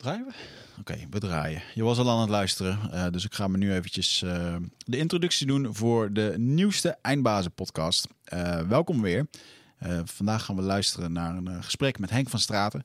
Draaien 0.00 0.26
we? 0.26 0.32
Oké, 0.78 0.98
we 1.10 1.18
draaien. 1.18 1.62
Je 1.74 1.82
was 1.82 1.98
al 1.98 2.10
aan 2.10 2.20
het 2.20 2.28
luisteren, 2.28 2.78
uh, 2.92 3.06
dus 3.10 3.24
ik 3.24 3.34
ga 3.34 3.48
me 3.48 3.56
nu 3.56 3.72
eventjes 3.72 4.22
uh, 4.22 4.56
de 4.84 4.96
introductie 4.96 5.46
doen 5.46 5.74
voor 5.74 6.12
de 6.12 6.34
nieuwste 6.38 6.98
Eindbazen 7.02 7.52
podcast. 7.52 8.08
Uh, 8.34 8.60
welkom 8.60 9.02
weer. 9.02 9.26
vandaag 10.04 10.44
gaan 10.44 10.56
we 10.56 10.62
luisteren 10.62 11.12
naar 11.12 11.36
een 11.36 11.64
gesprek 11.64 11.98
met 11.98 12.10
Henk 12.10 12.28
van 12.28 12.38
Straten. 12.38 12.84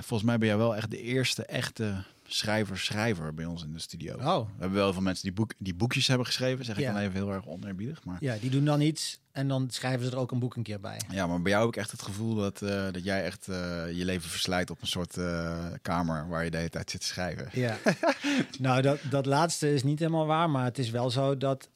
volgens 0.00 0.22
mij 0.22 0.38
ben 0.38 0.48
jij 0.48 0.56
wel 0.56 0.76
echt 0.76 0.90
de 0.90 1.02
eerste 1.02 1.44
echte 1.44 2.04
schrijver-schrijver 2.26 3.34
bij 3.34 3.44
ons 3.44 3.62
in 3.62 3.72
de 3.72 3.78
studio. 3.78 4.16
Oh. 4.16 4.38
We 4.38 4.60
hebben 4.60 4.78
wel 4.78 4.92
veel 4.92 5.02
mensen 5.02 5.24
die, 5.24 5.32
boek, 5.32 5.52
die 5.58 5.74
boekjes 5.74 6.06
hebben 6.06 6.26
geschreven, 6.26 6.64
zeg 6.64 6.76
ik 6.76 6.82
ja. 6.82 6.92
dan 6.92 7.02
even 7.02 7.14
heel 7.14 7.32
erg 7.32 7.46
oneerbiedig. 7.46 8.04
Maar... 8.04 8.16
Ja, 8.20 8.36
die 8.40 8.50
doen 8.50 8.64
dan 8.64 8.80
iets 8.80 9.18
en 9.38 9.48
dan 9.48 9.70
schrijven 9.70 10.04
ze 10.06 10.10
er 10.12 10.18
ook 10.18 10.30
een 10.30 10.38
boek 10.38 10.56
een 10.56 10.62
keer 10.62 10.80
bij. 10.80 11.00
Ja, 11.10 11.26
maar 11.26 11.42
bij 11.42 11.52
jou 11.52 11.64
heb 11.64 11.74
ik 11.74 11.80
echt 11.80 11.90
het 11.90 12.02
gevoel 12.02 12.34
dat, 12.34 12.62
uh, 12.62 12.92
dat 12.92 13.04
jij 13.04 13.24
echt 13.24 13.48
uh, 13.48 13.56
je 13.92 14.04
leven 14.04 14.30
verslijt 14.30 14.70
op 14.70 14.80
een 14.80 14.86
soort 14.86 15.16
uh, 15.16 15.66
kamer 15.82 16.28
waar 16.28 16.44
je 16.44 16.50
de 16.50 16.56
hele 16.56 16.68
tijd 16.68 16.90
zit 16.90 17.00
te 17.00 17.06
schrijven. 17.06 17.48
Ja, 17.52 17.76
nou 18.58 18.82
dat, 18.82 18.98
dat 19.10 19.26
laatste 19.26 19.74
is 19.74 19.82
niet 19.82 19.98
helemaal 19.98 20.26
waar, 20.26 20.50
maar 20.50 20.64
het 20.64 20.78
is 20.78 20.90
wel 20.90 21.10
zo 21.10 21.36
dat 21.36 21.68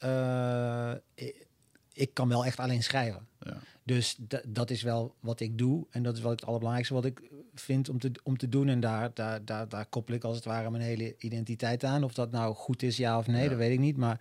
ik, 1.15 1.47
ik 1.93 2.13
kan 2.13 2.29
wel 2.29 2.45
echt 2.45 2.59
alleen 2.59 2.83
schrijven. 2.83 3.27
Ja. 3.39 3.57
Dus 3.83 4.17
dat 4.47 4.69
is 4.69 4.81
wel 4.81 5.15
wat 5.19 5.39
ik 5.39 5.57
doe. 5.57 5.85
En 5.89 6.03
dat 6.03 6.15
is 6.15 6.21
wel 6.21 6.31
het 6.31 6.45
allerbelangrijkste 6.45 6.93
wat 6.93 7.05
ik 7.05 7.21
vind 7.55 7.89
om 7.89 7.99
te, 7.99 8.11
om 8.23 8.37
te 8.37 8.49
doen. 8.49 8.67
En 8.67 8.79
daar, 8.79 9.11
daar, 9.13 9.45
daar, 9.45 9.69
daar 9.69 9.85
koppel 9.85 10.15
ik 10.15 10.23
als 10.23 10.35
het 10.35 10.45
ware 10.45 10.71
mijn 10.71 10.83
hele 10.83 11.15
identiteit 11.17 11.83
aan. 11.83 12.03
Of 12.03 12.13
dat 12.13 12.31
nou 12.31 12.55
goed 12.55 12.83
is, 12.83 12.97
ja 12.97 13.17
of 13.17 13.27
nee, 13.27 13.49
dat 13.49 13.57
weet 13.57 13.71
ik 13.71 13.79
niet. 13.79 13.97
Maar 13.97 14.19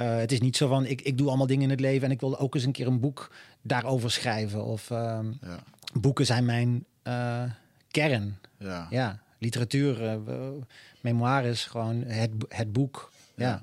uh, 0.00 0.16
het 0.16 0.32
is 0.32 0.40
niet 0.40 0.56
zo 0.56 0.68
van, 0.68 0.86
ik, 0.86 1.00
ik 1.00 1.18
doe 1.18 1.28
allemaal 1.28 1.46
dingen 1.46 1.62
in 1.62 1.70
het 1.70 1.80
leven... 1.80 2.06
en 2.06 2.10
ik 2.10 2.20
wil 2.20 2.38
ook 2.38 2.54
eens 2.54 2.64
een 2.64 2.72
keer 2.72 2.86
een 2.86 3.00
boek 3.00 3.30
daarover 3.62 4.10
schrijven. 4.10 4.64
Of 4.64 4.90
um, 4.90 5.38
ja. 5.42 5.62
boeken 5.92 6.26
zijn 6.26 6.44
mijn 6.44 6.84
uh, 7.04 7.42
kern. 7.90 8.38
Ja. 8.58 8.86
ja. 8.90 9.22
Literatuur, 9.38 10.02
uh, 10.02 10.48
memoires, 11.00 11.64
gewoon 11.64 12.02
het, 12.02 12.30
het 12.48 12.72
boek. 12.72 13.12
Ja. 13.34 13.62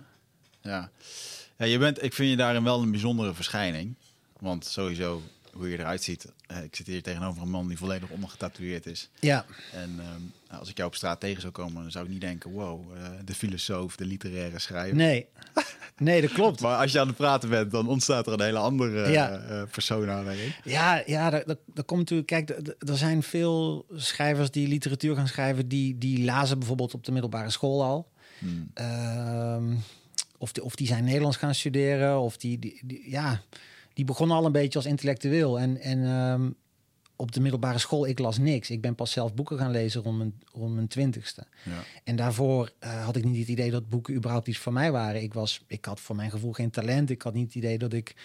ja. 0.62 0.90
Ja. 1.58 1.66
je 1.66 1.78
bent, 1.78 2.04
ik 2.04 2.14
vind 2.14 2.30
je 2.30 2.36
daarin 2.36 2.64
wel 2.64 2.82
een 2.82 2.92
bijzondere 2.92 3.34
verschijning. 3.34 3.96
Want 4.40 4.66
sowieso 4.66 5.22
hoe 5.54 5.70
je 5.70 5.80
eruit 5.80 6.04
ziet. 6.04 6.32
Ik 6.64 6.76
zit 6.76 6.88
hier 6.88 7.04
tegenover 7.04 7.42
een 7.42 7.50
man 7.50 7.68
die 7.68 7.78
volledig 7.78 8.10
ondergetatoeëerd 8.10 8.86
is. 8.86 9.10
Ja. 9.20 9.46
En 9.74 9.96
uh, 10.00 10.60
als 10.60 10.70
ik 10.70 10.78
jou 10.78 10.90
op 10.90 10.96
straat 10.96 11.20
tegen 11.20 11.42
zou 11.42 11.54
komen, 11.54 11.82
dan 11.82 11.92
zou 11.92 12.06
ik 12.06 12.12
niet 12.12 12.22
denken: 12.22 12.52
wow, 12.52 12.92
de 13.26 13.36
filosoof, 13.36 13.96
de 13.96 14.06
literaire 14.06 14.60
schrijver. 14.60 14.96
Nee. 14.96 15.28
Nee, 15.98 16.22
dat 16.22 16.32
klopt. 16.32 16.62
maar 16.62 16.78
als 16.78 16.92
je 16.92 17.00
aan 17.00 17.08
het 17.08 17.16
praten 17.16 17.50
bent, 17.50 17.72
dan 17.72 17.88
ontstaat 17.88 18.28
er 18.28 18.34
een 18.34 18.42
hele 18.42 18.58
andere 18.58 19.12
ja. 19.12 19.66
persona, 19.72 20.24
denk 20.24 20.40
ik. 20.40 20.60
Ja, 20.64 21.04
ja 21.06 21.30
dat, 21.30 21.58
dat, 21.66 21.86
komt 21.86 22.00
natuurlijk... 22.00 22.28
Kijk, 22.28 22.50
er 22.90 22.98
zijn 22.98 23.24
veel 23.24 23.86
schrijvers 23.96 24.52
die 24.52 24.68
literatuur 24.68 25.16
gaan 25.16 25.28
schrijven... 25.28 25.68
die, 25.68 25.98
die 25.98 26.24
lazen 26.24 26.60
bijvoorbeeld 26.60 26.94
op 26.94 27.04
de 27.04 27.12
middelbare 27.12 27.50
school 27.50 27.84
al. 27.84 28.12
Hmm. 28.40 28.72
Ehm, 28.74 29.74
of, 30.38 30.52
die, 30.52 30.64
of 30.64 30.76
die 30.76 30.88
zijn 30.88 31.04
Nederlands 31.04 31.38
gaan 31.38 31.56
studeren, 31.56 32.20
of 32.20 32.38
die, 32.38 32.60
die, 32.60 32.82
die 32.86 33.10
ja 33.10 33.42
die 33.98 34.06
begon 34.06 34.32
al 34.32 34.46
een 34.46 34.52
beetje 34.52 34.80
als 34.80 34.88
intellectueel. 34.88 35.60
En, 35.60 35.78
en 35.78 36.00
um, 36.04 36.56
op 37.18 37.32
de 37.32 37.40
middelbare 37.40 37.78
school, 37.78 38.08
ik 38.08 38.20
las 38.20 38.38
niks. 38.38 38.70
Ik 38.70 38.82
ben 38.82 38.96
pas 38.96 39.12
zelf 39.12 39.34
boeken 39.34 39.58
gaan 39.58 39.72
lezen 39.72 40.02
rond 40.02 40.18
mijn, 40.18 40.34
rond 40.54 40.74
mijn 40.74 40.88
twintigste. 40.88 41.44
Ja. 41.64 41.84
En 42.04 42.16
daarvoor 42.16 42.72
uh, 42.84 43.06
had 43.06 43.16
ik 43.16 43.24
niet 43.24 43.40
het 43.40 43.48
idee 43.48 43.72
dat 43.72 43.90
boeken 43.90 44.16
überhaupt 44.16 44.48
iets 44.48 44.58
voor 44.58 44.74
mij 44.74 44.92
waren. 44.92 45.22
Ik, 45.22 45.34
was, 45.34 45.62
ik 45.68 45.86
had 45.86 46.00
voor 46.00 46.16
mijn 46.16 46.32
gevoel 46.32 46.52
geen 46.52 46.70
talent. 46.70 47.10
Ik 47.10 47.22
had 47.22 47.34
niet 47.34 47.46
het 47.46 47.56
idee 47.56 47.78
dat 47.78 47.94
ik 47.94 48.16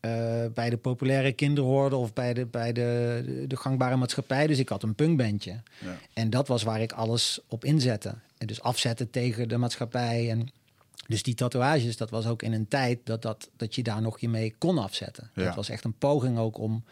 uh, 0.00 0.44
bij 0.54 0.70
de 0.70 0.76
populaire 0.76 1.32
kinderen 1.32 1.70
hoorde... 1.70 1.96
of 1.96 2.12
bij 2.12 2.34
de, 2.34 2.46
bij 2.46 2.72
de, 2.72 3.44
de, 3.48 3.56
gangbare 3.56 3.96
maatschappij. 3.96 4.46
Dus 4.46 4.58
ik 4.58 4.68
had 4.68 4.82
een 4.82 4.94
punkbandje. 4.94 5.62
Ja. 5.78 5.98
En 6.12 6.30
dat 6.30 6.48
was 6.48 6.62
waar 6.62 6.80
ik 6.80 6.92
alles 6.92 7.40
op 7.48 7.64
inzette. 7.64 8.14
En 8.38 8.46
dus 8.46 8.60
afzetten 8.62 9.10
tegen 9.10 9.48
de 9.48 9.56
maatschappij 9.56 10.30
en 10.30 10.48
dus 11.06 11.22
die 11.22 11.34
tatoeages, 11.34 11.96
dat 11.96 12.10
was 12.10 12.26
ook 12.26 12.42
in 12.42 12.52
een 12.52 12.68
tijd 12.68 12.98
dat, 13.04 13.22
dat, 13.22 13.48
dat 13.56 13.74
je 13.74 13.82
daar 13.82 14.02
nog 14.02 14.20
je 14.20 14.28
mee 14.28 14.54
kon 14.58 14.78
afzetten. 14.78 15.30
Ja. 15.34 15.44
Dat 15.44 15.54
was 15.54 15.68
echt 15.68 15.84
een 15.84 15.98
poging 15.98 16.38
ook 16.38 16.58
om, 16.58 16.84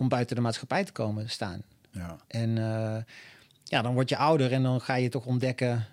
om 0.00 0.08
buiten 0.08 0.36
de 0.36 0.42
maatschappij 0.42 0.84
te 0.84 0.92
komen 0.92 1.30
staan. 1.30 1.62
Ja. 1.90 2.16
En 2.26 2.50
uh, 2.50 2.96
ja, 3.64 3.82
dan 3.82 3.94
word 3.94 4.08
je 4.08 4.16
ouder 4.16 4.52
en 4.52 4.62
dan 4.62 4.80
ga 4.80 4.94
je 4.94 5.08
toch 5.08 5.26
ontdekken 5.26 5.86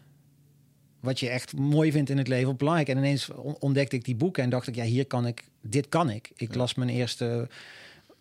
wat 0.99 1.19
je 1.19 1.29
echt 1.29 1.57
mooi 1.57 1.91
vindt 1.91 2.09
in 2.09 2.17
het 2.17 2.27
leven, 2.27 2.57
belangrijk. 2.57 2.89
En 2.89 2.97
ineens 2.97 3.29
ontdekte 3.59 3.95
ik 3.95 4.05
die 4.05 4.15
boeken 4.15 4.43
en 4.43 4.49
dacht 4.49 4.67
ik, 4.67 4.75
ja, 4.75 4.83
hier 4.83 5.05
kan 5.05 5.27
ik, 5.27 5.43
dit 5.61 5.89
kan 5.89 6.09
ik. 6.09 6.31
Ik 6.35 6.55
las 6.55 6.75
mijn 6.75 6.89
eerste 6.89 7.49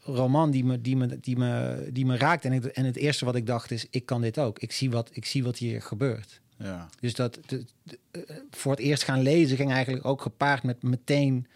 roman 0.00 0.50
die 0.50 0.64
me, 0.64 0.80
die 0.80 0.96
me, 0.96 1.20
die 1.20 1.36
me, 1.36 1.88
die 1.92 2.06
me 2.06 2.16
raakt. 2.16 2.44
En, 2.44 2.52
ik, 2.52 2.64
en 2.64 2.84
het 2.84 2.96
eerste 2.96 3.24
wat 3.24 3.34
ik 3.34 3.46
dacht 3.46 3.70
is, 3.70 3.86
ik 3.90 4.06
kan 4.06 4.20
dit 4.20 4.38
ook. 4.38 4.58
Ik 4.58 4.72
zie 4.72 4.90
wat, 4.90 5.10
ik 5.12 5.24
zie 5.24 5.44
wat 5.44 5.58
hier 5.58 5.82
gebeurt. 5.82 6.40
Ja. 6.58 6.88
Dus 7.00 7.14
dat 7.14 7.38
de, 7.46 7.64
eh, 8.10 8.20
voor 8.50 8.72
het 8.72 8.80
eerst 8.80 9.02
gaan 9.02 9.20
lezen 9.20 9.56
ging 9.56 9.72
eigenlijk 9.72 10.04
ook 10.04 10.22
gepaard 10.22 10.62
met 10.62 10.82
meteen 10.82 11.46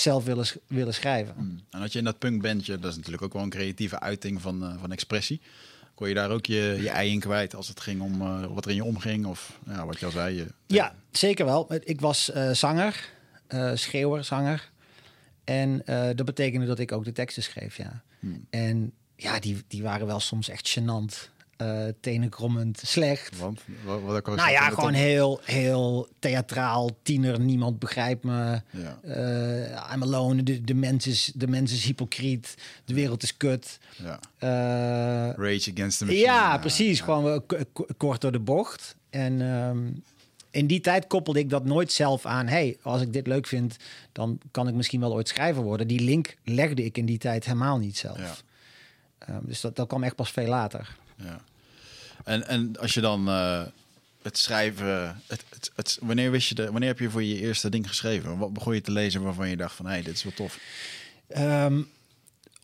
zelf 0.00 0.24
willen, 0.24 0.46
willen 0.66 0.94
schrijven. 0.94 1.34
Mm. 1.38 1.60
En 1.70 1.80
had 1.80 1.92
je 1.92 1.98
in 1.98 2.04
dat 2.04 2.18
punkbandje, 2.18 2.78
dat 2.78 2.90
is 2.90 2.96
natuurlijk 2.96 3.22
ook 3.22 3.32
wel 3.32 3.42
een 3.42 3.50
creatieve 3.50 4.00
uiting 4.00 4.40
van, 4.40 4.62
uh, 4.62 4.80
van 4.80 4.92
expressie. 4.92 5.40
Kon 5.94 6.08
je 6.08 6.14
daar 6.14 6.30
ook 6.30 6.46
je, 6.46 6.78
je 6.80 6.90
ei 6.90 7.10
in 7.10 7.20
kwijt 7.20 7.54
als 7.54 7.68
het 7.68 7.80
ging 7.80 8.00
om 8.00 8.22
uh, 8.22 8.44
wat 8.46 8.64
er 8.64 8.70
in 8.70 8.76
je 8.76 8.84
omging? 8.84 9.26
Of 9.26 9.58
ja, 9.66 9.86
wat 9.86 10.00
je 10.00 10.06
al 10.06 10.12
zei? 10.12 10.36
Je, 10.36 10.46
ja, 10.66 10.94
zeker 11.10 11.44
wel. 11.44 11.74
Ik 11.84 12.00
was 12.00 12.30
uh, 12.34 12.50
zanger, 12.50 13.08
schreeuwer, 13.74 14.24
zanger. 14.24 14.70
En 15.44 15.82
dat 16.14 16.24
betekende 16.24 16.66
dat 16.66 16.78
ik 16.78 16.92
ook 16.92 17.04
de 17.04 17.12
teksten 17.12 17.42
schreef, 17.42 17.76
ja. 17.76 18.02
Hmm. 18.18 18.46
En 18.50 18.92
ja, 19.16 19.38
die, 19.38 19.64
die 19.68 19.82
waren 19.82 20.06
wel 20.06 20.20
soms 20.20 20.48
echt 20.48 20.78
gênant 20.78 21.28
uh, 21.62 21.82
tenenkrommend 22.00 22.80
slecht. 22.84 23.38
Want? 23.38 23.60
Wat, 23.84 24.00
wat 24.02 24.26
nou 24.36 24.50
ja, 24.50 24.68
gewoon 24.70 24.92
heel, 24.92 25.40
heel 25.44 26.08
theatraal, 26.18 26.90
tiener, 27.02 27.40
niemand 27.40 27.78
begrijpt 27.78 28.24
me. 28.24 28.60
Ja. 28.70 28.98
Uh, 29.04 29.92
I'm 29.94 30.02
alone, 30.02 30.42
de, 30.42 30.60
de, 30.60 30.74
mens 30.74 31.06
is, 31.06 31.32
de 31.34 31.46
mens 31.46 31.72
is 31.72 31.84
hypocriet, 31.84 32.54
de 32.84 32.94
wereld 32.94 33.22
is 33.22 33.36
kut. 33.36 33.78
Ja. 33.96 34.20
Uh, 34.40 35.34
Rage 35.36 35.70
against 35.72 35.98
the 35.98 36.04
machine. 36.04 36.24
Ja, 36.24 36.58
precies, 36.58 37.00
gewoon 37.00 37.44
kort 37.96 38.20
door 38.20 38.32
de 38.32 38.40
bocht. 38.40 38.96
En 39.10 39.40
um, 39.40 40.02
in 40.50 40.66
die 40.66 40.80
tijd 40.80 41.06
koppelde 41.06 41.38
ik 41.38 41.50
dat 41.50 41.64
nooit 41.64 41.92
zelf 41.92 42.26
aan. 42.26 42.46
hey, 42.46 42.76
als 42.82 43.02
ik 43.02 43.12
dit 43.12 43.26
leuk 43.26 43.46
vind, 43.46 43.76
dan 44.12 44.40
kan 44.50 44.68
ik 44.68 44.74
misschien 44.74 45.00
wel 45.00 45.12
ooit 45.12 45.28
schrijver 45.28 45.62
worden. 45.62 45.86
Die 45.86 46.00
link 46.00 46.36
legde 46.44 46.84
ik 46.84 46.98
in 46.98 47.06
die 47.06 47.18
tijd 47.18 47.44
helemaal 47.44 47.78
niet 47.78 47.96
zelf. 47.96 48.18
Ja. 48.18 49.34
Um, 49.34 49.40
dus 49.42 49.60
dat, 49.60 49.76
dat 49.76 49.88
kwam 49.88 50.02
echt 50.02 50.14
pas 50.14 50.30
veel 50.30 50.48
later. 50.48 50.96
Ja. 51.16 51.40
En, 52.28 52.48
en 52.48 52.78
als 52.78 52.94
je 52.94 53.00
dan 53.00 53.28
uh, 53.28 53.62
het 54.22 54.38
schrijven, 54.38 55.22
het, 55.26 55.44
het, 55.48 55.70
het, 55.74 55.98
wanneer 56.00 56.30
wist 56.30 56.48
je 56.48 56.54
de, 56.54 56.70
wanneer 56.70 56.88
heb 56.88 56.98
je 56.98 57.10
voor 57.10 57.22
je 57.22 57.40
eerste 57.40 57.68
ding 57.68 57.88
geschreven? 57.88 58.38
Wat 58.38 58.52
begon 58.52 58.74
je 58.74 58.80
te 58.80 58.90
lezen 58.90 59.22
waarvan 59.22 59.48
je 59.48 59.56
dacht 59.56 59.74
van, 59.74 59.86
hé, 59.86 59.92
hey, 59.92 60.02
dit 60.02 60.14
is 60.14 60.22
wel 60.22 60.32
tof? 60.32 60.58
Um, 61.36 61.78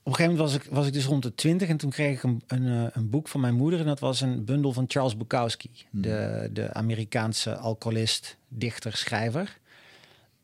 op 0.02 0.12
een 0.12 0.14
gegeven 0.14 0.36
moment 0.36 0.38
was 0.38 0.54
ik, 0.54 0.72
was 0.72 0.86
ik 0.86 0.92
dus 0.92 1.04
rond 1.04 1.22
de 1.22 1.34
twintig 1.34 1.68
en 1.68 1.76
toen 1.76 1.90
kreeg 1.90 2.16
ik 2.16 2.22
een, 2.22 2.42
een, 2.46 2.66
eh, 2.66 2.86
een, 2.92 3.10
boek 3.10 3.28
van 3.28 3.40
mijn 3.40 3.54
moeder 3.54 3.80
en 3.80 3.86
dat 3.86 4.00
was 4.00 4.20
een 4.20 4.44
bundel 4.44 4.72
van 4.72 4.84
Charles 4.88 5.16
Bukowski, 5.16 5.70
hmm. 5.90 6.02
de, 6.02 6.48
de 6.52 6.72
Amerikaanse 6.72 7.56
alcoholist, 7.56 8.36
dichter, 8.48 8.96
schrijver. 8.96 9.58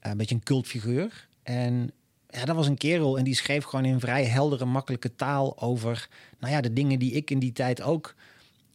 Een 0.00 0.16
beetje 0.16 0.34
een 0.34 0.42
cultfiguur. 0.42 1.26
En 1.42 1.92
ja, 2.30 2.44
dat 2.44 2.56
was 2.56 2.66
een 2.66 2.76
kerel 2.76 3.18
en 3.18 3.24
die 3.24 3.34
schreef 3.34 3.64
gewoon 3.64 3.84
in 3.84 4.00
vrij 4.00 4.24
heldere, 4.24 4.64
makkelijke 4.64 5.14
taal 5.14 5.60
over, 5.60 6.08
nou 6.38 6.52
ja, 6.52 6.60
de 6.60 6.72
dingen 6.72 6.98
die 6.98 7.12
ik 7.12 7.30
in 7.30 7.38
die 7.38 7.52
tijd 7.52 7.82
ook 7.82 8.14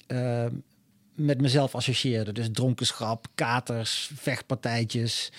uh, 0.07 0.45
met 1.15 1.41
mezelf 1.41 1.75
associeerde. 1.75 2.31
Dus 2.31 2.49
dronkenschap, 2.51 3.27
katers, 3.35 4.11
vechtpartijtjes. 4.15 5.31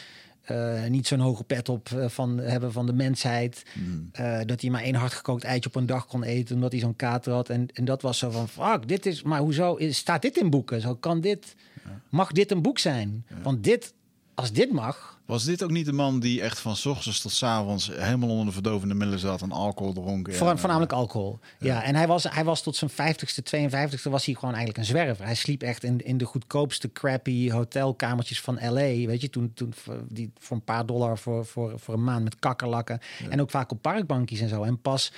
Uh, 0.50 0.84
niet 0.84 1.06
zo'n 1.06 1.21
hoge 1.21 1.44
pet 1.44 1.69
op 1.69 1.88
uh, 1.94 2.09
van 2.09 2.38
hebben 2.38 2.72
van 2.72 2.87
de 2.87 2.93
mensheid. 2.93 3.62
Mm. 3.75 4.10
Uh, 4.21 4.41
dat 4.44 4.60
hij 4.60 4.71
maar 4.71 4.82
één 4.82 4.94
hardgekookt 4.94 5.44
eitje 5.44 5.69
op 5.69 5.76
een 5.76 5.87
dag 5.87 6.06
kon 6.06 6.22
eten 6.22 6.55
omdat 6.55 6.72
hij 6.72 6.81
zo'n 6.81 6.97
kater 6.97 7.32
had. 7.32 7.49
En, 7.49 7.69
en 7.72 7.84
dat 7.84 8.03
was 8.03 8.19
zo 8.19 8.31
van, 8.31 8.49
fuck, 8.49 8.88
dit 8.88 9.06
is, 9.06 9.22
maar 9.22 9.41
hoezo 9.41 9.75
is, 9.75 9.97
staat 9.97 10.23
dit 10.23 10.37
in 10.37 10.50
boeken? 10.50 10.81
Zo 10.81 10.94
kan 10.94 11.20
dit, 11.20 11.55
ja. 11.85 12.00
mag 12.08 12.32
dit 12.32 12.50
een 12.50 12.62
boek 12.62 12.79
zijn? 12.79 13.25
Ja. 13.29 13.37
Want 13.43 13.64
dit, 13.64 13.94
als 14.35 14.52
dit 14.52 14.73
mag, 14.73 15.16
was 15.26 15.44
dit 15.44 15.62
ook 15.62 15.70
niet 15.70 15.87
de 15.87 15.93
man 15.93 16.20
die 16.20 16.40
echt 16.40 16.58
van 16.58 16.76
s 16.76 16.87
ochtends 16.87 17.20
tot 17.20 17.32
s 17.32 17.43
avonds 17.43 17.90
helemaal 17.93 18.28
onder 18.28 18.46
de 18.46 18.52
verdovende 18.52 18.94
middelen 18.94 19.19
zat 19.19 19.43
en 19.43 19.52
alcohol 19.52 19.93
dronk? 19.93 20.32
Voor, 20.32 20.50
en, 20.50 20.58
voornamelijk 20.58 20.93
alcohol. 20.93 21.38
Ja. 21.58 21.75
ja, 21.75 21.82
en 21.82 21.94
hij 21.94 22.06
was, 22.06 22.25
hij 22.25 22.44
was 22.44 22.62
tot 22.62 22.76
zijn 22.76 22.90
50ste, 22.90 23.43
52ste 23.56 24.11
was 24.11 24.25
hij 24.25 24.34
gewoon 24.34 24.55
eigenlijk 24.55 24.76
een 24.78 24.84
zwerver. 24.84 25.25
Hij 25.25 25.34
sliep 25.34 25.62
echt 25.62 25.84
in, 25.84 26.05
in 26.05 26.19
de 26.19 26.25
goedkoopste 26.25 26.93
crappy 26.93 27.50
hotelkamertjes 27.50 28.40
van 28.40 28.58
LA. 28.62 29.06
Weet 29.06 29.20
je, 29.20 29.31
toen, 29.31 29.52
toen 29.55 29.75
die 30.08 30.31
voor 30.38 30.56
een 30.56 30.64
paar 30.64 30.87
dollar 30.87 31.19
voor, 31.19 31.46
voor, 31.46 31.72
voor 31.81 31.94
een 31.94 32.05
maand 32.05 32.25
met 32.25 32.38
kakkerlakken. 32.38 33.00
Ja. 33.22 33.29
En 33.29 33.40
ook 33.40 33.50
vaak 33.50 33.70
op 33.70 33.82
parkbankjes 33.82 34.40
en 34.40 34.49
zo. 34.49 34.62
En 34.62 34.81
pas 34.81 35.12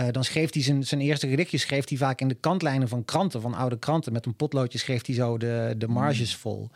uh, 0.00 0.06
dan 0.10 0.24
schreef 0.24 0.52
hij 0.52 0.62
zijn, 0.62 0.84
zijn 0.84 1.00
eerste 1.00 1.28
gedichtjes 1.28 1.62
schreef 1.62 1.88
hij 1.88 1.98
vaak 1.98 2.20
in 2.20 2.28
de 2.28 2.34
kantlijnen 2.34 2.88
van 2.88 3.04
kranten, 3.04 3.40
van 3.40 3.54
oude 3.54 3.78
kranten. 3.78 4.12
Met 4.12 4.26
een 4.26 4.34
potloodje 4.34 4.78
schreef 4.78 5.06
hij 5.06 5.14
zo 5.14 5.38
de, 5.38 5.74
de 5.78 5.88
marges 5.88 6.32
mm. 6.32 6.40
vol. 6.40 6.70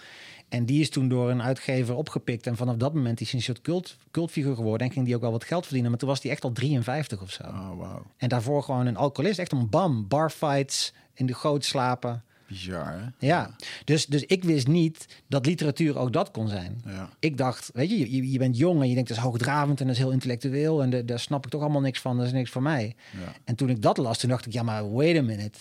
En 0.50 0.64
die 0.64 0.80
is 0.80 0.90
toen 0.90 1.08
door 1.08 1.30
een 1.30 1.42
uitgever 1.42 1.94
opgepikt. 1.94 2.46
En 2.46 2.56
vanaf 2.56 2.76
dat 2.76 2.94
moment 2.94 3.20
is 3.20 3.30
hij 3.30 3.38
een 3.38 3.44
soort 3.44 3.60
cult, 3.60 3.96
cultfiguur 4.10 4.54
geworden. 4.54 4.86
En 4.86 4.92
ging 4.92 5.06
die 5.06 5.14
ook 5.14 5.20
wel 5.20 5.30
wat 5.30 5.44
geld 5.44 5.62
verdienen. 5.62 5.90
Maar 5.90 5.98
toen 6.00 6.08
was 6.08 6.22
hij 6.22 6.30
echt 6.30 6.44
al 6.44 6.52
53 6.52 7.22
of 7.22 7.30
zo. 7.30 7.42
Oh, 7.42 7.68
wow. 7.68 8.00
En 8.16 8.28
daarvoor 8.28 8.62
gewoon 8.62 8.86
een 8.86 8.96
alcoholist. 8.96 9.38
Echt 9.38 9.52
een 9.52 9.68
bam. 9.68 10.08
Barfights, 10.08 10.92
in 11.14 11.26
de 11.26 11.34
goot 11.34 11.64
slapen. 11.64 12.24
Bizar, 12.50 12.92
hè? 12.92 13.26
Ja, 13.26 13.56
dus, 13.84 14.06
dus 14.06 14.24
ik 14.24 14.44
wist 14.44 14.66
niet 14.66 15.22
dat 15.26 15.46
literatuur 15.46 15.98
ook 15.98 16.12
dat 16.12 16.30
kon 16.30 16.48
zijn. 16.48 16.82
Ja. 16.86 17.10
Ik 17.18 17.36
dacht, 17.36 17.70
weet 17.74 17.90
je, 17.90 17.98
je, 17.98 18.30
je 18.30 18.38
bent 18.38 18.56
jong 18.56 18.80
en 18.80 18.88
je 18.88 18.94
denkt 18.94 19.08
dat 19.08 19.18
is 19.18 19.22
hoogdravend 19.22 19.80
en 19.80 19.86
dat 19.86 19.94
is 19.94 20.00
heel 20.00 20.10
intellectueel 20.10 20.82
en 20.82 20.90
de, 20.90 21.04
daar 21.04 21.18
snap 21.18 21.44
ik 21.44 21.50
toch 21.50 21.60
allemaal 21.60 21.80
niks 21.80 22.00
van, 22.00 22.16
dat 22.16 22.26
is 22.26 22.32
niks 22.32 22.50
voor 22.50 22.62
mij. 22.62 22.94
Ja. 23.20 23.32
En 23.44 23.54
toen 23.54 23.68
ik 23.68 23.82
dat 23.82 23.96
las, 23.96 24.18
toen 24.18 24.30
dacht 24.30 24.46
ik, 24.46 24.52
ja, 24.52 24.62
maar 24.62 24.92
wait 24.92 25.16
a 25.16 25.22
minute, 25.22 25.58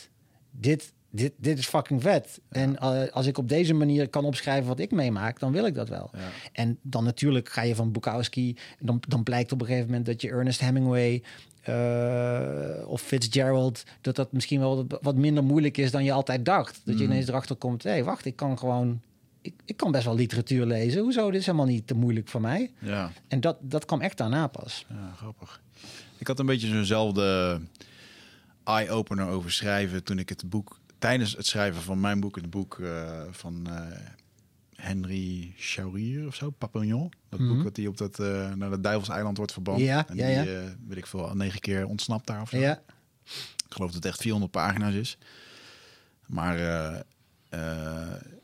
dit, 0.51 0.93
dit, 1.09 1.33
dit 1.37 1.57
is 1.57 1.67
fucking 1.67 2.01
vet. 2.01 2.39
En 2.49 2.77
eh, 2.77 3.11
als 3.11 3.25
ik 3.25 3.37
op 3.37 3.49
deze 3.49 3.73
manier 3.73 4.09
kan 4.09 4.25
opschrijven 4.25 4.67
wat 4.67 4.79
ik 4.79 4.91
meemaak, 4.91 5.39
dan 5.39 5.51
wil 5.51 5.65
ik 5.65 5.75
dat 5.75 5.89
wel. 5.89 6.09
Ja. 6.13 6.19
En 6.53 6.77
dan 6.81 7.03
natuurlijk 7.03 7.49
ga 7.49 7.61
je 7.61 7.75
van 7.75 7.91
Bukowski, 7.91 8.55
dan, 8.79 9.01
dan 9.07 9.23
blijkt 9.23 9.51
op 9.51 9.59
een 9.61 9.67
gegeven 9.67 9.87
moment 9.87 10.05
dat 10.05 10.21
je 10.21 10.29
Ernest 10.29 10.59
Hemingway 10.59 11.23
eh, 11.61 12.87
of 12.87 13.01
Fitzgerald, 13.01 13.83
dat 14.01 14.15
dat 14.15 14.31
misschien 14.31 14.59
wel 14.59 14.87
wat 15.01 15.15
minder 15.15 15.43
moeilijk 15.43 15.77
is 15.77 15.91
dan 15.91 16.03
je 16.03 16.11
altijd 16.11 16.45
dacht. 16.45 16.81
Dat 16.83 16.99
je 16.99 17.05
Mm. 17.05 17.11
ineens 17.11 17.27
erachter 17.27 17.55
komt, 17.55 17.83
hé, 17.83 17.89
hey, 17.89 18.03
wacht, 18.03 18.25
ik 18.25 18.35
kan 18.35 18.57
gewoon, 18.57 19.01
ik, 19.41 19.53
ik 19.65 19.77
kan 19.77 19.91
best 19.91 20.05
wel 20.05 20.15
literatuur 20.15 20.65
lezen. 20.65 21.01
Hoezo? 21.01 21.31
Dit 21.31 21.39
is 21.39 21.45
helemaal 21.45 21.65
niet 21.67 21.87
te 21.87 21.93
moeilijk 21.93 22.27
voor 22.27 22.41
mij. 22.41 22.71
Ja. 22.79 23.11
En 23.27 23.39
dat, 23.41 23.57
dat 23.61 23.85
kwam 23.85 24.01
echt 24.01 24.17
daarna 24.17 24.47
pas. 24.47 24.85
Ja, 24.89 25.11
grappig. 25.15 25.61
Ik 26.17 26.27
had 26.27 26.39
een 26.39 26.45
beetje 26.45 26.67
zo'nzelfde 26.67 27.59
eye-opener 28.63 29.27
over 29.27 29.51
schrijven 29.51 30.03
toen 30.03 30.19
ik 30.19 30.29
het 30.29 30.49
boek, 30.49 30.79
tijdens 30.99 31.35
het 31.35 31.45
schrijven 31.45 31.81
van 31.81 31.99
mijn 31.99 32.19
boek, 32.19 32.35
het 32.35 32.49
boek 32.49 32.79
eh, 32.79 33.21
van 33.31 33.67
eh, 33.69 33.97
Henry 34.75 35.53
Chaurier 35.57 36.27
of 36.27 36.35
zo, 36.35 36.49
Papillon. 36.49 37.11
Dat 37.29 37.39
Mhm. 37.39 37.53
boek 37.53 37.63
dat 37.63 37.75
hij 37.77 37.87
op 37.87 37.97
dat, 37.97 38.19
eh, 38.19 38.53
naar 38.53 38.71
het 38.71 38.83
Duivelseiland 38.83 39.37
wordt 39.37 39.51
verbannen. 39.53 39.83
Ja, 39.83 40.07
en 40.07 40.15
ja, 40.15 40.41
die, 40.43 40.51
ja. 40.51 40.61
weet 40.87 40.97
ik 40.97 41.05
veel, 41.07 41.27
al 41.29 41.35
negen 41.35 41.59
keer 41.59 41.85
ontsnapt 41.87 42.27
daar 42.27 42.41
of 42.41 42.49
zo. 42.49 42.57
Ja, 42.57 42.81
Ik 43.67 43.75
geloof 43.75 43.91
dat 43.91 44.03
het 44.03 44.11
echt 44.13 44.21
400 44.21 44.51
pagina's 44.51 44.93
is. 44.93 45.17
Maar 46.25 46.55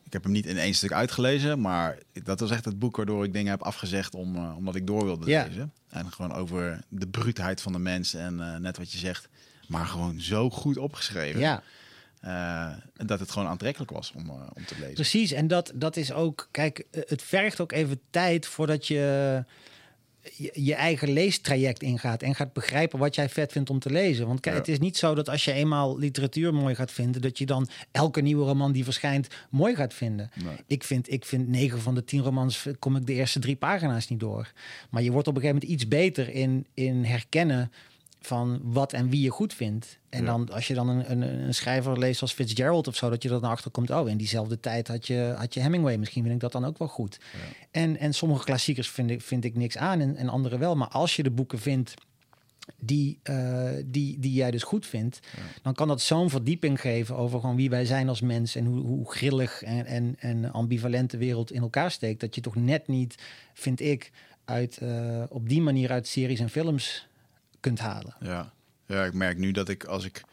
ik 0.04 0.14
heb 0.14 0.24
hem 0.24 0.32
niet 0.32 0.46
in 0.46 0.58
één 0.58 0.74
stuk 0.74 0.92
uitgelezen. 0.92 1.62
Maar 1.62 1.98
dat 2.24 2.40
was 2.40 2.52
echt 2.52 2.66
het 2.66 2.80
boek 2.80 2.96
waardoor 2.96 3.24
ik 3.24 3.34
dingen 3.34 3.52
heb 3.52 3.62
afgezegd 3.62 4.16
om, 4.16 4.54
omdat 4.56 4.76
ik 4.76 4.88
door 4.88 5.06
wilde 5.06 5.30
Ja. 5.30 5.44
lezen. 5.48 5.74
En 5.90 6.12
gewoon 6.12 6.34
over 6.34 6.84
de 6.90 7.08
bruutheid 7.08 7.62
van 7.62 7.72
de 7.72 7.80
mens 7.80 8.14
en 8.14 8.62
net 8.62 8.78
wat 8.78 8.92
je 8.92 8.98
zegt. 8.98 9.30
Maar 9.68 9.86
gewoon 9.86 10.20
zo 10.22 10.50
goed 10.50 10.78
opgeschreven. 10.78 11.40
ja. 11.40 11.64
Eh, 12.26 12.66
en 12.98 13.06
dat 13.06 13.20
het 13.20 13.32
gewoon 13.32 13.48
aantrekkelijk 13.48 13.92
was 13.92 14.12
om, 14.16 14.30
eh, 14.30 14.34
om 14.54 14.66
te 14.66 14.76
lezen. 14.80 14.94
Precies, 14.94 15.32
en 15.32 15.48
dat, 15.48 15.72
dat 15.76 15.98
is 15.98 16.14
ook, 16.14 16.48
kijk, 16.52 16.86
het 16.92 17.22
vergt 17.22 17.62
ook 17.62 17.72
even 17.72 18.00
tijd 18.10 18.46
voordat 18.46 18.88
je 18.88 19.44
je, 20.54 20.74
eigen 20.76 21.10
leestraject 21.10 21.82
ingaat 21.82 22.22
en 22.22 22.36
gaat 22.36 22.54
begrijpen 22.54 23.00
wat 23.00 23.16
jij 23.16 23.30
vet 23.30 23.52
vindt 23.52 23.70
om 23.70 23.80
te 23.80 23.90
lezen. 23.90 24.28
Want 24.28 24.40
kijk, 24.40 24.56
Ja. 24.56 24.62
het 24.62 24.70
is 24.70 24.80
niet 24.80 24.98
zo 24.98 25.16
dat 25.16 25.30
als 25.30 25.46
je 25.46 25.52
eenmaal 25.52 25.98
literatuur 25.98 26.54
mooi 26.54 26.76
gaat 26.76 26.92
vinden, 26.92 27.22
dat 27.22 27.38
je 27.38 27.46
dan 27.46 27.68
elke 27.92 28.22
nieuwe 28.22 28.46
roman 28.46 28.72
die 28.72 28.84
verschijnt 28.84 29.28
mooi 29.50 29.76
gaat 29.76 29.94
vinden. 29.94 30.30
Nee. 30.44 30.56
Ik 30.68 30.84
vind, 30.84 31.12
ik 31.12 31.26
vind 31.26 31.48
9 31.48 31.82
van 31.82 31.96
de 31.96 32.04
10 32.04 32.22
romans 32.22 32.66
eh, 32.66 32.74
kom 32.80 32.96
ik 32.96 33.06
de 33.06 33.14
eerste 33.14 33.40
drie 33.40 33.56
pagina's 33.56 34.08
niet 34.08 34.20
door. 34.20 34.52
Maar 34.90 35.02
je 35.02 35.12
wordt 35.12 35.28
op 35.28 35.36
een 35.36 35.42
gegeven 35.42 35.62
moment 35.62 35.82
iets 35.82 35.88
beter 35.90 36.30
in, 36.30 36.66
in 36.74 37.04
herkennen 37.04 37.72
van 38.26 38.60
wat 38.64 38.94
en 38.94 39.10
wie 39.10 39.22
je 39.22 39.30
goed 39.30 39.54
vindt. 39.54 39.98
En 40.10 40.20
Ja. 40.20 40.26
dan 40.26 40.52
als 40.52 40.68
je 40.68 40.74
dan 40.74 40.88
een, 40.90 41.12
een, 41.12 41.22
een 41.22 41.54
schrijver 41.54 42.00
leest 42.00 42.22
als 42.22 42.34
Fitzgerald 42.34 42.88
of 42.88 42.96
zo, 42.96 43.10
dat 43.10 43.24
je 43.24 43.30
er 43.30 43.42
dan 43.42 43.50
achter 43.50 43.72
komt. 43.72 43.90
Oh, 43.90 44.10
in 44.10 44.18
diezelfde 44.18 44.60
tijd 44.60 44.88
had 44.88 45.08
je, 45.08 45.34
had 45.38 45.54
je 45.54 45.60
Hemingway. 45.60 45.98
Misschien 45.98 46.22
vind 46.22 46.36
ik 46.36 46.42
dat 46.42 46.52
dan 46.52 46.66
ook 46.66 46.78
wel 46.78 46.88
goed. 46.88 47.20
En, 47.72 47.98
en 47.98 48.14
sommige 48.14 48.44
klassiekers 48.44 48.90
vind 48.90 49.10
ik, 49.10 49.22
vind 49.22 49.44
ik 49.46 49.56
niks 49.56 49.78
aan 49.78 50.00
en, 50.00 50.16
en 50.16 50.30
andere 50.30 50.58
wel. 50.58 50.76
Maar 50.76 50.88
als 50.88 51.16
je 51.16 51.24
de 51.24 51.32
boeken 51.32 51.60
vindt 51.60 51.94
die, 52.80 53.20
eh, 53.24 53.70
die, 53.86 54.20
die 54.20 54.34
jij 54.34 54.52
dus 54.52 54.64
goed 54.64 54.86
vindt, 54.86 55.20
dan 55.62 55.74
kan 55.74 55.88
dat 55.88 56.02
zo'n 56.02 56.30
verdieping 56.30 56.82
geven 56.82 57.16
over 57.16 57.40
gewoon 57.40 57.56
wie 57.56 57.70
wij 57.70 57.86
zijn 57.86 58.10
als 58.10 58.22
mens 58.22 58.56
en 58.56 58.66
hoe, 58.66 58.80
hoe 58.80 59.12
grillig 59.12 59.64
en, 59.64 59.86
en, 59.86 60.16
en 60.20 60.52
ambivalent 60.52 61.12
de 61.12 61.18
wereld 61.18 61.52
in 61.52 61.62
elkaar 61.62 61.92
steekt. 61.92 62.20
Dat 62.20 62.36
je 62.36 62.42
toch 62.42 62.56
net 62.56 62.88
niet, 62.88 63.16
vind 63.54 63.80
ik, 63.80 64.12
uit, 64.46 64.78
eh, 64.78 65.24
op 65.30 65.50
die 65.50 65.62
manier 65.62 65.92
uit 65.92 66.08
series 66.08 66.40
en 66.40 66.50
films 66.50 67.08
kunt 67.66 67.80
halen. 67.80 68.16
Ja. 68.20 68.54
ja, 68.86 69.04
ik 69.04 69.14
merk 69.14 69.38
nu 69.38 69.52
dat 69.52 69.70
ik 69.70 69.84
als 69.84 70.04
ik 70.06 70.24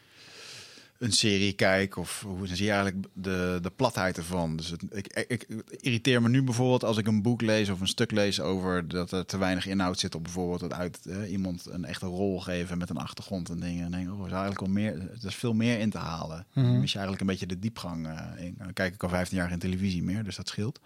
een 0.99 1.13
serie 1.13 1.53
kijk 1.53 1.97
of 1.97 2.25
hoe 2.27 2.47
zie 2.47 2.65
je 2.65 2.73
eigenlijk 2.73 3.07
de, 3.13 3.59
de 3.63 3.71
platheid 3.71 4.17
ervan. 4.17 4.57
Dus 4.57 4.69
het, 4.71 4.83
ik, 4.91 5.25
ik, 5.29 5.47
irriteer 5.81 6.23
me 6.23 6.29
nu 6.29 6.43
bijvoorbeeld 6.43 6.85
als 6.85 6.97
ik 6.97 7.07
een 7.07 7.23
boek 7.23 7.41
lees 7.41 7.69
of 7.69 7.81
een 7.81 7.87
stuk 7.89 8.11
lees 8.11 8.41
over 8.41 8.89
dat 8.89 9.13
er 9.13 9.27
te 9.27 9.39
weinig 9.39 9.67
inhoud 9.67 9.99
zit 9.99 10.15
op 10.15 10.23
bijvoorbeeld 10.23 10.61
het 10.61 10.73
uit 10.73 11.07
eh, 11.07 11.31
iemand 11.31 11.67
een 11.71 11.85
echte 11.85 12.07
rol 12.07 12.41
geven 12.41 12.79
met 12.79 12.91
een 12.91 12.97
achtergrond 12.97 13.49
en 13.49 13.61
dingen. 13.61 13.85
En 13.85 13.91
denk, 13.91 14.13
oh, 14.13 14.21
er 14.21 14.27
is 14.27 14.33
eigenlijk 14.33 14.61
wel 14.61 14.71
meer, 14.71 14.93
er 14.93 15.27
is 15.27 15.35
veel 15.35 15.55
meer 15.55 15.79
in 15.79 15.91
te 15.91 15.99
halen. 15.99 16.47
Dan 16.55 16.81
mis 16.81 16.93
je 16.93 16.99
eigenlijk 16.99 17.21
een 17.21 17.27
beetje 17.27 17.47
de 17.47 17.59
diepgang. 17.59 18.07
eh, 18.07 18.45
in. 18.45 18.55
Dan 18.59 18.73
kijk 18.73 18.95
ik 18.95 19.03
al 19.03 19.09
15 19.09 19.37
jaar 19.37 19.49
geen 19.49 19.59
televisie 19.59 20.03
meer, 20.03 20.25
dus 20.25 20.37
dat 20.37 20.49
scheelt. 20.49 20.81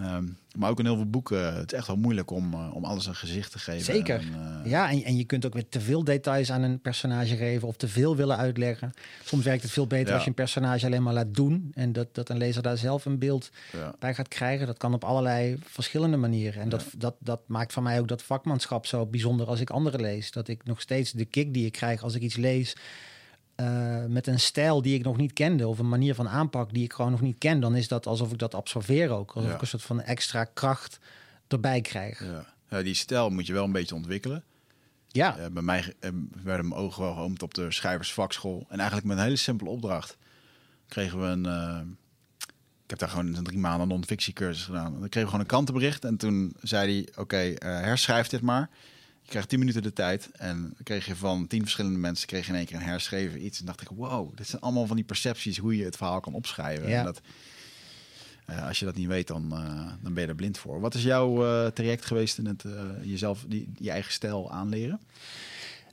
Ehm, 0.00 0.24
maar 0.56 0.70
ook 0.70 0.78
in 0.78 0.84
heel 0.84 0.96
veel 0.96 1.10
boeken, 1.10 1.54
het 1.56 1.72
is 1.72 1.78
echt 1.78 1.86
wel 1.86 1.96
moeilijk 1.96 2.30
om, 2.30 2.52
eh, 2.52 2.74
om 2.74 2.84
alles 2.84 3.06
een 3.06 3.14
gezicht 3.14 3.52
te 3.52 3.58
geven. 3.58 3.84
Zeker. 3.94 4.18
En, 4.18 4.62
eh, 4.64 4.70
Ja, 4.70 4.90
en, 4.90 5.04
en 5.04 5.16
je 5.16 5.24
kunt 5.24 5.46
ook 5.46 5.52
weer 5.54 5.68
te 5.68 5.80
veel 5.80 6.04
details 6.04 6.52
aan 6.52 6.62
een 6.62 6.80
personage 6.80 7.36
geven 7.36 7.68
of 7.68 7.76
te 7.76 7.88
veel 7.88 8.16
willen 8.16 8.36
uitleggen. 8.36 8.92
Soms 9.24 9.44
werkt 9.44 9.62
het 9.62 9.70
veel 9.70 9.86
beter 9.86 10.08
Ja. 10.08 10.14
als 10.14 10.22
je 10.22 10.28
een 10.28 10.34
personage 10.34 10.86
alleen 10.86 11.02
maar 11.02 11.14
laat 11.14 11.34
doen 11.34 11.70
en 11.74 11.92
dat, 11.92 12.14
dat 12.14 12.28
een 12.28 12.38
lezer 12.38 12.62
daar 12.62 12.76
zelf 12.78 13.04
een 13.04 13.18
beeld 13.18 13.50
ja. 13.72 13.94
bij 13.98 14.14
gaat 14.14 14.28
krijgen. 14.28 14.66
Dat 14.66 14.78
kan 14.78 14.94
op 14.94 15.04
allerlei 15.04 15.58
verschillende 15.64 16.16
manieren. 16.16 16.62
En 16.62 16.68
dat, 16.68 16.84
dat, 16.96 17.14
dat 17.18 17.40
maakt 17.46 17.72
van 17.72 17.82
mij 17.82 18.00
ook 18.00 18.08
dat 18.08 18.22
vakmanschap 18.22 18.86
zo 18.86 19.06
bijzonder 19.06 19.46
als 19.46 19.60
ik 19.60 19.70
anderen 19.70 20.00
lees. 20.00 20.30
Dat 20.30 20.48
ik 20.48 20.64
nog 20.64 20.80
steeds 20.80 21.12
de 21.12 21.24
kick 21.24 21.54
die 21.54 21.66
ik 21.66 21.72
krijg 21.72 22.02
als 22.02 22.14
ik 22.14 22.22
iets 22.22 22.36
lees 22.36 22.76
eh, 23.64 24.04
met 24.06 24.26
een 24.26 24.40
stijl 24.40 24.82
die 24.82 24.94
ik 24.94 25.04
nog 25.04 25.16
niet 25.16 25.32
kende 25.32 25.68
of 25.68 25.78
een 25.78 25.88
manier 25.88 26.14
van 26.14 26.28
aanpak 26.28 26.72
die 26.72 26.84
ik 26.84 26.92
gewoon 26.92 27.10
nog 27.10 27.20
niet 27.20 27.38
ken, 27.38 27.60
dan 27.60 27.76
is 27.76 27.88
dat 27.88 28.06
alsof 28.06 28.32
ik 28.32 28.38
dat 28.38 28.54
absorbeer 28.54 29.10
ook. 29.10 29.32
Alsof 29.32 29.48
Ja. 29.48 29.54
ik 29.54 29.60
een 29.60 29.66
soort 29.66 29.82
van 29.82 30.00
extra 30.02 30.44
kracht 30.44 30.98
erbij 31.48 31.80
krijg. 31.80 32.24
Ja. 32.24 32.46
ja, 32.70 32.82
die 32.82 32.94
stijl 32.94 33.30
moet 33.30 33.46
je 33.46 33.52
wel 33.52 33.64
een 33.64 33.72
beetje 33.72 33.94
ontwikkelen. 33.94 34.44
Ja, 35.08 35.38
Eh, 35.38 35.46
bij 35.50 35.62
mij 35.62 35.94
eh, 36.00 36.10
werden 36.42 36.68
mijn 36.68 36.80
ogen 36.80 37.02
wel 37.02 37.14
geopend 37.14 37.42
op 37.42 37.54
de 37.54 37.70
schrijversvakschool. 37.72 38.66
En 38.68 38.78
eigenlijk 38.78 39.08
met 39.08 39.16
een 39.18 39.24
hele 39.24 39.36
simpele 39.36 39.70
opdracht 39.70 40.16
kregen 40.88 41.20
we 41.20 41.26
een... 41.26 41.44
ik 42.84 42.90
heb 42.90 42.98
daar 42.98 43.08
gewoon 43.08 43.34
een 43.34 43.44
drie 43.44 43.58
maanden 43.58 43.88
non-fictiecursus 43.88 44.64
gedaan. 44.64 44.90
Dan 44.92 45.00
kregen 45.00 45.20
we 45.20 45.24
gewoon 45.26 45.40
een 45.40 45.46
krantenbericht. 45.46 46.04
En 46.04 46.16
toen 46.16 46.56
zei 46.62 46.92
hij, 46.92 47.08
oké, 47.22 47.54
herschrijf 47.66 48.26
dit 48.28 48.40
maar. 48.40 48.68
Krijgt 49.30 49.48
tien 49.48 49.58
minuten 49.58 49.82
de 49.82 49.92
tijd. 49.92 50.30
En 50.32 50.74
kreeg 50.82 51.06
je 51.06 51.16
van 51.16 51.46
tien 51.46 51.60
verschillende 51.60 51.98
mensen 51.98 52.26
kreeg 52.26 52.46
je 52.46 52.52
in 52.52 52.58
één 52.58 52.66
keer 52.66 52.76
een 52.76 52.82
herschreven 52.82 53.44
iets. 53.44 53.60
En 53.60 53.66
dacht 53.66 53.80
ik, 53.80 53.88
wow, 53.88 54.36
dit 54.36 54.46
zijn 54.46 54.62
allemaal 54.62 54.86
van 54.86 54.96
die 54.96 55.04
percepties 55.04 55.58
hoe 55.58 55.76
je 55.76 55.84
het 55.84 55.96
verhaal 55.96 56.20
kan 56.20 56.34
opschrijven. 56.34 56.88
Ja. 56.88 56.98
En 56.98 57.04
dat, 57.04 57.20
eh, 58.46 58.66
als 58.66 58.78
je 58.78 58.84
dat 58.84 58.94
niet 58.94 59.06
weet, 59.06 59.26
dan, 59.26 59.52
eh, 59.52 59.92
dan 60.02 60.14
ben 60.14 60.22
je 60.22 60.28
er 60.28 60.34
blind 60.34 60.58
voor. 60.58 60.80
Wat 60.80 60.94
is 60.94 61.02
jouw 61.02 61.44
eh, 61.44 61.70
traject 61.70 62.04
geweest 62.04 62.38
in 62.38 62.46
het 62.46 62.64
jezelf, 63.02 63.44
die, 63.48 63.72
je 63.76 63.90
eigen 63.90 64.12
stijl 64.12 64.52
aanleren? 64.52 65.00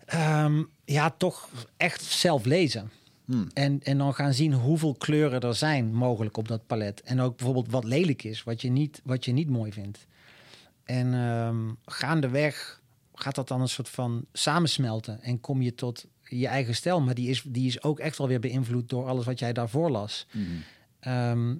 Ehm, 0.05 0.63
ja, 0.85 1.09
toch 1.09 1.49
echt 1.77 2.03
zelf 2.03 2.45
lezen. 2.45 2.91
Hmm. 3.25 3.47
En, 3.53 3.79
en 3.83 3.97
dan 3.97 4.13
gaan 4.13 4.33
zien 4.33 4.53
hoeveel 4.53 4.93
kleuren 4.93 5.41
er 5.41 5.55
zijn 5.55 5.93
mogelijk 5.93 6.37
op 6.37 6.47
dat 6.47 6.67
palet. 6.67 7.01
En 7.01 7.19
ook 7.19 7.35
bijvoorbeeld 7.35 7.71
wat 7.71 7.83
lelijk 7.83 8.23
is, 8.23 8.43
wat 8.43 8.61
je 8.61 8.69
niet, 8.69 9.01
wat 9.03 9.25
je 9.25 9.31
niet 9.31 9.49
mooi 9.49 9.71
vindt. 9.71 10.05
En 10.83 11.13
ehm, 11.13 11.71
gaandeweg 11.85 12.81
gaat 13.19 13.35
dat 13.35 13.47
dan 13.47 13.61
een 13.61 13.69
soort 13.69 13.89
van 13.89 14.25
samensmelten. 14.33 15.21
En 15.21 15.39
kom 15.39 15.61
je 15.61 15.75
tot 15.75 16.05
je 16.23 16.47
eigen 16.47 16.75
stijl. 16.75 17.01
Maar 17.01 17.13
die 17.15 17.29
is, 17.29 17.43
die 17.45 17.67
is 17.67 17.83
ook 17.83 17.99
echt 17.99 18.17
wel 18.17 18.27
weer 18.27 18.39
beïnvloed 18.39 18.89
door 18.89 19.05
alles 19.07 19.25
wat 19.25 19.39
jij 19.39 19.53
daarvoor 19.53 19.89
las. 19.91 20.27
Ehm, 20.99 21.55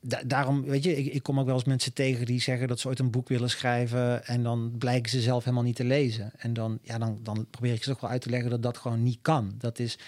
da- 0.00 0.22
daarom, 0.26 0.62
weet 0.64 0.84
je, 0.84 0.96
ik, 0.96 1.12
ik 1.14 1.22
kom 1.22 1.38
ook 1.40 1.46
wel 1.46 1.54
eens 1.54 1.64
mensen 1.64 1.92
tegen 1.92 2.26
die 2.26 2.40
zeggen 2.40 2.68
dat 2.68 2.80
ze 2.80 2.88
ooit 2.88 2.98
een 2.98 3.10
boek 3.10 3.28
willen 3.28 3.50
schrijven 3.50 4.26
en 4.26 4.42
dan 4.42 4.72
blijken 4.78 5.10
ze 5.10 5.20
zelf 5.20 5.44
helemaal 5.44 5.64
niet 5.64 5.76
te 5.76 5.84
lezen. 5.84 6.32
En 6.36 6.52
dan, 6.52 6.78
ja, 6.82 6.98
dan, 6.98 7.18
dan 7.22 7.46
probeer 7.50 7.72
ik 7.72 7.82
ze 7.82 7.90
toch 7.90 8.00
wel 8.00 8.10
uit 8.10 8.20
te 8.22 8.30
leggen 8.30 8.50
dat 8.50 8.62
dat 8.62 8.76
gewoon 8.78 9.02
niet 9.02 9.18
kan. 9.22 9.54
Dat 9.58 9.78
is, 9.78 9.98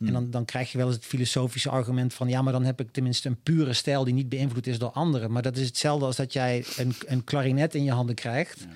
En 0.00 0.12
dan, 0.12 0.30
dan 0.30 0.44
krijg 0.44 0.72
je 0.72 0.78
wel 0.78 0.86
eens 0.86 0.96
het 0.96 1.04
filosofische 1.04 1.70
argument 1.70 2.14
van 2.14 2.28
ja, 2.28 2.42
maar 2.42 2.52
dan 2.52 2.64
heb 2.64 2.80
ik 2.80 2.90
tenminste 2.92 3.28
een 3.28 3.42
pure 3.42 3.72
stijl 3.72 4.04
die 4.04 4.14
niet 4.14 4.28
beïnvloed 4.28 4.66
is 4.66 4.78
door 4.78 4.90
anderen. 4.90 5.30
Maar 5.30 5.42
dat 5.42 5.56
is 5.56 5.66
hetzelfde 5.66 6.06
als 6.06 6.16
dat 6.16 6.32
jij 6.32 6.64
een, 6.76 6.92
een 7.06 7.24
klarinet 7.24 7.74
in 7.74 7.84
je 7.84 7.90
handen 7.92 8.14
krijgt. 8.14 8.66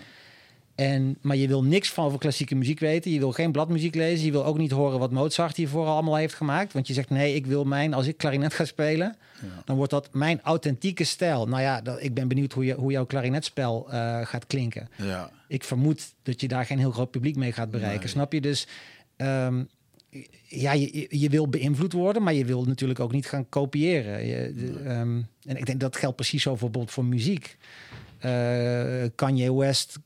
En, 0.74 1.18
maar 1.20 1.36
je 1.36 1.48
wil 1.48 1.64
niks 1.64 1.90
van 1.90 2.04
over 2.04 2.18
klassieke 2.18 2.54
muziek 2.54 2.80
weten. 2.80 3.10
Je 3.10 3.18
wil 3.18 3.32
geen 3.32 3.52
bladmuziek 3.52 3.94
lezen. 3.94 4.26
Je 4.26 4.32
wil 4.32 4.44
ook 4.44 4.58
niet 4.58 4.70
horen 4.70 4.98
wat 4.98 5.10
Mozart 5.10 5.56
hiervoor 5.56 5.86
allemaal 5.86 6.16
heeft 6.16 6.34
gemaakt. 6.34 6.72
Want 6.72 6.86
je 6.86 6.92
zegt 6.92 7.10
nee, 7.10 7.34
ik 7.34 7.46
wil 7.46 7.64
mijn, 7.64 7.94
als 7.94 8.06
ik 8.06 8.16
klarinet 8.16 8.54
ga 8.54 8.64
spelen, 8.64 9.16
dan 9.64 9.76
wordt 9.76 9.90
dat 9.90 10.08
mijn 10.12 10.40
authentieke 10.42 11.04
stijl. 11.04 11.48
Nou 11.48 11.62
ja, 11.62 11.80
dat, 11.80 12.02
ik 12.02 12.14
ben 12.14 12.28
benieuwd 12.28 12.52
hoe, 12.52 12.64
je, 12.64 12.74
hoe 12.74 12.92
jouw 12.92 13.06
klarinetspel 13.06 13.90
eh, 13.90 14.26
gaat 14.26 14.46
klinken. 14.46 14.88
Ja, 14.96 15.30
Ik 15.48 15.64
vermoed 15.64 16.14
dat 16.22 16.40
je 16.40 16.48
daar 16.48 16.66
geen 16.66 16.78
heel 16.78 16.90
groot 16.90 17.10
publiek 17.10 17.36
mee 17.36 17.52
gaat 17.52 17.70
bereiken. 17.70 18.00
Nee. 18.00 18.08
Snap 18.08 18.32
je? 18.32 18.40
Dus 18.40 18.66
ehm, 19.16 19.62
ja, 20.46 20.72
je, 20.72 21.06
je 21.08 21.28
wil 21.28 21.48
beïnvloed 21.48 21.92
worden, 21.92 22.22
maar 22.22 22.34
je 22.34 22.44
wil 22.44 22.64
natuurlijk 22.64 23.00
ook 23.00 23.12
niet 23.12 23.26
gaan 23.26 23.48
kopiëren. 23.48 24.26
Je, 24.26 24.54
de, 24.54 24.78
ehm, 24.78 25.20
en 25.44 25.56
ik 25.56 25.66
denk 25.66 25.80
dat 25.80 25.96
geldt 25.96 26.16
precies 26.16 26.42
zo 26.42 26.50
voor, 26.50 26.58
bijvoorbeeld 26.58 26.94
voor 26.94 27.04
muziek. 27.04 27.56
Eh, 28.22 29.08
Kanye 29.14 29.54
West 29.54 29.98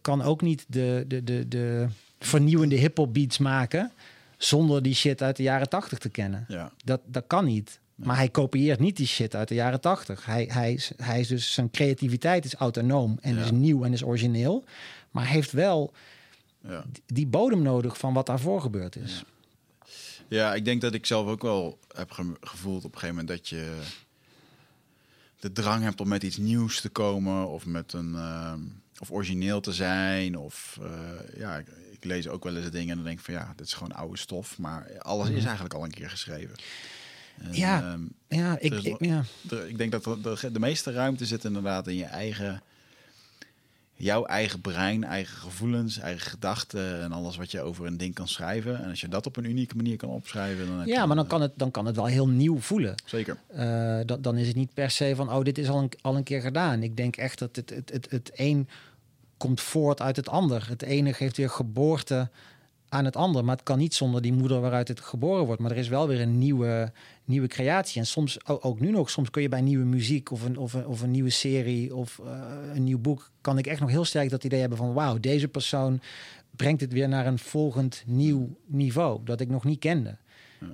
kan 0.00 0.22
ook 0.22 0.42
niet 0.42 0.64
de, 0.68 1.04
de, 1.08 1.24
de, 1.24 1.48
de 1.48 1.86
vernieuwende 2.18 2.76
hip-hop 2.76 3.14
beats 3.14 3.38
maken 3.38 3.92
zonder 4.36 4.82
die 4.82 4.94
shit 4.94 5.22
uit 5.22 5.36
de 5.36 5.42
jaren 5.42 5.68
tachtig 5.68 5.98
te 5.98 6.08
kennen. 6.08 6.44
ja. 6.48 6.72
Dat, 6.84 7.00
dat 7.06 7.24
kan 7.26 7.44
niet. 7.44 7.80
Maar 7.94 8.16
hij 8.16 8.28
kopieert 8.28 8.80
niet 8.80 8.96
die 8.96 9.06
shit 9.06 9.34
uit 9.34 9.48
de 9.48 9.54
jaren 9.54 9.80
tachtig. 9.80 10.24
Hij, 10.26 10.48
hij, 10.52 10.72
is, 10.72 10.90
hij 10.96 11.20
is 11.20 11.28
dus, 11.28 11.52
zijn 11.52 11.70
creativiteit 11.70 12.44
is 12.44 12.54
autonoom 12.54 13.18
en 13.20 13.34
Ja. 13.34 13.42
is 13.42 13.50
nieuw 13.50 13.84
en 13.84 13.92
is 13.92 14.04
origineel. 14.04 14.64
Maar 15.10 15.26
heeft 15.26 15.52
wel 15.52 15.92
Ja. 16.68 16.84
die 17.06 17.26
bodem 17.26 17.62
nodig 17.62 17.98
van 17.98 18.12
wat 18.14 18.26
daarvoor 18.26 18.60
gebeurd 18.60 18.96
is. 18.96 19.24
Ja, 20.28 20.54
ik 20.54 20.64
denk 20.64 20.80
dat 20.80 20.94
ik 20.94 21.06
zelf 21.06 21.26
ook 21.28 21.42
wel 21.42 21.78
heb 21.94 22.10
ge- 22.10 22.36
gevoeld 22.40 22.84
op 22.84 22.92
een 22.92 22.98
gegeven 22.98 23.16
moment 23.16 23.28
dat 23.38 23.48
je 23.48 23.80
de 25.40 25.52
drang 25.52 25.82
hebt 25.82 26.00
om 26.00 26.08
met 26.08 26.22
iets 26.22 26.36
nieuws 26.36 26.80
te 26.80 26.88
komen 26.88 27.48
of 27.48 27.66
met 27.66 27.92
een 27.92 28.14
ehm, 28.14 28.60
of 28.98 29.10
origineel 29.10 29.60
te 29.60 29.72
zijn 29.72 30.36
of 30.36 30.78
eh, 30.82 31.38
ja, 31.38 31.56
ik, 31.56 31.66
ik 31.92 32.04
lees 32.04 32.28
ook 32.28 32.44
wel 32.44 32.56
eens 32.56 32.70
dingen 32.70 32.88
en 32.88 32.94
dan 32.96 33.04
denk 33.04 33.18
ik 33.18 33.24
van 33.24 33.34
ja, 33.34 33.52
dit 33.56 33.66
is 33.66 33.72
gewoon 33.74 33.92
oude 33.92 34.16
stof, 34.18 34.58
maar 34.58 34.98
alles 34.98 35.28
is 35.28 35.44
eigenlijk 35.44 35.74
al 35.74 35.84
een 35.84 35.90
keer 35.90 36.10
geschreven. 36.10 36.54
En, 37.40 37.54
Ja. 37.54 37.82
ehm, 37.92 38.00
Ja, 38.28 38.58
ik, 38.58 38.70
Dus 38.70 38.84
ik, 38.84 39.04
ja. 39.04 39.24
ik 39.66 39.78
denk 39.78 39.92
dat 39.92 40.04
de, 40.04 40.20
de, 40.20 40.52
de 40.52 40.58
meeste 40.58 40.92
ruimte 40.92 41.26
zit 41.26 41.44
inderdaad 41.44 41.86
in 41.86 41.96
je 41.96 42.04
eigen, 42.04 42.62
jouw 43.96 44.24
eigen 44.24 44.60
brein, 44.60 45.04
eigen 45.04 45.36
gevoelens, 45.36 45.98
eigen 45.98 46.30
gedachten 46.30 47.02
en 47.02 47.12
alles 47.12 47.36
wat 47.36 47.50
je 47.50 47.60
over 47.60 47.86
een 47.86 47.96
ding 47.96 48.14
kan 48.14 48.28
schrijven. 48.28 48.82
En 48.82 48.90
als 48.90 49.00
je 49.00 49.08
dat 49.08 49.26
op 49.26 49.36
een 49.36 49.44
unieke 49.44 49.76
manier 49.76 49.96
kan 49.96 50.08
opschrijven, 50.08 50.66
dan 50.66 50.86
ja, 50.86 51.06
maar 51.06 51.16
dan 51.16 51.26
kan, 51.26 51.40
het, 51.40 51.52
dan 51.54 51.70
kan 51.70 51.86
het 51.86 51.96
wel 51.96 52.06
heel 52.06 52.28
nieuw 52.28 52.60
voelen. 52.60 52.94
Zeker. 53.04 53.36
Eh, 53.46 54.00
dan, 54.04 54.22
dan 54.22 54.36
is 54.36 54.46
het 54.46 54.56
niet 54.56 54.74
per 54.74 54.90
se 54.90 55.12
van, 55.16 55.32
oh, 55.32 55.42
dit 55.42 55.58
is 55.58 55.68
al 55.68 55.78
een, 55.78 55.92
al 56.00 56.16
een 56.16 56.22
keer 56.22 56.40
gedaan. 56.40 56.82
Ik 56.82 56.96
denk 56.96 57.16
echt 57.16 57.38
dat 57.38 57.56
het, 57.56 57.70
het, 57.70 57.90
het, 57.92 58.10
het 58.10 58.30
een 58.34 58.68
komt 59.36 59.60
voort 59.60 60.00
uit 60.00 60.16
het 60.16 60.28
ander. 60.28 60.68
Het 60.68 60.82
ene 60.82 61.12
geeft 61.12 61.36
weer 61.36 61.50
geboorte 61.50 62.30
aan 62.88 63.04
het 63.04 63.16
ander. 63.16 63.44
Maar 63.44 63.54
het 63.56 63.64
kan 63.64 63.78
niet 63.78 63.94
zonder 63.94 64.22
die 64.22 64.32
moeder 64.32 64.60
waaruit 64.60 64.88
het 64.88 65.00
geboren 65.00 65.46
wordt. 65.46 65.60
Maar 65.60 65.70
er 65.70 65.76
is 65.76 65.88
wel 65.88 66.08
weer 66.08 66.20
een 66.20 66.38
nieuwe, 66.38 66.92
nieuwe 67.24 67.46
creatie. 67.46 68.00
En 68.00 68.06
soms, 68.06 68.46
ook 68.46 68.80
nu 68.80 68.90
nog, 68.90 69.10
soms 69.10 69.30
kun 69.30 69.42
je 69.42 69.48
bij 69.48 69.60
nieuwe 69.60 69.84
muziek 69.84 70.30
of 70.30 70.44
een, 70.44 70.58
of 70.58 70.72
een, 70.72 70.86
of 70.86 71.02
een 71.02 71.10
nieuwe 71.10 71.30
serie 71.30 71.94
of 71.94 72.20
eh, 72.24 72.40
een 72.74 72.84
nieuw 72.84 72.98
boek... 72.98 73.30
kan 73.40 73.58
ik 73.58 73.66
echt 73.66 73.80
nog 73.80 73.90
heel 73.90 74.04
sterk 74.04 74.30
dat 74.30 74.44
idee 74.44 74.60
hebben 74.60 74.78
van... 74.78 74.92
wauw, 74.92 75.18
deze 75.18 75.48
persoon 75.48 76.00
brengt 76.50 76.80
het 76.80 76.92
weer 76.92 77.08
naar 77.08 77.26
een 77.26 77.38
volgend 77.38 78.02
nieuw 78.06 78.56
niveau... 78.66 79.20
dat 79.24 79.40
ik 79.40 79.48
nog 79.48 79.64
niet 79.64 79.78
kende. 79.78 80.16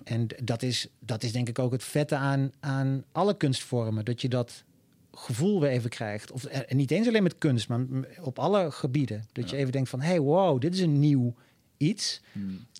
En 0.05 0.27
dat 0.43 0.63
is, 0.63 0.89
dat 0.99 1.23
is 1.23 1.33
denk 1.33 1.49
ik 1.49 1.59
ook 1.59 1.73
het 1.73 1.85
vette 1.85 2.17
aan, 2.17 2.53
aan 2.61 3.05
alle 3.13 3.37
kunstvormen. 3.37 4.05
Dat 4.05 4.21
je 4.21 4.29
dat 4.29 4.65
gevoel 5.13 5.61
weer 5.61 5.71
even 5.71 5.91
krijgt. 5.91 6.33
Of 6.33 6.45
eh, 6.45 6.61
en 6.69 6.77
niet 6.77 6.91
eens 6.91 7.09
alleen 7.09 7.23
met 7.23 7.39
kunst, 7.39 7.69
maar 7.69 7.87
op 8.21 8.39
alle 8.39 8.71
gebieden. 8.71 9.25
Dat 9.33 9.51
je 9.51 9.57
even 9.57 9.73
denkt 9.73 9.89
van, 9.89 10.01
hey, 10.01 10.21
wow, 10.21 10.61
dit 10.61 10.75
is 10.75 10.81
een 10.81 11.01
nieuw 11.01 11.35
iets. 11.83 12.21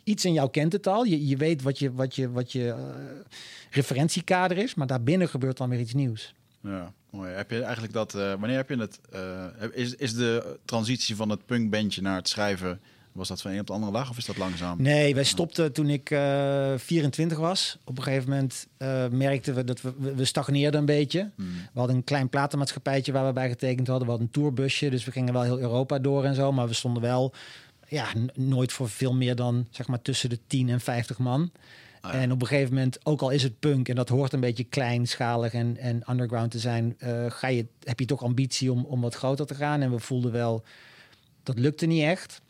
Iets 0.05 0.25
in 0.25 0.33
jou 0.33 0.51
kent 0.51 0.73
het 0.73 0.87
al. 0.87 1.05
Je, 1.05 1.27
je 1.27 1.37
weet 1.37 1.63
wat 1.63 1.79
je, 1.79 1.93
wat 1.93 2.15
je, 2.17 2.31
wat 2.31 2.53
je 2.53 2.69
eh, 2.69 2.77
referentiekader 3.71 4.59
is, 4.59 4.75
maar 4.75 4.87
daarbinnen 4.87 5.29
gebeurt 5.29 5.57
dan 5.57 5.69
weer 5.69 5.81
iets 5.81 5.95
nieuws. 5.95 6.35
Ja, 6.61 6.93
mooi. 7.11 7.31
Heb 7.33 7.51
je 7.51 7.63
eigenlijk 7.63 7.93
dat, 7.93 8.15
eh, 8.15 8.21
wanneer 8.31 8.57
heb 8.57 8.69
je 8.69 8.77
het, 8.77 9.01
eh, 9.11 9.45
is, 9.73 9.95
is 9.95 10.15
de 10.15 10.59
transitie 10.65 11.17
van 11.17 11.29
het 11.31 11.47
punkbandje 11.47 12.03
naar 12.03 12.17
het 12.17 12.29
schrijven, 12.29 12.81
was 13.13 13.29
dat 13.29 13.41
van 13.43 13.51
een 13.51 13.61
op 13.61 13.67
de 13.67 13.73
andere 13.73 13.93
dag 13.93 14.11
of 14.11 14.17
is 14.19 14.25
dat 14.25 14.37
langzaam? 14.37 14.83
Nee, 14.83 15.15
wij 15.15 15.25
stopten 15.25 15.73
toen 15.73 15.89
ik 15.89 16.11
eh 16.11 16.73
24 16.77 17.39
was. 17.39 17.79
Op 17.85 17.97
een 17.99 18.03
gegeven 18.05 18.31
moment 18.31 18.67
merkten 19.13 19.55
we 19.55 19.65
dat 19.65 19.81
we, 19.81 19.93
we- 20.15 20.25
stagneerden 20.25 20.81
een 20.81 20.87
beetje. 20.87 21.31
We 21.37 21.45
hadden 21.79 21.97
een 21.97 22.05
klein 22.05 22.29
platenmaatschappijtje 22.29 23.13
waar 23.13 23.27
we 23.27 23.33
bij 23.33 23.49
getekend 23.49 23.87
hadden. 23.87 24.05
We 24.07 24.11
hadden 24.11 24.29
een 24.35 24.43
tourbusje, 24.43 24.91
dus 24.91 25.05
we 25.05 25.11
gingen 25.11 25.33
wel 25.33 25.43
heel 25.43 25.59
Europa 25.59 25.99
door 25.99 26.25
en 26.25 26.35
zo. 26.35 26.53
Maar 26.53 26.67
we 26.69 26.75
stonden 26.75 27.03
wel 27.03 27.33
ja, 27.93 28.07
nooit 28.35 28.73
voor 28.73 28.89
veel 28.89 29.15
meer 29.15 29.37
dan 29.37 29.67
zeg 29.71 29.87
maar 29.87 30.03
tussen 30.03 30.31
de 30.31 30.39
10 30.47 30.69
en 30.69 30.81
50 30.81 31.19
man. 31.19 31.51
Ah, 32.01 32.13
ja. 32.13 32.21
En 32.21 32.33
op 32.33 32.41
een 32.41 32.47
gegeven 32.47 32.75
moment, 32.75 33.07
ook 33.07 33.21
al 33.21 33.31
is 33.31 33.43
het 33.43 33.59
punk 33.59 33.89
en 33.89 33.95
dat 33.95 34.09
hoort 34.09 34.33
een 34.33 34.41
beetje 34.41 34.65
kleinschalig 34.65 35.53
en, 35.53 35.77
en 35.77 36.11
underground 36.11 36.51
te 36.51 36.59
zijn, 36.59 36.95
eh, 36.99 37.31
ga 37.31 37.47
je, 37.47 37.67
heb 37.85 38.01
je 38.01 38.07
toch 38.07 38.23
ambitie 38.23 38.73
om, 38.73 38.85
om 38.85 39.01
wat 39.01 39.15
groter 39.15 39.47
te 39.47 39.55
gaan. 39.55 39.81
En 39.81 39.91
we 39.91 39.99
voelden 39.99 40.33
wel, 40.33 40.65
dat 41.43 41.59
lukte 41.59 41.87
niet 41.87 42.03
echt. 42.03 42.41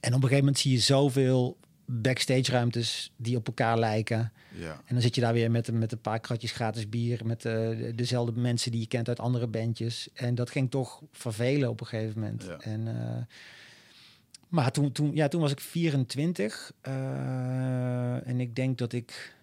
En 0.00 0.08
op 0.08 0.14
een 0.14 0.20
gegeven 0.22 0.38
moment 0.38 0.58
zie 0.58 0.72
je 0.72 0.78
zoveel 0.78 1.56
backstage 1.86 2.50
ruimtes 2.50 3.12
die 3.16 3.36
op 3.36 3.46
elkaar 3.46 3.78
lijken. 3.78 4.32
Ja. 4.58 4.72
En 4.72 4.94
dan 4.94 5.00
zit 5.00 5.14
je 5.14 5.20
daar 5.20 5.32
weer 5.32 5.50
met, 5.50 5.72
met 5.72 5.92
een 5.92 6.00
paar 6.00 6.20
kratjes 6.20 6.52
gratis 6.52 6.88
bier. 6.88 7.20
Met 7.24 7.44
eh, 7.44 7.68
dezelfde 7.94 8.40
mensen 8.40 8.70
die 8.70 8.80
je 8.80 8.86
kent 8.86 9.08
uit 9.08 9.20
andere 9.20 9.46
bandjes. 9.46 10.08
En 10.14 10.34
dat 10.34 10.50
ging 10.50 10.70
toch 10.70 11.00
vervelen 11.12 11.68
op 11.68 11.80
een 11.80 11.86
gegeven 11.86 12.20
moment. 12.20 12.42
Ja. 12.42 12.58
En, 12.58 12.88
eh, 12.88 13.22
maar 14.54 14.72
toen, 14.72 14.92
toen, 14.92 15.10
ja, 15.14 15.28
toen 15.28 15.40
was 15.40 15.50
ik 15.50 15.60
24. 15.60 16.72
eh, 16.80 18.28
en 18.28 18.40
ik 18.40 18.56
denk 18.56 18.78
dat 18.78 18.92
ik, 18.92 19.34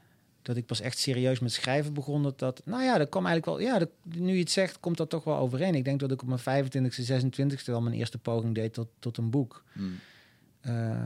dat 0.41 0.55
ik 0.57 0.65
pas 0.65 0.81
echt 0.81 0.97
serieus 0.97 1.39
met 1.39 1.51
schrijven 1.51 1.93
begon. 1.93 2.23
Dat, 2.23 2.39
dat, 2.39 2.61
nou 2.65 2.83
ja, 2.83 2.97
dat 2.97 3.09
kwam 3.09 3.25
eigenlijk 3.25 3.57
wel... 3.57 3.67
Ja, 3.73 3.79
dat, 3.79 3.89
nu 4.03 4.33
je 4.33 4.39
het 4.39 4.51
zegt, 4.51 4.79
komt 4.79 4.97
dat 4.97 5.09
toch 5.09 5.23
wel 5.23 5.37
overeen. 5.37 5.75
Ik 5.75 5.83
denk 5.85 5.99
dat 5.99 6.11
ik 6.11 6.21
op 6.21 6.27
mijn 6.27 6.65
25e, 6.65 7.11
26e 7.23 7.63
wel 7.65 7.81
mijn 7.81 7.95
eerste 7.95 8.17
poging 8.17 8.55
deed 8.55 8.73
tot, 8.73 8.87
tot 8.99 9.17
een 9.17 9.29
boek. 9.29 9.63
Hmm. 9.71 9.99
Eh, 10.61 11.05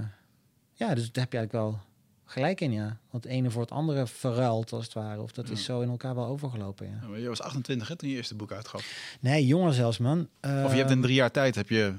ja, 0.74 0.96
dus 0.96 1.12
daar 1.12 1.24
heb 1.24 1.32
je 1.32 1.38
eigenlijk 1.38 1.52
wel 1.52 1.80
gelijk 2.26 2.62
in, 2.62 2.72
ja. 2.72 2.98
Want 3.10 3.24
het 3.24 3.34
ene 3.34 3.50
voor 3.52 3.62
het 3.62 3.72
andere 3.72 4.08
verruilt, 4.08 4.72
als 4.72 4.84
het 4.84 4.94
ware. 4.94 5.22
Of 5.22 5.32
dat 5.32 5.50
is 5.50 5.64
zo 5.64 5.82
in 5.82 5.90
elkaar 5.90 6.16
wel 6.16 6.26
overgelopen, 6.26 6.88
ja. 6.88 7.00
Ja, 7.02 7.08
maar 7.08 7.20
Je 7.20 7.28
was 7.28 7.42
28 7.42 7.88
hè, 7.88 7.96
toen 7.96 8.10
je 8.10 8.16
eerste 8.16 8.36
boek 8.36 8.52
uitgaf. 8.52 9.18
Nee, 9.20 9.46
jonger 9.46 9.74
zelfs, 9.74 9.98
man. 9.98 10.20
Of 10.20 10.28
je 10.42 10.50
hebt 10.52 10.90
in 10.90 10.96
Ehm, 10.96 11.02
drie 11.02 11.16
jaar 11.16 11.32
tijd, 11.32 11.56
heb 11.56 11.70
je, 11.70 11.94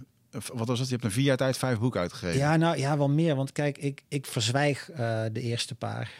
wat 0.54 0.66
was 0.68 0.78
het? 0.78 0.88
Je 0.88 0.94
hebt 0.94 1.06
in 1.06 1.12
vier 1.12 1.24
jaar 1.24 1.36
tijd 1.36 1.56
vijf 1.56 1.78
boeken 1.78 2.00
uitgegeven. 2.00 2.38
Ja, 2.38 2.56
nou 2.56 2.78
ja, 2.78 2.98
wel 2.98 3.08
meer. 3.08 3.34
Want 3.34 3.52
kijk, 3.52 3.78
ik, 3.78 4.02
ik 4.08 4.26
verzwijg 4.26 4.90
eh, 4.90 5.22
de 5.32 5.40
eerste 5.40 5.74
paar. 5.74 6.10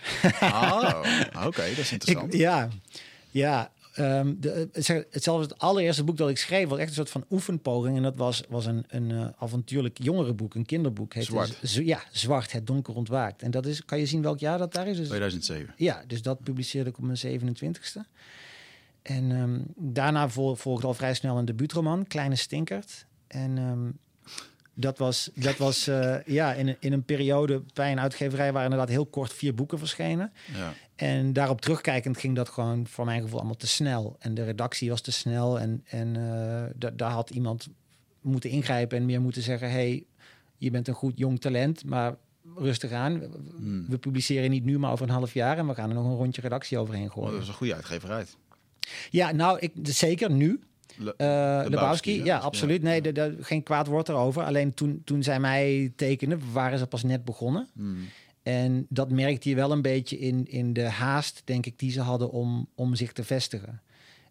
Oh, 0.41 1.01
oké, 1.47 1.69
dat 1.69 1.79
is 1.79 1.93
interessant. 1.93 2.35
Ik, 2.35 2.41
ja, 2.41 2.69
ja. 3.31 3.73
ehm, 3.95 4.35
de, 4.39 4.69
hetzelfde 5.11 5.43
het 5.43 5.59
allereerste 5.59 6.05
boek 6.05 6.17
dat 6.17 6.29
ik 6.29 6.39
schreef, 6.39 6.69
was 6.69 6.79
echt 6.79 6.89
een 6.89 6.95
soort 6.95 7.11
van 7.11 7.25
oefenpoging. 7.31 7.97
En 7.97 8.03
dat 8.03 8.17
was, 8.17 8.43
was 8.49 8.67
een, 8.67 8.85
een 8.89 9.11
eh, 9.11 9.27
avontuurlijk 9.39 10.03
jongerenboek, 10.03 10.55
een 10.55 10.67
kinderboek. 10.67 11.15
Heette 11.15 11.31
Zwart. 11.31 11.59
Z- 11.63 11.77
ja, 11.79 12.03
Zwart, 12.13 12.53
het 12.53 12.67
donker 12.67 12.95
ontwaakt. 12.95 13.43
En 13.43 13.51
dat 13.51 13.67
is, 13.67 13.85
kan 13.85 13.99
je 13.99 14.07
zien 14.07 14.23
welk 14.23 14.39
jaar 14.39 14.59
dat 14.59 14.73
daar 14.73 14.87
is? 14.87 14.97
Dus 14.97 15.09
2007. 15.09 15.75
Ja, 15.77 16.05
dus 16.07 16.23
dat 16.23 16.43
publiceerde 16.43 16.91
ik 16.91 16.99
op 16.99 17.05
mijn 17.05 17.41
27ste. 17.41 18.01
En 19.03 19.33
ehm, 19.33 19.59
daarna 19.77 20.29
vol, 20.29 20.55
volgde 20.55 20.87
al 20.87 20.95
vrij 20.95 21.15
snel 21.15 21.39
een 21.39 21.45
debuutroman, 21.45 22.07
Kleine 22.07 22.37
Stinkert. 22.37 23.07
En 23.27 23.59
ehm, 23.59 23.91
dat 24.79 24.99
was, 24.99 25.31
dat 25.35 25.57
was 25.57 25.87
eh, 25.87 26.17
ja, 26.27 26.53
in, 26.53 26.69
een- 26.69 26.77
in 26.81 26.93
een 26.93 27.05
periode 27.05 27.63
bij 27.75 27.93
een 27.93 28.01
uitgeverij 28.01 28.53
waar 28.53 28.63
inderdaad 28.65 28.89
heel 28.89 29.07
kort 29.07 29.33
vier 29.33 29.55
boeken 29.55 29.79
verschenen. 29.79 30.33
Ja. 30.55 30.73
En 30.97 31.33
daarop 31.33 31.61
terugkijkend 31.61 32.19
ging 32.19 32.37
dat 32.37 32.49
gewoon 32.49 32.87
voor 32.87 33.05
mijn 33.05 33.21
gevoel 33.23 33.39
allemaal 33.39 33.57
te 33.57 33.67
snel. 33.67 34.17
En 34.19 34.35
de 34.35 34.45
redactie 34.45 34.89
was 34.91 35.01
te 35.01 35.13
snel. 35.13 35.61
En, 35.61 35.83
en 35.87 36.13
da- 36.77 36.91
daar 36.91 37.11
had 37.11 37.31
iemand 37.31 37.69
moeten 38.21 38.51
ingrijpen 38.51 38.99
en 38.99 39.05
meer 39.05 39.21
moeten 39.21 39.43
zeggen... 39.43 39.71
hey, 39.71 40.05
je 40.57 40.71
bent 40.71 40.89
een 40.89 40.95
goed 40.95 41.19
jong 41.19 41.41
talent, 41.41 41.85
maar 41.85 42.17
rustig 42.57 42.91
aan. 42.93 43.19
We- 43.21 43.29
Hmm. 43.57 43.87
We 43.89 43.99
publiceren 43.99 44.51
niet 44.51 44.65
nu, 44.65 44.79
maar 44.79 44.93
over 44.93 45.07
een 45.09 45.15
half 45.15 45.35
jaar. 45.35 45.59
En 45.59 45.67
we 45.67 45.75
gaan 45.75 45.89
er 45.89 45.95
nog 45.95 46.05
een 46.05 46.17
rondje 46.17 46.41
redactie 46.41 46.79
overheen 46.79 47.03
Oh, 47.09 47.15
dat 47.15 47.23
gooien. 47.23 47.39
was 47.39 47.49
een 47.49 47.55
goede 47.55 47.75
uitgeverij. 47.75 48.25
Ja, 49.11 49.33
nou, 49.33 49.59
ik, 49.59 49.73
zeker 49.83 50.31
nu. 50.31 50.61
Le- 50.99 51.15
Eh 51.17 51.69
Lebowski, 51.69 52.25
ja, 52.25 52.39
absoluut. 52.39 52.83
Nee, 52.83 53.03
de- 53.03 53.13
de- 53.13 53.37
geen 53.41 53.63
kwaad 53.63 53.87
woord 53.87 54.09
erover. 54.09 54.43
Alleen 54.43 54.75
toen, 54.75 55.03
toen 55.05 55.23
zij 55.23 55.41
mij 55.41 55.93
tekenden, 55.97 56.41
waren 56.53 56.79
ze 56.79 56.87
pas 56.87 57.03
net 57.03 57.25
begonnen. 57.25 57.69
Hmm. 57.75 57.97
En 58.43 58.87
dat 58.89 59.11
merkte 59.11 59.49
je 59.49 59.55
wel 59.55 59.73
een 59.73 59.83
beetje 59.83 60.19
in, 60.19 60.47
in 60.49 60.73
de 60.73 60.83
haast, 60.89 61.43
denk 61.45 61.67
ik, 61.67 61.79
die 61.79 61.91
ze 61.91 62.01
hadden 62.01 62.31
om, 62.31 62.69
om 62.75 62.95
zich 62.95 63.13
te 63.13 63.25
vestigen. 63.25 63.81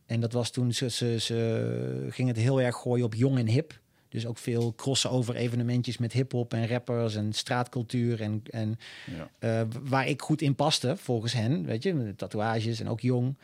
En 0.06 0.20
dat 0.20 0.34
was 0.34 0.50
toen 0.52 0.74
ze, 0.74 0.90
ze, 0.90 1.20
ze 1.20 2.08
gingen 2.10 2.34
het 2.34 2.44
heel 2.44 2.62
erg 2.62 2.76
gooien 2.76 3.06
op 3.06 3.14
jong 3.16 3.38
en 3.38 3.48
hip. 3.48 3.80
Dus 4.10 4.26
ook 4.26 4.38
veel 4.38 4.74
crossover 4.76 5.36
evenementjes 5.36 5.98
met 5.98 6.12
hip-hop 6.14 6.54
en 6.54 6.68
rappers 6.68 7.16
en 7.16 7.34
straatcultuur. 7.34 8.22
En, 8.22 8.42
en 8.50 8.78
Ja. 9.18 9.30
eh, 9.60 9.68
waar 9.84 10.08
ik 10.08 10.22
goed 10.22 10.42
in 10.42 10.56
paste, 10.56 10.98
volgens 10.98 11.34
hen, 11.34 11.66
weet 11.66 11.84
je, 11.84 11.94
met 11.94 12.18
tatoeages 12.18 12.80
en 12.80 12.90
ook 12.90 13.00
jong. 13.02 13.38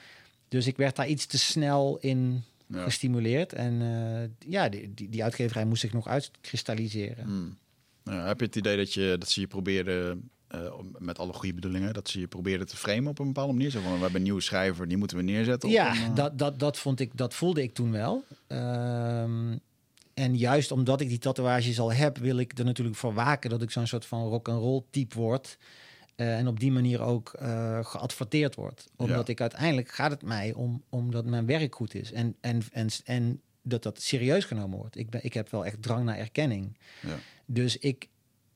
Dus 0.48 0.68
ik 0.68 0.78
werd 0.78 0.96
daar 0.96 1.08
iets 1.08 1.26
te 1.26 1.38
snel 1.38 1.98
in 2.02 2.44
Ja. 2.72 2.84
gestimuleerd. 2.84 3.54
En 3.54 3.82
eh, 3.82 4.50
ja, 4.52 4.70
die, 4.70 4.94
die, 4.94 5.10
die 5.10 5.24
uitgeverij 5.24 5.66
moest 5.66 5.82
zich 5.82 5.94
nog 5.94 6.08
uitkristalliseren. 6.08 7.24
Hmm. 7.24 7.58
Ja, 8.04 8.26
heb 8.28 8.40
je 8.40 8.46
het 8.46 8.56
idee 8.56 8.78
dat, 8.78 8.94
je, 8.94 9.16
dat 9.20 9.30
ze 9.30 9.40
je 9.40 9.48
probeerden, 9.48 10.30
eh, 10.48 10.74
met 10.98 11.20
alle 11.20 11.34
goede 11.34 11.54
bedoelingen, 11.54 11.94
dat 11.94 12.10
ze 12.10 12.20
je 12.20 12.28
probeerden 12.28 12.68
te 12.68 12.78
framen 12.78 13.08
op 13.08 13.20
een 13.20 13.26
bepaalde 13.26 13.54
manier? 13.54 13.70
Zo 13.70 13.82
van, 13.82 13.94
we 13.94 14.00
hebben 14.00 14.16
een 14.16 14.24
nieuwe 14.24 14.42
schrijver, 14.42 14.88
die 14.88 14.98
moeten 14.98 15.18
we 15.18 15.24
neerzetten. 15.24 15.70
Ja, 15.70 15.92
een, 15.92 16.02
eh, 16.02 16.16
dat, 16.16 16.38
dat, 16.38 16.60
dat, 16.60 16.78
vond 16.78 17.00
ik, 17.00 17.18
dat 17.18 17.34
voelde 17.34 17.62
ik 17.62 17.74
toen 17.74 17.92
wel. 17.92 18.24
Ehm, 18.48 19.58
en 20.14 20.38
juist 20.38 20.72
omdat 20.72 21.02
ik 21.02 21.10
die 21.10 21.18
tatoeages 21.18 21.80
al 21.80 21.94
heb, 21.94 22.18
wil 22.18 22.38
ik 22.38 22.58
er 22.58 22.66
natuurlijk 22.66 22.98
voor 22.98 23.14
waken 23.14 23.50
dat 23.50 23.62
ik 23.62 23.72
zo'n 23.72 23.88
soort 23.88 24.06
van 24.06 24.28
rock 24.28 24.50
and 24.50 24.60
roll 24.60 24.84
type 24.90 25.16
word. 25.16 25.58
Eh, 26.16 26.38
en 26.38 26.48
op 26.48 26.60
die 26.60 26.72
manier 26.72 27.02
ook 27.02 27.34
eh, 27.40 27.86
geadverteerd 27.86 28.56
wordt. 28.56 28.90
Omdat 28.96 29.28
Ja. 29.28 29.34
ik 29.34 29.42
uiteindelijk 29.42 29.92
gaat 29.92 30.12
het 30.12 30.24
mij 30.24 30.54
om, 30.54 30.84
om 30.90 31.12
dat 31.12 31.26
mijn 31.26 31.46
werk 31.46 31.76
goed 31.76 31.94
is. 31.96 32.12
En, 32.12 32.36
en, 32.42 32.62
en, 32.72 32.90
en 33.04 33.42
dat 33.62 33.84
dat 33.84 34.02
serieus 34.02 34.46
genomen 34.46 34.78
wordt. 34.78 34.98
Ik, 34.98 35.10
ben, 35.10 35.24
ik 35.24 35.34
heb 35.34 35.50
wel 35.50 35.66
echt 35.66 35.82
drang 35.82 36.06
naar 36.06 36.18
erkenning. 36.18 36.78
Ja. 37.02 37.16
Dus 37.46 37.78
ik, 37.78 38.08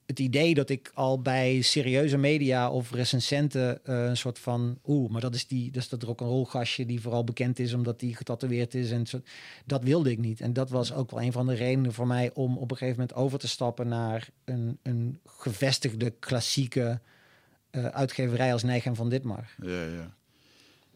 het 0.05 0.19
idee 0.19 0.53
dat 0.53 0.69
ik 0.69 0.91
al 0.93 1.21
bij 1.21 1.61
serieuze 1.61 2.17
media 2.17 2.71
of 2.71 2.91
recensenten 2.91 3.79
uh, 3.85 4.05
een 4.05 4.17
soort 4.17 4.39
van... 4.39 4.79
Oeh, 4.85 5.11
maar 5.11 5.21
dat 5.21 5.35
is, 5.35 5.47
die, 5.47 5.71
dat 5.71 5.83
is 5.83 5.89
dat 5.89 6.03
rock'n'roll 6.03 6.45
gastje 6.45 6.85
die 6.85 7.01
vooral 7.01 7.23
bekend 7.23 7.59
is 7.59 7.73
omdat 7.73 8.01
hij 8.01 8.09
getatoeëerd 8.09 8.73
is. 8.73 8.91
En 8.91 9.07
zo, 9.07 9.21
dat 9.65 9.83
wilde 9.83 10.11
ik 10.11 10.17
niet. 10.19 10.41
En 10.41 10.53
dat 10.53 10.69
was 10.69 10.93
ook 10.93 11.11
wel 11.11 11.21
een 11.21 11.31
van 11.31 11.47
de 11.47 11.53
redenen 11.53 11.93
voor 11.93 12.07
mij 12.07 12.31
om 12.33 12.57
op 12.57 12.71
een 12.71 12.77
gegeven 12.77 12.99
moment 12.99 13.17
over 13.17 13.39
te 13.39 13.47
stappen 13.47 13.87
naar 13.87 14.29
een, 14.43 14.77
een 14.83 15.19
gevestigde 15.25 16.09
klassieke 16.19 16.99
uh, 17.75 17.85
uitgeverij 17.85 18.53
als 18.53 18.63
Nijgen 18.63 18.95
van 18.95 19.09
Ditmar. 19.09 19.49
Ja, 19.61 19.83
ja. 19.83 20.13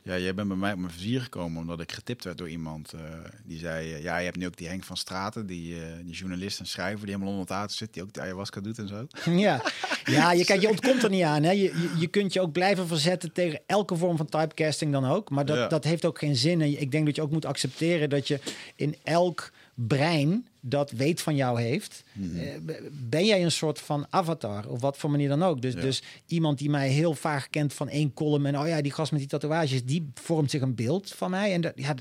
Ja, 0.09 0.17
jij 0.17 0.33
bent 0.33 0.47
bij 0.47 0.57
mij 0.57 0.71
op 0.71 0.79
mijn 0.79 0.91
vizier 0.91 1.21
gekomen 1.21 1.61
omdat 1.61 1.79
ik 1.79 1.91
getipt 1.91 2.23
werd 2.23 2.37
door 2.37 2.49
iemand. 2.49 2.93
Uh, 2.93 3.01
die 3.43 3.59
zei, 3.59 3.93
uh, 3.93 4.03
ja, 4.03 4.17
je 4.17 4.25
hebt 4.25 4.37
nu 4.37 4.45
ook 4.45 4.57
die 4.57 4.67
Henk 4.67 4.83
van 4.83 4.97
Straten, 4.97 5.45
die, 5.45 5.75
uh, 5.75 5.81
die 6.03 6.13
journalist 6.13 6.59
en 6.59 6.65
schrijver... 6.65 6.99
die 7.05 7.15
helemaal 7.15 7.27
onder 7.27 7.41
het 7.41 7.49
water 7.49 7.77
zit, 7.77 7.93
die 7.93 8.03
ook 8.03 8.13
de 8.13 8.21
ayahuasca 8.21 8.61
doet 8.61 8.77
en 8.77 8.87
zo. 8.87 9.07
Ja, 9.31 9.61
ja 10.03 10.31
je, 10.31 10.45
kijk, 10.49 10.61
je 10.61 10.69
ontkomt 10.69 11.03
er 11.03 11.09
niet 11.09 11.23
aan. 11.23 11.43
Hè. 11.43 11.51
Je, 11.51 11.89
je, 11.97 12.07
kunt 12.07 12.33
je 12.33 12.41
ook 12.41 12.51
blijven 12.51 12.87
verzetten 12.87 13.31
tegen 13.31 13.61
elke 13.65 13.95
vorm 13.95 14.17
van 14.17 14.25
typecasting 14.25 14.91
dan 14.91 15.05
ook. 15.05 15.29
Maar 15.29 15.45
dat, 15.45 15.57
ja. 15.57 15.67
dat 15.67 15.83
heeft 15.83 16.05
ook 16.05 16.19
geen 16.19 16.35
zin. 16.35 16.61
En 16.61 16.81
ik 16.81 16.91
denk 16.91 17.05
dat 17.05 17.15
je 17.15 17.21
ook 17.21 17.31
moet 17.31 17.45
accepteren 17.45 18.09
dat 18.09 18.27
je 18.27 18.39
in 18.75 18.95
elk 19.03 19.51
brein 19.87 20.47
dat 20.61 20.91
weet 20.91 21.21
van 21.21 21.35
jou 21.35 21.61
heeft, 21.61 22.03
mm 22.13 22.31
-hmm. 22.31 22.77
ben 22.91 23.25
jij 23.25 23.43
een 23.43 23.51
soort 23.51 23.79
van 23.79 24.05
avatar, 24.09 24.67
op 24.67 24.79
wat 24.79 24.97
voor 24.97 25.11
manier 25.11 25.29
dan 25.29 25.43
ook. 25.43 25.61
Dus, 25.61 25.73
ja. 25.73 25.81
dus 25.81 26.03
iemand 26.25 26.57
die 26.57 26.69
mij 26.69 26.89
heel 26.89 27.13
vaag 27.13 27.49
kent 27.49 27.73
van 27.73 27.89
één 27.89 28.13
column 28.13 28.45
en 28.45 28.59
oh 28.59 28.67
ja, 28.67 28.81
die 28.81 28.91
gast 28.91 29.11
met 29.11 29.19
die 29.19 29.29
tatoeages, 29.29 29.85
die 29.85 30.09
vormt 30.13 30.51
zich 30.51 30.61
een 30.61 30.75
beeld 30.75 31.11
van 31.11 31.29
mij. 31.29 31.53
En, 31.53 31.61
dat, 31.61 31.73
ja, 31.75 31.95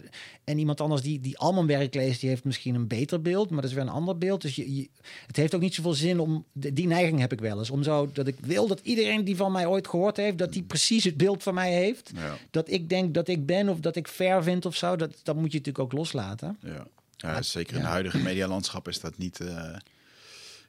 en 0.45 0.59
iemand 0.59 0.81
anders 0.81 1.03
die, 1.03 1.21
die 1.21 1.39
al 1.39 1.53
mijn 1.53 1.67
werk 1.67 1.95
leest, 1.95 2.21
die 2.21 2.29
heeft 2.29 2.45
misschien 2.45 2.75
een 2.75 2.87
beter 2.87 3.23
beeld, 3.23 3.51
maar 3.51 3.61
dat 3.61 3.71
is 3.71 3.77
weer 3.77 3.87
een 3.87 3.93
ander 3.93 4.19
beeld. 4.19 4.43
Dus 4.43 4.57
je, 4.57 4.75
je, 4.75 4.89
het 5.27 5.37
heeft 5.37 5.55
ook 5.55 5.61
niet 5.61 5.75
zoveel 5.75 5.95
zin 5.95 6.21
om, 6.21 6.45
die 6.53 6.87
neiging 6.87 7.21
heb 7.21 7.33
ik 7.33 7.41
wel 7.41 7.59
eens, 7.59 7.71
om 7.71 7.83
zo 7.83 8.11
dat 8.13 8.27
ik 8.27 8.37
wil 8.41 8.67
dat 8.67 8.81
iedereen 8.83 9.25
die 9.25 9.37
van 9.37 9.53
mij 9.53 9.67
ooit 9.67 9.89
gehoord 9.89 10.17
heeft, 10.17 10.39
dat 10.39 10.53
die 10.53 10.63
precies 10.63 11.05
het 11.05 11.17
beeld 11.17 11.43
van 11.43 11.55
mij 11.55 11.73
heeft. 11.73 12.11
Ja. 12.15 12.37
Dat 12.51 12.71
ik 12.71 12.89
denk 12.89 13.15
dat 13.15 13.29
ik 13.29 13.47
ben 13.47 13.69
of 13.69 13.81
dat 13.81 13.97
ik 13.97 14.09
fair 14.09 14.43
vind 14.43 14.67
of 14.67 14.77
zo, 14.77 14.97
dat, 14.97 15.21
dat 15.23 15.37
moet 15.37 15.53
je 15.53 15.59
natuurlijk 15.59 15.85
ook 15.85 15.93
loslaten. 15.93 16.59
Ja. 16.63 16.87
Ja, 17.21 17.43
zeker 17.43 17.75
in 17.75 17.81
het 17.81 17.91
huidige 17.91 18.19
medialandschap 18.19 18.89
is 18.89 19.01
dat 19.01 19.19
niet, 19.19 19.41
uh, 19.41 19.77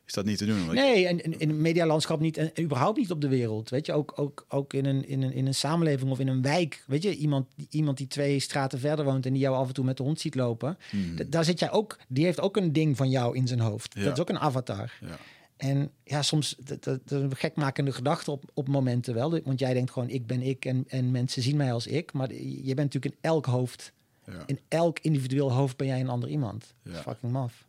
is 0.06 0.14
dat 0.14 0.26
niet 0.26 0.38
te 0.38 0.46
doen. 0.46 0.74
Nee, 0.74 1.08
en 1.08 1.24
in, 1.24 1.40
in 1.40 1.50
het 1.50 1.58
medialandschap 1.58 2.20
niet 2.20 2.38
en 2.38 2.52
überhaupt 2.60 2.98
niet 2.98 3.12
op 3.12 3.22
de 3.22 3.28
wereld. 3.28 3.70
Weet 3.70 3.86
je, 3.86 3.94
ook, 3.94 4.14
ook, 4.16 4.46
ook 4.50 4.74
in, 4.74 4.86
een, 4.86 5.08
in, 5.08 5.22
een, 5.22 5.34
in 5.34 5.48
een 5.48 5.56
samenleving 5.56 6.12
of 6.12 6.20
in 6.20 6.28
een 6.28 6.42
wijk. 6.42 6.84
Weet 6.88 7.04
je, 7.04 7.16
iemand, 7.16 7.48
iemand 7.70 7.98
die 7.98 8.08
twee 8.08 8.40
straten 8.40 8.80
verder 8.80 9.06
woont 9.06 9.26
en 9.26 9.34
die 9.34 9.42
jou 9.42 9.56
af 9.56 9.68
en 9.68 9.74
toe 9.74 9.86
met 9.86 9.98
de 9.98 10.04
hond 10.04 10.20
ziet 10.20 10.36
lopen. 10.36 10.78
Hmm. 10.90 11.30
Daar 11.30 11.46
zit 11.46 11.60
jij 11.60 11.72
ook, 11.72 11.98
die 12.08 12.26
heeft 12.26 12.40
ook 12.40 12.58
een 12.58 12.74
ding 12.74 12.98
van 12.98 13.10
jou 13.10 13.36
in 13.36 13.48
zijn 13.48 13.60
hoofd. 13.60 13.94
Ja. 13.94 14.04
Dat 14.04 14.14
is 14.14 14.20
ook 14.20 14.30
een 14.30 14.40
avatar. 14.40 14.94
Ja. 15.02 15.18
En 15.58 15.92
ja, 16.04 16.22
soms 16.22 16.56
dat, 16.60 16.84
dat, 16.84 17.08
dat 17.08 17.22
een 17.22 17.36
gekmakende 17.36 17.92
gedachte 17.92 18.32
op, 18.32 18.44
op 18.54 18.68
momenten 18.68 19.14
wel. 19.14 19.40
Want 19.44 19.60
jij 19.60 19.74
denkt 19.74 19.92
gewoon, 19.92 20.10
ik 20.10 20.28
ben 20.28 20.42
ik 20.42 20.66
en, 20.66 20.84
en 20.88 21.12
mensen 21.12 21.42
zien 21.42 21.58
mij 21.58 21.74
als 21.74 21.88
ik. 21.88 22.14
Maar 22.14 22.34
je 22.34 22.74
bent 22.74 22.94
natuurlijk 22.94 23.14
in 23.14 23.18
elk 23.22 23.46
hoofd 23.46 23.94
ja. 24.32 24.44
In 24.46 24.60
elk 24.68 25.00
individueel 25.00 25.52
hoofd 25.54 25.78
ben 25.78 25.88
jij 25.88 26.00
een 26.00 26.10
ander 26.10 26.30
iemand. 26.30 26.74
Ja. 26.84 27.02
fucking 27.02 27.32
maf. 27.32 27.68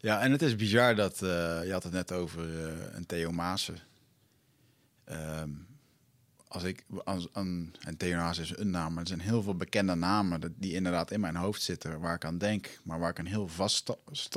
Ja, 0.00 0.20
en 0.20 0.32
het 0.32 0.42
is 0.42 0.56
bizar 0.56 0.94
dat, 0.94 1.20
uh, 1.22 1.28
je 1.64 1.72
had 1.72 1.82
het 1.82 1.92
net 1.92 2.12
over 2.12 2.48
uh, 2.48 2.72
een 2.92 3.06
Theo 3.06 3.30
Maassen. 3.30 3.78
Um, 5.10 5.66
als 6.52 6.62
ik, 6.62 6.84
als, 7.04 7.28
een, 7.32 7.74
en 7.80 7.96
is 8.40 8.56
een 8.56 8.70
naam, 8.70 8.92
maar 8.92 9.02
er 9.02 9.08
zijn 9.08 9.20
heel 9.20 9.42
veel 9.42 9.54
bekende 9.54 9.94
namen 9.94 10.54
die 10.58 10.72
inderdaad 10.72 11.10
in 11.10 11.20
mijn 11.20 11.36
hoofd 11.36 11.62
zitten, 11.62 12.00
waar 12.00 12.14
ik 12.14 12.24
aan 12.24 12.38
denk, 12.38 12.80
maar 12.82 12.98
waar 12.98 13.10
ik 13.10 13.18
een 13.18 13.26
heel 13.26 13.48
vast, 13.48 13.90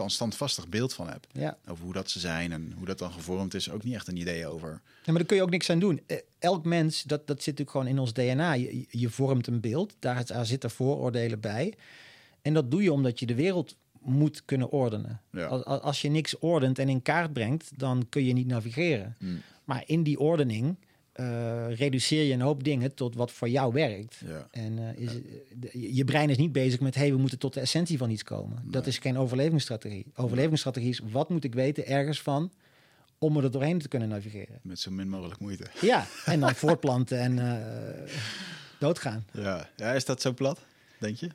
standvastig 0.05 0.67
beeld 0.67 0.93
van 0.93 1.09
heb. 1.09 1.27
Ja. 1.31 1.57
Over 1.67 1.83
hoe 1.83 1.93
dat 1.93 2.09
ze 2.09 2.19
zijn 2.19 2.51
en 2.51 2.73
hoe 2.77 2.85
dat 2.85 2.99
dan 2.99 3.11
gevormd 3.11 3.53
is, 3.53 3.69
ook 3.69 3.83
niet 3.83 3.93
echt 3.93 4.07
een 4.07 4.17
idee 4.17 4.47
over. 4.47 4.69
Ja, 4.69 4.79
maar 5.05 5.15
daar 5.15 5.25
kun 5.25 5.35
je 5.35 5.41
ook 5.43 5.49
niks 5.49 5.69
aan 5.69 5.79
doen. 5.79 6.01
Elk 6.39 6.65
mens, 6.65 7.03
dat, 7.03 7.27
dat 7.27 7.43
zit 7.43 7.57
natuurlijk 7.57 7.71
gewoon 7.71 7.87
in 7.87 7.99
ons 7.99 8.13
DNA. 8.13 8.53
Je, 8.53 8.85
je 8.89 9.09
vormt 9.09 9.47
een 9.47 9.59
beeld, 9.59 9.95
daar, 9.99 10.25
daar 10.25 10.45
zitten 10.45 10.71
vooroordelen 10.71 11.39
bij. 11.39 11.73
En 12.41 12.53
dat 12.53 12.71
doe 12.71 12.83
je 12.83 12.91
omdat 12.91 13.19
je 13.19 13.25
de 13.25 13.35
wereld 13.35 13.75
moet 14.01 14.45
kunnen 14.45 14.69
ordenen. 14.69 15.21
Ja. 15.31 15.45
Als, 15.45 15.63
als 15.81 16.01
je 16.01 16.09
niks 16.09 16.39
ordent 16.39 16.79
en 16.79 16.89
in 16.89 17.01
kaart 17.01 17.33
brengt, 17.33 17.71
dan 17.79 18.05
kun 18.09 18.25
je 18.25 18.33
niet 18.33 18.47
navigeren. 18.47 19.15
Hmm. 19.19 19.41
Maar 19.63 19.83
in 19.85 20.03
die 20.03 20.19
ordening 20.19 20.75
uh, 21.19 21.75
reduceer 21.75 22.23
je 22.23 22.33
een 22.33 22.41
hoop 22.41 22.63
dingen 22.63 22.93
tot 22.93 23.15
wat 23.15 23.31
voor 23.31 23.49
jou 23.49 23.73
werkt. 23.73 24.21
Ja. 24.25 24.47
En 24.51 24.77
uh, 24.77 24.97
is, 24.97 25.11
ja. 25.71 25.89
je 25.91 26.03
brein 26.03 26.29
is 26.29 26.37
niet 26.37 26.51
bezig 26.51 26.79
met, 26.79 26.95
hey, 26.95 27.11
we 27.11 27.17
moeten 27.17 27.39
tot 27.39 27.53
de 27.53 27.59
essentie 27.59 27.97
van 27.97 28.09
iets 28.09 28.23
komen. 28.23 28.59
Nee. 28.61 28.71
Dat 28.71 28.87
is 28.87 28.97
geen 28.97 29.17
overlevingsstrategie. 29.17 30.05
Overlevingsstrategie 30.15 30.89
is, 30.89 31.01
wat 31.11 31.29
moet 31.29 31.43
ik 31.43 31.53
weten 31.53 31.87
ergens 31.87 32.21
van 32.21 32.51
om 33.17 33.37
er 33.37 33.51
doorheen 33.51 33.79
te 33.79 33.87
kunnen 33.87 34.09
navigeren. 34.09 34.59
Met 34.61 34.79
zo 34.79 34.91
min 34.91 35.09
mogelijk 35.09 35.39
moeite. 35.39 35.65
Ja, 35.81 36.05
en 36.25 36.39
dan 36.39 36.55
voortplanten 36.65 37.19
en 37.19 37.37
uh, 37.37 38.11
doodgaan. 38.79 39.25
Ja. 39.31 39.69
ja, 39.75 39.93
is 39.93 40.05
dat 40.05 40.21
zo 40.21 40.33
plat, 40.33 40.59
denk 40.99 41.17
je? 41.17 41.29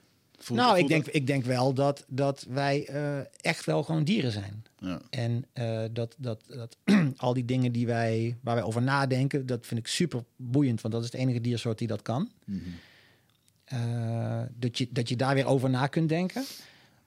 Nou, 0.49 0.79
ik, 0.79 0.89
denk, 0.89 1.07
ik 1.07 1.27
denk 1.27 1.45
wel 1.45 1.75
dat, 1.75 2.05
dat 2.09 2.47
wij 2.49 2.89
uh, 2.91 3.19
echt 3.41 3.65
wel 3.65 3.83
gewoon 3.83 4.05
dieren 4.05 4.33
zijn. 4.33 4.65
Ja. 4.79 5.01
En 5.11 5.45
uh, 5.55 5.83
dat, 5.93 6.15
dat, 6.19 6.45
dat 6.47 6.77
al 7.17 7.35
die 7.35 7.45
dingen 7.45 7.73
die 7.73 7.87
wij, 7.87 8.37
waar 8.41 8.55
wij 8.55 8.65
over 8.65 8.83
nadenken, 8.83 9.47
dat 9.47 9.67
vind 9.67 9.81
ik 9.81 9.87
super 9.87 10.25
boeiend. 10.37 10.81
Want 10.81 10.95
dat 10.95 11.03
is 11.05 11.13
het 11.13 11.21
enige 11.21 11.41
diersoort 11.41 11.79
die 11.79 11.89
dat 11.89 12.03
kan. 12.03 12.31
Mm 12.45 12.63
-hmm. 12.63 13.79
uh, 13.79 14.43
dat, 14.55 14.79
je, 14.79 14.89
dat 14.91 15.09
je 15.09 15.17
daar 15.17 15.35
weer 15.35 15.47
over 15.47 15.71
na 15.71 15.87
kunt 15.87 16.09
denken. 16.09 16.45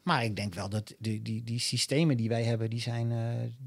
Maar 0.04 0.24
ik 0.24 0.36
denk 0.36 0.54
wel 0.54 0.70
dat 0.70 0.94
die, 0.98 1.22
die, 1.22 1.44
die 1.44 1.60
systemen 1.60 2.18
die 2.18 2.30
wij 2.30 2.44
hebben, 2.44 2.70
die 2.70 2.82
zijn, 2.82 3.12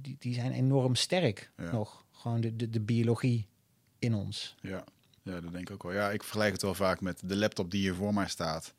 die, 0.02 0.16
die 0.18 0.34
zijn 0.34 0.52
enorm 0.52 0.94
sterk 0.94 1.50
ja. 1.56 1.72
nog. 1.72 2.04
Gewoon 2.12 2.40
de, 2.40 2.56
de, 2.56 2.70
de 2.70 2.80
biologie 2.80 3.46
in 3.98 4.14
ons. 4.14 4.54
Ja. 4.60 4.84
ja, 5.22 5.40
dat 5.40 5.52
denk 5.52 5.68
ik 5.68 5.70
ook 5.70 5.82
wel. 5.82 5.92
Ja, 5.92 6.10
ik 6.10 6.22
vergelijk 6.22 6.52
het 6.52 6.62
wel 6.62 6.74
vaak 6.74 7.00
met 7.00 7.20
de 7.24 7.36
laptop 7.36 7.70
die 7.70 7.80
hier 7.80 7.94
voor 7.94 8.14
mij 8.14 8.28
staat 8.28 8.74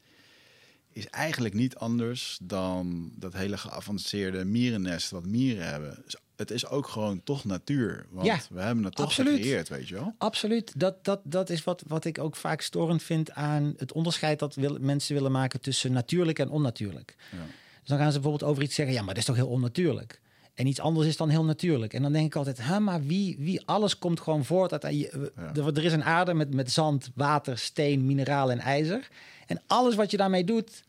is 0.98 1.08
eigenlijk 1.08 1.54
niet 1.54 1.76
anders 1.76 2.38
dan 2.42 3.12
dat 3.16 3.34
hele 3.34 3.58
geavanceerde 3.58 4.46
mierennest 4.46 5.12
wat 5.12 5.26
mieren 5.26 5.68
hebben. 5.68 6.02
Dus 6.04 6.16
het 6.36 6.52
is 6.52 6.68
ook 6.68 6.88
gewoon 6.88 7.24
toch 7.24 7.46
natuur. 7.46 8.06
Want 8.10 8.26
ja, 8.26 8.40
we 8.50 8.62
hebben 8.62 8.84
het 8.84 8.96
toch 8.96 9.06
absoluut. 9.06 9.36
gecreëerd, 9.36 9.70
weet 9.70 9.88
je 9.88 9.96
wel? 9.96 10.16
Absoluut. 10.18 10.80
Dat, 10.80 11.04
dat, 11.06 11.20
dat 11.24 11.50
is 11.50 11.64
wat, 11.64 11.84
wat 11.88 12.06
ik 12.06 12.20
ook 12.20 12.36
vaak 12.36 12.62
storend 12.62 13.04
vind 13.04 13.32
aan 13.32 13.74
het 13.78 13.92
onderscheid 13.92 14.40
dat 14.40 14.56
wil, 14.56 14.78
mensen 14.80 15.16
willen 15.16 15.32
maken 15.32 15.62
tussen 15.62 15.92
natuurlijk 15.92 16.40
en 16.40 16.50
onnatuurlijk. 16.50 17.16
Ja. 17.32 17.38
Dus 17.80 17.90
dan 17.90 17.98
gaan 17.98 18.12
ze 18.12 18.20
bijvoorbeeld 18.20 18.52
over 18.52 18.64
iets 18.64 18.76
zeggen, 18.76 18.96
ja, 18.96 19.02
maar 19.02 19.14
dat 19.14 19.18
is 19.18 19.26
toch 19.26 19.36
heel 19.36 19.48
onnatuurlijk. 19.48 20.22
En 20.54 20.68
iets 20.68 20.80
anders 20.80 21.08
is 21.08 21.18
dan 21.18 21.30
heel 21.30 21.44
natuurlijk. 21.44 21.94
En 21.94 22.02
dan 22.02 22.14
denk 22.14 22.26
ik 22.26 22.36
altijd, 22.36 22.58
hè, 22.62 22.80
maar 22.80 23.04
wie, 23.04 23.36
wie 23.40 23.62
alles 23.66 23.98
komt 23.98 24.20
gewoon 24.20 24.46
voort 24.46 24.84
uit... 24.84 24.96
Ja. 24.96 25.54
Er 25.54 25.86
is 25.86 25.94
een 25.94 26.04
aarde 26.04 26.34
met, 26.34 26.54
met 26.54 26.72
zand, 26.72 27.12
water, 27.16 27.58
steen, 27.58 28.06
mineraal 28.06 28.52
en 28.52 28.60
ijzer. 28.60 29.08
En 29.48 29.62
alles 29.68 29.96
wat 29.96 30.12
je 30.12 30.18
daarmee 30.18 30.44
doet... 30.44 30.84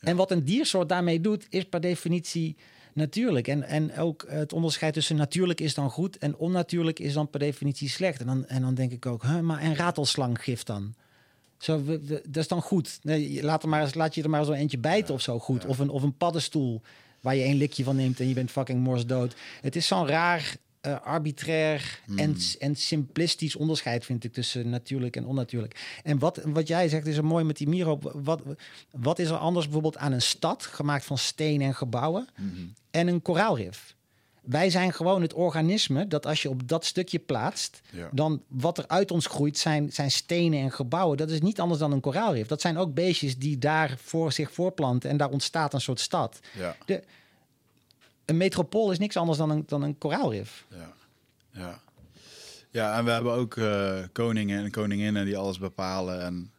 Ja. 0.00 0.08
En 0.08 0.16
wat 0.16 0.30
een 0.30 0.44
diersoort 0.44 0.88
daarmee 0.88 1.20
doet, 1.20 1.46
is 1.50 1.64
per 1.64 1.80
definitie 1.80 2.56
natuurlijk. 2.92 3.48
En, 3.48 3.62
en 3.62 3.96
ook 3.96 4.24
het 4.28 4.52
onderscheid 4.52 4.94
tussen 4.94 5.16
natuurlijk 5.16 5.60
is 5.60 5.74
dan 5.74 5.90
goed... 5.90 6.18
en 6.18 6.36
onnatuurlijk 6.36 6.98
is 6.98 7.12
dan 7.12 7.30
per 7.30 7.40
definitie 7.40 7.88
slecht. 7.88 8.20
En 8.20 8.26
dan, 8.26 8.46
en 8.46 8.62
dan 8.62 8.74
denk 8.74 8.92
ik 8.92 9.06
ook, 9.06 9.22
hè, 9.22 9.42
maar 9.42 9.58
en 9.58 9.76
ratelslanggif 9.76 10.62
dan? 10.62 10.94
Zo, 11.58 11.84
we, 11.84 12.00
we, 12.04 12.22
dat 12.26 12.42
is 12.42 12.48
dan 12.48 12.62
goed. 12.62 12.98
Nee, 13.02 13.42
laat, 13.42 13.62
er 13.62 13.68
maar 13.68 13.82
eens, 13.82 13.94
laat 13.94 14.14
je 14.14 14.22
er 14.22 14.30
maar 14.30 14.44
zo 14.44 14.52
eentje 14.52 14.78
bijten 14.78 15.08
ja. 15.08 15.14
of 15.14 15.20
zo 15.20 15.38
goed. 15.38 15.64
Of, 15.64 15.78
een, 15.78 15.88
of 15.88 16.02
een 16.02 16.16
paddenstoel 16.16 16.82
waar 17.20 17.36
je 17.36 17.42
één 17.42 17.56
likje 17.56 17.84
van 17.84 17.96
neemt 17.96 18.20
en 18.20 18.28
je 18.28 18.34
bent 18.34 18.50
fucking 18.50 18.80
morsdood. 18.80 19.34
Het 19.60 19.76
is 19.76 19.86
zo'n 19.86 20.06
raar, 20.06 20.56
uh, 20.86 21.00
arbitrair 21.00 22.00
Hmm. 22.06 22.18
en, 22.18 22.36
en 22.58 22.76
simplistisch 22.76 23.56
onderscheid, 23.56 24.04
vind 24.04 24.24
ik, 24.24 24.32
tussen 24.32 24.70
natuurlijk 24.70 25.16
en 25.16 25.26
onnatuurlijk. 25.26 26.00
En 26.02 26.18
wat, 26.18 26.40
wat 26.44 26.68
jij 26.68 26.88
zegt 26.88 27.06
is 27.06 27.16
er 27.16 27.24
mooi 27.24 27.44
met 27.44 27.56
die 27.56 27.68
Miro. 27.68 27.98
Wat, 28.14 28.42
wat 28.90 29.18
is 29.18 29.28
er 29.28 29.36
anders 29.36 29.64
bijvoorbeeld 29.64 29.96
aan 29.96 30.12
een 30.12 30.22
stad, 30.22 30.66
gemaakt 30.66 31.04
van 31.04 31.18
steen 31.18 31.60
en 31.60 31.74
gebouwen, 31.74 32.28
mm-hmm. 32.36 32.74
en 32.90 33.08
een 33.08 33.22
koraalrif? 33.22 33.94
Wij 34.40 34.70
zijn 34.70 34.92
gewoon 34.92 35.22
het 35.22 35.32
organisme 35.32 36.06
dat 36.06 36.26
als 36.26 36.42
je 36.42 36.50
op 36.50 36.68
dat 36.68 36.84
stukje 36.84 37.18
plaatst, 37.18 37.80
ja. 37.90 38.08
dan 38.12 38.42
wat 38.48 38.78
er 38.78 38.84
uit 38.86 39.10
ons 39.10 39.26
groeit 39.26 39.58
zijn, 39.58 39.92
zijn 39.92 40.10
stenen 40.10 40.60
en 40.60 40.72
gebouwen. 40.72 41.16
Dat 41.16 41.30
is 41.30 41.40
niet 41.40 41.60
anders 41.60 41.80
dan 41.80 41.92
een 41.92 42.00
koraalrif. 42.00 42.46
Dat 42.46 42.60
zijn 42.60 42.78
ook 42.78 42.94
beestjes 42.94 43.38
die 43.38 43.58
daar 43.58 43.94
voor 43.98 44.32
zich 44.32 44.52
voorplanten 44.52 45.10
en 45.10 45.16
daar 45.16 45.30
ontstaat 45.30 45.74
een 45.74 45.80
soort 45.80 46.00
stad. 46.00 46.40
Ja. 46.58 46.76
De, 46.86 47.02
een 48.30 48.36
metropool 48.36 48.90
is 48.90 48.98
niks 48.98 49.16
anders 49.16 49.38
dan 49.38 49.50
een, 49.50 49.62
dan 49.66 49.82
een 49.82 49.98
koraalrif. 49.98 50.66
Ja. 50.68 50.92
ja. 51.50 51.80
Ja, 52.72 52.98
en 52.98 53.04
we 53.04 53.10
hebben 53.10 53.32
ook 53.32 53.56
uh, 53.56 53.98
koningen 54.12 54.64
en 54.64 54.70
koninginnen 54.70 55.24
die 55.24 55.36
alles 55.36 55.58
bepalen. 55.58 56.22
En 56.22 56.52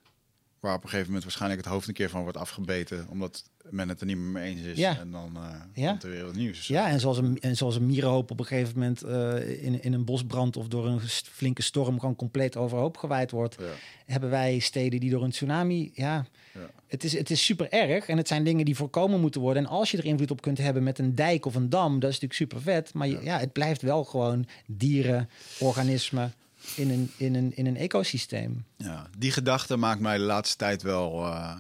Waar 0.62 0.75
op 0.75 0.84
een 0.84 0.89
gegeven 0.89 1.05
moment 1.05 1.23
waarschijnlijk 1.23 1.62
het 1.63 1.71
hoofd 1.71 1.88
een 1.88 1.93
keer 1.93 2.10
van 2.10 2.21
wordt 2.21 2.38
afgebeten. 2.38 3.07
Omdat 3.10 3.43
men 3.69 3.89
het 3.89 4.00
er 4.00 4.06
niet 4.06 4.17
meer 4.17 4.26
mee 4.32 4.50
eens 4.56 4.62
is. 4.62 4.78
Ja. 4.78 5.00
En 5.00 5.12
dan 5.12 5.36
eh 5.36 5.56
Ja. 5.84 5.89
komt 5.89 6.04
er 6.04 6.10
weer 6.10 6.24
wat 6.26 6.36
nieuws. 6.36 6.67
Ja, 6.67 6.88
en 6.89 7.00
zoals 7.00 7.17
een, 7.17 7.39
en 7.39 7.58
zoals 7.58 7.76
een 7.76 7.86
mierenhoop 7.86 8.32
op 8.32 8.39
een 8.39 8.45
gegeven 8.45 8.74
moment 8.80 9.02
eh, 9.04 9.63
in, 9.63 9.84
in 9.84 9.93
een 9.93 10.06
bosbrand 10.06 10.58
of 10.58 10.67
door 10.67 10.88
een 10.88 11.00
flinke 11.10 11.62
storm 11.62 12.00
gewoon 12.00 12.15
compleet 12.15 12.58
overhoop 12.58 12.97
gewaaid 12.97 13.32
wordt, 13.32 13.56
Ja. 13.60 13.65
hebben 14.06 14.30
wij 14.30 14.60
steden 14.60 15.00
die 15.00 15.10
door 15.10 15.24
een 15.24 15.32
tsunami. 15.32 15.91
Ja, 15.93 16.26
Ja. 16.54 16.60
het, 16.88 17.04
is, 17.04 17.13
het 17.13 17.30
is 17.30 17.45
super 17.45 17.71
erg 17.71 18.08
en 18.08 18.17
het 18.17 18.28
zijn 18.28 18.43
dingen 18.43 18.65
die 18.65 18.76
voorkomen 18.76 19.19
moeten 19.19 19.41
worden. 19.41 19.63
En 19.63 19.69
als 19.69 19.91
je 19.91 19.97
er 19.97 20.06
invloed 20.06 20.32
op 20.32 20.41
kunt 20.41 20.58
hebben 20.58 20.84
met 20.84 21.00
een 21.00 21.15
dijk 21.15 21.45
of 21.45 21.56
een 21.56 21.69
dam, 21.69 22.00
dat 22.00 22.10
is 22.10 22.19
natuurlijk 22.19 22.34
super 22.52 22.62
vet. 22.62 22.93
Maar 22.93 23.08
ja. 23.08 23.39
het 23.39 23.52
blijft 23.52 23.82
wel 23.82 24.04
gewoon 24.04 24.45
dieren, 24.67 25.30
organismen 25.60 26.34
in 26.76 26.89
een, 26.89 27.12
in 27.17 27.36
een, 27.36 27.56
in 27.56 27.65
een 27.65 27.78
ecosysteem. 27.78 28.65
Ja, 28.78 29.08
die 29.17 29.32
gedachte 29.32 29.76
maakt 29.78 30.00
mij 30.02 30.17
de 30.17 30.24
laatste 30.24 30.56
tijd 30.58 30.82
wel. 30.82 31.26
eh, 31.26 31.56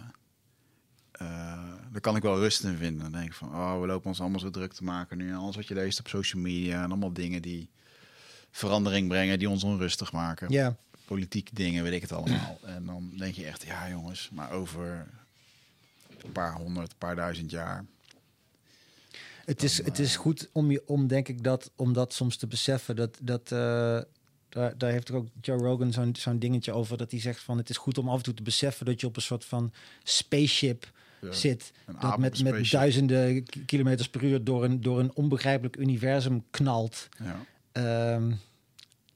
daar 1.91 2.01
kan 2.01 2.15
ik 2.15 2.21
wel 2.21 2.39
rust 2.39 2.63
in 2.63 2.77
vinden. 2.77 3.01
Dan 3.01 3.11
denk 3.11 3.25
ik 3.25 3.33
van, 3.33 3.49
oh, 3.49 3.79
we 3.79 3.87
lopen 3.87 4.07
ons 4.07 4.19
allemaal 4.19 4.39
zo 4.39 4.49
druk 4.49 4.73
te 4.73 4.83
maken 4.83 5.17
nu. 5.17 5.29
En 5.29 5.35
alles 5.35 5.55
wat 5.55 5.67
je 5.67 5.73
leest 5.73 5.99
op 5.99 6.07
social 6.07 6.41
media 6.41 6.83
en 6.83 6.89
allemaal 6.89 7.13
dingen 7.13 7.41
die 7.41 7.69
verandering 8.51 9.07
brengen, 9.07 9.39
die 9.39 9.49
ons 9.49 9.63
onrustig 9.63 10.11
maken. 10.11 10.51
Ja, 10.51 10.77
Politiek 11.05 11.49
dingen, 11.53 11.83
weet 11.83 11.93
ik 11.93 12.01
het 12.01 12.11
allemaal. 12.11 12.59
En 12.75 12.85
dan 12.85 13.11
denk 13.17 13.35
je 13.35 13.45
echt, 13.45 13.63
ja 13.63 13.89
jongens, 13.89 14.29
maar 14.33 14.51
over 14.51 15.07
een 16.23 16.31
paar 16.31 16.53
honderd, 16.53 16.91
een 16.91 16.97
paar 16.97 17.15
duizend 17.15 17.51
jaar. 17.51 17.85
Het 19.45 19.63
is, 19.63 19.83
het 19.83 19.99
is 19.99 20.15
goed 20.15 20.49
om, 20.51 20.71
je, 20.71 20.83
om 20.85 21.07
denk 21.07 21.27
ik 21.27 21.43
dat, 21.43 21.71
om 21.75 21.93
dat 21.93 22.13
soms 22.13 22.37
te 22.37 22.47
beseffen. 22.47 22.95
Dat, 22.95 23.17
dat, 23.21 23.51
eh, 23.51 23.99
daar, 24.49 24.77
daar 24.77 24.91
heeft 24.91 25.09
er 25.09 25.15
ook 25.15 25.27
Joe 25.41 25.57
Rogan 25.57 25.91
zo'n 25.91 26.15
zo'n 26.15 26.39
dingetje 26.39 26.71
over. 26.71 26.97
Dat 26.97 27.11
hij 27.11 27.19
zegt 27.19 27.43
van 27.43 27.57
het 27.57 27.69
is 27.69 27.77
goed 27.77 27.97
om 27.97 28.09
af 28.09 28.17
en 28.17 28.23
toe 28.23 28.33
te 28.33 28.43
beseffen 28.43 28.85
dat 28.85 29.01
je 29.01 29.07
op 29.07 29.15
een 29.15 29.21
soort 29.21 29.45
van 29.45 29.73
spaceship 30.03 30.91
Ja, 31.21 31.31
zit. 31.31 31.71
Dat 32.01 32.17
met, 32.17 32.43
met 32.43 32.69
duizenden 32.71 33.43
kilometers 33.65 34.09
per 34.09 34.23
uur 34.23 34.43
door 34.43 34.63
een, 34.63 34.81
door 34.81 34.99
een 34.99 35.15
onbegrijpelijk 35.15 35.77
universum 35.77 36.43
knalt. 36.51 37.09
Ja, 37.23 37.45
Ehm, 37.71 38.31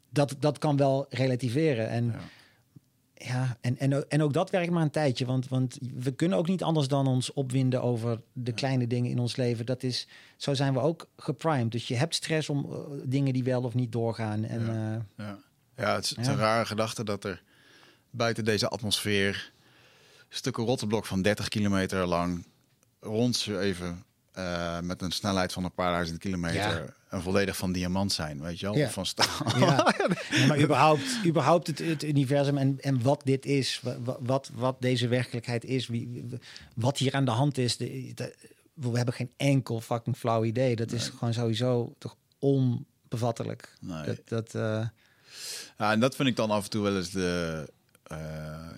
dat, 0.09 0.35
dat 0.39 0.57
kan 0.57 0.77
wel 0.77 1.05
relativeren. 1.09 1.89
En 1.89 2.05
ja. 2.05 2.19
ja, 3.13 3.57
en, 3.61 3.77
en, 3.77 3.95
ook- 3.95 4.03
en 4.07 4.21
ook 4.21 4.33
dat 4.33 4.49
werkt 4.49 4.71
maar 4.71 4.81
een 4.83 4.89
tijdje. 4.89 5.25
Want, 5.25 5.47
want 5.47 5.77
we 5.95 6.11
kunnen 6.11 6.37
ook 6.37 6.47
niet 6.47 6.63
anders 6.63 6.87
dan 6.87 7.07
ons 7.07 7.33
opwinden 7.33 7.81
over 7.81 8.21
de 8.33 8.51
kleine 8.53 8.87
dingen 8.87 9.11
in 9.11 9.19
ons 9.19 9.35
leven. 9.35 9.65
Dat 9.65 9.83
is, 9.83 10.07
zo 10.37 10.53
zijn 10.53 10.73
we 10.73 10.79
ook 10.79 11.07
geprimed. 11.17 11.71
Dus 11.71 11.87
je 11.87 11.95
hebt 11.95 12.15
stress 12.15 12.49
om 12.49 12.65
eh, 12.71 12.79
dingen 13.03 13.33
die 13.33 13.43
wel 13.43 13.61
of 13.63 13.73
niet 13.73 13.91
doorgaan. 13.91 14.43
En 14.43 14.65
Ja. 14.65 14.93
eh, 15.17 15.25
Ja, 15.25 15.37
ja 15.75 15.95
het 15.95 16.03
is, 16.03 16.09
het 16.09 16.19
is 16.19 16.25
Ja. 16.25 16.31
een 16.31 16.37
rare 16.39 16.65
gedachte 16.65 17.03
dat 17.03 17.23
er 17.23 17.43
buiten 18.09 18.45
deze 18.45 18.67
atmosfeer 18.67 19.51
stukken 20.35 20.63
rotteblok 20.65 21.05
van 21.05 21.21
30 21.21 21.47
kilometer 21.47 22.05
lang 22.05 22.45
rondzweven 22.99 24.03
eh 24.31 24.79
met 24.79 25.01
een 25.01 25.11
snelheid 25.11 25.53
van 25.53 25.63
een 25.63 25.73
paar 25.73 25.91
duizend 25.91 26.19
kilometer 26.19 26.57
Ja. 26.59 26.85
en 27.09 27.21
volledig 27.21 27.57
van 27.57 27.71
diamant 27.71 28.11
zijn, 28.13 28.41
weet 28.41 28.59
je 28.59 28.65
wel? 28.65 28.75
Ja. 28.77 28.89
Van 28.89 29.05
staal. 29.05 29.57
ja. 29.59 29.93
Maar 30.47 30.59
überhaupt, 30.61 31.01
überhaupt 31.25 31.67
het, 31.67 31.79
het 31.79 32.03
universum 32.03 32.57
en, 32.57 32.77
en 32.81 33.01
wat 33.01 33.21
dit 33.23 33.45
is, 33.45 33.79
wa- 33.83 33.99
wa- 34.01 34.17
wat, 34.19 34.51
wat 34.53 34.75
deze 34.81 35.07
werkelijkheid 35.07 35.63
is, 35.65 35.87
wie, 35.87 36.25
wat 36.75 36.97
hier 36.97 37.13
aan 37.13 37.25
de 37.25 37.31
hand 37.31 37.57
is. 37.57 37.77
De, 37.77 38.11
de- 38.15 38.35
we 38.73 38.89
hebben 38.97 39.13
geen 39.13 39.31
enkel 39.37 39.81
fucking 39.81 40.17
flauw 40.17 40.43
idee. 40.43 40.75
Dat 40.75 40.91
is 40.91 41.09
gewoon 41.09 41.33
sowieso 41.33 41.93
toch 41.97 42.15
onbevattelijk. 42.39 43.73
Nee. 43.81 44.03
Dat, 44.05 44.19
dat, 44.25 44.55
eh, 44.55 44.87
Ja, 45.77 45.91
en 45.91 45.99
dat 45.99 46.15
vind 46.15 46.27
ik 46.29 46.35
dan 46.35 46.51
af 46.51 46.63
en 46.63 46.69
toe 46.69 46.83
wel 46.83 46.95
eens 46.97 47.09
de, 47.11 47.69
eh, 48.03 48.69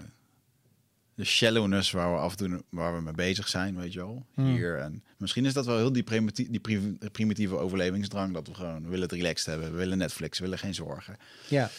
de 1.18 1.26
shallowness 1.26 1.92
waar 1.92 2.12
we 2.14 2.18
af 2.20 2.32
en 2.32 2.38
toe 2.38 2.64
waar 2.70 2.96
we 2.96 3.02
mee 3.02 3.14
bezig 3.14 3.48
zijn, 3.48 3.76
weet 3.80 3.94
je 3.94 4.00
wel. 4.00 4.26
Hmm. 4.34 4.46
Hier 4.54 4.78
en 4.80 5.04
misschien 5.18 5.46
is 5.46 5.54
dat 5.54 5.66
wel 5.66 5.78
heel 5.78 5.92
die, 5.92 6.04
primitieve, 6.04 6.52
die 6.52 6.60
pri- 6.60 6.98
primitieve 7.12 7.58
overlevingsdrang 7.58 8.34
dat 8.34 8.48
we 8.48 8.54
gewoon 8.54 8.84
we 8.84 8.88
willen 8.90 9.02
het 9.10 9.12
relaxed 9.12 9.46
hebben, 9.46 9.72
we 9.72 9.78
willen 9.78 9.98
Netflix, 9.98 10.38
we 10.38 10.44
willen 10.44 10.60
geen 10.60 10.74
zorgen. 10.76 11.18
ja. 11.48 11.70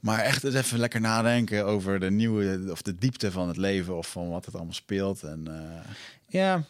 Maar 0.00 0.18
echt 0.18 0.44
eens 0.44 0.54
even 0.54 0.78
lekker 0.78 1.00
nadenken 1.00 1.64
over 1.66 2.00
de 2.00 2.10
nieuwe 2.10 2.66
of 2.70 2.82
de 2.82 2.94
diepte 2.98 3.30
van 3.32 3.48
het 3.48 3.56
leven 3.56 3.96
of 3.96 4.10
van 4.10 4.28
wat 4.28 4.44
het 4.44 4.54
allemaal 4.54 4.72
speelt. 4.74 5.22
En 5.22 5.46
eh, 5.48 5.90
Ja. 6.26 6.64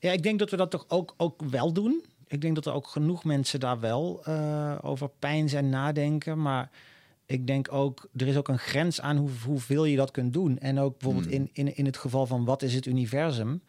ja, 0.00 0.12
ik 0.12 0.22
denk 0.22 0.38
dat 0.38 0.50
we 0.50 0.56
dat 0.56 0.70
toch 0.70 0.84
ook, 0.88 1.14
ook 1.16 1.42
wel 1.42 1.72
doen. 1.72 2.04
Ik 2.26 2.40
denk 2.40 2.54
dat 2.54 2.66
er 2.66 2.72
ook 2.72 2.86
genoeg 2.86 3.24
mensen 3.24 3.60
daar 3.60 3.80
wel 3.80 4.20
eh, 4.24 4.78
over 4.82 5.10
pijn 5.18 5.48
zijn 5.48 5.68
nadenken. 5.68 6.42
Maar 6.42 6.70
ik 7.30 7.46
denk 7.46 7.72
ook, 7.72 8.08
er 8.16 8.26
is 8.26 8.36
ook 8.36 8.48
een 8.48 8.58
grens 8.58 9.00
aan 9.00 9.16
hoe, 9.16 9.28
hoeveel 9.46 9.84
je 9.84 9.96
dat 9.96 10.10
kunt 10.10 10.32
doen. 10.32 10.58
En 10.58 10.78
ook 10.78 10.98
bijvoorbeeld 10.98 11.24
Hmm. 11.24 11.34
in, 11.34 11.50
in, 11.52 11.76
in 11.76 11.84
het 11.84 11.96
geval 11.96 12.26
van 12.26 12.44
wat 12.44 12.62
is 12.62 12.74
het 12.74 12.86
universum. 12.86 13.62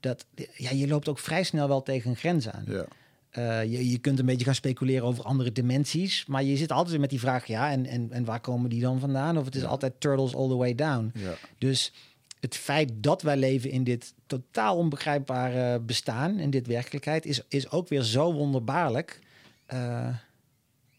Dat, 0.00 0.26
ja, 0.56 0.70
je 0.70 0.88
loopt 0.88 1.08
ook 1.08 1.18
vrij 1.18 1.42
snel 1.42 1.68
wel 1.68 1.82
tegen 1.82 2.10
een 2.10 2.16
grens 2.16 2.48
aan. 2.48 2.64
ja. 2.66 2.84
Eh, 3.30 3.62
je, 3.64 3.90
je 3.90 3.98
kunt 3.98 4.18
een 4.18 4.26
beetje 4.26 4.44
gaan 4.44 4.54
speculeren 4.54 5.06
over 5.06 5.24
andere 5.24 5.52
dimensies. 5.52 6.26
Maar 6.26 6.42
je 6.44 6.56
zit 6.56 6.70
altijd 6.72 6.90
weer 6.90 7.00
met 7.00 7.10
die 7.10 7.20
vraag, 7.20 7.46
ja, 7.46 7.70
en, 7.70 7.86
en, 7.86 8.12
en 8.12 8.24
waar 8.24 8.40
komen 8.40 8.70
die 8.70 8.80
dan 8.80 9.00
vandaan? 9.00 9.38
Of 9.38 9.44
het 9.44 9.54
is 9.54 9.62
Ja. 9.62 9.68
altijd 9.68 9.92
turtles 10.00 10.34
all 10.34 10.48
the 10.48 10.56
way 10.56 10.74
down. 10.74 11.10
Ja. 11.14 11.34
Dus 11.58 11.92
het 12.40 12.56
feit 12.56 12.90
dat 12.94 13.22
wij 13.22 13.36
leven 13.36 13.70
in 13.70 13.84
dit 13.84 14.14
totaal 14.26 14.76
onbegrijpbare 14.76 15.80
bestaan, 15.80 16.38
in 16.38 16.50
dit 16.50 16.66
werkelijkheid, 16.66 17.26
is, 17.26 17.40
is 17.48 17.70
ook 17.70 17.88
weer 17.88 18.02
zo 18.02 18.32
wonderbaarlijk. 18.32 19.18
Eh, 19.66 20.08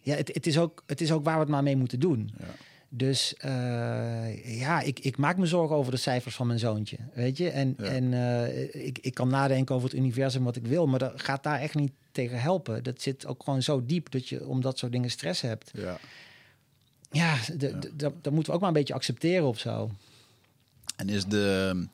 ja, 0.10 0.16
het, 0.16 0.34
het, 0.34 0.48
is 0.48 0.58
ook, 0.58 0.84
het 0.86 1.02
is 1.02 1.12
ook 1.12 1.24
waar 1.24 1.34
we 1.34 1.40
het 1.40 1.50
maar 1.50 1.64
mee 1.64 1.76
moeten 1.78 2.00
doen. 2.00 2.32
Ja. 2.40 2.46
Dus 2.92 3.36
eh, 3.38 4.60
ja, 4.60 4.82
ik, 4.82 5.00
ik 5.00 5.18
maak 5.18 5.38
me 5.38 5.46
zorgen 5.46 5.76
over 5.76 5.92
de 5.92 5.98
cijfers 5.98 6.36
van 6.36 6.48
mijn 6.48 6.60
zoontje. 6.60 6.98
Weet 7.14 7.38
je? 7.38 7.50
En, 7.50 7.76
Ja. 7.78 7.84
en 7.86 8.14
eh, 8.14 8.86
ik, 8.86 8.98
ik 9.02 9.14
kan 9.14 9.28
nadenken 9.30 9.76
over 9.76 9.90
het 9.90 9.98
universum 9.98 10.44
wat 10.44 10.56
ik 10.56 10.66
wil, 10.68 10.88
maar 10.88 11.00
dat 11.00 11.22
gaat 11.22 11.44
daar 11.44 11.60
echt 11.60 11.76
niet 11.76 11.92
tegen 12.12 12.42
helpen. 12.42 12.84
Dat 12.84 13.02
zit 13.02 13.26
ook 13.26 13.44
gewoon 13.44 13.62
zo 13.62 13.86
diep 13.86 14.12
dat 14.12 14.30
je 14.30 14.48
om 14.48 14.62
dat 14.62 14.78
soort 14.78 14.92
dingen 14.92 15.10
stress 15.10 15.42
hebt. 15.42 15.72
Ja. 15.74 15.98
Ja, 17.12 17.38
dat, 17.58 18.14
dat 18.22 18.34
moeten 18.34 18.46
we 18.46 18.52
ook 18.52 18.60
maar 18.60 18.68
een 18.70 18.74
beetje 18.74 18.94
accepteren 18.94 19.48
of 19.48 19.60
zo. 19.60 19.92
En 20.96 21.10
is 21.10 21.26
de 21.26 21.86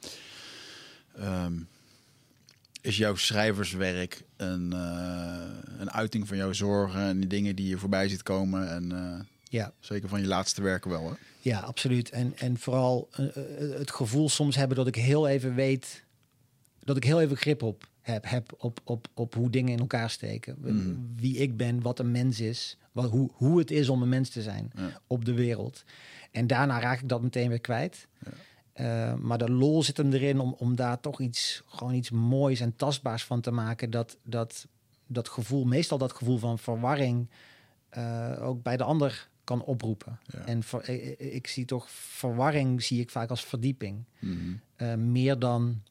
ehm, 1.17 1.59
is 2.85 2.97
jouw 2.97 3.15
schrijverswerk 3.15 4.23
een, 4.37 4.73
eh, 4.73 5.79
een 5.79 5.91
uiting 5.91 6.27
van 6.27 6.37
jouw 6.37 6.53
zorgen 6.53 7.01
en 7.01 7.19
die 7.19 7.29
dingen 7.29 7.55
die 7.55 7.67
je 7.67 7.77
voorbij 7.77 8.07
ziet 8.09 8.23
komen 8.23 8.69
en 8.71 8.91
eh, 8.91 9.19
Ja. 9.43 9.73
zeker 9.79 10.09
van 10.09 10.21
je 10.21 10.27
laatste 10.27 10.61
werken 10.61 10.89
wel, 10.91 11.09
hè? 11.09 11.15
Ja, 11.39 11.59
absoluut. 11.59 12.09
En, 12.09 12.33
en 12.37 12.57
vooral 12.59 13.07
eh, 13.11 13.25
het 13.77 13.91
gevoel 13.91 14.29
soms 14.29 14.55
hebben 14.55 14.77
dat 14.77 14.87
ik 14.87 14.95
heel 14.95 15.27
even 15.27 15.55
weet, 15.55 16.03
dat 16.83 16.97
ik 16.97 17.03
heel 17.03 17.21
even 17.21 17.37
grip 17.37 17.63
op 17.63 17.87
heb, 18.01 18.29
heb 18.29 18.53
op, 18.57 18.79
op, 18.83 19.07
op 19.13 19.33
hoe 19.33 19.49
dingen 19.49 19.71
in 19.73 19.79
elkaar 19.79 20.09
steken. 20.09 20.55
Mm. 20.59 21.13
Wie 21.15 21.37
ik 21.37 21.57
ben, 21.57 21.81
wat 21.81 21.99
een 21.99 22.11
mens 22.11 22.39
is, 22.39 22.77
wat, 22.91 23.09
hoe, 23.09 23.29
hoe 23.33 23.59
het 23.59 23.71
is 23.71 23.89
om 23.89 24.01
een 24.01 24.09
mens 24.09 24.29
te 24.29 24.41
zijn 24.41 24.71
Ja. 24.75 25.01
op 25.07 25.25
de 25.25 25.33
wereld. 25.33 25.83
En 26.31 26.47
daarna 26.47 26.79
raak 26.79 27.01
ik 27.01 27.09
dat 27.09 27.21
meteen 27.21 27.49
weer 27.49 27.61
kwijt. 27.61 28.07
Ja. 28.25 28.31
Eh, 28.75 29.13
maar 29.13 29.37
de 29.37 29.51
lol 29.51 29.83
zit 29.83 29.97
hem 29.97 30.13
erin 30.13 30.39
om, 30.39 30.55
om 30.57 30.75
daar 30.75 30.99
toch 30.99 31.19
iets, 31.21 31.63
gewoon 31.67 31.93
iets 31.93 32.09
moois 32.09 32.59
en 32.59 32.75
tastbaars 32.75 33.23
van 33.23 33.41
te 33.41 33.51
maken. 33.51 33.89
Dat, 33.89 34.17
dat, 34.23 34.67
dat 35.07 35.29
gevoel, 35.29 35.65
meestal 35.65 35.97
dat 35.97 36.13
gevoel 36.13 36.37
van 36.37 36.59
verwarring, 36.59 37.29
eh, 37.89 38.37
ook 38.41 38.63
bij 38.63 38.77
de 38.77 38.83
ander 38.83 39.29
kan 39.43 39.63
oproepen. 39.63 40.19
Ja. 40.25 40.39
En 40.45 40.63
ver- 40.63 40.83
eh, 40.83 41.35
ik 41.35 41.47
zie 41.47 41.65
toch 41.65 41.89
verwarring 41.89 42.83
zie 42.83 42.99
ik 42.99 43.09
vaak 43.09 43.29
als 43.29 43.45
verdieping. 43.45 44.03
Mhm. 44.19 45.11
Meer 45.11 45.39
dan 45.39 45.81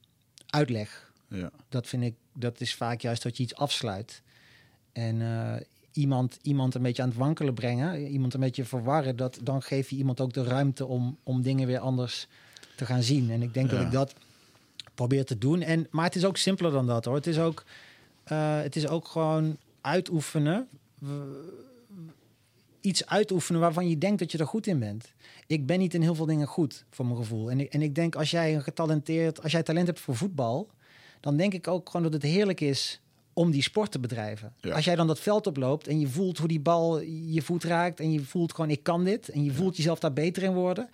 uitleg. 0.49 1.11
Ja. 1.27 1.51
Dat 1.69 1.87
vind 1.87 2.03
ik, 2.03 2.15
dat 2.33 2.61
is 2.61 2.75
vaak 2.75 3.01
juist 3.01 3.23
dat 3.23 3.37
je 3.37 3.43
iets 3.43 3.55
afsluit. 3.55 4.21
En 4.91 5.21
iemand, 5.91 6.39
iemand 6.41 6.75
een 6.75 6.81
beetje 6.81 7.01
aan 7.01 7.09
het 7.09 7.17
wankelen 7.17 7.53
brengen, 7.53 8.07
iemand 8.07 8.33
een 8.33 8.39
beetje 8.39 8.65
verwarren, 8.65 9.15
dat, 9.15 9.39
dan 9.43 9.61
geef 9.61 9.89
je 9.89 9.95
iemand 9.95 10.21
ook 10.21 10.33
de 10.33 10.43
ruimte 10.43 10.85
om, 10.85 11.17
om 11.23 11.41
dingen 11.41 11.67
weer 11.67 11.79
anders 11.79 12.27
te 12.75 12.85
gaan 12.85 13.03
zien. 13.03 13.31
En 13.31 13.41
ik 13.41 13.53
denk 13.53 13.69
Ja. 13.71 13.75
dat 13.77 13.85
ik 13.85 13.91
dat 13.91 14.13
probeer 14.95 15.25
te 15.25 15.37
doen. 15.37 15.61
En, 15.61 15.87
maar 15.91 16.05
het 16.05 16.15
is 16.15 16.25
ook 16.25 16.37
simpeler 16.37 16.71
dan 16.71 16.87
dat 16.87 17.05
hoor. 17.05 17.15
Het 17.15 17.27
is 17.27 17.39
ook, 17.39 17.63
eh, 18.23 18.61
het 18.61 18.75
is 18.75 18.87
ook 18.87 19.07
gewoon 19.07 19.57
uitoefenen. 19.81 20.67
Iets 22.81 23.05
uitoefenen 23.05 23.61
waarvan 23.61 23.89
je 23.89 23.97
denkt 23.97 24.19
dat 24.19 24.31
je 24.31 24.37
er 24.37 24.47
goed 24.47 24.67
in 24.67 24.79
bent. 24.79 25.13
Ik 25.47 25.65
ben 25.65 25.79
niet 25.79 25.93
in 25.93 26.01
heel 26.01 26.15
veel 26.15 26.25
dingen 26.25 26.47
goed, 26.47 26.85
voor 26.89 27.05
mijn 27.05 27.17
gevoel. 27.17 27.51
En 27.51 27.59
ik, 27.59 27.73
en 27.73 27.81
ik 27.81 27.95
denk 27.95 28.15
als 28.15 28.31
jij 28.31 28.55
een 28.55 28.63
getalenteerd, 28.63 29.43
als 29.43 29.51
jij 29.51 29.63
talent 29.63 29.87
hebt 29.87 29.99
voor 29.99 30.15
voetbal, 30.15 30.69
dan 31.19 31.37
denk 31.37 31.53
ik 31.53 31.67
ook 31.67 31.87
gewoon 31.89 32.03
dat 32.03 32.13
het 32.13 32.31
heerlijk 32.31 32.61
is 32.61 32.99
om 33.33 33.51
die 33.51 33.61
sport 33.61 33.91
te 33.91 33.99
bedrijven. 33.99 34.53
Ja. 34.61 34.75
Als 34.75 34.85
jij 34.85 34.95
dan 34.95 35.07
dat 35.07 35.19
veld 35.19 35.47
oploopt 35.47 35.87
en 35.87 35.99
je 35.99 36.07
voelt 36.07 36.37
hoe 36.37 36.47
die 36.47 36.59
bal 36.59 36.99
je 37.01 37.41
voet 37.41 37.63
raakt 37.63 37.99
en 37.99 38.11
je 38.11 38.19
voelt 38.19 38.53
gewoon 38.53 38.69
ik 38.69 38.83
kan 38.83 39.03
dit 39.03 39.29
en 39.29 39.43
je 39.43 39.51
voelt 39.53 39.77
jezelf 39.77 39.99
daar 39.99 40.13
beter 40.13 40.43
in 40.43 40.53
worden, 40.53 40.89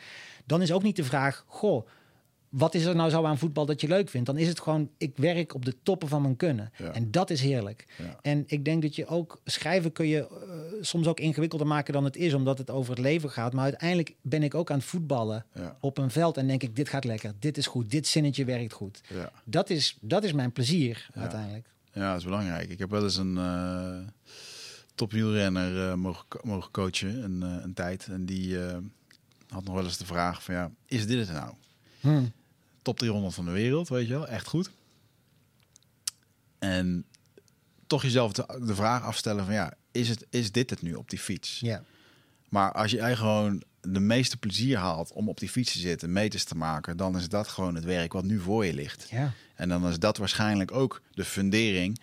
dan 0.45 0.61
is 0.61 0.71
ook 0.71 0.83
niet 0.83 0.95
de 0.95 1.03
vraag, 1.03 1.43
goh, 1.47 1.87
wat 2.49 2.73
is 2.73 2.85
er 2.85 2.95
nou 2.95 3.09
zo 3.09 3.23
aan 3.23 3.37
voetbal 3.37 3.65
dat 3.65 3.81
je 3.81 3.87
leuk 3.87 4.09
vindt? 4.09 4.25
Dan 4.27 4.37
is 4.37 4.47
het 4.47 4.59
gewoon, 4.59 4.89
ik 4.97 5.17
werk 5.17 5.53
op 5.53 5.65
de 5.65 5.75
toppen 5.83 6.07
van 6.07 6.21
mijn 6.21 6.35
kunnen. 6.35 6.71
Ja. 6.77 6.91
En 6.91 7.11
dat 7.11 7.29
is 7.29 7.41
heerlijk. 7.41 7.85
Ja. 7.97 8.19
En 8.21 8.43
ik 8.47 8.65
denk 8.65 8.81
dat 8.81 8.95
je 8.95 9.05
ook, 9.05 9.41
schrijven 9.45 9.91
kun 9.91 10.07
je 10.07 10.19
eh, 10.19 10.27
soms 10.81 11.07
ook 11.07 11.19
ingewikkelder 11.19 11.67
maken 11.67 11.93
dan 11.93 12.03
het 12.03 12.15
is, 12.15 12.33
omdat 12.33 12.57
het 12.57 12.69
over 12.69 12.89
het 12.91 12.99
leven 12.99 13.29
gaat. 13.29 13.53
Maar 13.53 13.63
uiteindelijk 13.63 14.15
ben 14.21 14.43
ik 14.43 14.55
ook 14.55 14.71
aan 14.71 14.77
het 14.77 14.85
voetballen 14.85 15.45
Ja. 15.53 15.77
op 15.79 15.97
een 15.97 16.11
veld 16.11 16.37
en 16.37 16.47
denk 16.47 16.63
ik, 16.63 16.75
dit 16.75 16.89
gaat 16.89 17.03
lekker, 17.03 17.33
dit 17.39 17.57
is 17.57 17.67
goed, 17.67 17.91
dit 17.91 18.07
zinnetje 18.07 18.45
werkt 18.45 18.73
goed. 18.73 19.01
Dat 19.43 19.69
is, 19.69 19.97
dat 20.01 20.23
is 20.23 20.33
mijn 20.33 20.51
plezier 20.51 21.07
uiteindelijk. 21.13 21.69
Ja, 21.93 22.09
dat 22.09 22.17
is 22.19 22.25
belangrijk. 22.25 22.69
Ik 22.69 22.79
heb 22.79 22.89
wel 22.89 23.03
eens 23.03 23.17
een 23.17 23.35
uh, 23.35 23.97
topwielrenner 24.95 25.75
uh, 25.75 25.93
mogen, 25.93 26.25
mogen 26.41 26.71
coachen 26.71 27.23
een, 27.23 27.41
een 27.41 27.73
tijd. 27.73 28.07
En 28.11 28.25
die 28.25 28.57
had 29.51 29.63
nog 29.63 29.73
wel 29.73 29.83
eens 29.83 29.97
de 29.97 30.05
vraag 30.05 30.43
van 30.43 30.53
ja, 30.55 30.71
is 30.85 31.07
dit 31.07 31.27
het 31.27 31.37
nou? 31.37 31.53
Hmm. 31.99 32.31
Top 32.81 32.97
300 32.97 33.33
van 33.33 33.45
de 33.45 33.51
wereld, 33.51 33.89
weet 33.89 34.07
je 34.07 34.13
wel, 34.13 34.27
echt 34.27 34.47
goed. 34.47 34.71
En 36.59 37.05
toch 37.87 38.01
jezelf 38.01 38.31
de, 38.31 38.75
vraag 38.75 39.03
afstellen 39.03 39.45
van 39.45 39.53
ja, 39.53 39.73
is, 39.91 40.09
het, 40.09 40.25
is 40.29 40.51
dit 40.51 40.69
het 40.69 40.81
nu 40.81 40.93
op 40.93 41.09
die 41.09 41.19
fiets? 41.19 41.59
Ja. 41.59 41.83
Maar 42.49 42.71
als 42.71 42.91
jij 42.91 43.15
gewoon 43.15 43.63
de 43.81 43.99
meeste 43.99 44.37
plezier 44.37 44.77
haalt 44.77 45.11
om 45.11 45.29
op 45.29 45.39
die 45.39 45.49
fiets 45.49 45.71
te 45.71 45.79
zitten, 45.79 46.11
meters 46.11 46.43
te 46.43 46.55
maken, 46.55 46.97
dan 46.97 47.17
is 47.17 47.29
dat 47.29 47.47
gewoon 47.47 47.75
het 47.75 47.83
werk 47.83 48.13
wat 48.13 48.23
nu 48.23 48.39
voor 48.39 48.65
je 48.65 48.73
ligt. 48.73 49.07
Ja. 49.09 49.33
En 49.55 49.69
dan 49.69 49.87
is 49.87 49.99
dat 49.99 50.17
waarschijnlijk 50.17 50.71
ook 50.71 51.01
de 51.13 51.25
fundering 51.25 51.99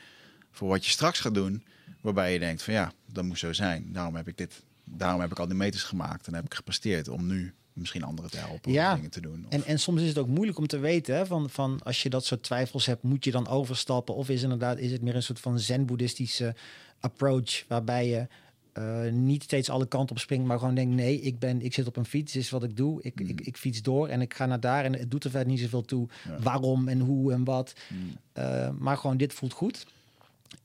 voor 0.50 0.68
wat 0.68 0.84
je 0.84 0.90
straks 0.90 1.20
gaat 1.20 1.34
doen. 1.34 1.64
Waarbij 2.00 2.32
je 2.32 2.38
denkt 2.38 2.62
van 2.62 2.74
ja, 2.74 2.92
dat 3.12 3.24
moet 3.24 3.38
zo 3.38 3.52
zijn. 3.52 3.92
Daarom 3.92 4.16
heb 4.16 4.28
ik 4.28 4.36
dit, 4.36 4.62
daarom 4.96 5.20
heb 5.20 5.30
ik 5.30 5.38
al 5.38 5.46
die 5.46 5.56
meters 5.56 5.82
gemaakt 5.82 6.26
en 6.26 6.34
heb 6.34 6.44
ik 6.44 6.54
gepresteerd 6.54 7.08
om 7.08 7.26
nu 7.26 7.52
misschien 7.72 8.02
anderen 8.02 8.30
te 8.30 8.36
helpen 8.38 8.72
Ja. 8.72 8.88
om 8.90 8.96
dingen 8.96 9.10
te 9.10 9.20
doen. 9.20 9.44
Of- 9.46 9.52
En, 9.52 9.64
en 9.64 9.78
soms 9.78 10.00
is 10.02 10.08
het 10.08 10.18
ook 10.18 10.26
moeilijk 10.28 10.58
om 10.58 10.66
te 10.66 10.78
weten, 10.78 11.16
hè, 11.16 11.26
van, 11.26 11.50
van 11.50 11.80
als 11.82 12.02
je 12.02 12.10
dat 12.10 12.24
soort 12.24 12.42
twijfels 12.42 12.86
hebt, 12.86 13.02
moet 13.02 13.24
je 13.24 13.30
dan 13.30 13.48
overstappen? 13.48 14.14
Of 14.14 14.28
is, 14.28 14.42
inderdaad, 14.42 14.78
is 14.78 14.92
het 14.92 15.02
meer 15.02 15.14
een 15.14 15.22
soort 15.22 15.40
van 15.40 15.58
zen-boeddhistische 15.60 16.54
approach, 17.00 17.64
waarbij 17.68 18.08
je 18.08 18.26
eh, 18.72 19.12
niet 19.12 19.42
steeds 19.42 19.70
alle 19.70 19.86
kanten 19.86 20.16
op 20.16 20.22
springt, 20.22 20.46
maar 20.46 20.58
gewoon 20.58 20.74
denkt, 20.74 20.94
nee, 20.94 21.20
ik, 21.20 21.38
ben, 21.38 21.62
ik 21.62 21.74
zit 21.74 21.86
op 21.86 21.96
een 21.96 22.04
fiets, 22.04 22.36
is 22.36 22.50
wat 22.50 22.62
ik 22.62 22.76
doe. 22.76 23.02
Ik, 23.02 23.20
ik, 23.20 23.40
ik 23.40 23.56
fiets 23.56 23.82
door 23.82 24.08
en 24.08 24.20
ik 24.20 24.34
ga 24.34 24.46
naar 24.46 24.60
daar 24.60 24.84
en 24.84 24.92
het 24.98 25.10
doet 25.10 25.24
er 25.24 25.30
verder 25.30 25.48
niet 25.48 25.60
zoveel 25.60 25.82
toe 25.84 26.08
Ja. 26.28 26.38
waarom 26.42 26.88
en 26.88 27.00
hoe 27.00 27.32
en 27.32 27.44
wat. 27.44 27.72
Hmm. 27.88 28.16
Eh, 28.32 28.70
maar 28.78 28.96
gewoon, 28.96 29.16
dit 29.16 29.32
voelt 29.32 29.52
goed. 29.52 29.86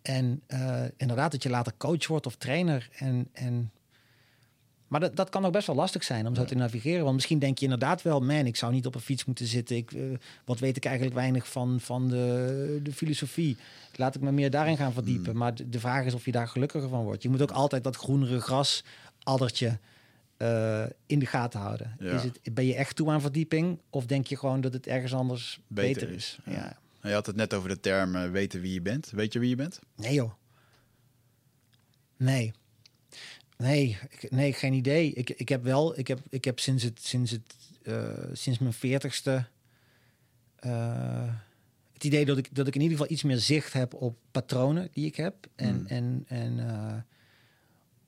En 0.02 0.42
eh, 0.48 0.84
inderdaad, 0.98 1.32
dat 1.32 1.44
je 1.44 1.50
later 1.50 1.74
coach 1.78 2.08
wordt 2.08 2.26
of 2.26 2.36
trainer. 2.36 2.90
En, 2.96 3.28
en... 3.32 3.72
Maar 4.94 5.02
dat, 5.02 5.16
dat 5.16 5.30
kan 5.30 5.46
ook 5.46 5.52
best 5.52 5.68
wel 5.68 5.76
lastig 5.76 6.04
zijn 6.04 6.28
om 6.28 6.36
zo 6.36 6.46
te 6.46 6.56
navigeren. 6.56 7.04
Want 7.04 7.16
misschien 7.16 7.40
denk 7.40 7.58
je 7.58 7.64
inderdaad 7.64 8.02
wel, 8.02 8.20
man, 8.20 8.46
ik 8.46 8.56
zou 8.56 8.74
niet 8.74 8.86
op 8.86 8.96
een 8.96 9.02
fiets 9.02 9.26
moeten 9.26 9.46
zitten. 9.46 9.76
Ik, 9.76 9.92
eh, 9.92 10.02
wat 10.46 10.60
weet 10.60 10.78
ik 10.78 10.86
eigenlijk 10.86 11.16
weinig 11.16 11.48
van, 11.48 11.80
van 11.80 12.08
de, 12.08 12.80
de 12.84 12.92
filosofie. 12.92 13.58
Laat 13.96 14.16
ik 14.16 14.22
me 14.22 14.32
meer 14.32 14.50
daarin 14.50 14.78
gaan 14.78 14.94
verdiepen. 14.94 15.32
Mm. 15.32 15.38
Maar 15.38 15.56
de, 15.56 15.70
de 15.70 15.80
vraag 15.80 16.06
is 16.06 16.14
of 16.14 16.26
je 16.26 16.32
daar 16.32 16.48
gelukkiger 16.48 16.90
van 16.90 17.04
wordt. 17.04 17.24
Je 17.24 17.30
moet 17.30 17.42
ook 17.42 17.52
altijd 17.52 17.84
dat 17.84 17.96
groenere 17.96 18.40
gras, 18.40 18.84
addertje, 19.24 19.80
eh, 20.38 20.84
in 21.06 21.20
de 21.20 21.26
gaten 21.26 21.60
houden. 21.60 21.96
Ja. 22.00 22.12
Is 22.12 22.24
het, 22.24 22.40
ben 22.54 22.66
je 22.66 22.76
echt 22.76 22.96
toe 22.96 23.10
aan 23.10 23.22
verdieping? 23.22 23.80
Of 23.90 24.06
denk 24.06 24.28
je 24.28 24.38
gewoon 24.38 24.62
dat 24.62 24.74
het 24.74 24.88
ergens 24.88 25.14
anders 25.14 25.60
Beter 25.68 25.94
beter, 25.94 26.16
is, 26.16 26.38
ja. 26.46 26.52
ja. 26.52 27.10
Je 27.10 27.14
had 27.14 27.26
het 27.26 27.36
net 27.36 27.54
over 27.54 27.70
de 27.70 27.80
term 27.80 28.16
eh, 28.16 28.30
weten 28.30 28.62
wie 28.62 28.74
je 28.74 28.82
bent. 28.82 29.10
Weet 29.10 29.34
je 29.34 29.40
wie 29.40 29.50
je 29.50 29.56
bent? 29.56 29.80
Nee 29.96 30.14
joh. 30.14 30.32
Nee. 32.18 32.54
Nee, 33.58 33.98
ik, 34.10 34.32
nee, 34.32 34.54
geen 34.54 34.74
idee. 34.74 35.13
Ik, 35.13 35.30
ik 35.30 35.50
heb 35.50 35.63
wel, 35.63 36.00
ik 36.00 36.08
heb, 36.08 36.20
ik 36.30 36.46
heb 36.46 36.60
sinds 36.60 36.84
het, 36.84 37.00
sinds 37.02 37.32
het, 37.32 37.56
eh, 37.84 38.10
sinds 38.34 38.60
mijn 38.60 38.74
veertigste 38.74 39.46
eh, 40.56 41.34
het 41.94 42.04
idee 42.04 42.26
dat 42.26 42.38
ik, 42.38 42.56
dat 42.56 42.68
ik 42.68 42.76
in 42.76 42.82
ieder 42.82 42.98
geval 42.98 43.12
iets 43.12 43.24
meer 43.24 43.38
zicht 43.38 43.74
heb 43.74 43.94
op 43.94 44.18
patronen 44.32 44.89
die 44.92 45.06
ik 45.06 45.16
heb. 45.16 45.48
En, 45.56 45.80
Mm. 45.80 45.86
en, 45.86 46.26
en 46.28 46.70
eh, 46.70 46.98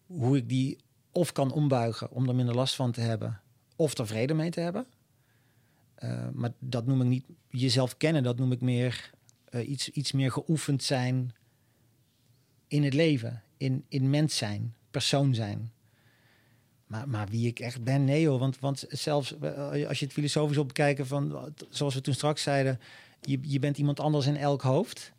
hoe 0.05 0.37
ik 0.37 0.49
die 0.49 0.77
of 1.11 1.31
kan 1.31 1.51
ombuigen 1.51 2.11
om 2.11 2.27
er 2.27 2.35
minder 2.35 2.55
last 2.55 2.75
van 2.75 2.91
te 2.91 3.01
hebben, 3.01 3.41
of 3.75 3.97
er 3.97 4.07
vrede 4.07 4.33
mee 4.33 4.49
te 4.49 4.59
hebben. 4.59 4.85
Maar 6.33 6.51
dat 6.59 6.85
noem 6.85 7.01
ik 7.01 7.07
niet 7.07 7.25
jezelf 7.49 7.97
kennen, 7.97 8.23
dat 8.23 8.37
noem 8.37 8.51
ik 8.51 8.61
meer 8.61 9.11
iets, 9.65 9.89
iets 9.89 10.11
meer 10.11 10.31
geoefend 10.31 10.83
zijn 10.83 11.33
in 12.67 12.83
het 12.83 12.93
leven, 12.93 13.43
in, 13.57 13.85
in 13.87 14.09
mens 14.09 14.37
zijn, 14.37 14.75
persoon 14.97 15.35
zijn. 15.35 15.71
Maar, 16.87 17.09
maar 17.09 17.27
wie 17.27 17.47
ik 17.47 17.59
echt 17.59 17.83
ben, 17.83 18.03
nee 18.03 18.27
hoor. 18.27 18.39
Want, 18.39 18.59
want 18.59 18.85
zelfs 18.89 19.37
eh, 19.39 19.87
als 19.87 19.99
je 19.99 20.05
het 20.05 20.13
filosofisch 20.13 20.57
op 20.57 20.71
van, 20.97 21.53
zoals 21.69 21.93
we 21.93 22.01
toen 22.01 22.13
straks 22.13 22.41
zeiden, 22.41 22.79
je, 23.21 23.39
je 23.41 23.59
bent 23.59 23.77
iemand 23.77 23.99
anders 23.99 24.25
in 24.25 24.37
elk 24.37 24.61
hoofd. 24.61 25.11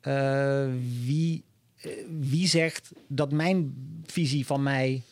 Eh, 0.00 0.68
wie, 1.04 1.44
eh, 1.76 1.90
wie 2.20 2.48
zegt 2.48 2.90
dat 3.06 3.32
mijn 3.32 3.74
visie 4.06 4.46
van 4.46 4.62
mij 4.62 5.02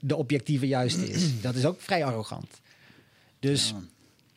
de 0.00 0.16
objectieve 0.16 0.66
juiste 0.66 1.10
is? 1.10 1.40
Dat 1.40 1.54
is 1.54 1.64
ook 1.64 1.80
vrij 1.80 2.04
arrogant. 2.04 2.60
Dus 3.38 3.68
Ja. 3.68 3.82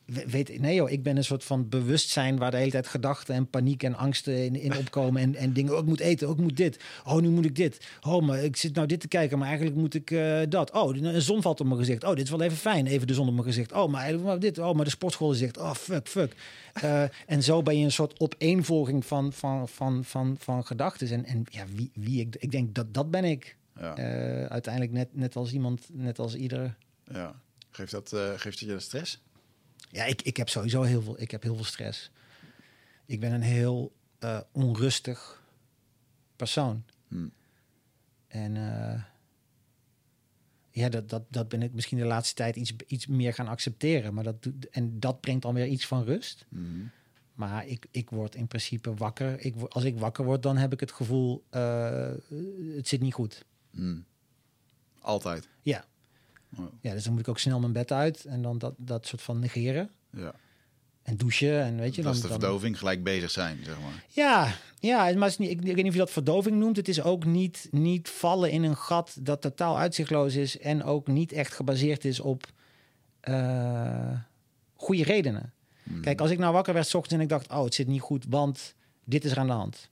We- 0.07 0.25
weet, 0.27 0.59
nee 0.59 0.75
joh, 0.75 0.89
ik 0.89 1.03
ben 1.03 1.17
een 1.17 1.23
soort 1.23 1.43
van 1.43 1.69
bewustzijn 1.69 2.37
waar 2.37 2.51
de 2.51 2.57
hele 2.57 2.71
tijd 2.71 2.87
gedachten 2.87 3.35
en 3.35 3.49
paniek 3.49 3.83
en 3.83 3.95
angsten 3.95 4.43
in, 4.45 4.55
in 4.55 4.77
opkomen. 4.81 5.21
En, 5.21 5.35
en 5.35 5.53
dingen, 5.53 5.73
oh, 5.73 5.79
ik 5.79 5.85
moet 5.85 5.99
eten, 5.99 6.27
oh, 6.27 6.33
ik 6.33 6.41
moet 6.41 6.57
dit. 6.57 6.79
Oh, 7.05 7.21
nu 7.21 7.29
moet 7.29 7.45
ik 7.45 7.55
dit. 7.55 7.87
Oh, 8.01 8.25
maar 8.25 8.43
ik 8.43 8.55
zit 8.55 8.75
nou 8.75 8.87
dit 8.87 8.99
te 8.99 9.07
kijken, 9.07 9.37
maar 9.37 9.47
eigenlijk 9.47 9.77
moet 9.77 9.93
ik 9.93 10.11
eh, 10.11 10.39
dat. 10.49 10.71
Oh, 10.71 10.95
een 10.95 11.21
zon 11.21 11.41
valt 11.41 11.59
op 11.59 11.65
mijn 11.65 11.79
gezicht. 11.79 12.03
Oh, 12.03 12.15
dit 12.15 12.23
is 12.23 12.29
wel 12.29 12.41
even 12.41 12.57
fijn, 12.57 12.87
even 12.87 13.07
de 13.07 13.13
zon 13.13 13.27
op 13.27 13.33
mijn 13.33 13.45
gezicht. 13.45 13.71
Oh, 13.71 13.87
maar 13.91 14.01
eigenlijk 14.01 14.29
maar 14.29 14.39
dit. 14.39 14.57
Oh, 14.57 14.75
maar 14.75 14.85
de 14.85 14.91
sportschool 14.91 15.33
zegt, 15.33 15.57
oh, 15.57 15.73
fuck, 15.73 16.07
fuck. 16.07 16.35
Eh, 16.77 17.03
en 17.25 17.43
zo 17.43 17.61
ben 17.63 17.77
je 17.77 17.83
een 17.83 17.91
soort 17.91 18.19
opeenvolging 18.19 19.05
van, 19.05 19.33
van, 19.33 19.67
van, 19.67 20.03
van, 20.05 20.35
van 20.39 20.65
gedachten. 20.65 21.07
En, 21.09 21.25
en 21.25 21.43
ja, 21.49 21.63
wie, 21.75 21.91
wie 21.93 22.19
ik, 22.21 22.35
ik 22.39 22.51
denk 22.51 22.75
dat 22.75 22.93
dat 22.93 23.11
ben 23.11 23.23
ik. 23.23 23.55
Ja. 23.79 23.95
Eh, 23.95 24.45
uiteindelijk 24.45 24.93
net, 24.93 25.07
net 25.11 25.35
als 25.35 25.53
iemand, 25.53 25.87
net 25.91 26.19
als 26.19 26.35
ieder. 26.35 26.75
ja. 27.11 27.35
Geeft, 27.69 27.91
dat, 27.91 28.13
geeft 28.35 28.59
het 28.59 28.69
je 28.69 28.79
stress? 28.79 29.21
Ja, 29.89 30.03
ik, 30.03 30.21
ik 30.21 30.37
heb 30.37 30.49
sowieso 30.49 30.81
heel 30.81 31.01
veel, 31.01 31.21
ik 31.21 31.31
heb 31.31 31.43
heel 31.43 31.55
veel 31.55 31.63
stress. 31.63 32.11
Ik 33.05 33.19
ben 33.19 33.31
een 33.31 33.41
heel 33.41 33.95
eh, 34.19 34.39
onrustig 34.51 35.43
persoon. 36.35 36.83
Hm. 37.07 37.27
En 38.27 38.57
eh, 38.57 39.03
ja, 40.71 40.89
dat, 40.89 41.09
dat, 41.09 41.23
dat 41.29 41.49
ben 41.49 41.61
ik 41.61 41.73
misschien 41.73 41.97
de 41.97 42.05
laatste 42.05 42.35
tijd 42.35 42.55
iets, 42.55 42.73
iets 42.87 43.07
meer 43.07 43.33
gaan 43.33 43.47
accepteren. 43.47 44.13
Maar 44.13 44.23
dat, 44.23 44.43
doet- 44.43 44.69
en 44.69 44.99
dat 44.99 45.21
brengt 45.21 45.41
dan 45.41 45.53
weer 45.53 45.67
iets 45.67 45.87
van 45.87 46.03
rust. 46.03 46.45
Mhm. 46.49 46.85
Maar 47.33 47.67
ik, 47.67 47.85
ik 47.91 48.09
word 48.09 48.35
in 48.35 48.47
principe 48.47 48.93
wakker. 48.93 49.39
Ik, 49.39 49.55
als 49.69 49.83
ik 49.83 49.99
wakker 49.99 50.25
word, 50.25 50.43
dan 50.43 50.57
heb 50.57 50.73
ik 50.73 50.79
het 50.79 50.91
gevoel, 50.91 51.43
eh, 51.49 52.11
het 52.75 52.87
zit 52.87 53.01
niet 53.01 53.13
goed. 53.13 53.45
Hm. 53.71 53.99
Altijd. 54.99 55.47
Ja. 55.61 55.85
Oh, 56.55 56.65
ja, 56.81 56.93
dus 56.93 57.03
dan 57.03 57.11
moet 57.11 57.21
ik 57.21 57.27
ook 57.27 57.39
snel 57.39 57.59
mijn 57.59 57.71
bed 57.71 57.91
uit 57.91 58.25
en 58.25 58.41
dan 58.41 58.57
dat, 58.57 58.73
dat 58.77 59.07
soort 59.07 59.21
van 59.21 59.39
negeren. 59.39 59.89
ja. 60.09 60.33
En 61.03 61.17
douchen 61.17 61.61
en 61.61 61.77
weet 61.79 61.95
je. 61.95 62.01
dat 62.01 62.03
dan, 62.03 62.13
is 62.13 62.21
de 62.21 62.27
dan, 62.27 62.39
verdoving, 62.39 62.77
gelijk 62.77 63.03
bezig 63.03 63.31
zijn, 63.31 63.59
zeg 63.63 63.79
maar. 63.79 64.05
Ja, 64.07 64.53
ja 64.79 65.13
maar 65.15 65.27
is 65.27 65.37
niet, 65.37 65.49
ik, 65.49 65.59
ik 65.59 65.65
weet 65.65 65.75
niet 65.75 65.87
of 65.87 65.93
je 65.93 65.99
dat 65.99 66.11
verdoving 66.11 66.55
noemt. 66.57 66.75
Het 66.75 66.87
is 66.87 67.01
ook 67.01 67.25
niet, 67.25 67.67
niet 67.71 68.09
vallen 68.09 68.51
in 68.51 68.63
een 68.63 68.77
gat 68.77 69.17
dat 69.19 69.41
totaal 69.41 69.77
uitzichtloos 69.77 70.35
is 70.35 70.59
en 70.59 70.83
ook 70.83 71.07
niet 71.07 71.31
echt 71.31 71.53
gebaseerd 71.53 72.05
is 72.05 72.19
op 72.19 72.51
eh, 73.19 74.19
goede 74.75 75.03
redenen. 75.03 75.53
Mhm. 75.83 76.01
Kijk, 76.01 76.21
als 76.21 76.31
ik 76.31 76.37
nou 76.37 76.53
wakker 76.53 76.73
werd 76.73 76.87
's 76.87 76.93
ochtends 76.93 77.15
en 77.15 77.21
ik 77.21 77.29
dacht, 77.29 77.49
oh, 77.49 77.63
het 77.63 77.73
zit 77.73 77.87
niet 77.87 78.01
goed, 78.01 78.25
want 78.29 78.75
dit 79.03 79.25
is 79.25 79.31
er 79.31 79.39
aan 79.39 79.47
de 79.47 79.53
hand. 79.53 79.89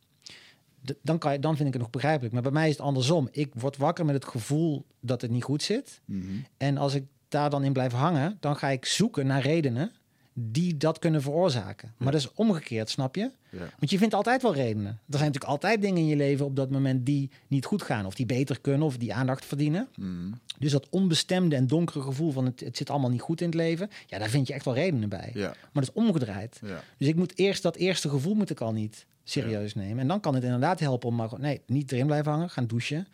Dan, 1.02 1.17
kan 1.17 1.34
je, 1.34 1.39
dan 1.39 1.56
vind 1.56 1.67
ik 1.67 1.74
het 1.74 1.82
nog 1.82 1.91
begrijpelijk. 1.91 2.34
Maar 2.34 2.41
bij 2.41 2.52
mij 2.52 2.69
is 2.69 2.78
het 2.78 2.86
andersom. 2.86 3.28
Ik 3.32 3.54
word 3.54 3.78
wakker 3.78 4.06
met 4.06 4.15
het 4.15 4.26
gevoel 4.26 4.86
dat 5.00 5.21
het 5.21 5.32
niet 5.32 5.43
goed 5.43 5.63
zit. 5.63 6.02
Mhm. 6.06 6.21
En 6.58 6.78
als 6.78 6.93
ik 6.93 7.04
daar 7.28 7.50
dan 7.50 7.63
in 7.63 7.74
blijf 7.74 7.91
hangen, 7.91 8.38
dan 8.39 8.56
ga 8.56 8.67
ik 8.67 8.86
zoeken 8.86 9.28
naar 9.28 9.41
redenen 9.41 9.91
die 10.38 10.78
dat 10.78 11.00
kunnen 11.00 11.21
veroorzaken. 11.21 11.93
Maar 11.98 12.12
dat 12.12 12.21
is 12.21 12.34
omgekeerd, 12.34 12.89
snap 12.89 13.15
je? 13.15 13.32
Ja. 13.50 13.69
Want 13.80 13.91
je 13.91 13.98
vindt 13.98 14.13
altijd 14.13 14.41
wel 14.41 14.54
redenen. 14.54 14.91
Er 14.91 15.17
zijn 15.17 15.26
natuurlijk 15.26 15.52
altijd 15.52 15.82
dingen 15.82 15.98
in 15.98 16.08
je 16.08 16.15
leven 16.15 16.45
op 16.45 16.56
dat 16.56 16.69
moment 16.69 17.06
die 17.06 17.30
niet 17.48 17.65
goed 17.65 17.82
gaan, 17.82 18.06
of 18.06 18.15
die 18.15 18.26
beter 18.26 18.62
kunnen, 18.62 18.88
of 18.88 18.98
die 18.98 19.13
aandacht 19.13 19.45
verdienen. 19.45 19.88
Mhm. 19.95 20.32
Dus 20.60 20.71
dat 20.71 20.89
onbestemde 20.89 21.56
en 21.56 21.67
donkere 21.67 22.02
gevoel 22.02 22.32
van 22.32 22.45
het, 22.45 22.60
het 22.60 22.78
zit 22.78 22.89
allemaal 22.89 23.10
niet 23.10 23.21
goed 23.21 23.41
in 23.41 23.45
het 23.48 23.56
leven, 23.56 23.89
ja, 24.06 24.17
daar 24.17 24.30
vind 24.30 24.48
je 24.48 24.54
echt 24.54 24.65
wel 24.65 24.74
redenen 24.74 25.10
bij. 25.10 25.32
Ja. 25.34 25.48
Maar 25.48 25.84
dat 25.84 25.84
is 25.84 25.93
omgedraaid. 25.93 26.60
Dus 26.98 27.08
ik 27.08 27.15
moet 27.15 27.38
eerst 27.38 27.63
dat 27.63 27.76
eerste 27.76 28.10
gevoel 28.10 28.34
moet 28.34 28.50
ik 28.50 28.62
al 28.62 28.74
niet 28.74 29.06
serieus 29.25 29.75
nemen. 29.75 29.99
En 29.99 30.07
dan 30.07 30.19
kan 30.19 30.35
het 30.35 30.43
inderdaad 30.43 30.79
helpen 30.79 31.09
om 31.09 31.15
maar 31.15 31.29
nee, 31.38 31.61
niet 31.67 31.91
erin 31.91 32.05
blijven 32.05 32.31
hangen, 32.31 32.49
gaan 32.49 32.67
douchen. 32.67 33.07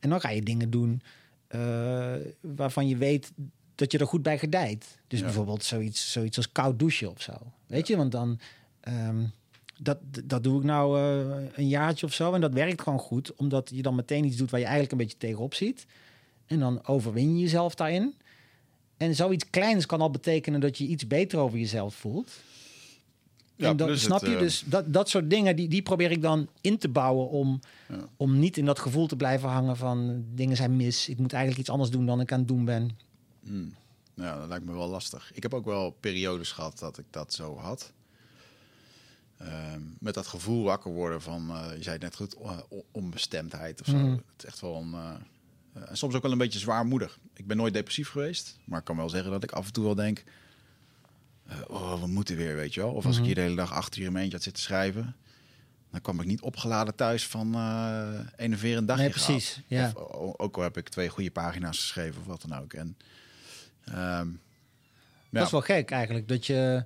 En 0.00 0.10
dan 0.10 0.20
ga 0.20 0.30
je 0.30 0.42
dingen 0.42 0.70
doen 0.70 1.02
eh, 1.46 2.14
waarvan 2.40 2.88
je 2.88 2.96
weet 2.96 3.32
dat 3.74 3.92
je 3.92 3.98
er 3.98 4.06
goed 4.06 4.22
bij 4.22 4.38
gedijt. 4.38 4.98
Dus 5.08 5.18
Ja. 5.18 5.24
bijvoorbeeld 5.24 5.64
zoiets, 5.64 6.12
zoiets 6.12 6.36
als 6.36 6.52
koud 6.52 6.78
douchen 6.78 7.10
of 7.10 7.22
zo. 7.22 7.32
Weet 7.66 7.86
je, 7.86 7.96
want 7.96 8.12
dan... 8.12 8.38
ehm, 8.80 9.24
dat, 9.78 9.98
dat 10.24 10.42
doe 10.42 10.58
ik 10.58 10.64
nou 10.64 10.98
eh, 10.98 11.44
een 11.54 11.68
jaartje 11.68 12.06
of 12.06 12.12
zo. 12.12 12.32
En 12.32 12.40
dat 12.40 12.52
werkt 12.52 12.80
gewoon 12.82 12.98
goed. 12.98 13.34
Omdat 13.34 13.70
je 13.74 13.82
dan 13.82 13.94
meteen 13.94 14.24
iets 14.24 14.36
doet 14.36 14.50
waar 14.50 14.60
je 14.60 14.66
eigenlijk 14.66 14.92
een 14.94 15.06
beetje 15.06 15.18
tegenop 15.18 15.54
ziet. 15.54 15.86
En 16.46 16.58
dan 16.58 16.86
overwin 16.86 17.36
je 17.36 17.42
jezelf 17.42 17.74
daarin. 17.74 18.14
En 18.96 19.14
zoiets 19.14 19.50
kleins 19.50 19.86
kan 19.86 20.00
al 20.00 20.10
betekenen 20.10 20.60
dat 20.60 20.78
je 20.78 20.86
iets 20.86 21.06
beter 21.06 21.38
over 21.38 21.58
jezelf 21.58 21.94
voelt. 21.94 22.30
Ja, 23.56 23.68
en 23.68 23.76
plus 23.76 24.02
snap 24.02 24.20
het, 24.20 24.28
je 24.30 24.34
eh, 24.34 24.40
dus 24.42 24.62
dat, 24.66 24.92
dat 24.92 25.08
soort 25.08 25.30
dingen, 25.30 25.56
die, 25.56 25.68
die 25.68 25.82
probeer 25.82 26.10
ik 26.10 26.22
dan 26.22 26.48
in 26.60 26.78
te 26.78 26.88
bouwen 26.88 27.28
om, 27.28 27.60
Ja. 27.88 28.08
om 28.16 28.38
niet 28.38 28.56
in 28.56 28.64
dat 28.64 28.78
gevoel 28.78 29.06
te 29.06 29.16
blijven 29.16 29.48
hangen 29.48 29.76
van 29.76 30.24
dingen 30.34 30.56
zijn 30.56 30.76
mis. 30.76 31.08
Ik 31.08 31.18
moet 31.18 31.32
eigenlijk 31.32 31.60
iets 31.62 31.70
anders 31.70 31.90
doen 31.90 32.06
dan 32.06 32.20
ik 32.20 32.32
aan 32.32 32.38
het 32.38 32.48
doen 32.48 32.64
ben. 32.64 32.90
Hmm. 33.44 33.74
Ja, 34.14 34.38
dat 34.38 34.48
lijkt 34.48 34.64
me 34.64 34.72
wel 34.72 34.88
lastig. 34.88 35.30
Ik 35.34 35.42
heb 35.42 35.54
ook 35.54 35.64
wel 35.64 35.90
periodes 36.00 36.52
gehad 36.52 36.78
dat 36.78 36.98
ik 36.98 37.04
dat 37.10 37.32
zo 37.34 37.56
had. 37.56 37.92
Ehm, 39.38 39.80
met 39.98 40.14
dat 40.14 40.26
gevoel 40.26 40.62
wakker 40.64 40.92
worden 40.92 41.22
van, 41.22 41.50
eh, 41.50 41.76
je 41.76 41.82
zei 41.82 41.94
het 41.94 42.02
net 42.02 42.16
goed, 42.16 42.34
eh, 42.34 42.58
on- 42.68 42.82
onbestemdheid 42.90 43.80
of 43.80 43.86
zo. 43.86 43.96
Mhm. 43.96 44.10
Het 44.10 44.20
is 44.38 44.44
echt 44.44 44.60
wel 44.60 44.76
een... 44.76 44.94
en 45.88 45.96
soms 45.96 46.14
ook 46.14 46.22
wel 46.22 46.32
een 46.32 46.38
beetje 46.38 46.58
zwaarmoedig. 46.58 47.18
Ik 47.34 47.46
ben 47.46 47.56
nooit 47.56 47.74
depressief 47.74 48.08
geweest, 48.08 48.56
maar 48.64 48.78
ik 48.78 48.84
kan 48.84 48.96
wel 48.96 49.08
zeggen 49.08 49.30
dat 49.30 49.42
ik 49.42 49.52
af 49.52 49.66
en 49.66 49.72
toe 49.72 49.84
wel 49.84 49.94
denk... 49.94 50.24
eh, 51.48 51.56
oh, 51.68 52.00
we 52.00 52.06
moeten 52.06 52.36
weer, 52.36 52.54
weet 52.56 52.74
je 52.74 52.80
wel. 52.80 52.90
Of 52.92 53.04
als 53.06 53.12
Mhm. 53.14 53.20
ik 53.22 53.26
hier 53.26 53.34
de 53.34 53.40
hele 53.40 53.56
dag 53.56 53.72
achter 53.72 54.00
uur 54.00 54.06
in 54.06 54.12
mijn 54.12 54.22
eentje 54.22 54.36
had 54.38 54.46
zitten 54.46 54.62
schrijven... 54.62 55.16
dan 55.90 56.00
kwam 56.00 56.20
ik 56.20 56.26
niet 56.26 56.40
opgeladen 56.40 56.94
thuis 56.94 57.26
van 57.26 57.54
eh 57.54 58.08
enerverend 58.36 58.88
dagje 58.88 59.02
Nee, 59.02 59.12
gehad. 59.12 59.26
precies, 59.26 59.60
ja. 59.66 59.92
Of, 59.94 60.38
ook 60.38 60.56
al 60.56 60.62
heb 60.62 60.76
ik 60.76 60.88
twee 60.88 61.08
goede 61.08 61.30
pagina's 61.30 61.78
geschreven 61.78 62.20
of 62.20 62.26
wat 62.26 62.44
dan 62.48 62.58
ook. 62.60 62.72
En, 62.72 62.96
ja, 63.84 64.24
Dat 65.30 65.44
is 65.44 65.50
wel 65.50 65.60
gek 65.60 65.90
eigenlijk, 65.90 66.28
dat 66.28 66.46
je 66.46 66.84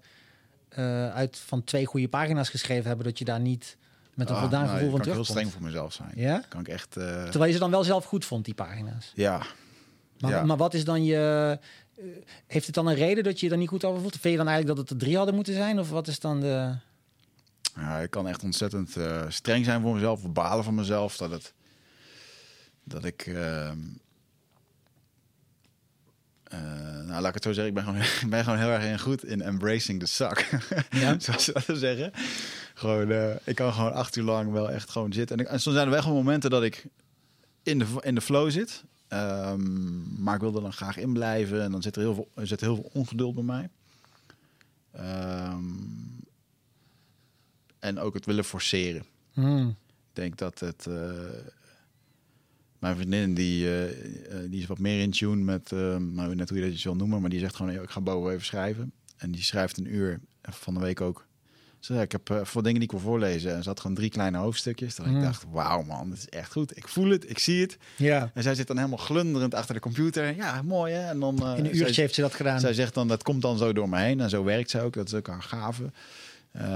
eh, 0.69 1.09
uit 1.15 1.39
van 1.39 1.65
twee 1.65 1.87
goede 1.87 2.09
pagina's 2.09 2.49
geschreven 2.49 2.87
hebben, 2.87 3.05
dat 3.07 3.19
je 3.19 3.25
daar 3.25 3.41
niet 3.41 3.77
met 4.15 4.29
een 4.29 4.35
ah, 4.35 4.41
voldaan 4.41 4.65
nou, 4.65 4.75
gevoel 4.75 4.91
van 4.91 5.01
kan 5.01 5.09
ik 5.09 5.15
heel 5.15 5.25
terugkomt. 5.25 5.39
streng 5.39 5.53
voor 5.53 5.63
mezelf 5.63 5.93
zijn. 5.93 6.13
Ja? 6.15 6.43
Kan 6.49 6.61
ik 6.61 6.69
echt... 6.69 6.91
Terwijl 6.93 7.45
je 7.45 7.53
ze 7.53 7.59
dan 7.59 7.71
wel 7.71 7.85
zelf 7.85 8.05
goed 8.05 8.25
vond, 8.25 8.45
die 8.45 8.55
pagina's. 8.55 9.13
ja, 9.15 9.43
Maar, 10.21 10.31
Ja. 10.31 10.45
maar 10.45 10.57
wat 10.57 10.75
is 10.75 10.85
dan 10.85 11.05
je... 11.05 11.59
eh, 12.01 12.07
heeft 12.47 12.67
het 12.67 12.75
dan 12.75 12.87
een 12.87 12.95
reden 12.95 13.25
dat 13.25 13.41
je 13.41 13.47
je 13.47 13.53
er 13.53 13.59
niet 13.59 13.69
goed 13.69 13.85
over 13.85 14.01
voelt? 14.01 14.17
Vind 14.17 14.33
je 14.33 14.37
dan 14.37 14.49
eigenlijk 14.49 14.77
dat 14.77 14.89
het 14.89 14.99
er 14.99 15.05
drie 15.05 15.17
hadden 15.17 15.35
moeten 15.35 15.55
zijn? 15.55 15.79
Of 15.79 15.91
wat 15.91 16.09
is 16.09 16.21
dan 16.21 16.41
de... 16.41 16.75
Ja, 17.75 17.99
ik 17.99 18.11
kan 18.11 18.29
echt 18.29 18.43
ontzettend 18.43 18.97
eh, 18.97 19.25
streng 19.29 19.65
zijn 19.65 19.81
voor 19.81 19.95
mezelf, 19.95 20.25
of 20.25 20.33
balen 20.33 20.65
van 20.65 20.75
mezelf. 20.75 21.17
Dat, 21.17 21.31
het, 21.31 21.53
dat 22.85 23.05
ik. 23.05 23.27
ehm, 23.27 23.79
eh, 26.45 26.61
nou, 27.07 27.21
laat 27.21 27.29
ik 27.29 27.35
het 27.35 27.43
zo 27.43 27.53
zeggen. 27.53 27.67
Ik 27.67 27.75
ben 27.75 27.85
gewoon, 27.85 28.01
ik 28.25 28.31
ben 28.31 28.45
gewoon 28.45 28.59
heel 28.59 28.69
erg 28.69 29.03
goed 29.03 29.25
in 29.25 29.43
embracing 29.43 30.01
the 30.01 30.07
suck. 30.07 30.61
Ja? 30.91 31.19
Zoals 31.21 31.45
ze 31.45 31.63
dat 31.67 31.79
zeggen. 31.79 32.13
Gewoon, 32.75 33.39
ik 33.45 33.55
kan 33.55 33.73
gewoon 33.73 33.93
acht 33.93 34.17
uur 34.17 34.25
lang 34.25 34.53
wel 34.53 34.71
echt 34.71 34.91
gewoon 34.91 35.13
zitten. 35.13 35.37
En, 35.37 35.45
ik, 35.45 35.51
en 35.51 35.61
soms 35.61 35.75
zijn 35.77 35.87
er 35.87 35.93
wel 35.93 36.03
gewoon 36.03 36.17
momenten 36.25 36.51
dat 36.51 36.63
ik 36.63 36.87
in 37.63 37.79
de, 37.79 37.87
in 38.01 38.15
de 38.15 38.21
flow 38.21 38.51
zit. 38.51 38.85
Ehm, 39.11 40.23
maar 40.23 40.35
ik 40.35 40.41
wil 40.41 40.55
er 40.55 40.61
dan 40.63 40.73
graag 40.73 40.97
in 40.97 41.13
blijven. 41.13 41.63
En 41.63 41.73
dan 41.73 41.83
zit 41.83 41.97
er 41.97 42.03
heel 42.03 42.15
veel, 42.15 42.29
er 42.35 42.47
zit 42.47 42.61
heel 42.61 42.75
veel 42.75 42.91
ongeduld 42.93 43.35
bij 43.35 43.45
mij. 43.45 43.69
Ehm, 44.91 45.65
en 47.79 47.99
ook 47.99 48.15
het 48.15 48.27
willen 48.27 48.45
forceren. 48.45 49.03
Hmm. 49.33 49.69
Ik 49.69 50.17
denk 50.17 50.37
dat 50.39 50.59
het. 50.61 50.87
eh, 50.87 51.11
mijn 52.79 52.97
vriendin 52.97 53.35
die, 53.35 53.67
eh, 53.67 54.43
eh, 54.45 54.51
die 54.51 54.61
is 54.61 54.67
wat 54.67 54.79
meer 54.79 55.01
in 55.01 55.11
tune 55.11 55.43
met. 55.45 55.73
eh, 55.73 55.97
nou, 55.97 56.35
net 56.35 56.49
hoe 56.49 56.59
je 56.59 56.65
dat 56.71 56.83
je 56.83 56.89
wil 56.89 56.97
noemen. 56.99 57.21
Maar 57.21 57.31
die 57.31 57.39
zegt 57.41 57.57
gewoon: 57.57 57.73
"Yo, 57.73 57.83
ik 57.83 57.91
ga 57.91 58.01
boven 58.01 58.31
even 58.33 58.45
schrijven. 58.45 58.93
En 59.17 59.31
die 59.31 59.43
schrijft 59.43 59.77
een 59.79 59.95
uur. 59.95 60.21
Van 60.43 60.75
de 60.75 60.81
week 60.81 61.01
ook. 61.01 61.27
Ze 61.81 61.93
zei, 61.93 62.05
ik 62.05 62.13
heb 62.13 62.31
eh, 62.31 62.41
voor 62.45 62.63
dingen 62.63 62.75
die 62.81 62.85
ik 62.89 62.91
wil 62.91 63.01
voorlezen. 63.01 63.55
En 63.55 63.63
ze 63.63 63.69
had 63.69 63.81
gewoon 63.81 63.97
drie 63.97 64.11
kleine 64.11 64.39
hoofdstukjes. 64.39 64.95
Dat 64.95 65.07
Mm. 65.07 65.17
ik 65.17 65.23
dacht: 65.23 65.45
wauw 65.51 65.83
man, 65.83 66.09
dat 66.09 66.19
is 66.19 66.29
echt 66.29 66.53
goed. 66.53 66.77
Ik 66.77 66.89
voel 66.89 67.11
het, 67.11 67.31
ik 67.31 67.39
zie 67.39 67.61
het. 67.61 67.77
Ja, 67.97 68.31
En 68.35 68.43
zij 68.43 68.55
zit 68.55 68.67
dan 68.67 68.77
helemaal 68.77 68.99
glunderend 68.99 69.55
achter 69.55 69.75
de 69.75 69.81
computer. 69.81 70.37
Ja, 70.37 70.63
mooi 70.63 70.93
hè. 70.95 71.09
En 71.09 71.21
dan, 71.21 71.39
eh, 71.39 71.59
in 71.59 71.65
een 71.65 71.75
zij- 71.77 71.87
uurtje 71.87 72.01
heeft 72.01 72.15
ze 72.15 72.21
dat 72.21 72.35
gedaan. 72.35 72.61
zij 72.61 72.75
zegt 72.75 72.95
dan, 72.95 73.09
dat 73.09 73.23
komt 73.23 73.43
dan 73.43 73.59
zo 73.59 73.73
door 73.73 73.89
me 73.89 73.99
heen. 73.99 74.21
En 74.21 74.31
zo 74.31 74.45
werkt 74.45 74.71
zij 74.71 74.83
ook. 74.83 74.93
Dat 74.95 75.07
is 75.07 75.15
ook 75.15 75.27
haar 75.27 75.43
gave. 75.43 75.91
Ehm, 76.53 76.69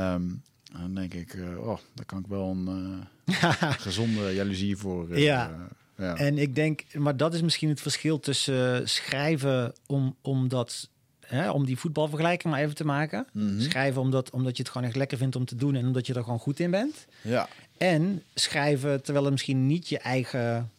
en 0.72 0.80
dan 0.80 0.94
denk 0.94 1.14
ik, 1.14 1.34
eh, 1.34 1.58
oh, 1.66 1.78
daar 1.94 2.06
kan 2.06 2.18
ik 2.18 2.26
wel 2.26 2.50
een 2.50 3.04
gezonde 3.86 4.34
jaloezie 4.34 4.76
voor. 4.76 5.18
Ja. 5.18 5.50
ja. 5.96 6.16
En 6.16 6.38
ik 6.38 6.54
denk, 6.54 6.82
maar 6.94 7.16
dat 7.16 7.34
is 7.34 7.42
misschien 7.42 7.68
het 7.68 7.80
verschil 7.80 8.20
tussen 8.20 8.88
schrijven 8.88 9.72
om, 9.86 10.16
om, 10.20 10.48
dat, 10.48 10.88
hè, 11.26 11.50
om 11.50 11.64
die 11.64 11.78
voetbalvergelijking 11.78 12.52
maar 12.52 12.62
even 12.62 12.74
te 12.74 12.84
maken. 12.84 13.26
Mhm. 13.32 13.60
Schrijven 13.60 14.00
omdat, 14.00 14.30
omdat 14.30 14.56
je 14.56 14.62
het 14.62 14.72
gewoon 14.72 14.86
echt 14.86 14.96
lekker 14.96 15.18
vindt 15.18 15.36
om 15.36 15.44
te 15.44 15.56
doen 15.56 15.74
en 15.74 15.86
omdat 15.86 16.06
je 16.06 16.14
er 16.14 16.22
gewoon 16.22 16.38
goed 16.38 16.60
in 16.60 16.70
bent. 16.70 17.06
ja. 17.22 17.48
En 17.78 18.22
schrijven 18.34 19.02
terwijl 19.02 19.24
het 19.24 19.32
misschien 19.32 19.66
niet 19.66 19.88
je 19.88 19.98
eigen 19.98 20.70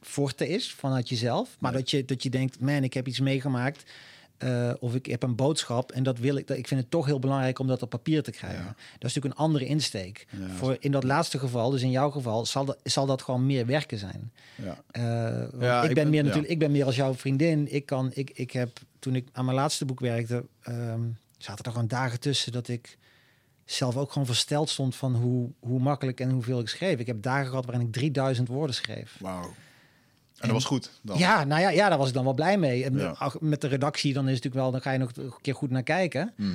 forte 0.00 0.48
is 0.48 0.72
vanuit 0.72 1.08
jezelf. 1.08 1.56
Maar 1.58 1.72
Nee. 1.72 1.80
dat, 1.80 1.90
je, 1.90 2.04
dat 2.04 2.22
je 2.22 2.30
denkt, 2.30 2.60
man, 2.60 2.82
ik 2.84 2.94
heb 2.94 3.06
iets 3.08 3.20
meegemaakt. 3.20 3.84
Eh, 4.38 4.70
of 4.78 4.94
ik 4.94 5.06
heb 5.06 5.22
een 5.22 5.34
boodschap 5.34 5.92
en 5.92 6.02
dat 6.02 6.18
wil 6.18 6.36
ik. 6.36 6.46
Dat, 6.46 6.56
ik 6.56 6.68
vind 6.68 6.80
het 6.80 6.90
toch 6.90 7.06
heel 7.06 7.18
belangrijk 7.18 7.58
om 7.58 7.66
dat 7.66 7.82
op 7.82 7.90
papier 7.90 8.22
te 8.22 8.30
krijgen. 8.30 8.58
Ja. 8.64 8.66
Dat 8.98 9.10
is 9.10 9.14
natuurlijk 9.14 9.34
een 9.34 9.40
andere 9.46 9.64
insteek. 9.64 10.26
Ja. 10.30 10.48
Voor 10.54 10.76
in 10.80 10.90
dat 10.92 11.04
laatste 11.04 11.38
geval, 11.38 11.70
dus 11.70 11.82
in 11.82 11.90
jouw 11.90 12.10
geval, 12.10 12.46
zal 12.46 12.64
dat, 12.64 12.78
zal 12.82 13.06
dat 13.06 13.22
gewoon 13.22 13.46
meer 13.46 13.66
werken 13.66 13.98
zijn. 13.98 14.32
ja. 14.54 14.82
Eh, 14.90 15.42
ik, 15.42 15.88
ik 15.88 15.94
ben 15.94 15.94
ben- 15.94 16.10
meer 16.10 16.22
natuurlijk, 16.22 16.52
ik 16.52 16.58
ben 16.58 16.70
meer 16.70 16.84
als 16.84 16.96
jouw 16.96 17.14
vriendin. 17.14 17.74
Ik 17.74 17.86
kan, 17.86 18.10
ik, 18.14 18.30
ik 18.30 18.50
heb 18.50 18.78
toen 18.98 19.14
ik 19.14 19.28
aan 19.32 19.44
mijn 19.44 19.56
laatste 19.56 19.84
boek 19.84 20.00
werkte, 20.00 20.44
ehm, 20.62 21.00
zaten 21.38 21.64
er 21.64 21.70
gewoon 21.72 21.88
dagen 21.88 22.20
tussen 22.20 22.52
dat 22.52 22.68
ik 22.68 22.98
zelf 23.64 23.96
ook 23.96 24.12
gewoon 24.12 24.26
versteld 24.26 24.68
stond 24.68 24.96
van 24.96 25.14
hoe, 25.14 25.50
hoe 25.60 25.80
makkelijk 25.80 26.20
en 26.20 26.30
hoeveel 26.30 26.60
ik 26.60 26.68
schreef. 26.68 26.98
Ik 26.98 27.06
heb 27.06 27.22
dagen 27.22 27.48
gehad 27.48 27.64
waarin 27.64 27.86
ik 27.86 27.92
3000 27.92 28.48
woorden 28.48 28.74
schreef. 28.74 29.16
Wauw. 29.20 29.54
En, 30.38 30.48
dat 30.48 30.50
was 30.50 30.64
goed. 30.64 30.90
Dan. 31.02 31.18
Ja, 31.18 31.44
nou 31.44 31.60
ja, 31.60 31.68
ja, 31.70 31.88
daar 31.88 31.98
was 31.98 32.08
ik 32.08 32.14
dan 32.14 32.24
wel 32.24 32.34
blij 32.34 32.58
mee. 32.58 32.84
En 32.84 32.98
Ja. 32.98 33.14
ach, 33.18 33.40
met 33.40 33.60
de 33.60 33.66
redactie 33.66 34.12
dan 34.12 34.28
is 34.28 34.34
het 34.34 34.44
natuurlijk 34.44 34.62
wel, 34.62 34.72
dan 34.72 34.80
ga 34.82 34.90
je 34.90 34.98
nog 34.98 35.10
een 35.16 35.32
keer 35.40 35.54
goed 35.54 35.70
naar 35.70 35.82
kijken. 35.82 36.32
Mhm. 36.36 36.50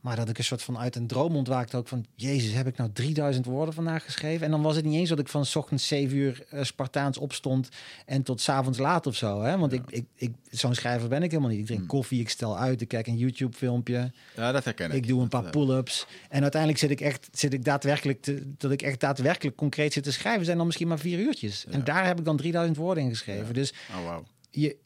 Maar 0.00 0.16
dat 0.16 0.28
ik 0.28 0.38
een 0.38 0.44
soort 0.44 0.62
van 0.62 0.78
uit 0.78 0.96
een 0.96 1.06
droom 1.06 1.36
ontwaakte 1.36 1.76
ook 1.76 1.88
van... 1.88 2.06
Jezus, 2.14 2.52
heb 2.52 2.66
ik 2.66 2.76
nou 2.76 2.90
3000 2.92 3.46
woorden 3.46 3.74
vandaag 3.74 4.04
geschreven? 4.04 4.44
En 4.44 4.50
dan 4.50 4.62
was 4.62 4.76
het 4.76 4.84
niet 4.84 4.94
eens 4.94 5.08
dat 5.08 5.18
ik 5.18 5.28
van 5.28 5.44
's 5.46 5.56
ochtends 5.56 5.86
7 5.86 6.16
uur 6.16 6.44
eh, 6.50 6.62
Spartaans 6.64 7.18
opstond... 7.18 7.68
en 8.06 8.22
tot 8.22 8.40
's 8.40 8.48
avonds 8.48 8.78
laat 8.78 9.06
of 9.06 9.16
zo. 9.16 9.42
Hè? 9.42 9.58
Want 9.58 9.72
ik, 9.72 9.82
ik, 9.88 10.04
ik, 10.14 10.32
zo'n 10.50 10.74
schrijver 10.74 11.08
ben 11.08 11.22
ik 11.22 11.30
helemaal 11.30 11.50
niet. 11.50 11.60
Ik 11.60 11.66
drink 11.66 11.80
Hmm. 11.80 11.88
koffie, 11.88 12.20
ik 12.20 12.28
stel 12.28 12.58
uit, 12.58 12.80
ik 12.80 12.88
kijk 12.88 13.06
een 13.06 13.16
YouTube-filmpje... 13.16 14.12
ja, 14.36 14.52
dat 14.52 14.64
herken 14.64 14.90
ik. 14.90 14.96
ik 14.96 15.06
doe 15.06 15.22
een 15.22 15.28
paar 15.28 15.44
eh, 15.44 15.50
pull-ups. 15.50 16.06
En 16.28 16.42
uiteindelijk 16.42 16.80
zit 16.80 16.90
ik 16.90 17.00
echt 17.00 17.28
zit 17.32 17.52
ik 17.52 17.64
daadwerkelijk... 17.64 18.22
Te, 18.22 18.52
dat 18.56 18.70
ik 18.70 18.82
echt 18.82 19.00
daadwerkelijk 19.00 19.56
concreet 19.56 19.92
zit 19.92 20.02
te 20.04 20.12
schrijven... 20.12 20.44
zijn 20.44 20.56
dan 20.56 20.66
misschien 20.66 20.88
maar 20.88 20.98
vier 20.98 21.18
uurtjes. 21.18 21.66
En 21.70 21.84
daar 21.84 22.06
heb 22.06 22.18
ik 22.18 22.24
dan 22.24 22.36
3000 22.36 22.76
woorden 22.76 23.04
in 23.04 23.10
geschreven. 23.10 23.46
Ja. 23.46 23.52
Dus 23.52 23.72
Oh, 23.98 24.04
wauw. 24.04 24.24
je, 24.50 24.76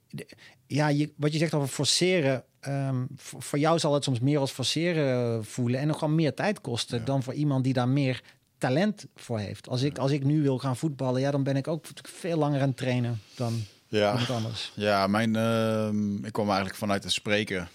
ja, 0.74 0.88
je, 0.88 1.12
wat 1.16 1.32
je 1.32 1.38
zegt 1.38 1.54
over 1.54 1.68
forceren. 1.68 2.44
ehm, 2.60 3.04
voor, 3.16 3.42
voor 3.42 3.58
jou 3.58 3.78
zal 3.78 3.94
het 3.94 4.04
soms 4.04 4.20
meer 4.20 4.38
als 4.38 4.50
forceren 4.50 5.38
eh, 5.38 5.44
voelen 5.44 5.80
en 5.80 5.86
nog 5.86 5.98
gewoon 5.98 6.14
meer 6.14 6.34
tijd 6.34 6.60
kosten 6.60 6.98
Ja. 6.98 7.04
dan 7.04 7.22
voor 7.22 7.34
iemand 7.34 7.64
die 7.64 7.72
daar 7.72 7.88
meer 7.88 8.22
talent 8.58 9.06
voor 9.16 9.38
heeft. 9.38 9.68
Als 9.68 9.82
ik, 9.82 9.98
als 9.98 10.10
ik 10.10 10.24
nu 10.24 10.42
wil 10.42 10.58
gaan 10.58 10.76
voetballen, 10.76 11.20
ja, 11.20 11.30
dan 11.30 11.42
ben 11.42 11.56
ik 11.56 11.68
ook 11.68 11.84
veel 12.02 12.38
langer 12.38 12.60
aan 12.60 12.68
het 12.68 12.76
trainen 12.76 13.20
dan 13.34 13.64
Ja. 13.88 14.10
iemand 14.10 14.30
anders. 14.30 14.72
Ja, 14.88 15.06
mijn, 15.06 15.36
ehm, 15.36 16.24
ik 16.24 16.32
kwam 16.32 16.46
eigenlijk 16.46 16.76
vanuit 16.78 17.02
het 17.04 17.12
spreken. 17.12 17.68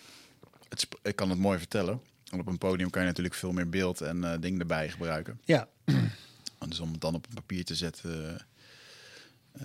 Het 0.69 0.79
sp- 0.79 0.99
ik 1.03 1.15
kan 1.15 1.29
het 1.29 1.39
mooi 1.39 1.57
vertellen. 1.57 2.01
En 2.31 2.39
op 2.39 2.47
een 2.47 2.57
podium 2.57 2.89
kan 2.89 3.01
je 3.01 3.07
natuurlijk 3.07 3.35
veel 3.35 3.51
meer 3.51 3.69
beeld 3.69 4.01
en 4.01 4.23
eh, 4.23 4.39
dingen 4.39 4.59
erbij 4.59 4.89
gebruiken. 4.89 5.39
Ja, 5.45 5.67
En 5.85 6.69
Dus 6.69 6.79
om 6.79 6.91
het 6.91 7.01
dan 7.01 7.15
op 7.15 7.25
een 7.27 7.33
papier 7.33 7.65
te 7.65 7.75
zetten. 7.75 8.29
eh, 8.35 8.41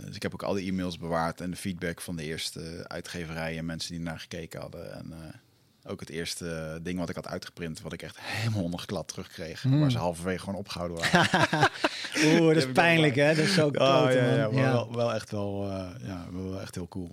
dus 0.07 0.15
ik 0.17 0.23
heb 0.23 0.33
ook 0.33 0.43
al 0.43 0.55
die 0.55 0.69
e-mails 0.71 0.99
bewaard 0.99 1.41
en 1.41 1.51
de 1.51 1.57
feedback 1.57 2.01
van 2.01 2.17
de 2.17 2.23
eerste 2.25 2.85
uitgeverijen 2.87 3.59
en 3.59 3.67
mensen 3.67 3.93
die 3.93 4.01
naar 4.01 4.21
gekeken 4.21 4.61
hadden. 4.61 4.93
En 4.95 5.13
eh, 5.13 5.91
ook 5.91 6.01
het 6.01 6.09
eerste 6.09 6.79
ding 6.83 6.99
wat 6.99 7.09
ik 7.09 7.15
had 7.15 7.27
uitgeprint, 7.27 7.81
wat 7.81 7.93
ik 7.93 8.03
echt 8.03 8.19
helemaal 8.21 8.63
ondergeklad 8.63 9.09
terugkreeg. 9.09 9.63
Hmm. 9.63 9.81
Waar 9.81 9.91
ze 9.91 9.99
halverwege 9.99 10.39
gewoon 10.39 10.59
opgehouden 10.59 10.99
waren. 10.99 11.71
oeh, 12.25 12.55
dat 12.55 12.57
is 12.57 12.73
pijnlijk, 12.73 13.15
hè? 13.15 13.35
Dat 13.35 13.45
is 13.45 13.55
zo 13.55 13.67
Oh, 13.67 13.73
kloten, 13.73 14.25
ja, 14.25 14.27
man. 14.27 14.37
ja, 14.37 14.49
maar 14.51 14.63
Ja. 14.63 14.73
Wel, 14.73 14.95
wel 14.95 15.15
echt 15.15 15.31
wel, 15.31 15.69
eh, 15.71 16.07
ja, 16.07 16.27
wel 16.33 16.61
echt 16.61 16.75
heel 16.75 16.89
cool. 16.89 17.11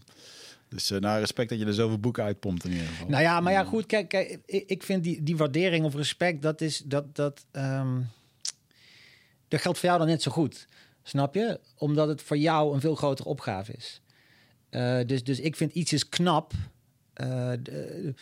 Dus 0.69 0.91
eh 0.91 0.99
nou, 0.99 1.19
respect 1.19 1.49
dat 1.49 1.59
je 1.59 1.65
er 1.65 1.73
zoveel 1.73 1.99
boeken 1.99 2.23
uitpompt 2.23 2.63
in 2.63 2.71
ieder 2.71 2.87
geval. 2.87 3.07
Nou 3.07 3.23
ja, 3.23 3.39
maar 3.39 3.53
ja, 3.53 3.63
goed, 3.63 3.85
kijk, 3.85 4.07
kijk 4.07 4.39
ik, 4.45 4.63
ik 4.67 4.83
vind 4.83 5.03
die, 5.03 5.23
die 5.23 5.37
waardering 5.37 5.85
of 5.85 5.95
respect, 5.95 6.41
dat 6.41 6.61
is 6.61 6.81
dat 6.85 7.15
dat 7.15 7.45
ehm, 7.51 8.01
dat 9.47 9.61
geldt 9.61 9.79
voor 9.79 9.87
jou 9.87 9.99
dan 9.99 10.07
net 10.07 10.21
zo 10.21 10.31
goed, 10.31 10.67
snap 11.03 11.35
je? 11.35 11.59
Omdat 11.77 12.07
het 12.07 12.21
voor 12.21 12.37
jou 12.37 12.73
een 12.73 12.81
veel 12.81 12.95
grotere 12.95 13.29
opgave 13.29 13.73
is. 13.73 14.01
Eh, 14.69 14.99
dus, 15.05 15.23
dus 15.23 15.39
ik 15.39 15.55
vind 15.55 15.73
iets 15.73 15.93
is 15.93 16.09
knap, 16.09 16.53
eh, 17.13 17.51
de- 17.63 18.13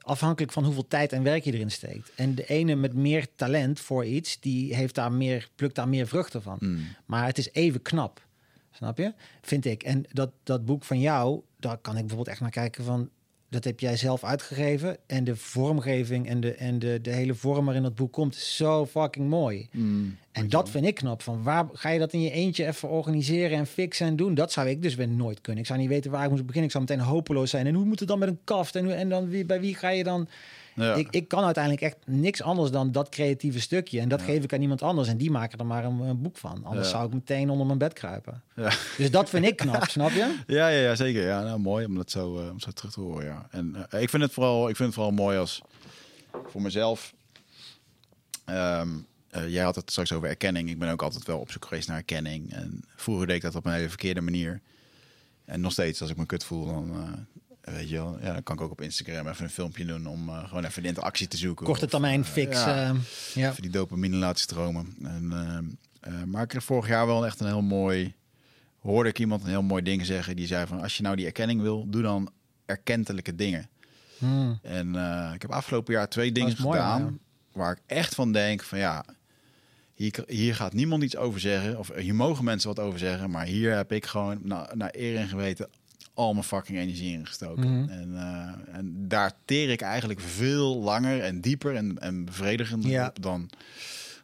afhankelijk 0.00 0.52
van 0.52 0.64
hoeveel 0.64 0.88
tijd 0.88 1.12
en 1.12 1.22
werk 1.22 1.44
je 1.44 1.52
erin 1.52 1.70
steekt. 1.70 2.10
En 2.14 2.34
de 2.34 2.46
ene 2.46 2.74
met 2.74 2.94
meer 2.94 3.26
talent 3.34 3.80
voor 3.80 4.04
iets, 4.04 4.40
die 4.40 4.74
heeft 4.74 4.94
daar 4.94 5.12
meer, 5.12 5.48
plukt 5.54 5.74
daar 5.74 5.88
meer 5.88 6.06
vruchten 6.06 6.42
van. 6.42 6.56
Mm. 6.60 6.78
Maar 7.06 7.26
het 7.26 7.38
is 7.38 7.52
even 7.52 7.82
knap. 7.82 8.26
Snap 8.70 8.98
je? 8.98 9.12
Vind 9.42 9.64
ik. 9.64 9.82
En 9.82 10.04
dat, 10.12 10.30
dat 10.42 10.64
boek 10.64 10.84
van 10.84 11.00
jou, 11.00 11.40
daar 11.56 11.78
kan 11.78 11.92
ik 11.94 11.98
bijvoorbeeld 12.00 12.28
echt 12.28 12.40
naar 12.40 12.50
kijken 12.50 12.84
van... 12.84 13.10
dat 13.50 13.64
heb 13.64 13.80
jij 13.80 13.96
zelf 13.96 14.24
uitgegeven. 14.24 14.96
En 15.06 15.24
de 15.24 15.36
vormgeving 15.36 16.28
en 16.28 16.40
de, 16.40 16.54
en 16.54 16.78
de, 16.78 16.98
de 17.02 17.10
hele 17.10 17.34
vorm 17.34 17.64
waarin 17.64 17.82
dat 17.82 17.94
boek 17.94 18.12
komt, 18.12 18.34
is 18.34 18.56
zo 18.56 18.86
fucking 18.86 19.28
mooi. 19.28 19.68
Mm, 19.72 20.16
En 20.32 20.48
dat 20.48 20.70
vind 20.70 20.86
ik 20.86 20.94
knap. 20.94 21.22
Van 21.22 21.42
waar 21.42 21.66
ga 21.72 21.88
je 21.88 21.98
dat 21.98 22.12
in 22.12 22.20
je 22.20 22.30
eentje 22.30 22.66
even 22.66 22.88
organiseren 22.88 23.58
en 23.58 23.66
fixen 23.66 24.06
en 24.06 24.16
doen? 24.16 24.34
Dat 24.34 24.52
zou 24.52 24.68
ik 24.68 24.82
dus 24.82 24.94
weer 24.94 25.08
nooit 25.08 25.40
kunnen. 25.40 25.60
Ik 25.62 25.68
zou 25.68 25.80
niet 25.80 25.88
weten 25.88 26.10
waar 26.10 26.24
ik 26.24 26.30
moest 26.30 26.46
beginnen. 26.46 26.64
Ik 26.70 26.76
zou 26.76 26.84
meteen 26.84 27.04
hopeloos 27.04 27.50
zijn. 27.50 27.66
En 27.66 27.74
hoe 27.74 27.84
moet 27.84 27.98
het 27.98 28.08
dan 28.08 28.18
met 28.18 28.28
een 28.28 28.40
kaft? 28.44 28.76
En, 28.76 28.96
en 28.96 29.08
dan 29.08 29.28
wie, 29.28 29.44
bij 29.44 29.60
wie 29.60 29.74
ga 29.74 29.88
je 29.88 30.04
dan? 30.04 30.28
Ja. 30.74 30.94
Ik, 30.94 31.08
ik 31.10 31.28
kan 31.28 31.44
uiteindelijk 31.44 31.84
echt 31.84 31.96
niks 32.06 32.42
anders 32.42 32.70
dan 32.70 32.92
dat 32.92 33.08
creatieve 33.08 33.60
stukje. 33.60 34.00
En 34.00 34.08
dat 34.08 34.20
Ja. 34.20 34.24
geef 34.26 34.44
ik 34.44 34.52
aan 34.52 34.60
iemand 34.62 34.82
anders. 34.82 35.08
En 35.08 35.16
die 35.16 35.30
maken 35.30 35.58
er 35.58 35.66
maar 35.66 35.84
een, 35.84 36.00
een 36.00 36.22
boek 36.22 36.36
van. 36.36 36.64
Anders 36.64 36.86
Ja. 36.86 36.92
zou 36.92 37.06
ik 37.06 37.12
meteen 37.14 37.50
onder 37.50 37.66
mijn 37.66 37.78
bed 37.78 37.92
kruipen. 37.92 38.42
Ja. 38.56 38.72
Dus 38.96 39.10
dat 39.10 39.28
vind 39.30 39.44
ik 39.46 39.56
knap, 39.56 39.84
snap 39.90 40.10
je? 40.10 40.36
Ja, 40.46 40.68
ja, 40.68 40.80
ja, 40.80 40.94
zeker. 40.94 41.26
Ja, 41.26 41.42
nou, 41.42 41.58
mooi 41.58 41.86
om 41.86 41.94
dat 41.94 42.10
zo, 42.10 42.38
eh, 42.40 42.50
om 42.50 42.60
zo 42.60 42.70
terug 42.70 42.92
te 42.92 43.00
horen. 43.00 43.24
Ja. 43.24 43.46
En 43.50 43.86
eh, 43.90 44.02
ik, 44.02 44.10
vind 44.10 44.22
het 44.22 44.32
vooral, 44.32 44.68
ik 44.68 44.76
vind 44.76 44.88
het 44.88 44.94
vooral 44.96 45.12
mooi 45.14 45.38
als 45.38 45.62
voor 46.46 46.62
mezelf. 46.62 47.12
Ehm, 48.44 48.88
eh, 49.30 49.48
jij 49.48 49.64
had 49.64 49.74
het 49.74 49.90
straks 49.90 50.12
over 50.12 50.28
erkenning. 50.28 50.70
Ik 50.70 50.78
ben 50.78 50.90
ook 50.90 51.02
altijd 51.02 51.24
wel 51.26 51.38
op 51.38 51.50
zoek 51.50 51.64
geweest 51.64 51.88
naar 51.88 51.96
erkenning. 51.96 52.52
En 52.52 52.84
vroeger 52.96 53.26
deed 53.26 53.36
ik 53.36 53.42
dat 53.42 53.54
op 53.54 53.66
een 53.66 53.72
hele 53.72 53.88
verkeerde 53.88 54.20
manier. 54.20 54.60
En 55.44 55.60
nog 55.60 55.72
steeds, 55.72 56.00
als 56.00 56.10
ik 56.10 56.16
me 56.16 56.26
kut 56.26 56.44
voel, 56.44 56.66
dan, 56.66 57.26
weet 57.72 57.88
je 57.88 57.94
wel, 57.94 58.18
ja, 58.20 58.32
dan 58.32 58.42
kan 58.42 58.56
ik 58.56 58.62
ook 58.62 58.70
op 58.70 58.80
Instagram 58.80 59.28
even 59.28 59.44
een 59.44 59.50
filmpje 59.50 59.84
doen 59.84 60.06
om 60.06 60.28
eh, 60.28 60.48
gewoon 60.48 60.64
even 60.64 60.82
de 60.82 60.88
interactie 60.88 61.28
te 61.28 61.36
zoeken. 61.36 61.66
Korte 61.66 61.86
termijn 61.86 62.20
eh, 62.20 62.28
fix. 62.28 62.64
ja. 62.64 62.94
ja. 63.34 63.50
even 63.50 63.62
die 63.62 63.70
dopamine 63.70 64.16
laten 64.16 64.40
stromen. 64.40 64.96
En, 65.02 65.78
maar 66.26 66.42
ik 66.42 66.48
kreeg 66.48 66.64
vorig 66.64 66.88
jaar 66.88 67.06
wel 67.06 67.26
echt 67.26 67.40
een 67.40 67.46
heel 67.46 67.62
mooi... 67.62 68.14
Hoorde 68.78 69.08
ik 69.08 69.18
iemand 69.18 69.42
een 69.42 69.48
heel 69.48 69.62
mooi 69.62 69.82
ding 69.82 70.06
zeggen. 70.06 70.36
Die 70.36 70.46
zei 70.46 70.66
van, 70.66 70.80
als 70.80 70.96
je 70.96 71.02
nou 71.02 71.16
die 71.16 71.26
erkenning 71.26 71.60
wil, 71.60 71.86
doe 71.88 72.02
dan 72.02 72.30
erkentelijke 72.66 73.34
dingen. 73.34 73.68
Hmm. 74.18 74.58
En 74.62 74.94
ik 75.34 75.42
heb 75.42 75.50
afgelopen 75.50 75.94
jaar 75.94 76.08
twee 76.08 76.32
dingen 76.32 76.56
mooi, 76.58 76.78
gedaan... 76.78 77.18
waar 77.52 77.72
ik 77.72 77.82
echt 77.86 78.14
van 78.14 78.32
denk 78.32 78.62
van 78.62 78.78
ja... 78.78 79.04
Hier, 79.94 80.24
hier 80.26 80.54
gaat 80.54 80.72
niemand 80.72 81.02
iets 81.02 81.16
over 81.16 81.40
zeggen. 81.40 81.78
Of 81.78 81.94
hier 81.94 82.14
mogen 82.14 82.44
mensen 82.44 82.68
wat 82.68 82.84
over 82.84 82.98
zeggen. 82.98 83.30
Maar 83.30 83.44
hier 83.44 83.74
heb 83.76 83.92
ik 83.92 84.06
gewoon 84.06 84.38
na- 84.42 84.70
naar 84.74 84.90
eer 84.92 85.16
en 85.16 85.28
geweten 85.28 85.68
al 86.20 86.32
mijn 86.32 86.44
fucking 86.44 86.78
energie 86.78 87.12
in 87.12 87.26
gestoken. 87.26 87.80
Mhm. 87.80 87.90
En, 87.90 88.16
eh, 88.16 88.74
en 88.78 89.08
daar 89.08 89.32
teer 89.44 89.70
ik 89.70 89.80
eigenlijk 89.80 90.20
veel 90.20 90.76
langer 90.78 91.20
en 91.22 91.40
dieper 91.40 91.74
en, 91.76 91.98
en 91.98 92.24
bevredigender 92.24 92.90
Ja. 92.90 93.06
op 93.06 93.22
dan 93.22 93.50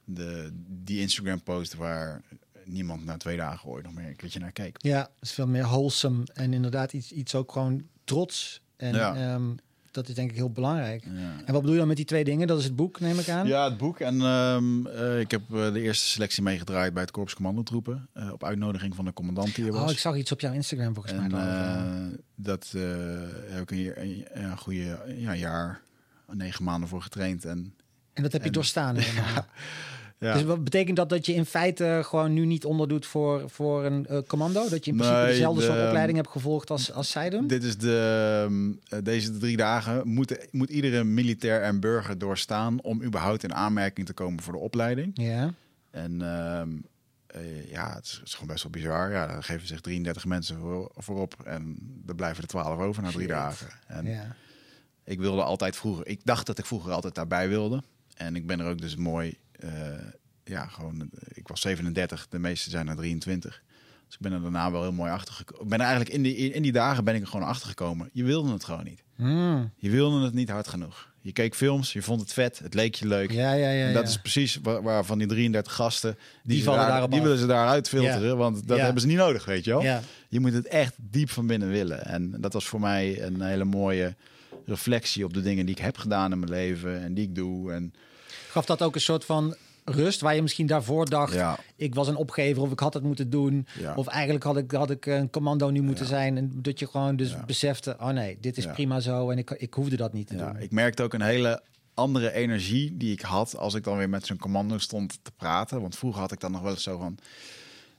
de, 0.04 0.50
die 0.84 1.00
Instagram 1.00 1.42
post 1.42 1.74
waar 1.74 2.22
niemand 2.64 3.04
na 3.04 3.16
twee 3.16 3.36
dagen 3.36 3.68
ooit 3.68 3.84
nog 3.84 3.94
meer 3.94 4.06
een 4.06 4.16
keertje 4.16 4.38
naar 4.40 4.52
keek. 4.52 4.76
Ja, 4.80 5.10
is 5.20 5.32
veel 5.32 5.46
meer 5.46 5.62
wholesome 5.62 6.24
en 6.34 6.52
inderdaad 6.52 6.92
iets, 6.92 7.12
iets 7.12 7.34
ook 7.34 7.52
gewoon 7.52 7.82
trots. 8.04 8.60
En 8.76 8.94
Ja. 8.94 9.14
ehm, 9.34 9.50
dat 9.96 10.08
is 10.08 10.14
denk 10.14 10.30
ik 10.30 10.36
heel 10.36 10.50
belangrijk. 10.50 11.04
Ja. 11.04 11.10
En 11.44 11.52
wat 11.52 11.60
bedoel 11.60 11.72
je 11.72 11.78
dan 11.78 11.86
met 11.88 11.96
die 11.96 12.06
twee 12.06 12.24
dingen? 12.24 12.46
Dat 12.46 12.58
is 12.58 12.64
het 12.64 12.76
boek, 12.76 13.00
neem 13.00 13.18
ik 13.18 13.28
aan. 13.28 13.46
Ja, 13.46 13.64
het 13.64 13.76
boek. 13.76 14.00
En 14.00 14.20
ehm, 14.20 14.86
eh, 14.86 15.20
ik 15.20 15.30
heb 15.30 15.42
eh, 15.54 15.72
de 15.72 15.80
eerste 15.80 16.06
selectie 16.06 16.42
meegedraaid 16.42 16.92
bij 16.92 17.02
het 17.02 17.10
Korps 17.10 17.34
Commandotroepen. 17.34 18.08
eh 18.12 18.32
op 18.32 18.44
uitnodiging 18.44 18.94
van 18.94 19.04
de 19.04 19.12
commandant 19.12 19.54
die 19.54 19.66
er 19.66 19.72
was. 19.72 19.82
Oh, 19.82 19.90
ik 19.90 19.98
zag 19.98 20.16
iets 20.16 20.32
op 20.32 20.40
jouw 20.40 20.52
Instagram 20.52 20.94
volgens 20.94 21.14
mij. 21.14 21.40
En 21.40 22.20
dat 22.34 22.74
heb 23.48 23.70
ik 23.70 23.70
een, 23.70 24.02
een, 24.02 24.26
een 24.30 24.58
goede 24.58 24.98
ja, 25.16 25.34
jaar, 25.34 25.80
negen 26.32 26.64
maanden 26.64 26.88
voor 26.88 27.02
getraind. 27.02 27.44
En 27.44 27.74
en 28.16 28.22
dat 28.22 28.32
heb 28.32 28.44
je 28.44 28.50
doorstaan. 28.50 28.96
helemaal. 28.98 29.46
Ja, 30.18 30.32
Dus 30.32 30.42
wat 30.42 30.64
betekent 30.64 30.96
dat 30.96 31.08
dat 31.08 31.26
je 31.26 31.34
in 31.34 31.44
feite 31.44 32.00
gewoon 32.04 32.32
nu 32.32 32.46
niet 32.46 32.64
onderdoet 32.64 33.06
voor, 33.06 33.50
voor 33.50 33.84
een 33.84 34.06
eh, 34.06 34.18
commando? 34.26 34.68
Dat 34.68 34.84
je 34.84 34.90
in 34.90 34.96
principe 34.96 35.18
Nee, 35.20 35.26
dezelfde 35.32 35.60
de- 35.60 35.66
soort 35.66 35.86
opleiding 35.86 36.16
hebt 36.18 36.30
gevolgd 36.30 36.70
als, 36.70 36.92
als 36.92 37.10
zij 37.10 37.30
doen? 37.30 37.46
dit 37.46 37.62
is 37.64 37.78
de, 37.78 38.42
ehm, 38.46 38.72
eh, 38.98 39.04
deze 39.04 39.38
drie 39.38 39.56
dagen 39.56 40.08
moet, 40.08 40.46
moet 40.50 40.70
iedere 40.70 41.04
militair 41.04 41.62
en 41.62 41.80
burger 41.80 42.18
doorstaan 42.18 42.80
om 42.82 43.02
überhaupt 43.02 43.42
in 43.42 43.54
aanmerking 43.54 44.06
te 44.06 44.12
komen 44.12 44.42
voor 44.42 44.52
de 44.52 44.58
opleiding. 44.58 45.10
Ja. 45.14 45.52
En 45.90 46.22
ehm, 46.22 46.68
eh, 47.26 47.70
ja, 47.70 47.94
het 47.94 48.04
is, 48.04 48.12
het 48.12 48.26
is 48.26 48.32
gewoon 48.34 48.48
best 48.48 48.62
wel 48.62 48.72
bizar. 48.72 49.10
Ja, 49.10 49.26
daar 49.26 49.42
geven 49.42 49.66
zich 49.66 49.80
33 49.80 50.24
mensen 50.24 50.58
voor, 50.58 50.90
voorop 50.94 51.34
en 51.44 51.76
er 52.06 52.14
blijven 52.14 52.42
er 52.42 52.48
12 52.48 52.78
over 52.80 53.02
na 53.02 53.08
drie 53.08 53.20
Shit. 53.20 53.28
dagen. 53.28 53.66
En 53.86 54.06
ja. 54.06 54.36
Ik 55.04 55.18
wilde 55.18 55.42
altijd 55.42 55.76
vroeger. 55.76 56.06
Ik 56.06 56.20
dacht 56.24 56.46
dat 56.46 56.58
ik 56.58 56.66
vroeger 56.66 56.92
altijd 56.92 57.14
daarbij 57.14 57.48
wilde. 57.48 57.82
En 58.14 58.36
ik 58.36 58.46
ben 58.46 58.60
er 58.60 58.66
ook 58.66 58.80
dus 58.80 58.96
mooi. 58.96 59.36
Eh, 59.58 59.70
ja, 60.44 60.66
gewoon. 60.66 61.00
eh, 61.00 61.06
Ik 61.34 61.48
was 61.48 61.60
37, 61.60 62.26
de 62.30 62.38
meeste 62.38 62.70
zijn 62.70 62.88
er 62.88 62.96
23. 62.96 63.62
Dus 64.06 64.14
ik 64.14 64.20
ben 64.20 64.32
er 64.32 64.42
daarna 64.42 64.70
wel 64.70 64.82
heel 64.82 64.92
mooi 64.92 65.10
achter 65.10 65.34
gekomen. 65.34 65.62
Ik 65.64 65.70
ben 65.70 65.80
eigenlijk 65.80 66.10
in 66.10 66.22
die, 66.22 66.34
in 66.36 66.62
die 66.62 66.72
dagen 66.72 67.04
ben 67.04 67.14
ik 67.14 67.20
er 67.22 67.26
gewoon 67.28 67.46
achter 67.46 67.68
gekomen. 67.68 68.10
Je 68.12 68.24
wilde 68.24 68.52
het 68.52 68.64
gewoon 68.64 68.84
niet. 68.84 69.02
Hmm. 69.16 69.70
Je 69.76 69.90
wilde 69.90 70.24
het 70.24 70.34
niet 70.34 70.50
hard 70.50 70.68
genoeg. 70.68 71.14
Je 71.20 71.32
keek 71.32 71.54
films, 71.54 71.92
je 71.92 72.02
vond 72.02 72.20
het 72.20 72.32
vet, 72.32 72.58
het 72.58 72.74
leek 72.74 72.94
je 72.94 73.06
leuk. 73.06 73.30
ja, 73.32 73.52
ja, 73.52 73.70
ja. 73.70 73.86
en 73.86 73.92
dat 73.92 74.02
ja. 74.02 74.08
is 74.08 74.18
precies 74.20 74.58
waar, 74.62 74.82
waar 74.82 75.04
van 75.04 75.18
die 75.18 75.26
33 75.26 75.72
gasten. 75.72 76.18
Die, 76.42 76.62
vallen 76.62 76.86
daar, 76.86 77.10
Die 77.10 77.22
willen 77.22 77.38
ze 77.38 77.46
daaruit 77.46 77.88
filteren, 77.88 78.36
want 78.36 78.68
dat 78.68 78.76
Ja. 78.76 78.82
hebben 78.84 79.00
ze 79.02 79.08
niet 79.08 79.16
nodig, 79.16 79.44
weet 79.44 79.64
je 79.64 79.70
wel. 79.70 79.82
ja. 79.82 80.00
Je 80.28 80.40
moet 80.40 80.52
het 80.52 80.66
echt 80.66 80.94
diep 80.96 81.30
van 81.30 81.46
binnen 81.46 81.68
willen. 81.68 82.04
En 82.04 82.34
dat 82.40 82.52
was 82.52 82.64
voor 82.66 82.80
mij 82.80 83.22
een 83.22 83.40
hele 83.42 83.64
mooie 83.64 84.14
reflectie 84.66 85.24
op 85.24 85.34
de 85.34 85.42
dingen 85.42 85.66
die 85.66 85.74
ik 85.74 85.80
heb 85.82 85.96
gedaan 85.98 86.32
in 86.32 86.38
mijn 86.38 86.50
leven 86.50 87.02
en 87.02 87.14
die 87.14 87.24
ik 87.24 87.34
doe. 87.34 87.72
En 87.72 87.92
Gaf 88.56 88.66
dat 88.66 88.82
ook 88.82 88.94
een 88.94 89.00
soort 89.00 89.24
van 89.24 89.54
rust 89.84 90.20
waar 90.20 90.34
je 90.34 90.42
misschien 90.42 90.66
daarvoor 90.66 91.08
dacht... 91.10 91.34
ja, 91.34 91.58
ik 91.76 91.94
was 91.94 92.08
een 92.08 92.16
opgever 92.16 92.62
of 92.62 92.70
ik 92.72 92.78
had 92.80 92.94
het 92.94 93.02
moeten 93.02 93.30
doen. 93.30 93.66
ja, 93.78 93.94
Of 93.94 94.06
eigenlijk 94.06 94.44
had 94.44 94.56
ik, 94.56 94.70
had 94.72 94.90
ik 94.90 95.06
een 95.06 95.30
commando 95.30 95.70
nu 95.70 95.80
moeten 95.82 96.04
Ja. 96.04 96.10
zijn. 96.10 96.36
En 96.36 96.50
dat 96.54 96.78
je 96.78 96.86
gewoon 96.86 97.16
dus 97.16 97.44
besefte, 97.46 97.96
oh 98.00 98.08
nee, 98.08 98.38
dit 98.40 98.56
is 98.56 98.66
prima 98.66 99.00
zo. 99.00 99.30
En 99.30 99.38
ik, 99.38 99.50
ik 99.50 99.74
hoefde 99.74 99.96
dat 99.96 100.12
niet 100.12 100.26
te 100.26 100.36
ja, 100.36 100.52
doen. 100.52 100.62
ik 100.62 100.70
merkte 100.72 101.02
ook 101.02 101.14
een 101.14 101.22
hele 101.22 101.62
andere 101.94 102.32
energie 102.32 102.96
die 102.96 103.12
ik 103.12 103.20
had 103.20 103.56
als 103.56 103.74
ik 103.74 103.84
dan 103.84 103.96
weer 103.96 104.08
met 104.08 104.26
zo'n 104.26 104.36
commando 104.38 104.78
stond 104.78 105.18
te 105.22 105.30
praten. 105.36 105.80
Want 105.80 105.96
vroeger 105.96 106.20
had 106.20 106.32
ik 106.32 106.40
dan 106.40 106.52
nog 106.52 106.60
wel 106.62 106.70
eens 106.72 106.82
zo 106.82 106.98
van 106.98 107.18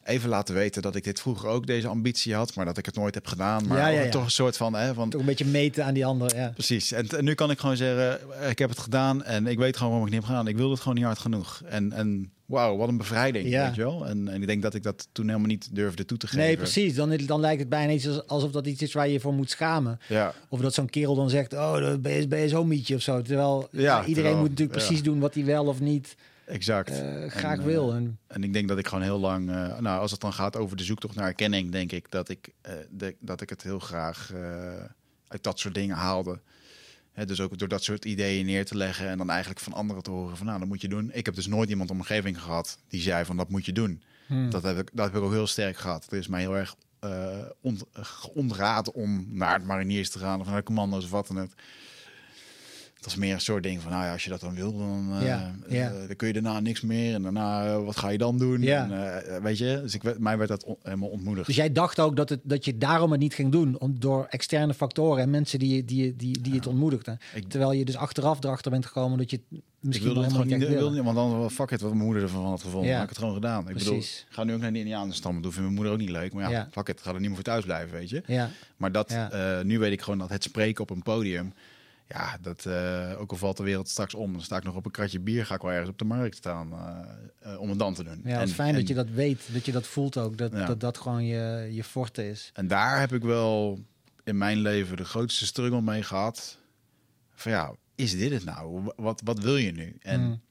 even 0.08 0.30
laten 0.30 0.56
weten 0.56 0.82
dat 0.82 0.96
ik 0.96 1.04
dit 1.04 1.20
vroeger 1.22 1.50
ook 1.50 1.68
deze 1.68 1.88
ambitie 1.88 2.36
had, 2.36 2.56
maar 2.56 2.66
dat 2.66 2.78
ik 2.78 2.86
het 2.86 2.96
nooit 2.96 3.14
heb 3.16 3.28
gedaan. 3.28 3.68
Maar 3.68 3.78
Ja, 3.78 3.88
ja, 3.88 4.02
ja. 4.02 4.10
toch 4.10 4.24
een 4.24 4.32
soort 4.32 4.58
van, 4.58 4.74
hè, 4.76 4.94
van 4.94 5.10
Toch 5.10 5.20
een 5.20 5.26
beetje 5.28 5.46
meten 5.46 5.86
aan 5.86 5.94
die 5.94 6.06
andere. 6.06 6.36
Ja. 6.38 6.50
Precies. 6.54 6.92
En, 6.92 7.08
en 7.08 7.24
nu 7.24 7.34
kan 7.34 7.52
ik 7.52 7.60
gewoon 7.60 7.78
zeggen, 7.78 8.20
ik 8.50 8.60
heb 8.60 8.70
het 8.70 8.80
gedaan 8.80 9.24
en 9.24 9.48
ik 9.48 9.58
weet 9.58 9.78
gewoon 9.78 9.92
waarom 9.92 10.08
ik 10.08 10.14
het 10.14 10.22
niet 10.22 10.30
heb 10.30 10.38
gedaan. 10.38 10.48
Ik 10.54 10.58
wilde 10.58 10.72
het 10.74 10.82
gewoon 10.82 10.98
niet 10.98 11.06
hard 11.06 11.20
genoeg. 11.20 11.62
En, 11.66 11.92
en 11.92 12.32
wauw, 12.46 12.78
wat 12.78 12.88
een 12.88 12.98
bevrijding, 12.98 13.50
Ja. 13.50 13.66
weet 13.66 13.76
je 13.76 13.82
wel. 13.82 14.06
En, 14.08 14.28
en 14.28 14.42
ik 14.42 14.48
denk 14.48 14.62
dat 14.62 14.74
ik 14.74 14.84
dat 14.84 15.08
toen 15.12 15.26
helemaal 15.28 15.48
niet 15.48 15.70
durfde 15.76 16.06
toe 16.06 16.18
te 16.18 16.28
geven. 16.28 16.46
Nee, 16.46 16.58
precies. 16.58 16.96
Dan, 16.96 17.18
dan 17.26 17.40
lijkt 17.40 17.60
het 17.60 17.70
bijna 17.70 17.92
iets 17.94 18.08
als- 18.08 18.28
alsof 18.28 18.52
dat 18.52 18.68
iets 18.68 18.82
is 18.82 18.94
waar 18.94 19.08
je 19.08 19.14
je 19.14 19.20
voor 19.20 19.34
moet 19.34 19.50
schamen. 19.50 20.00
Ja, 20.08 20.34
Of 20.50 20.60
dat 20.60 20.74
zo'n 20.74 20.90
kerel 20.90 21.16
dan 21.16 21.30
zegt, 21.30 21.54
oh, 21.54 21.94
ben 22.00 22.12
je, 22.14 22.28
ben 22.28 22.40
je 22.40 22.48
zo'n 22.50 22.68
mietje 22.68 22.96
of 22.96 23.02
zo. 23.02 23.22
Terwijl 23.22 23.68
iedereen 23.72 24.14
terwijl- 24.14 24.38
moet 24.38 24.50
natuurlijk 24.50 24.78
precies 24.78 25.04
doen 25.04 25.20
wat 25.20 25.34
hij 25.34 25.46
wel 25.46 25.66
of 25.66 25.80
niet 25.80 26.16
exact. 26.48 26.90
eh, 26.90 27.30
graag 27.30 27.54
En, 27.54 27.60
eh, 27.60 27.66
wil. 27.66 27.94
En, 27.94 28.20
En 28.28 28.44
ik 28.44 28.54
denk 28.54 28.68
dat 28.68 28.78
ik 28.78 28.88
gewoon 28.88 29.04
heel 29.04 29.20
lang, 29.20 29.50
eh, 29.50 29.80
nou, 29.80 30.00
als 30.00 30.12
het 30.12 30.20
dan 30.20 30.34
gaat 30.34 30.56
over 30.56 30.78
de 30.78 30.84
zoektocht 30.84 31.16
naar 31.16 31.28
erkenning, 31.28 31.72
denk 31.72 31.92
ik 31.92 32.12
dat 32.12 32.30
ik, 32.30 32.54
de, 32.90 33.16
dat 33.20 33.42
ik 33.42 33.50
het 33.50 33.64
heel 33.64 33.80
graag 33.80 34.34
uit 35.28 35.44
dat 35.44 35.60
soort 35.60 35.74
dingen 35.74 35.96
haalde. 35.96 36.40
Hè, 37.12 37.26
dus 37.26 37.42
ook 37.42 37.58
door 37.58 37.68
dat 37.68 37.84
soort 37.84 38.06
ideeën 38.06 38.46
neer 38.46 38.66
te 38.66 38.78
leggen 38.78 39.08
en 39.08 39.18
dan 39.18 39.30
eigenlijk 39.30 39.60
van 39.60 39.74
anderen 39.74 40.04
te 40.04 40.12
horen 40.12 40.38
van, 40.38 40.46
nou, 40.46 40.60
dat 40.60 40.68
moet 40.68 40.82
je 40.82 40.88
doen. 40.88 41.10
Ik 41.14 41.26
heb 41.26 41.36
dus 41.36 41.48
nooit 41.48 41.70
iemand 41.70 41.90
om 41.90 41.98
omgeving 41.98 42.42
gehad 42.42 42.80
die 42.88 43.02
zei 43.02 43.26
van, 43.26 43.38
dat 43.38 43.50
moet 43.50 43.66
je 43.66 43.74
doen. 43.74 44.04
hmm. 44.28 44.50
Dat 44.50 44.64
heb 44.64 44.78
ik, 44.78 44.90
dat 44.94 45.06
heb 45.06 45.16
ik 45.16 45.22
ook 45.22 45.32
heel 45.32 45.48
sterk 45.48 45.78
gehad. 45.78 46.04
Het 46.04 46.14
is 46.14 46.28
mij 46.28 46.42
heel 46.42 46.56
erg 46.56 46.76
ont, 47.62 47.84
ontraad 48.34 48.92
om 48.92 49.26
naar 49.30 49.54
het 49.54 49.66
mariniers 49.66 50.10
te 50.10 50.20
gaan 50.20 50.40
of 50.40 50.48
naar 50.48 50.56
de 50.56 50.64
commando's 50.64 51.04
of 51.04 51.12
wat 51.12 51.28
dan 51.28 51.40
ook. 51.42 51.52
Het 53.08 53.16
was 53.16 53.26
meer 53.26 53.34
een 53.36 53.42
soort 53.42 53.64
ding 53.64 53.82
van, 53.82 53.92
nou 53.92 54.04
ja, 54.04 54.12
als 54.12 54.24
je 54.24 54.30
dat 54.30 54.40
dan 54.40 54.54
wil, 54.56 54.78
dan, 54.78 55.10
eh, 55.20 55.26
Ja, 55.28 55.56
ja. 55.68 55.92
eh, 55.92 56.08
dan 56.08 56.16
kun 56.16 56.28
je 56.28 56.34
daarna 56.34 56.60
niks 56.60 56.82
meer. 56.82 57.14
En 57.14 57.22
daarna, 57.22 57.66
eh, 57.68 57.84
wat 57.84 57.98
ga 57.98 58.10
je 58.10 58.18
dan 58.18 58.38
doen? 58.38 58.62
Ja. 58.62 58.90
En, 59.26 59.42
weet 59.44 59.58
je, 59.58 59.80
dus 59.82 59.94
ik, 59.94 60.04
werd- 60.04 60.20
mij 60.20 60.38
werd 60.38 60.50
dat 60.50 60.64
on- 60.64 60.78
helemaal 60.84 61.10
ontmoedigd. 61.10 61.48
Dus 61.48 61.56
jij 61.56 61.72
dacht 61.72 62.00
ook 62.00 62.16
dat, 62.16 62.30
het, 62.30 62.40
dat 62.44 62.66
je 62.66 62.78
daarom 62.78 63.12
het 63.12 63.20
niet 63.20 63.34
ging 63.34 63.52
doen. 63.52 63.80
Om, 63.80 64.00
door 64.00 64.26
externe 64.30 64.74
factoren 64.74 65.24
en 65.24 65.30
mensen 65.30 65.60
die, 65.60 65.86
die, 65.86 66.16
die, 66.16 66.42
die 66.42 66.54
het 66.54 66.68
ontmoedigden. 66.68 67.20
Ik- 67.34 67.50
Terwijl 67.50 67.72
je 67.72 67.86
dus 67.86 67.96
achteraf 67.96 68.44
erachter 68.44 68.72
bent 68.72 68.86
gekomen 68.86 69.18
dat 69.18 69.30
je 69.30 69.36
het 69.50 69.60
ik 69.60 69.64
misschien 69.94 70.14
wilde 70.14 70.20
wel 70.20 70.30
het 70.40 70.50
gewoon 70.50 70.60
niet, 70.60 70.80
wilde 70.80 70.96
niet, 70.96 71.04
want 71.04 71.16
dan, 71.16 71.52
fuck 71.52 71.72
it, 71.72 71.82
wat 71.82 71.92
mijn 71.94 72.04
moeder 72.06 72.24
ervan 72.24 72.46
had 72.46 72.62
gevonden. 72.62 72.90
Ja. 72.90 73.04
Ik 73.04 73.10
het 73.10 73.18
gewoon 73.18 73.34
gedaan. 73.34 73.70
Ik 73.70 73.74
bedoel, 73.78 73.94
Precies. 73.94 74.26
ik 74.30 74.34
ga 74.36 74.44
nu 74.44 74.54
ook 74.54 74.60
naar 74.62 74.74
de 74.74 74.80
Indianenstammen 74.80 75.42
doen, 75.42 75.52
vindt 75.52 75.66
mijn 75.66 75.76
moeder 75.82 75.94
ook 75.94 76.08
niet 76.08 76.18
leuk. 76.18 76.34
Maar 76.34 76.52
ja, 76.52 76.68
fuck 76.72 76.88
it, 76.88 77.02
ga 77.02 77.10
er 77.10 77.16
niet 77.20 77.26
meer 77.26 77.36
voor 77.36 77.44
thuis 77.44 77.64
blijven, 77.64 77.92
weet 77.98 78.10
je. 78.10 78.24
Ja, 78.26 78.50
Maar 78.78 78.92
dat, 78.92 79.16
nu 79.64 79.80
weet 79.80 79.92
ik 79.92 80.02
gewoon 80.02 80.20
dat 80.20 80.30
het 80.30 80.44
spreken 80.44 80.82
op 80.84 80.90
een 80.90 81.04
podium, 81.04 81.54
ja, 82.08 82.38
dat 82.42 82.66
eh, 82.66 83.14
ook 83.20 83.32
al 83.32 83.38
valt 83.38 83.58
de 83.58 83.64
wereld 83.64 83.90
straks 83.90 84.14
om, 84.14 84.32
dan 84.32 84.42
sta 84.42 84.58
ik 84.58 84.64
nog 84.64 84.76
op 84.76 84.86
een 84.86 84.92
kratje 84.92 85.20
bier, 85.20 85.46
ga 85.46 85.56
ik 85.56 85.62
wel 85.62 85.72
ergens 85.72 85.90
op 85.90 85.98
de 85.98 86.06
markt 86.06 86.36
staan 86.36 86.72
eh, 86.74 87.54
eh, 87.54 87.60
om 87.60 87.70
het 87.70 87.80
dan 87.80 87.94
te 87.94 88.04
doen. 88.04 88.22
ja 88.24 88.30
het 88.30 88.40
En- 88.42 88.48
is 88.48 88.54
fijn 88.54 88.70
en, 88.70 88.76
dat 88.76 88.88
je 88.88 88.94
dat 88.94 89.10
weet. 89.10 89.54
Dat 89.54 89.66
je 89.66 89.72
dat 89.72 89.88
voelt 89.88 90.18
ook. 90.18 90.38
Dat 90.38 90.52
Ja. 90.52 90.66
dat, 90.66 90.80
dat 90.80 90.98
gewoon 90.98 91.26
je, 91.26 91.70
je 91.72 91.84
forte 91.84 92.30
is. 92.30 92.52
En 92.54 92.68
daar 92.68 93.00
heb 93.00 93.14
ik 93.14 93.22
wel 93.24 93.80
in 94.24 94.38
mijn 94.38 94.58
leven 94.58 94.98
de 94.98 95.06
grootste 95.06 95.46
struggle 95.46 95.82
mee 95.82 96.04
gehad. 96.04 96.58
Van 97.34 97.52
ja, 97.52 97.74
is 97.96 98.18
dit 98.18 98.32
het 98.32 98.44
nou? 98.46 98.92
Wat, 98.96 99.22
wat 99.24 99.40
wil 99.40 99.58
je 99.58 99.72
nu? 99.72 99.96
En 100.02 100.22
Mm. 100.22 100.42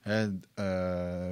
hè, 0.00 0.28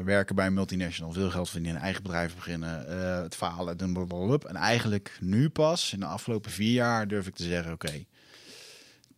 werken 0.05 0.35
bij 0.35 0.47
een 0.47 0.55
multinational, 0.55 1.13
veel 1.13 1.31
geld 1.31 1.49
verdienen, 1.51 1.77
een 1.77 1.85
eigen 1.85 2.03
bedrijf 2.03 2.35
beginnen, 2.35 2.87
het 3.23 3.35
falen, 3.35 3.77
doen 3.77 3.93
blablabla. 3.93 4.49
En 4.49 4.57
eigenlijk 4.57 5.17
nu 5.21 5.49
pas, 5.49 5.93
in 5.93 6.01
de 6.01 6.07
afgelopen 6.07 6.51
vier 6.51 6.73
jaar, 6.73 7.09
durf 7.09 7.27
ik 7.27 7.35
te 7.35 7.43
zeggen, 7.45 7.73
oké, 7.73 8.05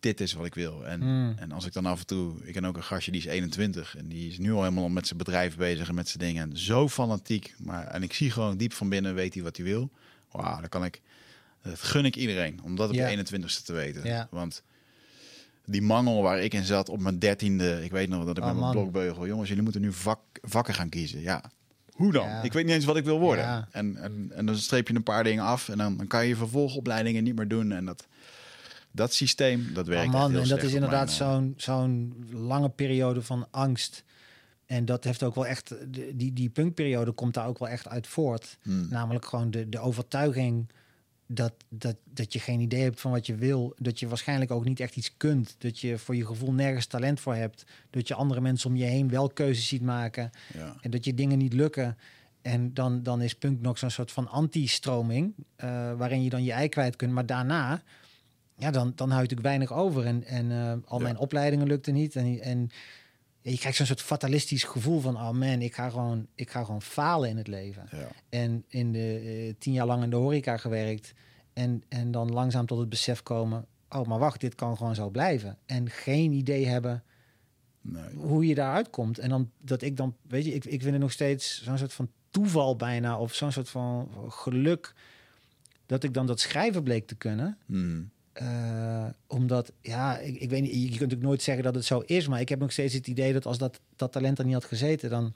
dit 0.05 0.21
is 0.21 0.33
wat 0.33 0.45
ik 0.45 0.55
wil. 0.55 0.85
En, 0.85 0.99
Mm. 0.99 1.33
en 1.37 1.51
als 1.51 1.65
ik 1.65 1.73
dan 1.73 1.85
af 1.85 1.99
en 1.99 2.05
toe, 2.05 2.33
ik 2.43 2.53
ken 2.53 2.65
ook 2.65 2.77
een 2.77 2.83
gastje 2.83 3.11
die 3.11 3.19
is 3.21 3.27
21 3.27 3.97
en 3.97 4.07
die 4.07 4.29
is 4.29 4.37
nu 4.37 4.51
al 4.51 4.63
helemaal 4.63 4.89
met 4.89 5.07
zijn 5.07 5.17
bedrijf 5.17 5.57
bezig 5.57 5.87
en 5.89 5.95
met 5.95 6.07
zijn 6.07 6.23
dingen. 6.23 6.49
En 6.51 6.57
zo 6.57 6.89
fanatiek, 6.89 7.53
maar 7.57 7.87
en 7.87 8.03
ik 8.03 8.13
zie 8.13 8.31
gewoon 8.31 8.57
diep 8.57 8.73
van 8.73 8.89
binnen 8.89 9.15
weet 9.15 9.33
hij 9.33 9.43
wat 9.43 9.57
hij 9.57 9.65
wil. 9.65 9.89
Wauw, 10.31 10.59
dan 10.59 10.69
kan 10.69 10.83
ik, 10.85 11.01
dat 11.61 11.79
gun 11.81 12.05
ik 12.05 12.15
iedereen 12.15 12.59
om 12.63 12.75
dat 12.75 12.89
op 12.89 12.95
de 12.95 13.01
21ste 13.17 13.63
te 13.63 13.73
weten. 13.73 14.27
Want 14.31 14.63
die 15.65 15.81
mangel 15.81 16.21
waar 16.21 16.39
ik 16.41 16.53
in 16.53 16.63
zat 16.63 16.89
op 16.89 16.99
mijn 16.99 17.19
dertiende, 17.19 17.83
ik 17.83 17.91
weet 17.91 18.09
nog 18.09 18.25
dat 18.25 18.37
ik 18.37 18.43
Oh, 18.43 18.49
met 18.49 18.59
mijn 18.59 18.73
man. 18.73 18.81
blokbeugel, 18.83 19.27
jongens, 19.27 19.47
jullie 19.47 19.63
moeten 19.63 19.81
nu 19.81 19.93
vak, 19.93 20.19
vakken 20.41 20.73
gaan 20.73 20.89
kiezen. 20.89 21.21
Ja, 21.21 21.43
hoe 21.91 22.11
dan? 22.11 22.27
Ja. 22.27 22.41
Ik 22.41 22.53
weet 22.53 22.65
niet 22.65 22.73
eens 22.75 22.85
wat 22.85 22.97
ik 22.97 23.03
wil 23.05 23.19
worden. 23.19 23.43
Ja. 23.45 23.67
En, 23.71 23.95
en, 23.97 24.31
en 24.35 24.45
dan 24.45 24.55
streep 24.55 24.87
je 24.87 24.95
een 24.95 25.03
paar 25.03 25.23
dingen 25.23 25.43
af 25.43 25.69
en 25.69 25.77
dan, 25.77 25.97
dan 25.97 26.07
kan 26.07 26.27
je 26.27 26.35
vervolgopleidingen 26.35 27.23
niet 27.23 27.35
meer 27.35 27.47
doen. 27.47 27.71
En 27.71 27.85
dat, 27.85 28.07
dat 28.95 29.13
systeem, 29.13 29.73
dat 29.73 29.87
werkt 29.87 30.07
Oh 30.07 30.13
echt 30.13 30.21
man, 30.21 30.31
heel 30.31 30.41
en 30.41 30.47
dat 30.47 30.63
is 30.63 30.73
inderdaad 30.73 31.19
mijn, 31.19 31.19
eh, 31.19 31.35
zo'n 31.35 31.53
zo'n 31.57 32.25
lange 32.31 32.69
periode 32.69 33.21
van 33.21 33.47
angst. 33.51 34.03
En 34.65 34.85
dat 34.85 35.03
heeft 35.03 35.23
ook 35.23 35.35
wel 35.35 35.47
echt, 35.47 35.75
die, 36.13 36.33
die 36.33 36.49
punkperiode 36.49 37.11
komt 37.11 37.33
daar 37.33 37.47
ook 37.47 37.59
wel 37.59 37.69
echt 37.69 37.87
uit 37.87 38.07
voort. 38.07 38.57
Hmm. 38.61 38.87
Namelijk 38.89 39.25
gewoon 39.25 39.51
de, 39.51 39.69
de 39.69 39.79
overtuiging 39.79 40.69
dat, 41.27 41.53
dat, 41.69 41.95
dat 42.03 42.33
je 42.33 42.39
geen 42.39 42.59
idee 42.59 42.81
hebt 42.81 43.01
van 43.01 43.11
wat 43.11 43.25
je 43.25 43.35
wil. 43.35 43.73
Dat 43.77 43.99
je 43.99 44.07
waarschijnlijk 44.07 44.51
ook 44.51 44.65
niet 44.65 44.79
echt 44.79 44.95
iets 44.95 45.17
kunt. 45.17 45.55
Dat 45.57 45.79
je 45.79 45.97
voor 45.97 46.15
je 46.15 46.25
gevoel 46.25 46.51
nergens 46.51 46.85
talent 46.85 47.19
voor 47.19 47.35
hebt. 47.35 47.65
Dat 47.89 48.07
je 48.07 48.13
andere 48.13 48.41
mensen 48.41 48.69
om 48.69 48.75
je 48.75 48.83
heen 48.83 49.09
wel 49.09 49.29
keuzes 49.29 49.67
ziet 49.67 49.81
maken. 49.81 50.29
Ja. 50.53 50.75
En 50.81 50.91
dat 50.91 51.05
je 51.05 51.13
dingen 51.13 51.37
niet 51.37 51.53
lukken. 51.53 51.97
En 52.41 52.73
dan, 52.73 53.03
dan 53.03 53.21
is 53.21 53.35
punk 53.35 53.61
nog 53.61 53.77
zo'n 53.77 53.89
soort 53.89 54.11
van 54.11 54.27
anti-stroming. 54.27 55.33
eh, 55.55 55.93
waarin 55.97 56.23
je 56.23 56.29
dan 56.29 56.43
je 56.43 56.51
ei 56.51 56.69
kwijt 56.69 56.95
kunt. 56.95 57.11
Maar 57.11 57.25
daarna, 57.25 57.83
ja, 58.57 58.71
dan, 58.71 58.91
dan 58.95 59.09
hou 59.09 59.21
je 59.21 59.27
natuurlijk 59.29 59.47
weinig 59.47 59.73
over. 59.73 60.05
En, 60.05 60.23
en 60.23 60.51
eh, 60.51 60.73
al 60.85 60.97
Ja. 60.97 61.03
mijn 61.03 61.17
opleidingen 61.17 61.67
lukten 61.67 61.93
niet. 61.93 62.15
En, 62.15 62.39
en 62.41 62.69
je 63.41 63.57
krijgt 63.57 63.77
zo'n 63.77 63.85
soort 63.85 64.01
fatalistisch 64.01 64.63
gevoel 64.63 64.99
van... 64.99 65.15
oh 65.15 65.29
man, 65.31 65.61
ik 65.61 65.75
ga 65.75 65.89
gewoon, 65.89 66.27
ik 66.35 66.49
ga 66.49 66.63
gewoon 66.63 66.81
falen 66.81 67.29
in 67.29 67.37
het 67.37 67.47
leven. 67.47 67.87
Ja. 67.91 68.07
En 68.29 68.63
in 68.67 68.91
de 68.91 69.19
eh, 69.19 69.53
tien 69.59 69.73
jaar 69.73 69.85
lang 69.85 70.03
in 70.03 70.09
de 70.09 70.15
horeca 70.15 70.57
gewerkt. 70.57 71.13
En, 71.53 71.83
en 71.89 72.11
dan 72.11 72.31
langzaam 72.31 72.65
tot 72.65 72.79
het 72.79 72.89
besef 72.89 73.23
komen... 73.23 73.65
oh, 73.89 74.07
maar 74.07 74.19
wacht, 74.19 74.41
dit 74.41 74.55
kan 74.55 74.77
gewoon 74.77 74.95
zo 74.95 75.09
blijven. 75.09 75.57
En 75.65 75.89
geen 75.89 76.31
idee 76.31 76.65
hebben 76.67 77.03
Nee. 77.87 78.13
hoe 78.15 78.45
je 78.47 78.55
daaruit 78.55 78.89
komt. 78.89 79.19
En 79.19 79.29
dan 79.29 79.51
dat 79.57 79.81
ik 79.81 79.97
dan, 79.97 80.15
weet 80.27 80.45
je, 80.45 80.53
ik, 80.53 80.65
ik 80.65 80.81
vind 80.81 80.91
het 80.93 81.01
nog 81.01 81.11
steeds 81.11 81.63
zo'n 81.63 81.77
soort 81.77 81.93
van 81.93 82.09
toeval 82.29 82.75
bijna, 82.75 83.17
of 83.19 83.33
zo'n 83.33 83.51
soort 83.51 83.69
van 83.69 84.09
geluk, 84.29 84.93
dat 85.85 86.03
ik 86.03 86.13
dan 86.13 86.25
dat 86.25 86.39
schrijven 86.39 86.83
bleek 86.83 87.07
te 87.07 87.15
kunnen. 87.15 87.57
Hmm. 87.65 88.09
Eh, 88.35 89.05
omdat, 89.27 89.71
ja, 89.81 90.17
ik, 90.17 90.35
ik 90.39 90.49
weet 90.49 90.61
niet, 90.61 90.71
je 90.71 90.79
kunt 90.79 90.91
natuurlijk 90.91 91.21
nooit 91.21 91.41
zeggen 91.41 91.63
dat 91.63 91.75
het 91.75 91.85
zo 91.85 91.99
is, 91.99 92.27
maar 92.27 92.39
ik 92.39 92.49
heb 92.49 92.59
nog 92.59 92.71
steeds 92.71 92.93
het 92.93 93.07
idee 93.07 93.33
dat 93.33 93.45
als 93.45 93.57
dat, 93.57 93.79
dat 93.95 94.11
talent 94.11 94.39
er 94.39 94.45
niet 94.45 94.53
had 94.53 94.65
gezeten, 94.65 95.09
dan 95.09 95.33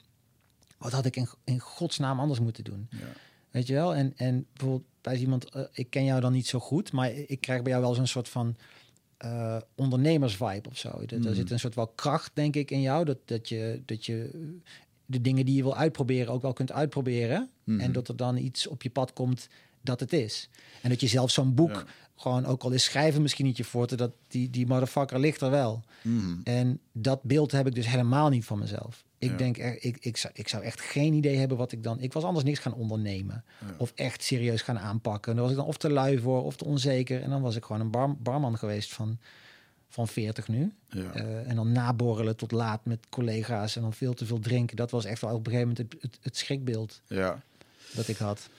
wat 0.78 0.91
had 0.91 1.06
ik 1.06 1.16
in, 1.16 1.28
in 1.43 1.60
godsnaam 1.60 2.20
anders 2.20 2.39
moeten 2.39 2.64
doen? 2.64 2.88
Ja. 2.89 2.97
Weet 3.52 3.68
je 3.68 3.74
wel? 3.74 3.95
En, 3.95 4.14
en 4.16 4.45
bijvoorbeeld 4.54 4.88
bij 5.02 5.16
iemand, 5.18 5.50
eh, 5.50 5.62
ik 5.72 5.89
ken 5.89 6.04
jou 6.06 6.22
dan 6.22 6.32
niet 6.34 6.47
zo 6.47 6.60
goed, 6.60 6.91
maar 6.91 7.12
ik 7.12 7.41
krijg 7.41 7.62
bij 7.62 7.72
jou 7.72 7.84
wel 7.84 7.93
zo'n 7.93 8.08
soort 8.08 8.30
van 8.30 8.56
eh 9.18 9.58
ondernemersvibe 9.76 10.70
of 10.70 10.78
zo. 10.78 11.02
Er, 11.08 11.20
Mhm. 11.20 11.34
zit 11.34 11.52
een 11.52 11.60
soort 11.60 11.76
wel 11.76 11.88
kracht, 11.88 12.32
denk 12.34 12.56
ik, 12.56 12.72
in 12.72 12.82
jou. 12.82 13.06
Dat, 13.06 13.18
dat, 13.26 13.50
je, 13.50 13.82
dat 13.86 14.06
je 14.06 14.30
de 15.06 15.22
dingen 15.22 15.45
die 15.45 15.56
je 15.56 15.62
wil 15.64 15.76
uitproberen 15.76 16.34
ook 16.34 16.41
wel 16.41 16.54
kunt 16.54 16.72
uitproberen. 16.72 17.50
Mhm. 17.64 17.80
En 17.80 17.91
dat 17.91 18.08
er 18.08 18.16
dan 18.16 18.38
iets 18.38 18.68
op 18.68 18.82
je 18.82 18.89
pad 18.89 19.14
komt 19.14 19.47
dat 19.82 20.00
het 20.00 20.14
is. 20.14 20.50
En 20.82 20.89
dat 20.89 21.00
je 21.02 21.08
zelf 21.08 21.32
zo'n 21.32 21.54
boek. 21.56 21.86
Gewoon 22.20 22.45
ook 22.45 22.63
al 22.63 22.72
is 22.72 22.84
schrijven 22.84 23.22
misschien 23.22 23.45
niet 23.45 23.57
je 23.57 23.63
forte, 23.63 23.95
dat 23.95 24.11
die, 24.28 24.49
die 24.49 24.67
motherfucker 24.67 25.20
ligt 25.20 25.41
er 25.41 25.49
wel. 25.49 25.84
Mhm. 26.01 26.36
En 26.43 26.80
dat 26.91 27.24
beeld 27.24 27.51
heb 27.51 27.67
ik 27.67 27.76
dus 27.76 27.88
helemaal 27.88 28.30
niet 28.30 28.45
van 28.45 28.59
mezelf. 28.59 29.03
Ik 29.17 29.30
Ja. 29.32 29.38
denk, 29.38 29.57
er, 29.57 29.84
ik, 29.84 29.97
ik, 29.99 30.17
zou, 30.17 30.34
ik 30.36 30.47
zou 30.47 30.63
echt 30.63 30.82
geen 30.82 31.13
idee 31.13 31.38
hebben 31.38 31.57
wat 31.57 31.72
ik 31.72 31.84
dan... 31.84 31.99
Ik 31.99 32.13
was 32.13 32.24
anders 32.24 32.45
niks 32.45 32.59
gaan 32.59 32.74
ondernemen. 32.74 33.43
Ja. 33.59 33.76
Of 33.78 33.91
echt 33.95 34.24
serieus 34.24 34.61
gaan 34.61 34.80
aanpakken. 34.80 35.32
En 35.32 35.38
dan 35.38 35.43
was 35.45 35.53
ik 35.53 35.59
dan 35.59 35.70
of 35.70 35.78
te 35.78 35.89
lui 35.89 36.20
voor, 36.20 36.43
of 36.43 36.55
te 36.55 36.65
onzeker. 36.65 37.22
En 37.22 37.30
dan 37.30 37.41
was 37.41 37.55
ik 37.55 37.65
gewoon 37.65 37.82
een 37.82 37.91
bar, 37.91 38.15
barman 38.15 38.57
geweest 38.57 38.93
van, 38.93 39.20
van 39.89 40.07
40 40.07 40.47
nu. 40.47 40.74
Ja. 40.89 41.13
Eh, 41.13 41.49
en 41.49 41.55
dan 41.55 41.72
naborrelen 41.72 42.36
tot 42.36 42.51
laat 42.51 42.86
met 42.86 42.99
collega's. 43.09 43.76
En 43.76 43.82
dan 43.82 43.93
veel 43.93 44.13
te 44.13 44.26
veel 44.26 44.39
drinken. 44.39 44.76
Dat 44.76 44.91
was 44.91 45.05
echt 45.05 45.22
wel 45.22 45.34
op 45.36 45.45
een 45.45 45.51
gegeven 45.51 45.67
moment 45.76 45.93
het, 45.93 46.01
het, 46.01 46.20
het 46.22 46.38
schrikbeeld 46.38 47.01
ja. 47.07 47.41
dat 47.93 48.07
ik 48.07 48.17
had. 48.17 48.49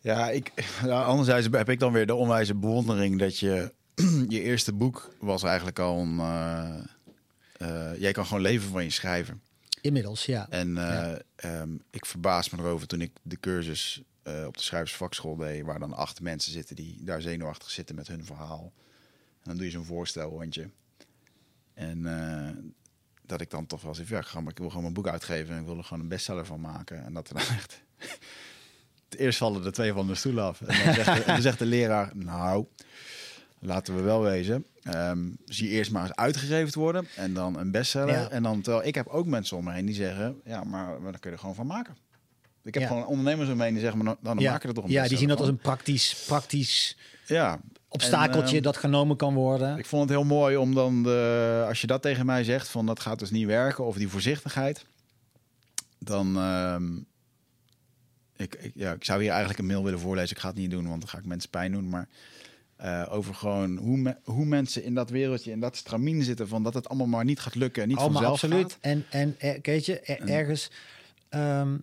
Ja, 0.00 0.30
ik, 0.30 0.52
ja, 0.84 1.02
anderzijds 1.02 1.48
heb 1.50 1.68
ik 1.68 1.78
dan 1.78 1.92
weer 1.92 2.06
de 2.06 2.14
onwijze 2.14 2.54
bewondering 2.54 3.18
dat 3.18 3.38
je 3.38 3.72
je 4.28 4.42
eerste 4.42 4.72
boek 4.72 5.14
was 5.20 5.42
eigenlijk 5.42 5.78
al 5.78 5.98
een. 5.98 6.18
eh, 6.18 6.78
eh, 7.92 8.00
jij 8.00 8.12
kan 8.12 8.26
gewoon 8.26 8.42
leven 8.42 8.70
van 8.70 8.84
je 8.84 8.90
schrijven. 8.90 9.42
Inmiddels, 9.80 10.26
ja. 10.26 10.46
En 10.50 10.78
eh, 10.78 10.84
Ja. 10.84 11.18
ehm, 11.36 11.70
ik 11.90 12.06
verbaas 12.06 12.50
me 12.50 12.58
erover 12.58 12.86
toen 12.86 13.00
ik 13.00 13.12
de 13.22 13.40
cursus 13.40 14.02
op 14.46 14.56
de 14.56 14.62
schrijversvakschool 14.62 15.36
deed, 15.36 15.64
waar 15.64 15.78
dan 15.78 15.92
acht 15.94 16.20
mensen 16.20 16.52
zitten 16.52 16.76
die 16.76 16.98
daar 17.04 17.20
zenuwachtig 17.20 17.70
zitten 17.70 17.94
met 17.94 18.08
hun 18.08 18.24
verhaal. 18.24 18.72
En 19.38 19.42
dan 19.42 19.56
doe 19.56 19.64
je 19.64 19.70
zo'n 19.70 19.84
voorstelrondje. 19.84 20.70
En 21.74 22.02
dat 23.26 23.40
ik 23.40 23.50
dan 23.50 23.66
toch 23.66 23.82
wel 23.82 23.98
eens, 23.98 24.08
ja, 24.08 24.18
ik, 24.18 24.24
ga, 24.26 24.40
ik 24.48 24.58
wil 24.58 24.66
gewoon 24.68 24.82
mijn 24.82 24.94
boek 24.94 25.08
uitgeven 25.08 25.54
en 25.54 25.60
ik 25.60 25.66
wil 25.66 25.76
er 25.78 25.84
gewoon 25.84 26.02
een 26.02 26.08
bestseller 26.08 26.46
van 26.46 26.60
maken. 26.60 27.04
En 27.04 27.12
dat 27.12 27.28
er 27.28 27.34
dan 27.34 27.42
echt... 27.58 27.82
Eerst 29.16 29.38
vallen 29.38 29.64
er 29.64 29.72
twee 29.72 29.92
van 29.92 30.06
de 30.06 30.14
stoel 30.14 30.40
af. 30.40 30.60
En 30.60 30.84
dan 30.84 30.94
zegt 30.94 31.16
de, 31.16 31.22
dan 31.26 31.42
zegt 31.42 31.58
de 31.58 31.66
leraar, 31.66 32.10
nou, 32.14 32.64
laten 33.58 33.96
we 33.96 34.02
wel 34.02 34.22
wezen. 34.22 34.64
ehm, 34.82 35.18
zie 35.44 35.68
eerst 35.68 35.90
maar 35.90 36.02
eens 36.02 36.14
uitgegeven 36.14 36.80
worden 36.80 37.06
en 37.16 37.34
dan 37.34 37.58
een 37.58 37.70
bestseller. 37.70 38.14
Ja. 38.14 38.28
En 38.28 38.42
dan, 38.42 38.60
terwijl 38.60 38.86
ik 38.86 38.94
heb 38.94 39.06
ook 39.06 39.26
mensen 39.26 39.56
om 39.56 39.64
me 39.64 39.72
heen 39.72 39.86
die 39.86 39.94
zeggen, 39.94 40.40
ja, 40.44 40.64
maar, 40.64 40.86
maar 41.00 41.10
dan 41.12 41.20
kun 41.20 41.30
je 41.30 41.36
er 41.36 41.38
gewoon 41.38 41.54
van 41.54 41.66
maken. 41.66 41.96
Ik 42.64 42.74
heb 42.74 42.82
Ja. 42.82 42.88
gewoon 42.88 43.06
ondernemers 43.06 43.48
om 43.50 43.56
me 43.56 43.62
heen 43.64 43.72
die 43.72 43.82
zeggen, 43.82 44.04
maar 44.04 44.14
dan, 44.14 44.34
dan 44.34 44.38
ja, 44.44 44.50
maken 44.50 44.62
we 44.62 44.68
er 44.68 44.74
toch 44.74 44.84
een 44.84 44.90
ja 44.90 45.08
die 45.08 45.18
zien 45.18 45.28
dat 45.28 45.38
als 45.38 45.48
een 45.48 45.58
praktisch, 45.58 46.24
praktisch. 46.26 46.96
Ja, 47.26 47.60
obstakeltje 47.88 48.48
En, 48.48 48.54
ehm, 48.54 48.62
dat 48.62 48.76
genomen 48.76 49.16
kan 49.16 49.34
worden. 49.34 49.78
ik 49.78 49.86
vond 49.86 50.02
het 50.02 50.10
heel 50.10 50.24
mooi 50.24 50.56
om 50.56 50.74
dan, 50.74 51.02
de, 51.02 51.64
als 51.68 51.80
je 51.80 51.86
dat 51.86 52.02
tegen 52.02 52.26
mij 52.26 52.44
zegt, 52.44 52.68
van 52.68 52.86
dat 52.86 53.00
gaat 53.00 53.18
dus 53.18 53.30
niet 53.30 53.46
werken, 53.46 53.84
of 53.84 53.96
die 53.96 54.08
voorzichtigheid, 54.08 54.84
dan, 55.98 56.36
ehm, 56.36 56.84
ik, 58.38 58.54
ik, 58.54 58.72
ja, 58.74 58.92
ik 58.92 59.04
zou 59.04 59.20
hier 59.20 59.30
eigenlijk 59.30 59.58
een 59.58 59.66
mail 59.66 59.84
willen 59.84 60.00
voorlezen. 60.00 60.36
Ik 60.36 60.42
ga 60.42 60.48
het 60.48 60.56
niet 60.56 60.70
doen, 60.70 60.88
want 60.88 61.00
dan 61.00 61.08
ga 61.10 61.18
ik 61.18 61.24
mensen 61.24 61.50
pijn 61.50 61.72
doen, 61.72 61.88
maar 61.88 62.08
eh, 62.76 63.06
over 63.10 63.34
gewoon 63.34 63.76
hoe, 63.76 63.96
me- 63.96 64.16
hoe 64.24 64.44
mensen 64.44 64.84
in 64.84 64.94
dat 64.94 65.10
wereldje, 65.10 65.50
in 65.50 65.60
dat 65.60 65.76
stramien 65.76 66.22
zitten, 66.22 66.48
van 66.48 66.62
dat 66.62 66.74
het 66.74 66.88
allemaal 66.88 67.06
maar 67.06 67.24
niet 67.24 67.40
gaat 67.40 67.54
lukken 67.54 67.82
en 67.82 67.88
niet 67.88 67.96
maar 67.96 68.06
vanzelf 68.06 68.32
absoluut. 68.32 68.72
gaat. 68.72 68.78
En, 68.80 69.04
en 69.10 69.34
er- 69.38 69.58
weet 69.62 69.86
je, 69.86 70.00
er- 70.00 70.28
ergens, 70.28 70.70
ehm, 71.28 71.76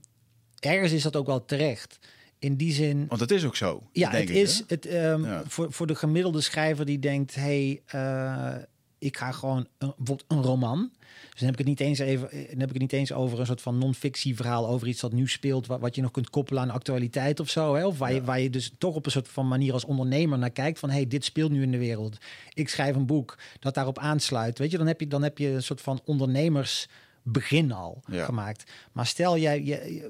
ergens 0.60 0.92
is 0.92 1.04
dat 1.04 1.16
ook 1.16 1.26
wel 1.26 1.46
terecht. 1.46 2.00
In 2.40 2.56
die 2.56 2.74
zin, 2.74 3.06
Want 3.08 3.20
het 3.22 3.32
is 3.32 3.46
ook 3.46 3.56
zo. 3.56 3.84
ja, 3.92 4.10
denk 4.10 4.28
het 4.28 4.38
ik, 4.38 4.44
is 4.44 4.58
hè? 4.58 4.64
het, 4.68 4.86
ehm, 4.86 5.24
Ja. 5.26 5.44
voor, 5.48 5.72
voor 5.74 5.88
de 5.88 5.96
gemiddelde 5.96 6.42
schrijver 6.42 6.86
die 6.86 7.00
denkt, 7.00 7.36
hey, 7.36 7.82
eh, 7.86 8.56
ik 8.98 9.18
ga 9.18 9.32
gewoon 9.32 9.68
een, 9.78 9.94
bijvoorbeeld 9.98 10.26
een 10.32 10.42
roman. 10.42 10.92
Dus 11.36 11.44
dan 11.44 11.54
heb 11.54 11.60
ik 11.60 11.68
het 11.68 11.80
niet 11.80 11.88
eens 11.88 12.00
even, 12.00 12.30
dan 12.32 12.60
heb 12.60 12.68
ik 12.68 12.74
het 12.74 12.82
niet 12.82 12.94
eens 12.94 13.12
over 13.14 13.40
een 13.40 13.46
soort 13.46 13.62
van 13.62 13.78
non-fictie 13.78 14.36
verhaal 14.36 14.68
over 14.68 14.88
iets 14.88 15.02
dat 15.02 15.12
nu 15.12 15.28
speelt, 15.28 15.68
wat, 15.68 15.80
wat 15.80 15.96
je 15.96 16.02
nog 16.02 16.12
kunt 16.12 16.30
koppelen 16.30 16.62
aan 16.62 16.70
actualiteit 16.70 17.40
of 17.40 17.50
zo, 17.50 17.76
hè? 17.76 17.86
of 17.86 17.98
waar, 17.98 18.14
je, 18.14 18.24
waar 18.24 18.40
je 18.40 18.50
dus 18.50 18.72
toch 18.78 18.96
op 18.96 19.06
een 19.06 19.12
soort 19.12 19.28
van 19.28 19.48
manier 19.48 19.74
als 19.74 19.86
ondernemer 19.86 20.38
naar 20.38 20.50
kijkt 20.50 20.80
van, 20.80 20.90
hey, 20.90 21.08
dit 21.08 21.26
speelt 21.26 21.52
nu 21.52 21.62
in 21.62 21.72
de 21.72 21.78
wereld. 21.78 22.18
Ik 22.54 22.70
schrijf 22.70 22.96
een 22.96 23.06
boek 23.06 23.38
dat 23.60 23.74
daarop 23.74 24.00
aansluit. 24.00 24.60
Weet 24.60 24.72
je, 24.72 24.78
dan 24.78 24.88
heb 24.88 25.00
je 25.00 25.08
dan 25.08 25.24
heb 25.24 25.38
je 25.38 25.48
een 25.48 25.64
soort 25.64 25.82
van 25.82 26.02
ondernemersbegin 26.06 27.72
al 27.72 28.02
Ja. 28.08 28.26
gemaakt. 28.26 28.72
Maar 28.92 29.06
stel 29.06 29.38
jij 29.38 29.64
je, 29.64 30.10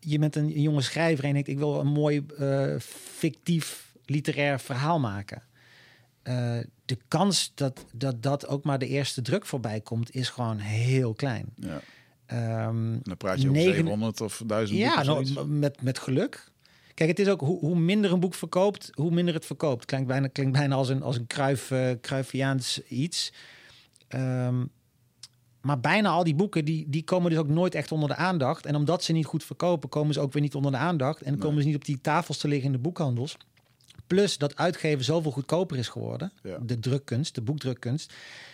je, 0.00 0.18
bent 0.18 0.36
een 0.36 0.60
jonge 0.60 0.82
schrijver 0.82 1.24
en 1.24 1.32
denkt, 1.32 1.48
ik 1.48 1.58
wil 1.58 1.80
een 1.80 1.92
mooi 1.92 2.26
eh, 2.38 2.74
fictief 3.16 3.92
literair 4.06 4.60
verhaal 4.60 5.00
maken. 5.00 5.42
Eh, 6.24 6.58
de 6.84 6.98
kans 7.08 7.52
dat, 7.54 7.84
dat 7.92 8.22
dat 8.22 8.46
ook 8.46 8.64
maar 8.64 8.78
de 8.78 8.86
eerste 8.88 9.22
druk 9.22 9.46
voorbij 9.46 9.80
komt, 9.80 10.14
is 10.14 10.28
gewoon 10.28 10.58
heel 10.58 11.14
klein. 11.14 11.46
Ja. 11.56 11.80
Ehm, 12.26 12.98
Dan 13.02 13.16
praat 13.16 13.36
je 13.42 13.48
over 13.48 13.60
Negen- 13.60 13.74
700 13.74 14.20
of 14.20 14.42
1000 14.46 14.78
ja, 14.78 15.04
boeken, 15.04 15.34
nou, 15.34 15.46
met, 15.48 15.82
met 15.82 15.98
geluk. 15.98 16.52
Kijk, 16.94 17.10
het 17.10 17.18
is 17.18 17.28
ook 17.28 17.40
hoe, 17.40 17.58
hoe 17.58 17.76
minder 17.78 18.12
een 18.12 18.20
boek 18.20 18.34
verkoopt, 18.34 18.90
hoe 18.94 19.10
minder 19.10 19.34
het 19.34 19.46
verkoopt. 19.46 19.84
Klinkt 19.84 20.06
bijna, 20.06 20.26
klinkt 20.26 20.52
bijna 20.52 20.74
als 20.74 20.88
een, 20.88 21.02
als 21.02 21.16
een 21.16 21.26
kruif, 21.26 21.70
eh, 21.70 21.90
kruifiaans 22.00 22.82
iets. 22.88 23.32
Ehm, 24.08 24.64
maar 25.60 25.80
bijna 25.80 26.08
al 26.08 26.24
die 26.24 26.34
boeken, 26.34 26.64
die, 26.64 26.84
die 26.88 27.04
komen 27.04 27.30
dus 27.30 27.38
ook 27.38 27.48
nooit 27.48 27.74
echt 27.74 27.92
onder 27.92 28.08
de 28.08 28.16
aandacht. 28.16 28.66
En 28.66 28.74
omdat 28.74 29.04
ze 29.04 29.12
niet 29.12 29.26
goed 29.26 29.44
verkopen, 29.44 29.88
komen 29.88 30.14
ze 30.14 30.20
ook 30.20 30.32
weer 30.32 30.42
niet 30.42 30.54
onder 30.54 30.70
de 30.70 30.76
aandacht. 30.76 31.22
En 31.22 31.38
komen 31.38 31.60
ze 31.62 31.66
niet 31.68 31.76
op 31.76 31.84
die 31.84 32.00
tafels 32.00 32.38
te 32.38 32.48
liggen 32.48 32.66
in 32.66 32.72
de 32.72 32.78
boekhandels. 32.78 33.36
Plus 34.06 34.38
dat 34.38 34.56
uitgeven 34.56 35.04
zoveel 35.04 35.30
goedkoper 35.30 35.76
is 35.76 35.88
geworden. 35.88 36.32
Ja. 36.42 36.58
De 36.62 36.78
drukkunst, 36.78 37.34
de 37.34 37.40
boekdrukkunst. 37.40 38.12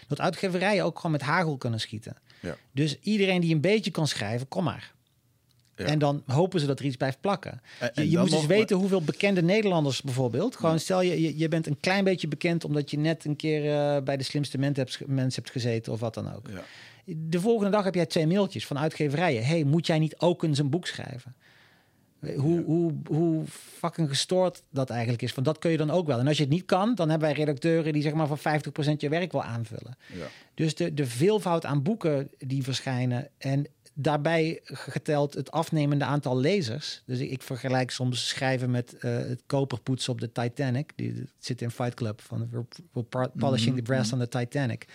Dat 0.09 0.21
uitgeverijen 0.21 0.85
ook 0.85 0.97
gewoon 0.97 1.13
met 1.13 1.21
hagel 1.23 1.57
kunnen 1.57 1.81
schieten. 1.81 2.17
Ja. 2.41 2.57
Dus 2.73 2.99
iedereen 3.01 3.41
die 3.41 3.55
een 3.55 3.61
beetje 3.61 3.91
kan 3.91 4.09
schrijven, 4.09 4.49
kom 4.49 4.65
maar. 4.65 4.93
En 5.75 5.99
dan 5.99 6.23
hopen 6.27 6.61
ze 6.61 6.67
dat 6.67 6.79
er 6.79 6.85
iets 6.85 6.97
blijft 6.97 7.21
plakken. 7.21 7.53
En- 7.53 7.91
je 7.95 8.01
en 8.01 8.05
je 8.05 8.11
dan 8.11 8.21
moet 8.21 8.31
eens 8.33 8.41
nog- 8.41 8.51
weten 8.51 8.77
hoeveel 8.77 9.03
bekende 9.03 9.43
Nederlanders 9.43 10.03
bijvoorbeeld. 10.03 10.57
Gewoon 10.57 10.79
stel 10.81 11.01
je, 11.03 11.23
je, 11.23 11.39
je 11.39 11.49
bent 11.49 11.67
een 11.67 11.81
klein 11.81 12.05
beetje 12.05 12.29
bekend 12.29 12.65
omdat 12.65 12.91
je 12.91 12.99
net 12.99 13.25
een 13.25 13.37
keer 13.37 13.75
eh, 13.75 14.03
bij 14.03 14.17
de 14.17 14.23
slimste 14.25 14.59
hebt, 14.59 15.01
mensen 15.07 15.43
hebt 15.43 15.53
gezeten 15.55 15.93
of 15.93 16.01
wat 16.01 16.15
dan 16.15 16.35
ook. 16.35 16.49
Ja. 16.49 16.63
De 17.17 17.41
volgende 17.41 17.71
dag 17.71 17.85
heb 17.85 17.95
jij 17.95 18.07
twee 18.07 18.27
mailtjes 18.27 18.67
van 18.67 18.79
uitgeverijen. 18.79 19.45
hey, 19.45 19.65
moet 19.65 19.87
jij 19.87 19.99
niet 19.99 20.19
ook 20.19 20.43
eens 20.43 20.59
een 20.59 20.71
boek 20.71 20.87
schrijven? 20.87 21.35
Hoe, 22.37 22.65
hoe, 22.65 22.93
hoe 23.07 23.45
fucking 23.79 24.09
gestoord 24.09 24.63
dat 24.71 24.91
eigenlijk 24.91 25.23
is. 25.23 25.33
Van 25.33 25.43
dat 25.43 25.59
kun 25.59 25.71
je 25.71 25.77
dan 25.77 25.91
ook 25.91 26.07
wel. 26.07 26.19
En 26.19 26.27
als 26.27 26.37
je 26.37 26.43
het 26.43 26.53
niet 26.53 26.65
kan, 26.65 26.95
dan 26.95 27.11
hebben 27.11 27.29
wij 27.29 27.37
redacteuren 27.37 27.93
die 27.93 28.03
zeg 28.03 28.15
maar 28.15 28.27
voor 28.27 28.39
50% 28.39 28.97
je 28.97 29.09
werk 29.09 29.33
wil 29.33 29.43
aanvullen. 29.43 29.97
Ja. 30.15 30.27
Dus 30.55 30.75
de, 30.75 30.95
de 30.95 31.07
veelvoud 31.07 31.65
aan 31.65 31.83
boeken 31.83 32.31
die 32.39 32.63
verschijnen 32.63 33.29
en 33.39 33.67
daarbij 33.95 34.61
geteld 34.65 35.35
het 35.35 35.51
afnemende 35.51 36.05
aantal 36.05 36.39
lezers. 36.39 37.03
Dus 37.07 37.19
ik, 37.19 37.31
ik 37.31 37.43
vergelijk 37.43 37.91
soms 37.91 38.29
schrijven 38.29 38.71
met 38.71 38.95
eh, 38.95 39.17
het 39.17 39.43
koperpoetsen 39.47 40.13
op 40.13 40.21
de 40.21 40.33
Titanic. 40.33 40.93
Die, 40.97 41.13
die 41.13 41.29
zit 41.39 41.63
in 41.63 41.71
Fight 41.71 41.95
Club 41.95 42.21
van 42.21 42.49
we're, 42.51 43.29
polishing 43.37 43.77
the 43.77 43.83
brass 43.83 44.13
on 44.13 44.19
the 44.19 44.29
Titanic. 44.29 44.87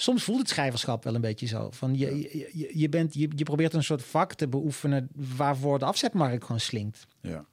Soms 0.00 0.22
voelt 0.22 0.38
het 0.38 0.48
schrijverschap 0.48 1.04
wel 1.04 1.14
een 1.14 1.20
beetje 1.20 1.46
zo. 1.46 1.70
Van 1.70 1.98
je, 1.98 2.16
je, 2.52 2.70
je, 2.78 2.88
bent, 2.88 3.14
je, 3.14 3.28
je 3.36 3.44
probeert 3.44 3.74
een 3.74 3.84
soort 3.84 4.02
vak 4.04 4.34
te 4.34 4.48
beoefenen 4.48 5.08
waarvoor 5.36 5.78
de 5.78 5.84
afzetmarkt 5.84 6.44
gewoon 6.44 6.60
slinkt. 6.60 7.06
Ja. 7.20 7.44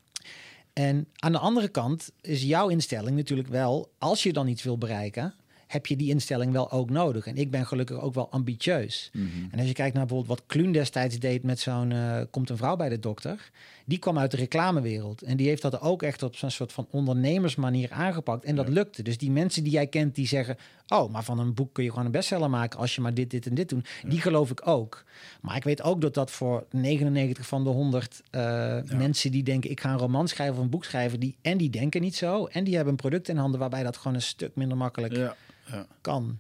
En 0.74 1.08
aan 1.16 1.32
de 1.32 1.38
andere 1.38 1.68
kant 1.68 2.12
is 2.22 2.44
jouw 2.44 2.68
instelling 2.68 3.16
natuurlijk 3.16 3.48
wel, 3.48 3.92
als 3.98 4.24
je 4.24 4.34
dan 4.34 4.48
iets 4.48 4.64
wil 4.64 4.78
bereiken, 4.78 5.34
heb 5.68 5.86
je 5.86 5.96
die 5.96 6.10
instelling 6.10 6.52
wel 6.52 6.72
ook 6.72 6.90
nodig. 6.90 7.28
En 7.28 7.36
ik 7.36 7.52
ben 7.52 7.66
gelukkig 7.66 8.00
ook 8.00 8.14
wel 8.14 8.32
ambitieus. 8.32 9.10
Mhm. 9.14 9.28
En 9.52 9.60
als 9.60 9.68
je 9.68 9.74
kijkt 9.74 9.96
naar 9.96 10.06
bijvoorbeeld 10.06 10.40
wat 10.40 10.48
Kluun 10.48 10.72
destijds 10.72 11.20
deed 11.20 11.44
met 11.44 11.60
zo'n 11.60 11.92
eh, 11.92 12.22
Komt 12.32 12.50
een 12.50 12.58
vrouw 12.58 12.76
bij 12.76 12.90
de 12.90 13.00
dokter, 13.00 13.52
die 13.86 13.98
kwam 13.98 14.18
uit 14.18 14.32
de 14.32 14.38
reclamewereld. 14.38 15.22
En 15.22 15.38
die 15.38 15.48
heeft 15.48 15.62
dat 15.62 15.82
ook 15.82 16.04
echt 16.04 16.24
op 16.24 16.36
zo'n 16.36 16.50
soort 16.52 16.72
van 16.74 16.88
ondernemersmanier 16.90 17.92
aangepakt. 17.92 18.44
En 18.46 18.56
dat 18.56 18.68
Ja. 18.68 18.74
lukte. 18.74 19.04
Dus 19.04 19.18
die 19.18 19.32
mensen 19.32 19.64
die 19.64 19.72
jij 19.72 19.88
kent 19.88 20.16
die 20.16 20.28
zeggen, 20.28 20.58
oh, 20.88 21.12
maar 21.12 21.24
van 21.24 21.40
een 21.40 21.54
boek 21.54 21.74
kun 21.74 21.84
je 21.84 21.90
gewoon 21.90 22.06
een 22.06 22.12
bestseller 22.12 22.50
maken 22.50 22.80
als 22.80 22.96
je 22.96 23.02
maar 23.02 23.14
dit, 23.14 23.30
dit 23.30 23.46
en 23.48 23.56
dit 23.56 23.70
doet. 23.70 23.90
Die 24.08 24.22
geloof 24.22 24.52
ik 24.52 24.68
ook. 24.68 25.04
Maar 25.42 25.56
ik 25.56 25.64
weet 25.64 25.82
ook 25.82 26.02
dat 26.02 26.14
dat 26.14 26.32
voor 26.32 26.66
99 26.72 27.48
van 27.48 27.64
de 27.64 27.70
100 27.70 28.22
eh, 28.32 28.82
mensen 28.84 29.32
die 29.32 29.44
denken, 29.44 29.70
ik 29.70 29.80
ga 29.82 29.92
een 29.92 29.98
roman 29.98 30.28
schrijven 30.28 30.56
of 30.58 30.62
een 30.64 30.70
boek 30.70 30.86
schrijven, 30.86 31.20
die, 31.20 31.36
en 31.42 31.58
die 31.58 31.70
denken 31.70 32.02
niet 32.02 32.16
zo. 32.16 32.46
En 32.46 32.64
die 32.64 32.74
hebben 32.76 32.92
een 32.94 33.00
product 33.00 33.30
in 33.30 33.38
handen 33.38 33.60
waarbij 33.60 33.84
dat 33.84 33.98
gewoon 33.98 34.14
een 34.14 34.22
stuk 34.22 34.56
minder 34.56 34.78
makkelijk 34.78 35.16
Ja. 35.16 35.36
Ja. 35.72 35.86
kan. 36.02 36.40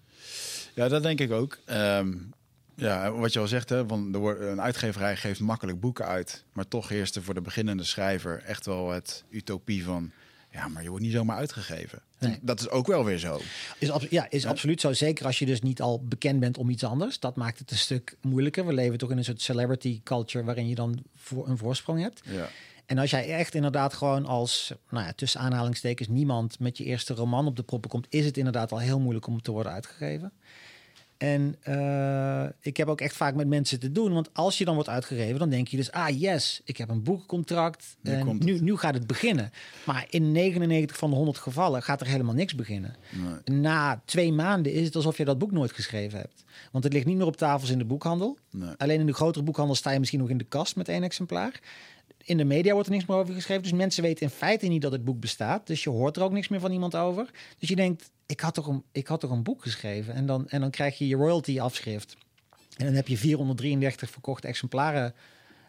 ja, 0.75 0.87
dat 0.87 1.03
denk 1.03 1.19
ik 1.19 1.31
ook. 1.31 1.57
Ehm, 1.65 2.13
ja, 2.75 3.11
wat 3.11 3.33
je 3.33 3.39
al 3.39 3.47
zegt, 3.47 3.69
hè, 3.69 3.85
wordt, 3.85 4.39
een 4.39 4.61
uitgeverij 4.61 5.15
geeft 5.15 5.39
makkelijk 5.39 5.79
boeken 5.79 6.05
uit. 6.05 6.43
Maar 6.53 6.67
toch 6.67 6.89
heerst 6.89 7.15
er 7.15 7.23
voor 7.23 7.33
de 7.33 7.41
beginnende 7.41 7.83
schrijver 7.83 8.43
echt 8.43 8.65
wel 8.65 8.91
het 8.91 9.23
utopie 9.29 9.83
van... 9.83 10.11
Ja, 10.51 10.67
maar 10.67 10.83
je 10.83 10.89
wordt 10.89 11.03
niet 11.03 11.13
zomaar 11.13 11.37
uitgegeven. 11.37 12.01
Nee. 12.19 12.39
Dat 12.41 12.59
is 12.59 12.69
ook 12.69 12.87
wel 12.87 13.05
weer 13.05 13.17
zo. 13.17 13.41
Is, 13.77 13.91
ja, 14.09 14.29
is 14.29 14.45
absoluut 14.45 14.81
zo. 14.81 14.93
Zeker 14.93 15.25
als 15.25 15.39
je 15.39 15.45
dus 15.45 15.61
niet 15.61 15.81
al 15.81 16.03
bekend 16.03 16.39
bent 16.39 16.57
om 16.57 16.69
iets 16.69 16.83
anders. 16.83 17.19
Dat 17.19 17.35
maakt 17.35 17.59
het 17.59 17.71
een 17.71 17.77
stuk 17.77 18.17
moeilijker. 18.21 18.65
We 18.65 18.73
leven 18.73 18.97
toch 18.97 19.11
in 19.11 19.17
een 19.17 19.23
soort 19.23 19.41
celebrity 19.41 20.01
culture 20.03 20.45
waarin 20.45 20.67
je 20.67 20.75
dan 20.75 21.03
voor 21.15 21.47
een 21.47 21.57
voorsprong 21.57 22.01
hebt. 22.01 22.21
Ja. 22.25 22.49
En 22.85 22.97
als 22.97 23.09
jij 23.09 23.29
echt 23.29 23.55
inderdaad 23.55 23.93
gewoon 23.93 24.25
als, 24.25 24.73
nou 24.89 25.05
ja, 25.05 25.13
tussen 25.13 25.39
aanhalingstekens, 25.39 26.07
niemand 26.07 26.59
met 26.59 26.77
je 26.77 26.83
eerste 26.83 27.13
roman 27.13 27.47
op 27.47 27.55
de 27.55 27.63
proppen 27.63 27.89
komt, 27.89 28.07
is 28.09 28.25
het 28.25 28.37
inderdaad 28.37 28.71
al 28.71 28.79
heel 28.79 28.99
moeilijk 28.99 29.27
om 29.27 29.41
te 29.41 29.51
worden 29.51 29.71
uitgegeven. 29.71 30.31
En 31.17 31.55
eh, 31.61 32.45
ik 32.59 32.77
heb 32.77 32.87
ook 32.87 33.01
echt 33.01 33.15
vaak 33.15 33.35
met 33.35 33.47
mensen 33.47 33.79
te 33.79 33.91
doen, 33.91 34.13
want 34.13 34.29
als 34.33 34.57
je 34.57 34.65
dan 34.65 34.73
wordt 34.73 34.89
uitgegeven, 34.89 35.39
dan 35.39 35.49
denk 35.49 35.67
je 35.67 35.77
dus, 35.77 35.91
ah 35.91 36.19
yes, 36.19 36.61
ik 36.65 36.77
heb 36.77 36.89
een 36.89 37.03
boekcontract 37.03 37.97
Nu 38.01 38.11
en 38.11 38.37
nu, 38.37 38.59
nu 38.59 38.77
gaat 38.77 38.93
het 38.93 39.07
beginnen. 39.07 39.51
Maar 39.85 40.05
in 40.09 40.31
99 40.31 40.97
van 40.97 41.09
de 41.09 41.15
100 41.15 41.37
gevallen 41.37 41.83
gaat 41.83 42.01
er 42.01 42.07
helemaal 42.07 42.33
niks 42.33 42.55
beginnen. 42.55 42.95
Nee. 43.11 43.57
Na 43.59 44.01
twee 44.05 44.31
maanden 44.33 44.73
is 44.73 44.85
het 44.85 44.95
alsof 44.95 45.17
je 45.17 45.25
dat 45.25 45.37
boek 45.37 45.51
nooit 45.51 45.71
geschreven 45.71 46.19
hebt. 46.19 46.43
Want 46.71 46.83
het 46.83 46.93
ligt 46.93 47.05
niet 47.05 47.17
meer 47.17 47.25
op 47.25 47.37
tafels 47.37 47.69
in 47.69 47.77
de 47.77 47.85
boekhandel. 47.85 48.37
Nee. 48.51 48.73
Alleen 48.77 48.99
in 48.99 49.05
de 49.05 49.13
grotere 49.13 49.43
boekhandel 49.43 49.75
sta 49.75 49.91
je 49.91 49.99
misschien 49.99 50.19
nog 50.19 50.29
in 50.29 50.37
de 50.37 50.43
kast 50.43 50.75
met 50.75 50.89
één 50.89 51.03
exemplaar. 51.03 51.59
In 52.27 52.37
de 52.37 52.43
media 52.43 52.73
wordt 52.73 52.87
er 52.87 52.93
niks 52.93 53.05
meer 53.05 53.17
over 53.17 53.33
geschreven. 53.33 53.63
Dus 53.63 53.71
mensen 53.71 54.03
weten 54.03 54.23
in 54.23 54.29
feite 54.29 54.67
niet 54.67 54.81
dat 54.81 54.91
het 54.91 55.03
boek 55.05 55.19
bestaat. 55.19 55.67
Dus 55.67 55.83
je 55.83 55.89
hoort 55.89 56.17
er 56.17 56.23
ook 56.23 56.31
niks 56.31 56.47
meer 56.47 56.59
van 56.59 56.71
iemand 56.71 56.95
over. 56.95 57.29
Dus 57.59 57.69
je 57.69 57.75
denkt, 57.75 58.11
ik 58.25 58.39
had 58.39 58.53
toch 58.53 58.67
een, 58.67 58.83
ik 58.91 59.07
had 59.07 59.19
toch 59.19 59.31
een 59.31 59.43
boek 59.43 59.61
geschreven. 59.61 60.13
En 60.13 60.25
dan, 60.25 60.47
en 60.49 60.61
dan 60.61 60.69
krijg 60.69 60.97
je 60.97 61.07
je 61.07 61.15
royalty 61.15 61.59
afschrift. 61.59 62.15
En 62.77 62.85
dan 62.85 62.93
heb 62.95 63.07
je 63.07 63.17
433 63.17 64.09
verkochte 64.09 64.47
exemplaren. 64.47 65.13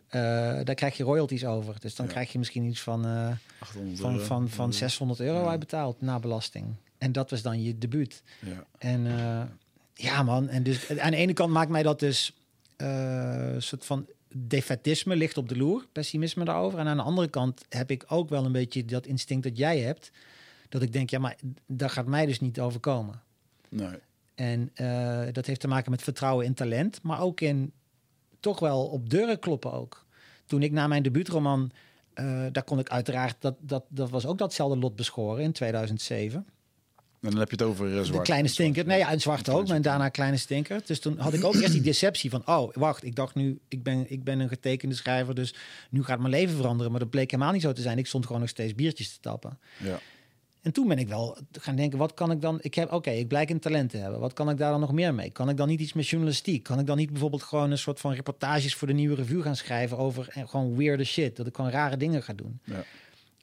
eh, 0.07 0.21
daar 0.65 0.75
krijg 0.75 0.97
je 0.97 1.03
royalties 1.05 1.45
over. 1.45 1.77
Dus 1.81 1.95
dan 1.95 2.07
Ja. 2.07 2.13
krijg 2.13 2.33
je 2.33 2.39
misschien 2.39 2.65
iets 2.65 2.81
van, 2.81 3.05
eh, 3.07 3.29
800 3.59 3.99
van, 4.01 4.13
euro. 4.13 4.25
van, 4.25 4.49
van 4.49 4.73
600 4.73 5.21
euro 5.21 5.39
Ja. 5.43 5.49
uitbetaald 5.49 6.01
na 6.01 6.19
belasting. 6.19 6.67
En 6.99 7.13
dat 7.13 7.31
was 7.31 7.43
dan 7.43 7.63
je 7.63 7.79
debuut. 7.79 8.23
Ja. 8.41 8.67
En 8.79 9.07
eh, 9.07 9.43
ja, 9.95 10.23
man. 10.23 10.49
En 10.49 10.63
dus 10.63 10.99
aan 10.99 11.11
de 11.11 11.17
ene 11.17 11.33
kant 11.33 11.53
maakt 11.53 11.71
mij 11.71 11.83
dat 11.83 12.01
dus 12.01 12.33
eh, 12.77 13.53
een 13.55 13.63
soort 13.63 13.85
van 13.85 14.07
defetisme 14.35 15.17
ligt 15.17 15.37
op 15.37 15.49
de 15.49 15.57
loer, 15.57 15.87
pessimisme 15.93 16.45
daarover. 16.45 16.79
En 16.79 16.87
aan 16.87 16.97
de 16.97 17.03
andere 17.03 17.29
kant 17.29 17.65
heb 17.69 17.91
ik 17.91 18.05
ook 18.09 18.29
wel 18.29 18.45
een 18.45 18.53
beetje 18.53 18.85
dat 18.85 19.07
instinct 19.07 19.43
dat 19.43 19.59
jij 19.59 19.79
hebt. 19.79 20.11
Dat 20.69 20.83
ik 20.83 20.93
denk, 20.93 21.11
ja, 21.11 21.19
maar 21.19 21.37
dat 21.67 21.91
gaat 21.91 22.07
mij 22.07 22.27
dus 22.27 22.41
niet 22.41 22.61
overkomen. 22.61 23.23
Nee. 23.69 23.99
En 24.35 24.71
eh, 24.75 25.33
dat 25.33 25.47
heeft 25.47 25.61
te 25.61 25.69
maken 25.69 25.91
met 25.91 26.03
vertrouwen 26.03 26.47
in 26.47 26.55
talent, 26.55 27.03
maar 27.03 27.21
ook 27.21 27.41
in 27.41 27.73
toch 28.41 28.59
wel 28.59 28.87
op 28.87 29.11
deuren 29.11 29.39
kloppen 29.39 29.73
ook. 29.73 30.07
Toen 30.47 30.63
ik 30.63 30.73
na 30.73 30.87
mijn 30.87 31.03
debuutroman, 31.03 31.71
eh, 32.15 32.47
daar 32.53 32.65
kon 32.65 32.79
ik 32.79 32.89
uiteraard, 32.89 33.37
dat, 33.39 33.55
dat, 33.61 33.85
dat 33.89 34.11
was 34.11 34.27
ook 34.27 34.39
datzelfde 34.39 34.79
lot 34.79 34.97
beschoren 34.97 35.43
in 35.43 35.53
2007. 35.53 36.47
En 37.21 37.31
dan 37.31 37.41
heb 37.41 37.51
je 37.51 37.57
het 37.57 37.65
over 37.65 37.89
uh, 37.89 37.97
De 37.97 38.05
zwart. 38.05 38.25
kleine 38.25 38.49
Zwart, 38.49 38.61
stinker. 38.61 38.87
Nee, 38.87 38.99
ja, 38.99 39.11
en 39.11 39.21
zwart 39.21 39.49
ook. 39.49 39.69
En 39.69 39.83
daarna 39.83 40.09
kleine 40.09 40.37
stinker. 40.37 40.81
Dus 40.85 41.01
toen 41.01 41.19
had 41.19 41.33
ik 41.33 41.45
ook 41.45 41.55
eerst 41.55 41.73
die 41.73 41.81
deceptie 41.81 42.31
van... 42.31 42.43
oh, 42.47 42.75
wacht, 42.75 43.05
ik 43.05 43.15
dacht 43.15 43.35
nu... 43.35 43.59
ik 43.69 43.83
ben, 43.83 44.05
ik 44.09 44.25
ben 44.25 44.41
een 44.41 44.49
getekende 44.49 44.95
schrijver... 44.95 45.35
dus 45.35 45.55
nu 45.91 46.05
gaat 46.05 46.19
mijn 46.19 46.31
leven 46.31 46.57
veranderen. 46.57 46.91
Maar 46.91 47.01
dat 47.01 47.11
bleek 47.11 47.31
helemaal 47.31 47.53
niet 47.53 47.63
zo 47.63 47.73
te 47.73 47.83
zijn. 47.83 47.99
Ik 47.99 48.07
stond 48.07 48.27
gewoon 48.27 48.41
nog 48.41 48.51
steeds 48.51 48.75
biertjes 48.75 49.13
te 49.13 49.21
tappen. 49.21 49.59
Ja. 49.77 49.99
En 50.63 50.73
toen 50.73 50.89
ben 50.89 50.99
ik 50.99 51.09
wel 51.09 51.39
gaan 51.53 51.77
denken... 51.77 51.99
wat 51.99 52.15
kan 52.15 52.31
ik 52.31 52.41
dan... 52.41 52.59
ik 52.61 52.75
heb 52.75 52.93
Oké, 52.93 53.11
ik 53.11 53.29
blijk 53.29 53.51
een 53.51 53.61
talent 53.61 53.91
te 53.91 53.97
hebben. 53.97 54.21
Wat 54.21 54.33
kan 54.33 54.51
ik 54.51 54.59
daar 54.59 54.71
dan 54.71 54.81
nog 54.81 54.93
meer 54.93 55.15
mee? 55.15 55.31
Kan 55.31 55.49
ik 55.49 55.57
dan 55.57 55.69
niet 55.69 55.81
iets 55.81 55.93
met 55.93 56.09
journalistiek? 56.09 56.63
Kan 56.63 56.79
ik 56.79 56.87
dan 56.87 56.97
niet 56.97 57.11
bijvoorbeeld 57.11 57.43
gewoon 57.43 57.71
een 57.71 57.79
soort 57.79 58.01
van 58.01 58.13
reportages... 58.13 58.75
voor 58.75 58.89
de 58.89 58.95
Nieuwe 58.95 59.15
Revue 59.15 59.43
gaan 59.43 59.57
schrijven 59.57 59.99
over 59.99 60.29
eh, 60.31 60.49
gewoon 60.49 60.77
weirde 60.77 61.05
shit? 61.05 61.37
Dat 61.37 61.47
ik 61.47 61.55
gewoon 61.55 61.71
rare 61.71 61.97
dingen 61.97 62.23
ga 62.23 62.33
doen. 62.33 62.61
Ja. 62.65 62.85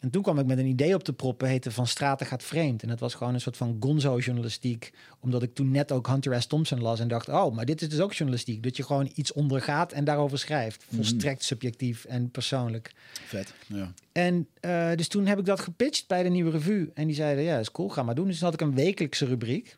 En 0.03 0.09
toen 0.09 0.21
kwam 0.21 0.39
ik 0.39 0.45
met 0.45 0.57
een 0.57 0.65
idee 0.65 0.95
op 0.95 1.03
te 1.03 1.13
proppen, 1.13 1.47
heette 1.47 1.71
Van 1.71 1.87
Straten 1.87 2.25
gaat 2.25 2.43
vreemd. 2.43 2.81
En 2.81 2.87
dat 2.87 2.99
was 2.99 3.13
gewoon 3.13 3.33
een 3.33 3.41
soort 3.41 3.57
van 3.57 3.77
gonzo-journalistiek. 3.79 4.93
Omdat 5.19 5.43
ik 5.43 5.53
toen 5.53 5.71
net 5.71 5.91
ook 5.91 6.07
Hunter 6.07 6.41
S. 6.41 6.45
Thompson 6.45 6.81
las 6.81 6.99
en 6.99 7.07
dacht... 7.07 7.29
oh, 7.29 7.55
maar 7.55 7.65
dit 7.65 7.81
is 7.81 7.89
dus 7.89 7.99
ook 7.99 8.13
journalistiek. 8.13 8.63
Dat 8.63 8.77
je 8.77 8.83
gewoon 8.83 9.11
iets 9.15 9.33
ondergaat 9.33 9.91
en 9.91 10.03
daarover 10.03 10.37
schrijft. 10.37 10.85
Volstrekt 10.93 11.43
subjectief 11.43 12.05
en 12.05 12.31
persoonlijk. 12.31 12.93
Vet. 13.25 13.53
Ja. 13.67 13.93
En 14.11 14.47
eh, 14.59 14.91
dus 14.95 15.07
toen 15.07 15.25
heb 15.25 15.39
ik 15.39 15.45
dat 15.45 15.59
gepitcht 15.59 16.07
bij 16.07 16.23
de 16.23 16.29
Nieuwe 16.29 16.51
Revue. 16.51 16.91
En 16.93 17.07
die 17.07 17.15
zeiden, 17.15 17.43
ja, 17.43 17.51
dat 17.51 17.61
is 17.61 17.71
cool, 17.71 17.89
ga 17.89 18.03
maar 18.03 18.15
doen. 18.15 18.27
Dus 18.27 18.37
toen 18.37 18.45
had 18.45 18.61
ik 18.61 18.67
een 18.67 18.75
wekelijkse 18.75 19.25
rubriek. 19.25 19.77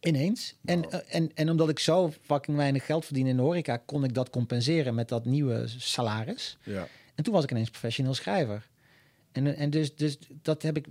Ineens. 0.00 0.54
En, 0.64 0.90
eh, 0.90 1.00
en, 1.08 1.30
en 1.34 1.50
omdat 1.50 1.68
ik 1.68 1.78
zo 1.78 2.12
fucking 2.22 2.56
weinig 2.56 2.86
geld 2.86 3.04
verdien 3.04 3.26
in 3.26 3.36
de 3.36 3.42
horeca... 3.42 3.76
kon 3.76 4.04
ik 4.04 4.14
dat 4.14 4.30
compenseren 4.30 4.94
met 4.94 5.08
dat 5.08 5.24
nieuwe 5.24 5.64
salaris. 5.66 6.58
Ja. 6.62 6.88
En 7.14 7.24
toen 7.24 7.34
was 7.34 7.44
ik 7.44 7.50
ineens 7.50 7.70
professioneel 7.70 8.14
schrijver. 8.14 8.68
En, 9.32 9.56
en 9.56 9.70
dus, 9.70 9.94
dus 9.96 10.18
dat 10.42 10.62
heb 10.62 10.76
ik. 10.76 10.86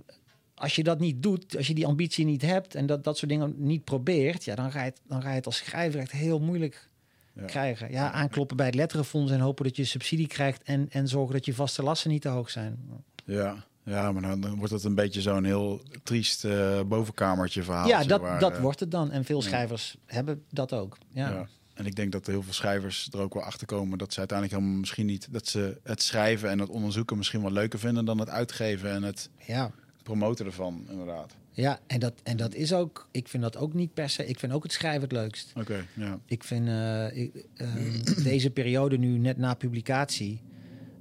Als 0.54 0.76
je 0.76 0.82
dat 0.82 0.98
niet 1.00 1.22
doet, 1.22 1.56
als 1.56 1.66
je 1.66 1.74
die 1.74 1.86
ambitie 1.86 2.24
niet 2.24 2.42
hebt 2.42 2.74
en 2.74 2.86
dat, 2.86 3.04
dat 3.04 3.18
soort 3.18 3.30
dingen 3.30 3.54
niet 3.56 3.84
probeert, 3.84 4.44
ja, 4.44 4.54
dan 4.54 4.72
ga 4.72 4.78
je 4.78 4.84
het, 4.84 5.00
dan 5.06 5.22
ga 5.22 5.28
je 5.28 5.34
het 5.34 5.46
als 5.46 5.56
schrijver 5.56 6.00
echt 6.00 6.12
heel 6.12 6.40
moeilijk 6.40 6.88
Ja. 7.34 7.44
krijgen. 7.44 7.90
Ja, 7.90 8.12
aankloppen 8.12 8.56
bij 8.56 8.66
het 8.66 8.74
letterenfonds 8.74 9.32
en 9.32 9.40
hopen 9.40 9.64
dat 9.64 9.76
je 9.76 9.84
subsidie 9.84 10.26
krijgt 10.26 10.62
en, 10.62 10.86
en 10.90 11.08
zorgen 11.08 11.32
dat 11.34 11.44
je 11.44 11.54
vaste 11.54 11.82
lasten 11.82 12.10
niet 12.10 12.22
te 12.22 12.28
hoog 12.28 12.50
zijn. 12.50 12.78
Ja. 13.24 13.64
Ja, 13.84 14.12
maar 14.12 14.22
dan, 14.22 14.40
dan 14.40 14.56
wordt 14.56 14.72
het 14.72 14.84
een 14.84 14.94
beetje 14.94 15.20
zo'n 15.20 15.44
heel 15.44 15.82
triest 16.02 16.44
eh, 16.44 16.80
bovenkamertje 16.82 17.62
verhaal. 17.62 17.88
ja, 17.88 18.04
dat, 18.04 18.40
dat 18.40 18.52
eh, 18.52 18.60
wordt 18.60 18.80
het 18.80 18.90
dan. 18.90 19.10
En 19.10 19.24
veel 19.24 19.42
schrijvers 19.42 19.96
hebben 20.06 20.44
dat 20.50 20.72
ook. 20.72 20.98
Ja. 21.08 21.30
Ja. 21.30 21.48
En 21.80 21.86
ik 21.86 21.96
denk 21.96 22.12
dat 22.12 22.26
heel 22.26 22.42
veel 22.42 22.52
schrijvers 22.52 23.08
er 23.12 23.18
ook 23.18 23.34
wel 23.34 23.42
achter 23.42 23.66
komen 23.66 23.98
dat 23.98 24.12
ze 24.12 24.18
uiteindelijk 24.18 24.58
helemaal 24.58 24.80
misschien 24.80 25.06
niet 25.06 25.28
dat 25.30 25.46
ze 25.46 25.80
het 25.82 26.02
schrijven 26.02 26.50
en 26.50 26.58
het 26.58 26.68
onderzoeken 26.68 27.16
misschien 27.16 27.42
wel 27.42 27.52
leuker 27.52 27.78
vinden 27.78 28.04
dan 28.04 28.18
het 28.18 28.28
uitgeven 28.28 28.90
en 28.90 29.02
het 29.02 29.30
ja. 29.46 29.72
promoten 30.02 30.46
ervan, 30.46 30.86
inderdaad. 30.90 31.36
Ja, 31.50 31.80
en 31.86 32.00
dat, 32.00 32.12
en 32.22 32.36
dat 32.36 32.54
is 32.54 32.72
ook, 32.72 33.08
ik 33.10 33.28
vind 33.28 33.42
dat 33.42 33.56
ook 33.56 33.74
niet 33.74 33.94
per 33.94 34.08
se, 34.08 34.26
ik 34.26 34.38
vind 34.38 34.52
ook 34.52 34.62
het 34.62 34.72
schrijven 34.72 35.02
het 35.02 35.12
leukst. 35.12 35.52
Oké, 35.56 35.86
ja. 35.94 36.18
Ik 36.26 36.44
vind 36.44 36.68
eh, 36.68 37.16
ik, 37.16 37.44
ehm, 37.54 38.22
deze 38.30 38.50
periode 38.50 38.98
nu 38.98 39.18
net 39.18 39.36
na 39.36 39.54
publicatie 39.54 40.42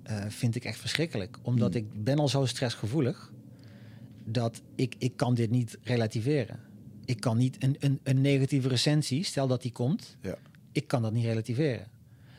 eh, 0.03 0.25
vind 0.27 0.55
ik 0.55 0.65
echt 0.65 0.79
verschrikkelijk. 0.79 1.37
Omdat 1.41 1.75
ik 1.75 2.03
ben 2.03 2.19
al 2.19 2.27
zo 2.27 2.45
stressgevoelig 2.45 3.31
dat 4.23 4.61
ik, 4.75 4.95
ik 4.97 5.15
kan 5.15 5.33
dit 5.33 5.49
niet 5.49 5.77
relativeren. 5.83 6.59
Ik 7.05 7.19
kan 7.19 7.37
niet 7.37 7.63
een, 7.63 7.75
een, 7.79 7.99
een 8.03 8.21
negatieve 8.21 8.67
recensie, 8.67 9.23
stel 9.23 9.47
dat 9.47 9.61
die 9.61 9.71
komt, 9.71 10.17
Ja. 10.21 10.37
Ik 10.81 10.87
kan 10.87 11.01
dat 11.01 11.13
niet 11.13 11.25
relativeren. 11.25 11.87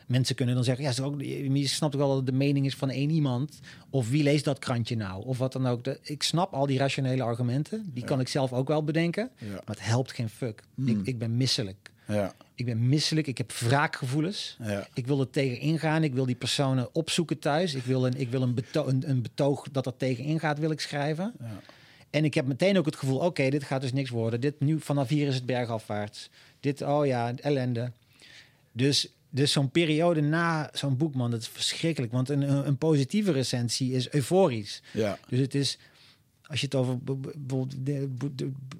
mensen 0.07 0.35
kunnen 0.35 0.55
dan 0.55 0.63
zeggen, 0.63 0.83
ja, 0.83 1.03
ook, 1.03 1.21
je 1.21 1.67
snapt 1.67 1.93
ook 1.93 1.99
wel 1.99 2.09
dat 2.09 2.17
het 2.17 2.25
de 2.25 2.31
mening 2.31 2.65
is 2.65 2.75
van 2.75 2.89
één 2.89 3.09
iemand. 3.09 3.59
Of 3.89 4.09
wie 4.09 4.23
leest 4.23 4.45
dat 4.45 4.59
krantje 4.59 4.95
nou? 4.95 5.25
Of 5.25 5.37
wat 5.37 5.53
dan 5.53 5.67
ook. 5.67 5.83
De, 5.83 5.99
ik 6.01 6.23
snap 6.23 6.53
al 6.53 6.65
die 6.65 6.77
rationele 6.77 7.23
argumenten. 7.23 7.91
Die 7.93 8.03
kan 8.03 8.19
ik 8.19 8.27
zelf 8.27 8.53
ook 8.53 8.67
wel 8.67 8.83
bedenken. 8.83 9.29
Ja. 9.37 9.51
Maar 9.51 9.75
het 9.75 9.85
helpt 9.85 10.11
geen 10.11 10.29
fuck. 10.29 10.63
Hmm. 10.75 10.87
Ik, 10.87 10.97
ik 11.03 11.19
ben 11.19 11.37
misselijk. 11.37 11.91
Ja. 12.07 12.33
Ik 12.55 12.65
ben 12.65 12.87
misselijk. 12.87 13.27
Ik 13.27 13.37
heb 13.37 13.51
wraakgevoelens. 13.51 14.57
Ja. 14.63 14.87
Ik 14.93 15.07
wil 15.07 15.19
er 15.19 15.29
tegen 15.29 15.59
ingaan. 15.59 16.03
Ik 16.03 16.13
wil 16.13 16.25
die 16.25 16.35
personen 16.35 16.95
opzoeken 16.95 17.39
thuis. 17.39 17.73
Ik 17.73 17.83
wil 17.83 18.05
een, 18.05 18.19
ik 18.19 18.29
wil 18.29 18.41
een, 18.41 18.53
beto 18.53 18.87
een, 18.87 19.09
een 19.09 19.21
betoog 19.21 19.67
dat 19.71 19.85
er 19.85 19.97
tegen 19.97 20.23
ingaat, 20.23 20.59
wil 20.59 20.71
ik 20.71 20.79
schrijven. 20.79 21.33
Ja. 21.39 21.59
En 22.09 22.25
ik 22.25 22.33
heb 22.33 22.45
meteen 22.45 22.77
ook 22.77 22.85
het 22.85 22.95
gevoel, 22.95 23.17
oké, 23.17 23.49
dit 23.49 23.63
gaat 23.63 23.81
dus 23.81 23.93
niks 23.93 24.09
worden. 24.09 24.41
Dit 24.41 24.59
nu, 24.59 24.79
vanaf 24.79 25.09
hier 25.09 25.27
is 25.27 25.35
het 25.35 25.45
bergafwaarts. 25.45 26.29
Dit, 26.59 26.81
oh 26.81 27.05
ja, 27.05 27.33
ellende. 27.35 27.91
Dus, 28.71 29.07
dus 29.29 29.51
zo'n 29.51 29.69
periode 29.69 30.21
na 30.21 30.69
zo'n 30.73 30.97
boek, 30.97 31.15
man, 31.15 31.31
dat 31.31 31.41
is 31.41 31.47
verschrikkelijk. 31.47 32.11
Want 32.11 32.29
een, 32.29 32.67
een, 32.67 32.77
positieve 32.77 33.31
recensie 33.31 33.93
is 33.93 34.09
euforisch. 34.09 34.81
Ja. 34.93 35.17
Dus 35.27 35.39
het 35.39 35.55
is, 35.55 35.77
als 36.45 36.59
je 36.59 36.65
het 36.65 36.75
over 36.75 36.97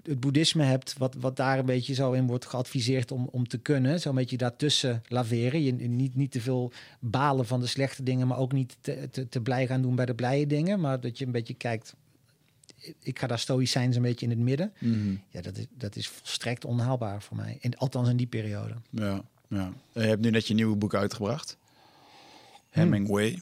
het 0.03 0.19
boeddhisme 0.19 0.63
hebt, 0.63 0.97
wat, 0.97 1.15
wat 1.19 1.35
daar 1.35 1.59
een 1.59 1.65
beetje 1.65 1.93
zo 1.93 2.11
in 2.11 2.27
wordt 2.27 2.45
geadviseerd 2.45 3.11
om, 3.11 3.27
om 3.31 3.47
te 3.47 3.57
kunnen, 3.57 3.99
zo'n 3.99 4.15
beetje 4.15 4.37
daartussen 4.37 5.03
laveren. 5.07 5.63
Je 5.63 5.73
niet, 5.73 6.15
niet 6.15 6.31
te 6.31 6.41
veel 6.41 6.71
balen 6.99 7.45
van 7.45 7.59
de 7.59 7.67
slechte 7.67 8.03
dingen, 8.03 8.27
maar 8.27 8.37
ook 8.37 8.51
niet 8.51 8.77
te, 8.81 9.07
te, 9.11 9.29
te 9.29 9.41
blij 9.41 9.67
gaan 9.67 9.81
doen 9.81 9.95
bij 9.95 10.05
de 10.05 10.15
blije 10.15 10.47
dingen. 10.47 10.79
Maar 10.79 10.99
dat 10.99 11.17
je 11.17 11.25
een 11.25 11.31
beetje 11.31 11.53
kijkt, 11.53 11.95
ik 12.99 13.19
ga 13.19 13.27
daar 13.27 13.39
stoïcijns 13.39 13.95
een 13.95 14.01
beetje 14.01 14.25
in 14.25 14.31
het 14.31 14.39
midden. 14.39 14.73
Mhm. 14.79 15.15
Ja, 15.29 15.41
dat 15.41 15.57
is, 15.57 15.65
dat 15.77 15.95
is 15.95 16.07
volstrekt 16.07 16.65
onhaalbaar 16.65 17.21
voor 17.21 17.37
mij. 17.37 17.57
In, 17.59 17.77
althans 17.77 18.09
in 18.09 18.17
die 18.17 18.27
periode. 18.27 18.73
Ja. 18.89 19.23
Ja. 19.51 19.73
Je 19.91 19.99
hebt 19.99 20.21
nu 20.21 20.29
net 20.29 20.47
je 20.47 20.53
nieuwe 20.53 20.75
boek 20.75 20.93
uitgebracht. 20.95 21.57
Hemingway. 22.69 23.41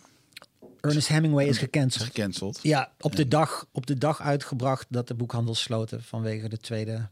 Ernest 0.81 1.07
Hemingway 1.07 1.45
is 1.47 1.61
Is 1.61 2.01
gecanceld. 2.03 2.59
Ja, 2.63 2.91
op 2.99 3.15
de, 3.15 3.27
dag, 3.27 3.65
op 3.71 3.85
de 3.85 3.97
dag 3.97 4.21
uitgebracht 4.21 4.85
dat 4.89 5.07
de 5.07 5.13
boekhandel 5.13 5.55
sloten 5.55 6.03
vanwege 6.03 6.49
de 6.49 6.57
tweede 6.57 7.07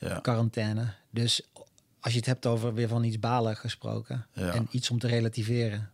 Ja. 0.00 0.18
quarantaine. 0.18 0.94
Dus 1.10 1.42
als 2.00 2.12
je 2.12 2.18
het 2.18 2.26
hebt 2.28 2.46
over 2.46 2.74
weer 2.74 2.88
van 2.88 3.04
iets 3.04 3.18
balen 3.18 3.56
gesproken 3.56 4.26
Ja. 4.32 4.54
en 4.54 4.68
iets 4.70 4.90
om 4.90 4.98
te 4.98 5.06
relativeren. 5.06 5.90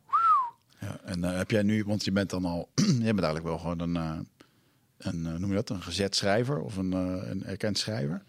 Ja, 0.81 0.99
en 1.05 1.25
eh, 1.25 1.37
heb 1.37 1.51
jij 1.51 1.63
nu, 1.63 1.85
want 1.85 2.05
je 2.05 2.13
bent 2.13 2.31
dan 2.31 2.45
al, 2.45 2.69
je 2.75 2.85
bent 2.85 3.05
eigenlijk 3.05 3.45
wel 3.45 3.59
gewoon 3.59 3.81
een, 3.81 3.97
eh, 3.97 4.19
een 4.99 5.27
eh, 5.27 5.33
noem 5.33 5.49
je 5.49 5.55
dat, 5.55 5.71
een 5.71 5.83
gezet 5.83 6.17
schrijver 6.17 6.61
of 6.61 6.77
een, 6.77 6.93
een 7.31 7.45
erkend 7.45 7.79
schrijver. 7.79 8.23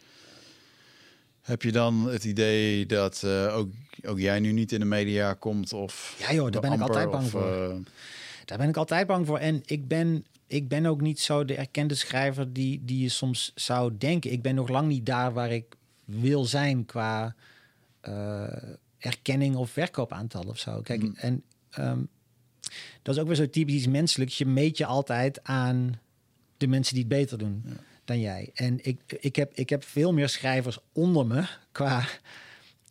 Heb 1.47 1.61
je 1.61 1.71
dan 1.71 2.09
het 2.09 2.23
idee 2.23 2.85
dat 2.85 3.23
eh, 3.23 3.55
ook, 3.57 3.69
ook 4.05 4.19
jij 4.19 4.39
nu 4.39 4.51
niet 4.51 4.71
in 4.71 4.79
de 4.79 4.85
media 4.85 5.33
komt? 5.33 5.73
Of 5.73 6.15
Ja, 6.19 6.33
joh, 6.33 6.51
daar 6.51 6.61
ben 6.61 6.71
ik 6.73 6.81
altijd 6.81 7.11
bang 7.11 7.23
of, 7.23 7.29
voor. 7.29 7.69
eh, 7.69 7.75
Daar 8.45 8.57
ben 8.57 8.69
ik 8.69 8.77
altijd 8.77 9.07
bang 9.07 9.25
voor. 9.27 9.37
En 9.37 9.61
ik 9.65 9.87
ben, 9.87 10.25
ik 10.47 10.67
ben 10.67 10.85
ook 10.85 11.01
niet 11.01 11.19
zo 11.19 11.45
de 11.45 11.55
erkende 11.55 11.95
schrijver 11.95 12.53
die, 12.53 12.81
die 12.85 13.01
je 13.01 13.09
soms 13.09 13.51
zou 13.55 13.97
denken. 13.97 14.31
Ik 14.31 14.41
ben 14.41 14.55
nog 14.55 14.67
lang 14.69 14.87
niet 14.87 15.05
daar 15.05 15.33
waar 15.33 15.51
ik 15.51 15.65
wil 16.05 16.45
zijn 16.45 16.85
qua 16.85 17.35
eh, 18.01 18.43
erkenning 18.97 19.55
of 19.55 19.69
verkoopaantal 19.69 20.43
of 20.43 20.57
zo. 20.59 20.81
Kijk, 20.81 21.01
Mm. 21.01 21.13
en 21.15 21.43
ehm, 21.69 21.99
dat 23.01 23.15
is 23.15 23.21
ook 23.21 23.27
weer 23.27 23.35
zo 23.35 23.49
typisch 23.49 23.75
iets 23.75 23.87
menselijks. 23.87 24.37
Je 24.37 24.45
meet 24.45 24.77
je 24.77 24.85
altijd 24.85 25.43
aan 25.43 25.99
de 26.57 26.67
mensen 26.67 26.93
die 26.93 27.03
het 27.03 27.13
beter 27.13 27.37
doen 27.37 27.63
Ja. 27.65 27.71
Dan 28.07 28.19
jij. 28.19 28.49
En 28.53 28.79
ik, 28.85 28.99
ik, 29.19 29.35
heb, 29.35 29.53
ik 29.53 29.69
heb 29.69 29.83
veel 29.83 30.13
meer 30.13 30.29
schrijvers 30.29 30.77
onder 30.93 31.25
me 31.27 31.47
qua 31.71 32.05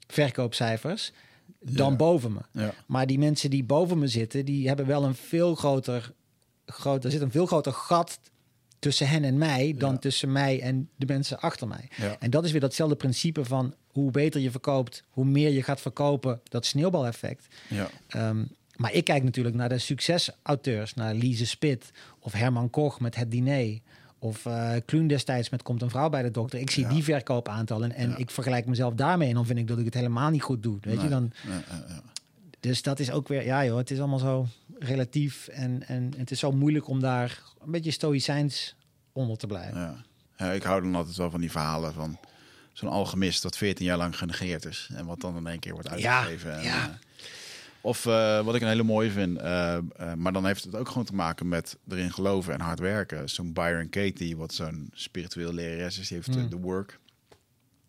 verkoopcijfers 0.07 1.12
dan 1.61 1.91
Ja. 1.91 1.97
boven 1.97 2.33
me. 2.33 2.41
ja, 2.53 2.75
Maar 2.87 3.07
die 3.07 3.19
mensen 3.19 3.51
die 3.51 3.64
boven 3.64 3.99
me 3.99 4.09
zitten, 4.09 4.45
die 4.45 4.67
hebben 4.69 4.87
wel 4.87 5.05
een 5.05 5.14
veel 5.14 5.55
groter, 5.55 6.12
groot, 6.67 7.05
er 7.05 7.11
zit 7.11 7.21
een 7.21 7.31
veel 7.31 7.47
groter 7.47 7.73
gat 7.73 8.19
tussen 8.79 9.09
hen 9.09 9.25
en 9.25 9.39
mij 9.39 9.75
dan 9.79 9.93
Ja. 9.93 9.99
tussen 9.99 10.33
mij 10.33 10.61
en 10.61 10.89
de 10.97 11.07
mensen 11.07 11.41
achter 11.41 11.69
mij. 11.69 11.89
En 12.19 12.31
dat 12.31 12.45
is 12.45 12.51
weer 12.53 12.61
datzelfde 12.61 12.97
principe 12.97 13.45
van 13.45 13.75
hoe 13.87 14.11
beter 14.11 14.41
je 14.41 14.51
verkoopt, 14.51 15.03
hoe 15.11 15.25
meer 15.25 15.51
je 15.51 15.62
gaat 15.62 15.81
verkopen, 15.81 16.41
dat 16.49 16.67
sneeuwbaleffect. 16.67 17.47
ja, 17.69 17.91
Ehm, 18.09 18.45
maar 18.77 18.93
ik 18.93 19.05
kijk 19.05 19.23
natuurlijk 19.23 19.57
naar 19.57 19.69
de 19.69 19.79
succesauteurs, 19.79 20.95
naar 20.95 21.14
Lise 21.14 21.47
Spit 21.47 21.91
of 22.19 22.33
Herman 22.33 22.71
Koch 22.71 23.01
met 23.01 23.14
Het 23.17 23.31
Diner. 23.31 23.79
Of 24.19 24.47
eh 24.47 24.73
Kloen 24.85 25.07
destijds 25.07 25.51
met 25.51 25.62
Komt 25.62 25.83
een 25.83 25.91
vrouw 25.91 26.09
bij 26.09 26.23
de 26.23 26.31
dokter. 26.31 26.59
Ik 26.61 26.71
zie 26.71 26.83
Ja. 26.83 26.89
die 26.89 27.05
verkoopaantallen 27.05 27.93
en 27.93 28.09
Ja. 28.11 28.17
ik 28.17 28.31
vergelijk 28.31 28.67
mezelf 28.67 28.95
daarmee. 28.95 29.29
En 29.29 29.35
dan 29.35 29.47
vind 29.47 29.59
ik 29.59 29.67
dat 29.67 29.79
ik 29.79 29.85
het 29.85 29.95
helemaal 29.95 30.31
niet 30.31 30.43
goed 30.43 30.62
doe. 30.62 30.79
Weet 30.81 31.01
je, 31.03 31.09
dan, 31.09 31.33
dus 32.61 32.83
dat 32.83 32.99
is 32.99 33.11
ook 33.11 33.29
weer, 33.29 33.45
ja 33.45 33.64
joh, 33.64 33.77
het 33.77 33.91
is 33.91 33.99
allemaal 33.99 34.19
zo 34.19 34.47
relatief. 34.79 35.49
En, 35.49 35.89
en 35.89 36.12
het 36.17 36.31
is 36.31 36.39
zo 36.39 36.53
moeilijk 36.53 36.89
om 36.89 37.01
daar 37.01 37.43
een 37.64 37.71
beetje 37.71 37.91
stoïcijns 37.91 38.75
onder 39.12 39.37
te 39.37 39.47
blijven. 39.47 39.81
Ja. 39.81 40.05
Ja, 40.37 40.53
ik 40.53 40.62
hou 40.62 40.83
dan 40.83 40.95
altijd 40.95 41.17
wel 41.17 41.31
van 41.31 41.41
die 41.41 41.51
verhalen 41.51 41.93
van 41.93 42.19
zo'n 42.73 42.89
alchemist 42.89 43.43
dat 43.43 43.57
14 43.57 43.85
jaar 43.87 43.97
lang 43.97 44.19
genegeerd 44.19 44.64
is 44.64 44.89
en 44.95 45.07
wat 45.07 45.21
dan 45.21 45.37
in 45.37 45.47
één 45.47 45.59
keer 45.59 45.73
wordt 45.73 45.89
Ja, 45.99 46.17
uitgegeven. 46.19 46.57
en, 46.59 46.62
ja. 46.64 46.99
Of 47.81 48.07
eh, 48.07 48.45
wat 48.45 48.55
ik 48.55 48.62
een 48.62 48.68
hele 48.68 48.83
mooie 48.83 49.11
vind, 49.11 49.39
eh, 49.39 49.77
eh, 49.77 50.12
maar 50.14 50.33
dan 50.33 50.47
heeft 50.47 50.64
het 50.64 50.74
ook 50.74 50.89
gewoon 50.89 51.05
te 51.05 51.14
maken 51.14 51.49
met 51.49 51.77
erin 51.89 52.12
geloven 52.12 52.53
en 52.53 52.61
hard 52.61 52.79
werken. 52.79 53.29
Zo'n 53.29 53.53
Byron 53.53 53.89
Katie, 53.89 54.37
wat 54.37 54.55
zo'n 54.55 54.91
spiritueel 54.93 55.53
lerares 55.53 55.99
is, 55.99 56.09
die 56.09 56.16
heeft 56.16 56.35
Hmm. 56.39 56.49
de 56.49 56.57
work. 56.57 56.99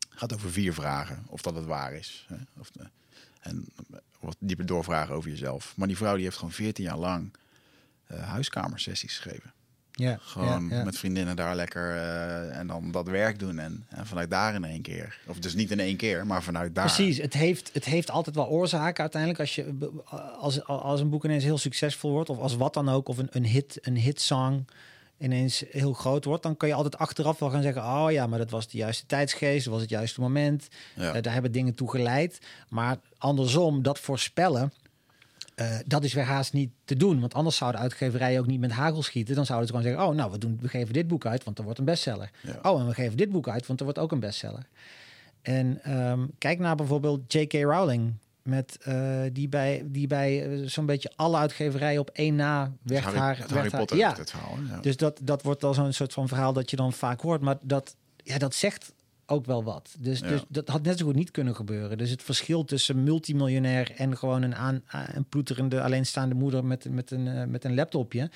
Gaat 0.10 0.34
over 0.34 0.52
vier 0.52 0.74
vragen, 0.74 1.26
of 1.28 1.42
dat 1.42 1.56
het 1.56 1.66
waar 1.66 1.94
is. 1.94 2.26
Hè? 2.28 2.36
Of 2.60 2.72
en 3.40 3.66
wat 4.20 4.36
dieper 4.40 4.66
doorvragen 4.66 5.16
over 5.16 5.30
jezelf. 5.30 5.74
Maar 5.78 5.88
die 5.88 5.98
vrouw 5.98 6.16
die 6.16 6.24
heeft 6.24 6.38
gewoon 6.38 6.52
14 6.52 6.84
jaar 6.84 6.98
lang 6.98 7.34
huiskamersessies 8.08 9.20
gegeven. 9.20 9.54
Ja, 9.98 10.18
Gewoon 10.22 10.68
ja, 10.70 10.76
ja. 10.76 10.84
met 10.84 10.98
vriendinnen 10.98 11.36
daar 11.36 11.56
lekker 11.56 11.96
eh, 11.96 12.58
en 12.58 12.68
dan 12.68 12.92
dat 12.92 13.08
werk 13.08 13.40
doen. 13.40 13.60
En, 13.60 13.86
en 13.90 14.06
vanuit 14.06 14.30
daar 14.30 14.56
in 14.56 14.64
één 14.64 14.82
keer. 14.82 15.18
Of 15.28 15.40
dus 15.40 15.56
niet 15.56 15.72
in 15.72 15.80
één 15.80 15.96
keer, 15.96 16.26
maar 16.26 16.44
vanuit 16.44 16.76
daar. 16.76 16.86
Precies, 16.86 17.18
het 17.18 17.34
heeft, 17.34 17.70
het 17.74 17.86
heeft 17.86 18.12
altijd 18.12 18.36
wel 18.36 18.48
oorzaken 18.48 19.02
uiteindelijk. 19.02 19.40
Als, 19.40 19.56
je, 19.56 19.76
als, 20.40 20.64
als 20.64 21.02
een 21.02 21.10
boek 21.10 21.26
ineens 21.26 21.44
heel 21.44 21.58
succesvol 21.58 22.12
wordt, 22.12 22.30
of 22.30 22.38
als 22.38 22.56
wat 22.56 22.74
dan 22.74 22.90
ook, 22.90 23.08
of 23.08 23.18
een, 23.18 23.28
een, 23.32 23.46
hit, 23.46 23.78
een 23.82 23.98
hitsong 23.98 24.66
ineens 25.18 25.64
heel 25.70 25.94
groot 25.94 26.26
wordt, 26.26 26.44
dan 26.44 26.58
kan 26.58 26.68
je 26.68 26.76
altijd 26.76 26.98
achteraf 26.98 27.40
wel 27.40 27.50
gaan 27.50 27.62
zeggen: 27.62 27.84
Oh 27.84 28.12
ja, 28.12 28.28
maar 28.28 28.40
dat 28.40 28.52
was 28.52 28.68
de 28.68 28.78
juiste 28.78 29.06
tijdsgeest, 29.06 29.64
dat 29.64 29.74
was 29.74 29.82
het 29.82 29.92
juiste 29.92 30.22
moment. 30.22 30.68
Ja. 30.96 31.14
Eh, 31.14 31.22
daar 31.22 31.34
hebben 31.34 31.52
dingen 31.52 31.76
toe 31.76 31.90
geleid. 31.90 32.40
Maar 32.70 32.98
andersom, 33.18 33.84
dat 33.84 34.00
voorspellen. 34.00 34.74
Eh, 35.58 35.76
dat 35.86 36.04
is 36.04 36.14
weer 36.14 36.24
haast 36.24 36.54
niet 36.54 36.70
te 36.86 36.96
doen. 36.96 37.20
Want 37.20 37.34
anders 37.34 37.56
zouden 37.56 37.82
uitgeverijen 37.82 38.40
ook 38.40 38.48
niet 38.48 38.60
met 38.60 38.72
hagel 38.72 39.04
schieten. 39.04 39.36
Dan 39.36 39.46
zouden 39.46 39.68
ze 39.68 39.74
gewoon 39.74 39.90
zeggen: 39.90 40.10
Oh, 40.10 40.16
nou, 40.16 40.32
we, 40.32 40.38
doen, 40.38 40.58
we 40.62 40.68
geven 40.68 40.94
dit 40.94 41.08
boek 41.08 41.26
uit, 41.26 41.44
want 41.44 41.58
er 41.58 41.64
wordt 41.64 41.80
een 41.80 41.86
bestseller. 41.86 42.32
Ja. 42.42 42.72
Oh, 42.72 42.80
en 42.80 42.88
we 42.88 42.94
geven 42.94 43.18
dit 43.18 43.32
boek 43.32 43.48
uit, 43.48 43.68
want 43.68 43.80
er 43.80 43.86
wordt 43.86 44.00
ook 44.00 44.12
een 44.12 44.20
bestseller. 44.20 44.68
En 45.42 45.80
ehm, 45.84 46.26
kijk 46.38 46.60
naar 46.60 46.76
bijvoorbeeld 46.76 47.34
J.K. 47.34 47.54
Rowling. 47.54 48.14
Met, 48.42 48.78
eh, 48.82 49.22
die 49.32 49.50
bij, 49.50 49.84
die 49.86 50.08
bij 50.08 50.44
eh, 50.62 50.68
zo'n 50.68 50.86
beetje 50.86 51.12
alle 51.16 51.38
uitgeverijen 51.38 52.00
op 52.00 52.10
één 52.10 52.36
na 52.36 52.72
werd 52.82 53.04
Harry, 53.04 53.18
haar. 53.18 53.38
werd 53.38 53.52
Harry 53.52 53.70
haar- 53.72 53.96
ja, 53.98 54.16
het 54.18 54.30
verhaal. 54.30 54.58
Ja. 54.70 54.80
dus 54.80 54.98
dat, 54.98 55.20
dat 55.24 55.42
wordt 55.42 55.64
al 55.64 55.74
zo'n 55.74 55.94
soort 55.94 56.14
van 56.14 56.28
verhaal 56.28 56.54
dat 56.54 56.70
je 56.70 56.76
dan 56.76 56.94
vaak 56.94 57.22
hoort. 57.22 57.42
Maar 57.42 57.58
dat, 57.62 57.96
ja, 58.24 58.38
dat 58.38 58.56
zegt 58.56 58.94
ook 59.30 59.46
wel 59.46 59.64
wat. 59.64 59.96
Dus, 60.00 60.20
Ja. 60.20 60.28
dus 60.28 60.44
dat 60.48 60.68
had 60.68 60.82
net 60.84 60.98
zo 60.98 61.06
goed 61.06 61.16
niet 61.16 61.32
kunnen 61.32 61.56
gebeuren. 61.56 61.98
Dus 61.98 62.10
het 62.10 62.24
verschil 62.24 62.64
tussen 62.66 63.04
multimiljonair 63.04 63.92
en 63.96 64.18
gewoon 64.18 64.42
een, 64.42 64.56
aan, 64.56 64.84
een 65.14 65.26
ploeterende 65.26 65.82
alleenstaande 65.82 66.36
moeder 66.36 66.66
met, 66.66 66.90
met, 66.90 67.12
een, 67.12 67.28
eh, 67.28 67.44
met 67.46 67.64
een 67.64 67.76
laptopje. 67.76 68.30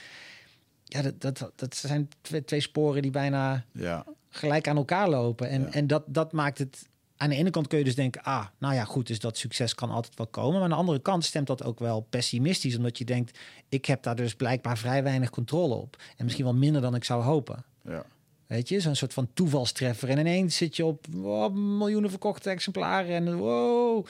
Ja, 0.84 1.02
dat, 1.02 1.22
dat, 1.38 1.52
dat 1.56 1.76
zijn 1.76 2.10
twee, 2.22 2.44
twee 2.46 2.62
sporen 2.62 3.02
die 3.02 3.12
bijna 3.12 3.66
ja, 3.72 4.06
gelijk 4.30 4.68
aan 4.68 4.78
elkaar 4.78 5.10
lopen. 5.10 5.50
En, 5.50 5.62
Ja. 5.62 5.72
en 5.72 5.88
dat, 5.88 6.04
dat 6.08 6.32
maakt 6.32 6.58
het. 6.58 6.90
Aan 7.18 7.30
de 7.30 7.36
ene 7.36 7.50
kant 7.50 7.68
kun 7.68 7.78
je 7.78 7.84
dus 7.84 7.96
denken, 7.96 8.24
ah, 8.24 8.46
nou 8.58 8.74
ja, 8.74 8.84
goed, 8.84 9.08
dus 9.08 9.20
dat 9.20 9.38
succes 9.38 9.76
kan 9.76 9.90
altijd 9.90 10.16
wel 10.18 10.28
komen. 10.28 10.54
Maar 10.54 10.64
aan 10.64 10.70
de 10.70 10.76
andere 10.76 11.00
kant 11.00 11.26
stemt 11.26 11.48
dat 11.48 11.64
ook 11.64 11.80
wel 11.80 12.02
pessimistisch, 12.10 12.78
omdat 12.78 12.98
je 12.98 13.06
denkt, 13.06 13.40
ik 13.70 13.86
heb 13.86 14.04
daar 14.04 14.16
dus 14.16 14.36
blijkbaar 14.36 14.78
vrij 14.78 15.04
weinig 15.04 15.30
controle 15.30 15.76
op. 15.76 15.98
En 16.18 16.24
misschien 16.24 16.46
wel 16.46 16.54
minder 16.54 16.82
dan 16.82 16.96
ik 16.96 17.04
zou 17.04 17.24
hopen. 17.24 17.64
ja, 17.84 18.06
Weet 18.52 18.70
je, 18.70 18.80
zo'n 18.80 18.96
soort 18.96 19.14
van 19.14 19.30
toevalstreffer. 19.34 20.10
En 20.10 20.18
ineens 20.18 20.56
zit 20.56 20.76
je 20.76 20.86
op 20.86 21.06
wow, 21.10 21.56
miljoenen 21.56 22.10
verkochte 22.10 22.50
exemplaren 22.50 23.16
en 23.16 23.36
wow. 23.36 24.06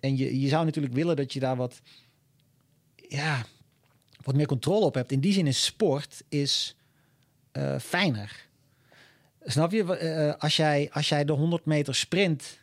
En 0.00 0.16
je, 0.16 0.40
je 0.40 0.48
zou 0.48 0.64
natuurlijk 0.64 0.94
willen 0.94 1.16
dat 1.16 1.32
je 1.32 1.40
daar 1.40 1.56
wat, 1.56 1.80
ja, 3.08 3.44
wat 4.22 4.34
meer 4.34 4.46
controle 4.46 4.84
op 4.84 4.94
hebt. 4.94 5.12
In 5.12 5.20
die 5.20 5.32
zin 5.32 5.46
is 5.46 5.64
sport 5.64 6.22
is 6.28 6.76
eh, 7.52 7.78
fijner. 7.78 8.46
Snap 9.44 9.72
je? 9.72 9.96
Eh, 9.96 10.42
als, 10.42 10.56
jij, 10.56 10.88
als 10.92 11.08
jij 11.08 11.24
de 11.24 11.32
100 11.32 11.64
meter 11.64 11.94
sprint 11.94 12.58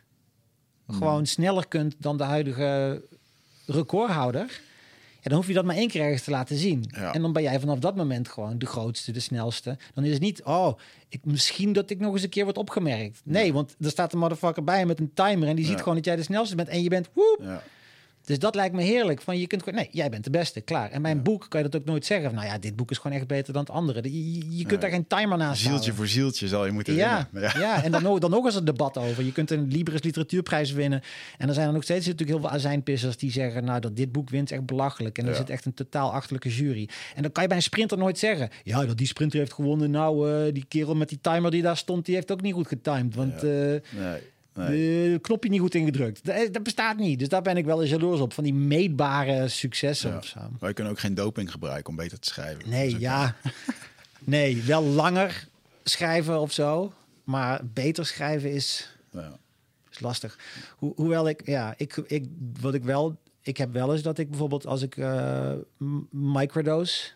gewoon 0.88 1.26
sneller 1.26 1.68
kunt 1.68 1.94
dan 1.98 2.16
de 2.16 2.24
huidige 2.24 3.02
recordhouder... 3.66 4.60
Ja, 5.24 5.30
dan 5.30 5.38
hoef 5.38 5.48
je 5.48 5.54
dat 5.54 5.64
maar 5.64 5.76
één 5.76 5.88
keer 5.88 6.02
ergens 6.02 6.22
te 6.22 6.30
laten 6.30 6.56
zien. 6.56 6.84
Ja. 6.88 7.12
En 7.12 7.22
dan 7.22 7.32
ben 7.32 7.42
jij 7.42 7.60
vanaf 7.60 7.78
dat 7.78 7.96
moment 7.96 8.28
gewoon 8.28 8.58
de 8.58 8.66
grootste, 8.66 9.12
de 9.12 9.20
snelste. 9.20 9.78
Dan 9.94 10.04
is 10.04 10.12
het 10.12 10.20
niet, 10.20 10.42
oh, 10.42 10.78
ik, 11.08 11.24
misschien 11.24 11.72
dat 11.72 11.90
ik 11.90 12.00
nog 12.00 12.12
eens 12.12 12.22
een 12.22 12.28
keer 12.28 12.44
word 12.44 12.58
opgemerkt. 12.58 13.20
Nee, 13.24 13.52
want 13.52 13.76
er 13.80 13.90
staat 13.90 14.12
een 14.12 14.18
motherfucker 14.18 14.64
bij 14.64 14.86
met 14.86 15.00
een 15.00 15.10
timer... 15.14 15.48
en 15.48 15.56
die 15.56 15.64
ziet 15.64 15.78
gewoon 15.78 15.94
dat 15.94 16.04
jij 16.04 16.16
de 16.16 16.22
snelste 16.22 16.54
bent 16.54 16.68
en 16.68 16.82
je 16.82 16.88
bent 16.88 17.08
woep. 17.12 17.42
Ja. 18.26 18.30
Dus 18.34 18.38
dat 18.38 18.54
lijkt 18.54 18.74
me 18.74 18.82
heerlijk. 18.82 19.20
Van 19.22 19.38
je 19.38 19.46
kunt 19.46 19.62
gewoon, 19.62 19.78
nee, 19.78 19.88
jij 19.92 20.10
bent 20.10 20.24
de 20.24 20.30
beste, 20.30 20.60
klaar. 20.60 20.90
En 20.90 21.00
mijn 21.02 21.22
boek 21.22 21.46
kan 21.48 21.62
je 21.62 21.68
dat 21.68 21.80
ook 21.80 21.86
nooit 21.86 22.06
zeggen. 22.06 22.34
Nou 22.34 22.46
ja, 22.46 22.58
dit 22.58 22.76
boek 22.76 22.90
is 22.90 22.98
gewoon 22.98 23.16
echt 23.16 23.26
beter 23.26 23.52
dan 23.52 23.62
het 23.62 23.70
andere. 23.70 24.02
Je, 24.02 24.34
je 24.56 24.56
kunt 24.64 24.70
Nee. 24.70 24.78
daar 24.78 24.90
geen 24.90 25.06
timer 25.06 25.38
naast 25.38 25.60
Zieltje 25.60 25.68
houden. 25.70 25.94
voor 25.94 26.06
zieltje 26.06 26.48
zal 26.48 26.66
je 26.66 26.72
moeten 26.72 26.94
Ja, 26.94 27.28
winnen. 27.32 27.58
ja. 27.60 27.82
en 27.82 27.90
dan, 27.90 28.02
nog- 28.08 28.18
dan 28.18 28.30
nog 28.30 28.44
eens 28.44 28.54
een 28.54 28.64
debat 28.64 28.98
over. 28.98 29.24
Je 29.24 29.32
kunt 29.32 29.50
een 29.50 29.68
Libris 29.68 30.02
Literatuurprijs 30.02 30.72
winnen. 30.72 31.02
En 31.38 31.48
er 31.48 31.54
zijn 31.54 31.64
dan 31.66 31.74
nog 31.74 31.82
steeds 31.84 32.06
natuurlijk 32.06 32.38
heel 32.38 32.48
veel 32.48 32.56
azijnpissers 32.56 33.16
die 33.16 33.30
zeggen... 33.30 33.64
nou, 33.64 33.80
dat 33.80 33.96
dit 33.96 34.12
boek 34.12 34.30
wint 34.30 34.50
echt 34.50 34.66
belachelijk. 34.66 35.18
En 35.18 35.24
er 35.24 35.30
Ja. 35.30 35.36
zit 35.36 35.50
echt 35.50 35.64
een 35.64 35.74
totaal 35.74 36.12
achterlijke 36.12 36.48
jury. 36.54 36.88
En 37.14 37.22
dan 37.22 37.32
kan 37.32 37.42
je 37.42 37.48
bij 37.48 37.56
een 37.58 37.62
sprinter 37.62 37.98
nooit 37.98 38.18
zeggen... 38.18 38.48
ja, 38.64 38.86
dat 38.86 38.96
die 38.96 39.06
sprinter 39.06 39.38
heeft 39.38 39.52
gewonnen. 39.52 39.90
Nou, 39.90 40.30
eh, 40.46 40.52
die 40.52 40.64
kerel 40.68 40.94
met 40.94 41.08
die 41.08 41.18
timer 41.20 41.50
die 41.50 41.62
daar 41.62 41.76
stond... 41.76 42.06
die 42.06 42.14
heeft 42.14 42.32
ook 42.32 42.40
niet 42.42 42.54
goed 42.54 42.66
getimed. 42.68 43.14
Want 43.14 43.40
Ja. 43.40 43.48
eh, 43.48 43.80
Nee, 43.98 44.20
nee. 44.54 45.12
de 45.12 45.18
knopje 45.18 45.50
niet 45.50 45.60
goed 45.60 45.74
ingedrukt. 45.74 46.24
Dat, 46.24 46.52
dat 46.52 46.62
bestaat 46.62 46.96
niet. 46.96 47.18
Dus 47.18 47.28
daar 47.28 47.42
ben 47.42 47.56
ik 47.56 47.64
wel 47.64 47.80
eens 47.80 47.90
jaloers 47.90 48.20
op. 48.20 48.32
Van 48.32 48.44
die 48.44 48.54
meetbare 48.54 49.48
successen 49.48 50.10
Ja. 50.10 50.16
of 50.16 50.24
zo. 50.26 50.40
Maar 50.60 50.68
je 50.68 50.74
kunt 50.74 50.88
ook 50.88 50.98
geen 50.98 51.14
doping 51.14 51.50
gebruiken 51.50 51.90
om 51.90 51.96
beter 51.96 52.18
te 52.18 52.28
schrijven. 52.28 52.68
Nee, 52.68 52.98
ja. 52.98 53.34
Nee, 54.26 54.62
wel 54.62 54.82
langer 54.82 55.48
schrijven 55.84 56.40
of 56.40 56.52
zo. 56.52 56.92
Maar 57.24 57.60
beter 57.72 58.06
schrijven 58.06 58.52
is, 58.52 58.96
Ja. 59.10 59.36
is 59.90 60.00
lastig. 60.00 60.38
Ho 60.78 60.92
hoewel 60.96 61.28
ik, 61.28 61.46
ja, 61.46 61.74
ik, 61.76 61.96
ik, 61.96 62.24
wat 62.60 62.74
ik 62.74 62.84
wel, 62.84 63.16
ik 63.42 63.56
heb 63.56 63.72
wel 63.72 63.92
eens 63.92 64.02
dat 64.02 64.18
ik 64.18 64.28
bijvoorbeeld 64.30 64.66
als 64.66 64.82
ik 64.82 64.96
eh, 64.96 65.52
microdose, 66.10 67.10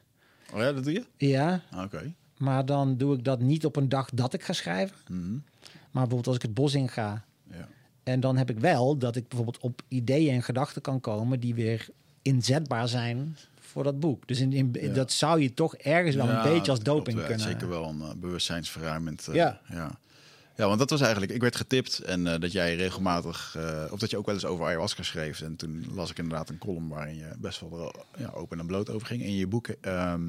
Oh 0.52 0.58
ja, 0.60 0.72
dat 0.72 0.84
doe 0.84 0.92
je? 0.92 1.04
ja, 1.16 1.62
Ah, 1.70 1.84
Oké. 1.84 2.14
maar 2.36 2.66
dan 2.66 2.96
doe 2.96 3.16
ik 3.16 3.24
dat 3.24 3.40
niet 3.40 3.64
op 3.64 3.76
een 3.76 3.88
dag 3.88 4.10
dat 4.10 4.34
ik 4.34 4.42
ga 4.42 4.52
schrijven. 4.52 4.96
Mhm. 5.10 5.30
Maar 5.90 6.06
bijvoorbeeld 6.06 6.26
als 6.26 6.36
ik 6.36 6.42
het 6.42 6.54
bos 6.54 6.74
in 6.74 6.88
ga. 6.88 7.24
En 8.08 8.20
dan 8.20 8.36
heb 8.36 8.50
ik 8.50 8.58
wel 8.58 8.96
dat 8.98 9.16
ik 9.16 9.28
bijvoorbeeld 9.28 9.58
op 9.60 9.82
ideeën 9.88 10.34
en 10.34 10.42
gedachten 10.42 10.82
kan 10.82 11.00
komen 11.00 11.40
die 11.40 11.54
weer 11.54 11.88
inzetbaar 12.22 12.88
zijn 12.88 13.36
voor 13.60 13.82
dat 13.84 14.00
boek. 14.00 14.28
Dus 14.28 14.40
in, 14.40 14.52
in, 14.52 14.74
Ja. 14.80 14.92
dat 14.92 15.12
zou 15.12 15.40
je 15.40 15.54
toch 15.54 15.76
ergens 15.76 16.16
wel 16.16 16.26
Ja, 16.26 16.36
een 16.46 16.52
beetje 16.52 16.70
als 16.70 16.82
klopt 16.82 16.84
doping 16.98 17.16
wel. 17.16 17.26
kunnen. 17.26 17.46
Zeker 17.46 17.68
wel 17.68 17.84
een 17.88 17.98
uh, 18.00 18.10
bewustzijnsverruimend. 18.16 19.28
eh, 19.28 19.34
Ja. 19.34 19.60
ja. 19.68 19.98
Ja, 20.56 20.66
want 20.66 20.78
dat 20.78 20.90
was 20.90 21.00
eigenlijk... 21.00 21.32
Ik 21.32 21.40
werd 21.40 21.56
getipt 21.56 21.98
en 21.98 22.26
eh, 22.26 22.40
dat 22.40 22.52
jij 22.52 22.76
regelmatig... 22.76 23.56
of 23.90 23.98
dat 23.98 24.10
je 24.10 24.16
ook 24.16 24.26
wel 24.26 24.34
eens 24.34 24.44
over 24.44 24.64
ayahuasca 24.66 25.02
schreef. 25.02 25.40
En 25.40 25.56
toen 25.56 25.84
las 25.94 26.10
ik 26.10 26.18
inderdaad 26.18 26.48
een 26.48 26.58
column 26.58 26.88
waarin 26.88 27.16
je 27.16 27.30
best 27.38 27.60
wel 27.60 27.94
ja, 28.18 28.30
open 28.34 28.58
en 28.58 28.66
bloot 28.66 28.90
over 28.90 29.06
ging. 29.06 29.22
In 29.22 29.34
je 29.34 29.46
boek 29.46 29.68
ehm 29.80 30.20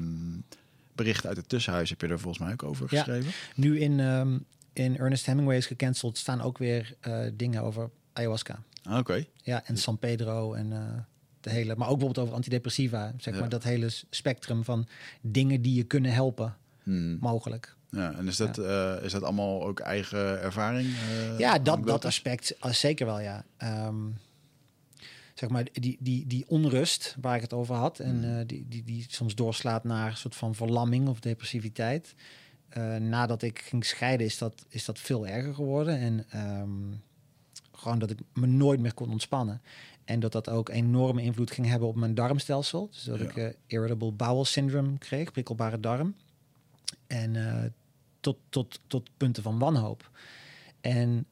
Berichten 0.94 1.28
uit 1.28 1.36
het 1.36 1.48
Tussenhuis 1.48 1.90
heb 1.90 2.00
je 2.00 2.06
er 2.06 2.18
volgens 2.20 2.44
mij 2.44 2.52
ook 2.52 2.62
over 2.62 2.86
Ja. 2.90 2.98
geschreven. 3.02 3.32
Nu 3.54 3.80
in, 3.80 4.00
ehm, 4.00 4.38
in 4.72 4.98
Ernest 4.98 5.26
Hemingway 5.26 5.56
is 5.56 5.66
gecanceld, 5.66 6.18
staan 6.18 6.40
ook 6.40 6.58
weer 6.58 6.94
eh, 7.00 7.20
dingen 7.34 7.62
over 7.62 7.90
ayahuasca. 8.12 8.62
Ah, 8.82 8.98
Oké. 8.98 9.24
Ja, 9.42 9.64
en 9.66 9.76
San 9.76 9.98
Pedro 9.98 10.52
en 10.54 10.72
eh, 10.72 10.78
de 11.40 11.50
hele, 11.50 11.76
maar 11.76 11.88
ook 11.88 11.96
bijvoorbeeld 11.98 12.18
over 12.26 12.34
antidepressiva, 12.34 13.12
zeg 13.18 13.34
Ja. 13.34 13.40
maar 13.40 13.48
dat 13.48 13.62
hele 13.62 13.88
spectrum 14.10 14.64
van 14.64 14.86
dingen 15.20 15.62
die 15.62 15.74
je 15.74 15.84
kunnen 15.84 16.12
helpen, 16.12 16.56
Hmm. 16.82 17.16
mogelijk. 17.20 17.76
Ja, 17.90 18.12
en 18.14 18.26
is 18.26 18.36
dat, 18.36 18.58
eh, 18.58 18.96
is 19.02 19.12
dat 19.12 19.22
allemaal 19.22 19.66
ook 19.66 19.80
eigen 19.80 20.40
ervaring? 20.42 20.88
ja, 21.38 21.58
dat, 21.58 21.86
dat 21.86 22.04
aspect 22.04 22.56
zeker 22.70 23.06
wel, 23.06 23.20
ja. 23.20 23.44
Ehm, 23.56 23.96
zeg 25.34 25.48
maar 25.50 25.66
die, 25.72 25.96
die, 26.00 26.26
die 26.26 26.44
onrust 26.48 27.16
waar 27.20 27.36
ik 27.36 27.42
het 27.42 27.52
over 27.52 27.74
had 27.74 27.98
en 27.98 28.16
Mm. 28.16 28.24
eh, 28.24 28.46
die, 28.46 28.66
die, 28.68 28.82
die 28.84 29.04
soms 29.08 29.34
doorslaat 29.34 29.84
naar 29.84 30.10
een 30.10 30.16
soort 30.16 30.34
van 30.36 30.54
verlamming 30.54 31.08
of 31.08 31.20
depressiviteit. 31.20 32.14
Eh, 32.70 32.96
nadat 32.96 33.42
ik 33.42 33.58
ging 33.58 33.84
scheiden 33.84 34.26
is 34.26 34.38
dat, 34.38 34.64
is 34.68 34.84
dat 34.84 34.98
veel 34.98 35.26
erger 35.26 35.54
geworden 35.54 35.98
en 35.98 36.24
ehm, 36.28 36.94
gewoon 37.72 37.98
dat 37.98 38.10
ik 38.10 38.18
me 38.32 38.46
nooit 38.46 38.80
meer 38.80 38.94
kon 38.94 39.10
ontspannen. 39.10 39.62
En 40.04 40.20
dat 40.20 40.32
dat 40.32 40.48
ook 40.48 40.68
enorme 40.68 41.22
invloed 41.22 41.50
ging 41.50 41.66
hebben 41.66 41.88
op 41.88 41.96
mijn 41.96 42.14
darmstelsel. 42.14 42.88
Dus 42.92 43.02
dat 43.02 43.18
Ja. 43.18 43.24
ik 43.24 43.36
eh, 43.36 43.48
irritable 43.66 44.12
bowel 44.12 44.44
syndrome 44.44 44.98
kreeg, 44.98 45.32
prikkelbare 45.32 45.80
darm. 45.80 46.14
En 47.06 47.36
eh, 47.36 47.64
tot, 48.20 48.36
tot, 48.48 48.80
tot 48.86 49.10
punten 49.16 49.42
van 49.42 49.58
wanhoop. 49.58 50.10
En 50.80 51.26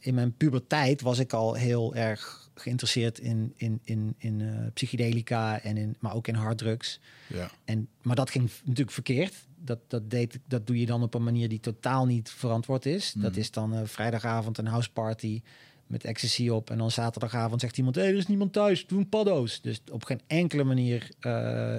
in 0.00 0.14
mijn 0.14 0.36
puberteit 0.36 1.00
was 1.00 1.18
ik 1.18 1.32
al 1.32 1.54
heel 1.54 1.94
erg 1.94 2.50
geïnteresseerd 2.54 3.18
in, 3.18 3.52
in, 3.56 3.80
in, 3.84 4.14
in 4.18 4.70
psychedelica, 4.74 5.60
en 5.60 5.76
in, 5.76 5.96
maar 6.00 6.14
ook 6.14 6.28
in 6.28 6.34
harddrugs. 6.34 7.00
Ja. 7.26 7.50
En, 7.64 7.88
maar 8.02 8.16
dat 8.16 8.30
ging 8.30 8.50
natuurlijk 8.64 8.90
verkeerd. 8.90 9.34
Dat, 9.64 9.78
dat, 9.88 10.10
deed, 10.10 10.38
dat 10.48 10.66
doe 10.66 10.78
je 10.80 10.86
dan 10.86 11.02
op 11.02 11.14
een 11.14 11.22
manier 11.24 11.48
die 11.48 11.60
totaal 11.60 12.06
niet 12.06 12.30
verantwoord 12.30 12.86
is. 12.86 13.12
Dat 13.16 13.30
Mhm. 13.30 13.40
is 13.40 13.50
dan 13.50 13.74
eh, 13.74 13.80
vrijdagavond 13.84 14.58
een 14.58 14.66
houseparty 14.66 15.42
met 15.86 16.04
ecstasy 16.04 16.48
op. 16.48 16.70
En 16.70 16.78
dan 16.78 16.90
zaterdagavond 16.90 17.60
zegt 17.60 17.78
iemand, 17.78 17.96
hé, 17.96 18.02
er 18.02 18.14
is 18.16 18.26
niemand 18.26 18.52
thuis, 18.52 18.86
doe 18.86 18.98
een 18.98 19.08
paddo's. 19.08 19.60
Dus 19.60 19.80
op 19.92 20.04
geen 20.04 20.20
enkele 20.26 20.64
manier 20.64 21.08
eh, 21.20 21.30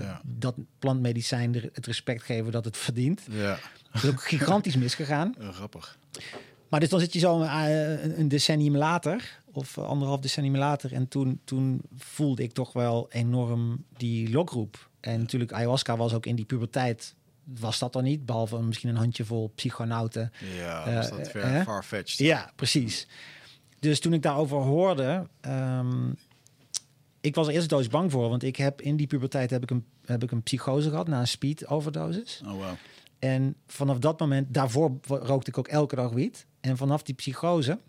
Ja. 0.02 0.22
dat 0.26 0.56
plantmedicijn 0.80 1.56
er 1.56 1.70
het 1.74 1.86
respect 1.86 2.24
geven 2.24 2.52
dat 2.52 2.66
het 2.66 2.78
verdient. 2.78 3.22
Ja, 3.32 3.58
Dat 3.92 4.04
is 4.04 4.10
ook 4.10 4.24
gigantisch 4.24 4.76
misgegaan. 4.76 5.36
grappig. 5.52 5.98
Maar 6.70 6.80
dus 6.80 6.90
dan 6.90 7.00
zit 7.00 7.14
je 7.14 7.20
zo 7.20 7.42
eh, 7.42 8.04
een, 8.04 8.20
een 8.20 8.28
decennium 8.28 8.78
later, 8.78 9.40
of 9.52 9.78
anderhalf 9.78 10.20
decennium 10.20 10.56
later. 10.58 10.94
En 10.94 11.08
toen, 11.08 11.40
toen 11.44 11.82
voelde 11.98 12.44
ik 12.44 12.52
toch 12.52 12.74
wel 12.74 13.08
enorm 13.12 13.84
die 13.98 14.30
lokroep. 14.32 14.90
En 15.00 15.20
natuurlijk, 15.20 15.52
ayahuasca 15.54 15.98
was 15.98 16.14
ook 16.14 16.26
in 16.26 16.36
die 16.36 16.46
puberteit, 16.46 17.16
was 17.46 17.80
dat 17.80 17.96
er 17.96 18.02
niet. 18.02 18.26
Behalve 18.26 18.62
misschien 18.62 18.90
een 18.90 18.96
handjevol 18.96 19.52
psychonauten. 19.56 20.32
Ja, 20.58 20.86
Eh, 20.86 20.96
was 20.96 21.10
dat 21.10 21.20
eh, 21.20 21.26
ver, 21.30 21.48
hè? 21.48 21.64
far-fetched? 21.64 22.18
Ja, 22.18 22.52
precies. 22.56 23.08
Dus 23.80 24.00
toen 24.00 24.14
ik 24.14 24.22
daarover 24.22 24.58
hoorde, 24.58 25.28
ehm, 25.42 26.12
ik 27.22 27.36
was 27.36 27.48
er 27.48 27.54
eerst 27.54 27.70
doodsbang 27.70 28.12
voor. 28.12 28.30
Want 28.30 28.44
ik 28.44 28.56
heb 28.56 28.82
in 28.82 28.96
die 28.96 29.08
puberteit 29.08 29.50
heb 29.50 29.64
ik 29.64 29.70
een, 29.72 29.86
heb 30.06 30.24
ik 30.24 30.32
een 30.32 30.44
psychose 30.44 30.90
gehad 30.90 31.08
na 31.08 31.20
een 31.20 31.28
speed 31.28 31.68
overdosis. 31.68 32.42
Oh, 32.46 32.52
wow. 32.52 32.64
En 33.20 33.56
vanaf 33.68 34.00
dat 34.00 34.20
moment, 34.20 34.54
daarvoor 34.54 34.98
rookte 35.08 35.50
ik 35.50 35.58
ook 35.58 35.68
elke 35.68 35.96
dag 35.96 36.12
wiet. 36.12 36.46
En 36.62 36.78
vanaf 36.78 37.04
die 37.04 37.16
psychose 37.16 37.80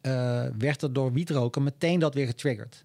eh, 0.00 0.46
werd 0.58 0.82
er 0.82 0.92
door 0.92 1.12
wietroken 1.12 1.62
meteen 1.62 1.98
dat 1.98 2.14
weer 2.14 2.26
getriggerd. 2.26 2.84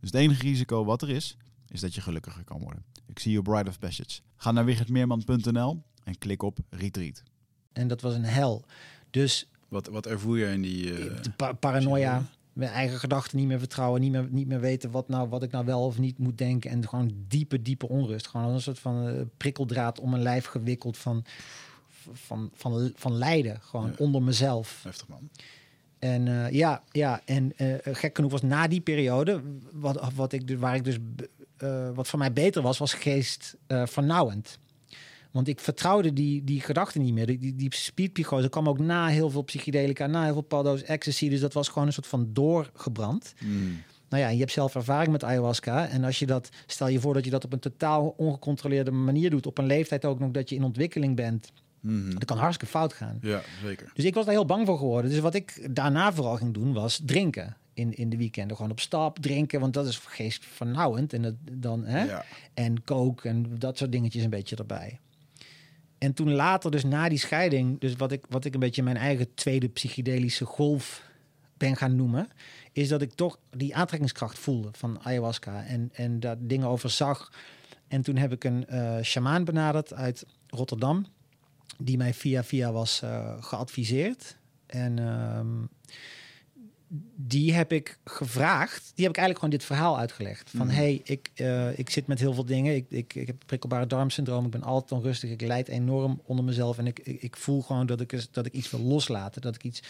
Dus 0.00 0.10
het 0.10 0.20
enige 0.20 0.42
risico 0.42 0.84
wat 0.84 1.02
er 1.02 1.10
is, 1.10 1.36
is 1.68 1.80
dat 1.80 1.94
je 1.94 2.00
gelukkiger 2.00 2.44
kan 2.44 2.60
worden. 2.60 2.84
Ik 3.06 3.18
zie 3.18 3.32
je 3.32 3.38
op 3.38 3.44
Bride 3.44 3.68
of 3.68 3.78
Passage. 3.78 4.20
Ga 4.36 4.52
naar 4.52 4.64
wichertmeerman.nl 4.64 5.82
en 6.04 6.18
klik 6.18 6.42
op 6.42 6.58
retreat. 6.70 7.22
En 7.72 7.88
dat 7.88 8.00
was 8.00 8.14
een 8.14 8.24
hel. 8.24 8.64
Dus 9.10 9.48
Wat, 9.68 9.86
wat 9.88 10.06
ervoer 10.06 10.38
je 10.38 10.46
in 10.52 10.62
die... 10.62 10.84
de 10.94 11.30
pa- 11.36 11.52
paranoia, 11.52 12.22
mijn 12.52 12.70
eigen 12.70 12.98
gedachten 12.98 13.38
niet 13.38 13.46
meer 13.46 13.58
vertrouwen, 13.58 14.00
niet 14.00 14.10
meer, 14.12 14.26
niet 14.30 14.46
meer 14.46 14.60
weten 14.60 14.90
wat, 14.90 15.08
nou, 15.08 15.28
wat 15.28 15.42
ik 15.42 15.50
nou 15.50 15.64
wel 15.64 15.84
of 15.84 15.98
niet 15.98 16.18
moet 16.18 16.38
denken. 16.38 16.70
En 16.70 16.88
gewoon 16.88 17.12
diepe, 17.28 17.62
diepe 17.62 17.88
onrust. 17.88 18.26
Gewoon 18.26 18.52
een 18.54 18.60
soort 18.60 18.78
van 18.78 19.08
eh, 19.08 19.20
prikkeldraad 19.36 20.00
om 20.00 20.10
mijn 20.10 20.22
lijf 20.22 20.44
gewikkeld 20.46 20.98
van, 20.98 21.24
van, 22.12 22.50
van, 22.54 22.92
van 22.94 23.12
lijden. 23.14 23.60
Gewoon 23.60 23.86
Ja. 23.86 23.94
onder 23.98 24.22
mezelf. 24.22 24.80
Heftig 24.82 25.08
man. 25.08 25.28
En 25.98 26.28
eh, 26.28 26.52
ja, 26.52 26.82
ja, 26.90 27.20
en 27.24 27.52
eh, 27.56 27.74
gek 27.94 28.16
genoeg 28.16 28.30
was 28.30 28.42
na 28.42 28.68
die 28.68 28.80
periode, 28.80 29.42
wat, 29.72 30.12
wat 30.14 30.32
ik, 30.32 30.46
dus- 30.46 30.58
waar 30.58 30.74
ik 30.74 30.84
dus, 30.84 30.98
eh, 31.56 31.90
wat 31.94 32.08
voor 32.08 32.18
mij 32.18 32.32
beter 32.32 32.62
was, 32.62 32.78
was 32.78 32.94
geest 32.94 33.56
vernauwend. 33.66 34.58
Want 35.30 35.48
ik 35.48 35.60
vertrouwde 35.60 36.12
die, 36.12 36.44
die 36.44 36.60
gedachten 36.60 37.02
niet 37.02 37.14
meer. 37.14 37.26
Die, 37.26 37.38
die, 37.38 37.54
die 37.54 37.74
speedpsychose 37.74 38.48
kwam 38.48 38.68
ook 38.68 38.78
na 38.78 39.06
heel 39.06 39.30
veel 39.30 39.42
psychedelica, 39.42 40.06
na 40.06 40.24
heel 40.24 40.32
veel 40.32 40.42
paddo's, 40.42 40.82
ecstasy. 40.82 41.28
Dus 41.28 41.40
dat 41.40 41.52
was 41.52 41.68
gewoon 41.68 41.86
een 41.86 41.92
soort 41.92 42.06
van 42.06 42.28
doorgebrand. 42.32 43.34
Mm. 43.44 43.82
Nou 44.08 44.22
ja, 44.22 44.28
je 44.28 44.38
hebt 44.38 44.52
zelf 44.52 44.74
ervaring 44.74 45.12
met 45.12 45.24
ayahuasca. 45.24 45.88
En 45.88 46.04
als 46.04 46.18
je 46.18 46.26
dat, 46.26 46.48
stel 46.66 46.88
je 46.88 47.00
voor 47.00 47.14
dat 47.14 47.24
je 47.24 47.30
dat 47.30 47.44
op 47.44 47.52
een 47.52 47.58
totaal 47.58 48.14
ongecontroleerde 48.16 48.90
manier 48.90 49.30
doet, 49.30 49.46
op 49.46 49.58
een 49.58 49.66
leeftijd 49.66 50.04
ook 50.04 50.18
nog 50.18 50.30
dat 50.30 50.48
je 50.48 50.56
in 50.56 50.64
ontwikkeling 50.64 51.16
bent, 51.16 51.52
Mhm. 51.80 52.10
dat 52.10 52.24
kan 52.24 52.38
hartstikke 52.38 52.72
fout 52.72 52.92
gaan. 52.92 53.18
Ja, 53.20 53.40
zeker. 53.64 53.90
Dus 53.94 54.04
ik 54.04 54.14
was 54.14 54.24
daar 54.24 54.34
heel 54.34 54.44
bang 54.44 54.66
voor 54.66 54.78
geworden. 54.78 55.10
Dus 55.10 55.20
wat 55.20 55.34
ik 55.34 55.74
daarna 55.74 56.12
vooral 56.12 56.36
ging 56.36 56.54
doen, 56.54 56.72
was 56.72 57.00
drinken. 57.04 57.56
In, 57.72 57.96
in 57.96 58.08
de 58.08 58.16
weekenden. 58.16 58.56
Gewoon 58.56 58.70
op 58.70 58.80
stap 58.80 59.18
drinken, 59.18 59.60
want 59.60 59.74
dat 59.74 59.86
is 59.86 59.96
geestvernauwend. 59.96 61.12
En, 61.12 61.22
dat, 61.22 61.34
dan, 61.52 61.84
hè? 61.84 62.04
Ja. 62.04 62.24
en 62.54 62.84
coke 62.84 63.28
en 63.28 63.58
dat 63.58 63.78
soort 63.78 63.92
dingetjes 63.92 64.22
een 64.22 64.30
beetje 64.30 64.56
erbij. 64.56 64.98
En 65.98 66.14
toen 66.14 66.32
later, 66.32 66.70
dus 66.70 66.84
na 66.84 67.08
die 67.08 67.18
scheiding, 67.18 67.80
dus 67.80 67.96
wat 67.96 68.12
ik, 68.12 68.24
wat 68.28 68.44
ik 68.44 68.54
een 68.54 68.60
beetje 68.60 68.82
mijn 68.82 68.96
eigen 68.96 69.34
tweede 69.34 69.68
psychedelische 69.68 70.44
golf 70.44 71.02
ben 71.56 71.76
gaan 71.76 71.96
noemen, 71.96 72.28
is 72.72 72.88
dat 72.88 73.02
ik 73.02 73.12
toch 73.12 73.38
die 73.50 73.76
aantrekkingskracht 73.76 74.38
voelde 74.38 74.68
van 74.72 75.00
ayahuasca 75.02 75.64
en, 75.64 75.90
en 75.92 76.20
daar 76.20 76.36
dingen 76.38 76.68
over 76.68 76.90
zag. 76.90 77.32
En 77.88 78.02
toen 78.02 78.16
heb 78.16 78.32
ik 78.32 78.44
een 78.44 78.66
eh 78.66 79.02
shamaan 79.02 79.44
benaderd 79.44 79.94
uit 79.94 80.26
Rotterdam, 80.46 81.06
die 81.78 81.96
mij 81.96 82.14
via 82.14 82.44
via 82.44 82.72
was 82.72 83.02
eh, 83.02 83.34
geadviseerd. 83.40 84.36
En 84.66 84.98
ehm, 84.98 85.46
die 87.16 87.52
heb 87.54 87.72
ik 87.72 87.98
gevraagd. 88.04 88.80
Die 88.94 89.04
heb 89.04 89.14
ik 89.14 89.18
eigenlijk 89.20 89.38
gewoon 89.38 89.50
dit 89.50 89.64
verhaal 89.64 89.98
uitgelegd. 89.98 90.50
Van 90.50 90.66
Mhm. 90.66 90.74
hey, 90.76 91.00
ik, 91.04 91.30
eh, 91.34 91.78
ik 91.78 91.90
zit 91.90 92.06
met 92.06 92.18
heel 92.18 92.34
veel 92.34 92.44
dingen. 92.44 92.74
Ik, 92.74 92.86
ik, 92.88 93.14
ik 93.14 93.26
heb 93.26 93.42
prikkelbare 93.46 93.86
darmsyndroom. 93.86 94.44
Ik 94.44 94.50
ben 94.50 94.62
altijd 94.62 94.92
onrustig. 94.92 95.30
Ik 95.30 95.40
leid 95.40 95.68
enorm 95.68 96.20
onder 96.24 96.44
mezelf. 96.44 96.78
En 96.78 96.86
ik, 96.86 96.98
ik, 96.98 97.22
ik 97.22 97.36
voel 97.36 97.62
gewoon 97.62 97.86
dat 97.86 98.00
ik, 98.00 98.26
dat 98.34 98.46
ik 98.46 98.52
iets 98.52 98.70
wil 98.70 98.80
loslaten. 98.80 99.42
Dat 99.42 99.54
ik 99.54 99.64
iets. 99.64 99.82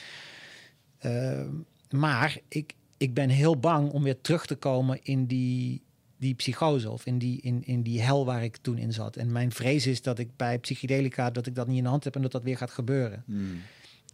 eh, 0.99 1.45
maar 1.91 2.39
ik, 2.49 2.75
ik 2.97 3.15
ben 3.15 3.29
heel 3.29 3.57
bang 3.57 3.91
om 3.91 4.03
weer 4.03 4.21
terug 4.21 4.47
te 4.47 4.55
komen 4.57 4.99
in 5.03 5.27
die, 5.27 5.83
die 6.19 6.35
psychose 6.35 6.91
of 6.91 7.07
in 7.07 7.19
die, 7.19 7.41
in, 7.41 7.65
in 7.65 7.83
die 7.83 8.01
hel 8.01 8.25
waar 8.25 8.45
ik 8.45 8.57
toen 8.57 8.79
in 8.79 8.93
zat. 8.93 9.17
En 9.17 9.33
mijn 9.33 9.53
vrees 9.53 9.87
is 9.87 10.03
dat 10.03 10.19
ik 10.19 10.37
bij 10.37 10.59
psychedelica 10.59 11.31
dat 11.31 11.47
ik 11.47 11.55
dat 11.55 11.67
niet 11.67 11.77
in 11.77 11.83
de 11.83 11.89
hand 11.89 12.05
heb 12.05 12.15
en 12.15 12.23
dat 12.23 12.33
dat 12.33 12.43
weer 12.43 12.57
gaat 12.57 12.71
gebeuren. 12.71 13.23
Mm. 13.27 13.61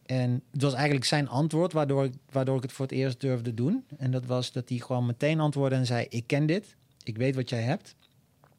En 0.07 0.43
het 0.51 0.63
was 0.63 0.75
eigenlijk 0.75 1.05
zijn 1.05 1.29
antwoord 1.29 1.73
waardoor 1.73 2.05
ik, 2.05 2.13
waardoor 2.31 2.57
ik 2.57 2.63
het 2.63 2.73
voor 2.73 2.87
het 2.87 2.95
eerst 2.95 3.21
durfde 3.21 3.55
doen. 3.55 3.85
En 3.99 4.11
dat 4.11 4.27
was 4.27 4.53
dat 4.53 4.69
hij 4.69 4.79
gewoon 4.79 5.07
meteen 5.07 5.41
antwoordde 5.41 5.77
en 5.77 5.87
zei: 5.87 6.07
Ik 6.09 6.27
ken 6.27 6.47
dit, 6.47 6.77
ik 7.03 7.17
weet 7.17 7.35
wat 7.35 7.49
jij 7.49 7.63
hebt. 7.63 7.95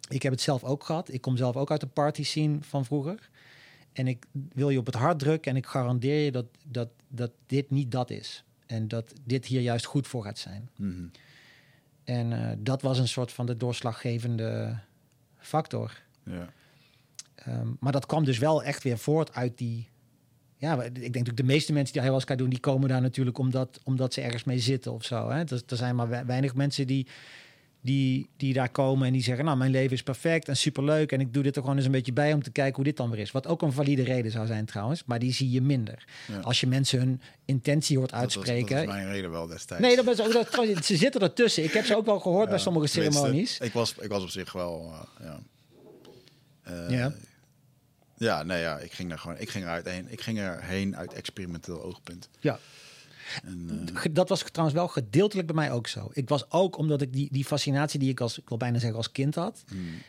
Ik 0.10 0.22
heb 0.22 0.32
het 0.32 0.42
zelf 0.42 0.64
ook 0.64 0.84
gehad. 0.84 1.14
Ik 1.14 1.22
kom 1.22 1.38
zelf 1.38 1.56
ook 1.56 1.72
uit 1.72 1.80
de 1.80 1.88
party 1.88 2.24
scene 2.24 2.58
van 2.62 2.86
vroeger. 2.86 3.30
En 3.94 4.08
ik 4.08 4.26
wil 4.54 4.70
je 4.70 4.78
op 4.78 4.86
het 4.86 4.96
hart 4.96 5.20
drukken 5.20 5.52
en 5.52 5.58
ik 5.58 5.66
garandeer 5.66 6.24
je 6.24 6.32
dat, 6.32 6.46
dat, 6.64 6.90
dat 7.08 7.32
dit 7.46 7.70
niet 7.70 7.92
dat 7.92 8.10
is. 8.10 8.44
En 8.66 8.88
dat 8.88 9.14
dit 9.24 9.46
hier 9.46 9.62
juist 9.62 9.86
goed 9.86 10.08
voor 10.08 10.24
gaat 10.24 10.38
zijn. 10.38 10.70
Mhm. 10.76 11.06
En 12.06 12.34
eh, 12.34 12.56
dat 12.58 12.82
was 12.82 13.00
een 13.00 13.08
soort 13.08 13.32
van 13.32 13.46
de 13.46 13.58
doorslaggevende 13.58 14.78
factor. 15.38 15.92
Ja. 16.24 16.50
Ehm, 17.36 17.68
maar 17.80 17.92
dat 17.92 18.06
kwam 18.06 18.24
dus 18.24 18.38
wel 18.38 18.64
echt 18.64 18.84
weer 18.84 18.98
voort 18.98 19.34
uit 19.34 19.58
die. 19.58 19.90
Ja, 20.58 20.84
ik 20.84 21.14
denk 21.14 21.26
dat 21.26 21.38
de 21.38 21.44
meeste 21.44 21.74
mensen 21.74 21.94
die 21.94 22.02
ayahuasca 22.02 22.36
doen, 22.36 22.50
die 22.50 22.60
komen 22.60 22.90
daar 22.90 23.02
natuurlijk 23.02 23.38
omdat, 23.38 23.80
omdat 23.84 24.14
ze 24.14 24.22
ergens 24.22 24.44
mee 24.44 24.60
zitten 24.60 24.94
of 24.94 25.04
zo. 25.04 25.30
Hè? 25.30 25.40
Er, 25.40 25.62
er 25.68 25.78
zijn 25.78 25.96
maar 25.96 26.10
we- 26.10 26.26
weinig 26.26 26.56
mensen 26.56 26.88
die, 26.88 27.08
die, 27.86 28.30
die 28.38 28.54
daar 28.54 28.70
komen 28.70 29.08
en 29.08 29.14
die 29.14 29.24
zeggen: 29.24 29.46
Nou, 29.46 29.58
mijn 29.58 29.72
leven 29.72 29.92
is 29.92 30.04
perfect 30.04 30.48
en 30.48 30.58
superleuk. 30.58 31.12
En 31.12 31.20
ik 31.20 31.34
doe 31.34 31.44
dit 31.44 31.56
er 31.56 31.62
gewoon 31.62 31.78
eens 31.78 31.86
een 31.86 31.92
beetje 31.92 32.14
bij 32.14 32.34
om 32.34 32.44
te 32.44 32.52
kijken 32.52 32.76
hoe 32.76 32.84
dit 32.84 32.98
dan 32.98 33.10
weer 33.10 33.20
is. 33.20 33.32
Wat 33.32 33.48
ook 33.48 33.62
een 33.62 33.72
valide 33.72 34.04
reden 34.04 34.32
zou 34.32 34.48
zijn 34.48 34.66
trouwens, 34.66 35.04
maar 35.06 35.20
die 35.20 35.34
zie 35.34 35.52
je 35.52 35.62
minder. 35.62 36.06
Ja. 36.28 36.40
Als 36.40 36.60
je 36.60 36.68
mensen 36.68 37.00
hun 37.00 37.22
intentie 37.46 37.98
hoort 37.98 38.10
Dat 38.10 38.24
was- 38.24 38.36
uitspreken. 38.36 38.76
Dat 38.78 38.86
mijn 38.86 39.08
reden 39.08 39.32
wel 39.32 39.48
destijds. 39.48 39.84
nee, 39.84 39.96
dat 39.96 40.08
is 40.08 40.22
ook, 40.22 40.52
dat, 40.52 40.86
ze 40.86 40.98
zitten 40.98 41.22
ertussen. 41.22 41.64
Ik 41.64 41.72
heb 41.72 41.86
ze 41.86 41.96
ook 41.96 42.06
wel 42.06 42.20
gehoord 42.20 42.50
bij 42.50 42.60
sommige 42.60 42.88
ceremonies. 42.88 43.60
Ik 43.60 43.74
was, 43.74 43.94
ik 44.00 44.10
was 44.10 44.24
op 44.24 44.30
zich 44.30 44.52
wel, 44.52 44.92
uh, 45.22 45.28
ja. 45.28 45.40
Uh, 46.70 46.90
Ja. 46.90 47.14
Ja, 48.18 48.44
nee, 48.44 48.62
ja, 48.62 48.78
ik 48.78 48.92
ging 48.92 49.10
daar 49.10 49.20
gewoon, 49.20 49.38
ik 49.40 49.50
ging 49.50 49.64
eruit 49.64 49.86
heen, 49.90 50.06
ik 50.10 50.22
ging 50.22 50.40
erheen 50.40 50.96
uit 50.98 51.14
experimenteel 51.14 51.84
oogpunt. 51.84 52.30
Ja. 52.40 52.60
En, 53.44 53.68
uh, 53.92 53.98
Ge- 54.00 54.12
Dat 54.12 54.30
was 54.30 54.44
trouwens 54.52 54.78
wel 54.80 54.88
gedeeltelijk 54.88 55.48
bij 55.48 55.56
mij 55.56 55.72
ook 55.72 55.88
zo. 55.88 56.10
Ik 56.14 56.30
was 56.30 56.52
ook, 56.52 56.78
omdat 56.78 57.02
ik 57.02 57.14
die, 57.14 57.28
die 57.32 57.46
fascinatie 57.46 58.00
die 58.00 58.10
ik 58.10 58.20
als, 58.20 58.38
ik 58.40 58.50
wil 58.50 58.58
bijna 58.58 58.80
zeggen 58.80 58.98
als 58.98 59.12
kind 59.12 59.36
had, 59.36 59.64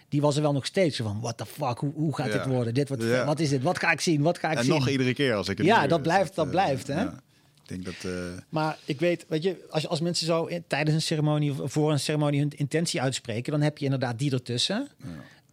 die 0.08 0.20
was 0.20 0.36
er 0.36 0.42
wel 0.42 0.52
nog 0.52 0.66
steeds 0.66 0.96
van, 0.96 1.20
what 1.20 1.36
the 1.36 1.46
fuck, 1.46 1.78
hoe, 1.78 1.92
hoe 1.94 2.14
gaat 2.16 2.26
Hmm. 2.26 2.34
Ja. 2.36 2.42
dit 2.44 2.52
worden? 2.54 2.74
Dit, 2.74 2.88
wat, 2.88 3.02
Ja. 3.02 3.24
wat 3.24 3.40
is 3.40 3.48
dit? 3.48 3.62
Wat 3.62 3.78
ga 3.78 3.90
ik 3.92 4.00
zien? 4.00 4.22
Wat 4.22 4.38
ga 4.38 4.50
ik 4.50 4.58
en 4.58 4.64
zien? 4.64 4.72
nog 4.74 4.88
iedere 4.88 5.14
keer 5.14 5.34
als 5.34 5.48
ik 5.48 5.58
het 5.58 5.66
Ja, 5.66 5.86
dat 5.86 6.02
blijft- 6.02 6.34
dat 6.34 6.44
eh, 6.44 6.50
blijft, 6.50 6.86
hè? 6.86 7.00
ja. 7.02 7.20
Ik 7.68 7.82
denk 7.82 7.84
dat, 7.84 8.12
uh, 8.12 8.22
Maar 8.48 8.78
ik 8.84 9.00
weet, 9.00 9.24
weet 9.28 9.42
je, 9.42 9.66
als, 9.70 9.88
als 9.88 10.00
mensen 10.00 10.26
zo 10.26 10.44
in- 10.44 10.64
tijdens 10.66 10.94
een 10.96 11.02
ceremonie 11.02 11.62
of 11.62 11.72
voor 11.72 11.92
een 11.92 12.00
ceremonie 12.00 12.40
hun 12.40 12.50
intentie 12.56 13.00
uitspreken, 13.02 13.52
dan 13.52 13.60
heb 13.60 13.78
je 13.78 13.84
inderdaad 13.84 14.18
die 14.18 14.32
ertussen. 14.32 14.88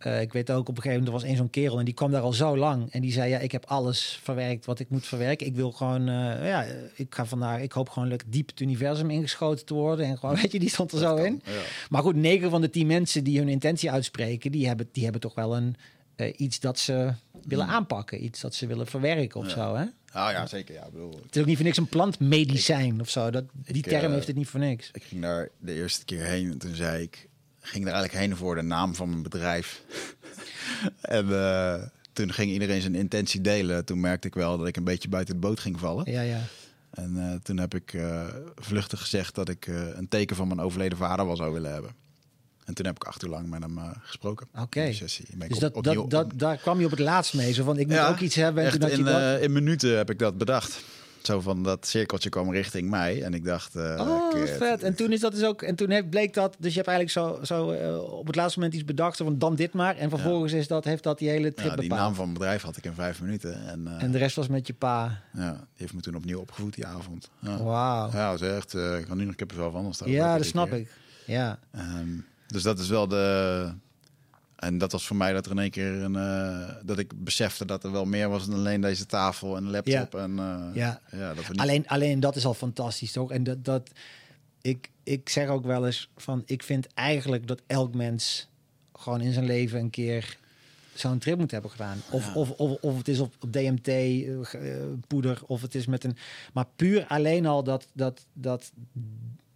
Eh, 0.06 0.22
ik 0.22 0.34
weet 0.34 0.52
ook 0.52 0.68
op 0.70 0.76
een 0.78 0.84
gegeven 0.84 0.92
moment, 1.04 1.08
er 1.08 1.14
was 1.22 1.24
één 1.24 1.38
zo'n 1.38 1.50
kerel 1.50 1.80
en 1.80 1.86
die 1.86 1.94
kwam 1.94 2.12
daar 2.12 2.22
al 2.22 2.34
zo 2.34 2.58
lang. 2.58 2.92
En 2.92 3.02
die 3.02 3.12
zei, 3.12 3.30
ja, 3.30 3.38
ik 3.40 3.52
heb 3.52 3.66
alles 3.66 4.20
verwerkt 4.24 4.66
wat 4.66 4.80
ik 4.80 4.90
moet 4.90 5.06
verwerken. 5.08 5.48
Ik 5.48 5.56
wil 5.56 5.72
gewoon, 5.72 6.02
eh, 6.10 6.48
ja, 6.48 6.66
ik 6.96 7.16
ga 7.16 7.26
vandaag, 7.26 7.62
ik 7.62 7.72
hoop 7.72 7.90
gewoon 7.90 8.08
lekker 8.08 8.28
diep 8.32 8.48
het 8.50 8.60
universum 8.60 9.10
ingeschoten 9.10 9.66
te 9.66 9.74
worden. 9.74 10.06
En 10.06 10.18
gewoon, 10.18 10.36
weet 10.42 10.52
je, 10.52 10.60
die 10.60 10.70
stond 10.70 10.92
er 10.92 11.00
zo 11.00 11.16
kan, 11.16 11.26
in. 11.26 11.42
ja. 11.46 11.52
Maar 11.90 12.02
goed, 12.02 12.16
negen 12.16 12.50
van 12.50 12.62
de 12.62 12.70
tien 12.70 12.88
mensen 12.88 13.24
die 13.24 13.38
hun 13.40 13.50
intentie 13.50 13.92
uitspreken, 13.92 14.52
die 14.52 14.68
hebben, 14.68 14.90
die 14.92 15.04
hebben 15.04 15.22
toch 15.22 15.36
wel 15.36 15.56
een, 15.56 15.76
eh, 16.16 16.34
iets 16.38 16.60
dat 16.60 16.80
ze 16.80 17.14
willen 17.48 17.68
aanpakken. 17.68 18.24
Iets 18.24 18.42
dat 18.42 18.56
ze 18.56 18.68
willen 18.68 18.88
verwerken 18.88 19.40
of 19.40 19.46
Ja. 19.48 19.54
zo, 19.54 19.76
hè? 19.76 19.84
Ah 20.12 20.32
ja, 20.32 20.46
zeker. 20.48 20.74
Ja, 20.76 20.86
ik 20.86 20.92
bedoel, 20.92 21.20
Het 21.26 21.36
is 21.36 21.42
ook 21.42 21.48
niet 21.48 21.56
voor 21.56 21.66
niks 21.66 21.78
een 21.78 21.88
plantmedicijn 21.88 23.02
of 23.02 23.10
zo. 23.10 23.30
Dat, 23.30 23.44
die 23.54 23.76
Ik, 23.76 23.84
term 23.88 24.12
heeft 24.14 24.28
het 24.28 24.36
niet 24.36 24.48
voor 24.48 24.60
niks. 24.60 24.90
ik 24.94 25.04
ging 25.04 25.22
daar 25.22 25.50
de 25.60 25.74
eerste 25.74 26.06
keer 26.06 26.24
heen 26.24 26.52
en 26.52 26.58
toen 26.58 26.76
zei 26.76 27.02
ik, 27.04 27.28
ging 27.64 27.86
er 27.86 27.94
eigenlijk 27.94 28.26
heen 28.26 28.38
voor 28.38 28.56
de 28.56 28.62
naam 28.62 28.96
van 28.96 29.10
mijn 29.10 29.24
bedrijf. 29.24 29.84
en 31.02 31.28
uh, 31.30 31.82
toen 32.14 32.34
ging 32.34 32.52
iedereen 32.52 32.82
zijn 32.82 32.96
intentie 32.96 33.42
delen. 33.42 33.86
Toen 33.86 34.00
merkte 34.00 34.28
ik 34.28 34.34
wel 34.34 34.58
dat 34.58 34.68
ik 34.68 34.78
een 34.78 34.84
beetje 34.84 35.10
buiten 35.10 35.34
de 35.34 35.40
boot 35.40 35.60
ging 35.60 35.80
vallen. 35.80 36.12
Ja, 36.12 36.22
ja. 36.22 36.42
En 36.90 37.16
uh, 37.16 37.34
toen 37.44 37.58
heb 37.58 37.76
ik 37.76 37.94
uh, 37.94 38.26
vluchtig 38.56 39.00
gezegd 39.00 39.36
dat 39.36 39.50
ik 39.50 39.68
een 39.68 40.08
teken 40.08 40.36
van 40.36 40.48
mijn 40.48 40.60
overleden 40.60 40.98
vader 40.98 41.26
wel 41.26 41.36
zou 41.36 41.54
willen 41.54 41.72
hebben. 41.72 41.92
En 42.66 42.74
toen 42.74 42.86
heb 42.86 42.96
ik 42.96 43.04
acht 43.04 43.24
uur 43.24 43.30
lang 43.30 43.50
met 43.50 43.62
hem 43.62 43.78
uh, 43.78 43.90
gesproken. 44.02 44.48
Oké. 44.52 44.62
Okay. 44.62 44.90
op, 44.90 45.00
Dus 45.48 45.60
dat, 45.60 45.84
dat, 45.84 46.10
dat, 46.10 46.32
daar 46.36 46.58
kwam 46.58 46.80
je 46.80 46.86
op 46.86 46.92
het 46.92 47.00
laatst 47.00 47.34
mee. 47.34 47.54
Zo 47.54 47.64
van, 47.64 47.78
ik 47.78 47.88
moet 47.88 47.96
ja, 47.96 48.10
ook 48.10 48.20
iets 48.20 48.36
hebben. 48.36 48.64
En 48.64 48.80
toen 48.80 48.90
in, 48.90 48.98
je 48.98 49.04
dat... 49.04 49.42
in 49.42 49.52
minuten 49.52 49.98
heb 49.98 50.10
ik 50.10 50.20
dat 50.20 50.38
bedacht. 50.38 50.84
Zo 51.24 51.42
van 51.42 51.64
dat 51.64 51.88
cirkeltje 51.88 52.30
kwam 52.30 52.52
richting 52.52 52.90
mij. 52.90 53.24
En 53.24 53.34
ik 53.34 53.44
dacht... 53.44 53.76
Uh, 53.76 53.96
oh, 54.00 54.40
ik, 54.40 54.48
vet. 54.48 54.84
En 54.84 54.96
toen 54.96 55.12
is 55.12 55.20
dat 55.20 55.32
dus 55.32 55.44
ook... 55.44 55.62
En 55.62 55.76
toen 55.76 55.90
heeft, 55.90 56.10
bleek 56.10 56.34
dat... 56.34 56.56
Dus 56.60 56.74
je 56.74 56.82
hebt 56.82 56.88
eigenlijk 56.88 57.18
zo, 57.18 57.46
zo 57.46 57.72
uh, 57.72 58.02
op 58.02 58.28
het 58.28 58.36
laatste 58.36 58.60
moment 58.60 58.78
iets 58.78 58.86
bedacht. 58.86 59.18
Van, 59.18 59.38
dan 59.38 59.56
dit 59.56 59.74
maar. 59.74 59.98
En 59.98 60.10
vervolgens 60.10 60.52
ja. 60.52 60.58
is 60.58 60.68
dat, 60.68 60.84
heeft 60.84 61.04
dat 61.04 61.20
die 61.20 61.30
hele 61.30 61.54
trip 61.54 61.70
ja, 61.70 61.76
die 61.76 61.90
bepaald. 61.90 62.02
naam 62.02 62.16
van 62.16 62.26
mijn 62.26 62.38
bedrijf 62.38 62.62
had 62.62 62.78
ik 62.78 62.86
in 62.86 62.94
vijf 62.94 63.22
minuten. 63.22 63.68
En, 63.68 63.86
uh, 63.88 64.04
en 64.04 64.12
de 64.12 64.18
rest 64.18 64.36
was 64.36 64.48
met 64.48 64.68
je 64.68 64.74
pa. 64.74 65.22
Ja, 65.34 65.52
die 65.52 65.62
heeft 65.76 65.94
me 65.94 66.02
toen 66.02 66.16
opnieuw 66.16 66.40
opgevoed 66.40 66.74
die 66.74 66.86
avond. 66.86 67.30
Ja. 67.40 67.64
Wauw. 67.64 68.12
Ja, 68.12 68.32
dat 68.32 68.42
is 68.42 68.48
echt... 68.48 68.74
Ik 68.74 69.06
kan 69.08 69.18
nu 69.18 69.26
nog 69.26 69.36
kippenvel 69.36 69.72
van 69.72 69.80
anders 69.80 70.02
Ja, 70.06 70.38
dat 70.38 70.46
snap 70.46 70.70
keer. 70.70 70.78
ik. 70.78 70.90
Ja. 71.26 71.60
Um, 71.76 72.26
dus 72.48 72.64
dat 72.64 72.80
is 72.80 72.90
wel 72.90 73.08
de... 73.08 73.74
En 74.64 74.78
dat 74.78 74.92
was 74.92 75.08
voor 75.08 75.16
mij 75.16 75.34
dat 75.34 75.46
er 75.46 75.52
in 75.52 75.60
één 75.60 75.72
keer 75.72 75.94
een... 75.94 76.14
Uh, 76.14 76.76
dat 76.84 77.00
ik 77.00 77.24
besefte 77.24 77.66
dat 77.66 77.84
er 77.84 77.92
wel 77.92 78.06
meer 78.06 78.30
was 78.30 78.46
dan 78.48 78.56
alleen 78.56 78.82
deze 78.82 79.06
tafel 79.06 79.56
en 79.56 79.70
laptop. 79.70 80.14
Ja. 80.14 80.20
En, 80.20 80.32
uh, 80.32 80.66
ja. 80.74 81.02
ja 81.12 81.34
dat 81.34 81.50
niet... 81.50 81.60
alleen, 81.60 81.88
alleen 81.88 82.20
dat 82.20 82.36
is 82.36 82.46
al 82.46 82.54
fantastisch, 82.54 83.12
toch? 83.12 83.32
En 83.32 83.44
dat... 83.44 83.66
dat 83.66 83.90
ik, 84.62 84.90
ik 85.04 85.30
zeg 85.30 85.48
ook 85.48 85.66
wel 85.66 85.86
eens 85.86 86.10
van... 86.18 86.44
Ik 86.46 86.64
vind 86.64 86.88
eigenlijk 86.94 87.48
dat 87.48 87.62
elk 87.68 87.96
mens 87.96 88.48
gewoon 88.94 89.22
in 89.22 89.34
zijn 89.34 89.46
leven 89.46 89.80
een 89.80 89.90
keer 89.90 90.38
zo'n 90.94 91.18
trip 91.20 91.38
moet 91.38 91.52
hebben 91.52 91.72
gedaan. 91.72 92.02
Of, 92.12 92.26
Ja. 92.26 92.34
of, 92.34 92.50
of, 92.50 92.78
of 92.82 92.98
het 92.98 93.08
is 93.08 93.20
op, 93.20 93.34
op 93.40 93.54
DMT, 93.54 93.88
uh, 93.88 94.40
poeder, 95.08 95.42
of 95.48 95.62
het 95.62 95.76
is 95.76 95.86
met 95.86 96.04
een... 96.04 96.18
Maar 96.54 96.66
puur 96.76 97.06
alleen 97.08 97.46
al 97.46 97.64
dat, 97.64 97.88
dat, 97.94 98.26
dat 98.34 98.72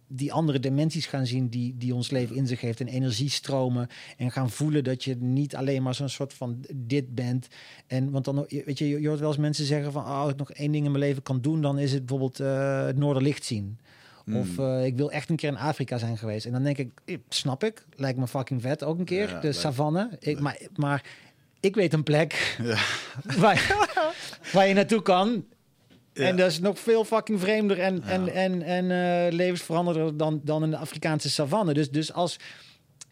die 0.08 0.32
andere 0.32 0.60
dimensies 0.60 1.06
gaan 1.06 1.26
zien 1.26 1.48
die, 1.48 1.74
die 1.76 1.94
ons 1.94 2.10
leven 2.10 2.36
in 2.36 2.46
zich 2.46 2.60
heeft 2.60 2.80
en 2.80 2.88
energiestromen 2.88 3.88
en 4.16 4.30
gaan 4.30 4.50
voelen 4.50 4.84
dat 4.84 5.04
je 5.04 5.16
niet 5.16 5.56
alleen 5.56 5.82
maar 5.82 5.94
zo'n 5.94 6.08
soort 6.08 6.34
van 6.34 6.64
dit 6.74 7.14
bent 7.14 7.48
en 7.86 8.10
want 8.10 8.24
dan 8.24 8.46
weet 8.48 8.78
je 8.78 8.88
je 8.88 9.08
hoort 9.08 9.20
wel 9.20 9.28
eens 9.28 9.38
mensen 9.38 9.64
zeggen 9.64 9.92
van 9.92 10.02
oh, 10.02 10.20
als 10.20 10.30
ik 10.30 10.36
nog 10.36 10.52
één 10.52 10.72
ding 10.72 10.84
in 10.84 10.90
mijn 10.90 11.04
leven 11.04 11.22
kan 11.22 11.40
doen 11.40 11.60
dan 11.60 11.78
is 11.78 11.92
het 11.92 12.06
bijvoorbeeld 12.06 12.40
uh, 12.40 12.84
het 12.86 12.96
Noorderlicht 12.96 13.44
zien 13.44 13.78
Of 14.34 14.58
eh, 14.58 14.84
ik 14.84 14.96
wil 14.96 15.10
echt 15.10 15.30
een 15.30 15.36
keer 15.36 15.48
in 15.48 15.56
Afrika 15.56 15.98
zijn 15.98 16.18
geweest. 16.18 16.46
En 16.46 16.52
dan 16.52 16.62
denk 16.62 16.78
ik, 16.78 16.90
snap 17.28 17.64
ik, 17.64 17.84
lijkt 17.96 18.18
me 18.18 18.28
fucking 18.28 18.62
vet 18.62 18.84
ook 18.84 18.98
een 18.98 19.04
keer. 19.04 19.28
Ja, 19.28 19.40
de 19.40 19.52
savanne. 19.52 20.10
Ik, 20.20 20.40
maar, 20.40 20.58
maar 20.74 21.02
ik 21.60 21.74
weet 21.74 21.92
een 21.92 22.02
plek 22.02 22.56
Ja. 22.62 22.78
waar, 23.42 23.88
waar 24.52 24.68
je 24.68 24.74
naartoe 24.74 25.02
kan. 25.02 25.44
Ja. 26.18 26.24
En 26.26 26.36
dat 26.36 26.50
is 26.50 26.60
nog 26.60 26.78
veel 26.78 27.04
fucking 27.04 27.40
vreemder 27.40 27.78
en, 27.80 28.02
Ja. 28.04 28.10
en, 28.10 28.28
en, 28.34 28.62
en 28.62 28.90
eh, 29.26 29.32
levensveranderder 29.32 30.16
dan, 30.16 30.40
dan 30.44 30.62
in 30.64 30.70
de 30.70 30.76
Afrikaanse 30.76 31.30
savanne. 31.30 31.74
Dus, 31.74 31.90
dus 31.90 32.12
als, 32.12 32.36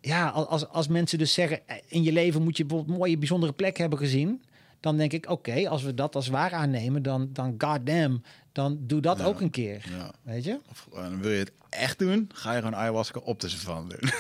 ja, 0.00 0.28
als, 0.28 0.68
als 0.68 0.88
mensen 0.88 1.18
dus 1.18 1.32
zeggen, 1.32 1.60
eh, 1.66 1.76
in 1.86 2.02
je 2.02 2.12
leven 2.12 2.42
moet 2.42 2.56
je 2.56 2.64
bijvoorbeeld 2.64 2.98
mooie, 2.98 3.18
bijzondere 3.18 3.52
plek 3.52 3.76
hebben 3.76 3.98
gezien. 3.98 4.42
Dan 4.80 4.96
denk 4.96 5.12
ik, 5.12 5.30
oké, 5.30 5.68
als 5.68 5.82
we 5.82 5.94
dat 5.94 6.14
als 6.14 6.28
waar 6.28 6.52
aannemen, 6.52 7.02
dan, 7.02 7.28
dan 7.32 7.54
goddamn, 7.58 8.22
dan 8.52 8.78
doe 8.80 9.00
dat 9.00 9.18
Ja. 9.18 9.24
ook 9.24 9.40
een 9.40 9.50
keer. 9.50 9.84
Weet 10.22 10.44
je? 10.44 10.58
Of, 10.70 10.88
eh, 10.94 11.06
wil 11.20 11.30
je 11.30 11.38
het 11.38 11.52
echt 11.70 11.98
doen, 11.98 12.30
ga 12.34 12.50
je 12.52 12.58
gewoon 12.58 12.74
ayahuasca 12.76 13.20
op 13.24 13.40
de 13.40 13.48
savanne 13.48 13.88
doen. 13.98 14.10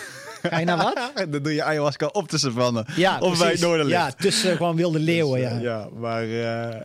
Ga 0.42 0.58
je 0.58 0.64
naar 0.64 0.76
wat? 0.76 1.12
dan 1.32 1.42
doe 1.42 1.54
je 1.54 1.62
ayahuasca 1.62 2.06
op 2.06 2.28
de 2.28 2.38
savanne. 2.38 2.86
Ja, 2.96 3.14
of 3.14 3.20
bij 3.20 3.28
het 3.30 3.38
precies. 3.38 3.60
noorderlicht. 3.60 4.00
Ja, 4.00 4.10
tussen 4.10 4.56
gewoon 4.56 4.76
wilde 4.76 4.98
leeuwen, 4.98 5.40
Dus, 5.40 5.50
ja. 5.50 5.58
ja, 5.58 5.88
maar 5.94 6.26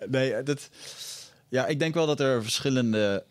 nee, 0.10 0.44
dat, 0.44 0.70
ja, 1.52 1.68
ik 1.68 1.80
denk 1.80 1.94
wel 1.94 2.06
dat 2.06 2.20
er 2.20 2.44
verschillende. 2.44 3.24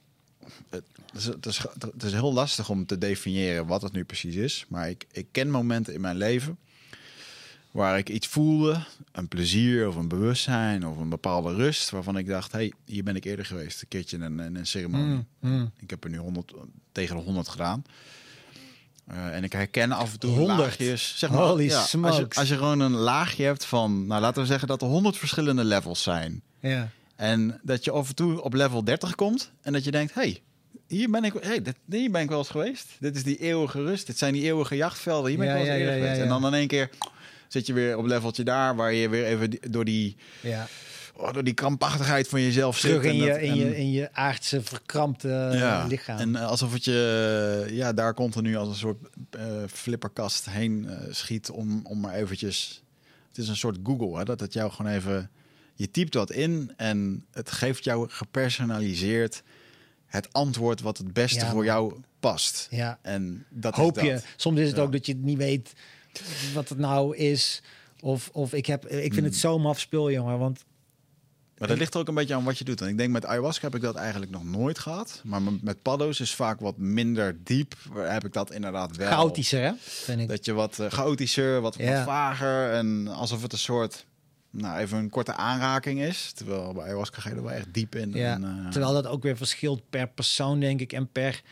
Het 0.71 0.83
is, 1.15 1.25
het, 1.25 1.47
is, 1.47 1.59
het 1.93 2.03
is 2.03 2.13
heel 2.13 2.33
lastig 2.33 2.69
om 2.69 2.87
te 2.87 2.99
definiëren 2.99 3.67
wat 3.67 3.83
het 3.83 3.93
nu 3.93 4.05
precies 4.05 4.35
is. 4.35 4.65
Maar 4.69 4.89
ik, 4.89 5.07
ik 5.13 5.27
ken 5.33 5.51
momenten 5.51 5.95
in 5.95 6.01
mijn 6.01 6.17
leven 6.17 6.59
waar 7.71 7.99
ik 7.99 8.09
iets 8.09 8.27
voelde, 8.27 8.85
een 9.13 9.29
plezier 9.29 9.89
of 9.89 9.97
een 9.97 10.09
bewustzijn 10.09 10.87
of 10.87 10.97
een 10.97 11.09
bepaalde 11.09 11.55
rust, 11.55 11.91
waarvan 11.91 12.17
ik 12.17 12.27
dacht, 12.27 12.53
hey, 12.53 12.73
hier 12.85 13.03
ben 13.03 13.17
ik 13.17 13.25
eerder 13.25 13.45
geweest, 13.45 13.83
een 13.83 13.89
keertje 13.89 14.17
in 14.17 14.23
een, 14.23 14.41
in 14.41 14.57
een 14.57 14.67
ceremonie. 14.67 15.07
Mm, 15.07 15.27
mm. 15.41 15.71
Ik 15.79 15.91
heb 15.91 16.05
er 16.05 16.11
nu 16.11 16.19
100 16.19 16.53
tegen 16.93 17.17
de 17.17 17.23
100 17.23 17.49
gedaan. 17.49 17.85
Eh, 19.07 19.35
en 19.37 19.45
ik 19.45 19.53
herken 19.53 19.93
af 19.93 20.13
en 20.13 20.19
toe 20.19 20.31
100? 20.31 20.59
laagjes. 20.59 21.19
Zeg 21.19 21.31
maar, 21.31 21.41
Holy 21.41 21.65
ja, 21.65 21.79
als, 21.79 22.17
je, 22.17 22.27
als 22.29 22.49
je 22.49 22.57
gewoon 22.57 22.81
een 22.81 22.93
laagje 22.93 23.45
hebt 23.45 23.65
van, 23.65 24.07
nou 24.07 24.21
laten 24.21 24.43
we 24.43 24.49
zeggen 24.49 24.69
dat 24.69 24.83
er 24.83 24.89
100 24.89 25.17
verschillende 25.17 25.65
levels 25.65 26.03
zijn. 26.03 26.43
ja. 26.61 26.91
En 27.21 27.61
dat 27.63 27.85
je 27.85 27.91
af 27.91 28.09
en 28.09 28.15
toe 28.15 28.43
op 28.43 28.53
level 28.53 28.85
30 28.85 29.15
komt 29.15 29.51
en 29.63 29.73
dat 29.73 29.85
je 29.85 29.91
denkt, 29.91 30.15
hey, 30.15 30.41
hier 30.87 31.11
ben 31.11 31.25
ik, 31.25 31.33
hey, 31.41 31.63
dit, 31.63 31.75
hier 31.89 32.11
ben 32.11 32.23
ik 32.23 32.29
wel 32.29 32.39
eens 32.39 32.49
geweest. 32.49 32.87
Dit 33.01 33.17
is 33.17 33.23
die 33.23 33.37
eeuwige 33.37 33.83
rust. 33.83 34.07
Dit 34.07 34.19
zijn 34.19 34.33
die 34.33 34.43
eeuwige 34.43 34.77
jachtvelden. 34.77 35.29
Hier 35.29 35.39
ben 35.39 35.47
Ja, 35.47 35.55
ik 35.55 35.63
wel 35.63 35.75
eens 35.75 35.83
ja, 35.83 35.91
ja, 35.91 35.95
geweest. 35.95 36.21
En 36.21 36.29
dan 36.29 36.47
in 36.47 36.55
één 36.55 36.69
keer 36.69 36.91
zit 37.49 37.67
je 37.67 37.73
weer 37.73 37.97
op 37.97 38.07
leveltje 38.07 38.45
daar, 38.45 38.77
waar 38.77 38.93
je 38.93 39.09
weer 39.09 39.25
even 39.25 39.59
door 39.71 39.85
die, 39.85 40.17
ja. 40.41 40.67
oh, 41.17 41.33
door 41.33 41.45
die 41.45 41.55
krampachtigheid 41.55 42.29
van 42.29 42.41
jezelf 42.41 42.81
Terug 42.81 43.03
in 43.03 43.15
je, 43.17 43.27
dat- 43.29 43.39
in, 43.39 43.55
je, 43.55 43.77
in 43.77 43.91
je 43.91 44.09
aardse 44.13 44.63
verkrampte 44.63 45.51
ja. 45.53 45.87
lichaam. 45.87 46.19
En 46.19 46.37
eh, 46.37 46.47
alsof 46.47 46.73
het 46.73 46.85
je 46.85 47.67
ja, 47.71 47.93
daar 47.93 48.15
continu 48.15 48.57
als 48.57 48.69
een 48.69 48.75
soort 48.75 48.99
eh, 49.31 49.43
flipperkast 49.73 50.51
heen 50.51 50.89
eh, 50.89 50.97
schiet 51.11 51.51
om, 51.51 51.81
om 51.85 52.01
maar 52.01 52.15
eventjes... 52.15 52.83
Het 53.29 53.39
is 53.39 53.49
een 53.49 53.57
soort 53.57 53.79
Google, 53.85 54.19
hè, 54.19 54.25
dat 54.25 54.41
het 54.41 54.53
jou 54.53 54.71
gewoon 54.71 54.93
even... 54.93 55.31
Je 55.81 55.91
typt 55.91 56.15
wat 56.15 56.31
in 56.31 56.73
en 56.77 57.25
het 57.33 57.51
geeft 57.51 57.85
jou 57.85 58.09
gepersonaliseerd 58.11 59.43
het 60.07 60.33
antwoord 60.33 60.81
wat 60.81 60.99
het 60.99 61.13
beste 61.13 61.39
Ja, 61.45 61.51
voor 61.51 61.65
jou 61.65 61.95
past. 62.21 62.67
ja. 62.71 62.99
En 63.03 63.45
dat 63.49 63.75
Hoop 63.75 63.97
is 63.99 64.05
je. 64.05 64.13
dat. 64.13 64.25
Soms 64.37 64.59
is 64.61 64.67
het 64.67 64.77
Ja. 64.77 64.83
ook 64.83 64.93
dat 64.93 65.07
je 65.07 65.15
niet 65.15 65.37
weet 65.39 65.73
wat 66.55 66.69
het 66.69 66.79
nou 66.79 67.17
is. 67.17 67.63
Of, 68.01 68.31
of 68.33 68.53
ik, 68.53 68.67
heb, 68.67 68.87
ik 68.87 69.15
vind 69.15 69.27
het 69.27 69.37
zo 69.37 69.59
maf 69.59 69.81
spul, 69.81 70.11
jongen. 70.11 70.39
Want 70.39 70.65
Maar 71.59 71.69
dat 71.69 71.79
ligt 71.79 71.95
er 71.95 72.01
ook 72.01 72.09
een 72.09 72.15
beetje 72.15 72.35
aan 72.35 72.45
wat 72.45 72.59
je 72.59 72.65
doet. 72.65 72.81
En 72.81 72.89
ik 72.89 72.97
denk 72.99 73.11
met 73.11 73.25
ayahuasca 73.27 73.65
heb 73.67 73.75
ik 73.75 73.81
dat 73.83 73.95
eigenlijk 73.97 74.31
nog 74.31 74.45
nooit 74.45 74.79
gehad. 74.79 75.21
Maar 75.25 75.41
met- 75.61 75.83
paddo's 75.83 76.21
is 76.21 76.35
vaak 76.35 76.61
wat 76.61 76.77
minder 76.79 77.37
diep. 77.45 77.75
Heb 77.95 78.25
ik 78.25 78.33
dat 78.33 78.53
inderdaad 78.53 78.97
wel. 78.97 79.09
chaotischer, 79.11 79.63
hè? 79.63 79.73
Vind 79.79 80.21
ik. 80.21 80.29
Dat 80.29 80.45
je 80.45 80.53
wat 80.53 80.79
eh, 80.79 80.91
chaotischer, 80.91 81.61
wat, 81.61 81.75
Ja. 81.79 81.95
wat 81.97 82.05
vager 82.05 82.73
en 82.73 83.09
alsof 83.09 83.43
het 83.43 83.53
een 83.53 83.59
soort, 83.59 84.07
nou 84.51 84.79
even 84.79 84.99
een 84.99 85.11
korte 85.11 85.33
aanraking 85.35 86.01
is. 86.01 86.33
Terwijl 86.33 86.73
bij 86.73 86.83
ayahuasca 86.83 87.21
ga 87.21 87.29
je 87.29 87.35
er 87.35 87.43
wel 87.43 87.53
echt 87.53 87.75
diep 87.75 87.95
in. 87.95 88.13
Ja. 88.13 88.35
En, 88.35 88.45
eh, 88.45 88.71
Terwijl 88.71 88.93
dat 88.93 89.07
ook 89.07 89.23
weer 89.23 89.37
verschilt 89.37 89.83
per 89.91 90.09
persoon, 90.09 90.61
denk 90.61 90.81
ik. 90.81 90.93
En 90.93 91.09
per 91.13 91.43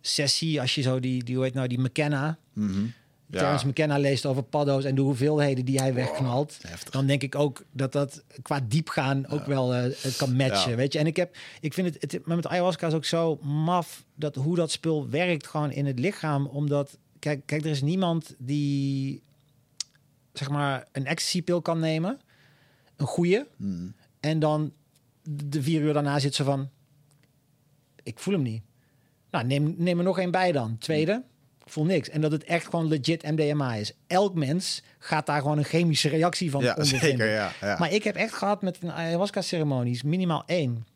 sessie. 0.00 0.60
Als 0.60 0.74
je 0.74 0.82
zo 0.82 1.00
die, 1.00 1.24
die 1.24 1.34
hoe 1.34 1.44
heet 1.44 1.54
nou, 1.54 1.68
die 1.68 1.80
McKenna... 1.80 2.38
mhm. 2.52 2.84
Ja. 3.32 3.38
Terence 3.38 3.66
McKenna 3.66 3.98
leest 3.98 4.26
over 4.26 4.42
paddo's 4.42 4.84
en 4.84 4.94
de 4.94 5.00
hoeveelheden 5.00 5.64
die 5.64 5.78
hij 5.78 5.94
wegknalt. 5.94 6.58
Dan 6.90 7.06
denk 7.06 7.22
ik 7.22 7.34
ook 7.34 7.64
dat 7.70 7.92
dat 7.92 8.22
qua 8.42 8.60
diepgaan 8.68 9.26
ook 9.28 9.46
wel 9.46 9.74
eh, 9.74 9.82
het 9.82 10.16
kan 10.16 10.36
matchen. 10.36 10.70
Ja. 10.70 10.76
Weet 10.76 10.92
je, 10.92 10.98
en 10.98 11.06
ik 11.06 11.16
heb, 11.16 11.36
ik 11.60 11.74
vind 11.74 11.94
het, 11.94 12.12
het, 12.12 12.26
maar 12.26 12.36
met 12.36 12.46
ayahuasca 12.46 12.86
is 12.86 12.92
ook 12.94 13.04
zo 13.04 13.36
maf 13.42 14.04
dat 14.14 14.34
hoe 14.34 14.56
dat 14.56 14.70
spul 14.70 15.08
werkt 15.08 15.46
gewoon 15.46 15.70
in 15.70 15.86
het 15.86 15.98
lichaam. 15.98 16.46
Omdat, 16.46 16.98
kijk, 17.18 17.42
kijk, 17.46 17.64
er 17.64 17.70
is 17.70 17.82
niemand 17.82 18.34
die 18.38 19.22
zeg 20.32 20.48
maar 20.50 20.86
een 20.92 21.06
ecstasy-pil 21.06 21.62
kan 21.62 21.78
nemen, 21.80 22.20
een 23.02 23.08
goede, 23.08 23.46
Mhm. 23.56 23.86
en 24.20 24.38
dan 24.38 24.72
de 25.22 25.62
vier 25.62 25.80
uur 25.80 25.92
daarna 25.92 26.18
zit 26.18 26.34
ze 26.34 26.44
van, 26.44 26.70
ik 28.02 28.18
voel 28.18 28.34
hem 28.34 28.42
niet. 28.42 28.62
Nou, 29.30 29.46
neem, 29.46 29.74
neem 29.78 29.98
er 29.98 30.04
nog 30.04 30.18
één 30.18 30.30
bij 30.30 30.52
dan. 30.52 30.78
Tweede, 30.78 31.22
ik 31.64 31.70
voel 31.72 31.84
niks. 31.84 32.08
En 32.08 32.20
dat 32.20 32.32
het 32.32 32.44
echt 32.44 32.64
gewoon 32.64 32.88
legit 32.88 33.22
MDMA 33.22 33.74
is. 33.74 33.92
Elk 34.06 34.34
mens 34.34 34.82
gaat 34.98 35.26
daar 35.26 35.40
gewoon 35.40 35.58
een 35.58 35.64
chemische 35.64 36.08
reactie 36.08 36.50
van 36.50 36.62
ja, 36.62 36.74
ondervinden. 36.82 37.08
zeker. 37.10 37.26
Ja, 37.32 37.52
ja. 37.60 37.78
Maar 37.78 37.92
ik 37.92 38.04
heb 38.04 38.16
echt 38.16 38.34
gehad 38.34 38.62
met 38.62 38.82
een 38.82 38.92
ayahuasca-ceremonies, 38.92 40.02
minimaal 40.02 40.42
één, 40.46 40.86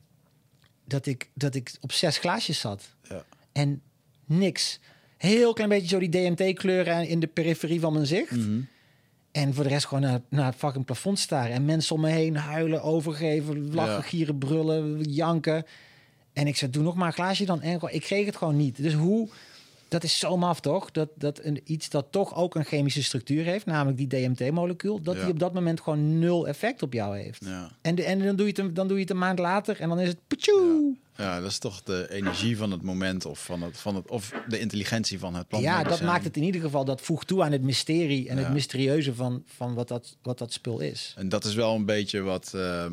dat 0.85 1.07
ik, 1.07 1.31
dat 1.35 1.55
ik 1.55 1.73
op 1.81 1.93
zes 1.93 2.19
glaasjes 2.19 2.61
zat. 2.61 2.95
Ja. 3.03 3.25
En 3.53 3.83
niks. 4.25 4.81
Heel 5.17 5.53
klein 5.53 5.69
beetje 5.71 5.89
zo 5.89 5.99
die 5.99 6.09
DMT-kleuren 6.09 7.09
in 7.09 7.21
de 7.21 7.27
periferie 7.27 7.81
van 7.81 7.93
mijn 7.93 8.07
zicht. 8.07 8.31
Mhm. 8.31 8.61
En 9.37 9.55
voor 9.55 9.65
de 9.65 9.71
rest 9.71 9.87
gewoon 9.87 10.03
naar, 10.03 10.21
naar 10.29 10.47
het 10.47 10.55
fucking 10.55 10.85
plafond 10.85 11.19
staren. 11.19 11.53
En 11.53 11.65
mensen 11.65 11.95
om 11.95 12.01
me 12.01 12.09
heen 12.11 12.37
huilen, 12.37 12.83
overgeven, 12.83 13.75
lachen, 13.75 13.93
Ja. 13.95 14.01
gieren, 14.01 14.39
brullen, 14.39 15.03
janken. 15.03 15.65
En 16.33 16.47
ik 16.47 16.57
zei, 16.57 16.71
doe 16.71 16.83
nog 16.83 16.95
maar 16.95 17.07
een 17.07 17.13
glaasje 17.13 17.45
dan. 17.45 17.61
En 17.61 17.81
ik 17.91 18.01
kreeg 18.01 18.27
het 18.27 18.37
gewoon 18.37 18.57
niet. 18.57 18.83
Dus 18.83 18.93
hoe... 18.95 19.29
Dat 19.89 20.05
is 20.05 20.19
zo 20.19 20.37
maf, 20.37 20.61
toch? 20.61 20.91
Dat, 20.91 21.09
dat 21.15 21.41
een, 21.43 21.61
iets 21.65 21.89
dat 21.91 22.07
toch 22.11 22.35
ook 22.35 22.55
een 22.55 22.65
chemische 22.65 23.03
structuur 23.03 23.45
heeft, 23.45 23.67
namelijk 23.67 23.97
die 23.97 24.07
DMT-molecuul, 24.07 25.01
dat 25.03 25.15
Ja. 25.17 25.23
die 25.23 25.31
op 25.33 25.39
dat 25.39 25.55
moment 25.55 25.81
gewoon 25.81 26.19
nul 26.19 26.49
effect 26.49 26.83
op 26.83 26.93
jou 26.93 27.19
heeft. 27.19 27.45
Ja. 27.45 27.71
En, 27.83 27.95
de, 27.95 28.05
en 28.05 28.19
dan, 28.25 28.37
doe 28.37 28.47
je 28.47 28.53
het, 28.53 28.59
een- 28.61 28.75
dan 28.75 28.87
doe 28.89 28.97
je 28.97 29.03
het 29.03 29.11
een 29.13 29.19
maand 29.19 29.39
later 29.39 29.81
en 29.81 29.89
dan 29.89 30.01
is 30.01 30.09
het... 30.09 30.19
Ptjoe! 30.27 30.97
Ja, 31.17 31.41
dat 31.41 31.51
is 31.51 31.59
toch 31.59 31.83
de 31.83 32.07
energie 32.11 32.57
van 32.57 32.71
het 32.71 32.83
moment 32.83 33.25
of, 33.25 33.45
van 33.45 33.63
het, 33.63 33.79
van 33.79 33.95
het, 33.95 34.09
of 34.11 34.33
de 34.49 34.59
intelligentie 34.59 35.19
van 35.19 35.35
het 35.35 35.47
Ja, 35.49 35.83
dat 35.83 36.01
maakt 36.03 36.25
het 36.25 36.37
in 36.37 36.43
ieder 36.43 36.61
geval, 36.61 36.85
dat 36.85 37.01
voegt 37.01 37.27
toe 37.27 37.43
aan 37.43 37.53
het 37.53 37.63
mysterie 37.63 38.29
en 38.29 38.37
Ja. 38.39 38.43
het 38.45 38.53
mysterieuze 38.53 39.15
van, 39.15 39.43
van 39.47 39.75
wat, 39.75 39.89
dat, 39.89 40.17
wat 40.23 40.39
dat 40.39 40.53
spul 40.53 40.81
is. 40.81 41.15
En 41.17 41.29
dat 41.29 41.45
is 41.45 41.55
wel 41.55 41.75
een 41.75 41.85
beetje 41.85 42.21
wat, 42.21 42.55
ehm, 42.55 42.93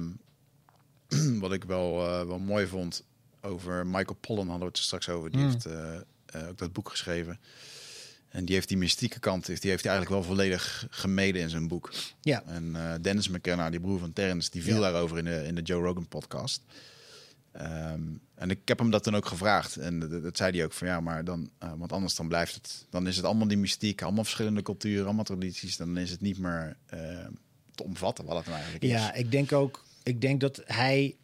wat 1.40 1.54
ik 1.54 1.64
wel, 1.64 2.08
eh, 2.08 2.26
wel 2.28 2.40
mooi 2.40 2.68
vond 2.68 3.04
over 3.42 3.86
Michael 3.88 4.18
Pollan 4.22 4.48
hadden 4.50 4.68
we 4.68 4.74
het 4.74 4.84
straks 4.84 5.10
over. 5.10 5.32
Die 5.32 5.40
Mm. 5.40 5.50
heeft 5.50 5.66
eh, 5.66 5.96
eh, 6.26 6.48
ook 6.50 6.58
dat 6.58 6.74
boek 6.74 6.90
geschreven. 6.90 7.40
En 8.30 8.46
die 8.46 8.56
heeft 8.56 8.68
die 8.68 8.78
mystieke 8.78 9.20
kant, 9.20 9.46
die 9.46 9.70
heeft 9.70 9.84
hij 9.84 9.92
eigenlijk 9.94 10.10
wel 10.26 10.36
volledig 10.36 10.88
gemeden 10.90 11.42
in 11.42 11.50
zijn 11.50 11.68
boek. 11.68 11.94
Ja. 12.22 12.44
En 12.46 12.76
Dennis 13.02 13.28
McKenna, 13.28 13.70
die 13.70 13.80
broer 13.80 14.00
van 14.00 14.14
Terrence, 14.14 14.50
die 14.52 14.64
viel 14.64 14.76
Ja. 14.76 14.82
daarover 14.82 15.18
in 15.18 15.26
de, 15.26 15.44
in 15.46 15.56
de 15.56 15.62
Joe 15.62 15.84
Rogan 15.84 16.08
podcast. 16.08 16.62
Ehm, 17.54 18.02
en 18.36 18.50
ik 18.50 18.60
heb 18.66 18.80
hem 18.80 18.90
dat 18.90 19.04
toen 19.04 19.16
ook 19.16 19.26
gevraagd. 19.26 19.78
En 19.78 20.00
dat, 20.00 20.24
dat 20.24 20.38
zei 20.38 20.52
hij 20.56 20.66
ook 20.66 20.74
van 20.74 20.88
ja, 20.88 21.00
maar 21.00 21.24
dan, 21.24 21.50
eh, 21.58 21.72
want 21.78 21.92
anders 21.92 22.16
dan 22.16 22.28
blijft 22.28 22.56
het, 22.56 22.86
dan 22.90 23.08
is 23.08 23.16
het 23.16 23.26
allemaal 23.26 23.48
die 23.48 23.58
mystiek, 23.58 24.02
allemaal 24.02 24.24
verschillende 24.24 24.62
culturen, 24.62 25.06
allemaal 25.06 25.24
tradities. 25.24 25.78
Dan 25.78 25.98
is 25.98 26.12
het 26.12 26.22
niet 26.22 26.40
meer 26.40 26.78
eh, 26.86 27.00
te 27.76 27.84
omvatten 27.84 28.26
wat 28.26 28.36
het 28.36 28.46
nou 28.46 28.58
eigenlijk 28.58 28.86
is. 28.86 28.92
Ja, 28.92 29.14
ik 29.14 29.32
denk 29.32 29.52
ook, 29.52 29.84
ik 30.04 30.22
denk 30.22 30.42
dat 30.42 30.62
hij 30.66 31.16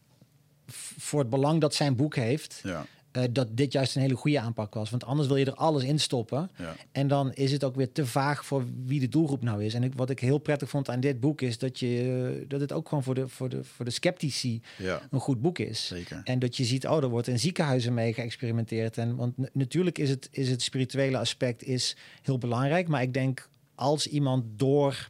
voor 0.98 1.20
het 1.20 1.30
belang 1.30 1.60
dat 1.60 1.74
zijn 1.74 1.96
boek 1.96 2.14
heeft, 2.14 2.60
Ja, 2.62 2.86
eh, 3.12 3.22
dat 3.30 3.48
dit 3.50 3.72
juist 3.72 3.96
een 3.96 4.02
hele 4.02 4.14
goede 4.14 4.40
aanpak 4.40 4.74
was. 4.74 4.90
Want 4.90 5.04
anders 5.04 5.28
wil 5.28 5.36
je 5.36 5.44
er 5.44 5.54
alles 5.54 5.82
in 5.82 6.00
stoppen. 6.00 6.50
ja. 6.56 6.76
En 6.92 7.08
dan 7.08 7.32
is 7.32 7.52
het 7.52 7.64
ook 7.64 7.74
weer 7.74 7.92
te 7.92 8.06
vaag 8.06 8.44
voor 8.44 8.64
wie 8.84 9.00
de 9.00 9.08
doelgroep 9.08 9.42
nou 9.42 9.64
is. 9.64 9.74
En 9.74 9.82
ik, 9.82 9.92
wat 9.94 10.10
ik 10.10 10.20
heel 10.20 10.38
prettig 10.38 10.68
vond 10.68 10.88
aan 10.88 11.00
dit 11.00 11.20
boek 11.20 11.40
is 11.40 11.58
dat, 11.58 11.78
je, 11.78 12.34
eh, 12.40 12.48
dat 12.48 12.60
het 12.60 12.72
ook 12.72 12.88
gewoon 12.88 13.04
voor 13.04 13.14
de, 13.14 13.28
voor, 13.28 13.48
de, 13.48 13.64
voor 13.64 13.84
de 13.84 13.90
sceptici 13.90 14.62
ja 14.78 15.02
een 15.10 15.20
goed 15.20 15.40
boek 15.40 15.58
is. 15.58 15.86
zeker. 15.86 16.20
En 16.24 16.38
dat 16.38 16.56
je 16.56 16.64
ziet, 16.64 16.86
oh, 16.86 17.02
er 17.02 17.08
wordt 17.08 17.28
in 17.28 17.38
ziekenhuizen 17.38 17.94
mee 17.94 18.12
geëxperimenteerd. 18.12 18.98
En, 18.98 19.16
want 19.16 19.54
natuurlijk 19.54 19.98
is 19.98 20.10
het, 20.10 20.28
is 20.30 20.50
het 20.50 20.62
spirituele 20.62 21.18
aspect 21.18 21.62
is 21.62 21.96
heel 22.22 22.38
belangrijk. 22.38 22.88
Maar 22.88 23.02
ik 23.02 23.14
denk, 23.14 23.48
als 23.74 24.06
iemand 24.06 24.44
door, 24.56 25.08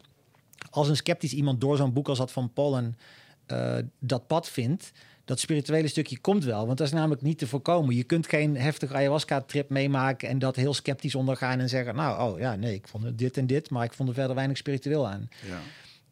als 0.70 0.88
een 0.88 0.96
sceptisch 0.96 1.32
iemand 1.32 1.60
door 1.60 1.76
zo'n 1.76 1.92
boek 1.92 2.08
als 2.08 2.18
dat 2.18 2.32
van 2.32 2.52
Pollen 2.52 2.96
eh, 3.46 3.78
dat 3.98 4.26
pad 4.26 4.48
vindt, 4.48 4.92
dat 5.30 5.40
spirituele 5.40 5.88
stukje 5.88 6.18
komt 6.18 6.44
wel. 6.44 6.66
Want 6.66 6.78
dat 6.78 6.86
is 6.86 6.92
namelijk 6.92 7.22
niet 7.22 7.38
te 7.38 7.46
voorkomen. 7.46 7.94
Je 7.94 8.04
kunt 8.04 8.26
geen 8.28 8.56
heftige 8.56 8.94
ayahuasca-trip 8.94 9.68
meemaken 9.68 10.28
en 10.28 10.38
dat 10.38 10.56
heel 10.56 10.74
sceptisch 10.74 11.14
ondergaan 11.14 11.58
en 11.60 11.68
zeggen, 11.68 11.94
nou, 11.94 12.32
oh 12.32 12.38
ja, 12.38 12.54
nee, 12.56 12.74
ik 12.74 12.88
vond 12.88 13.18
dit 13.18 13.36
en 13.36 13.46
dit, 13.46 13.70
maar 13.70 13.84
ik 13.84 13.92
vond 13.92 14.08
er 14.08 14.14
verder 14.14 14.34
weinig 14.34 14.56
spiritueel 14.56 15.08
aan. 15.08 15.28
Ja. 15.48 15.58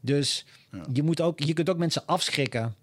Dus 0.01 0.47
Ja. 0.73 0.85
je, 0.93 1.03
moet 1.03 1.20
ook, 1.20 1.40
je 1.40 1.53
kunt 1.53 1.70
ook 1.70 1.78
mensen 1.78 2.07
afschrikken 2.07 2.74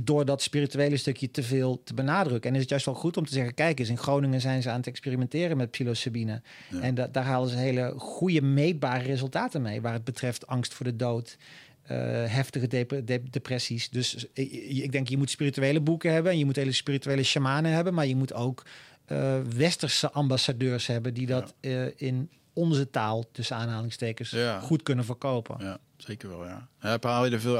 door 0.00 0.24
dat 0.24 0.42
spirituele 0.42 0.96
stukje 0.96 1.30
te 1.30 1.42
veel 1.42 1.82
te 1.84 1.94
benadrukken. 1.94 2.48
En 2.50 2.54
is 2.54 2.60
het 2.60 2.70
juist 2.70 2.86
wel 2.86 2.94
goed 2.94 3.16
om 3.16 3.26
te 3.26 3.32
zeggen: 3.32 3.54
kijk 3.54 3.78
eens, 3.78 3.88
in 3.88 3.98
Groningen 3.98 4.40
zijn 4.40 4.62
ze 4.62 4.70
aan 4.70 4.76
het 4.76 4.86
experimenteren 4.86 5.56
met 5.56 5.70
psilocybine. 5.70 6.42
Ja. 6.70 6.80
En 6.80 6.94
da- 6.94 7.06
daar 7.06 7.24
halen 7.24 7.48
ze 7.48 7.56
hele 7.56 7.94
goede, 7.96 8.42
meetbare 8.42 9.04
resultaten 9.04 9.62
mee. 9.62 9.80
Waar 9.80 9.92
het 9.92 10.04
betreft 10.04 10.46
angst 10.46 10.74
voor 10.74 10.86
de 10.86 10.96
dood, 10.96 11.36
eh, 11.84 11.96
heftige 12.26 12.66
dep- 12.66 13.06
de- 13.06 13.22
depressies. 13.30 13.90
Dus 13.90 14.26
eh, 14.32 14.82
ik 14.82 14.92
denk, 14.92 15.08
je 15.08 15.16
moet 15.16 15.30
spirituele 15.30 15.80
boeken 15.80 16.12
hebben 16.12 16.32
en 16.32 16.38
je 16.38 16.44
moet 16.44 16.56
hele 16.56 16.72
spirituele 16.72 17.22
shamanen 17.22 17.72
hebben, 17.72 17.94
maar 17.94 18.06
je 18.06 18.16
moet 18.16 18.32
ook 18.32 18.62
eh, 19.04 19.40
westerse 19.56 20.10
ambassadeurs 20.10 20.86
hebben 20.86 21.14
die 21.14 21.26
dat 21.26 21.54
in 21.96 22.30
onze 22.52 22.90
taal, 22.90 23.24
tussen 23.32 23.56
aanhalingstekens, 23.56 24.30
Ja. 24.30 24.60
goed 24.60 24.82
kunnen 24.82 25.04
verkopen. 25.04 25.56
Ja, 25.60 25.78
zeker 25.96 26.28
wel, 26.28 26.44
ja. 26.44 26.68
ja 26.80 26.98
haal, 27.00 27.24
je 27.24 27.30
er 27.30 27.40
veel, 27.40 27.58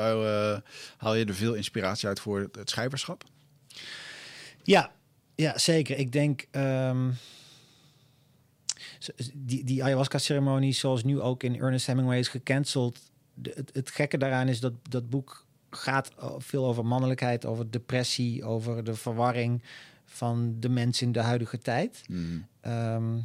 haal 0.96 1.14
je 1.14 1.24
er 1.24 1.34
veel 1.34 1.54
inspiratie 1.54 2.08
uit 2.08 2.20
voor 2.20 2.48
het, 2.52 2.70
schrijverschap? 2.70 3.24
Ja, 4.62 4.92
ja 5.34 5.58
zeker. 5.58 5.98
Ik 5.98 6.12
denk 6.12 6.44
z- 8.98 9.08
die, 9.34 9.64
die 9.64 9.84
ayahuasca-ceremonie, 9.84 10.72
zoals 10.72 11.04
nu 11.04 11.20
ook 11.20 11.42
in 11.42 11.60
Ernest 11.60 11.86
Hemingway 11.86 12.18
is 12.18 12.28
gecanceld. 12.28 12.98
De, 13.34 13.52
het, 13.54 13.70
het 13.72 13.90
gekke 13.90 14.18
daaraan 14.18 14.48
is 14.48 14.60
dat 14.60 14.72
dat 14.82 15.10
boek 15.10 15.46
gaat 15.70 16.10
veel 16.38 16.66
over 16.66 16.86
mannelijkheid, 16.86 17.44
over 17.46 17.70
depressie, 17.70 18.44
over 18.44 18.84
de 18.84 18.94
verwarring 18.94 19.62
van 20.04 20.56
de 20.60 20.68
mens 20.68 21.02
in 21.02 21.12
de 21.12 21.20
huidige 21.20 21.58
tijd. 21.58 22.02
Mm. 22.08 22.46
Ehm, 22.60 23.18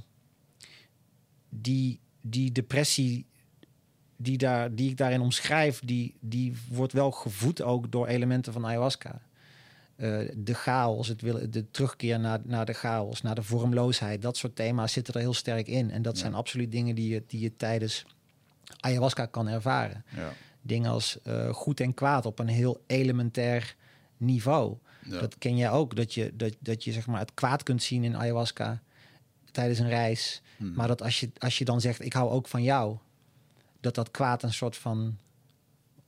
die, 1.50 2.00
die 2.22 2.52
depressie 2.52 3.26
die, 4.22 4.38
daar, 4.38 4.76
die 4.76 4.90
ik 4.90 4.98
daarin 4.98 5.22
omschrijf, 5.22 5.82
die, 5.86 6.16
die 6.20 6.58
wordt 6.72 6.94
wel 6.94 7.12
gevoed 7.12 7.62
ook 7.62 7.92
door 7.92 8.08
elementen 8.08 8.54
van 8.54 8.66
ayahuasca. 8.66 9.22
Eh, 9.96 10.20
de 10.36 10.54
chaos, 10.54 11.08
het 11.08 11.22
willen, 11.22 11.52
de 11.52 11.72
terugkeer 11.72 12.20
naar, 12.20 12.40
naar 12.44 12.66
de 12.66 12.74
chaos, 12.74 13.22
naar 13.22 13.36
de 13.36 13.44
vormloosheid, 13.44 14.22
dat 14.22 14.38
soort 14.38 14.56
thema's 14.56 14.94
zitten 14.94 15.14
er 15.14 15.20
heel 15.20 15.34
sterk 15.34 15.68
in. 15.68 15.92
En 15.92 16.02
dat 16.02 16.16
Ja. 16.16 16.22
zijn 16.22 16.34
absoluut 16.34 16.72
dingen 16.72 16.96
die 16.96 17.10
je, 17.10 17.24
die 17.28 17.40
je 17.40 17.56
tijdens 17.56 18.06
ayahuasca 18.80 19.26
kan 19.26 19.48
ervaren. 19.48 20.04
Ja. 20.16 20.34
Dingen 20.62 20.92
als 20.92 21.22
eh, 21.22 21.54
goed 21.54 21.80
en 21.80 21.94
kwaad 21.94 22.26
op 22.26 22.40
een 22.40 22.48
heel 22.48 22.84
elementair 22.88 23.76
niveau. 24.18 24.78
Ja. 25.06 25.20
Dat 25.20 25.38
ken 25.38 25.58
jij 25.58 25.72
ook, 25.72 25.96
dat 25.96 26.14
je, 26.14 26.32
dat, 26.36 26.56
dat 26.60 26.84
je 26.84 26.92
zeg 26.92 27.08
maar 27.08 27.20
het 27.20 27.34
kwaad 27.34 27.64
kunt 27.64 27.84
zien 27.84 28.04
in 28.04 28.18
ayahuasca 28.18 28.82
tijdens 29.52 29.80
een 29.80 29.90
reis. 29.90 30.42
Hmm. 30.58 30.74
Maar 30.74 30.88
dat 30.88 31.02
als 31.02 31.20
je, 31.20 31.32
als 31.38 31.58
je 31.58 31.66
dan 31.66 31.82
zegt, 31.82 32.06
ik 32.06 32.14
hou 32.14 32.30
ook 32.30 32.48
van 32.48 32.64
jou, 32.64 32.98
dat 33.80 33.96
dat 33.96 34.12
kwaad 34.12 34.44
een 34.44 34.54
soort 34.54 34.78
van 34.78 35.18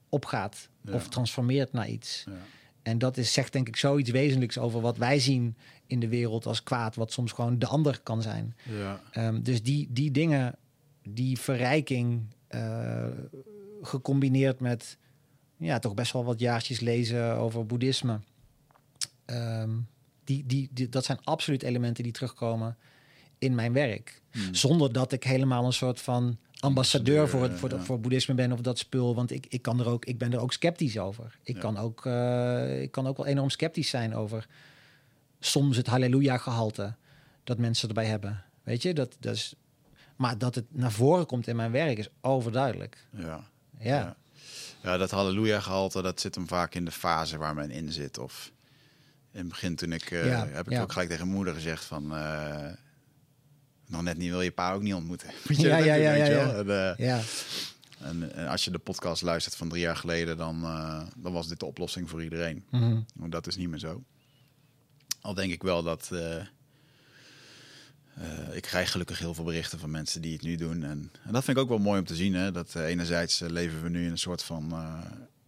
opgaat 0.10 0.70
Ja. 0.82 0.94
of 0.94 1.08
transformeert 1.08 1.72
naar 1.72 1.90
iets. 1.90 2.24
Ja. 2.28 2.34
En 2.82 2.98
dat 2.98 3.18
is, 3.18 3.34
zegt 3.34 3.54
denk 3.54 3.68
ik 3.68 3.76
zoiets 3.76 4.10
wezenlijks 4.10 4.58
over 4.58 4.82
wat 4.82 4.98
wij 4.98 5.20
zien 5.20 5.56
in 5.88 6.00
de 6.00 6.08
wereld 6.08 6.46
als 6.46 6.64
kwaad, 6.64 6.96
wat 6.96 7.12
soms 7.12 7.32
gewoon 7.32 7.60
de 7.60 7.68
ander 7.68 8.00
kan 8.04 8.22
zijn. 8.22 8.56
Ja. 8.64 9.02
Ehm, 9.12 9.42
dus 9.42 9.64
die, 9.64 9.88
die 9.92 10.12
dingen, 10.12 10.56
die 11.04 11.40
verrijking, 11.40 12.22
eh, 12.52 13.08
gecombineerd 13.82 14.60
met 14.60 14.98
ja, 15.58 15.80
toch 15.80 15.94
best 15.94 16.14
wel 16.14 16.24
wat 16.24 16.40
jaartjes 16.40 16.80
lezen 16.80 17.36
over 17.36 17.66
boeddhisme. 17.66 18.20
Ehm, 19.26 19.70
die, 20.24 20.46
die, 20.46 20.70
die, 20.72 20.90
dat 20.90 21.06
zijn 21.06 21.20
absoluut 21.24 21.64
elementen 21.64 22.04
die 22.04 22.12
terugkomen 22.14 22.78
in 23.38 23.56
mijn 23.56 23.74
werk. 23.74 24.22
Hmm. 24.32 24.54
Zonder 24.54 24.94
dat 24.94 25.12
ik 25.12 25.24
helemaal 25.24 25.66
een 25.66 25.74
soort 25.74 26.02
van 26.02 26.38
ambassadeur 26.60 27.30
voor, 27.30 27.44
het, 27.44 27.54
voor, 27.54 27.70
ja. 27.70 27.80
voor 27.80 28.00
boeddhisme 28.00 28.34
ben 28.34 28.52
of 28.52 28.62
dat 28.62 28.78
spul. 28.78 29.16
Want 29.16 29.32
ik, 29.32 29.46
ik, 29.50 29.62
kan 29.62 29.80
er 29.80 29.88
ook, 29.88 30.06
ik 30.06 30.18
ben 30.18 30.34
er 30.34 30.40
ook 30.40 30.54
sceptisch 30.54 30.98
over. 30.98 31.38
Ik, 31.44 31.56
Ja. 31.56 31.62
kan 31.62 31.78
ook, 31.78 32.06
eh, 32.06 32.82
ik 32.82 32.92
kan 32.92 33.08
ook 33.08 33.18
wel 33.18 33.26
enorm 33.26 33.50
sceptisch 33.50 33.90
zijn 33.90 34.16
over 34.16 34.48
soms 35.40 35.78
het 35.78 35.88
halleluja-gehalte 35.88 36.96
dat 37.44 37.58
mensen 37.58 37.88
erbij 37.88 38.06
hebben. 38.06 38.44
Weet 38.64 38.82
je, 38.82 38.94
dat, 38.94 39.18
dat 39.20 39.36
is, 39.36 39.56
maar 40.22 40.38
dat 40.38 40.56
het 40.56 40.66
naar 40.70 40.92
voren 40.92 41.26
komt 41.26 41.48
in 41.48 41.56
mijn 41.56 41.72
werk 41.72 41.98
is 41.98 42.10
overduidelijk. 42.22 43.08
Ja. 43.12 43.24
Ja, 43.24 43.44
Ja. 43.80 44.16
Ja, 44.84 44.98
dat 44.98 45.12
halleluja-gehalte, 45.12 46.02
dat 46.02 46.20
zit 46.20 46.36
hem 46.36 46.48
vaak 46.48 46.76
in 46.76 46.86
de 46.86 46.92
fase 46.92 47.38
waar 47.38 47.54
men 47.54 47.72
in 47.72 47.92
zit. 47.92 48.18
Of 48.18 48.52
in 49.32 49.40
het 49.40 49.48
begin 49.48 49.76
toen 49.76 49.92
ik, 49.92 50.12
eh, 50.12 50.26
Ja, 50.26 50.48
heb 50.48 50.66
ik 50.66 50.72
ja. 50.72 50.82
ook 50.82 50.92
gelijk 50.92 51.10
tegen 51.10 51.26
mijn 51.26 51.38
moeder 51.38 51.54
gezegd 51.54 51.84
van... 51.86 52.16
eh, 52.16 52.72
nog 53.88 54.02
net 54.02 54.18
niet 54.18 54.30
wil 54.30 54.42
je 54.42 54.52
pa 54.52 54.74
ook 54.74 54.82
niet 54.82 54.94
ontmoeten. 54.94 55.30
Moet 55.48 55.58
je 55.62 55.68
Ja, 55.68 55.78
ja, 55.78 55.94
ja, 55.94 56.14
ja? 56.14 56.54
En, 56.54 56.70
eh, 56.70 57.08
ja. 57.08 57.22
en, 58.00 58.34
en 58.36 58.48
als 58.48 58.64
je 58.64 58.72
de 58.72 58.80
podcast 58.80 59.22
luistert 59.22 59.56
van 59.56 59.70
drie 59.70 59.82
jaar 59.82 59.98
geleden, 59.98 60.38
dan, 60.38 60.62
dan 61.18 61.34
was 61.34 61.48
dit 61.48 61.60
de 61.60 61.66
oplossing 61.66 62.10
voor 62.10 62.24
iedereen. 62.24 62.66
Maar 63.16 63.30
dat 63.30 63.48
is 63.48 63.56
niet 63.56 63.70
meer 63.70 63.80
zo. 63.80 64.04
Al 65.22 65.34
denk 65.34 65.52
ik 65.52 65.64
wel 65.64 65.84
dat. 65.84 66.12
Eh, 68.22 68.56
ik 68.56 68.62
krijg 68.62 68.92
gelukkig 68.92 69.20
heel 69.20 69.34
veel 69.34 69.44
berichten 69.44 69.80
van 69.80 69.92
mensen 69.92 70.22
die 70.22 70.34
het 70.34 70.42
nu 70.42 70.56
doen. 70.56 70.84
En, 70.84 71.12
en 71.26 71.32
dat 71.34 71.44
vind 71.44 71.58
ik 71.58 71.64
ook 71.64 71.70
wel 71.70 71.78
mooi 71.78 72.00
om 72.00 72.06
te 72.06 72.16
zien. 72.16 72.34
Hè? 72.34 72.52
Dat 72.52 72.76
eh, 72.76 72.86
enerzijds 72.86 73.42
eh, 73.42 73.50
leven 73.50 73.82
we 73.84 73.90
nu 73.90 74.06
in 74.06 74.12
een 74.12 74.18
soort 74.18 74.44
van 74.44 74.74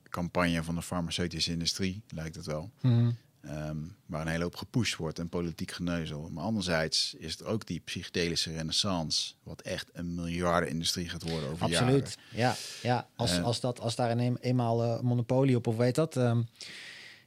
campagne 0.10 0.64
van 0.64 0.76
de 0.76 0.82
farmaceutische 0.82 1.52
industrie, 1.52 2.02
lijkt 2.10 2.36
het 2.36 2.46
wel. 2.46 2.72
Mhm. 2.82 3.12
Ehm, 3.42 3.78
waar 4.06 4.22
een 4.22 4.28
hele 4.28 4.44
hoop 4.44 4.56
gepusht 4.56 4.96
wordt 4.96 5.20
en 5.20 5.30
politiek 5.30 5.72
geneuzel. 5.72 6.30
Maar 6.32 6.44
anderzijds 6.44 7.14
is 7.18 7.40
er 7.40 7.46
ook 7.46 7.66
die 7.68 7.80
psychedelische 7.80 8.52
renaissance, 8.52 9.34
wat 9.44 9.62
echt 9.62 9.90
een 9.94 10.16
miljardenindustrie 10.16 11.10
gaat 11.10 11.30
worden 11.30 11.50
over 11.50 11.70
jaren. 11.70 11.88
Absoluut. 11.88 12.18
Ja, 12.32 12.56
ja. 12.82 13.08
Als, 13.16 13.42
als, 13.42 13.60
dat, 13.60 13.80
als 13.80 13.96
daar 13.96 14.12
een, 14.12 14.20
een- 14.20 14.38
eenmaal 14.42 15.04
monopolie 15.04 15.56
op, 15.56 15.68
of 15.68 15.76
weet 15.78 15.96
dat. 15.96 16.18
ehm, 16.18 16.42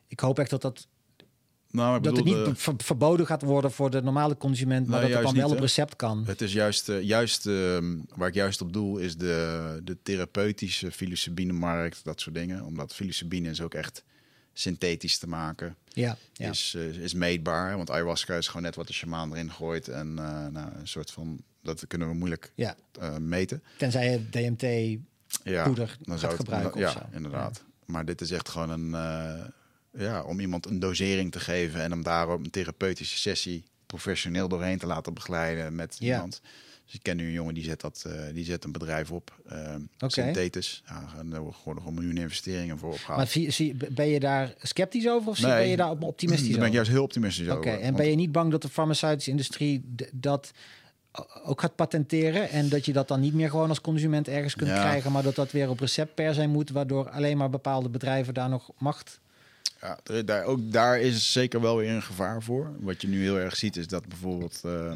ik 0.06 0.20
hoop 0.20 0.38
echt 0.38 0.50
dat, 0.50 0.62
dat, 0.62 0.86
Nou, 1.76 2.00
dat 2.00 2.16
het 2.16 2.24
niet 2.24 2.34
de- 2.44 2.54
ver- 2.54 2.74
verboden 2.76 3.26
gaat 3.26 3.42
worden 3.42 3.70
voor 3.72 3.90
de 3.90 4.02
normale 4.02 4.36
consument, 4.36 4.86
maar 4.86 5.00
dat 5.00 5.10
het 5.10 5.22
dan 5.22 5.34
wel 5.34 5.50
op 5.50 5.58
recept 5.58 5.96
kan. 5.96 6.24
Het 6.26 6.40
is 6.42 6.52
juist, 6.52 6.88
eh, 6.88 7.02
juist 7.02 7.46
ehm, 7.46 7.96
waar 8.14 8.28
ik 8.28 8.34
juist 8.34 8.60
op 8.60 8.72
doel, 8.72 8.96
is 8.98 9.16
de, 9.16 9.80
de 9.84 9.96
therapeutische 10.02 10.86
psilocybine-markt, 10.88 12.04
dat 12.04 12.20
soort 12.20 12.34
dingen. 12.34 12.64
Omdat 12.64 12.86
psilocybine 12.86 13.48
is 13.50 13.60
ook 13.60 13.74
echt 13.74 14.04
synthetisch 14.52 15.18
te 15.18 15.28
maken, 15.28 15.76
Ja, 15.88 16.16
ja. 16.32 16.50
is, 16.50 16.74
eh, 16.76 16.84
is 16.88 17.14
meetbaar. 17.14 17.76
Want 17.76 17.90
ayahuasca 17.90 18.34
is 18.34 18.46
gewoon 18.46 18.62
net 18.62 18.74
wat 18.74 18.86
de 18.86 18.92
shamaan 18.92 19.32
erin 19.32 19.50
gooit. 19.50 19.88
En 19.88 20.18
eh, 20.18 20.46
nou, 20.46 20.68
een 20.78 20.88
soort 20.88 21.10
van, 21.10 21.40
dat 21.62 21.86
kunnen 21.86 22.08
we 22.08 22.14
moeilijk 22.14 22.52
ja. 22.54 22.76
eh, 23.00 23.16
meten. 23.16 23.62
Tenzij 23.78 24.10
je 24.10 24.28
DMT 24.30 24.98
Ja, 25.44 25.64
poeder 25.64 25.96
dan 26.02 26.18
gaat 26.18 26.18
zou 26.20 26.32
het, 26.32 26.40
gebruiken 26.40 26.80
ja, 26.80 26.86
of 26.86 26.92
zo. 26.92 27.16
inderdaad. 27.16 27.64
Maar 27.86 28.04
dit 28.04 28.20
is 28.20 28.30
echt 28.30 28.48
gewoon 28.48 28.70
een, 28.70 28.94
eh, 28.94 29.44
ja, 29.98 30.22
om 30.22 30.40
iemand 30.40 30.66
een 30.66 30.78
dosering 30.78 31.32
te 31.32 31.40
geven 31.40 31.80
en 31.82 31.90
hem 31.90 32.02
daarop 32.02 32.44
een 32.44 32.50
therapeutische 32.50 33.18
sessie 33.18 33.64
professioneel 33.86 34.48
doorheen 34.48 34.78
te 34.78 34.86
laten 34.86 35.14
begeleiden 35.14 35.74
met 35.74 35.96
Ja. 35.98 36.14
iemand. 36.14 36.40
Dus 36.84 36.94
ik 36.94 37.02
ken 37.02 37.16
nu 37.16 37.26
een 37.26 37.32
jongen 37.32 37.54
die 37.54 37.64
zet, 37.64 37.80
dat, 37.80 38.04
eh, 38.06 38.12
die 38.32 38.44
zet 38.44 38.64
een 38.64 38.72
bedrijf 38.72 39.10
op, 39.10 39.38
eh 39.48 39.74
Oké. 39.98 40.12
Synthetis. 40.12 40.82
Ja, 40.88 41.22
daar 41.24 41.40
worden 41.40 41.82
gewoon 41.82 41.94
miljoen 41.94 42.16
investeringen 42.16 42.78
voor 42.78 42.92
opgehaald. 42.92 43.16
Maar 43.18 43.26
zie, 43.26 43.50
zie, 43.50 43.76
ben 43.90 44.06
je 44.08 44.20
daar 44.20 44.54
sceptisch 44.62 45.08
over 45.08 45.28
of 45.30 45.40
Nee. 45.42 45.52
ben 45.52 45.68
je 45.68 45.76
daar 45.76 45.90
op- 45.90 46.02
optimistisch 46.02 46.48
Daar 46.50 46.58
ben 46.58 46.62
ik 46.62 46.68
over? 46.68 46.74
juist 46.76 46.90
heel 46.90 47.02
optimistisch 47.02 47.48
Oké, 47.48 47.56
over. 47.58 47.72
en 47.72 47.82
Want- 47.82 47.96
ben 47.96 48.08
je 48.10 48.14
niet 48.16 48.32
bang 48.32 48.50
dat 48.50 48.62
de 48.62 48.68
farmaceutische 48.68 49.30
industrie 49.30 49.84
dat 50.12 50.50
ook 51.44 51.60
gaat 51.60 51.74
patenteren 51.76 52.50
en 52.50 52.68
dat 52.68 52.84
je 52.84 52.92
dat 52.92 53.08
dan 53.08 53.20
niet 53.20 53.34
meer 53.34 53.50
gewoon 53.50 53.68
als 53.68 53.80
consument 53.80 54.28
ergens 54.28 54.54
kunt 54.56 54.70
Ja. 54.70 54.80
krijgen, 54.80 55.12
maar 55.12 55.22
dat 55.22 55.34
dat 55.34 55.50
weer 55.52 55.68
op 55.70 55.80
recept 55.80 56.14
per 56.14 56.34
se 56.34 56.46
moet, 56.46 56.70
waardoor 56.70 57.10
alleen 57.10 57.36
maar 57.36 57.50
bepaalde 57.50 57.88
bedrijven 57.88 58.34
daar 58.34 58.48
nog 58.48 58.70
macht. 58.78 59.20
Ja, 59.80 59.98
er- 60.04 60.24
daar, 60.26 60.44
ook 60.44 60.72
daar 60.72 61.00
is 61.00 61.32
zeker 61.32 61.60
wel 61.60 61.76
weer 61.76 61.90
een 61.90 62.02
gevaar 62.02 62.42
voor. 62.42 62.76
Wat 62.80 63.00
je 63.02 63.08
nu 63.08 63.22
heel 63.22 63.38
erg 63.38 63.56
ziet 63.56 63.76
is 63.76 63.86
dat 63.86 64.08
bijvoorbeeld, 64.08 64.60
eh, 64.64 64.92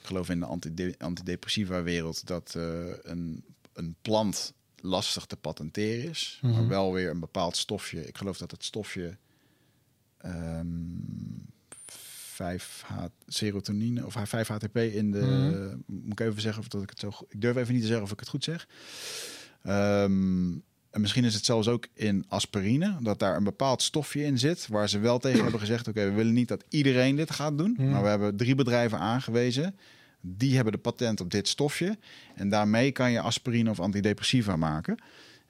ik 0.00 0.06
geloof 0.06 0.28
in 0.28 0.40
de 0.40 0.46
antide- 0.46 0.94
antidepressiva 0.98 1.82
wereld, 1.82 2.26
dat 2.26 2.54
eh, 2.56 2.86
een, 3.02 3.44
een 3.72 3.94
plant 4.02 4.52
lastig 4.82 5.26
te 5.26 5.36
patenteren 5.36 6.10
is, 6.10 6.38
maar 6.42 6.50
Mhm. 6.50 6.66
wel 6.68 6.92
weer 6.92 7.10
een 7.10 7.20
bepaald 7.20 7.56
stofje. 7.56 8.06
Ik 8.06 8.18
geloof 8.18 8.38
dat 8.38 8.50
het 8.50 8.64
stofje 8.64 9.16
ehm 10.18 10.66
5H 12.34 12.92
serotonine 13.26 14.06
of 14.06 14.12
5-HTP 14.28 14.76
in 14.76 15.10
de. 15.10 15.18
Mhm. 15.20 15.76
Moet 15.86 16.20
ik 16.20 16.26
even 16.26 16.40
zeggen 16.40 16.62
of 16.62 16.68
dat 16.68 16.82
ik 16.82 16.90
het 16.90 16.98
zo. 16.98 17.08
Ik 17.28 17.40
durf 17.40 17.56
even 17.56 17.72
niet 17.72 17.80
te 17.82 17.86
zeggen 17.88 18.04
of 18.06 18.12
ik 18.12 18.20
het 18.20 18.28
goed 18.28 18.44
zeg. 18.44 18.68
Ehm, 19.62 20.50
en 20.90 21.00
misschien 21.00 21.24
is 21.24 21.34
het 21.34 21.44
zelfs 21.44 21.68
ook 21.68 21.86
in 21.94 22.24
aspirine, 22.28 22.96
dat 23.00 23.18
daar 23.18 23.36
een 23.36 23.44
bepaald 23.44 23.82
stofje 23.82 24.24
in 24.24 24.38
zit, 24.38 24.66
waar 24.68 24.88
ze 24.88 24.98
wel 24.98 25.18
tegen 25.18 25.42
hebben 25.42 25.60
gezegd: 25.60 25.88
oké, 25.88 26.04
we 26.04 26.12
willen 26.12 26.32
niet 26.32 26.48
dat 26.48 26.64
iedereen 26.68 27.16
dit 27.16 27.30
gaat 27.30 27.58
doen, 27.58 27.74
Hmm. 27.76 27.90
maar 27.90 28.02
we 28.02 28.08
hebben 28.08 28.36
drie 28.36 28.54
bedrijven 28.54 28.98
aangewezen. 28.98 29.76
Die 30.20 30.54
hebben 30.54 30.72
de 30.72 30.78
patent 30.78 31.20
op 31.20 31.30
dit 31.30 31.48
stofje. 31.48 31.98
En 32.34 32.48
daarmee 32.48 32.92
kan 32.92 33.12
je 33.12 33.20
aspirine 33.20 33.70
of 33.70 33.80
antidepressiva 33.80 34.56
maken. 34.56 34.98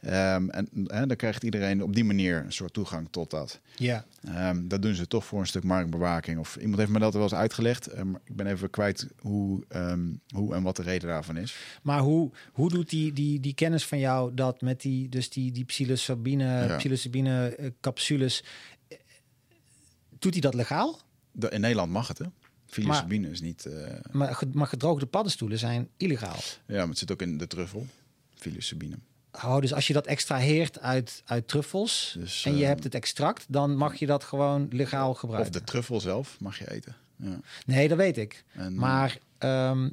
Ehm, 0.01 0.49
en, 0.49 0.69
en 0.87 1.09
dan 1.09 1.17
krijgt 1.17 1.43
iedereen 1.45 1.83
op 1.83 1.95
die 1.95 2.05
manier 2.05 2.45
een 2.45 2.53
soort 2.53 2.73
toegang 2.73 3.09
tot 3.11 3.31
dat. 3.31 3.61
Ja. 3.77 4.05
Ehm, 4.25 4.69
dat 4.69 4.83
doen 4.83 4.95
ze 4.95 5.07
toch 5.07 5.25
voor 5.25 5.41
een 5.41 5.47
stuk 5.47 5.65
marktbewaking. 5.65 6.39
Of 6.39 6.57
iemand 6.57 6.79
heeft 6.79 6.91
me 6.91 6.99
dat 6.99 7.13
wel 7.15 7.23
eens 7.23 7.35
uitgelegd. 7.35 7.87
Ehm, 7.87 8.15
ik 8.15 8.37
ben 8.37 8.47
even 8.47 8.71
kwijt 8.71 9.07
hoe, 9.19 9.65
hoe 10.35 10.55
en 10.55 10.63
wat 10.63 10.77
de 10.77 10.83
reden 10.83 11.09
daarvan 11.09 11.37
is. 11.37 11.57
Maar 11.83 12.01
hoe, 12.01 12.31
hoe 12.53 12.69
doet 12.69 12.91
die, 12.91 13.13
die, 13.13 13.41
die 13.41 13.55
kennis 13.55 13.87
van 13.87 13.99
jou 13.99 14.35
dat 14.35 14.61
met 14.61 14.81
die, 14.81 15.09
dus 15.09 15.31
die, 15.31 15.53
die 15.53 15.65
psilocybine, 15.65 16.45
Ja. 16.45 16.77
psilocybine 16.77 17.49
eh, 17.49 17.71
capsules, 17.81 18.45
eh, 18.89 18.99
doet 20.19 20.33
hij 20.33 20.41
dat 20.41 20.55
legaal? 20.55 20.99
De- 21.33 21.49
in 21.51 21.61
Nederland 21.61 21.93
mag 21.93 22.09
het, 22.09 22.19
hè? 22.19 22.25
Psilocybine 22.67 23.31
is 23.31 23.41
niet... 23.41 23.67
eh, 23.67 23.95
maar 24.53 24.67
gedroogde 24.67 25.07
paddenstoelen 25.07 25.59
zijn 25.59 25.89
illegaal. 25.97 26.37
ja, 26.67 26.77
maar 26.79 26.89
het 26.89 26.99
zit 26.99 27.13
ook 27.13 27.23
in 27.23 27.39
de 27.39 27.47
truffel. 27.47 27.87
Psilocybine. 28.39 28.97
Oh, 29.33 29.59
dus 29.61 29.75
als 29.75 29.87
je 29.87 29.93
dat 29.93 30.07
extraheert 30.07 30.81
uit, 30.81 31.23
uit 31.25 31.49
truffels 31.49 32.15
Dus, 32.19 32.45
en 32.45 32.57
je 32.57 32.63
eh, 32.63 32.69
hebt 32.69 32.85
het 32.85 32.95
extract, 32.95 33.45
dan 33.49 33.77
mag 33.77 33.95
je 33.95 34.07
dat 34.07 34.25
gewoon 34.25 34.69
legaal 34.71 35.11
Of 35.11 35.19
gebruiken. 35.19 35.53
de 35.53 35.63
truffel 35.63 36.01
zelf 36.01 36.37
mag 36.41 36.59
je 36.59 36.71
eten. 36.71 36.97
Ja. 37.17 37.41
Nee, 37.67 37.89
dat 37.89 37.97
weet 37.99 38.17
ik. 38.19 38.45
En, 38.53 38.75
Maar 38.75 39.19
ehm, 39.39 39.89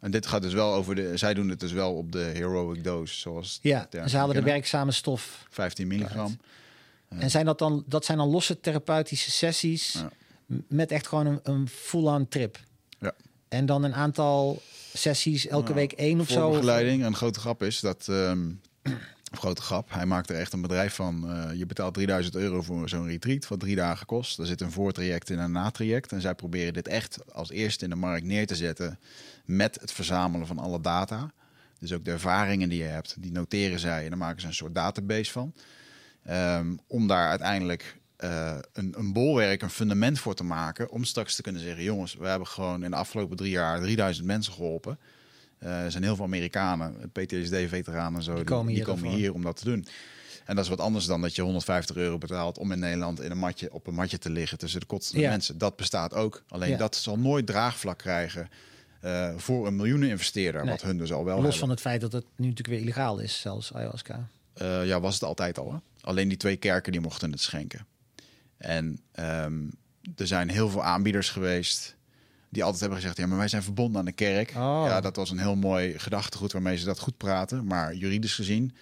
En 0.00 0.10
dit 0.10 0.26
gaat 0.26 0.42
dus 0.42 0.52
wel 0.52 0.74
over 0.74 0.94
de... 0.94 1.16
Zij 1.16 1.34
doen 1.34 1.48
het 1.48 1.60
dus 1.60 1.72
wel 1.72 1.94
op 1.94 2.12
de 2.12 2.18
heroic 2.18 2.84
dose, 2.84 3.14
zoals... 3.14 3.58
ja, 3.62 3.88
ze 4.06 4.16
halen 4.16 4.34
de 4.34 4.42
werkzame 4.42 4.92
stof. 4.92 5.46
15 5.50 5.86
milligram. 5.86 6.38
En 7.08 7.30
zijn 7.30 7.44
dat 7.44 7.58
dan, 7.58 7.84
dat 7.86 8.04
zijn 8.04 8.18
dan 8.18 8.28
losse 8.28 8.60
therapeutische 8.60 9.30
sessies 9.30 9.92
Ja. 9.92 10.10
met 10.68 10.90
echt 10.90 11.06
gewoon 11.06 11.26
een, 11.26 11.40
een 11.42 11.68
full-on 11.68 12.28
trip. 12.28 12.58
Ja. 12.98 13.14
En 13.48 13.66
dan 13.66 13.82
een 13.82 13.94
aantal 13.94 14.62
sessies, 14.96 15.46
elke 15.46 15.74
week 15.74 15.92
één 15.92 16.20
of 16.20 16.28
zo. 16.28 16.40
Voorbegeleiding. 16.40 17.00
En 17.00 17.06
een 17.06 17.14
grote 17.14 17.40
grap 17.40 17.62
is 17.62 17.80
dat... 17.80 18.08
of 19.32 19.38
grote 19.38 19.62
grap. 19.62 19.90
Hij 19.92 20.06
maakt 20.06 20.30
er 20.30 20.36
echt 20.36 20.52
een 20.52 20.60
bedrijf 20.60 20.94
van. 20.94 21.30
Eh, 21.30 21.58
je 21.58 21.66
betaalt 21.66 21.94
3000 21.94 22.34
euro 22.34 22.62
voor 22.62 22.88
zo'n 22.88 23.06
retreat, 23.06 23.48
wat 23.48 23.60
drie 23.60 23.76
dagen 23.76 24.06
kost. 24.06 24.38
Er 24.38 24.46
zit 24.46 24.60
een 24.60 24.70
voortraject 24.70 25.30
en 25.30 25.38
een 25.38 25.52
natraject. 25.52 26.12
En 26.12 26.20
zij 26.20 26.34
proberen 26.34 26.72
dit 26.72 26.88
echt 26.88 27.32
als 27.32 27.50
eerste 27.50 27.84
in 27.84 27.90
de 27.90 27.96
markt 27.96 28.24
neer 28.24 28.46
te 28.46 28.56
zetten 28.56 28.98
met 29.44 29.80
het 29.80 29.92
verzamelen 29.92 30.46
van 30.46 30.58
alle 30.58 30.80
data. 30.80 31.32
Dus 31.78 31.92
ook 31.92 32.04
de 32.04 32.10
ervaringen 32.10 32.68
die 32.68 32.78
je 32.78 32.88
hebt, 32.88 33.16
die 33.18 33.32
noteren 33.32 33.78
zij 33.78 34.04
en 34.04 34.10
dan 34.10 34.18
maken 34.18 34.40
ze 34.40 34.46
een 34.46 34.54
soort 34.54 34.74
database 34.74 35.32
van. 35.32 35.54
Ehm, 36.24 36.76
om 36.86 37.06
daar 37.06 37.28
uiteindelijk 37.28 37.96
eh, 38.16 38.56
een, 38.72 38.94
een 38.98 39.12
bolwerk, 39.12 39.62
een 39.62 39.70
fundament 39.70 40.18
voor 40.18 40.34
te 40.34 40.44
maken. 40.44 40.90
Om 40.90 41.04
straks 41.04 41.34
te 41.34 41.42
kunnen 41.42 41.62
zeggen: 41.62 41.82
jongens, 41.84 42.14
we 42.14 42.26
hebben 42.26 42.48
gewoon 42.48 42.84
in 42.84 42.90
de 42.90 42.96
afgelopen 42.96 43.36
drie 43.36 43.50
jaar 43.50 43.80
3000 43.80 44.26
mensen 44.26 44.52
geholpen. 44.52 44.98
Eh, 45.58 45.84
er 45.84 45.90
zijn 45.90 46.02
heel 46.02 46.16
veel 46.16 46.24
Amerikanen, 46.24 47.10
PTSD-veteranen 47.12 48.14
en 48.18 48.22
zo, 48.22 48.34
die 48.34 48.44
komen 48.44 48.66
die 48.66 48.74
hier 48.76 48.84
komen 48.84 49.02
daarvoor. 49.02 49.20
hier 49.20 49.32
om 49.34 49.42
dat 49.42 49.56
te 49.56 49.64
doen. 49.64 49.86
En 50.44 50.54
dat 50.54 50.64
is 50.64 50.70
wat 50.70 50.80
anders 50.80 51.04
dan 51.06 51.20
dat 51.20 51.34
je 51.36 51.42
150 51.42 51.96
euro 51.96 52.18
betaalt 52.18 52.58
om 52.58 52.72
in 52.72 52.78
Nederland 52.78 53.20
in 53.20 53.30
een 53.30 53.38
matje, 53.38 53.72
op 53.72 53.86
een 53.86 53.94
matje 53.94 54.18
te 54.18 54.30
liggen 54.30 54.58
tussen 54.58 54.80
de 54.80 54.86
kotsende 54.86 55.20
Ja. 55.22 55.30
mensen. 55.30 55.58
Dat 55.58 55.76
bestaat 55.76 56.14
ook. 56.14 56.42
Alleen 56.48 56.70
Ja. 56.70 56.76
dat 56.76 56.96
zal 56.96 57.18
nooit 57.18 57.46
draagvlak 57.46 57.98
krijgen 57.98 58.48
eh, 59.00 59.32
voor 59.36 59.66
een 59.66 59.76
miljoenen 59.76 60.08
investeerder. 60.08 60.60
Nee. 60.62 60.70
Wat 60.70 60.82
hun 60.82 60.98
dus 60.98 61.12
al 61.12 61.24
wel 61.24 61.34
Los 61.34 61.42
hebben. 61.42 61.60
van 61.60 61.70
het 61.70 61.80
feit 61.80 62.00
dat 62.00 62.12
het 62.12 62.24
nu 62.36 62.46
natuurlijk 62.48 62.68
weer 62.68 62.80
illegaal 62.80 63.18
is, 63.18 63.40
zelfs 63.40 63.72
ayahuasca. 63.74 64.28
Ja, 64.84 65.00
was 65.00 65.14
het 65.14 65.22
altijd 65.22 65.58
al. 65.58 65.72
Hè? 65.72 65.78
Alleen 66.00 66.28
die 66.28 66.36
twee 66.36 66.56
kerken 66.56 66.92
die 66.92 67.00
mochten 67.00 67.30
het 67.30 67.40
schenken. 67.40 67.86
En 68.58 69.00
ehm, 69.12 69.54
er 70.16 70.26
zijn 70.26 70.48
heel 70.50 70.68
veel 70.68 70.82
aanbieders 70.84 71.30
geweest 71.30 71.94
die 72.48 72.62
altijd 72.62 72.80
hebben 72.80 72.98
gezegd: 73.00 73.16
ja, 73.18 73.26
maar 73.26 73.38
wij 73.38 73.48
zijn 73.48 73.62
verbonden 73.62 73.98
aan 73.98 74.04
de 74.04 74.12
kerk. 74.12 74.48
Oh. 74.50 74.84
Ja, 74.86 75.00
dat 75.00 75.16
was 75.16 75.30
een 75.30 75.38
heel 75.38 75.56
mooi 75.56 75.98
gedachtegoed 75.98 76.52
waarmee 76.52 76.76
ze 76.76 76.84
dat 76.84 76.98
goed 76.98 77.16
praten. 77.16 77.64
Maar 77.66 77.94
juridisch 77.94 78.34
gezien, 78.34 78.74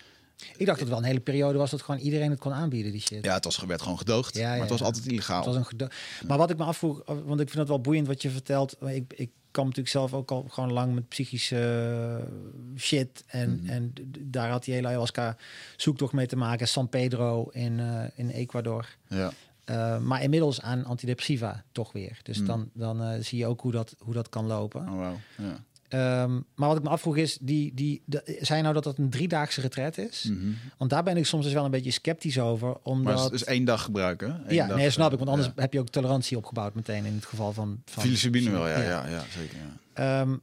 Ik 0.56 0.66
dacht 0.66 0.66
dat 0.66 0.78
het 0.78 0.88
wel 0.88 0.98
een 0.98 1.04
hele 1.04 1.20
periode 1.20 1.58
was 1.58 1.70
dat 1.70 1.82
gewoon 1.82 2.00
iedereen 2.00 2.30
het 2.30 2.38
kon 2.40 2.52
aanbieden, 2.52 2.92
die 2.92 3.00
shit. 3.00 3.24
ja, 3.24 3.34
het 3.34 3.44
was, 3.44 3.58
werd 3.64 3.82
gewoon 3.82 3.98
gedoogd. 3.98 4.34
Ja, 4.34 4.40
ja, 4.42 4.48
maar 4.50 4.60
het 4.60 4.68
was 4.70 4.78
ja. 4.78 4.84
altijd 4.84 5.06
illegaal. 5.06 5.36
Het 5.36 5.46
was 5.46 5.56
een 5.56 5.66
gedo- 5.66 5.88
Maar 6.26 6.38
wat 6.38 6.50
ik 6.50 6.56
me 6.56 6.64
afvroeg, 6.64 7.02
want 7.06 7.40
ik 7.40 7.46
vind 7.48 7.58
het 7.58 7.68
wel 7.68 7.80
boeiend 7.80 8.06
wat 8.06 8.22
je 8.22 8.30
vertelt. 8.30 8.76
Ik, 8.82 9.12
ik 9.16 9.30
kwam 9.50 9.64
natuurlijk 9.64 9.94
zelf 9.94 10.14
ook 10.14 10.30
al 10.30 10.46
gewoon 10.48 10.72
lang 10.72 10.94
met 10.94 11.08
psychische 11.08 12.28
shit. 12.76 13.24
En, 13.26 13.60
Mhm. 13.60 13.70
en 13.70 13.92
daar 14.20 14.50
had 14.50 14.64
die 14.64 14.74
hele 14.74 14.86
ayahuasca 14.86 15.36
zoektocht 15.76 16.12
mee 16.12 16.26
te 16.26 16.36
maken. 16.36 16.68
San 16.68 16.88
Pedro 16.88 17.48
in, 17.52 17.80
eh, 17.80 18.04
in 18.14 18.30
Ecuador. 18.30 18.86
Ja. 19.08 19.32
Eh, 19.64 19.98
maar 19.98 20.22
inmiddels 20.22 20.60
aan 20.60 20.84
antidepressiva 20.84 21.64
toch 21.72 21.92
weer. 21.92 22.18
Dus 22.22 22.36
Hmm. 22.36 22.46
dan, 22.46 22.70
dan 22.72 23.02
eh, 23.02 23.20
zie 23.20 23.38
je 23.38 23.46
ook 23.46 23.60
hoe 23.60 23.72
dat, 23.72 23.94
hoe 23.98 24.14
dat 24.14 24.28
kan 24.28 24.46
lopen. 24.46 24.88
Oh, 24.88 24.96
wauw. 24.96 25.20
Ja. 25.36 25.64
Ehm, 25.88 26.40
maar 26.54 26.68
wat 26.68 26.76
ik 26.76 26.82
me 26.82 26.88
afvroeg 26.88 27.16
is, 27.16 27.38
die, 27.40 27.74
die, 27.74 28.02
de, 28.04 28.38
zei 28.40 28.62
nou 28.62 28.74
dat 28.74 28.84
dat 28.84 28.98
een 28.98 29.10
driedaagse 29.10 29.60
retret 29.60 29.98
is? 29.98 30.24
Mhm. 30.30 30.52
Want 30.78 30.90
daar 30.90 31.02
ben 31.02 31.16
ik 31.16 31.26
soms 31.26 31.44
dus 31.44 31.52
wel 31.52 31.64
een 31.64 31.70
beetje 31.70 31.90
sceptisch 31.90 32.38
over. 32.38 32.76
Omdat... 32.82 33.14
Maar 33.14 33.24
het 33.24 33.32
is 33.32 33.44
één 33.44 33.64
dag 33.64 33.82
gebruiken. 33.82 34.42
Eén 34.46 34.54
ja, 34.54 34.66
dag, 34.66 34.76
nee, 34.76 34.90
snap 34.90 35.12
ik. 35.12 35.18
Want 35.18 35.30
anders 35.30 35.48
ja. 35.56 35.62
heb 35.62 35.72
je 35.72 35.80
ook 35.80 35.88
tolerantie 35.88 36.36
opgebouwd 36.36 36.74
meteen 36.74 37.04
in 37.04 37.14
het 37.14 37.24
geval 37.24 37.52
van... 37.52 37.82
van 37.84 38.02
Psilocybine 38.02 38.50
wel, 38.50 38.68
ja, 38.68 38.82
ja. 38.82 39.08
ja, 39.08 39.24
zeker. 39.38 39.56
Ja. 39.56 40.20
Ehm, 40.20 40.36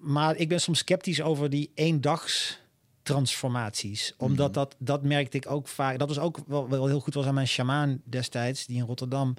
maar 0.00 0.36
ik 0.36 0.48
ben 0.48 0.60
soms 0.60 0.78
sceptisch 0.78 1.22
over 1.22 1.50
die 1.50 1.70
eendags 1.74 2.58
transformaties. 3.04 4.14
Omdat 4.16 4.46
Mhm. 4.50 4.54
dat, 4.58 4.76
dat 4.78 5.02
merkte 5.02 5.36
ik 5.36 5.50
ook 5.50 5.68
vaak. 5.68 5.98
Dat 5.98 6.08
was 6.08 6.18
ook 6.18 6.38
wel, 6.46 6.68
wel 6.68 6.86
heel 6.86 7.00
goed 7.00 7.14
was 7.14 7.26
aan 7.26 7.34
mijn 7.34 7.46
shamaan 7.48 8.00
destijds, 8.04 8.66
die 8.66 8.76
in 8.76 8.84
Rotterdam. 8.84 9.34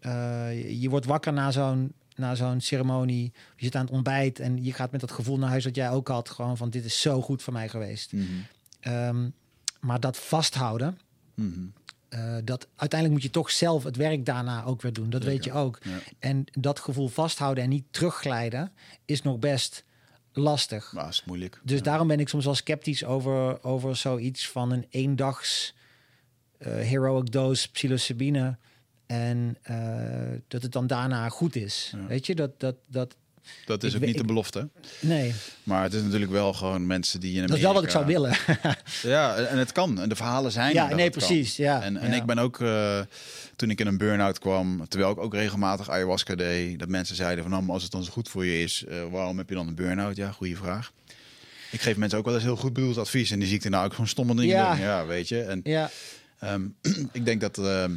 eh, 0.00 0.80
je, 0.82 0.88
wordt 0.88 1.06
wakker 1.06 1.32
na 1.32 1.50
zo'n 1.50 1.92
na 2.14 2.34
zo'n 2.34 2.60
ceremonie. 2.60 3.32
Je 3.56 3.64
zit 3.64 3.74
aan 3.74 3.84
het 3.84 3.90
ontbijt 3.94 4.38
en 4.40 4.64
je 4.64 4.72
gaat 4.72 4.90
met 4.90 5.00
dat 5.00 5.12
gevoel 5.12 5.38
naar 5.38 5.48
huis 5.48 5.64
dat 5.64 5.74
jij 5.74 5.90
ook 5.90 6.08
had. 6.08 6.28
Gewoon 6.30 6.56
van 6.56 6.70
dit 6.70 6.84
is 6.84 7.00
zo 7.00 7.22
goed 7.22 7.42
voor 7.42 7.52
mij 7.52 7.68
geweest. 7.68 8.12
Mhm. 8.12 8.24
Ehm, 8.80 9.28
maar 9.80 10.00
dat 10.00 10.16
vasthouden. 10.16 10.98
Mhm. 11.34 11.60
eh, 12.08 12.36
dat 12.44 12.66
uiteindelijk 12.76 13.20
moet 13.20 13.22
je 13.22 13.38
toch 13.38 13.50
zelf 13.50 13.84
het 13.84 13.96
werk 13.96 14.24
daarna 14.26 14.64
ook 14.64 14.82
weer 14.82 14.92
doen. 14.92 15.10
Dat 15.10 15.22
weet 15.24 15.44
je 15.44 15.52
ook. 15.52 15.78
Ja. 15.82 15.98
En 16.18 16.44
dat 16.52 16.78
gevoel 16.78 17.08
vasthouden 17.08 17.64
en 17.64 17.70
niet 17.70 17.84
terugglijden 17.90 18.72
is 19.04 19.22
nog 19.22 19.38
best 19.38 19.84
lastig. 20.38 20.92
Maar 20.92 21.08
is 21.08 21.24
moeilijk. 21.24 21.60
Dus 21.64 21.78
Ja. 21.78 21.84
daarom 21.84 22.08
ben 22.08 22.20
ik 22.20 22.28
soms 22.28 22.44
wel 22.44 22.54
sceptisch 22.54 23.04
over, 23.04 23.64
over 23.64 23.96
zoiets 23.96 24.48
van 24.48 24.72
een 24.72 24.86
eendags 24.90 25.74
eh 26.58 26.72
heroic 26.72 27.32
dose 27.32 27.70
psilocybine. 27.70 28.56
En 29.06 29.56
eh, 29.62 30.38
dat 30.48 30.62
het 30.62 30.72
dan 30.72 30.86
daarna 30.86 31.28
goed 31.28 31.56
is. 31.56 31.92
Ja. 31.96 32.06
Weet 32.06 32.26
je, 32.26 32.34
dat, 32.34 32.60
dat, 32.60 32.74
dat, 32.86 33.16
Dat 33.66 33.82
is 33.84 33.94
ik 33.94 34.00
ook 34.00 34.06
niet 34.06 34.16
de 34.16 34.24
belofte. 34.24 34.68
nee, 35.00 35.34
Maar 35.62 35.82
het 35.82 35.94
is 35.94 36.02
natuurlijk 36.02 36.30
wel 36.30 36.52
gewoon 36.52 36.86
mensen 36.86 37.20
die 37.20 37.40
in 37.40 37.46
dat 37.46 37.56
is 37.56 37.62
wel 37.62 37.72
wat 37.74 37.82
ik 37.84 37.90
zou 37.90 38.06
willen. 38.06 38.36
Ja, 39.02 39.34
en 39.36 39.58
het 39.58 39.72
kan. 39.72 40.00
En 40.00 40.08
de 40.08 40.16
verhalen 40.16 40.52
zijn 40.52 40.72
Ja, 40.74 40.94
nee, 40.94 41.10
kan. 41.10 41.18
precies, 41.18 41.56
ja, 41.56 41.82
En, 41.82 41.96
en 41.96 42.10
ja. 42.10 42.16
ik 42.16 42.24
ben 42.24 42.38
ook, 42.38 42.60
eh, 42.60 43.00
toen 43.56 43.70
ik 43.70 43.80
in 43.80 43.86
een 43.86 43.98
burn-out 43.98 44.38
kwam, 44.38 44.88
terwijl 44.88 45.12
ik 45.12 45.18
ook 45.18 45.34
regelmatig 45.34 45.90
ayahuasca 45.90 46.34
deed, 46.34 46.78
dat 46.78 46.88
mensen 46.88 47.16
zeiden 47.16 47.42
van, 47.42 47.52
nou, 47.52 47.62
maar 47.64 47.74
als 47.74 47.82
het 47.82 47.92
dan 47.92 48.04
zo 48.04 48.10
goed 48.12 48.28
voor 48.28 48.44
je 48.46 48.62
is, 48.62 48.84
eh, 48.88 48.96
waarom 49.10 49.38
heb 49.38 49.48
je 49.48 49.54
dan 49.54 49.68
een 49.68 49.74
burn-out? 49.74 50.16
Ja, 50.16 50.30
goede 50.32 50.56
vraag. 50.56 50.92
Ik 51.70 51.80
geef 51.80 51.96
mensen 51.96 52.18
ook 52.18 52.24
wel 52.24 52.34
eens 52.34 52.42
heel 52.42 52.56
goed 52.56 52.72
bedoeld 52.72 52.98
advies 52.98 53.30
en 53.30 53.38
die 53.38 53.48
zie 53.48 53.56
ik 53.56 53.64
er 53.64 53.70
nou 53.70 53.84
ook 53.84 53.90
gewoon 53.92 54.08
stomme 54.08 54.34
dingen 54.34 54.56
Ja. 54.56 54.70
doen. 54.74 54.80
Ja, 54.84 55.06
weet 55.06 55.28
je. 55.28 55.42
En 55.42 55.60
ja, 55.64 55.90
Ehm, 56.38 56.62
ik 57.12 57.24
denk 57.24 57.40
dat 57.40 57.58
ehm, 57.58 57.92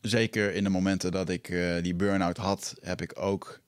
zeker 0.00 0.54
in 0.54 0.64
de 0.64 0.70
momenten 0.70 1.12
dat 1.12 1.28
ik 1.28 1.48
eh, 1.48 1.82
die 1.82 1.94
burn-out 1.94 2.36
had, 2.36 2.74
heb 2.82 3.02
ik 3.02 3.12
ook 3.14 3.60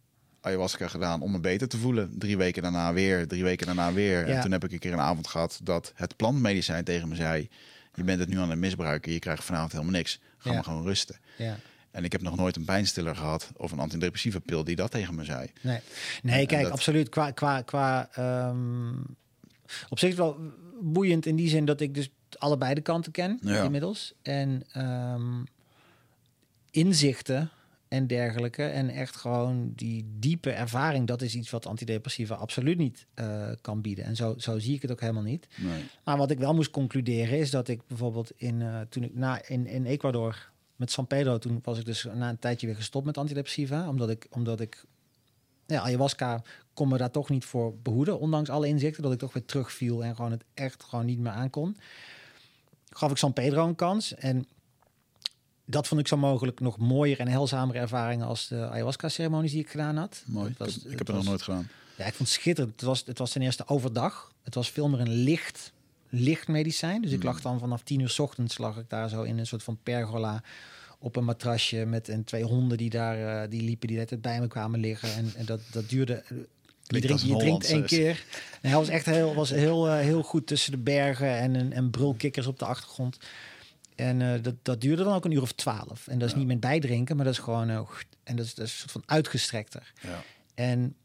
ayahuasca 0.46 0.88
gedaan 0.88 1.20
om 1.20 1.30
me 1.30 1.40
beter 1.40 1.68
te 1.68 1.76
voelen. 1.78 2.10
Drie 2.18 2.36
weken 2.36 2.62
daarna 2.62 2.92
weer, 2.92 3.28
drie 3.28 3.42
weken 3.42 3.66
daarna 3.66 3.92
weer. 3.92 4.28
Ja. 4.28 4.34
En 4.34 4.40
toen 4.40 4.52
heb 4.52 4.64
ik 4.64 4.72
een 4.72 4.78
keer 4.78 4.92
een 4.92 5.00
avond 5.00 5.26
gehad 5.26 5.60
dat 5.62 5.92
het 5.94 6.16
plantmedicijn 6.16 6.84
tegen 6.84 7.08
me 7.08 7.14
zei: 7.14 7.48
Je 7.94 8.04
bent 8.04 8.20
het 8.20 8.28
nu 8.28 8.38
aan 8.38 8.50
het 8.50 8.58
misbruiken, 8.58 9.12
je 9.12 9.18
krijgt 9.18 9.44
vanavond 9.44 9.72
helemaal 9.72 9.92
niks. 9.92 10.20
Ga 10.38 10.48
Ja. 10.48 10.54
maar 10.54 10.64
gewoon 10.64 10.82
rusten. 10.84 11.16
ja. 11.36 11.56
En 11.90 12.04
ik 12.04 12.12
heb 12.12 12.22
nog 12.22 12.36
nooit 12.36 12.56
een 12.56 12.64
pijnstiller 12.64 13.16
gehad 13.16 13.50
of 13.56 13.72
een 13.72 13.78
antidepressieve 13.78 14.40
pil 14.40 14.64
die 14.64 14.76
dat 14.76 14.90
tegen 14.90 15.14
me 15.14 15.24
zei. 15.24 15.50
Nee, 15.60 15.80
nee 16.22 16.46
kijk, 16.46 16.62
dat- 16.62 16.72
absoluut. 16.72 17.08
Qua, 17.08 17.30
qua, 17.30 17.62
qua 17.62 18.08
ehm, 18.12 18.94
op 19.88 19.98
zich 19.98 20.16
wel 20.16 20.36
boeiend 20.80 21.26
in 21.26 21.36
die 21.36 21.48
zin 21.48 21.64
dat 21.64 21.80
ik 21.80 21.94
dus 21.94 22.10
allebei 22.38 22.74
de 22.74 22.80
kanten 22.80 23.12
ken 23.12 23.38
Ja. 23.42 23.62
inmiddels. 23.62 24.12
En 24.22 24.62
ehm, 24.72 25.42
inzichten 26.70 27.50
en 27.96 28.06
dergelijke. 28.06 28.62
En 28.62 28.88
echt 28.88 29.16
gewoon 29.16 29.72
die 29.74 30.06
diepe 30.18 30.50
ervaring, 30.50 31.06
dat 31.06 31.22
is 31.22 31.34
iets 31.34 31.50
wat 31.50 31.66
antidepressiva 31.66 32.34
absoluut 32.34 32.78
niet 32.78 33.06
eh, 33.14 33.48
kan 33.60 33.80
bieden. 33.80 34.04
En 34.04 34.16
zo, 34.16 34.34
zo 34.38 34.58
zie 34.58 34.74
ik 34.74 34.82
het 34.82 34.90
ook 34.90 35.00
helemaal 35.00 35.22
niet. 35.22 35.48
Nee. 35.56 35.84
Maar 36.04 36.16
wat 36.16 36.30
ik 36.30 36.38
wel 36.38 36.54
moest 36.54 36.70
concluderen 36.70 37.38
is 37.38 37.50
dat 37.50 37.68
ik 37.68 37.80
bijvoorbeeld 37.86 38.32
in, 38.36 38.62
eh, 38.62 38.80
toen 38.80 39.02
ik 39.02 39.14
na, 39.14 39.48
in, 39.48 39.66
in 39.66 39.84
Ecuador 39.84 40.50
met 40.76 40.90
San 40.90 41.06
Pedro, 41.06 41.38
toen 41.38 41.60
was 41.62 41.78
ik 41.78 41.84
dus 41.84 42.06
na 42.14 42.28
een 42.28 42.38
tijdje 42.38 42.66
weer 42.66 42.76
gestopt 42.76 43.06
met 43.06 43.18
antidepressiva. 43.18 43.88
Omdat 43.88 44.10
ik, 44.10 44.26
omdat 44.30 44.60
ik 44.60 44.84
ja, 45.66 45.80
ayahuasca 45.80 46.42
kon 46.74 46.88
me 46.88 46.96
daar 46.96 47.10
toch 47.10 47.28
niet 47.28 47.44
voor 47.44 47.78
behoeden. 47.78 48.18
Ondanks 48.18 48.50
alle 48.50 48.68
inzichten, 48.68 49.02
dat 49.02 49.12
ik 49.12 49.18
toch 49.18 49.32
weer 49.32 49.44
terugviel 49.44 50.04
en 50.04 50.16
gewoon 50.16 50.30
het 50.30 50.44
echt 50.54 50.84
gewoon 50.84 51.06
niet 51.06 51.18
meer 51.18 51.32
aankon. 51.32 51.76
Gaf 52.90 53.10
ik 53.10 53.16
San 53.16 53.32
Pedro 53.32 53.66
een 53.66 53.74
kans. 53.74 54.14
En 54.14 54.46
dat 55.66 55.86
vond 55.86 56.00
ik 56.00 56.08
zo 56.08 56.16
mogelijk 56.16 56.60
nog 56.60 56.78
mooier 56.78 57.20
en 57.20 57.28
heilzamere 57.28 57.78
ervaringen 57.78 58.26
als 58.26 58.48
de 58.48 58.68
ayahuasca-ceremonies 58.68 59.50
die 59.50 59.60
ik 59.60 59.70
gedaan 59.70 59.96
had. 59.96 60.22
Mooi. 60.26 60.54
Was- 60.58 60.68
ik 60.68 60.74
heb, 60.74 60.82
ik 60.84 60.88
het 60.90 60.98
heb 60.98 61.06
het 61.06 61.16
nog 61.16 61.24
nooit 61.24 61.42
gedaan. 61.42 61.68
Ja, 61.96 62.04
ik 62.04 62.14
vond 62.14 62.28
het 62.28 62.38
schitterend. 62.38 62.72
Het 62.72 62.82
was, 62.82 63.02
het 63.06 63.18
was 63.18 63.30
ten 63.30 63.42
eerste 63.42 63.68
overdag. 63.68 64.32
Het 64.42 64.54
was 64.54 64.70
veel 64.70 64.88
meer 64.88 65.00
een 65.00 65.10
licht, 65.12 65.72
licht 66.08 66.48
medicijn. 66.48 67.02
Dus 67.02 67.10
ik 67.12 67.22
lag 67.22 67.40
dan 67.40 67.58
vanaf 67.58 67.82
tien 67.82 68.00
uur 68.00 68.08
's 68.08 68.18
ochtends 68.18 68.58
lag 68.58 68.76
ik 68.76 68.88
daar 68.88 69.08
zo 69.08 69.22
in 69.22 69.38
een 69.38 69.46
soort 69.46 69.62
van 69.62 69.78
pergola 69.82 70.42
op 70.98 71.16
een 71.16 71.24
matrasje 71.24 71.84
met 71.84 72.08
en 72.08 72.24
twee 72.24 72.42
honden 72.44 72.78
die 72.78 72.90
daar 72.90 73.42
eh, 73.42 73.50
die 73.50 73.62
liepen, 73.62 73.88
die 73.88 73.96
net 73.96 74.20
bij 74.22 74.40
me 74.40 74.46
kwamen 74.48 74.80
liggen. 74.80 75.14
En, 75.14 75.32
en 75.36 75.44
dat, 75.44 75.60
dat 75.72 75.88
duurde. 75.88 76.14
eh, 76.14 76.36
Je 76.86 77.00
drinkt, 77.00 77.22
je 77.22 77.36
drinkt 77.36 77.64
één 77.66 77.84
keer. 77.86 78.24
En 78.60 78.68
hij 78.70 78.78
was 78.78 78.88
echt 78.88 79.06
heel, 79.06 79.34
was 79.34 79.50
heel, 79.50 79.88
eh, 79.88 79.98
heel 79.98 80.22
goed 80.22 80.46
tussen 80.46 80.70
de 80.72 80.78
bergen 80.78 81.38
en, 81.38 81.56
en, 81.56 81.72
en 81.72 81.90
brulkikkers 81.90 82.46
op 82.46 82.58
de 82.58 82.64
achtergrond. 82.64 83.16
En 83.96 84.22
eh, 84.22 84.42
dat, 84.42 84.54
dat 84.62 84.80
duurde 84.80 85.04
dan 85.04 85.14
ook 85.14 85.24
een 85.24 85.30
uur 85.30 85.42
of 85.42 85.52
twaalf. 85.52 86.08
En 86.08 86.18
dat 86.18 86.28
is 86.28 86.32
Ja. 86.34 86.38
niet 86.38 86.46
met 86.48 86.60
bijdrinken, 86.60 87.16
maar 87.16 87.24
dat 87.24 87.34
is 87.34 87.40
gewoon... 87.40 87.68
eh, 87.70 87.80
en 88.24 88.36
dat 88.36 88.44
is, 88.46 88.54
dat 88.54 88.66
is 88.66 88.72
een 88.72 88.78
soort 88.78 88.90
van 88.92 89.02
uitgestrekter. 89.06 89.92
Ja. 90.02 90.22
En 90.54 90.96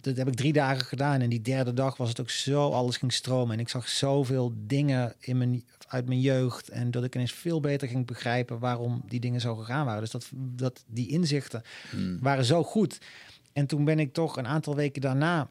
dat 0.00 0.16
heb 0.16 0.28
ik 0.28 0.34
drie 0.34 0.52
dagen 0.52 0.84
gedaan. 0.84 1.20
En 1.20 1.28
die 1.28 1.40
derde 1.42 1.72
dag 1.72 1.96
was 1.96 2.08
het 2.08 2.20
ook 2.20 2.30
zo, 2.30 2.70
alles 2.70 2.96
ging 2.96 3.12
stromen. 3.12 3.54
En 3.54 3.60
ik 3.60 3.68
zag 3.68 3.88
zoveel 3.88 4.52
dingen 4.56 5.14
in 5.18 5.38
mijn, 5.38 5.64
uit 5.88 6.06
mijn 6.06 6.20
jeugd. 6.20 6.68
En 6.68 6.90
dat 6.90 7.04
ik 7.04 7.14
ineens 7.14 7.32
veel 7.32 7.60
beter 7.60 7.88
ging 7.88 8.06
begrijpen 8.06 8.58
waarom 8.58 9.02
die 9.08 9.20
dingen 9.20 9.40
zo 9.40 9.54
gegaan 9.54 9.84
waren. 9.86 10.00
Dus 10.00 10.10
dat, 10.10 10.28
dat 10.34 10.84
die 10.86 11.08
inzichten 11.08 11.62
Hmm. 11.90 12.18
waren 12.20 12.44
zo 12.44 12.62
goed. 12.64 12.98
En 13.52 13.66
toen 13.66 13.84
ben 13.84 13.98
ik 13.98 14.12
toch 14.12 14.36
een 14.36 14.46
aantal 14.46 14.74
weken 14.76 15.00
daarna 15.02 15.48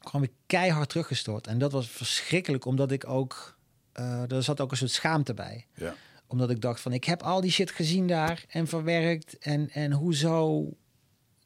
gewoon 0.00 0.20
weer 0.20 0.34
keihard 0.46 0.88
teruggestort. 0.88 1.46
En 1.46 1.58
dat 1.58 1.72
was 1.72 1.88
verschrikkelijk, 1.88 2.64
omdat 2.64 2.90
ik 2.90 3.08
ook... 3.08 3.58
eh 4.00 4.32
er 4.36 4.42
zat 4.42 4.60
ook 4.60 4.70
een 4.70 4.76
soort 4.76 4.90
schaamte 4.90 5.34
bij 5.34 5.66
Ja. 5.74 5.94
omdat 6.26 6.50
ik 6.50 6.60
dacht 6.60 6.80
van, 6.80 6.92
ik 6.92 7.04
heb 7.04 7.22
al 7.22 7.40
die 7.40 7.50
shit 7.50 7.70
gezien 7.70 8.06
daar 8.06 8.44
en 8.48 8.66
verwerkt. 8.66 9.38
En, 9.38 9.70
en 9.70 9.92
hoezo 9.92 10.68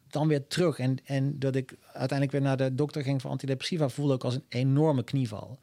dan 0.09 0.29
weer 0.29 0.47
terug? 0.47 0.79
En, 0.79 0.99
en 1.05 1.39
dat 1.39 1.55
ik 1.55 1.77
uiteindelijk 1.87 2.33
weer 2.33 2.41
naar 2.41 2.57
de 2.57 2.75
dokter 2.75 3.03
ging 3.03 3.21
voor 3.21 3.31
antidepressiva... 3.31 3.89
voelde 3.89 4.13
ook 4.13 4.25
als 4.25 4.35
een 4.35 4.45
enorme 4.49 5.05
knieval. 5.05 5.59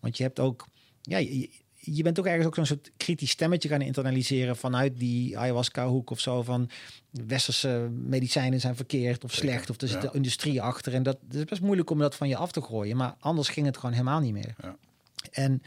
Want 0.00 0.16
je 0.16 0.22
hebt 0.22 0.40
ook... 0.40 0.66
Ja, 1.02 1.18
je, 1.18 1.50
je 1.74 2.02
bent 2.02 2.18
ook 2.18 2.26
ergens 2.26 2.46
ook 2.46 2.54
zo'n 2.54 2.66
soort 2.66 2.90
kritisch 2.96 3.30
stemmetje 3.30 3.68
gaan 3.68 3.80
internaliseren... 3.80 4.56
vanuit 4.56 4.98
die 4.98 5.38
ayahuasca-hoek 5.38 6.10
of 6.10 6.20
zo 6.20 6.42
van... 6.42 6.70
westerse 7.10 7.88
medicijnen 7.92 8.60
zijn 8.60 8.76
verkeerd 8.76 9.24
of 9.24 9.32
slecht... 9.32 9.70
of 9.70 9.80
er 9.80 9.88
zit 9.88 10.02
ja. 10.02 10.08
de 10.08 10.16
industrie 10.16 10.62
achter. 10.62 10.94
En 10.94 11.02
dat, 11.02 11.18
dat 11.20 11.34
is 11.34 11.44
best 11.44 11.62
moeilijk 11.62 11.90
om 11.90 11.98
dat 11.98 12.14
van 12.14 12.28
je 12.28 12.36
af 12.36 12.52
te 12.52 12.62
gooien. 12.62 12.96
Maar 12.96 13.14
anders 13.18 13.48
ging 13.48 13.66
het 13.66 13.76
gewoon 13.76 13.92
helemaal 13.92 14.20
niet 14.20 14.32
meer. 14.32 14.54
Ja. 14.62 14.76
En 15.30 15.62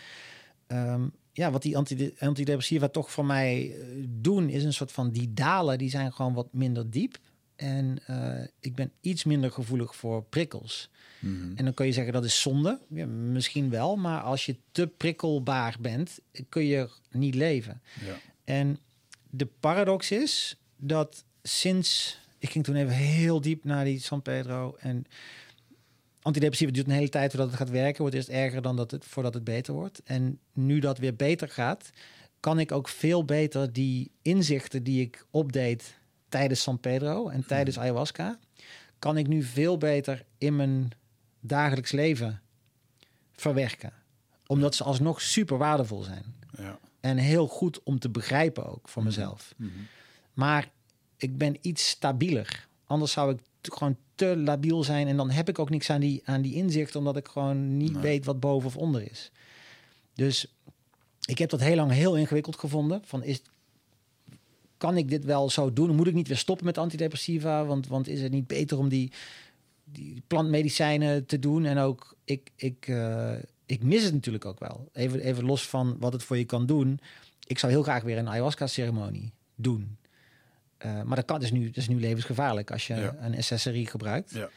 ehm, 0.68 1.08
ja, 1.34 1.52
wat 1.52 1.62
die 1.62 1.78
antide- 1.78 2.14
antidepressiva 2.20 2.88
toch 2.88 3.12
voor 3.12 3.26
mij 3.26 3.72
eh, 3.72 3.88
doen, 4.08 4.50
is 4.50 4.64
een 4.64 4.74
soort 4.74 4.92
van 4.92 5.12
die 5.12 5.34
dalen, 5.34 5.78
die 5.78 5.90
zijn 5.90 6.14
gewoon 6.14 6.34
wat 6.34 6.54
minder 6.54 6.90
diep. 6.90 7.18
En 7.56 8.00
eh, 8.06 8.48
ik 8.60 8.76
ben 8.76 8.92
iets 9.02 9.24
minder 9.24 9.52
gevoelig 9.52 9.96
voor 9.96 10.24
prikkels. 10.24 10.90
Mhm. 11.20 11.52
En 11.56 11.66
dan 11.66 11.74
kun 11.74 11.86
je 11.86 11.92
zeggen 11.92 12.14
dat 12.14 12.26
is 12.26 12.42
zonde. 12.42 12.80
Ja, 12.90 13.06
misschien 13.06 13.70
wel, 13.70 13.96
maar 13.96 14.22
als 14.22 14.46
je 14.46 14.58
te 14.72 14.88
prikkelbaar 14.88 15.76
bent, 15.80 16.20
kun 16.50 16.66
je 16.66 16.90
niet 17.12 17.36
leven. 17.36 17.82
Ja. 18.06 18.16
En 18.44 18.80
de 19.30 19.46
paradox 19.60 20.12
is 20.12 20.58
dat 20.78 21.24
sinds... 21.44 22.20
Ik 22.40 22.50
ging 22.50 22.64
toen 22.64 22.76
even 22.76 22.94
heel 22.94 23.42
diep 23.42 23.64
naar 23.64 23.86
die 23.86 24.00
San 24.00 24.22
Pedro. 24.22 24.76
En 24.80 25.06
antidepressiva 26.28 26.72
duurt 26.72 26.88
een 26.88 26.94
hele 26.94 27.10
tijd 27.10 27.30
voordat 27.32 27.50
het 27.50 27.58
gaat 27.58 27.70
werken. 27.70 28.02
Wordt 28.02 28.16
eerst 28.16 28.30
erger 28.30 28.62
dan 28.62 28.76
dat 28.76 28.92
het, 28.92 29.06
voordat 29.06 29.34
het 29.34 29.44
beter 29.44 29.74
wordt. 29.74 30.02
En 30.04 30.40
nu 30.54 30.80
dat 30.80 30.98
weer 30.98 31.16
beter 31.16 31.50
gaat, 31.50 31.90
kan 32.40 32.60
ik 32.60 32.72
ook 32.72 32.88
veel 32.88 33.26
beter 33.26 33.74
die 33.74 34.12
inzichten 34.22 34.84
die 34.84 35.02
ik 35.02 35.26
opdeed 35.32 35.98
tijdens 36.30 36.62
San 36.62 36.80
Pedro 36.80 37.30
en 37.30 37.46
tijdens 37.46 37.80
ayahuasca, 37.80 38.40
kan 39.00 39.18
ik 39.18 39.28
nu 39.28 39.44
veel 39.44 39.78
beter 39.78 40.26
in 40.38 40.56
mijn 40.56 40.90
dagelijks 41.40 41.92
leven 41.92 42.42
verwerken. 43.36 43.94
Omdat 44.48 44.76
ze 44.76 44.84
alsnog 44.84 45.22
super 45.22 45.58
waardevol 45.58 46.04
zijn. 46.04 46.36
Ja. 46.58 46.80
En 47.00 47.18
heel 47.18 47.48
goed 47.48 47.84
om 47.84 48.00
te 48.00 48.10
begrijpen 48.10 48.66
ook 48.66 48.90
voor 48.90 49.02
Mhm. 49.04 49.12
mezelf. 49.12 49.54
Mhm. 49.58 49.70
Maar 50.34 50.70
ik 51.18 51.38
ben 51.38 51.58
iets 51.62 51.90
stabieler. 51.90 52.68
Anders 52.86 53.12
zou 53.12 53.34
ik 53.34 53.40
gewoon 53.74 53.98
te 54.16 54.38
labiel 54.38 54.84
zijn. 54.84 55.08
En 55.08 55.18
dan 55.18 55.30
heb 55.30 55.50
ik 55.50 55.60
ook 55.60 55.70
niks 55.70 55.90
aan 55.90 56.00
die, 56.00 56.22
aan 56.26 56.42
die 56.42 56.54
inzicht. 56.54 56.96
Omdat 56.96 57.18
ik 57.18 57.28
gewoon 57.28 57.78
niet 57.78 57.94
Nee. 57.94 58.02
weet 58.02 58.26
wat 58.26 58.40
boven 58.40 58.68
of 58.68 58.78
onder 58.78 59.12
is. 59.12 59.32
Dus 60.14 60.56
ik 61.26 61.38
heb 61.38 61.50
dat 61.50 61.60
heel 61.60 61.76
lang 61.76 61.92
heel 61.92 62.16
ingewikkeld 62.18 62.60
gevonden. 62.60 63.02
Van 63.06 63.24
is, 63.24 63.42
kan 64.78 64.98
ik 64.98 65.10
dit 65.10 65.26
wel 65.26 65.50
zo 65.50 65.74
doen? 65.74 65.96
Moet 65.96 66.08
ik 66.08 66.14
niet 66.14 66.28
weer 66.28 66.38
stoppen 66.38 66.66
met 66.66 66.78
antidepressiva? 66.78 67.66
Want, 67.66 67.88
want 67.88 68.08
is 68.08 68.22
het 68.22 68.32
niet 68.32 68.48
beter 68.48 68.78
om 68.78 68.90
die, 68.90 69.12
die 69.84 70.24
plantmedicijnen 70.28 71.26
te 71.26 71.40
doen? 71.40 71.66
En 71.66 71.78
ook, 71.78 72.16
ik, 72.24 72.52
ik, 72.56 72.88
eh, 72.88 73.34
ik 73.66 73.84
mis 73.84 74.04
het 74.04 74.14
natuurlijk 74.14 74.46
ook 74.46 74.60
wel. 74.60 74.90
Even, 74.94 75.20
even 75.20 75.46
los 75.46 75.68
van 75.68 75.96
wat 76.00 76.14
het 76.14 76.24
voor 76.24 76.38
je 76.38 76.46
kan 76.46 76.66
doen. 76.66 77.00
Ik 77.48 77.60
zou 77.60 77.72
heel 77.72 77.84
graag 77.84 78.04
weer 78.04 78.18
een 78.18 78.30
ayahuasca-ceremonie 78.30 79.32
doen. 79.56 79.98
Eh, 80.78 81.02
maar 81.02 81.16
dat, 81.16 81.26
kan, 81.26 81.36
dat, 81.36 81.44
is 81.46 81.52
nu, 81.52 81.66
dat 81.66 81.76
is 81.78 81.88
nu 81.88 82.00
levensgevaarlijk 82.00 82.72
als 82.72 82.88
je 82.88 82.96
Ja. 82.96 83.16
een 83.20 83.44
SSRI 83.44 83.86
gebruikt. 83.86 84.32
Ja. 84.32 84.50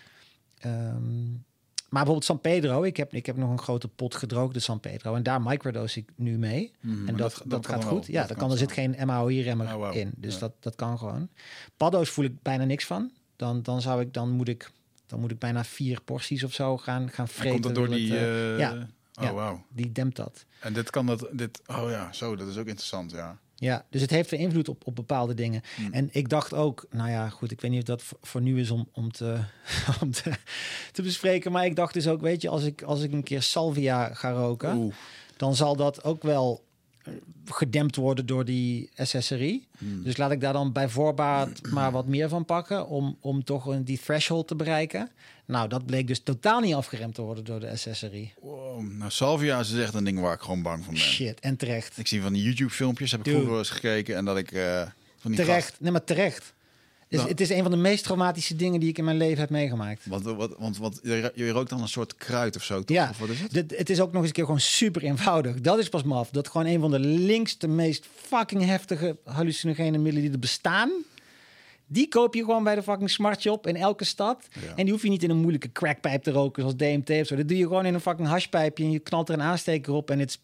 Ehm, 0.59 1.30
maar 1.30 2.05
bijvoorbeeld 2.05 2.24
San 2.24 2.40
Pedro, 2.40 2.82
ik 2.82 2.97
heb, 2.97 3.14
ik 3.14 3.26
heb 3.26 3.36
nog 3.36 3.51
een 3.51 3.59
grote 3.59 3.88
pot 3.88 4.14
gedroogde 4.14 4.60
San 4.60 4.80
Pedro. 4.80 5.14
En 5.14 5.22
daar 5.22 5.42
microdose 5.42 5.98
ik 5.98 6.09
nu 6.16 6.38
mee. 6.38 6.72
Mhm. 6.80 7.09
En 7.09 7.16
dat, 7.16 7.42
dat, 7.44 7.66
gaat 7.66 7.84
wel. 7.84 7.92
goed. 7.92 8.06
Ja, 8.06 8.18
Dat 8.20 8.28
kan 8.28 8.36
kan, 8.38 8.51
er 8.51 8.59
zit 8.59 8.72
geen 8.72 8.97
MAOI-remmer 9.06 9.66
Oh, 9.74 9.76
wauw. 9.80 9.92
in. 9.92 10.12
Dus 10.16 10.34
Ja. 10.34 10.40
dat, 10.40 10.52
dat 10.60 10.74
kan 10.76 10.98
gewoon. 10.98 11.28
Paddo's 11.76 12.10
voel 12.10 12.24
ik 12.24 12.42
bijna 12.42 12.64
niks 12.64 12.84
van. 12.84 13.10
Dan, 13.36 13.62
dan, 13.62 13.80
zou 13.80 14.01
ik, 14.01 14.12
dan, 14.14 14.30
moet 14.30 14.48
ik, 14.48 14.70
dan 15.06 15.20
moet 15.20 15.30
ik 15.30 15.38
bijna 15.38 15.64
vier 15.64 16.01
porties 16.01 16.44
of 16.44 16.52
zo 16.52 16.76
gaan, 16.78 17.10
gaan 17.10 17.28
vreten. 17.28 17.51
Komt 17.51 17.62
dat 17.62 17.74
door 17.74 17.88
die... 17.88 18.12
het, 18.12 18.20
eh, 18.20 18.52
eh, 18.52 18.59
ja. 18.59 18.88
Oh, 19.22 19.30
wauw. 19.30 19.64
die 19.68 19.92
dempt 19.92 20.16
dat. 20.16 20.44
En 20.60 20.72
dit 20.72 20.90
kan 20.90 21.06
dat... 21.06 21.28
Dit, 21.32 21.62
oh 21.66 21.90
ja, 21.90 22.12
zo, 22.12 22.36
dat 22.36 22.48
is 22.48 22.56
ook 22.56 22.66
interessant, 22.66 23.10
ja. 23.10 23.38
Ja, 23.60 23.84
dus 23.90 24.00
het 24.00 24.10
heeft 24.10 24.30
weer 24.30 24.40
invloed 24.40 24.68
op, 24.68 24.86
op 24.86 24.96
bepaalde 24.96 25.34
dingen. 25.34 25.62
Hmm. 25.76 25.92
En 25.92 26.08
ik 26.12 26.28
dacht 26.28 26.54
ook, 26.54 26.86
nou 26.90 27.10
ja, 27.10 27.28
goed, 27.28 27.50
ik 27.50 27.60
weet 27.60 27.70
niet 27.70 27.80
of 27.80 27.86
dat 27.86 28.02
voor, 28.02 28.18
voor 28.22 28.40
nu 28.40 28.60
is 28.60 28.70
om, 28.70 28.88
om, 28.92 29.12
te, 29.12 29.38
om 30.02 30.10
te, 30.10 30.32
te 30.92 31.02
bespreken. 31.02 31.52
Maar 31.52 31.64
ik 31.64 31.76
dacht 31.76 31.94
dus 31.94 32.08
ook, 32.08 32.20
weet 32.20 32.42
je, 32.42 32.48
als 32.48 32.64
ik, 32.64 32.82
als 32.82 33.02
ik 33.02 33.12
een 33.12 33.22
keer 33.22 33.42
salvia 33.42 34.14
ga 34.14 34.30
roken, 34.30 34.76
Oeh. 34.76 34.94
dan 35.36 35.54
zal 35.54 35.76
dat 35.76 36.04
ook 36.04 36.22
wel 36.22 36.64
gedempt 37.44 37.97
worden 37.97 38.27
door 38.27 38.44
die 38.44 38.90
SSRI. 38.97 39.66
Hmm. 39.78 40.02
Dus 40.02 40.16
laat 40.16 40.31
ik 40.31 40.40
daar 40.40 40.52
dan 40.52 40.72
bij 40.72 40.89
voorbaat 40.89 41.60
maar 41.74 41.93
wat 41.93 42.06
meer 42.06 42.28
van 42.28 42.44
pakken 42.44 42.89
om, 42.89 43.16
om 43.20 43.44
toch 43.44 43.66
een, 43.66 43.85
die 43.85 43.98
threshold 43.98 44.48
te 44.48 44.55
bereiken. 44.55 45.10
Nou, 45.47 45.68
dat 45.68 45.86
bleek 45.86 46.06
dus 46.06 46.20
totaal 46.20 46.60
niet 46.60 46.74
afgeremd 46.74 47.14
te 47.14 47.22
worden 47.22 47.44
door 47.44 47.60
de 47.60 47.77
SSRI. 47.77 48.32
Wow. 48.40 48.82
Nou, 48.82 49.10
salvia 49.10 49.59
is 49.59 49.74
echt 49.74 49.94
een 49.94 50.05
ding 50.05 50.20
waar 50.20 50.35
ik 50.35 50.40
gewoon 50.40 50.62
bang 50.62 50.85
van 50.85 50.94
ben. 50.94 51.02
Shit, 51.02 51.40
en 51.40 51.56
terecht. 51.56 51.98
Ik 51.98 52.06
zie 52.06 52.22
van 52.22 52.32
die 52.32 52.43
YouTube-filmpjes, 52.43 53.10
heb 53.10 53.20
ik 53.20 53.27
Dude. 53.27 53.39
vroeger 53.39 53.59
eens 53.59 53.70
gekeken. 53.70 54.16
En 54.16 54.24
dat 54.24 54.36
ik 54.36 54.52
eh, 54.52 54.82
van 55.18 55.31
die 55.31 55.40
Terecht, 55.40 55.81
nee 55.81 55.93
maar 55.93 56.05
terecht. 56.05 56.55
Dus 57.10 57.18
Nou. 57.18 57.30
Het 57.30 57.40
is 57.40 57.50
een 57.50 57.62
van 57.62 57.70
de 57.70 57.76
meest 57.76 58.04
traumatische 58.04 58.56
dingen 58.56 58.80
die 58.80 58.88
ik 58.88 58.98
in 58.98 59.04
mijn 59.04 59.16
leven 59.16 59.38
heb 59.38 59.50
meegemaakt. 59.50 60.06
Want, 60.06 60.24
wat, 60.24 60.54
want 60.58 61.00
je 61.34 61.50
rookt 61.50 61.70
dan 61.70 61.80
een 61.80 61.88
soort 61.88 62.14
kruid 62.14 62.56
of 62.56 62.62
zo, 62.64 62.82
toch? 62.84 62.96
Ja, 62.96 63.08
Of 63.10 63.18
wat 63.18 63.28
is 63.28 63.40
het? 63.40 63.52
dit- 63.52 63.78
het 63.78 63.90
is 63.90 64.00
ook 64.00 64.08
nog 64.12 64.16
eens 64.18 64.26
een 64.26 64.34
keer 64.34 64.44
gewoon 64.44 64.60
super 64.60 65.02
eenvoudig. 65.02 65.60
Dat 65.60 65.78
is 65.78 65.88
pas 65.88 66.02
maf. 66.02 66.30
Dat 66.30 66.48
gewoon 66.48 66.66
een 66.66 66.80
van 66.80 66.90
de 66.90 66.98
linkste, 66.98 67.68
meest 67.68 68.06
fucking 68.16 68.64
heftige 68.64 69.16
hallucinogene 69.24 69.98
middelen 69.98 70.22
die 70.22 70.32
er 70.32 70.38
bestaan. 70.38 70.90
Die 71.86 72.08
koop 72.08 72.34
je 72.34 72.44
gewoon 72.44 72.64
bij 72.64 72.74
de 72.74 72.82
fucking 72.82 73.10
Smart 73.10 73.40
Shop 73.40 73.66
in 73.66 73.76
elke 73.76 74.04
stad. 74.04 74.46
Ja. 74.52 74.74
En 74.76 74.84
die 74.84 74.92
hoef 74.92 75.02
je 75.02 75.08
niet 75.08 75.22
in 75.22 75.30
een 75.30 75.36
moeilijke 75.40 75.72
crackpijp 75.72 76.22
te 76.22 76.30
roken 76.30 76.62
zoals 76.62 76.76
DMT 76.76 77.10
of 77.20 77.26
zo. 77.26 77.36
Dat 77.36 77.48
doe 77.48 77.56
je 77.58 77.62
gewoon 77.66 77.86
in 77.86 77.94
een 77.94 78.00
fucking 78.00 78.28
hashpijpje 78.28 78.84
en 78.84 78.90
je 78.90 78.98
knalt 78.98 79.28
er 79.28 79.34
een 79.34 79.42
aansteker 79.42 79.92
op 79.92 80.10
en 80.10 80.18
het 80.18 80.28
is 80.30 80.40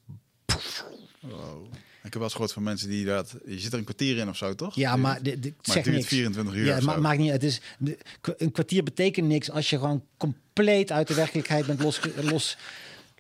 Wow. 1.20 1.66
Ik 2.06 2.12
heb 2.12 2.14
wel 2.14 2.22
eens 2.22 2.32
gehoord 2.32 2.52
van 2.52 2.62
mensen 2.62 2.88
die 2.88 3.04
dat... 3.04 3.34
Je 3.46 3.58
zit 3.60 3.72
er 3.72 3.78
een 3.78 3.84
kwartier 3.84 4.16
in 4.16 4.28
of 4.28 4.36
zo, 4.36 4.54
toch? 4.54 4.74
Ja, 4.74 4.96
maar 4.96 5.22
dit, 5.22 5.34
maar 5.34 5.44
het 5.44 5.54
zegt 5.60 5.84
duurt 5.84 5.96
niks. 5.96 6.08
24 6.08 6.54
uur 6.54 6.64
Ja, 6.64 6.70
of 6.70 6.76
het 6.76 6.84
ma- 6.86 6.94
zo. 6.94 7.00
maakt 7.00 7.18
niet 7.18 7.30
uit. 7.30 7.42
Het 7.42 7.50
is, 7.50 7.60
de- 7.78 7.98
een 8.36 8.52
kwartier 8.52 8.82
betekent 8.82 9.26
niks 9.28 9.50
als 9.50 9.70
je 9.70 9.78
gewoon 9.78 10.04
compleet 10.16 10.92
uit 10.92 11.08
de 11.08 11.14
werkelijkheid 11.14 11.66
bent 11.66 11.80
los, 11.82 12.00
los, 12.22 12.56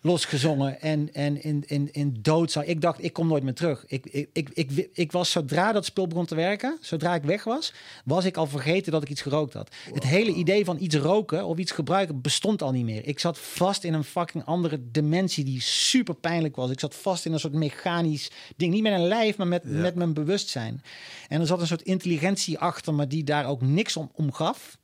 losgezongen 0.00 0.80
en, 0.80 1.12
en 1.12 1.42
in, 1.42 1.64
in, 1.66 1.88
in 1.92 2.16
dood 2.20 2.50
zou. 2.50 2.66
Ik 2.66 2.80
dacht, 2.80 3.04
ik 3.04 3.12
kom 3.12 3.26
nooit 3.28 3.42
meer 3.42 3.54
terug. 3.54 3.84
Ik, 3.86 4.06
ik, 4.06 4.28
ik, 4.32 4.48
ik, 4.54 4.88
ik 4.92 5.12
was 5.12 5.30
zodra 5.30 5.72
dat 5.72 5.84
spul 5.84 6.06
begon 6.06 6.26
te 6.26 6.34
werken, 6.34 6.78
zodra 6.80 7.14
ik 7.14 7.22
weg 7.22 7.44
was, 7.44 7.72
was 8.04 8.24
ik 8.24 8.36
al 8.36 8.46
vergeten 8.46 8.92
dat 8.92 9.02
ik 9.02 9.08
iets 9.08 9.22
gerookt 9.22 9.52
had. 9.52 9.74
Het 9.92 10.04
hele 10.04 10.32
idee 10.32 10.64
van 10.64 10.76
iets 10.80 10.94
roken 10.94 11.44
of 11.44 11.58
iets 11.58 11.72
gebruiken 11.72 12.20
bestond 12.20 12.62
al 12.62 12.72
niet 12.72 12.84
meer. 12.84 13.06
Ik 13.06 13.18
zat 13.18 13.38
vast 13.38 13.84
in 13.84 13.94
een 13.94 14.04
fucking 14.04 14.44
andere 14.44 14.80
dimensie 14.90 15.44
die 15.44 15.60
super 15.60 16.14
pijnlijk 16.14 16.56
was. 16.56 16.70
Ik 16.70 16.80
zat 16.80 16.94
vast 16.94 17.26
in 17.26 17.32
een 17.32 17.40
soort 17.40 17.54
mechanisch 17.54 18.30
ding. 18.56 18.72
Niet 18.72 18.82
met 18.82 18.92
een 18.92 19.06
lijf, 19.08 19.36
maar 19.36 19.46
met, 19.46 19.62
Ja. 19.64 19.70
met 19.80 19.94
mijn 19.94 20.14
bewustzijn. 20.14 20.82
En 21.28 21.40
er 21.40 21.46
zat 21.46 21.60
een 21.60 21.66
soort 21.66 21.82
intelligentie 21.82 22.58
achter 22.58 22.94
me 22.94 23.06
die 23.06 23.24
daar 23.24 23.46
ook 23.46 23.62
niks 23.62 23.96
om, 23.96 24.10
om 24.14 24.32
gaf. 24.32 24.78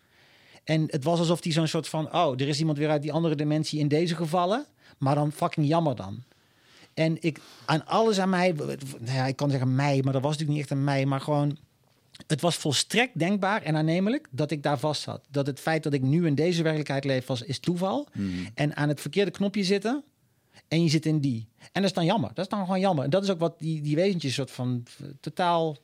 En 0.65 0.85
het 0.91 1.05
was 1.05 1.19
alsof 1.19 1.41
die 1.41 1.53
zo'n 1.53 1.67
soort 1.67 1.89
van... 1.89 2.15
oh, 2.15 2.33
er 2.41 2.49
is 2.49 2.59
iemand 2.59 2.79
weer 2.79 2.91
uit 2.91 3.03
die 3.03 3.13
andere 3.13 3.35
dimensie 3.35 3.79
in 3.79 3.89
deze 3.89 4.15
gevallen. 4.17 4.67
Maar 5.03 5.15
dan 5.15 5.33
fucking 5.33 5.67
jammer 5.67 5.97
dan. 5.97 6.23
En 6.95 7.17
ik, 7.21 7.41
aan 7.65 7.87
alles 7.87 8.19
aan 8.19 8.31
mij... 8.31 8.53
Nou 8.53 8.79
ja, 9.05 9.27
ik 9.27 9.37
kan 9.37 9.51
zeggen 9.51 9.75
mij, 9.75 10.01
maar 10.03 10.13
dat 10.13 10.23
was 10.23 10.31
natuurlijk 10.31 10.59
niet 10.59 10.61
echt 10.61 10.79
aan 10.79 10.85
mij. 10.85 11.07
Maar 11.07 11.21
gewoon 11.21 11.59
het 12.27 12.41
was 12.41 12.57
volstrekt 12.57 13.19
denkbaar 13.19 13.63
en 13.63 13.77
aannemelijk 13.77 14.29
dat 14.31 14.51
ik 14.51 14.63
daar 14.63 14.79
vast 14.79 15.03
zat. 15.03 15.25
Dat 15.31 15.47
het 15.47 15.61
feit 15.61 15.83
dat 15.83 15.93
ik 15.93 16.03
nu 16.03 16.27
in 16.27 16.35
deze 16.35 16.63
werkelijkheid 16.63 17.05
leef 17.05 17.27
was, 17.27 17.43
is 17.43 17.59
toeval. 17.59 18.09
En 18.55 18.77
aan 18.77 18.89
het 18.89 19.01
verkeerde 19.01 19.31
knopje 19.31 19.65
zitten 19.65 20.05
en 20.69 20.83
je 20.83 20.89
zit 20.89 21.07
in 21.07 21.21
die. 21.21 21.47
En 21.59 21.69
dat 21.73 21.85
is 21.85 21.93
dan 21.93 22.05
jammer. 22.05 22.31
Dat 22.35 22.45
is 22.45 22.51
dan 22.51 22.61
gewoon 22.61 22.81
jammer. 22.81 23.05
En 23.05 23.11
dat 23.11 23.23
is 23.23 23.31
ook 23.31 23.39
wat 23.39 23.59
die, 23.59 23.81
die 23.81 23.97
wezentjes 23.97 24.35
soort 24.35 24.51
van 24.51 24.85
eh, 25.01 25.07
totaal 25.21 25.77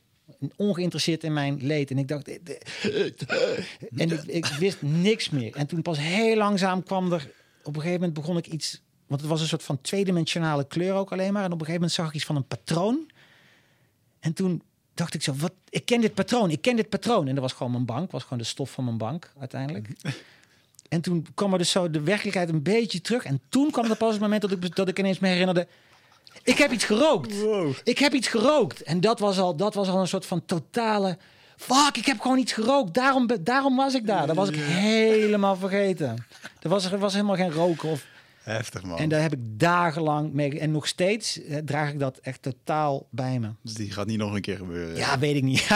ongeïnteresseerd 0.57 1.25
in 1.25 1.33
mijn 1.33 1.59
leed. 1.67 1.91
En 1.91 1.99
ik 1.99 2.09
dacht... 2.09 2.29
eh, 2.29 2.35
eh, 2.83 3.13
En 3.97 4.11
ik, 4.11 4.23
ik 4.23 4.47
wist 4.47 4.83
niks 4.83 5.31
meer. 5.31 5.57
En 5.57 5.67
toen 5.67 5.83
pas 5.83 5.99
heel 5.99 6.37
langzaam 6.37 6.83
kwam 6.83 7.13
er... 7.13 7.31
Op 7.63 7.75
een 7.75 7.81
gegeven 7.83 8.01
moment 8.01 8.19
begon 8.19 8.37
ik 8.37 8.47
iets... 8.47 8.83
Want 9.09 9.21
het 9.21 9.31
was 9.31 9.41
een 9.41 9.47
soort 9.47 9.63
van 9.63 9.81
tweedimensionale 9.81 10.67
kleur 10.67 10.95
ook 10.95 11.13
alleen 11.13 11.33
maar. 11.33 11.45
En 11.45 11.53
op 11.53 11.61
een 11.61 11.67
gegeven 11.67 11.81
moment 11.81 11.93
zag 11.93 12.09
ik 12.09 12.15
iets 12.15 12.25
van 12.25 12.37
een 12.37 12.47
patroon. 12.47 13.11
En 14.21 14.33
toen 14.33 14.63
dacht 14.95 15.15
ik 15.15 15.23
zo, 15.23 15.35
wat, 15.37 15.53
ik 15.69 15.85
ken 15.85 16.01
dit 16.01 16.15
patroon, 16.15 16.51
ik 16.51 16.61
ken 16.61 16.77
dit 16.77 16.89
patroon. 16.89 17.29
En 17.29 17.35
dat 17.35 17.43
was 17.43 17.53
gewoon 17.53 17.73
mijn 17.73 17.85
bank, 17.85 18.11
was 18.11 18.23
gewoon 18.23 18.39
de 18.39 18.45
stof 18.45 18.71
van 18.71 18.85
mijn 18.85 18.99
bank 18.99 19.33
uiteindelijk. 19.39 19.89
En 20.89 21.01
toen 21.01 21.27
kwam 21.35 21.53
er 21.53 21.59
dus 21.59 21.71
zo 21.71 21.91
de 21.91 22.01
werkelijkheid 22.01 22.49
een 22.49 22.63
beetje 22.63 23.01
terug. 23.01 23.25
En 23.25 23.41
toen 23.49 23.71
kwam 23.71 23.91
er 23.91 23.97
pas 23.97 24.13
het 24.13 24.21
moment 24.21 24.43
dat 24.43 24.51
ik, 24.51 24.77
dat 24.77 24.89
ik 24.89 24.99
ineens 24.99 25.19
me 25.19 25.29
herinnerde... 25.29 25.67
Ik 26.43 26.59
heb 26.59 26.73
iets 26.73 26.85
gerookt. 26.85 27.35
Ik 27.85 27.99
heb 27.99 28.13
iets 28.13 28.29
gerookt. 28.29 28.83
En 28.83 29.01
dat 29.01 29.19
was 29.19 29.39
al, 29.39 29.57
dat 29.57 29.75
was 29.75 29.89
al 29.89 30.01
een 30.01 30.09
soort 30.09 30.27
van 30.27 30.45
totale... 30.45 31.19
Fuck, 31.57 31.97
ik 31.97 32.07
heb 32.07 32.21
gewoon 32.21 32.39
iets 32.39 32.53
gerookt. 32.53 32.95
Daarom, 32.95 33.29
daarom 33.41 33.77
was 33.77 33.95
ik 33.95 34.07
daar. 34.07 34.27
Dat 34.27 34.37
was 34.37 34.49
ik 34.49 34.55
helemaal 34.55 35.57
vergeten. 35.57 36.27
Er 36.61 36.69
was, 36.69 36.93
er 36.93 36.99
was 36.99 37.13
helemaal 37.13 37.37
geen 37.37 37.53
roken 37.53 37.89
of... 37.89 38.07
Heftig, 38.49 38.83
man. 38.83 38.99
En 38.99 39.09
daar 39.09 39.23
heb 39.23 39.33
ik 39.33 39.39
dagenlang 39.41 40.33
mee... 40.33 40.59
En 40.59 40.71
nog 40.71 40.87
steeds 40.87 41.43
eh, 41.43 41.57
draag 41.65 41.93
ik 41.93 41.99
dat 41.99 42.19
echt 42.23 42.43
totaal 42.43 43.07
bij 43.11 43.39
me. 43.39 43.49
Dus 43.63 43.75
die 43.75 43.91
gaat 43.91 44.07
niet 44.07 44.19
nog 44.19 44.35
een 44.35 44.41
keer 44.41 44.57
gebeuren. 44.57 44.97
Ja, 44.97 45.19
weet 45.19 45.37
ik 45.37 45.43
niet. 45.43 45.67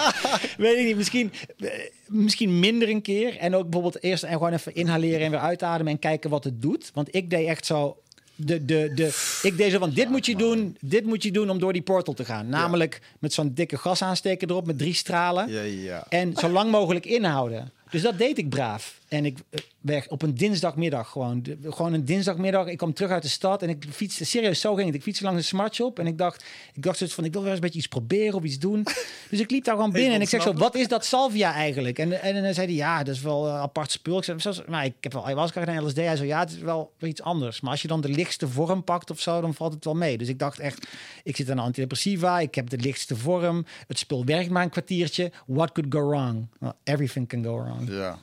weet 0.56 0.78
ik 0.78 0.84
niet. 0.84 0.96
Misschien, 0.96 1.32
eh, 1.58 1.68
misschien 2.06 2.58
minder 2.58 2.88
een 2.88 3.02
keer. 3.02 3.36
En 3.36 3.54
ook 3.54 3.62
bijvoorbeeld 3.62 4.02
eerst 4.02 4.22
en 4.22 4.32
gewoon 4.32 4.52
even 4.52 4.74
inhaleren 4.74 5.20
en 5.20 5.30
weer 5.30 5.40
uitademen 5.40 5.92
en 5.92 5.98
kijken 5.98 6.30
wat 6.30 6.44
het 6.44 6.62
doet. 6.62 6.90
Want 6.94 7.14
ik 7.14 7.30
deed 7.30 7.46
echt 7.46 7.66
zo. 7.66 7.96
De, 8.34 8.64
de, 8.64 8.92
de, 8.94 9.38
ik 9.42 9.56
deed 9.56 9.72
zo 9.72 9.78
van, 9.78 9.90
dit 9.90 10.08
moet 10.08 10.26
je 10.26 10.36
doen, 10.36 10.76
dit 10.80 11.04
moet 11.04 11.22
je 11.22 11.30
doen 11.30 11.50
om 11.50 11.58
door 11.58 11.72
die 11.72 11.82
portal 11.82 12.14
te 12.14 12.24
gaan. 12.24 12.48
Namelijk 12.48 13.00
met 13.18 13.32
zo'n 13.32 13.54
dikke 13.54 13.78
gas 13.78 14.02
aansteken 14.02 14.48
erop 14.48 14.66
met 14.66 14.78
drie 14.78 14.94
stralen. 14.94 15.50
Ja, 15.50 15.62
ja. 15.62 16.06
En 16.08 16.36
zo 16.36 16.48
lang 16.48 16.70
mogelijk 16.70 17.06
inhouden. 17.06 17.72
Dus 17.92 18.02
dat 18.02 18.18
deed 18.18 18.38
ik 18.38 18.48
braaf. 18.48 19.00
En 19.08 19.24
ik 19.24 19.38
eh, 19.50 19.60
weg 19.80 20.08
op 20.08 20.22
een 20.22 20.34
dinsdagmiddag 20.34 21.08
gewoon. 21.08 21.42
De- 21.42 21.58
gewoon 21.62 21.92
een 21.92 22.04
dinsdagmiddag. 22.04 22.66
Ik 22.66 22.76
kwam 22.76 22.92
terug 22.92 23.10
uit 23.10 23.22
de 23.22 23.28
stad 23.28 23.62
en 23.62 23.68
ik 23.68 23.84
fietste. 23.90 24.24
Serieus, 24.24 24.60
zo 24.60 24.74
ging 24.74 24.86
het. 24.86 24.94
Ik 24.94 25.02
fietste 25.02 25.24
langs 25.24 25.38
een 25.38 25.44
smartshop 25.44 25.98
en 25.98 26.06
ik 26.06 26.18
dacht, 26.18 26.44
ik 26.74 26.82
dacht 26.82 26.96
zoiets 26.98 27.16
van, 27.16 27.24
ik 27.24 27.32
wil 27.32 27.40
wel 27.40 27.50
eens 27.50 27.58
een 27.58 27.64
beetje 27.64 27.78
iets 27.78 27.88
proberen 27.88 28.34
of 28.34 28.42
iets 28.42 28.58
doen. 28.58 28.82
Dus 29.30 29.40
ik 29.40 29.50
liep 29.50 29.64
daar 29.64 29.74
gewoon 29.74 29.92
binnen 29.92 30.14
en 30.14 30.20
ik 30.20 30.28
zeg 30.28 30.42
zo, 30.42 30.52
wat 30.52 30.74
is 30.74 30.88
dat 30.88 31.04
salvia 31.04 31.54
eigenlijk? 31.54 31.98
En, 31.98 32.22
en, 32.22 32.42
dan 32.42 32.54
zei 32.54 32.66
hij, 32.66 32.76
ja, 32.76 33.02
dat 33.02 33.14
is 33.14 33.20
wel 33.20 33.48
een 33.48 33.54
apart 33.54 33.90
spul. 33.90 34.18
Ik 34.18 34.24
zei, 34.24 34.56
nou, 34.66 34.84
ik 34.84 34.94
heb 35.00 35.12
wel 35.12 35.24
ayahuasca 35.24 35.60
gedaan, 35.60 35.86
LSD. 35.86 35.96
Hij 35.96 36.16
zo, 36.16 36.24
ja, 36.24 36.38
het 36.38 36.50
is 36.50 36.58
wel 36.58 36.92
iets 36.98 37.22
anders. 37.22 37.60
Maar 37.60 37.70
als 37.70 37.82
je 37.82 37.88
dan 37.88 38.00
de 38.00 38.08
lichtste 38.08 38.48
vorm 38.48 38.84
pakt 38.84 39.10
of 39.10 39.20
zo, 39.20 39.40
dan 39.40 39.54
valt 39.54 39.72
het 39.72 39.84
wel 39.84 39.94
mee. 39.94 40.18
Dus 40.18 40.28
ik 40.28 40.38
dacht 40.38 40.58
echt, 40.58 40.86
ik 41.24 41.36
zit 41.36 41.50
aan 41.50 41.58
antidepressiva, 41.58 42.40
ik 42.40 42.54
heb 42.54 42.70
de 42.70 42.78
lichtste 42.78 43.16
vorm. 43.16 43.66
Het 43.86 43.98
spul 43.98 44.24
werkt 44.24 44.50
maar 44.50 44.62
een 44.62 44.70
kwartiertje. 44.70 45.32
What 45.46 45.72
could 45.72 45.94
go 45.94 46.08
wrong? 46.08 46.46
Well, 46.58 46.72
everything 46.84 47.28
can 47.28 47.44
go 47.44 47.62
wrong. 47.62 47.81
Ja. 47.86 48.18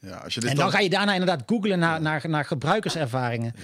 ja. 0.00 0.16
Als 0.16 0.34
je 0.34 0.40
dit 0.40 0.50
En 0.50 0.56
dan 0.56 0.70
ga 0.70 0.78
je 0.78 0.90
daarna 0.90 1.12
inderdaad 1.12 1.42
googlen 1.46 1.78
naar, 1.78 2.00
naar, 2.00 2.28
naar 2.28 2.44
gebruikerservaringen. 2.44 3.54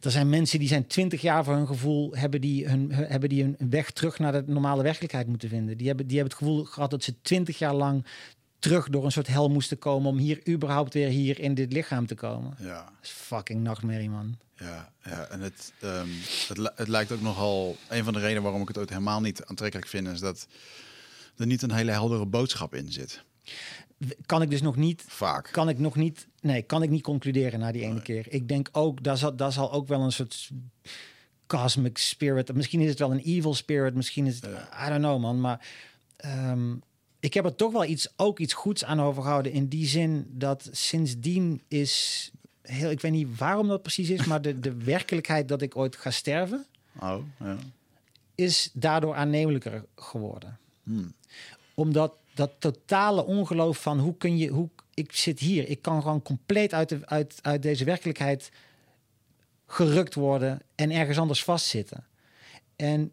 Er 0.00 0.10
zijn 0.10 0.28
mensen 0.28 0.58
die 0.58 0.68
zijn 0.68 0.86
twintig 0.86 1.20
jaar 1.20 1.44
voor 1.44 1.54
hun 1.54 1.66
gevoel 1.66 2.16
hebben 2.16 2.40
die 2.40 2.68
hun, 2.68 2.92
hebben 2.92 3.28
die 3.28 3.42
hun 3.42 3.56
weg 3.70 3.90
terug 3.90 4.18
naar 4.18 4.32
de 4.32 4.42
normale 4.46 4.82
werkelijkheid 4.82 5.26
moeten 5.26 5.48
vinden. 5.48 5.76
Die 5.76 5.86
hebben, 5.86 6.06
die 6.06 6.16
hebben 6.18 6.36
het 6.36 6.42
gevoel 6.44 6.64
gehad 6.64 6.90
dat 6.90 7.04
ze 7.04 7.20
twintig 7.22 7.58
jaar 7.58 7.74
lang 7.74 8.04
terug 8.60 8.88
door 8.88 9.04
een 9.04 9.12
soort 9.12 9.26
hel 9.26 9.48
moesten 9.48 9.78
komen 9.78 10.10
om 10.10 10.18
hier 10.18 10.48
überhaupt 10.48 10.94
weer 10.94 11.08
hier 11.08 11.40
in 11.40 11.54
dit 11.54 11.72
lichaam 11.72 12.06
te 12.06 12.14
komen. 12.14 12.54
Ja, 12.58 12.84
Dat 12.84 12.92
is 13.02 13.10
fucking 13.10 13.62
nachtmerrie, 13.62 14.10
man. 14.10 14.38
ja, 14.56 14.92
ja. 15.04 15.26
En 15.26 15.40
het, 15.40 15.72
ehm, 15.80 16.08
het, 16.48 16.72
het 16.74 16.88
lijkt 16.88 17.12
ook 17.12 17.20
nogal... 17.20 17.76
Een 17.88 18.04
van 18.04 18.12
de 18.12 18.18
redenen 18.18 18.42
waarom 18.42 18.62
ik 18.62 18.68
het 18.68 18.78
ook 18.78 18.88
helemaal 18.88 19.20
niet 19.20 19.44
aantrekkelijk 19.44 19.88
vind... 19.88 20.08
is 20.08 20.20
dat 20.20 20.46
er 21.36 21.46
niet 21.46 21.62
een 21.62 21.72
hele 21.72 21.90
heldere 21.90 22.26
boodschap 22.26 22.74
in 22.74 22.92
zit. 22.92 23.24
Kan 24.26 24.42
ik 24.42 24.50
dus 24.50 24.62
nog 24.62 24.76
niet 24.76 25.04
Vaak. 25.06 25.48
kan 25.52 25.68
ik 25.68 25.78
nog 25.78 25.96
niet, 25.96 26.26
nee, 26.40 26.62
kan 26.62 26.82
ik 26.82 26.90
niet 26.90 27.02
concluderen 27.02 27.60
na 27.60 27.72
die 27.72 27.82
ene 27.82 28.02
keer. 28.02 28.26
Ik 28.28 28.48
denk 28.48 28.68
ook, 28.72 29.02
daar 29.02 29.16
zal, 29.16 29.36
daar 29.36 29.52
zal 29.52 29.72
ook 29.72 29.88
wel 29.88 30.00
een 30.00 30.12
soort 30.12 30.50
cosmic 31.46 31.98
spirit. 31.98 32.54
Misschien 32.54 32.80
is 32.80 32.88
het 32.88 32.98
wel 32.98 33.10
een 33.10 33.22
evil 33.24 33.54
spirit, 33.54 33.94
misschien 33.94 34.26
is 34.26 34.34
het, 34.34 34.44
I 34.86 34.88
don't 34.88 35.00
know 35.00 35.20
man. 35.20 35.40
Maar 35.40 35.66
ehm, 36.16 36.74
ik 37.20 37.34
heb 37.34 37.44
er 37.44 37.54
toch 37.54 37.72
wel 37.72 37.84
iets, 37.84 38.12
ook 38.16 38.38
iets 38.38 38.52
goeds 38.52 38.84
aan 38.84 39.00
overgehouden 39.00 39.52
in 39.52 39.68
die 39.68 39.86
zin 39.86 40.26
dat 40.28 40.68
sindsdien 40.72 41.62
is 41.68 42.30
heel, 42.62 42.90
ik 42.90 43.00
weet 43.00 43.12
niet 43.12 43.38
waarom 43.38 43.68
dat 43.68 43.82
precies 43.82 44.10
is, 44.10 44.24
maar 44.24 44.42
de, 44.42 44.60
de 44.60 44.74
werkelijkheid 44.94 45.48
dat 45.48 45.62
ik 45.62 45.76
ooit 45.76 45.96
ga 45.96 46.10
sterven 46.10 46.66
Oh, 46.98 47.24
ja. 47.38 47.56
is 48.34 48.70
daardoor 48.72 49.14
aannemelijker 49.14 49.84
geworden. 49.96 50.58
Hmm. 50.82 51.12
Omdat 51.74 52.14
dat 52.40 52.52
totale 52.58 53.24
ongeloof 53.24 53.82
van 53.82 53.98
hoe 53.98 54.16
kun 54.16 54.38
je, 54.38 54.48
hoe 54.48 54.68
ik 54.94 55.12
zit 55.12 55.38
hier, 55.38 55.68
ik 55.68 55.82
kan 55.82 56.02
gewoon 56.02 56.22
compleet 56.22 56.74
uit, 56.74 56.88
de, 56.88 57.00
uit, 57.04 57.38
uit 57.42 57.62
deze 57.62 57.84
werkelijkheid 57.84 58.50
gerukt 59.66 60.14
worden 60.14 60.60
en 60.74 60.90
ergens 60.90 61.18
anders 61.18 61.44
vastzitten. 61.44 62.04
En 62.76 63.12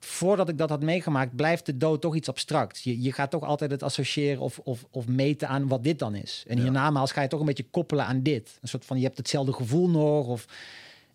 voordat 0.00 0.48
ik 0.48 0.58
dat 0.58 0.68
had 0.68 0.82
meegemaakt, 0.82 1.36
blijft 1.36 1.66
de 1.66 1.76
dood 1.76 2.00
toch 2.00 2.14
iets 2.14 2.28
abstract. 2.28 2.82
Je, 2.82 3.02
je 3.02 3.12
gaat 3.12 3.30
toch 3.30 3.42
altijd 3.44 3.70
het 3.70 3.82
associëren 3.82 4.40
of, 4.40 4.58
of, 4.58 4.84
of 4.90 5.06
meten 5.06 5.48
aan 5.48 5.68
wat 5.68 5.82
dit 5.84 5.98
dan 5.98 6.14
is. 6.14 6.44
En 6.46 6.56
Ja. 6.56 6.62
hiernamaals 6.62 7.12
ga 7.12 7.22
je 7.22 7.28
toch 7.28 7.40
een 7.40 7.46
beetje 7.46 7.70
koppelen 7.70 8.04
aan 8.04 8.22
dit. 8.22 8.58
Een 8.62 8.68
soort 8.68 8.84
van, 8.84 8.96
je 8.98 9.04
hebt 9.04 9.16
hetzelfde 9.16 9.52
gevoel 9.52 9.88
nog. 9.88 10.26
Of... 10.26 10.46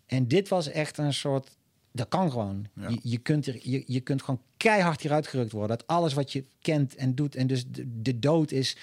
En 0.06 0.28
dit 0.28 0.48
was 0.48 0.68
echt 0.68 0.98
een 0.98 1.14
soort, 1.14 1.50
dat 1.92 2.08
kan 2.08 2.30
gewoon. 2.30 2.66
Ja. 2.74 2.88
Je, 2.88 2.98
je, 3.02 3.18
kunt 3.18 3.46
er, 3.46 3.58
je, 3.60 3.84
je 3.86 4.00
kunt 4.00 4.22
gewoon 4.22 4.42
keihard 4.56 5.00
hieruit 5.00 5.26
gerukt 5.26 5.52
worden. 5.52 5.76
Dat 5.76 5.86
alles 5.86 6.12
wat 6.12 6.32
je 6.32 6.44
kent 6.60 6.94
en 6.94 7.14
doet. 7.14 7.34
En 7.36 7.46
dus 7.46 7.66
de, 7.66 8.02
de 8.02 8.18
dood 8.18 8.50
is, 8.50 8.76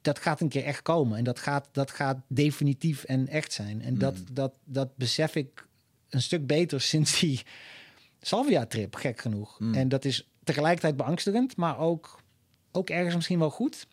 dat 0.00 0.18
gaat 0.18 0.40
een 0.40 0.48
keer 0.48 0.64
echt 0.64 0.82
komen. 0.82 1.18
En 1.18 1.24
dat 1.24 1.38
gaat, 1.38 1.68
dat 1.72 1.90
gaat 1.90 2.18
definitief 2.26 3.04
en 3.04 3.28
echt 3.28 3.52
zijn. 3.52 3.82
En 3.82 3.98
dat, 3.98 4.16
dat, 4.32 4.58
dat 4.64 4.96
besef 4.96 5.34
ik 5.34 5.66
een 6.08 6.22
stuk 6.22 6.46
beter 6.46 6.80
sinds 6.90 7.20
die 7.20 7.42
Salvia-trip, 8.20 8.94
gek 8.94 9.20
genoeg. 9.20 9.60
En 9.72 9.88
dat 9.88 10.04
is 10.04 10.28
tegelijkertijd 10.44 10.96
beangstigend, 10.96 11.56
maar 11.56 11.78
ook, 11.78 12.20
ook 12.72 12.90
ergens 12.90 13.14
misschien 13.14 13.38
wel 13.38 13.50
goed. 13.50 13.86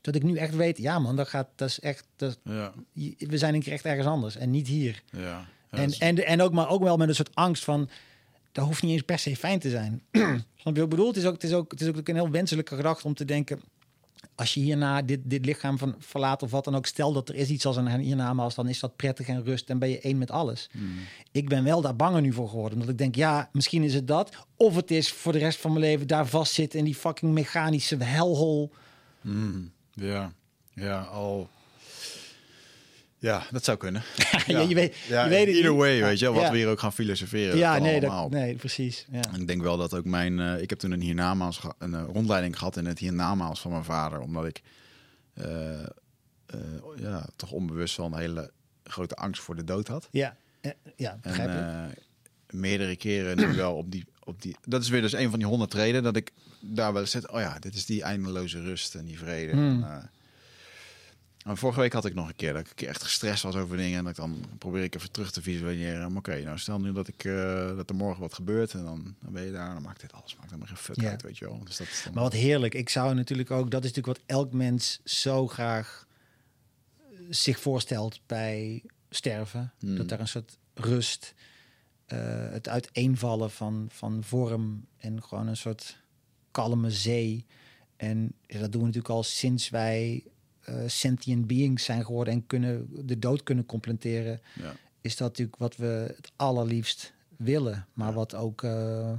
Dat 0.00 0.14
ik 0.14 0.22
nu 0.22 0.36
echt 0.36 0.54
weet, 0.54 0.78
ja 0.78 0.98
man, 0.98 1.16
dat 1.16 1.28
gaat, 1.28 1.48
dat 1.54 1.68
is 1.68 1.80
echt, 1.80 2.06
dat, 2.16 2.38
Ja, 2.44 2.72
we 3.18 3.38
zijn 3.38 3.54
een 3.54 3.62
keer 3.62 3.72
echt 3.72 3.84
ergens 3.84 4.06
anders 4.06 4.36
en 4.36 4.50
niet 4.50 4.66
hier. 4.66 5.02
ja. 5.10 5.46
En, 5.76 5.88
is- 5.88 5.98
en, 5.98 6.26
en 6.26 6.40
ook, 6.40 6.52
maar 6.52 6.68
ook 6.68 6.82
wel 6.82 6.96
met 6.96 7.08
een 7.08 7.14
soort 7.14 7.34
angst 7.34 7.64
van, 7.64 7.88
dat 8.52 8.64
hoeft 8.64 8.82
niet 8.82 8.92
eens 8.92 9.02
per 9.02 9.18
se 9.18 9.36
fijn 9.36 9.58
te 9.58 9.70
zijn. 9.70 10.02
Snap 10.10 10.74
je 10.74 10.80
wat 10.80 10.82
ik 10.82 10.88
bedoel? 10.88 11.06
Het 11.06 11.16
is 11.16 11.24
ook, 11.24 11.32
het 11.32 11.42
is 11.44 11.52
ook, 11.52 11.70
het 11.70 11.80
is 11.80 11.88
ook 11.88 12.08
een 12.08 12.14
heel 12.14 12.30
wenselijke 12.30 12.76
gedachte 12.76 13.06
om 13.06 13.14
te 13.14 13.24
denken, 13.24 13.60
als 14.34 14.54
je 14.54 14.60
hierna 14.60 15.02
dit, 15.02 15.20
dit 15.24 15.44
lichaam 15.44 15.78
van 15.78 15.94
verlaat 15.98 16.42
of 16.42 16.50
wat 16.50 16.64
dan 16.64 16.74
ook, 16.76 16.86
stel 16.86 17.12
dat 17.12 17.28
er 17.28 17.34
is 17.34 17.48
iets 17.48 17.66
als 17.66 17.76
een 17.76 17.98
hiernamaals, 17.98 18.54
dan 18.54 18.68
is 18.68 18.80
dat 18.80 18.96
prettig 18.96 19.28
en 19.28 19.44
rust 19.44 19.70
en 19.70 19.78
ben 19.78 19.88
je 19.88 20.00
één 20.00 20.18
met 20.18 20.30
alles. 20.30 20.70
Ik 21.32 21.48
ben 21.48 21.64
wel 21.64 21.80
daar 21.80 21.96
banger 21.96 22.20
nu 22.20 22.32
voor 22.32 22.48
geworden, 22.48 22.72
omdat 22.74 22.88
ik 22.92 22.98
denk, 22.98 23.14
ja, 23.14 23.48
misschien 23.52 23.82
is 23.82 23.94
het 23.94 24.08
dat, 24.08 24.46
of 24.56 24.76
het 24.76 24.90
is 24.90 25.12
voor 25.12 25.32
de 25.32 25.38
rest 25.38 25.60
van 25.60 25.70
mijn 25.72 25.84
leven 25.84 26.06
daar 26.06 26.26
vastzitten 26.26 26.78
in 26.78 26.84
die 26.84 26.94
fucking 26.94 27.32
mechanische 27.32 27.96
hellhole. 28.04 28.68
Mm, 29.20 29.70
ja, 29.92 30.32
ja, 30.74 31.00
al. 31.00 31.48
Ja, 33.24 33.42
dat 33.50 33.64
zou 33.64 33.76
kunnen. 33.78 34.02
Ja, 34.46 34.60
je 34.60 34.74
weet- 34.74 34.96
ja, 35.08 35.22
je 35.24 35.28
weet 35.30 35.46
het 35.46 35.54
either 35.54 35.74
way, 35.76 36.02
weet 36.02 36.18
je, 36.18 36.32
wat 36.32 36.42
Ja. 36.42 36.50
we 36.50 36.56
hier 36.56 36.68
ook 36.68 36.78
gaan 36.80 36.92
filosoferen. 36.92 37.56
Ja, 37.56 37.78
nee, 37.78 37.96
allemaal. 38.00 38.28
dat, 38.30 38.40
nee, 38.40 38.54
precies. 38.54 39.06
Ja. 39.10 39.20
En 39.32 39.40
ik 39.40 39.46
denk 39.46 39.62
wel 39.62 39.76
dat 39.76 39.94
ook 39.94 40.04
mijn... 40.04 40.40
eh, 40.40 40.60
ik 40.62 40.70
heb 40.70 40.78
toen 40.78 40.90
een 40.90 41.00
hiernamaals, 41.00 41.60
een 41.78 41.94
eh, 41.94 42.04
rondleiding 42.12 42.58
gehad 42.58 42.76
in 42.76 42.86
het 42.86 42.98
hiernamaals 42.98 43.60
van 43.60 43.70
mijn 43.70 43.84
vader. 43.84 44.20
Omdat 44.20 44.46
ik 44.46 44.62
eh, 45.34 45.80
ja, 46.96 47.26
toch 47.36 47.50
onbewust 47.52 47.96
wel 47.96 48.06
een 48.06 48.18
hele 48.18 48.50
grote 48.84 49.14
angst 49.14 49.42
voor 49.42 49.56
de 49.56 49.64
dood 49.64 49.88
had. 49.88 50.08
Ja, 50.10 50.36
ja 50.96 51.18
En 51.22 51.90
ik. 51.90 51.98
meerdere 52.50 52.96
keren 52.96 53.36
nu 53.36 53.54
wel 53.56 53.74
op 53.74 53.90
die, 53.92 54.04
op 54.24 54.42
die... 54.42 54.56
Dat 54.62 54.82
is 54.82 54.88
weer 54.88 55.00
dus 55.00 55.12
een 55.12 55.30
van 55.30 55.38
die 55.38 55.48
honderd 55.48 55.70
treden 55.70 56.02
dat 56.02 56.16
ik 56.16 56.30
daar 56.60 56.92
wel 56.92 57.06
zit. 57.06 57.30
Oh 57.30 57.40
ja, 57.40 57.58
dit 57.58 57.74
is 57.74 57.86
die 57.86 58.02
eindeloze 58.02 58.60
rust 58.60 58.94
en 58.94 59.04
die 59.04 59.18
vrede. 59.18 59.52
Hmm. 59.52 59.82
En, 59.84 60.10
en 61.44 61.56
vorige 61.56 61.80
week 61.80 61.92
had 61.92 62.04
ik 62.04 62.14
nog 62.14 62.28
een 62.28 62.36
keer 62.36 62.52
dat 62.52 62.70
ik 62.70 62.82
echt 62.82 63.02
gestrest 63.02 63.42
was 63.42 63.54
over 63.54 63.76
dingen. 63.76 63.98
En 63.98 64.04
dat 64.04 64.12
ik 64.12 64.18
dan 64.18 64.44
probeer 64.58 64.82
ik 64.82 64.94
even 64.94 65.10
terug 65.10 65.30
te 65.30 65.42
visualiseren. 65.42 66.16
Oké, 66.16 66.40
nou 66.42 66.58
stel 66.58 66.80
nu 66.80 66.92
dat, 66.92 67.08
ik, 67.08 67.24
eh, 67.24 67.76
dat 67.76 67.90
er 67.90 67.96
morgen 67.96 68.20
wat 68.20 68.34
gebeurt. 68.34 68.72
En 68.72 68.84
dan, 68.84 69.14
dan 69.20 69.32
ben 69.32 69.44
je 69.44 69.52
daar. 69.52 69.74
Dan 69.74 69.82
maakt 69.82 70.00
dit 70.00 70.12
alles 70.12 70.34
maakt 70.34 70.50
helemaal 70.50 70.68
geen 70.68 70.76
fuck 70.76 71.00
Ja. 71.00 71.10
uit, 71.10 71.22
weet 71.22 71.38
je 71.38 71.44
wel. 71.44 71.64
Dus 71.64 71.76
dat 71.76 71.86
dan, 72.04 72.14
Maar 72.14 72.22
wat 72.22 72.32
heerlijk. 72.32 72.74
Ik 72.74 72.88
zou 72.88 73.14
natuurlijk 73.14 73.50
ook, 73.50 73.70
dat 73.70 73.84
is 73.84 73.92
natuurlijk 73.92 74.18
wat 74.18 74.26
elk 74.36 74.52
mens 74.52 75.00
zo 75.04 75.46
graag 75.48 76.06
zich 77.30 77.60
voorstelt 77.60 78.20
bij 78.26 78.82
sterven. 79.10 79.72
Hmm. 79.78 79.96
Dat 79.96 80.08
daar 80.08 80.20
een 80.20 80.28
soort 80.28 80.58
rust, 80.74 81.34
eh, 82.06 82.18
het 82.50 82.68
uiteenvallen 82.68 83.50
van, 83.50 83.86
van 83.90 84.22
vorm 84.22 84.86
en 84.96 85.22
gewoon 85.22 85.46
een 85.46 85.56
soort 85.56 85.96
kalme 86.50 86.90
zee. 86.90 87.46
En 87.96 88.34
dat 88.46 88.72
doen 88.72 88.80
we 88.80 88.86
natuurlijk 88.86 89.14
al 89.14 89.22
sinds 89.22 89.68
wij 89.70 90.24
eh, 90.64 90.74
sentient 90.86 91.46
beings 91.46 91.84
zijn 91.84 92.04
geworden 92.04 92.34
en 92.34 92.46
kunnen 92.46 92.88
de 93.06 93.18
dood 93.18 93.42
kunnen 93.42 93.66
complementeren. 93.66 94.40
Ja. 94.54 94.74
Is 95.00 95.16
dat 95.16 95.28
natuurlijk 95.28 95.58
wat 95.58 95.76
we 95.76 96.12
het 96.16 96.32
allerliefst 96.36 97.12
willen. 97.36 97.86
Maar 97.92 98.08
Ja. 98.08 98.14
wat 98.14 98.34
ook. 98.34 98.62
eh, 98.62 99.12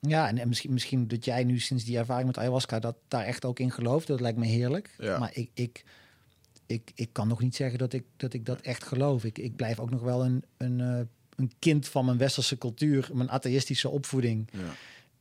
ja, 0.00 0.28
en, 0.28 0.38
en 0.38 0.48
misschien, 0.48 0.72
misschien 0.72 1.08
dat 1.08 1.24
jij 1.24 1.44
nu 1.44 1.58
sinds 1.58 1.84
die 1.84 1.98
ervaring 1.98 2.26
met 2.26 2.38
ayahuasca 2.38 2.78
dat 2.78 2.96
daar 3.08 3.24
echt 3.24 3.44
ook 3.44 3.58
in 3.58 3.70
gelooft. 3.70 4.06
Dat 4.06 4.20
lijkt 4.20 4.38
me 4.38 4.46
heerlijk. 4.46 4.94
Ja. 4.98 5.18
Maar 5.18 5.30
ik, 5.34 5.50
ik, 5.54 5.84
ik, 6.66 6.90
ik 6.94 7.08
kan 7.12 7.28
nog 7.28 7.40
niet 7.40 7.56
zeggen 7.56 7.78
dat 7.78 7.92
ik 7.92 8.04
dat, 8.16 8.32
ik 8.32 8.46
dat 8.46 8.60
echt 8.60 8.84
geloof. 8.84 9.24
Ik, 9.24 9.38
ik 9.38 9.56
blijf 9.56 9.78
ook 9.80 9.90
nog 9.90 10.00
wel 10.02 10.24
een, 10.24 10.44
een, 10.56 10.80
eh, 10.80 11.00
een 11.36 11.52
kind 11.58 11.88
van 11.88 12.04
mijn 12.04 12.18
westerse 12.18 12.58
cultuur, 12.58 13.08
mijn 13.12 13.30
atheïstische 13.30 13.88
opvoeding. 13.88 14.48
Ja. 14.52 14.58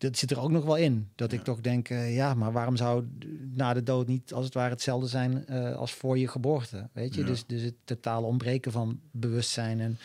Dat 0.10 0.18
zit 0.18 0.32
er 0.32 0.40
ook 0.40 0.52
nog 0.52 0.66
wel 0.66 0.78
in. 0.78 1.10
Dat 1.16 1.32
ik 1.32 1.44
toch 1.44 1.62
denk, 1.62 1.90
eh, 1.90 2.16
ja, 2.16 2.34
maar 2.34 2.52
waarom 2.52 2.76
zou 2.76 3.06
na 3.54 3.74
de 3.74 3.84
dood 3.84 4.08
niet 4.08 4.34
als 4.34 4.46
het 4.46 4.54
ware 4.54 4.70
hetzelfde 4.70 5.08
zijn 5.08 5.48
eh, 5.48 5.76
als 5.76 5.94
voor 5.94 6.18
je 6.18 6.28
geboorte? 6.28 6.90
Weet 6.94 7.16
je, 7.16 7.22
Ja. 7.22 7.28
dus, 7.28 7.46
dus 7.46 7.62
het 7.62 7.74
totale 7.84 8.26
ontbreken 8.26 8.72
van 8.72 9.00
bewustzijn 9.12 9.80
en 9.80 9.98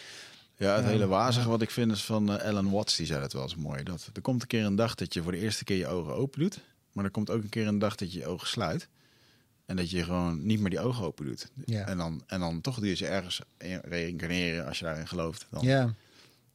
Ja, 0.57 0.75
het 0.75 0.85
Ja, 0.85 0.91
hele 0.91 1.07
wazige 1.07 1.49
wat 1.49 1.63
ik 1.63 1.71
vind 1.71 1.93
is 1.93 2.05
van 2.05 2.39
eh, 2.39 2.49
Alan 2.49 2.71
Watts, 2.71 2.97
die 2.97 3.07
zei 3.07 3.21
dat 3.21 3.33
wel 3.33 3.43
eens 3.43 3.57
mooi. 3.57 3.83
Dat 3.83 4.11
er 4.13 4.23
komt 4.23 4.43
een 4.43 4.49
keer 4.49 4.65
een 4.65 4.77
dag 4.77 4.95
dat 4.95 5.15
je 5.15 5.23
voor 5.23 5.33
de 5.33 5.39
eerste 5.39 5.65
keer 5.65 5.77
je 5.77 5.87
ogen 5.87 6.15
open 6.15 6.41
doet. 6.41 6.61
Maar 6.93 7.05
er 7.05 7.11
komt 7.11 7.31
ook 7.31 7.43
een 7.43 7.49
keer 7.49 7.67
een 7.67 7.79
dag 7.79 7.95
dat 7.95 8.13
je 8.13 8.19
je 8.19 8.27
ogen 8.27 8.47
sluit. 8.49 8.89
En 9.67 9.77
dat 9.77 9.91
je 9.91 10.05
gewoon 10.05 10.47
niet 10.47 10.61
meer 10.61 10.71
die 10.71 10.81
ogen 10.81 11.05
open 11.05 11.25
doet. 11.27 11.51
Ja. 11.65 11.87
En, 11.87 11.97
dan, 11.97 12.23
en 12.27 12.41
dan 12.41 12.61
toch 12.61 12.79
doe 12.79 12.89
je 12.89 12.95
ze 12.95 13.07
ergens 13.07 13.41
reïncarneren 13.83 14.67
als 14.67 14.79
je 14.79 14.85
daarin 14.85 15.09
gelooft. 15.09 15.47
Dan, 15.51 15.65
ja, 15.65 15.95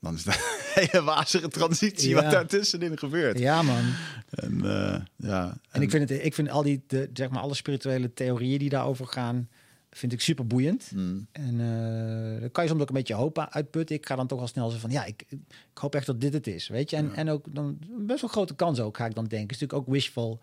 dan 0.05 0.15
is 0.15 0.23
dat 0.23 0.35
een 0.75 0.87
hele 0.91 1.03
wazige 1.03 1.47
transitie 1.47 2.09
Ja. 2.09 2.21
wat 2.21 2.31
daartussenin 2.31 2.97
gebeurt. 2.97 3.39
ja 3.39 3.61
man. 3.61 3.83
En, 4.29 4.65
eh, 4.65 5.01
ja, 5.15 5.57
En 5.71 5.81
ik 5.81 5.89
vind, 5.89 6.09
het, 6.09 6.23
ik 6.25 6.33
vind 6.33 6.49
al 6.49 6.63
die, 6.63 6.83
de, 6.87 7.09
zeg 7.13 7.29
maar, 7.29 7.41
alle 7.41 7.53
spirituele 7.55 8.13
theorieën 8.13 8.59
die 8.59 8.69
daarover 8.69 9.07
gaan, 9.07 9.49
vind 9.91 10.13
ik 10.13 10.21
super 10.21 10.47
boeiend. 10.47 10.91
Mm, 10.95 11.27
En 11.31 11.59
eh 11.59 12.39
dan 12.41 12.51
kan 12.51 12.63
je 12.63 12.69
soms 12.69 12.81
ook 12.81 12.87
een 12.89 12.93
beetje 12.95 13.13
hoop 13.13 13.39
uitputten. 13.49 13.95
Ik 13.95 14.05
ga 14.05 14.15
dan 14.15 14.27
toch 14.27 14.39
al 14.39 14.47
snel 14.47 14.69
zo 14.69 14.77
van, 14.77 14.91
ja, 14.91 15.05
ik, 15.05 15.23
ik 15.29 15.77
hoop 15.77 15.95
echt 15.95 16.05
dat 16.05 16.21
dit 16.21 16.33
het 16.33 16.47
is, 16.47 16.67
weet 16.67 16.89
je. 16.89 16.95
En, 16.95 17.05
Ja. 17.05 17.13
en 17.13 17.29
ook 17.29 17.45
dan 17.49 17.77
best 17.97 18.21
wel 18.21 18.29
grote 18.29 18.55
kans 18.55 18.79
ook, 18.79 18.97
ga 18.97 19.05
ik 19.05 19.15
dan 19.15 19.25
denken. 19.25 19.55
Is 19.55 19.59
natuurlijk 19.59 19.87
ook 19.87 19.93
wishful 19.93 20.39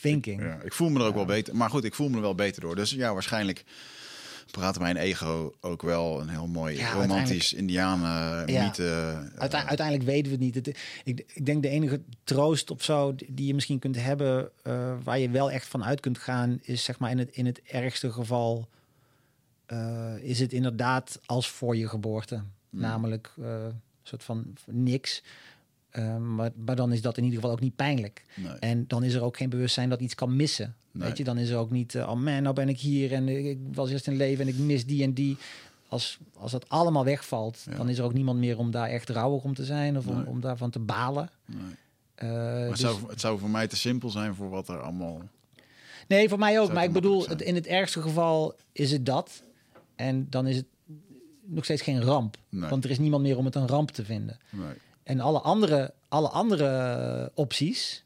thinking. 0.00 0.42
ja, 0.42 0.58
ik 0.64 0.72
voel 0.72 0.88
me 0.88 1.00
er 1.00 1.06
ook 1.06 1.14
wel 1.14 1.24
beter. 1.24 1.56
Maar 1.56 1.70
goed, 1.70 1.84
ik 1.84 1.94
voel 1.94 2.08
me 2.08 2.16
er 2.16 2.20
wel 2.22 2.34
beter 2.34 2.60
door. 2.62 2.76
Dus 2.76 2.90
ja, 2.90 3.12
waarschijnlijk 3.12 3.64
praat 4.50 4.78
mijn 4.78 4.96
ego 4.96 5.54
ook 5.60 5.82
wel 5.82 6.20
een 6.20 6.28
heel 6.28 6.46
mooi 6.46 6.76
Ja, 6.76 6.92
romantisch 6.92 7.52
indianen 7.52 8.46
Ja. 8.52 8.64
mythe. 8.64 8.84
eh, 9.34 9.40
Uite- 9.40 9.56
uiteindelijk 9.64 10.06
weten 10.08 10.24
we 10.24 10.30
het 10.30 10.40
niet. 10.40 10.54
Het, 10.54 10.66
ik, 11.04 11.24
ik 11.34 11.46
denk 11.46 11.62
de 11.62 11.68
enige 11.68 12.00
troost 12.24 12.70
of 12.70 12.82
zo 12.82 13.14
die 13.28 13.46
je 13.46 13.54
misschien 13.54 13.78
kunt 13.78 13.96
hebben, 13.96 14.50
eh, 14.62 14.92
waar 15.02 15.18
je 15.18 15.30
wel 15.30 15.50
echt 15.50 15.66
van 15.66 15.84
uit 15.84 16.00
kunt 16.00 16.18
gaan, 16.18 16.58
is 16.62 16.84
zeg 16.84 16.98
maar 16.98 17.10
in 17.10 17.18
het, 17.18 17.30
in 17.36 17.46
het 17.46 17.60
ergste 17.62 18.12
geval, 18.12 18.68
eh, 19.66 20.14
is 20.20 20.40
het 20.40 20.52
inderdaad 20.52 21.20
als 21.26 21.48
voor 21.50 21.76
je 21.76 21.88
geboorte. 21.88 22.42
Namelijk 22.70 23.32
eh, 23.40 23.64
een 23.64 23.80
soort 24.02 24.24
van 24.24 24.44
niks. 24.66 25.22
Eh, 25.96 26.16
maar, 26.16 26.50
maar 26.64 26.76
dan 26.76 26.92
is 26.92 27.00
dat 27.02 27.16
in 27.16 27.24
ieder 27.24 27.38
geval 27.38 27.54
ook 27.54 27.60
niet 27.60 27.76
pijnlijk. 27.76 28.24
nee. 28.36 28.52
En 28.52 28.84
dan 28.86 29.02
is 29.02 29.14
er 29.14 29.22
ook 29.22 29.36
geen 29.36 29.48
bewustzijn 29.50 29.88
dat 29.88 30.00
iets 30.00 30.14
kan 30.14 30.36
missen. 30.36 30.74
Nee. 30.92 31.08
Weet 31.08 31.16
je, 31.18 31.24
dan 31.24 31.38
is 31.38 31.48
er 31.50 31.56
ook 31.58 31.70
niet, 31.70 31.94
eh, 31.94 32.02
oh 32.08 32.14
man, 32.20 32.42
nou 32.42 32.54
ben 32.54 32.68
ik 32.68 32.78
hier 32.80 33.12
en 33.12 33.28
ik 33.28 33.58
was 33.72 33.90
eerst 33.90 34.06
in 34.06 34.16
leven 34.16 34.46
en 34.46 34.50
ik 34.50 34.58
mis 34.58 34.86
die 34.86 35.02
en 35.02 35.12
die. 35.12 35.36
Als, 35.88 36.18
als 36.38 36.52
dat 36.52 36.68
allemaal 36.68 37.04
wegvalt, 37.04 37.66
Ja. 37.70 37.76
dan 37.76 37.88
is 37.88 37.98
er 37.98 38.04
ook 38.04 38.12
niemand 38.12 38.38
meer 38.38 38.58
om 38.58 38.70
daar 38.70 38.88
echt 38.88 39.08
rouwig 39.08 39.42
om 39.42 39.54
te 39.54 39.64
zijn 39.64 39.96
of 39.98 40.06
om, 40.06 40.16
Nee. 40.16 40.26
om 40.26 40.40
daarvan 40.40 40.70
te 40.70 40.78
balen. 40.78 41.30
Eh, 42.14 42.28
Maar 42.28 42.60
het, 42.60 42.68
dus- 42.70 42.80
zou, 42.80 42.96
het 43.08 43.20
zou 43.20 43.38
voor 43.38 43.50
mij 43.50 43.66
te 43.66 43.76
simpel 43.76 44.10
zijn 44.10 44.34
voor 44.34 44.48
wat 44.50 44.68
er 44.68 44.80
allemaal... 44.80 45.22
nee, 46.08 46.28
voor 46.28 46.38
mij 46.38 46.60
ook. 46.60 46.72
Maar 46.72 46.84
ik 46.84 46.92
bedoel, 46.92 47.28
het, 47.28 47.42
in 47.42 47.54
het 47.54 47.66
ergste 47.66 48.02
geval 48.02 48.54
is 48.72 48.90
het 48.92 49.06
dat. 49.06 49.42
En 49.94 50.26
dan 50.30 50.46
is 50.46 50.56
het 50.56 50.66
nog 51.46 51.64
steeds 51.64 51.82
geen 51.82 52.02
ramp. 52.02 52.36
Want 52.50 52.84
er 52.84 52.90
is 52.90 52.98
niemand 52.98 53.22
meer 53.22 53.36
om 53.36 53.44
het 53.44 53.54
een 53.54 53.68
ramp 53.68 53.90
te 53.90 54.04
vinden. 54.04 54.38
Nee. 54.50 54.66
En 55.06 55.20
alle 55.20 55.40
andere, 55.40 55.94
alle 56.08 56.28
andere 56.28 57.30
opties 57.34 58.04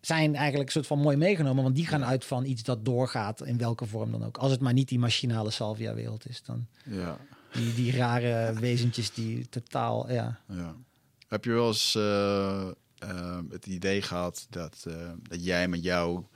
zijn 0.00 0.34
eigenlijk 0.34 0.66
een 0.66 0.72
soort 0.72 0.86
van 0.86 0.98
mooi 0.98 1.16
meegenomen. 1.16 1.62
Want 1.62 1.76
die 1.76 1.86
gaan 1.86 2.04
uit 2.04 2.24
van 2.24 2.44
iets 2.44 2.62
dat 2.62 2.84
doorgaat 2.84 3.42
in 3.42 3.58
welke 3.58 3.86
vorm 3.86 4.10
dan 4.10 4.24
ook. 4.24 4.36
Als 4.36 4.50
het 4.50 4.60
maar 4.60 4.72
niet 4.72 4.88
die 4.88 4.98
machinale 4.98 5.50
salvia-wereld 5.50 6.28
is. 6.28 6.42
Dan 6.42 6.66
Ja, 6.84 7.18
die, 7.52 7.74
die 7.74 7.96
rare 7.96 8.52
wezentjes 8.60 9.12
die 9.14 9.48
totaal... 9.48 10.12
Ja. 10.12 10.40
ja. 10.48 10.74
Heb 11.28 11.44
je 11.44 11.50
wel 11.50 11.66
eens 11.66 11.94
eh, 11.94 12.68
eh, 12.98 13.38
het 13.50 13.66
idee 13.66 14.02
gehad 14.02 14.46
dat, 14.50 14.84
eh, 14.88 15.10
dat 15.22 15.44
jij 15.44 15.68
met 15.68 15.82
jouw 15.82 16.28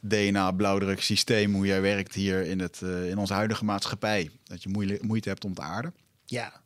DNA-blauwdruk 0.00 1.00
systeem, 1.00 1.54
hoe 1.54 1.66
jij 1.66 1.80
werkt 1.80 2.14
hier 2.14 2.42
in, 2.46 2.60
het, 2.60 2.82
eh, 2.82 3.08
in 3.08 3.18
onze 3.18 3.32
huidige 3.32 3.64
maatschappij, 3.64 4.30
dat 4.44 4.62
je 4.62 4.98
moeite 5.02 5.28
hebt 5.28 5.44
om 5.44 5.54
te 5.54 5.62
aarden? 5.62 5.94
ja, 6.26 6.61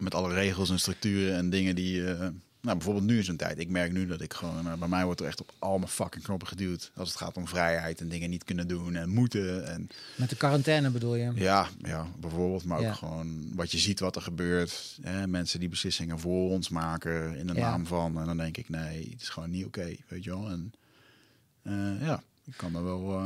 Met 0.00 0.14
alle 0.14 0.34
regels 0.34 0.70
en 0.70 0.78
structuren 0.78 1.36
en 1.36 1.50
dingen 1.50 1.74
die... 1.74 2.06
eh, 2.12 2.18
nou, 2.62 2.76
bijvoorbeeld 2.76 3.06
nu 3.06 3.18
is 3.18 3.28
een 3.28 3.36
tijd. 3.36 3.58
Ik 3.58 3.68
merk 3.68 3.92
nu 3.92 4.06
dat 4.06 4.20
ik 4.20 4.32
gewoon... 4.34 4.66
eh, 4.68 4.74
bij 4.78 4.88
mij 4.88 5.04
wordt 5.04 5.20
er 5.20 5.26
echt 5.26 5.40
op 5.40 5.52
al 5.58 5.78
mijn 5.78 5.90
fucking 5.90 6.24
knoppen 6.24 6.48
geduwd. 6.48 6.90
Als 6.96 7.08
het 7.08 7.18
gaat 7.18 7.36
om 7.36 7.48
vrijheid 7.48 8.00
en 8.00 8.08
dingen 8.08 8.30
niet 8.30 8.44
kunnen 8.44 8.68
doen 8.68 8.94
en 8.94 9.08
moeten. 9.08 9.66
En 9.66 9.88
met 10.16 10.30
de 10.30 10.36
quarantaine 10.36 10.90
bedoel 10.90 11.14
je? 11.14 11.32
Ja, 11.34 11.68
ja, 11.82 12.06
bijvoorbeeld. 12.18 12.64
Maar 12.64 12.78
ook 12.78 12.84
Ja. 12.84 12.92
gewoon 12.92 13.54
wat 13.54 13.70
je 13.72 13.78
ziet 13.78 14.00
wat 14.00 14.16
er 14.16 14.22
gebeurt. 14.22 14.98
Hè? 15.02 15.26
Mensen 15.26 15.60
die 15.60 15.68
beslissingen 15.68 16.18
voor 16.18 16.50
ons 16.50 16.68
maken 16.68 17.36
in 17.36 17.46
de 17.46 17.54
Ja. 17.54 17.70
naam 17.70 17.86
van. 17.86 18.18
En 18.20 18.26
dan 18.26 18.36
denk 18.36 18.56
ik, 18.56 18.68
nee, 18.68 19.08
het 19.10 19.22
is 19.22 19.28
gewoon 19.28 19.50
niet 19.50 19.64
oké, 19.66 19.94
weet 20.08 20.24
je 20.24 20.30
wel. 20.30 20.48
En 20.50 20.72
eh, 21.62 22.06
ja, 22.06 22.22
ik 22.44 22.54
kan 22.56 22.74
er 22.76 22.84
wel... 22.84 23.22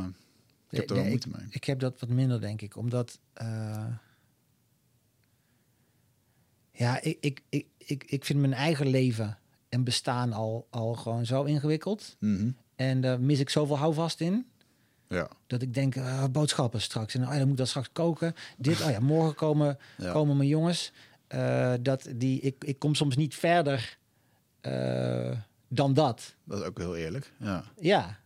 ik 0.69 0.77
heb 0.77 0.89
er 0.89 0.93
wel 0.95 1.03
Nee, 1.03 1.09
moeite 1.11 1.29
mee. 1.29 1.45
Ik 1.49 1.63
heb 1.63 1.79
dat 1.79 1.99
wat 1.99 2.09
minder, 2.09 2.41
denk 2.41 2.61
ik. 2.61 2.77
Omdat... 2.77 3.19
ja, 6.75 7.01
ik, 7.01 7.17
ik, 7.19 7.41
ik, 7.49 7.65
ik, 7.77 8.03
ik 8.03 8.25
vind 8.25 8.39
mijn 8.39 8.53
eigen 8.53 8.87
leven 8.87 9.37
en 9.69 9.83
bestaan 9.83 10.33
al, 10.33 10.67
al 10.69 10.93
gewoon 10.93 11.25
zo 11.25 11.43
ingewikkeld. 11.43 12.15
Mhm. 12.19 12.49
En 12.75 13.01
daar 13.01 13.19
mis 13.19 13.39
ik 13.39 13.49
zoveel 13.49 13.77
houvast 13.77 14.21
in. 14.21 14.45
Ja, 15.07 15.27
Dat 15.47 15.61
ik 15.61 15.73
denk, 15.73 15.95
eh, 15.95 16.23
boodschappen 16.31 16.81
straks. 16.81 17.15
En 17.15 17.23
oh 17.27 17.31
ja, 17.33 17.37
dan 17.39 17.47
moet 17.47 17.57
dat 17.57 17.67
straks 17.67 17.89
koken. 17.91 18.33
Dit, 18.57 18.81
oh 18.81 18.89
ja, 18.89 18.99
morgen 18.99 19.35
komen, 19.35 19.77
Ja. 19.97 20.11
komen 20.11 20.37
mijn 20.37 20.49
jongens. 20.49 20.91
Eh, 21.27 21.73
dat 21.81 22.07
die, 22.15 22.41
ik, 22.41 22.63
ik 22.63 22.79
kom 22.79 22.95
soms 22.95 23.15
niet 23.15 23.35
verder 23.35 23.97
eh, 24.61 25.31
dan 25.67 25.93
dat. 25.93 26.35
dat 26.43 26.59
is 26.59 26.65
ook 26.65 26.77
heel 26.77 26.95
eerlijk. 26.95 27.31
Ja, 27.39 27.63
Ja. 27.79 28.23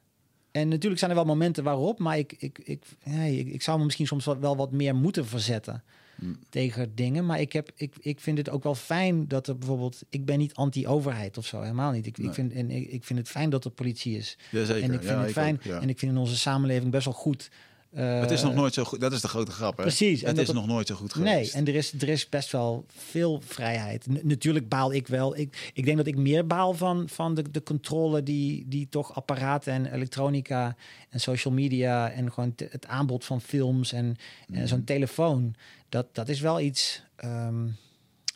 En 0.51 0.67
natuurlijk 0.67 0.99
zijn 0.99 1.11
er 1.11 1.17
wel 1.17 1.25
momenten 1.25 1.63
waarop, 1.63 1.99
maar 1.99 2.17
ik, 2.17 2.35
ik, 2.37 2.59
ik, 2.63 2.85
ja, 3.03 3.21
ik, 3.21 3.47
ik 3.47 3.61
zou 3.61 3.77
me 3.77 3.83
misschien 3.83 4.07
soms 4.07 4.25
wel, 4.25 4.39
wel 4.39 4.55
wat 4.55 4.71
meer 4.71 4.95
moeten 4.95 5.25
verzetten 5.25 5.83
Mm. 6.19 6.37
tegen 6.49 6.95
dingen. 6.95 7.25
Maar 7.25 7.39
ik, 7.39 7.53
heb, 7.53 7.71
ik, 7.75 7.95
ik 7.99 8.19
vind 8.19 8.37
het 8.37 8.49
ook 8.49 8.63
wel 8.63 8.75
fijn 8.75 9.27
dat 9.27 9.47
er 9.47 9.57
bijvoorbeeld... 9.57 10.01
Ik 10.09 10.25
ben 10.25 10.37
niet 10.37 10.53
anti-overheid 10.53 11.37
of 11.37 11.45
zo, 11.45 11.61
helemaal 11.61 11.91
niet. 11.91 12.05
Ik, 12.05 12.17
Nee. 12.17 12.27
ik, 12.27 12.33
vind, 12.33 12.53
en 12.53 12.71
ik, 12.71 12.87
ik 12.87 13.03
vind 13.03 13.19
het 13.19 13.27
fijn 13.27 13.49
dat 13.49 13.65
er 13.65 13.71
politie 13.71 14.17
is. 14.17 14.37
Jazeker. 14.51 14.83
En 14.83 14.91
ik 14.93 14.99
vind 14.99 15.11
ja, 15.11 15.21
het 15.21 15.31
fijn. 15.31 15.55
ook, 15.55 15.63
ja. 15.63 15.81
En 15.81 15.89
ik 15.89 15.99
vind 15.99 16.11
in 16.11 16.17
onze 16.17 16.37
samenleving 16.37 16.91
best 16.91 17.05
wel 17.05 17.13
goed. 17.13 17.49
Eh, 17.93 18.19
het 18.19 18.31
is 18.31 18.41
nog 18.43 18.53
nooit 18.55 18.73
zo 18.73 18.83
goed. 18.83 18.99
Dat 18.99 19.11
is 19.11 19.21
de 19.21 19.27
grote 19.27 19.51
grap, 19.51 19.77
hè? 19.77 19.83
Precies, 19.83 20.21
Het 20.21 20.37
is 20.37 20.47
het- 20.47 20.55
nog 20.55 20.67
nooit 20.67 20.87
zo 20.87 20.95
goed 20.95 21.15
Nee, 21.15 21.33
geweest. 21.33 21.53
en 21.53 21.67
er 21.67 21.75
is, 21.75 21.93
er 21.93 22.09
is 22.09 22.29
best 22.29 22.51
wel 22.51 22.85
veel 22.87 23.41
vrijheid. 23.45 24.07
N- 24.09 24.19
natuurlijk 24.23 24.69
baal 24.69 24.93
ik 24.93 25.07
wel. 25.07 25.37
Ik, 25.37 25.71
ik 25.73 25.85
denk 25.85 25.97
dat 25.97 26.07
ik 26.07 26.17
meer 26.17 26.47
baal 26.47 26.73
van, 26.73 27.09
van 27.09 27.33
de, 27.35 27.51
de 27.51 27.63
controle 27.63 28.23
die, 28.23 28.65
die 28.67 28.87
toch 28.89 29.15
apparaten 29.15 29.73
en 29.73 29.93
elektronica 29.93 30.75
en 31.09 31.19
social 31.19 31.53
media 31.53 32.11
en 32.11 32.31
gewoon 32.33 32.53
het 32.69 32.87
aanbod 32.87 33.25
van 33.25 33.41
films 33.41 33.91
en, 33.93 34.15
en 34.53 34.67
zo'n 34.67 34.83
telefoon. 34.83 35.55
Dat, 35.89 36.05
dat 36.11 36.29
is 36.29 36.39
wel 36.39 36.59
iets. 36.59 37.01
ehm, 37.15 37.65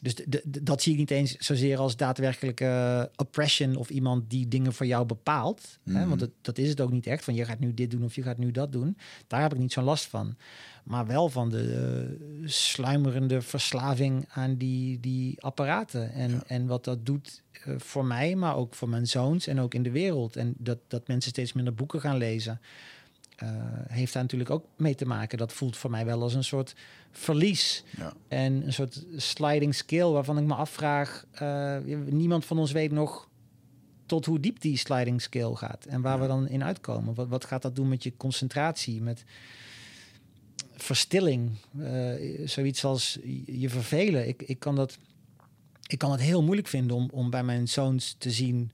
dus 0.04 0.16
de- 0.16 0.42
de- 0.46 0.64
dat 0.64 0.82
zie 0.82 0.92
ik 0.94 1.00
niet 1.00 1.12
eens 1.12 1.36
zozeer 1.38 1.78
als 1.78 1.96
daadwerkelijke 1.96 3.12
oppression 3.16 3.76
of 3.76 3.90
iemand 3.90 4.30
die 4.30 4.48
dingen 4.48 4.74
voor 4.74 4.86
jou 4.86 5.06
bepaalt. 5.06 5.80
Hè? 5.84 6.00
Mhm. 6.00 6.08
Want 6.08 6.20
dat, 6.20 6.30
dat 6.42 6.58
is 6.58 6.70
het 6.70 6.82
ook 6.82 6.92
niet 6.92 7.08
echt. 7.08 7.24
Van 7.24 7.34
je 7.34 7.46
gaat 7.46 7.60
nu 7.60 7.74
dit 7.74 7.92
doen 7.92 8.04
of 8.04 8.16
je 8.16 8.22
gaat 8.24 8.38
nu 8.38 8.52
dat 8.52 8.72
doen. 8.72 8.98
Daar 9.28 9.42
heb 9.42 9.54
ik 9.54 9.60
niet 9.60 9.74
zo'n 9.74 9.84
last 9.84 10.06
van. 10.06 10.36
Maar 10.84 11.08
wel 11.08 11.30
van 11.30 11.50
de 11.50 11.74
eh, 12.42 12.48
sluimerende 12.50 13.42
verslaving 13.42 14.26
aan 14.30 14.56
die, 14.56 15.00
die 15.00 15.42
apparaten. 15.42 16.12
En, 16.14 16.32
Ja. 16.32 16.44
en 16.48 16.66
wat 16.68 16.84
dat 16.84 17.06
doet 17.06 17.42
eh, 17.52 17.74
voor 17.78 18.06
mij, 18.06 18.36
maar 18.36 18.56
ook 18.56 18.74
voor 18.76 18.90
mijn 18.90 19.08
zoons 19.08 19.48
en 19.48 19.60
ook 19.60 19.74
in 19.74 19.84
de 19.84 19.92
wereld. 19.92 20.36
En 20.36 20.54
dat, 20.58 20.78
dat 20.88 21.08
mensen 21.08 21.32
steeds 21.32 21.54
minder 21.54 21.74
boeken 21.74 22.02
gaan 22.02 22.18
lezen. 22.18 22.62
Eh, 23.36 23.48
heeft 23.88 24.14
daar 24.14 24.22
natuurlijk 24.24 24.50
ook 24.50 24.66
mee 24.78 24.96
te 24.96 25.06
maken. 25.06 25.38
Dat 25.38 25.54
voelt 25.54 25.78
voor 25.78 25.90
mij 25.90 26.06
wel 26.06 26.22
als 26.22 26.34
een 26.34 26.44
soort 26.44 26.76
verlies. 27.12 27.84
Ja. 27.98 28.14
En 28.28 28.66
een 28.66 28.74
soort 28.74 29.06
sliding 29.16 29.76
scale 29.76 30.12
waarvan 30.12 30.38
ik 30.38 30.44
me 30.46 30.54
afvraag... 30.54 31.26
eh, 31.32 31.78
niemand 32.10 32.46
van 32.46 32.60
ons 32.60 32.72
weet 32.72 32.92
nog 32.92 33.30
tot 34.06 34.26
hoe 34.26 34.40
diep 34.40 34.62
die 34.62 34.78
sliding 34.78 35.22
scale 35.22 35.56
gaat. 35.56 35.86
En 35.86 36.02
waar 36.02 36.16
Ja. 36.16 36.22
we 36.22 36.28
dan 36.28 36.48
in 36.48 36.64
uitkomen. 36.64 37.14
Wat, 37.14 37.28
wat 37.28 37.46
gaat 37.46 37.62
dat 37.62 37.76
doen 37.76 37.88
met 37.90 38.04
je 38.04 38.18
concentratie? 38.18 39.02
Met 39.02 39.24
verstilling? 40.76 41.52
eh, 41.80 42.48
zoiets 42.48 42.86
als 42.86 43.20
je 43.46 43.70
vervelen. 43.70 44.28
Ik, 44.28 44.42
ik, 44.42 44.60
kan 44.60 44.76
dat, 44.76 44.98
ik 45.88 45.98
kan 45.98 46.12
het 46.12 46.22
heel 46.22 46.44
moeilijk 46.44 46.68
vinden 46.68 46.96
om, 46.96 47.10
om 47.12 47.30
bij 47.30 47.44
mijn 47.44 47.68
zoons 47.68 48.16
te 48.18 48.32
zien... 48.32 48.72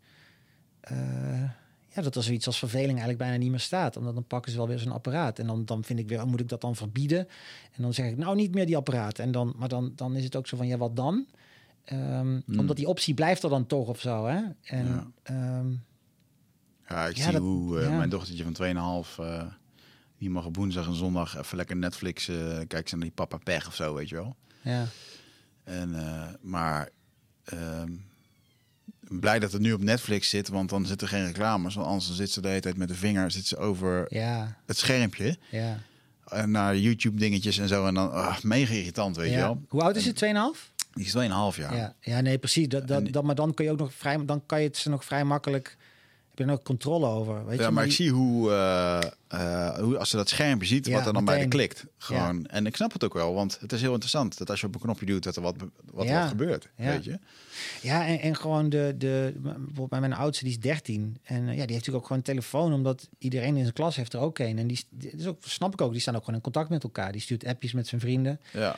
ja, 1.93 2.01
dat 2.01 2.15
er 2.15 2.23
zoiets 2.23 2.47
als 2.47 2.59
verveling 2.59 2.89
eigenlijk 2.89 3.17
bijna 3.19 3.35
niet 3.37 3.49
meer 3.49 3.59
staat. 3.59 3.97
Omdat 3.97 4.13
dan 4.13 4.23
pakken 4.27 4.51
ze 4.51 4.57
wel 4.57 4.67
weer 4.67 4.79
zo'n 4.79 4.91
apparaat. 4.91 5.39
En 5.39 5.47
dan, 5.47 5.65
dan 5.65 5.83
vind 5.83 5.99
ik 5.99 6.07
weer, 6.09 6.27
moet 6.27 6.39
ik 6.39 6.49
dat 6.49 6.61
dan 6.61 6.75
verbieden? 6.75 7.27
En 7.75 7.81
dan 7.81 7.93
zeg 7.93 8.05
ik, 8.09 8.17
nou 8.17 8.35
niet 8.35 8.53
meer 8.53 8.65
die 8.65 8.77
apparaat. 8.77 9.19
En 9.19 9.31
dan, 9.31 9.53
maar 9.57 9.69
dan, 9.69 9.91
dan 9.95 10.15
is 10.15 10.23
het 10.23 10.35
ook 10.35 10.47
zo 10.47 10.57
van, 10.57 10.67
ja, 10.67 10.77
wat 10.77 10.95
dan? 10.95 11.25
Ehm, 11.83 12.39
Hmm. 12.45 12.59
Omdat 12.59 12.75
die 12.77 12.87
optie 12.87 13.13
blijft 13.13 13.43
er 13.43 13.49
dan 13.49 13.65
toch 13.65 13.87
of 13.87 13.99
zo, 13.99 14.25
hè? 14.27 14.41
En 14.63 14.85
Ja. 14.87 15.11
ehm, 15.23 15.67
Ja, 16.89 17.07
ik 17.07 17.15
Ja, 17.17 17.23
zie 17.23 17.31
dat- 17.31 17.41
hoe 17.41 17.79
eh, 17.79 17.89
ja. 17.89 17.97
mijn 17.97 18.09
dochtertje 18.09 18.43
van 18.43 18.53
2,5... 18.53 19.17
eh 19.19 19.43
die 20.17 20.29
mag 20.29 20.45
op 20.45 20.55
woensdag 20.55 20.87
en 20.87 20.93
zondag 20.95 21.37
even 21.37 21.57
lekker 21.57 21.75
Netflix... 21.75 22.27
eh 22.27 22.35
kijken 22.57 22.89
ze 22.89 22.95
naar 22.95 23.03
die 23.05 23.13
Papa 23.13 23.37
Pech 23.37 23.67
of 23.67 23.75
zo, 23.75 23.93
weet 23.93 24.09
je 24.09 24.15
wel. 24.15 24.35
ja. 24.61 24.85
En, 25.63 25.95
maar 26.41 26.89
ehm, 27.43 27.91
blij 29.09 29.39
dat 29.39 29.51
het 29.51 29.61
nu 29.61 29.73
op 29.73 29.81
Netflix 29.83 30.29
zit, 30.29 30.47
want 30.47 30.69
dan 30.69 30.85
zit 30.85 31.01
er 31.01 31.07
geen 31.07 31.25
reclames. 31.25 31.75
Want 31.75 31.87
anders 31.87 32.15
zit 32.15 32.31
ze 32.31 32.41
de 32.41 32.47
hele 32.47 32.59
tijd 32.59 32.77
met 32.77 32.87
de 32.87 32.95
vinger 32.95 33.31
zit 33.31 33.45
ze 33.45 33.57
over 33.57 34.05
Ja, 34.09 34.57
het 34.65 34.77
schermpje. 34.77 35.37
ja. 35.49 35.79
En 36.27 36.51
naar 36.51 36.77
YouTube 36.77 37.17
dingetjes 37.19 37.57
en 37.57 37.67
zo. 37.67 37.85
En 37.85 37.93
dan, 37.93 38.11
ah, 38.11 38.41
mega 38.41 38.73
irritant, 38.73 39.15
weet 39.15 39.29
je 39.29 39.35
wel. 39.37 39.63
Hoe 39.69 39.81
oud 39.81 39.95
is 39.95 40.05
het? 40.05 40.15
2,5? 40.15 40.71
Die 40.93 41.05
is 41.05 41.11
2,5 41.13 41.57
jaar. 41.59 41.75
Ja. 41.75 41.95
ja, 42.01 42.21
nee, 42.21 42.37
precies. 42.37 42.67
Dat, 42.67 42.87
dat, 42.87 43.23
maar 43.23 43.35
dan 43.35 43.53
kun 43.53 43.65
je 43.65 43.71
ook 43.71 43.79
nog 43.79 43.93
vrij, 43.93 44.25
dan 44.25 44.45
kan 44.45 44.61
je 44.61 44.67
het 44.67 44.77
ze 44.77 44.89
nog 44.89 45.05
vrij 45.05 45.23
makkelijk. 45.23 45.77
Je 46.45 46.51
er 46.51 46.57
ook 46.57 46.63
controle 46.63 47.05
over? 47.07 47.45
Weet 47.45 47.59
Ja, 47.59 47.65
je? 47.65 47.71
maar 47.71 47.85
ik 47.85 47.91
zie 47.91 48.11
hoe, 48.11 48.51
eh, 48.51 48.99
eh, 49.27 49.77
hoe 49.79 49.97
als 49.97 50.09
ze 50.09 50.15
dat 50.15 50.29
schermpje 50.29 50.67
ziet, 50.67 50.85
Ja, 50.85 50.93
wat 50.97 51.05
er 51.07 51.13
dan 51.13 51.25
bij 51.25 51.33
de 51.33 51.39
meteen. 51.45 51.57
klikt. 51.59 51.85
Gewoon. 51.97 52.45
En 52.45 52.65
ik 52.65 52.75
snap 52.75 52.93
het 52.93 53.03
ook 53.03 53.13
wel, 53.13 53.33
want 53.33 53.57
het 53.59 53.71
is 53.71 53.81
heel 53.81 53.89
interessant 53.91 54.37
dat 54.37 54.49
als 54.49 54.59
je 54.61 54.67
op 54.67 54.73
een 54.75 54.79
knopje 54.81 55.05
duwt, 55.05 55.23
dat 55.23 55.35
er 55.35 55.41
wat, 55.41 55.55
wat, 55.91 56.07
Ja. 56.07 56.19
wat 56.19 56.29
gebeurt. 56.29 56.69
Ja. 56.75 56.85
Weet 56.85 57.03
je? 57.03 57.19
Ja, 57.81 58.05
en, 58.07 58.19
en 58.19 58.35
gewoon 58.35 58.69
de, 58.69 58.95
de, 58.97 59.33
bijvoorbeeld 59.37 59.89
bij 59.89 59.99
mijn 59.99 60.13
oudste, 60.13 60.43
die 60.43 60.53
is 60.53 60.59
13. 60.59 61.17
En 61.23 61.35
eh, 61.35 61.41
ja, 61.41 61.47
die 61.47 61.57
heeft 61.57 61.69
natuurlijk 61.69 61.95
ook 61.97 62.03
gewoon 62.03 62.17
een 62.17 62.23
telefoon, 62.23 62.73
omdat 62.73 63.09
iedereen 63.17 63.55
in 63.55 63.61
zijn 63.61 63.73
klas 63.73 63.95
heeft 63.95 64.13
er 64.13 64.19
ook 64.19 64.39
een. 64.39 64.57
En 64.57 64.67
die, 64.67 64.83
die 64.89 65.11
is 65.11 65.25
ook, 65.27 65.37
snap 65.43 65.73
ik 65.73 65.81
ook, 65.81 65.91
die 65.91 66.01
staan 66.01 66.13
ook 66.15 66.19
gewoon 66.19 66.35
in 66.35 66.41
contact 66.43 66.69
met 66.69 66.83
elkaar. 66.83 67.11
Die 67.11 67.21
stuurt 67.21 67.45
appjes 67.45 67.73
met 67.73 67.87
zijn 67.87 68.01
vrienden. 68.01 68.39
Ja. 68.53 68.75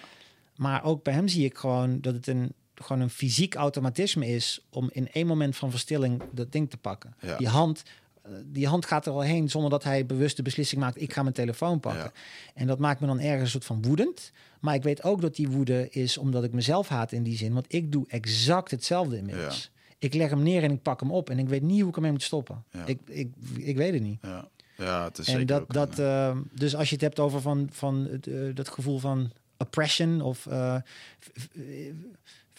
Maar 0.55 0.83
ook 0.83 1.03
bij 1.03 1.13
hem 1.13 1.27
zie 1.27 1.45
ik 1.45 1.57
gewoon 1.57 2.01
dat 2.01 2.13
het 2.13 2.27
een, 2.27 2.53
gewoon 2.75 3.01
een 3.01 3.09
fysiek 3.09 3.55
automatisme 3.55 4.27
is 4.27 4.65
om 4.69 4.89
in 4.91 5.11
één 5.11 5.27
moment 5.27 5.55
van 5.55 5.71
verstilling 5.71 6.21
dat 6.31 6.51
ding 6.51 6.69
te 6.69 6.77
pakken. 6.77 7.15
Ja. 7.19 7.37
Die 7.37 7.47
hand. 7.47 7.83
eh, 8.21 8.31
Die 8.45 8.67
hand 8.67 8.85
gaat 8.85 9.05
er 9.05 9.11
al 9.11 9.21
heen 9.21 9.49
zonder 9.49 9.69
dat 9.69 9.83
hij 9.83 10.05
bewust 10.05 10.35
de 10.35 10.41
beslissing 10.43 10.81
maakt: 10.81 11.01
ik 11.01 11.13
ga 11.13 11.21
mijn 11.21 11.33
telefoon 11.35 11.79
pakken. 11.79 12.03
Ja. 12.03 12.11
En 12.53 12.67
dat 12.67 12.79
maakt 12.79 12.99
me 12.99 13.07
dan 13.07 13.19
ergens 13.19 13.41
een 13.41 13.49
soort 13.49 13.65
van 13.65 13.81
woedend. 13.81 14.31
Maar 14.59 14.75
ik 14.75 14.83
weet 14.83 15.03
ook 15.03 15.21
dat 15.21 15.35
die 15.35 15.49
woede 15.49 15.89
is 15.89 16.17
omdat 16.17 16.43
ik 16.43 16.51
mezelf 16.51 16.87
haat 16.87 17.11
in 17.11 17.23
die 17.23 17.37
zin. 17.37 17.53
Want 17.53 17.65
ik 17.73 17.91
doe 17.91 18.05
exact 18.07 18.71
hetzelfde 18.71 19.17
inmiddels. 19.17 19.71
Ik 19.99 20.13
leg 20.13 20.29
hem 20.29 20.43
neer 20.43 20.63
en 20.63 20.71
ik 20.71 20.81
pak 20.81 20.99
hem 20.99 21.11
op. 21.11 21.29
En 21.29 21.39
ik 21.39 21.47
weet 21.49 21.61
niet 21.61 21.79
hoe 21.79 21.89
ik 21.89 21.95
ermee 21.95 22.11
moet 22.11 22.23
stoppen. 22.23 22.63
Ja. 22.71 22.85
Ik, 22.85 22.99
ik, 23.05 23.31
ik 23.57 23.77
weet 23.77 23.93
het 23.93 24.01
niet. 24.03 24.19
Ja. 24.21 24.47
ja, 24.77 25.03
het 25.03 25.17
is 25.17 25.25
En 25.27 25.31
zeker 25.31 25.47
dat, 25.47 25.61
ook 25.61 25.73
dat, 25.73 25.97
een, 25.99 26.05
eh, 26.05 26.27
eh, 26.29 26.37
dus 26.53 26.75
als 26.75 26.87
je 26.89 26.93
het 26.95 27.03
hebt 27.03 27.19
over 27.19 27.41
van, 27.41 27.67
van 27.71 28.07
het, 28.11 28.27
eh, 28.27 28.39
dat 28.53 28.69
gevoel 28.69 28.99
van 28.99 29.31
oppression, 29.57 30.21
of 30.21 30.45
eh, 30.45 30.75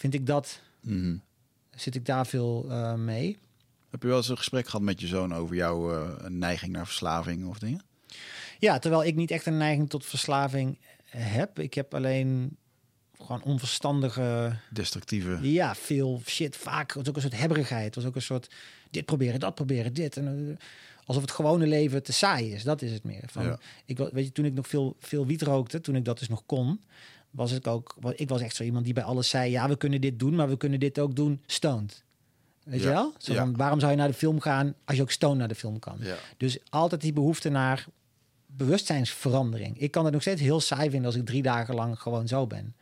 vind 0.02 0.14
ik 0.14 0.26
dat, 0.26 0.60
mhm. 0.80 1.16
zit 1.70 1.94
ik 1.94 2.06
daar 2.06 2.26
veel 2.26 2.66
eh, 2.70 2.94
mee. 2.94 3.38
Heb 3.90 4.02
je 4.02 4.08
wel 4.08 4.16
eens 4.16 4.28
een 4.28 4.36
gesprek 4.36 4.66
gehad 4.66 4.80
met 4.80 5.00
je 5.00 5.06
zoon 5.06 5.34
over 5.34 5.56
jouw 5.56 5.94
eh, 5.94 6.26
neiging 6.28 6.72
naar 6.72 6.86
verslaving 6.86 7.46
of 7.46 7.58
dingen? 7.58 7.82
Ja, 8.58 8.78
terwijl 8.78 9.04
ik 9.04 9.14
niet 9.14 9.30
echt 9.30 9.46
een 9.46 9.56
neiging 9.56 9.90
tot 9.90 10.04
verslaving 10.04 10.78
heb. 11.06 11.58
Ik 11.58 11.74
heb 11.74 11.94
alleen 11.94 12.56
gewoon 13.16 13.42
onverstandige, 13.42 14.56
Destructieve. 14.70 15.52
ja, 15.52 15.74
veel 15.74 16.22
shit. 16.26 16.56
Vaak 16.56 16.92
was 16.92 17.08
ook 17.08 17.16
een 17.16 17.22
soort 17.22 17.38
hebberigheid. 17.38 17.84
Het 17.84 17.94
was 17.94 18.04
ook 18.04 18.14
een 18.14 18.22
soort 18.22 18.54
dit 18.90 19.04
proberen, 19.04 19.40
dat 19.40 19.54
proberen, 19.54 19.92
dit. 19.92 20.16
En, 20.16 20.56
eh, 20.58 20.66
alsof 21.04 21.22
het 21.22 21.32
gewone 21.32 21.66
leven 21.66 22.02
te 22.02 22.12
saai 22.12 22.52
is. 22.52 22.62
Dat 22.62 22.82
is 22.82 22.92
het 22.92 23.04
meer. 23.04 23.24
Van, 23.26 23.44
Ja. 23.44 23.58
ik, 23.84 23.98
weet 23.98 24.24
je, 24.24 24.32
toen 24.32 24.44
ik 24.44 24.54
nog 24.54 24.68
veel, 24.68 24.96
veel 24.98 25.26
wiet 25.26 25.42
rookte, 25.42 25.80
toen 25.80 25.96
ik 25.96 26.04
dat 26.04 26.18
dus 26.18 26.28
nog 26.28 26.42
kon, 26.46 26.80
was 27.32 27.52
ik 27.52 27.66
ook. 27.66 27.94
Ik 28.14 28.28
was 28.28 28.40
echt 28.40 28.56
zo 28.56 28.62
iemand 28.62 28.84
die 28.84 28.94
bij 28.94 29.02
alles 29.02 29.28
zei: 29.28 29.50
ja, 29.50 29.68
we 29.68 29.76
kunnen 29.76 30.00
dit 30.00 30.18
doen, 30.18 30.34
maar 30.34 30.48
we 30.48 30.56
kunnen 30.56 30.80
dit 30.80 30.98
ook 30.98 31.16
doen 31.16 31.40
stoned. 31.46 32.04
Weet 32.64 32.80
Ja. 32.82 32.86
je 32.88 32.94
wel? 32.94 33.12
Zo 33.18 33.32
Ja. 33.32 33.38
van, 33.38 33.56
waarom 33.56 33.78
zou 33.80 33.90
je 33.92 33.98
naar 33.98 34.08
de 34.08 34.14
film 34.14 34.40
gaan 34.40 34.74
als 34.84 34.96
je 34.96 35.02
ook 35.02 35.10
stoned 35.10 35.38
naar 35.38 35.48
de 35.48 35.54
film 35.54 35.78
kan? 35.78 35.96
Ja. 36.00 36.14
Dus 36.36 36.58
altijd 36.70 37.00
die 37.00 37.12
behoefte 37.12 37.48
naar 37.48 37.86
bewustzijnsverandering. 38.46 39.78
Ik 39.78 39.90
kan 39.90 40.04
het 40.04 40.12
nog 40.12 40.22
steeds 40.22 40.40
heel 40.40 40.60
saai 40.60 40.90
vinden 40.90 41.06
als 41.06 41.14
ik 41.16 41.26
drie 41.26 41.42
dagen 41.42 41.74
lang 41.74 42.00
gewoon 42.00 42.28
zo 42.28 42.46
ben. 42.46 42.74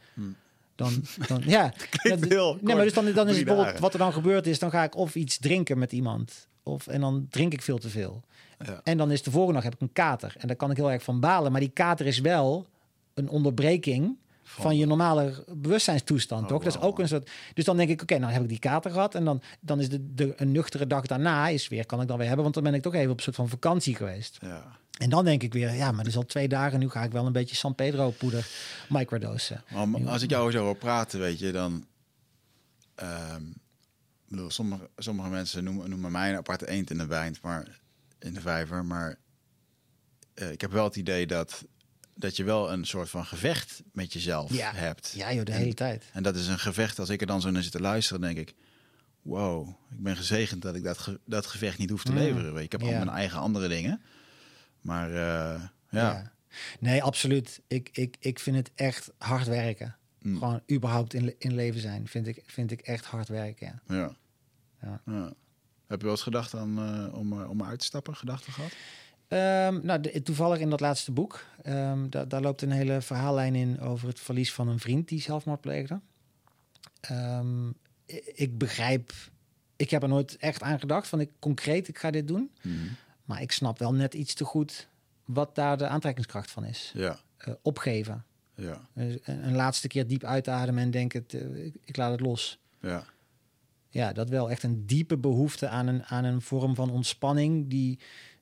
Dan, 0.75 1.03
dan 1.29 1.43
ja. 1.47 1.73
Dat- 2.03 2.21
nee, 2.61 2.75
maar 2.75 2.85
dus 2.85 2.95
dan, 2.95 3.13
dan 3.13 3.29
is 3.29 3.37
het 3.37 3.45
bijvoorbeeld 3.45 3.79
wat 3.79 3.93
er 3.93 3.99
dan 3.99 4.13
gebeurd 4.13 4.47
is, 4.47 4.59
dan 4.59 4.71
ga 4.71 4.83
ik 4.85 4.97
of 4.97 5.15
iets 5.15 5.39
drinken 5.39 5.79
met 5.79 5.93
iemand. 5.93 6.49
Of, 6.63 6.87
en 6.87 7.01
dan 7.01 7.27
drink 7.31 7.53
ik 7.53 7.63
veel 7.63 7.79
te 7.79 7.89
veel. 7.89 8.23
Ja. 8.59 8.81
En 8.85 8.97
dan 8.99 9.11
is 9.11 9.23
de 9.23 9.31
volgende 9.31 9.55
dag 9.55 9.63
heb 9.65 9.75
ik 9.75 9.81
een 9.81 9.93
kater. 9.93 10.35
En 10.39 10.47
daar 10.47 10.57
kan 10.57 10.71
ik 10.71 10.77
heel 10.77 10.91
erg 10.93 11.03
van 11.03 11.21
balen. 11.21 11.53
Maar 11.53 11.61
die 11.61 11.71
kater 11.71 12.07
is 12.07 12.19
wel 12.21 12.67
een 13.15 13.29
onderbreking 13.29 14.17
van, 14.51 14.77
je 14.77 14.87
normale 14.87 15.45
bewustzijnstoestand, 15.49 16.43
Oh, 16.43 16.49
toch? 16.49 16.63
Dat 16.63 16.75
is 16.75 16.81
ook 16.81 16.99
een 16.99 17.09
soort. 17.09 17.31
Dus 17.55 17.65
dan 17.65 17.77
denk 17.77 17.89
ik, 17.89 18.03
oké, 18.03 18.19
nou 18.19 18.33
heb 18.33 18.43
ik 18.43 18.49
die 18.49 18.59
kater 18.59 18.91
gehad. 18.91 19.15
En 19.15 19.25
dan, 19.25 19.43
dan 19.61 19.81
is 19.81 19.89
de, 19.89 20.15
de 20.15 20.33
een 20.37 20.53
nuchtere 20.53 20.87
dag 20.87 21.07
daarna 21.07 21.49
is 21.49 21.69
weer, 21.69 21.87
kan 21.87 22.01
ik 22.01 22.09
dan 22.09 22.17
weer 22.17 22.27
hebben. 22.27 22.43
Want 22.43 22.55
dan 22.55 22.65
ben 22.65 22.75
ik 22.75 22.83
toch 22.83 22.95
even 22.95 23.11
op 23.11 23.17
een 23.17 23.23
soort 23.23 23.37
van 23.37 23.49
vakantie 23.49 23.95
geweest. 23.95 24.39
Ja. 24.41 24.79
En 24.99 25.11
dan 25.11 25.25
denk 25.25 25.43
ik 25.43 25.53
weer, 25.53 25.75
ja, 25.75 25.87
maar 25.91 26.05
dat 26.05 26.13
is 26.13 26.17
al 26.17 26.27
twee 26.27 26.49
dagen. 26.49 26.79
Nu 26.79 26.89
ga 26.89 27.03
ik 27.03 27.13
wel 27.13 27.27
een 27.27 27.33
beetje 27.33 27.57
San 27.57 27.75
Pedro 27.75 28.11
poeder 28.11 28.47
microdosen. 28.89 29.65
Maar 29.87 30.09
als 30.09 30.23
ik 30.23 30.31
jou 30.31 30.51
zo 30.51 30.65
hoor 30.65 30.77
praten, 30.77 31.21
weet 31.21 31.39
je, 31.39 31.53
dan... 31.53 31.87
ehm, 32.95 33.43
bedoel, 34.29 34.51
sommige, 34.51 34.89
sommige 34.97 35.29
mensen 35.29 35.65
noemen, 35.65 35.91
noemen 35.91 36.13
mij 36.13 36.31
een 36.31 36.37
aparte 36.37 36.69
eend 36.69 36.91
in 36.91 36.99
de 36.99 37.07
wijn, 37.07 37.37
maar 37.43 37.81
in 38.19 38.35
de 38.35 38.41
vijver. 38.41 38.85
Maar 38.85 39.17
eh, 40.35 40.51
ik 40.51 40.61
heb 40.61 40.71
wel 40.73 40.85
het 40.85 40.97
idee 40.97 41.27
dat, 41.27 41.65
dat 42.21 42.37
je 42.37 42.45
wel 42.45 42.73
een 42.73 42.85
soort 42.85 43.11
van 43.11 43.27
gevecht 43.27 43.83
met 43.93 44.13
jezelf 44.13 44.53
Ja. 44.55 44.73
hebt. 44.75 45.13
Ja, 45.17 45.33
joh, 45.33 45.45
de 45.45 45.53
En- 45.53 45.59
hele 45.59 45.75
tijd. 45.75 46.05
En 46.13 46.23
dat 46.23 46.37
is 46.37 46.47
een 46.47 46.59
gevecht. 46.59 46.99
Als 46.99 47.09
ik 47.09 47.21
er 47.21 47.27
dan 47.27 47.41
zo 47.41 47.51
naar 47.51 47.63
zit 47.63 47.73
te 47.73 47.81
luisteren, 47.81 48.21
denk 48.21 48.39
ik... 48.39 48.55
Wow, 49.23 49.69
ik 49.69 50.03
ben 50.03 50.17
gezegend 50.17 50.63
dat 50.63 50.75
ik 50.75 50.83
dat, 50.83 50.99
ge- 50.99 51.21
dat 51.25 51.47
gevecht 51.47 51.79
niet 51.79 51.91
hoef 51.91 52.03
te 52.05 52.11
Mm. 52.13 52.19
leveren. 52.19 52.57
Ik 52.63 52.73
heb 52.73 52.83
al 52.83 52.91
mijn 52.91 53.09
eigen 53.09 53.39
andere 53.39 53.69
dingen. 53.69 54.01
Maar 54.81 55.09
eh, 55.11 55.63
ja, 55.91 56.33
Nee, 56.81 57.03
absoluut. 57.03 57.61
Ik, 57.67 57.89
ik, 57.93 58.17
ik 58.21 58.39
vind 58.39 58.57
het 58.57 58.71
echt 58.75 59.11
hard 59.19 59.47
werken. 59.47 59.97
Mm. 60.23 60.39
Gewoon 60.39 60.63
überhaupt 60.71 61.15
in, 61.15 61.35
in 61.39 61.55
leven 61.55 61.81
zijn, 61.81 62.09
vind 62.09 62.27
ik, 62.27 62.43
vind 62.47 62.71
ik 62.71 62.81
echt 62.81 63.05
hard 63.05 63.29
werken. 63.29 63.81
Ja. 63.87 63.97
ja. 63.97 64.17
Ja. 64.83 65.01
ja. 65.07 65.33
Heb 65.87 65.99
je 65.99 66.05
wel 66.05 66.15
eens 66.15 66.23
gedacht 66.23 66.55
aan, 66.55 66.79
eh, 66.79 67.15
om, 67.19 67.41
eh, 67.41 67.51
om 67.51 67.63
uit 67.65 67.79
te 67.79 67.85
stappen? 67.85 68.17
Gedachten 68.17 68.53
gehad? 68.53 68.73
Ehm, 69.31 69.79
nou, 69.83 70.01
de- 70.01 70.23
toevallig 70.23 70.59
in 70.59 70.71
dat 70.71 70.81
laatste 70.81 71.13
boek, 71.13 71.45
ehm, 71.63 72.09
da- 72.09 72.25
daar 72.25 72.41
loopt 72.41 72.63
een 72.63 72.71
hele 72.71 73.01
verhaallijn 73.01 73.55
in 73.55 73.81
over 73.81 74.09
het 74.09 74.21
verlies 74.21 74.53
van 74.53 74.69
een 74.69 74.79
vriend 74.79 75.09
die 75.09 75.21
zelfmoord 75.21 75.61
pleegde. 75.61 76.01
Ehm, 77.01 77.69
ik 78.35 78.59
begrijp, 78.59 79.13
ik 79.77 79.91
heb 79.91 80.03
er 80.03 80.09
nooit 80.09 80.37
echt 80.37 80.63
aan 80.63 80.79
gedacht 80.79 81.09
van 81.09 81.21
ik 81.21 81.31
concreet, 81.39 81.89
ik 81.89 81.99
ga 81.99 82.11
dit 82.11 82.29
doen. 82.29 82.51
Mhm. 82.63 82.75
Maar 83.25 83.43
ik 83.43 83.53
snap 83.53 83.79
wel 83.79 83.95
net 83.95 84.15
iets 84.15 84.35
te 84.35 84.45
goed 84.45 84.89
wat 85.25 85.55
daar 85.55 85.77
de 85.79 85.87
aantrekkingskracht 85.87 86.51
van 86.51 86.65
is. 86.65 86.93
Ja, 86.95 87.19
Eh, 87.37 87.55
opgeven. 87.63 88.25
ja, 88.55 88.89
Dus 88.93 89.17
een, 89.25 89.47
een 89.47 89.55
laatste 89.55 89.89
keer 89.89 90.07
diep 90.07 90.25
uitademen 90.25 90.83
en 90.83 90.91
denken, 90.91 91.25
eh, 91.29 91.65
ik, 91.65 91.75
ik 91.85 91.97
laat 91.97 92.11
het 92.11 92.21
los. 92.21 92.59
ja. 92.81 93.05
Ja, 93.93 94.13
dat 94.13 94.29
wel 94.29 94.51
echt 94.51 94.63
een 94.63 94.87
diepe 94.87 95.17
behoefte 95.19 95.69
aan 95.69 95.87
een, 95.87 96.05
aan 96.05 96.25
een 96.25 96.41
vorm 96.43 96.75
van 96.75 96.91
ontspanning 96.91 97.69
die, 97.69 97.99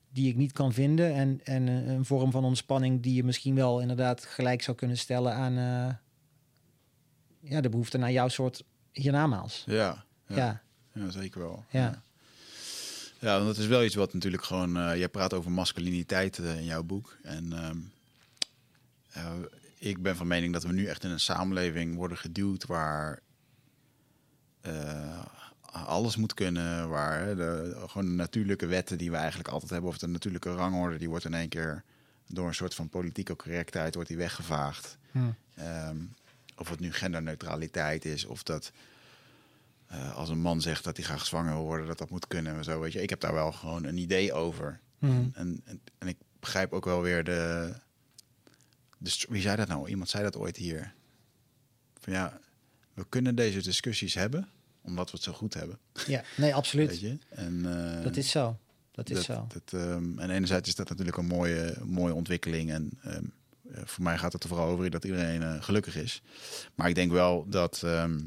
die 0.09 0.29
ik 0.29 0.35
niet 0.35 0.51
kan 0.51 0.73
vinden. 0.73 1.13
En, 1.13 1.39
en 1.43 1.67
een, 1.67 1.89
een 1.89 2.05
vorm 2.05 2.31
van 2.31 2.43
ontspanning 2.43 3.01
die 3.01 3.13
je 3.13 3.23
misschien 3.23 3.55
wel 3.55 3.79
inderdaad 3.79 4.25
gelijk 4.25 4.61
zou 4.61 4.77
kunnen 4.77 4.97
stellen 4.97 5.33
aan 5.33 5.57
eh, 5.57 5.95
ja, 7.51 7.61
de 7.61 7.69
behoefte 7.69 7.97
naar 7.97 8.11
jouw 8.11 8.27
soort 8.27 8.63
hiernamaals. 8.91 9.63
Ja, 9.65 10.05
Ja, 10.27 10.61
ja, 10.93 11.09
zeker 11.09 11.39
wel. 11.39 11.65
ja. 11.69 12.01
Ja, 13.21 13.33
want 13.33 13.45
dat 13.45 13.57
is 13.57 13.67
wel 13.67 13.83
iets 13.83 13.95
wat 13.95 14.13
natuurlijk 14.13 14.43
gewoon... 14.43 14.77
eh 14.77 14.97
jij 14.97 15.09
praat 15.09 15.33
over 15.33 15.51
masculiniteit 15.51 16.39
eh, 16.39 16.57
in 16.57 16.65
jouw 16.65 16.83
boek. 16.83 17.17
En 17.23 17.53
ehm, 17.53 17.77
eh, 19.11 19.33
ik 19.77 20.01
ben 20.01 20.15
van 20.15 20.27
mening 20.27 20.53
dat 20.53 20.63
we 20.63 20.73
nu 20.73 20.85
echt 20.85 21.03
in 21.03 21.09
een 21.09 21.19
samenleving 21.19 21.95
worden 21.95 22.17
geduwd... 22.17 22.65
waar 22.65 23.19
eh, 24.61 25.25
alles 25.71 26.15
moet 26.15 26.33
kunnen. 26.33 26.89
Waar 26.89 27.35
de, 27.35 27.75
gewoon 27.87 28.05
de 28.05 28.13
natuurlijke 28.13 28.65
wetten 28.65 28.97
die 28.97 29.11
we 29.11 29.17
eigenlijk 29.17 29.49
altijd 29.49 29.71
hebben... 29.71 29.89
of 29.89 29.97
de 29.97 30.07
natuurlijke 30.07 30.55
rangorde, 30.55 30.97
die 30.97 31.09
wordt 31.09 31.25
in 31.25 31.33
één 31.33 31.49
keer... 31.49 31.83
door 32.27 32.47
een 32.47 32.55
soort 32.55 32.75
van 32.75 32.89
politieke 32.89 33.35
correctheid 33.35 33.93
wordt 33.93 34.09
die 34.09 34.17
weggevaagd. 34.17 34.97
Hm. 35.11 35.19
Ehm, 35.55 35.97
of 36.55 36.69
het 36.69 36.79
nu 36.79 36.93
genderneutraliteit 36.93 38.05
is, 38.05 38.25
of 38.25 38.43
dat 38.43 38.71
eh, 39.87 40.15
als 40.15 40.29
een 40.29 40.41
man 40.41 40.61
zegt 40.61 40.83
dat 40.83 40.97
hij 40.97 41.05
graag 41.05 41.25
zwanger 41.25 41.53
wil 41.53 41.63
worden, 41.63 41.87
dat 41.87 41.97
dat 41.97 42.09
moet 42.09 42.27
kunnen 42.27 42.55
en 42.55 42.63
zo. 42.63 42.79
Weet 42.79 42.93
je, 42.93 43.01
ik 43.01 43.09
heb 43.09 43.19
daar 43.19 43.33
wel 43.33 43.51
gewoon 43.51 43.83
een 43.83 43.97
idee 43.97 44.33
over. 44.33 44.79
Mhm. 44.99 45.27
En, 45.33 45.61
en, 45.65 45.81
en 45.97 46.07
ik 46.07 46.17
begrijp 46.39 46.73
ook 46.73 46.85
wel 46.85 47.01
weer 47.01 47.23
de, 47.23 47.73
de. 48.97 49.25
Wie 49.29 49.41
zei 49.41 49.55
dat 49.55 49.67
nou? 49.67 49.89
Iemand 49.89 50.09
zei 50.09 50.23
dat 50.23 50.37
ooit 50.37 50.57
hier. 50.57 50.93
Van 51.99 52.13
ja, 52.13 52.39
we 52.93 53.05
kunnen 53.09 53.35
deze 53.35 53.61
discussies 53.61 54.13
hebben 54.13 54.49
omdat 54.89 55.11
we 55.11 55.15
het 55.17 55.23
zo 55.25 55.31
goed 55.31 55.53
hebben. 55.53 55.79
ja, 56.07 56.23
nee, 56.37 56.55
absoluut. 56.55 56.89
Weet 56.89 56.99
je? 56.99 57.17
En, 57.29 57.65
eh, 57.97 58.03
Dat 58.03 58.17
is 58.17 58.29
zo. 58.29 58.57
Dat 58.91 59.09
is 59.09 59.25
zo. 59.25 59.47
Dat, 59.47 59.81
ehm, 59.81 60.19
en 60.19 60.29
enerzijds 60.29 60.69
is 60.69 60.75
dat 60.75 60.89
natuurlijk 60.89 61.17
een 61.17 61.25
mooie, 61.25 61.75
mooie 61.85 62.13
ontwikkeling. 62.13 62.71
En 62.71 62.89
ehm, 63.03 63.23
eh, 63.73 63.81
voor 63.85 64.03
mij 64.03 64.17
gaat 64.17 64.33
het 64.33 64.43
er 64.43 64.49
vooral 64.49 64.67
over 64.67 64.89
dat 64.89 65.03
iedereen 65.03 65.41
eh, 65.41 65.63
gelukkig 65.63 65.95
is. 65.95 66.21
Maar 66.75 66.89
ik 66.89 66.95
denk 66.95 67.11
wel 67.11 67.45
dat, 67.49 67.81
ehm, 67.83 68.19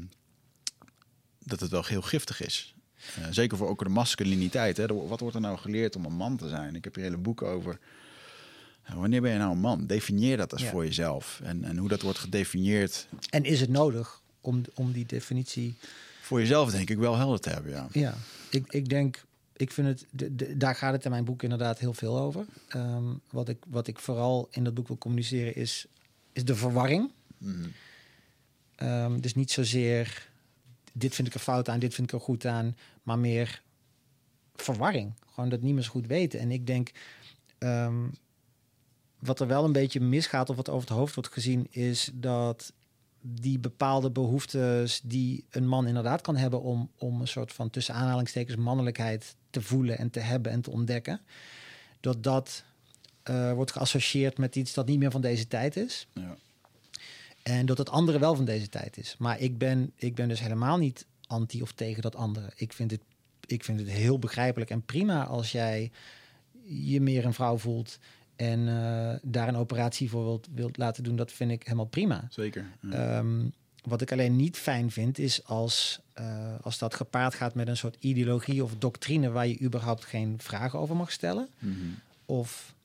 dat 1.39 1.59
het 1.59 1.69
wel 1.69 1.85
heel 1.85 2.01
giftig 2.01 2.41
is. 2.41 2.75
Zeker 3.29 3.57
voor 3.57 3.67
ook 3.67 3.83
de 3.83 3.89
masculiniteit. 3.89 4.77
Hè. 4.77 4.87
Wat 4.87 5.19
wordt 5.19 5.35
er 5.35 5.41
nou 5.41 5.57
geleerd 5.57 5.95
om 5.95 6.05
een 6.05 6.15
man 6.15 6.37
te 6.37 6.49
zijn? 6.49 6.75
Ik 6.75 6.83
heb 6.83 6.95
hier 6.95 7.03
hele 7.03 7.17
boeken 7.17 7.47
over. 7.47 7.79
Wanneer 8.95 9.21
ben 9.21 9.31
je 9.31 9.37
nou 9.37 9.51
een 9.51 9.59
man? 9.59 9.85
Definieer 9.87 10.37
dat 10.37 10.51
als 10.51 10.63
voor 10.65 10.85
jezelf. 10.85 11.39
En, 11.43 11.63
en 11.63 11.77
hoe 11.77 11.89
dat 11.89 12.01
wordt 12.01 12.19
gedefinieerd. 12.19 13.07
En 13.29 13.43
is 13.43 13.59
het 13.59 13.69
nodig 13.69 14.21
om, 14.41 14.61
om 14.73 14.91
die 14.91 15.05
definitie... 15.05 15.75
Voor 16.23 16.39
jezelf 16.39 16.71
denk 16.71 16.89
ik 16.89 16.97
wel 16.97 17.17
helder 17.17 17.39
te 17.39 17.49
hebben, 17.49 17.71
ja. 17.71 17.87
Ja, 17.91 18.15
ik, 18.49 18.73
ik 18.73 18.89
denk 18.89 19.25
ik 19.55 19.71
vind 19.71 19.87
het, 19.87 20.05
de, 20.11 20.57
daar 20.57 20.75
gaat 20.75 20.93
het 20.93 21.05
in 21.05 21.11
mijn 21.11 21.25
boek 21.25 21.43
inderdaad 21.43 21.79
heel 21.79 21.93
veel 21.93 22.19
over. 22.19 22.45
Ehm, 22.67 23.03
wat, 23.29 23.49
ik, 23.49 23.57
wat 23.67 23.87
ik 23.87 23.99
vooral 23.99 24.47
in 24.51 24.63
dat 24.63 24.73
boek 24.73 24.87
wil 24.87 24.97
communiceren 24.97 25.55
is, 25.55 25.85
is 26.33 26.45
de 26.45 26.55
verwarring. 26.55 27.11
Mm. 27.37 27.71
dus 29.21 29.35
niet 29.35 29.51
zozeer, 29.51 30.29
dit 30.93 31.15
vind 31.15 31.27
ik 31.27 31.33
er 31.33 31.39
fout 31.39 31.69
aan, 31.69 31.79
dit 31.79 31.93
vind 31.93 32.07
ik 32.07 32.13
er 32.13 32.25
goed 32.25 32.45
aan, 32.45 32.77
maar 33.03 33.19
meer 33.19 33.61
verwarring. 34.55 35.13
Gewoon 35.33 35.49
dat 35.49 35.83
zo 35.83 35.91
goed 35.91 36.07
weten. 36.07 36.39
En 36.39 36.51
ik 36.51 36.67
denk, 36.67 36.91
ehm, 37.57 38.07
wat 39.19 39.39
er 39.39 39.47
wel 39.47 39.63
een 39.63 39.71
beetje 39.71 39.99
misgaat 39.99 40.49
of 40.49 40.55
wat 40.55 40.69
over 40.69 40.87
het 40.87 40.97
hoofd 40.97 41.15
wordt 41.15 41.33
gezien, 41.33 41.67
is 41.69 42.09
dat 42.13 42.73
die 43.25 43.59
bepaalde 43.59 44.11
behoeftes 44.11 45.01
die 45.03 45.45
een 45.49 45.67
man 45.67 45.87
inderdaad 45.87 46.21
kan 46.21 46.35
hebben 46.35 46.61
om, 46.61 46.89
om 46.97 47.21
een 47.21 47.27
soort 47.27 47.53
van 47.53 47.69
tussen 47.69 47.93
aanhalingstekens 47.93 48.57
mannelijkheid 48.57 49.35
te 49.49 49.61
voelen 49.61 49.97
en 49.97 50.09
te 50.09 50.19
hebben 50.19 50.51
en 50.51 50.61
te 50.61 50.71
ontdekken, 50.71 51.21
dat 51.99 52.23
dat 52.23 52.63
uh, 53.29 53.53
wordt 53.53 53.71
geassocieerd 53.71 54.37
met 54.37 54.55
iets 54.55 54.73
dat 54.73 54.85
niet 54.85 54.99
meer 54.99 55.11
van 55.11 55.21
deze 55.21 55.47
tijd 55.47 55.75
is. 55.75 56.07
Ja. 56.13 56.35
En 57.43 57.65
dat 57.65 57.77
het 57.77 57.89
andere 57.89 58.19
wel 58.19 58.35
van 58.35 58.45
deze 58.45 58.69
tijd 58.69 58.97
is. 58.97 59.15
Maar 59.19 59.39
ik 59.39 59.57
ben, 59.57 59.91
ik 59.95 60.15
ben 60.15 60.27
dus 60.27 60.39
helemaal 60.39 60.77
niet 60.77 61.05
anti 61.27 61.61
of 61.61 61.71
tegen 61.71 62.01
dat 62.01 62.15
andere. 62.15 62.51
Ik 62.55 62.73
vind 62.73 62.91
het, 62.91 63.01
ik 63.45 63.63
vind 63.63 63.79
het 63.79 63.89
heel 63.89 64.19
begrijpelijk 64.19 64.69
en 64.69 64.85
prima 64.85 65.25
als 65.25 65.51
jij 65.51 65.91
je 66.65 67.01
meer 67.01 67.25
een 67.25 67.33
vrouw 67.33 67.57
voelt 67.57 67.99
en 68.35 68.59
uh, 68.59 69.13
daar 69.21 69.47
een 69.47 69.55
operatie 69.55 70.09
voor 70.09 70.23
wilt, 70.23 70.47
wilt 70.53 70.77
laten 70.77 71.03
doen, 71.03 71.15
dat 71.15 71.31
vind 71.31 71.51
ik 71.51 71.63
helemaal 71.63 71.85
prima. 71.85 72.27
Zeker. 72.29 72.65
Ehm, 72.91 73.45
wat 73.83 74.01
ik 74.01 74.11
alleen 74.11 74.35
niet 74.35 74.57
fijn 74.57 74.91
vind, 74.91 75.19
is 75.19 75.45
als, 75.45 75.99
uh, 76.19 76.53
als 76.61 76.77
dat 76.77 76.95
gepaard 76.95 77.33
gaat 77.33 77.55
met 77.55 77.67
een 77.67 77.77
soort 77.77 77.97
ideologie 77.99 78.63
of 78.63 78.75
doctrine 78.77 79.29
waar 79.31 79.47
je 79.47 79.61
überhaupt 79.61 80.05
geen 80.05 80.35
vragen 80.37 80.79
over 80.79 80.95
mag 80.95 81.11
stellen. 81.11 81.49
Mm 81.59 81.73
-hmm. 81.73 81.99
Of 82.25 82.75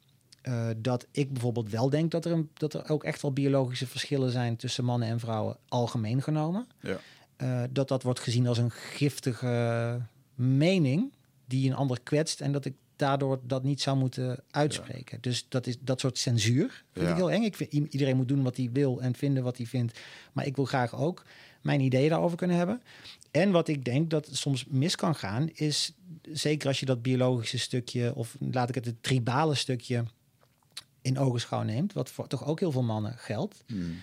uh, 0.42 0.66
dat 0.76 1.06
ik 1.10 1.32
bijvoorbeeld 1.32 1.70
wel 1.70 1.90
denk 1.90 2.10
dat 2.10 2.24
er, 2.24 2.32
een, 2.32 2.50
dat 2.54 2.74
er 2.74 2.90
ook 2.90 3.04
echt 3.04 3.22
wel 3.22 3.32
biologische 3.32 3.86
verschillen 3.86 4.30
zijn 4.30 4.56
tussen 4.56 4.84
mannen 4.84 5.08
en 5.08 5.20
vrouwen, 5.20 5.56
algemeen 5.68 6.22
genomen. 6.22 6.66
Ja. 6.80 6.98
Uh, 7.42 7.62
dat 7.70 7.88
dat 7.88 8.02
wordt 8.02 8.20
gezien 8.20 8.46
als 8.46 8.58
een 8.58 8.70
giftige 8.70 10.00
mening 10.34 11.12
die 11.46 11.70
een 11.70 11.76
ander 11.76 12.00
kwetst. 12.02 12.40
En 12.40 12.52
dat 12.52 12.64
ik 12.64 12.74
daardoor 12.98 13.40
dat 13.42 13.62
niet 13.62 13.80
zou 13.80 13.96
moeten 13.96 14.42
uitspreken. 14.50 15.18
Dus 15.20 15.46
dat 15.48 15.66
is 15.66 15.76
dat 15.80 16.00
soort 16.00 16.18
censuur. 16.18 16.84
Vind 16.92 17.08
ik 17.08 17.14
heel 17.14 17.30
eng. 17.30 17.42
Ik 17.42 17.56
vind, 17.56 17.72
iedereen 17.72 18.16
moet 18.16 18.28
doen 18.28 18.42
wat 18.42 18.56
hij 18.56 18.70
wil 18.72 19.00
en 19.00 19.14
vinden 19.14 19.42
wat 19.42 19.56
hij 19.56 19.66
vindt. 19.66 19.98
Maar 20.32 20.46
ik 20.46 20.56
wil 20.56 20.64
graag 20.64 20.94
ook 20.94 21.24
mijn 21.62 21.80
ideeën 21.80 22.08
daarover 22.08 22.36
kunnen 22.36 22.56
hebben. 22.56 22.82
En 23.30 23.50
wat 23.50 23.68
ik 23.68 23.84
denk 23.84 24.10
dat 24.10 24.28
soms 24.32 24.64
mis 24.64 24.96
kan 24.96 25.14
gaan, 25.14 25.48
is 25.48 25.92
zeker 26.32 26.68
als 26.68 26.80
je 26.80 26.86
dat 26.86 27.02
biologische 27.02 27.58
stukje, 27.58 28.14
of 28.14 28.36
laat 28.38 28.68
ik 28.68 28.74
het 28.74 28.84
het 28.84 29.02
tribale 29.02 29.54
stukje 29.54 30.04
in 31.02 31.18
ogenschouw 31.18 31.62
neemt, 31.62 31.92
wat 31.92 32.10
voor 32.10 32.26
toch 32.26 32.46
ook 32.46 32.60
heel 32.60 32.72
veel 32.72 32.82
mannen 32.82 33.18
geldt. 33.18 33.64
Hmm. 33.66 34.00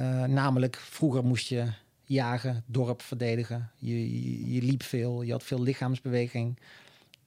Uh, 0.00 0.24
namelijk, 0.24 0.76
vroeger 0.76 1.24
moest 1.24 1.48
je 1.48 1.72
jagen, 2.04 2.64
dorp 2.66 3.02
verdedigen. 3.02 3.70
Je, 3.76 4.22
je, 4.22 4.52
je 4.52 4.62
liep 4.62 4.82
veel, 4.82 5.22
je 5.22 5.32
had 5.32 5.42
veel 5.42 5.62
lichaamsbeweging. 5.62 6.58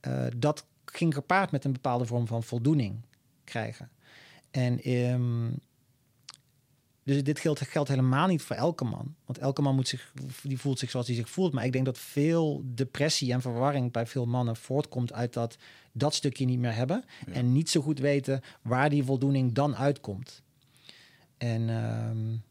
Uh, 0.08 0.26
dat 0.38 0.66
ging 0.98 1.14
gepaard 1.14 1.52
met 1.52 1.66
een 1.66 1.74
bepaalde 1.74 2.06
vorm 2.06 2.28
van 2.28 2.44
voldoening 2.44 3.02
krijgen. 3.44 3.90
En 4.52 4.92
um, 4.92 5.60
dus 7.04 7.24
dit 7.24 7.40
geldt, 7.40 7.62
geldt 7.62 7.90
helemaal 7.90 8.28
niet 8.28 8.42
voor 8.42 8.56
elke 8.56 8.84
man. 8.84 9.16
Want 9.26 9.38
elke 9.38 9.62
man 9.62 9.76
moet 9.76 9.88
zich, 9.88 10.14
die 10.44 10.60
voelt 10.60 10.80
zich 10.80 10.90
zoals 10.90 11.08
hij 11.08 11.16
zich 11.16 11.30
voelt. 11.30 11.54
Maar 11.54 11.66
ik 11.66 11.72
denk 11.72 11.86
dat 11.86 11.98
veel 11.98 12.62
depressie 12.66 13.34
en 13.34 13.42
verwarring 13.42 13.92
bij 13.92 14.06
veel 14.06 14.26
mannen 14.26 14.56
voortkomt 14.56 15.14
uit 15.14 15.34
dat 15.34 15.58
dat 15.92 16.14
stukje 16.14 16.46
niet 16.46 16.60
meer 16.60 16.76
hebben. 16.76 17.06
En 17.32 17.52
niet 17.52 17.70
zo 17.70 17.82
goed 17.82 18.00
weten 18.00 18.42
waar 18.62 18.90
die 18.90 19.04
voldoening 19.04 19.54
dan 19.54 19.76
uitkomt. 19.76 20.42
En 21.38 21.70
um, 21.70 22.44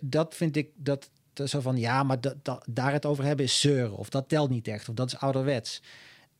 dat 0.00 0.34
vind 0.34 0.56
ik 0.56 0.68
dat 0.74 1.10
zo 1.44 1.60
van 1.60 1.76
ja, 1.76 2.02
maar 2.02 2.20
dat, 2.20 2.62
daar 2.68 2.92
het 2.92 3.06
over 3.06 3.24
hebben 3.24 3.44
is 3.44 3.60
zeuren. 3.60 3.96
Of 3.96 4.08
dat 4.08 4.28
telt 4.28 4.50
niet 4.50 4.68
echt. 4.68 4.88
Of 4.88 4.94
dat 4.94 5.06
is 5.06 5.18
ouderwets. 5.18 5.82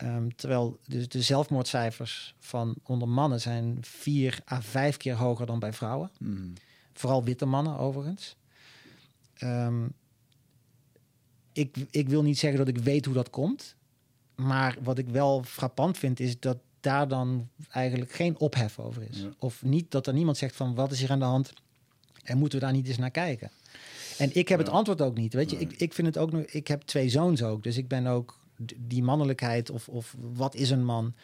Um, 0.02 0.36
terwijl 0.36 0.78
de, 0.84 1.06
de, 1.06 1.22
zelfmoordcijfers 1.22 2.34
van 2.38 2.74
onder 2.82 3.08
mannen 3.08 3.40
zijn 3.40 3.78
vier 3.80 4.38
à 4.52 4.60
vijf 4.60 4.96
keer 4.96 5.14
hoger 5.14 5.46
dan 5.46 5.58
bij 5.58 5.72
vrouwen. 5.72 6.10
Mm. 6.18 6.52
Vooral 6.92 7.24
witte 7.24 7.46
mannen 7.46 7.78
overigens. 7.78 8.36
Um, 9.42 9.92
ik, 11.52 11.76
ik 11.90 12.08
wil 12.08 12.22
niet 12.22 12.38
zeggen 12.38 12.58
dat 12.58 12.68
ik 12.68 12.78
weet 12.78 13.04
hoe 13.04 13.14
dat 13.14 13.30
komt. 13.30 13.74
Maar 14.34 14.76
wat 14.82 14.98
ik 14.98 15.08
wel 15.08 15.42
frappant 15.42 15.98
vind 15.98 16.20
is 16.20 16.40
dat 16.40 16.58
daar 16.80 17.08
dan 17.08 17.48
eigenlijk 17.70 18.12
geen 18.12 18.38
ophef 18.38 18.78
over 18.78 19.02
is. 19.10 19.26
Of 19.38 19.62
niet 19.62 19.90
dat 19.90 20.06
er 20.06 20.12
niemand 20.12 20.36
zegt 20.36 20.56
van 20.56 20.74
wat 20.74 20.92
is 20.92 21.00
hier 21.00 21.10
aan 21.10 21.18
de 21.18 21.24
hand 21.24 21.52
en 22.22 22.38
moeten 22.38 22.58
we 22.58 22.64
daar 22.64 22.74
niet 22.74 22.88
eens 22.88 22.98
naar 22.98 23.10
kijken. 23.10 23.50
En 24.18 24.30
ik 24.34 24.48
heb 24.48 24.58
het 24.58 24.68
antwoord 24.68 25.02
ook 25.02 25.16
niet. 25.16 25.34
Weet 25.34 25.50
je, 25.50 25.56
ik, 25.56 25.72
ik 25.72 25.92
vind 25.92 26.06
het 26.06 26.18
ook 26.18 26.32
nog. 26.32 26.42
Ik 26.42 26.66
heb 26.66 26.82
twee 26.82 27.08
zoons 27.08 27.42
ook, 27.42 27.62
dus 27.62 27.76
ik 27.76 27.88
ben 27.88 28.06
ook 28.06 28.38
die 28.76 29.02
mannelijkheid 29.02 29.70
of, 29.70 29.88
of 29.88 30.16
wat 30.18 30.54
is 30.54 30.70
een 30.70 30.84
man, 30.84 31.14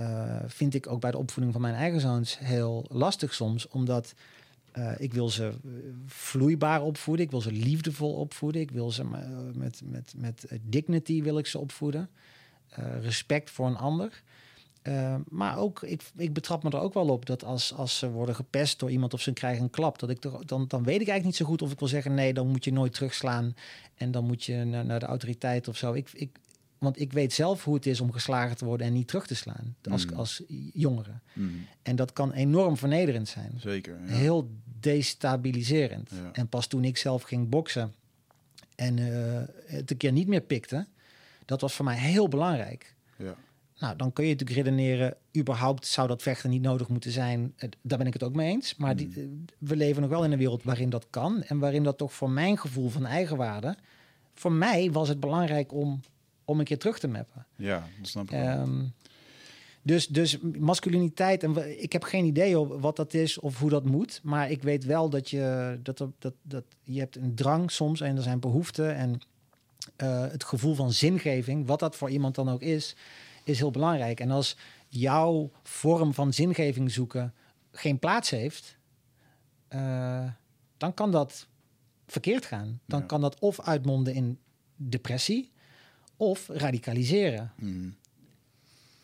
uh, 0.00 0.36
vind 0.46 0.74
ik 0.74 0.86
ook 0.86 1.00
bij 1.00 1.10
de 1.10 1.18
opvoeding 1.18 1.52
van 1.52 1.62
mijn 1.62 1.74
eigen 1.74 2.00
zoons 2.00 2.38
heel 2.38 2.84
lastig 2.88 3.34
soms, 3.34 3.68
omdat 3.68 4.14
uh, 4.78 4.92
ik 4.98 5.14
wil 5.14 5.28
ze 5.28 5.52
vloeibaar 6.06 6.82
opvoeden, 6.82 7.24
ik 7.24 7.30
wil 7.30 7.40
ze 7.40 7.52
liefdevol 7.52 8.12
opvoeden, 8.12 8.60
ik 8.60 8.70
wil 8.70 8.90
ze 8.90 9.04
met, 9.54 9.82
met, 9.84 10.14
met 10.16 10.46
dignity 10.62 11.22
wil 11.22 11.38
ik 11.38 11.46
ze 11.46 11.58
opvoeden, 11.58 12.10
respect 13.00 13.50
voor 13.50 13.66
een 13.66 13.76
ander. 13.76 14.22
Maar 15.28 15.58
ook, 15.58 15.82
ik, 15.82 16.02
ik 16.16 16.32
betrap 16.32 16.62
me 16.62 16.70
er 16.70 16.80
ook 16.80 16.94
wel 16.94 17.08
op 17.08 17.26
dat 17.26 17.44
als, 17.44 17.74
als 17.74 17.98
ze 17.98 18.10
worden 18.10 18.34
gepest 18.34 18.78
door 18.78 18.90
iemand 18.90 19.14
of 19.14 19.20
ze 19.20 19.32
krijgen 19.32 19.62
een 19.62 19.70
klap, 19.70 19.98
dat 19.98 20.10
ik 20.10 20.22
dan, 20.22 20.64
dan 20.68 20.82
weet 20.82 21.00
ik 21.00 21.08
eigenlijk 21.08 21.24
niet 21.24 21.36
zo 21.36 21.44
goed 21.44 21.62
of 21.62 21.72
ik 21.72 21.78
wil 21.78 21.88
zeggen: 21.88 22.14
nee, 22.14 22.34
dan 22.34 22.46
moet 22.46 22.64
je 22.64 22.72
nooit 22.72 22.94
terugslaan 22.94 23.54
en 23.94 24.10
dan 24.10 24.24
moet 24.24 24.44
je 24.44 24.64
naar, 24.64 24.84
naar 24.84 25.00
de 25.00 25.06
autoriteit 25.06 25.68
of 25.68 25.76
zo. 25.76 25.92
Ik, 25.92 26.10
ik, 26.12 26.38
want 26.80 27.00
ik 27.00 27.12
weet 27.12 27.32
zelf 27.32 27.64
hoe 27.64 27.74
het 27.74 27.86
is 27.86 28.00
om 28.00 28.12
geslagen 28.12 28.56
te 28.56 28.64
worden 28.64 28.86
en 28.86 28.92
niet 28.92 29.08
terug 29.08 29.26
te 29.26 29.34
slaan 29.34 29.76
als, 29.90 30.06
mm. 30.06 30.12
als 30.12 30.42
jongere. 30.72 31.12
Mm. 31.32 31.66
En 31.82 31.96
dat 31.96 32.12
kan 32.12 32.32
enorm 32.32 32.76
vernederend 32.76 33.28
zijn. 33.28 33.52
Zeker. 33.56 33.98
Ja. 34.06 34.12
Heel 34.12 34.50
destabiliserend. 34.80 36.10
En 36.32 36.48
pas 36.48 36.66
toen 36.66 36.84
ik 36.84 36.96
zelf 36.96 37.22
ging 37.22 37.48
boksen 37.48 37.94
en 38.74 38.96
uh, 38.96 39.40
het 39.66 39.90
een 39.90 39.96
keer 39.96 40.12
niet 40.12 40.28
meer 40.28 40.40
pikte, 40.40 40.86
dat 41.44 41.60
was 41.60 41.74
voor 41.74 41.84
mij 41.84 41.98
heel 41.98 42.28
belangrijk. 42.28 42.94
Ja. 43.16 43.34
Nou, 43.78 43.96
dan 43.96 44.12
kun 44.12 44.24
je 44.24 44.30
natuurlijk 44.30 44.58
redeneren, 44.58 45.16
überhaupt 45.36 45.86
zou 45.86 46.08
dat 46.08 46.22
vechten 46.22 46.50
niet 46.50 46.62
nodig 46.62 46.88
moeten 46.88 47.10
zijn. 47.10 47.54
Daar 47.82 47.98
ben 47.98 48.06
ik 48.06 48.12
het 48.12 48.22
ook 48.22 48.34
mee 48.34 48.50
eens. 48.50 48.76
Maar 48.76 48.96
die, 48.96 49.12
mm. 49.16 49.44
we 49.58 49.76
leven 49.76 50.00
nog 50.00 50.10
wel 50.10 50.24
in 50.24 50.32
een 50.32 50.38
wereld 50.38 50.62
waarin 50.62 50.90
dat 50.90 51.06
kan. 51.10 51.42
En 51.42 51.58
waarin 51.58 51.82
dat 51.82 51.98
toch 51.98 52.12
voor 52.12 52.30
mijn 52.30 52.58
gevoel 52.58 52.88
van 52.88 53.06
eigenwaarde... 53.06 53.76
Voor 54.34 54.52
mij 54.52 54.90
was 54.92 55.08
het 55.08 55.20
belangrijk 55.20 55.72
om 55.72 56.00
om 56.50 56.58
een 56.58 56.64
keer 56.64 56.78
terug 56.78 56.98
te 56.98 57.08
mappen. 57.08 57.46
Ja, 57.56 57.86
dat 57.98 58.08
snap 58.08 58.30
ik. 58.30 58.44
Um, 58.44 58.92
dus, 59.82 60.06
dus 60.06 60.38
masculiniteit, 60.58 61.42
en 61.42 61.82
ik 61.82 61.92
heb 61.92 62.02
geen 62.02 62.24
idee 62.24 62.56
wat 62.56 62.96
dat 62.96 63.14
is 63.14 63.38
of 63.38 63.58
hoe 63.58 63.70
dat 63.70 63.84
moet. 63.84 64.20
Maar 64.22 64.50
ik 64.50 64.62
weet 64.62 64.84
wel 64.84 65.10
dat 65.10 65.30
je, 65.30 65.78
dat, 65.82 66.00
er, 66.00 66.10
dat, 66.18 66.34
dat, 66.42 66.64
je 66.82 66.98
hebt 66.98 67.16
een 67.16 67.34
drang 67.34 67.70
soms 67.70 68.00
en 68.00 68.16
er 68.16 68.22
zijn 68.22 68.40
behoeften. 68.40 68.94
En 68.94 69.20
uh, 70.02 70.20
het 70.20 70.44
gevoel 70.44 70.74
van 70.74 70.92
zingeving, 70.92 71.66
wat 71.66 71.78
dat 71.78 71.96
voor 71.96 72.10
iemand 72.10 72.34
dan 72.34 72.48
ook 72.48 72.62
is, 72.62 72.96
is 73.44 73.58
heel 73.58 73.70
belangrijk. 73.70 74.20
En 74.20 74.30
als 74.30 74.56
jouw 74.88 75.50
vorm 75.62 76.14
van 76.14 76.32
zingeving 76.32 76.90
zoeken 76.90 77.34
geen 77.72 77.98
plaats 77.98 78.30
heeft, 78.30 78.76
uh, 79.74 80.28
dan 80.76 80.94
kan 80.94 81.10
dat 81.10 81.46
verkeerd 82.06 82.46
gaan. 82.46 82.80
Dan 82.86 83.06
kan 83.06 83.20
dat 83.20 83.38
of 83.38 83.60
uitmonden 83.60 84.14
in 84.14 84.38
depressie 84.76 85.50
of 86.20 86.48
radicaliseren. 86.52 87.52
Mm. 87.56 87.94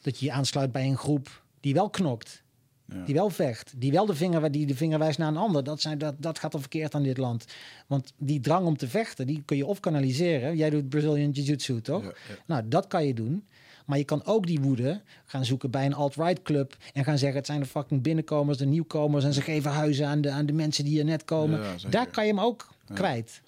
Dat 0.02 0.18
je 0.18 0.24
je 0.26 0.32
aansluit 0.32 0.72
bij 0.72 0.86
een 0.86 0.96
groep 0.96 1.42
die 1.60 1.74
wel 1.74 1.90
knokt. 1.90 2.42
Ja. 2.88 3.02
Die 3.04 3.14
wel 3.14 3.30
vecht. 3.30 3.72
Die 3.76 3.92
wel 3.92 4.06
de 4.06 4.14
vinger, 4.14 4.50
die 4.52 4.66
de 4.66 4.76
vinger 4.76 4.98
wijst 4.98 5.18
naar 5.18 5.28
een 5.28 5.36
ander. 5.36 5.64
Dat, 5.64 5.80
zijn, 5.80 5.98
dat, 5.98 6.14
dat 6.18 6.38
gaat 6.38 6.54
er 6.54 6.60
verkeerd 6.60 6.94
aan 6.94 7.02
dit 7.02 7.16
land. 7.18 7.44
Want 7.86 8.12
die 8.16 8.40
drang 8.40 8.66
om 8.66 8.76
te 8.76 8.88
vechten, 8.88 9.26
die 9.26 9.42
kun 9.44 9.56
je 9.56 9.66
of 9.66 9.80
kanaliseren. 9.80 10.56
Jij 10.56 10.70
doet 10.70 10.88
Brazilian 10.88 11.30
Jiu-Jitsu, 11.30 11.80
toch? 11.80 12.02
Ja, 12.02 12.12
nou, 12.46 12.68
dat 12.68 12.86
kan 12.86 13.06
je 13.06 13.14
doen. 13.14 13.44
Maar 13.86 13.98
je 13.98 14.04
kan 14.04 14.24
ook 14.24 14.46
die 14.46 14.60
woede 14.60 15.00
gaan 15.24 15.44
zoeken 15.44 15.70
bij 15.70 15.86
een 15.86 15.94
alt-right 15.94 16.42
club. 16.42 16.76
En 16.92 17.04
gaan 17.04 17.18
zeggen: 17.18 17.36
het 17.38 17.46
zijn 17.46 17.60
de 17.60 17.66
fucking 17.66 18.02
binnenkomers, 18.02 18.58
de 18.58 18.66
nieuwkomers. 18.66 19.24
En 19.24 19.32
ze 19.32 19.40
geven 19.40 19.70
huizen 19.70 20.06
aan 20.06 20.20
de, 20.20 20.30
aan 20.30 20.46
de 20.46 20.52
mensen 20.52 20.84
die 20.84 20.98
er 20.98 21.04
net 21.04 21.24
komen. 21.24 21.60
Daar 21.90 22.06
kan 22.10 22.26
je 22.26 22.30
hem 22.34 22.40
ook 22.40 22.68
kwijt. 22.94 23.40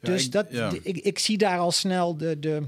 Dus 0.00 0.24
ik- 0.24 0.32
dat, 0.32 0.46
ik, 0.82 0.96
ik 0.96 1.18
zie 1.18 1.38
daar 1.38 1.58
al 1.58 1.70
snel 1.72 2.16
de. 2.16 2.38
de 2.38 2.62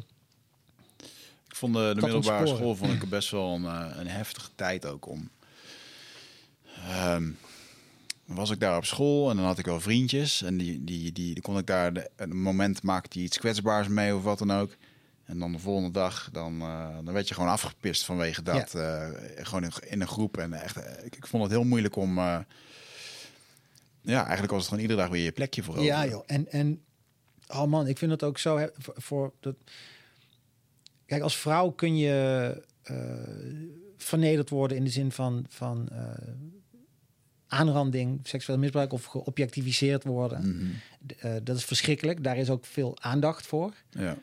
Ik 1.52 1.58
vond 1.58 1.74
de, 1.74 1.80
de 1.80 2.00
Dat 2.00 2.02
middelbare 2.10 2.46
school 2.46 2.76
vond 2.76 2.92
ik 2.92 3.08
best 3.08 3.30
wel 3.30 3.54
een, 3.54 3.64
eh, 3.64 3.96
een 3.98 4.06
heftige 4.06 4.48
tijd 4.54 4.86
ook 4.86 5.08
om. 5.08 5.30
Ehm, 6.88 7.30
was 8.24 8.50
ik 8.50 8.60
daar 8.60 8.76
op 8.76 8.84
school 8.84 9.30
en 9.30 9.36
dan 9.36 9.44
had 9.44 9.58
ik 9.58 9.64
wel 9.64 9.80
vriendjes. 9.80 10.42
En 10.42 10.56
die, 10.56 10.84
die, 10.84 11.12
die, 11.12 11.34
die 11.34 11.42
kon 11.42 11.58
ik 11.58 11.66
daar 11.66 11.92
de, 11.92 12.10
een 12.16 12.42
moment 12.42 12.82
maakte 12.82 13.10
die 13.16 13.24
iets 13.26 13.38
kwetsbaars 13.38 13.88
mee 13.88 14.14
of 14.16 14.22
wat 14.22 14.38
dan 14.38 14.52
ook. 14.52 14.76
En 15.24 15.38
dan 15.38 15.52
de 15.52 15.58
volgende 15.58 15.90
dag, 15.90 16.28
dan, 16.32 16.60
eh, 16.60 16.96
dan 17.04 17.14
werd 17.14 17.28
je 17.28 17.34
gewoon 17.34 17.48
afgepist 17.50 18.04
vanwege 18.04 18.42
dat. 18.42 18.74
eh, 18.74 19.08
gewoon 19.36 19.64
in, 19.64 19.72
in 19.88 20.00
een 20.00 20.08
groep. 20.08 20.36
En 20.36 20.52
echt, 20.52 20.76
ik, 21.04 21.16
ik 21.16 21.26
vond 21.26 21.42
het 21.42 21.52
heel 21.52 21.64
moeilijk 21.64 21.96
om. 21.96 22.18
ja, 22.18 22.46
eigenlijk 24.02 24.50
was 24.50 24.58
het 24.60 24.68
gewoon 24.68 24.82
iedere 24.82 25.00
dag 25.00 25.10
weer 25.10 25.24
je 25.24 25.32
plekje 25.32 25.62
voor. 25.62 25.80
ja, 25.82 26.06
joh. 26.06 26.22
En, 26.26 26.48
en 26.52 26.82
oh 27.48 27.64
man, 27.64 27.86
ik 27.86 27.98
vind 27.98 28.10
het 28.10 28.22
ook 28.22 28.38
zo. 28.38 28.68
Voor 28.78 29.32
dat, 29.40 29.54
kijk, 31.06 31.22
als 31.22 31.36
vrouw 31.36 31.70
kun 31.70 31.96
je 31.96 32.56
eh, 32.82 32.96
vernederd 33.96 34.50
worden 34.50 34.76
in 34.76 34.84
de 34.84 34.90
zin 34.90 35.12
van, 35.12 35.46
van 35.48 35.88
eh, 35.88 35.98
aanranding, 37.46 38.20
seksueel 38.22 38.58
misbruik 38.58 38.92
of 38.92 39.04
geobjectiviseerd 39.04 40.04
worden. 40.04 40.56
Mhm. 40.56 40.66
Eh, 41.18 41.32
dat 41.42 41.56
is 41.56 41.64
verschrikkelijk. 41.64 42.24
Daar 42.24 42.36
is 42.36 42.50
ook 42.50 42.64
veel 42.64 42.96
aandacht 43.00 43.46
voor. 43.46 43.72
ja. 43.90 44.16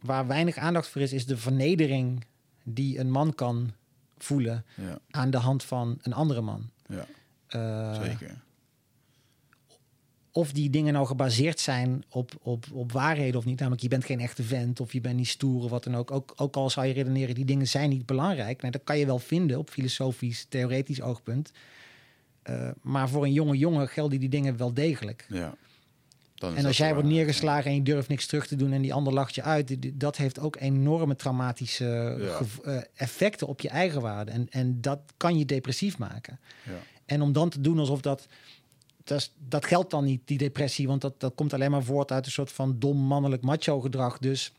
Waar 0.00 0.26
weinig 0.26 0.56
aandacht 0.56 0.88
voor 0.88 1.00
is, 1.00 1.12
is 1.12 1.26
de 1.26 1.36
vernedering 1.36 2.24
die 2.62 2.98
een 2.98 3.10
man 3.10 3.34
kan 3.34 3.72
voelen 4.18 4.64
ja, 4.74 4.98
aan 5.10 5.30
de 5.30 5.36
hand 5.36 5.64
van 5.64 5.98
een 6.02 6.12
andere 6.12 6.40
man. 6.40 6.70
ja, 6.88 7.94
zeker. 8.04 8.44
Of 10.36 10.52
die 10.52 10.70
dingen 10.70 10.92
nou 10.92 11.06
gebaseerd 11.06 11.60
zijn 11.60 12.04
op, 12.08 12.32
op, 12.42 12.66
op 12.72 12.92
waarheden 12.92 13.36
of 13.36 13.44
niet. 13.44 13.58
Namelijk, 13.58 13.82
je 13.82 13.88
bent 13.88 14.04
geen 14.04 14.20
echte 14.20 14.42
vent 14.42 14.80
of 14.80 14.92
je 14.92 15.00
bent 15.00 15.16
niet 15.16 15.28
stoer 15.28 15.64
of 15.64 15.70
wat 15.70 15.84
dan 15.84 15.96
ook. 15.96 16.10
Ook, 16.10 16.32
ook 16.36 16.56
al 16.56 16.70
zou 16.70 16.86
je 16.86 16.92
redeneren, 16.92 17.34
die 17.34 17.44
dingen 17.44 17.68
zijn 17.68 17.90
niet 17.90 18.06
belangrijk. 18.06 18.60
Nou, 18.60 18.72
dat 18.72 18.84
kan 18.84 18.98
je 18.98 19.06
wel 19.06 19.18
vinden 19.18 19.58
op 19.58 19.70
filosofisch, 19.70 20.46
theoretisch 20.48 21.02
oogpunt. 21.02 21.52
Eh, 22.42 22.70
maar 22.82 23.08
voor 23.08 23.24
een 23.24 23.32
jonge 23.32 23.56
jongen 23.56 23.88
gelden 23.88 24.20
die 24.20 24.28
dingen 24.28 24.56
wel 24.56 24.74
degelijk. 24.74 25.26
Ja. 25.28 25.54
Dan 26.34 26.56
En 26.56 26.66
als 26.66 26.76
jij 26.76 26.92
wordt 26.94 27.08
neergeslagen 27.08 27.70
en 27.70 27.76
je 27.76 27.82
durft 27.82 28.08
niks 28.08 28.26
terug 28.26 28.46
te 28.46 28.56
doen 28.56 28.72
en 28.72 28.82
die 28.82 28.94
ander 28.94 29.12
lacht 29.12 29.34
je 29.34 29.42
uit, 29.42 30.00
dat 30.00 30.16
heeft 30.16 30.38
ook 30.40 30.56
enorme 30.56 31.16
traumatische 31.16 32.16
Ja. 32.20 32.40
eh, 32.72 32.82
effecten 32.94 33.46
op 33.46 33.60
je 33.60 33.68
eigen 33.68 34.00
waarde. 34.00 34.30
En, 34.30 34.46
en 34.50 34.80
dat 34.80 35.00
kan 35.16 35.38
je 35.38 35.44
depressief 35.44 35.98
maken. 35.98 36.38
Ja. 36.64 36.72
En 37.06 37.22
om 37.22 37.32
dan 37.32 37.48
te 37.48 37.60
doen 37.60 37.78
alsof 37.78 38.00
dat. 38.00 38.26
Dat, 39.06 39.30
dat 39.48 39.64
geldt 39.64 39.90
dan 39.90 40.04
niet, 40.04 40.20
die 40.24 40.38
depressie, 40.38 40.86
want 40.86 41.00
dat, 41.00 41.20
dat 41.20 41.34
komt 41.34 41.52
alleen 41.52 41.70
maar 41.70 41.82
voort 41.82 42.12
uit 42.12 42.26
een 42.26 42.32
soort 42.32 42.52
van 42.52 42.78
dom 42.78 42.96
mannelijk 42.96 43.42
macho 43.42 43.80
gedrag. 43.80 44.18
Dus 44.18 44.52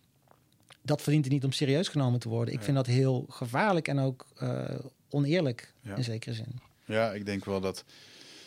dat 0.82 1.02
verdient 1.02 1.26
er 1.26 1.32
niet 1.32 1.44
om 1.44 1.52
serieus 1.52 1.88
genomen 1.88 2.20
te 2.20 2.30
worden. 2.30 2.54
Ik 2.54 2.60
Ja. 2.60 2.66
vind 2.66 2.78
dat 2.78 2.86
heel 2.86 3.26
gevaarlijk 3.30 3.88
en 3.88 4.00
ook 4.00 4.26
eh, 4.38 4.64
oneerlijk 5.10 5.74
Ja. 5.82 5.96
in 5.96 6.04
zekere 6.04 6.36
zin. 6.36 6.60
Ja, 6.86 7.12
ik 7.14 7.26
denk 7.26 7.46
wel 7.46 7.60
dat. 7.62 7.84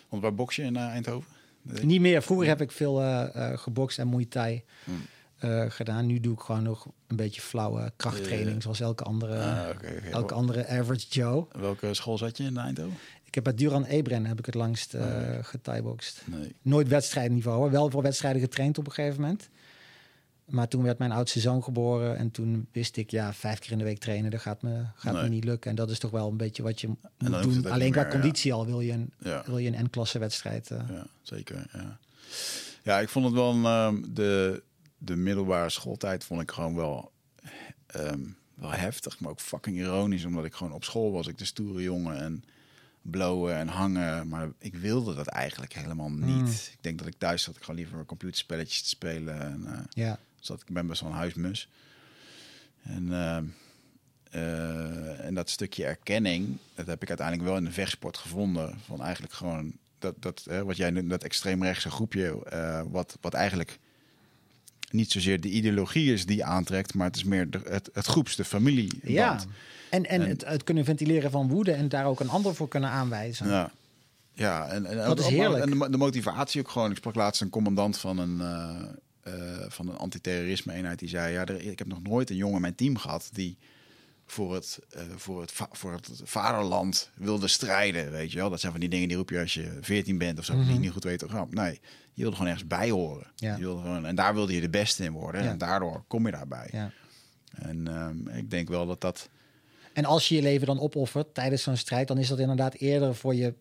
Want 0.09 0.23
waar 0.23 0.35
box 0.35 0.57
je 0.57 0.63
in 0.63 0.77
eh, 0.77 0.83
Eindhoven? 0.83 1.29
Niet 1.83 2.01
meer. 2.01 2.23
Vroeger 2.23 2.47
heb 2.47 2.61
ik 2.61 2.73
veel 2.73 3.03
eh, 3.03 3.59
gebokst 3.59 3.99
en 3.99 4.09
Muay 4.09 4.25
Thai 4.25 4.63
Hmm. 4.85 5.01
gedaan. 5.71 6.07
Nu 6.07 6.21
doe 6.21 6.33
ik 6.35 6.41
gewoon 6.41 6.63
nog 6.63 6.87
een 7.07 7.17
beetje 7.17 7.41
flauwe 7.41 7.93
krachttraining, 7.97 8.63
zoals 8.63 8.81
elke 8.81 9.05
andere, 9.05 9.39
Ah, 9.43 9.69
elke 10.11 10.35
andere 10.35 10.67
average 10.69 11.07
Joe. 11.09 11.47
Welke 11.53 11.95
school 11.95 12.19
zat 12.19 12.37
je 12.37 12.45
in 12.45 12.57
Eindhoven? 12.57 12.97
Ik 13.31 13.37
heb 13.37 13.45
bij 13.45 13.55
Duran 13.55 13.85
Ebren 13.85 14.27
heb 14.27 14.39
ik 14.39 14.47
het 14.47 14.55
langst. 14.55 14.95
Nee. 16.25 16.55
Nooit 16.63 16.89
wedstrijdniveau, 16.89 17.59
hoor. 17.59 17.71
wel 17.71 17.91
voor 17.91 18.03
wedstrijden 18.03 18.41
getraind 18.41 18.79
op 18.79 18.87
een 18.87 18.93
gegeven 18.93 19.21
moment. 19.21 19.49
Maar 20.45 20.69
toen 20.69 20.83
werd 20.83 20.99
mijn 20.99 21.13
oudste 21.13 21.41
zoon 21.41 21.63
geboren 21.63 22.17
en 22.17 22.31
toen 22.31 22.67
wist 22.73 22.97
ik, 22.97 23.11
ja, 23.11 23.33
vijf 23.33 23.59
keer 23.59 23.73
in 23.73 23.79
de 23.79 23.85
week 23.85 23.99
trainen, 23.99 24.31
dat 24.31 24.41
gaat 24.41 24.63
me, 24.63 24.83
gaat 24.95 25.15
me 25.23 25.29
niet 25.29 25.45
lukken. 25.45 25.71
En 25.71 25.77
dat 25.77 25.91
is 25.91 25.99
toch 25.99 26.11
wel 26.11 26.29
een 26.29 26.37
beetje 26.37 26.63
wat 26.63 26.81
je 26.81 26.87
moet 26.87 26.99
doen. 27.43 27.71
Alleen 27.71 27.93
qua 27.93 28.03
meer, 28.03 28.13
ja. 28.13 28.19
conditie 28.19 28.53
al 28.53 28.67
wil 28.67 28.81
je 28.81 28.93
een, 28.93 29.13
Ja. 29.19 29.43
wil 29.47 29.59
je 29.59 29.77
een 29.77 29.85
N-klasse 29.85 30.19
wedstrijd. 30.19 30.71
eh. 30.71 30.79
Ja, 30.89 31.07
zeker. 31.23 31.67
Ja. 31.73 31.99
ja, 32.83 33.01
ik 33.01 33.09
vond 33.09 33.25
het 33.25 33.35
wel 33.35 33.53
ehm, 33.55 34.03
de, 34.13 34.63
de 34.99 35.17
middelbare 35.17 35.71
schooltijd 35.71 36.25
vond 36.25 36.41
ik 36.41 36.51
gewoon 36.51 36.75
wel, 36.75 37.11
ehm, 37.87 38.21
wel 38.55 38.73
heftig, 38.73 39.21
maar 39.21 39.31
ook 39.31 39.41
fucking 39.41 39.77
ironisch, 39.77 40.25
omdat 40.25 40.45
ik 40.45 40.55
gewoon 40.55 40.73
op 40.73 40.85
school 40.85 41.13
was. 41.13 41.27
Ik 41.27 41.39
de 41.39 41.45
stoere 41.45 41.83
jongen 41.83 42.21
en 42.21 42.45
blowen 43.03 43.55
en 43.55 43.69
hangen, 43.69 44.29
maar 44.29 44.49
ik 44.59 44.75
wilde 44.75 45.15
dat 45.15 45.27
eigenlijk 45.27 45.73
helemaal 45.73 46.11
niet. 46.11 46.37
Mm. 46.37 46.47
Ik 46.47 46.79
denk 46.81 46.99
dat 46.99 47.07
ik 47.07 47.15
thuis 47.19 47.43
zat 47.43 47.57
ik 47.57 47.63
gewoon 47.63 47.81
liever 47.81 48.05
computerspelletjes 48.05 48.83
te 48.83 48.89
spelen 48.89 49.41
en 49.41 49.67
eh, 49.67 49.79
ja. 49.91 50.19
zat 50.39 50.61
ik 50.61 50.75
ben 50.75 50.87
best 50.87 51.01
wel 51.01 51.11
een 51.11 51.17
huismus. 51.17 51.69
En, 52.83 53.13
ehm, 53.13 53.45
eh, 54.31 55.25
en 55.25 55.35
dat 55.35 55.51
stukje 55.51 55.85
erkenning, 55.85 56.57
dat 56.75 56.87
heb 56.87 57.03
ik 57.03 57.09
uiteindelijk 57.09 57.49
wel 57.49 57.57
in 57.57 57.65
de 57.65 57.73
vechtsport 57.73 58.17
gevonden. 58.17 58.79
Van 58.87 59.03
eigenlijk 59.03 59.33
gewoon 59.33 59.73
dat, 59.99 60.23
dat 60.23 60.45
hè, 60.45 60.65
wat 60.65 60.77
jij 60.77 60.91
noemt, 60.91 61.11
dat 61.11 61.25
extreemrechtse 61.25 61.91
groepje, 61.91 62.45
eh, 62.45 62.83
wat, 62.89 63.19
wat 63.21 63.35
eigenlijk 63.35 63.79
niet 64.93 65.11
zozeer 65.11 65.41
de 65.41 65.49
ideologie 65.49 66.13
is 66.13 66.27
die 66.27 66.45
aantrekt, 66.45 66.95
maar 66.95 67.07
het 67.07 67.17
is 67.17 67.25
meer 67.25 67.51
de, 67.51 67.61
het, 67.65 67.91
het 67.93 68.07
groeps, 68.07 68.37
de 68.37 68.45
familie. 68.45 69.01
Ja, 69.03 69.41
en, 69.91 70.07
en, 70.07 70.21
En- 70.23 70.29
het, 70.29 70.45
het 70.47 70.65
kunnen 70.65 70.85
ventileren 70.85 71.31
van 71.31 71.49
woede 71.49 71.73
en 71.73 71.89
daar 71.89 72.07
ook 72.07 72.21
een 72.21 72.29
ander 72.29 72.55
voor 72.55 72.69
kunnen 72.69 72.91
aanwijzen. 72.91 73.49
Ja. 73.49 73.73
Ja, 74.33 74.67
en, 74.69 74.87
en, 74.87 74.97
Dat 74.97 75.19
is 75.19 75.27
heerlijk. 75.27 75.65
En 75.65 75.71
de, 75.71 75.77
mo- 75.77 75.89
de 75.89 75.97
motivatie 75.97 76.61
ook 76.61 76.69
gewoon. 76.71 76.91
Ik 76.91 76.97
sprak 76.97 77.15
laatst 77.15 77.41
een 77.41 77.51
commandant 77.51 77.99
van 77.99 78.19
een, 78.19 78.41
eh 78.41 78.93
eh, 79.21 79.33
van 79.69 79.89
een 79.89 79.97
antiterrorisme 79.97 80.73
eenheid 80.73 80.99
die 80.99 81.09
zei: 81.09 81.33
ja, 81.33 81.45
er, 81.45 81.61
ik 81.61 81.79
heb 81.79 81.89
nog 81.89 82.03
nooit 82.03 82.31
een 82.31 82.37
jongen 82.37 82.55
in 82.55 82.61
mijn 82.61 82.75
team 82.75 82.97
gehad 82.97 83.29
die 83.33 83.57
voor 84.31 84.55
het, 84.55 84.79
eh, 84.91 85.03
voor, 85.17 85.41
het 85.41 85.53
voor 85.73 85.93
het 85.93 86.11
vaderland 86.25 87.11
wilde 87.15 87.49
strijden. 87.49 88.11
Weet 88.11 88.33
je 88.33 88.39
wel, 88.39 88.51
dat 88.51 88.61
zijn 88.61 88.73
van 88.73 88.81
die 88.81 88.91
dingen 88.91 89.09
die 89.09 89.17
roep 89.17 89.31
je 89.31 89.41
als 89.41 89.55
je 89.55 89.79
14 89.81 90.19
bent 90.19 90.39
of 90.39 90.45
zo, 90.45 90.57
die 90.57 90.73
je 90.73 90.79
niet 90.79 90.91
goed 90.91 91.05
weet. 91.05 91.25
Oh, 91.25 91.43
nee, 91.51 91.81
je 92.13 92.23
wilde 92.23 92.37
gewoon 92.37 92.51
ergens 92.51 92.69
bij 92.69 92.91
horen. 92.91 93.27
Ja. 93.35 93.55
Je 93.57 93.63
wilde 93.63 93.83
gewoon, 93.83 94.07
en 94.07 94.15
daar 94.15 94.35
wilde 94.35 94.55
je 94.55 94.61
de 94.61 94.71
beste 94.71 95.05
in 95.05 95.13
worden. 95.13 95.43
Ja. 95.43 95.51
En 95.51 95.59
daardoor 95.59 96.05
kom 96.07 96.27
je 96.27 96.33
daarbij. 96.33 96.69
Ja. 96.73 96.91
En 97.55 97.89
ehm, 97.89 98.29
ik 98.29 98.51
denk 98.51 98.69
wel 98.69 98.87
dat 98.87 99.01
dat 99.01 99.29
En 99.93 100.05
als 100.05 100.29
je 100.29 100.35
je 100.35 100.43
leven 100.43 100.67
dan 100.67 100.81
opoffert 100.81 101.35
tijdens 101.35 101.63
zo'n 101.63 101.77
strijd, 101.77 102.09
dan 102.09 102.19
is 102.19 102.29
dat 102.29 102.39
inderdaad 102.39 102.75
eerder 102.75 103.15
voor 103.15 103.35
je 103.35 103.55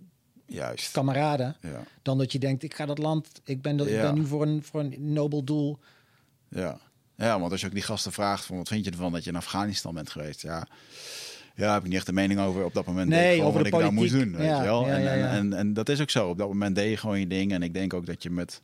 juist. 0.46 0.92
kameraden 0.92 1.56
dan 2.02 2.18
dat 2.18 2.32
je 2.32 2.40
denkt: 2.40 2.64
ik 2.64 2.74
ga 2.74 2.86
dat 2.86 2.98
land, 2.98 3.42
ik 3.44 3.62
ben, 3.62 3.78
dat, 3.78 3.88
ik 3.88 4.02
ben 4.02 4.14
nu 4.14 4.26
voor 4.26 4.42
een, 4.42 4.64
voor 4.64 4.80
een 4.80 5.14
nobel 5.14 5.44
doel. 5.44 5.80
Ja. 6.50 6.80
Ja, 7.28 7.40
want 7.40 7.52
als 7.52 7.62
je 7.62 7.68
ook 7.68 7.74
die 7.74 7.82
gasten 7.82 8.12
vraagt 8.12 8.46
van 8.46 8.58
wat 8.58 8.68
vind 8.68 8.86
je 8.86 8.92
ervan 8.92 9.12
dat 9.12 9.24
je 9.24 9.30
in 9.30 9.36
Afghanistan 9.36 9.94
bent 9.94 10.10
geweest? 10.10 10.42
Ja, 10.42 10.68
ja 11.56 11.74
heb 11.74 11.82
ik 11.82 11.88
niet 11.88 11.98
echt 11.98 12.08
een 12.08 12.14
mening 12.14 12.40
over. 12.40 12.64
Op 12.66 12.74
dat 12.74 12.86
moment 12.86 13.10
Nee, 13.10 13.36
ik 13.38 13.44
over 13.44 13.58
wat 13.58 13.66
ik 13.68 13.80
daar 13.80 13.94
moest 13.94 14.12
doen. 14.12 14.36
Weet 14.36 14.58
je 14.58 14.62
wel? 14.64 14.88
ja, 14.88 14.94
en. 14.96 15.08
En, 15.08 15.30
en, 15.30 15.54
en 15.54 15.74
dat 15.74 15.90
is 15.90 16.02
ook 16.02 16.10
zo. 16.10 16.30
Op 16.30 16.38
dat 16.38 16.48
moment 16.48 16.76
deed 16.76 16.90
je 16.90 16.98
gewoon 16.98 17.20
je 17.20 17.28
ding. 17.28 17.52
En 17.52 17.64
ik 17.64 17.74
denk 17.74 17.94
ook 17.94 18.06
dat 18.06 18.24
je 18.24 18.30
met, 18.30 18.62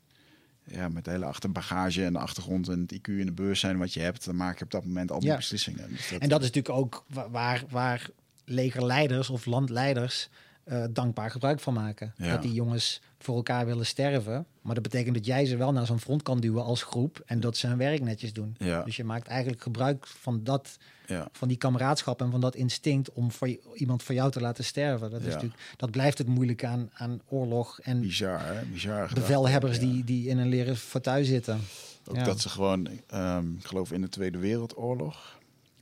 ja, 0.63 0.89
met 0.89 1.05
de 1.05 1.11
hele 1.11 1.25
achterbagage 1.25 2.05
en 2.05 2.13
de 2.13 2.19
achtergrond 2.19 2.67
en 2.67 2.79
het 2.79 2.93
IQ 2.93 3.19
en 3.19 3.25
de 3.25 3.31
bewustzijn 3.31 3.77
wat 3.77 3.93
je 3.93 3.99
hebt, 3.99 4.25
dan 4.25 4.35
maak 4.35 4.57
je 4.57 4.63
op 4.65 4.71
dat 4.71 4.85
moment 4.85 5.11
al 5.11 5.19
die 5.19 5.35
beslissingen. 5.35 5.89
Dus 5.89 6.09
dat, 6.09 6.19
En 6.21 6.29
dat 6.29 6.39
is 6.43 6.45
natuurlijk 6.51 6.75
ook 6.75 7.05
wa- 7.09 7.29
waar, 7.29 7.63
waar 7.69 8.09
legerleiders 8.45 9.29
of 9.29 9.45
landleiders 9.45 10.29
eh, 10.65 10.83
dankbaar 10.91 11.31
gebruik 11.31 11.59
van 11.59 11.73
maken. 11.73 12.13
Ja. 12.17 12.31
Dat 12.31 12.41
die 12.41 12.53
jongens 12.53 13.01
voor 13.19 13.35
elkaar 13.35 13.65
willen 13.65 13.85
sterven. 13.85 14.45
Maar 14.61 14.73
dat 14.73 14.83
betekent 14.83 15.15
dat 15.15 15.25
jij 15.25 15.45
ze 15.45 15.57
wel 15.57 15.71
naar 15.71 15.85
zo'n 15.85 15.99
front 15.99 16.21
kan 16.23 16.39
duwen 16.39 16.63
als 16.63 16.83
groep. 16.83 17.21
En 17.25 17.39
dat 17.39 17.57
ze 17.57 17.67
hun 17.67 17.77
werk 17.77 18.01
netjes 18.01 18.33
doen. 18.33 18.55
Ja. 18.57 18.83
Dus 18.83 18.95
je 18.95 19.03
maakt 19.03 19.27
eigenlijk 19.27 19.61
gebruik 19.61 20.07
van, 20.07 20.43
dat, 20.43 20.77
ja. 21.07 21.27
van 21.31 21.47
die 21.47 21.57
kameraadschap 21.57 22.21
en 22.21 22.31
van 22.31 22.41
dat 22.41 22.55
instinct 22.55 23.11
om 23.11 23.31
voor 23.31 23.47
je- 23.49 23.59
iemand 23.73 24.03
voor 24.03 24.15
jou 24.15 24.31
te 24.31 24.41
laten 24.41 24.63
sterven. 24.63 25.11
Dat, 25.11 25.21
is 25.21 25.33
natuurlijk, 25.33 25.61
dat 25.77 25.91
blijft 25.91 26.17
het 26.17 26.27
moeilijk 26.27 26.63
aan, 26.63 26.89
aan 26.93 27.21
oorlog 27.29 27.79
en 27.79 28.01
Bizar, 28.01 28.45
hè? 28.45 28.65
Bizar 28.65 29.11
bevelhebbers 29.13 29.79
die, 29.79 30.03
die 30.03 30.27
in 30.27 30.37
een 30.37 30.49
leren 30.49 30.77
fauteuil 30.77 31.25
zitten. 31.25 31.59
Ook 32.07 32.25
dat 32.25 32.39
ze 32.41 32.49
gewoon, 32.49 32.87
ehm, 33.07 33.53
ik 33.57 33.65
geloof 33.65 33.91
in 33.91 34.01
de 34.01 34.09
Tweede 34.09 34.37
Wereldoorlog, 34.37 35.37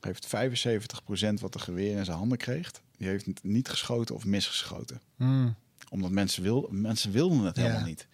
heeft 0.05 0.27
75% 0.27 1.34
wat 1.41 1.53
de 1.53 1.59
geweer 1.59 1.97
in 1.97 2.05
zijn 2.05 2.17
handen 2.17 2.38
kreeg, 2.38 2.71
die 2.97 3.07
heeft 3.07 3.43
niet 3.43 3.69
geschoten 3.69 4.15
of 4.15 4.25
misgeschoten. 4.25 5.01
Hmm. 5.15 5.55
Omdat 5.89 6.11
mensen, 6.11 6.43
wil, 6.43 6.67
mensen 6.71 7.11
wilden 7.11 7.39
het 7.39 7.55
Ja. 7.55 7.61
helemaal 7.63 7.85
niet. 7.85 8.07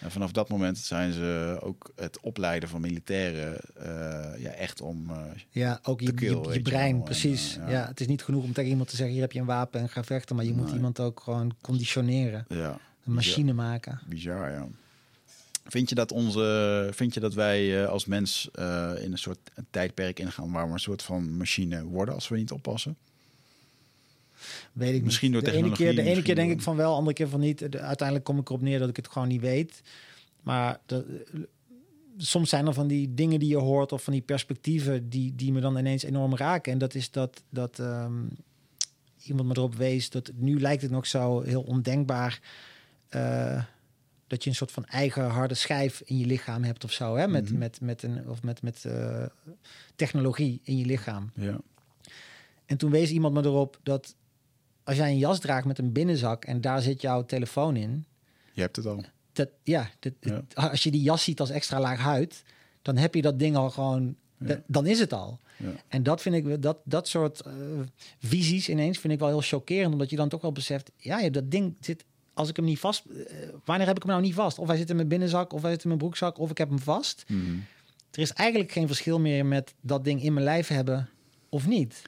En 0.00 0.10
vanaf 0.10 0.32
dat 0.32 0.48
moment 0.48 0.78
zijn 0.78 1.12
ze 1.12 1.58
ook 1.62 1.92
het 1.96 2.20
opleiden 2.20 2.68
van 2.68 2.80
militairen 2.80 3.58
eh, 3.74 4.42
ja, 4.42 4.50
echt 4.50 4.80
om... 4.80 5.10
eh, 5.10 5.16
Ja, 5.50 5.78
ook 5.82 6.00
je, 6.00 6.12
kill, 6.12 6.52
je, 6.52 6.62
brein. 6.62 6.94
En, 6.96 7.02
precies. 7.02 7.56
eh, 7.56 7.62
ja. 7.64 7.70
ja. 7.70 7.86
het 7.86 8.00
is 8.00 8.06
niet 8.06 8.22
genoeg 8.22 8.44
om 8.44 8.52
tegen 8.52 8.70
iemand 8.70 8.88
te 8.88 8.96
zeggen... 8.96 9.12
hier 9.14 9.22
heb 9.24 9.32
je 9.32 9.40
een 9.40 9.46
wapen 9.46 9.80
en 9.80 9.88
ga 9.88 10.04
vechten. 10.04 10.36
Maar 10.36 10.44
je 10.44 10.52
moet 10.54 10.70
iemand 10.70 11.00
ook 11.00 11.20
gewoon 11.20 11.54
conditioneren. 11.60 12.44
ja, 12.48 12.78
Een 13.04 13.12
machine 13.14 13.52
maken. 13.52 14.00
bizar, 14.08 14.50
ja. 14.50 14.66
Vind 15.68 15.88
je 15.88 15.94
dat, 15.94 16.12
onze, 16.12 16.88
vind 16.92 17.14
je 17.14 17.20
dat 17.20 17.34
wij 17.34 17.82
eh, 17.82 17.88
als 17.88 18.04
mens 18.06 18.48
eh, 18.52 18.92
in 19.00 19.12
een 19.12 19.18
soort 19.18 19.38
tijdperk 19.70 20.18
ingaan 20.18 20.52
waar 20.52 20.66
we 20.66 20.72
een 20.72 20.78
soort 20.78 21.02
van 21.02 21.36
machine 21.36 21.84
worden 21.84 22.14
als 22.14 22.28
we 22.28 22.36
niet 22.36 22.50
oppassen? 22.52 22.96
Weet 24.72 24.94
ik 24.94 25.02
Misschien 25.04 25.30
niet. 25.32 25.40
door 25.44 25.52
de 25.52 25.58
ene 25.58 25.72
keer, 25.72 25.94
de 25.94 26.02
ene 26.02 26.22
keer 26.22 26.34
denk 26.34 26.50
ik 26.50 26.60
van 26.62 26.76
wel, 26.76 26.94
andere 26.94 27.16
keer 27.16 27.28
van 27.28 27.40
niet. 27.40 27.72
De- 27.72 27.78
uiteindelijk 27.80 28.26
kom 28.26 28.38
ik 28.38 28.48
erop 28.48 28.60
neer 28.60 28.78
dat 28.78 28.88
ik 28.88 28.96
het 28.96 29.08
gewoon 29.08 29.28
niet 29.28 29.40
weet. 29.40 29.82
Maar 30.42 30.80
de- 30.86 31.24
soms 32.18 32.48
zijn 32.48 32.66
er 32.66 32.74
van 32.74 32.86
die 32.86 33.14
dingen 33.14 33.38
die 33.40 33.48
je 33.48 33.56
hoort 33.56 33.92
of 33.92 34.02
van 34.02 34.12
die 34.12 34.22
perspectieven 34.22 35.08
die, 35.08 35.34
die 35.34 35.52
me 35.52 35.60
dan 35.60 35.78
ineens 35.78 36.02
enorm 36.02 36.36
raken. 36.36 36.72
En 36.72 36.78
dat 36.78 36.94
is 36.94 37.10
dat, 37.10 37.42
dat 37.50 37.78
ehm, 37.78 38.12
iemand 39.24 39.48
me 39.48 39.54
erop 39.56 39.74
wees 39.74 40.10
dat 40.10 40.30
nu 40.34 40.60
lijkt 40.60 40.82
het 40.82 40.90
nog 40.90 41.06
zo 41.06 41.40
heel 41.40 41.62
ondenkbaar. 41.62 42.40
eh, 43.08 43.62
dat 44.26 44.44
je 44.44 44.50
een 44.50 44.56
soort 44.56 44.72
van 44.72 44.84
eigen 44.84 45.24
harde 45.30 45.54
schijf 45.54 46.02
in 46.04 46.18
je 46.18 46.26
lichaam 46.26 46.62
hebt 46.64 46.84
of 46.84 46.92
zo. 46.92 47.16
Hè? 47.16 47.28
Met, 47.28 47.50
Mhm. 47.50 47.58
met, 47.58 47.80
met, 47.80 48.02
een, 48.02 48.28
of 48.28 48.42
met, 48.42 48.62
met 48.62 48.84
eh, 48.84 49.24
technologie 49.96 50.60
in 50.64 50.76
je 50.76 50.84
lichaam. 50.84 51.30
Ja. 51.34 51.58
En 52.66 52.76
toen 52.76 52.90
wees 52.90 53.10
iemand 53.10 53.34
me 53.34 53.42
erop 53.42 53.78
dat 53.82 54.14
als 54.84 54.96
jij 54.96 55.10
een 55.10 55.18
jas 55.18 55.40
draagt 55.40 55.66
met 55.66 55.78
een 55.78 55.92
binnenzak 55.92 56.44
en 56.44 56.60
daar 56.60 56.82
zit 56.82 57.00
jouw 57.00 57.24
telefoon 57.24 57.76
in, 57.76 58.04
Je 58.52 58.60
hebt 58.60 58.76
het 58.76 58.86
al. 58.86 59.04
dat, 59.32 59.48
ja, 59.62 59.90
dat, 59.98 60.12
Ja. 60.20 60.42
als 60.54 60.82
je 60.82 60.90
die 60.90 61.02
jas 61.02 61.22
ziet 61.24 61.40
als 61.40 61.50
extra 61.50 61.80
laag 61.80 61.98
huid, 62.00 62.42
dan 62.82 62.96
heb 62.96 63.14
je 63.14 63.22
dat 63.22 63.38
ding 63.38 63.56
al 63.56 63.70
gewoon, 63.70 64.16
Ja. 64.38 64.62
dan 64.66 64.86
is 64.86 64.98
het 64.98 65.12
al. 65.12 65.38
Ja. 65.56 65.72
En 65.88 66.02
dat 66.02 66.22
vind 66.22 66.34
ik, 66.34 66.62
dat, 66.62 66.78
dat 66.84 67.08
soort 67.08 67.40
eh, 67.40 67.52
visies 68.18 68.68
ineens 68.68 68.98
vind 68.98 69.12
ik 69.12 69.18
wel 69.18 69.28
heel 69.28 69.40
chockerend, 69.40 69.92
omdat 69.92 70.10
je 70.10 70.16
dan 70.16 70.28
toch 70.28 70.40
wel 70.40 70.52
beseft, 70.52 70.90
ja, 70.96 71.18
ja, 71.20 71.30
dat 71.30 71.50
ding 71.50 71.76
zit, 71.80 72.04
als 72.36 72.48
ik 72.48 72.56
hem 72.56 72.64
niet 72.64 72.78
vast, 72.78 73.02
eh, 73.04 73.36
wanneer 73.64 73.86
heb 73.86 73.96
ik 73.96 74.02
hem 74.02 74.10
nou 74.12 74.24
niet 74.24 74.34
vast? 74.34 74.58
Of 74.58 74.66
hij 74.68 74.76
zit 74.76 74.90
in 74.90 74.96
mijn 74.96 75.08
binnenzak, 75.08 75.52
of 75.52 75.62
hij 75.62 75.70
zit 75.70 75.82
in 75.82 75.88
mijn 75.88 76.00
broekzak, 76.00 76.38
of 76.38 76.50
ik 76.50 76.58
heb 76.58 76.68
hem 76.68 76.78
vast. 76.78 77.24
Mhm. 77.28 77.40
Er 78.10 78.20
is 78.22 78.32
eigenlijk 78.32 78.72
geen 78.72 78.86
verschil 78.86 79.20
meer 79.20 79.46
met 79.46 79.74
dat 79.80 80.04
ding 80.04 80.22
in 80.22 80.32
mijn 80.32 80.44
lijf 80.44 80.68
hebben 80.68 81.08
of 81.48 81.66
niet. 81.66 82.02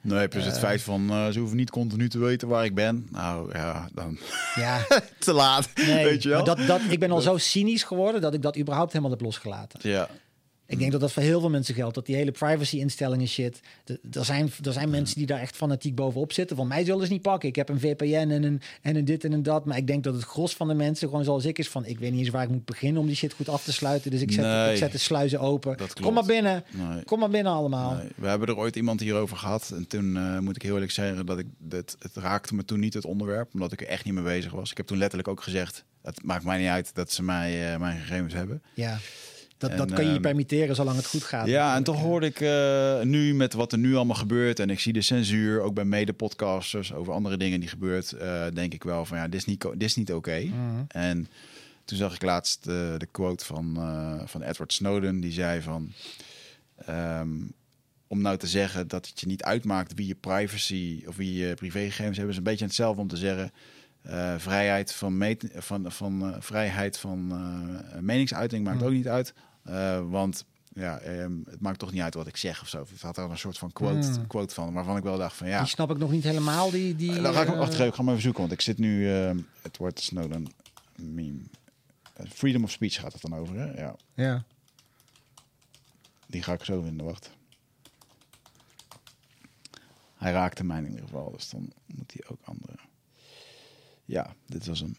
Nee, 0.00 0.28
plus 0.28 0.44
het 0.44 0.54
Eh. 0.54 0.60
feit 0.60 0.82
van 0.82 1.10
eh, 1.10 1.28
ze 1.28 1.38
hoeven 1.38 1.56
niet 1.56 1.70
continu 1.70 2.08
te 2.08 2.18
weten 2.18 2.48
waar 2.48 2.64
ik 2.64 2.74
ben. 2.74 3.06
Nou 3.10 3.50
ja, 3.52 3.88
dan 3.94 4.18
Ja, 4.54 4.86
te 5.18 5.32
laat. 5.32 5.68
Nee, 5.74 6.04
weet 6.04 6.22
je 6.22 6.28
wel? 6.28 6.44
maar 6.44 6.56
dat, 6.56 6.66
dat, 6.66 6.80
ik 6.88 6.98
ben 6.98 7.10
al 7.10 7.20
zo 7.20 7.36
cynisch 7.38 7.82
geworden 7.82 8.20
dat 8.20 8.34
ik 8.34 8.42
dat 8.42 8.58
überhaupt 8.58 8.90
helemaal 8.92 9.12
heb 9.12 9.20
losgelaten. 9.20 9.90
Ja, 9.90 10.08
Ik 10.66 10.78
denk 10.78 10.92
dat 10.92 11.00
dat 11.00 11.12
voor 11.12 11.22
heel 11.22 11.40
veel 11.40 11.50
mensen 11.50 11.74
geldt. 11.74 11.94
Dat 11.94 12.06
die 12.06 12.16
hele 12.16 12.30
privacy-instellingen 12.30 13.28
shit. 13.28 13.60
Er 14.12 14.24
zijn, 14.24 14.50
er 14.62 14.72
zijn 14.72 14.90
mensen 14.90 15.16
die 15.16 15.26
daar 15.26 15.40
echt 15.40 15.56
fanatiek 15.56 15.94
bovenop 15.94 16.32
zitten. 16.32 16.56
Van 16.56 16.66
mij 16.66 16.84
zullen 16.84 17.06
ze 17.06 17.12
niet 17.12 17.22
pakken. 17.22 17.48
Ik 17.48 17.56
heb 17.56 17.68
een 17.68 17.80
VPN 17.80 18.04
en 18.30 18.42
een, 18.42 18.60
en 18.82 18.96
een 18.96 19.04
dit 19.04 19.24
en 19.24 19.32
een 19.32 19.42
dat. 19.42 19.64
Maar 19.64 19.76
ik 19.76 19.86
denk 19.86 20.04
dat 20.04 20.14
het 20.14 20.22
gros 20.22 20.54
van 20.54 20.68
de 20.68 20.74
mensen 20.74 21.08
gewoon 21.08 21.24
zoals 21.24 21.44
ik 21.44 21.58
is 21.58 21.68
van... 21.68 21.84
ik 21.86 21.98
weet 21.98 22.10
niet 22.10 22.20
eens 22.20 22.28
waar 22.28 22.42
ik 22.42 22.48
moet 22.48 22.64
beginnen 22.64 23.00
om 23.00 23.06
die 23.06 23.16
shit 23.16 23.32
goed 23.32 23.48
af 23.48 23.64
te 23.64 23.72
sluiten. 23.72 24.10
Dus 24.10 24.20
ik 24.20 24.32
zet, 24.32 24.44
Nee. 24.44 24.70
ik 24.72 24.76
zet 24.78 24.92
de 24.92 24.98
sluizen 24.98 25.40
open. 25.40 25.76
Kom 26.00 26.14
maar 26.14 26.24
binnen. 26.24 26.64
nee. 26.70 27.04
Kom 27.04 27.18
maar 27.18 27.30
binnen 27.30 27.52
allemaal. 27.52 27.94
Nee, 27.94 28.08
we 28.16 28.26
hebben 28.28 28.48
er 28.48 28.56
ooit 28.56 28.76
iemand 28.76 29.00
hierover 29.00 29.36
gehad. 29.36 29.72
En 29.74 29.86
toen 29.86 30.16
eh, 30.16 30.38
moet 30.38 30.56
ik 30.56 30.62
heel 30.62 30.74
eerlijk 30.74 30.92
zeggen 30.92 31.26
dat 31.26 31.38
ik 31.38 31.46
dat 31.58 31.96
het 31.98 32.16
raakte 32.16 32.54
me 32.54 32.64
toen 32.64 32.80
niet 32.80 32.94
het 32.94 33.04
onderwerp, 33.04 33.54
omdat 33.54 33.72
ik 33.72 33.80
er 33.80 33.86
echt 33.86 34.04
niet 34.04 34.14
mee 34.14 34.24
bezig 34.24 34.52
was. 34.52 34.70
Ik 34.70 34.76
heb 34.76 34.86
toen 34.86 34.98
letterlijk 34.98 35.28
ook 35.28 35.42
gezegd: 35.42 35.84
het 36.02 36.22
maakt 36.24 36.44
mij 36.44 36.58
niet 36.58 36.68
uit 36.68 36.94
dat 36.94 37.12
ze 37.12 37.22
mij 37.22 37.72
eh, 37.72 37.78
mijn 37.80 38.00
gegevens 38.00 38.34
hebben. 38.34 38.62
Ja, 38.74 38.98
dat, 39.70 39.78
En, 39.80 39.86
dat 39.86 39.96
kan 39.96 40.04
je 40.04 40.08
je 40.08 40.14
ehm, 40.14 40.22
permitteren 40.22 40.74
zolang 40.74 40.96
het 40.96 41.06
goed 41.06 41.22
gaat. 41.22 41.46
Ja, 41.46 41.76
en 41.76 41.82
toch 41.82 42.00
hoorde 42.00 42.26
ik 42.26 42.40
eh, 42.40 43.00
nu 43.00 43.34
met 43.34 43.52
wat 43.52 43.72
er 43.72 43.78
nu 43.78 43.94
allemaal 43.94 44.16
gebeurt 44.16 44.60
en 44.60 44.70
ik 44.70 44.80
zie 44.80 44.92
de 44.92 45.00
censuur 45.00 45.60
ook 45.60 45.74
bij 45.74 45.84
mede-podcasters 45.84 46.92
over 46.92 47.12
andere 47.12 47.36
dingen 47.36 47.60
die 47.60 47.68
gebeurt, 47.68 48.12
eh, 48.12 48.44
denk 48.54 48.74
ik 48.74 48.84
wel 48.84 49.04
van 49.04 49.18
ja, 49.18 49.24
dit 49.24 49.34
is 49.34 49.44
niet, 49.44 49.60
dit 49.60 49.82
is 49.82 49.96
niet 49.96 50.12
oké. 50.12 50.40
Mhm. 50.40 50.84
En 50.88 51.28
toen 51.84 51.98
zag 51.98 52.14
ik 52.14 52.22
laatst 52.22 52.66
eh, 52.66 52.74
de 52.98 53.08
quote 53.10 53.44
van, 53.44 53.78
van 54.26 54.42
Edward 54.42 54.72
Snowden. 54.72 55.20
Die 55.20 55.32
zei 55.32 55.62
van... 55.62 55.92
ehm, 56.86 57.28
om 58.06 58.20
nou 58.20 58.36
te 58.36 58.46
zeggen 58.46 58.88
dat 58.88 59.06
het 59.06 59.20
je 59.20 59.26
niet 59.26 59.42
uitmaakt 59.42 59.94
wie 59.94 60.06
je 60.06 60.14
privacy 60.14 61.02
of 61.06 61.16
wie 61.16 61.34
je 61.34 61.54
privégegevens 61.54 62.16
hebben... 62.16 62.32
is 62.32 62.38
een 62.38 62.44
beetje 62.50 62.64
hetzelfde 62.64 63.00
om 63.00 63.08
te 63.08 63.16
zeggen... 63.16 63.52
vrijheid 64.36 64.92
van, 64.92 65.18
meet, 65.18 65.48
van, 65.54 65.92
van, 65.92 66.36
vrijheid 66.38 66.98
van 66.98 67.32
meningsuiting 68.00 68.64
maakt 68.64 68.78
Hmm. 68.78 68.86
ook 68.86 68.92
niet 68.92 69.08
uit. 69.08 69.34
Eh, 69.64 70.00
want 70.10 70.44
ja, 70.74 70.98
ehm, 70.98 71.32
het 71.50 71.60
maakt 71.60 71.78
toch 71.78 71.92
niet 71.92 72.02
uit 72.02 72.14
wat 72.14 72.26
ik 72.26 72.36
zeg 72.36 72.60
of 72.62 72.68
zo. 72.68 72.86
Het 72.90 73.02
had 73.02 73.16
er 73.16 73.30
een 73.30 73.38
soort 73.38 73.58
van 73.58 73.72
quote, 73.72 74.06
Hmm. 74.06 74.26
quote 74.26 74.54
van, 74.54 74.72
waarvan 74.72 74.96
ik 74.96 75.02
wel 75.02 75.18
dacht 75.18 75.36
van 75.36 75.48
ja... 75.48 75.58
Die 75.58 75.68
snap 75.68 75.90
ik 75.90 75.98
nog 75.98 76.10
niet 76.10 76.24
helemaal. 76.24 76.70
Die, 76.70 76.96
die, 76.96 77.16
Eh, 77.16 77.22
Dan 77.22 77.32
ga 77.34 77.40
ik 77.40 77.46
hem 77.46 77.56
eh, 77.56 77.62
achter. 77.62 77.86
Ik 77.86 77.94
ga 77.94 77.98
hem 78.00 78.08
even 78.08 78.22
zoeken, 78.22 78.40
want 78.40 78.52
ik 78.52 78.60
zit 78.60 78.78
nu. 78.78 79.12
eh 79.12 79.30
het 79.62 79.76
wordt 79.76 80.00
Snowden 80.00 80.46
meme. 80.96 81.40
Freedom 82.28 82.64
of 82.64 82.70
speech 82.70 82.94
gaat 83.00 83.12
het 83.12 83.22
dan 83.22 83.34
over, 83.34 83.56
hè? 83.58 83.80
Ja, 83.80 83.96
Ja. 84.14 84.44
die 86.26 86.42
ga 86.42 86.52
ik 86.52 86.64
zo 86.64 86.82
vinden. 86.82 87.06
Wacht. 87.06 87.30
Hij 90.16 90.32
raakte 90.32 90.64
mij 90.64 90.78
in 90.78 90.86
ieder 90.86 91.00
geval, 91.04 91.30
dus 91.30 91.48
dan 91.50 91.72
moet 91.86 92.12
hij 92.12 92.22
ook 92.30 92.38
andere. 92.44 92.76
Ja, 94.04 94.34
dit 94.46 94.66
was 94.66 94.80
hem. 94.80 94.96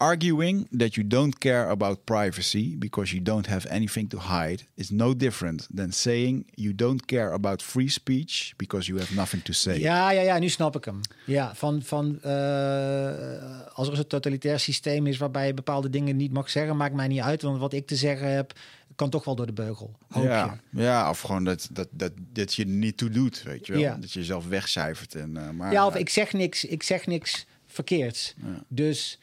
Arguing 0.00 0.68
that 0.78 0.94
you 0.94 1.06
don't 1.06 1.38
care 1.38 1.68
about 1.68 2.04
privacy 2.04 2.76
because 2.78 3.10
you 3.12 3.22
don't 3.22 3.46
have 3.46 3.68
anything 3.68 4.08
to 4.10 4.18
hide 4.18 4.62
is 4.74 4.90
no 4.90 5.16
different 5.16 5.68
than 5.74 5.92
saying 5.92 6.46
you 6.54 6.74
don't 6.74 7.04
care 7.06 7.32
about 7.32 7.62
free 7.62 7.88
speech 7.88 8.54
because 8.56 8.86
you 8.88 8.98
have 9.00 9.14
nothing 9.14 9.42
to 9.42 9.52
say. 9.52 9.78
Ja, 9.78 10.10
ja, 10.10 10.20
ja, 10.20 10.38
nu 10.38 10.48
snap 10.48 10.76
ik 10.76 10.84
hem. 10.84 11.00
Ja, 11.26 11.54
van, 11.54 11.82
van 11.82 12.22
eh, 12.22 13.66
als 13.74 13.88
er 13.88 13.98
een 13.98 14.06
totalitair 14.06 14.58
systeem 14.60 15.06
is 15.06 15.16
waarbij 15.18 15.46
je 15.46 15.54
bepaalde 15.54 15.90
dingen 15.90 16.16
niet 16.16 16.32
mag 16.32 16.50
zeggen, 16.50 16.76
maakt 16.76 16.94
mij 16.94 17.08
niet 17.08 17.20
uit. 17.20 17.42
Want 17.42 17.58
wat 17.58 17.72
ik 17.72 17.86
te 17.86 17.96
zeggen 17.96 18.32
heb, 18.32 18.52
kan 18.94 19.10
toch 19.10 19.24
wel 19.24 19.36
door 19.36 19.46
de 19.46 19.52
beugel. 19.52 19.96
Hoop 20.08 20.24
Ja, 20.24 20.58
je. 20.70 20.82
ja, 20.82 21.10
of 21.10 21.20
gewoon 21.20 21.44
dat, 21.44 21.68
dat, 21.72 21.88
dat, 21.90 22.12
dat 22.32 22.54
je 22.54 22.66
niet 22.66 22.96
toe 22.96 23.10
doet, 23.10 23.42
weet 23.42 23.66
je 23.66 23.72
wel. 23.72 23.80
Ja. 23.82 23.96
Dat 24.00 24.12
je 24.12 24.18
jezelf 24.18 24.46
wegcijfert. 24.48 25.14
En, 25.14 25.36
eh, 25.36 25.50
maar, 25.50 25.72
Ja, 25.72 25.86
of 25.86 25.96
ik 25.96 26.08
zeg 26.08 26.32
niks, 26.32 26.64
ik 26.64 26.82
zeg 26.82 27.06
niks 27.06 27.46
verkeerds. 27.66 28.34
Ja. 28.42 28.64
Dus 28.68 29.18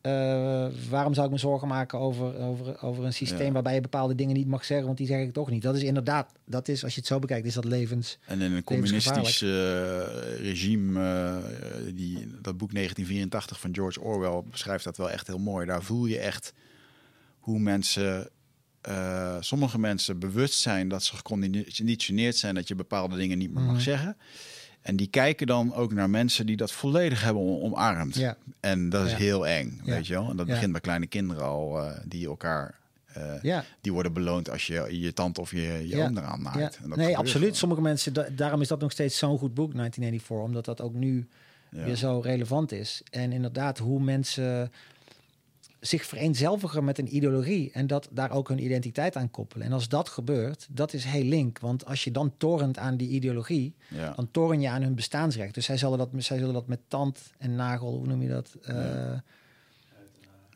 eh, 0.00 0.66
waarom 0.90 1.14
zou 1.14 1.26
ik 1.26 1.32
me 1.32 1.38
zorgen 1.38 1.68
maken 1.68 1.98
over, 1.98 2.38
over, 2.38 2.82
over 2.82 3.04
een 3.04 3.12
systeem 3.12 3.46
Ja. 3.46 3.52
waarbij 3.52 3.74
je 3.74 3.80
bepaalde 3.80 4.14
dingen 4.14 4.36
niet 4.36 4.46
mag 4.46 4.64
zeggen, 4.64 4.86
want 4.86 4.98
die 4.98 5.06
zeg 5.06 5.20
ik 5.20 5.32
toch 5.32 5.50
niet. 5.50 5.62
Dat 5.62 5.76
is 5.76 5.82
inderdaad, 5.82 6.32
dat 6.46 6.68
is, 6.68 6.84
als 6.84 6.92
je 6.94 6.98
het 6.98 7.08
zo 7.08 7.18
bekijkt, 7.18 7.46
is 7.46 7.54
dat 7.54 7.64
levens. 7.64 8.18
En 8.26 8.40
in 8.40 8.52
een 8.52 8.64
communistisch 8.64 9.42
eh, 9.42 9.48
regime, 10.42 11.00
eh, 11.00 11.94
die, 11.94 12.14
dat 12.42 12.56
boek 12.56 12.72
1984 12.72 13.60
van 13.60 13.74
George 13.74 14.00
Orwell 14.00 14.42
beschrijft 14.50 14.84
dat 14.84 14.96
wel 14.96 15.10
echt 15.10 15.26
heel 15.26 15.38
mooi. 15.38 15.66
Daar 15.66 15.82
voel 15.82 16.06
je 16.06 16.18
echt 16.18 16.52
hoe 17.38 17.58
mensen, 17.58 18.28
sommige 19.40 19.78
mensen 19.78 20.18
bewust 20.18 20.60
zijn 20.60 20.88
dat 20.88 21.02
ze 21.04 21.16
geconditioneerd 21.16 22.36
zijn 22.36 22.54
dat 22.54 22.68
je 22.68 22.74
bepaalde 22.74 23.16
dingen 23.16 23.38
niet 23.38 23.52
meer 23.54 23.62
mag 23.62 23.72
Mhm. 23.74 23.82
zeggen. 23.82 24.16
En 24.82 24.96
die 24.96 25.06
kijken 25.06 25.46
dan 25.46 25.74
ook 25.74 25.92
naar 25.92 26.10
mensen 26.10 26.46
die 26.46 26.56
dat 26.56 26.72
volledig 26.72 27.22
hebben 27.22 27.42
om- 27.42 27.62
omarmd. 27.62 28.14
Ja. 28.14 28.36
En 28.60 28.88
dat 28.88 29.04
is 29.06 29.10
Ja. 29.10 29.16
heel 29.16 29.46
eng, 29.46 29.80
weet 29.84 30.06
je 30.06 30.12
wel. 30.14 30.30
En 30.30 30.36
dat 30.36 30.46
begint 30.46 30.72
bij 30.72 30.80
kleine 30.80 31.06
kinderen 31.06 31.44
al, 31.44 31.82
eh, 31.82 31.98
die 32.04 32.26
elkaar... 32.26 32.78
eh, 33.12 33.42
Ja. 33.42 33.64
Die 33.80 33.92
worden 33.92 34.12
beloond 34.12 34.50
als 34.50 34.66
je 34.66 35.00
je 35.00 35.12
tante 35.12 35.40
of 35.40 35.50
je, 35.50 35.60
je 35.60 35.96
Ja. 35.96 36.06
oom 36.06 36.18
eraan 36.18 36.42
maakt. 36.42 36.58
Ja. 36.58 36.70
En 36.82 36.88
dat 36.88 36.98
Nee, 36.98 37.16
absoluut. 37.16 37.40
gewoon. 37.42 37.54
Sommige 37.54 37.80
mensen, 37.80 38.12
da- 38.12 38.28
daarom 38.36 38.60
is 38.60 38.68
dat 38.68 38.80
nog 38.80 38.92
steeds 38.92 39.18
zo'n 39.18 39.38
goed 39.38 39.54
boek, 39.54 39.74
1984, 39.74 40.46
omdat 40.46 40.64
dat 40.64 40.80
ook 40.80 40.94
nu 40.94 41.28
Ja. 41.70 41.84
weer 41.84 41.96
zo 41.96 42.20
relevant 42.20 42.72
is. 42.72 43.02
En 43.10 43.32
inderdaad, 43.32 43.78
hoe 43.78 44.00
mensen 44.02 44.72
zich 45.80 46.04
vereenzelvigen 46.04 46.84
met 46.84 46.98
een 46.98 47.16
ideologie 47.16 47.70
en 47.72 47.86
dat 47.86 48.08
daar 48.10 48.30
ook 48.30 48.48
hun 48.48 48.64
identiteit 48.64 49.16
aan 49.16 49.30
koppelen. 49.30 49.66
En 49.66 49.72
als 49.72 49.88
dat 49.88 50.08
gebeurt, 50.08 50.66
dat 50.70 50.92
is 50.92 51.04
heel 51.04 51.24
link. 51.24 51.58
Want 51.58 51.84
als 51.86 52.04
je 52.04 52.10
dan 52.10 52.32
torent 52.36 52.78
aan 52.78 52.96
die 52.96 53.08
ideologie, 53.08 53.74
Ja. 53.88 54.12
dan 54.16 54.28
toren 54.30 54.60
je 54.60 54.68
aan 54.68 54.82
hun 54.82 54.94
bestaansrecht. 54.94 55.54
Dus 55.54 55.64
zij 55.64 55.76
zullen 55.76 55.98
dat, 55.98 56.08
zij 56.16 56.38
zullen 56.38 56.54
dat 56.54 56.66
met 56.66 56.80
tand 56.88 57.32
en 57.38 57.54
nagel, 57.54 57.96
hoe 57.96 58.06
noem 58.06 58.22
je 58.22 58.28
dat? 58.28 58.56
Eh, 58.62 59.12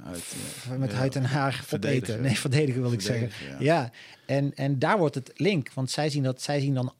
Uit, 0.04 0.34
Met 0.78 0.92
huid 0.92 1.16
en 1.16 1.24
haar 1.24 1.52
Verdedigen. 1.64 2.02
opeten. 2.04 2.22
Nee, 2.22 2.38
verdedigen 2.38 2.82
wil 2.82 2.92
ik 2.92 3.00
zeggen. 3.00 3.30
Ja, 3.64 3.90
en, 4.26 4.54
en 4.54 4.78
daar 4.78 4.98
wordt 4.98 5.14
het 5.14 5.30
link. 5.34 5.72
Want 5.72 5.90
zij 5.90 6.10
zien, 6.10 6.22
dat, 6.22 6.42
zij 6.42 6.60
zien 6.60 6.74
dan 6.74 6.92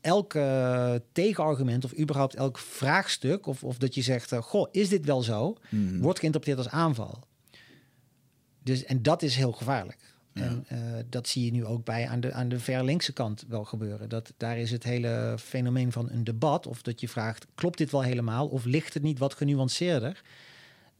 elke 0.00 1.02
tegenargument 1.12 1.84
of 1.84 1.98
überhaupt 1.98 2.34
elk 2.34 2.58
vraagstuk... 2.58 3.46
of, 3.46 3.64
of 3.64 3.78
dat 3.78 3.94
je 3.94 4.02
zegt, 4.02 4.32
eh, 4.32 4.42
goh, 4.42 4.68
is 4.72 4.88
dit 4.88 5.04
wel 5.04 5.22
zo? 5.22 5.56
Mhm. 5.68 6.00
Wordt 6.00 6.18
geïnterpreteerd 6.18 6.64
als 6.66 6.74
aanval. 6.74 7.26
Dus, 8.68 8.84
en 8.84 9.02
dat 9.02 9.22
is 9.22 9.36
heel 9.36 9.52
gevaarlijk. 9.52 9.98
Ja. 10.32 10.42
En 10.42 10.64
eh, 10.68 10.78
dat 11.08 11.28
zie 11.28 11.44
je 11.44 11.50
nu 11.50 11.64
ook 11.64 11.84
bij 11.84 12.08
aan 12.08 12.20
de, 12.20 12.32
aan 12.32 12.48
de 12.48 12.60
ver 12.60 12.84
linkse 12.84 13.12
kant 13.12 13.44
wel 13.48 13.64
gebeuren. 13.64 14.08
Dat, 14.08 14.32
daar 14.36 14.58
is 14.58 14.70
het 14.70 14.84
hele 14.84 15.36
fenomeen 15.38 15.92
van 15.92 16.10
een 16.10 16.24
debat... 16.24 16.66
of 16.66 16.82
dat 16.82 17.00
je 17.00 17.08
vraagt, 17.08 17.46
klopt 17.54 17.78
dit 17.78 17.90
wel 17.90 18.02
helemaal... 18.02 18.46
of 18.46 18.64
ligt 18.64 18.94
het 18.94 19.02
niet 19.02 19.18
wat 19.18 19.34
genuanceerder 19.34 20.22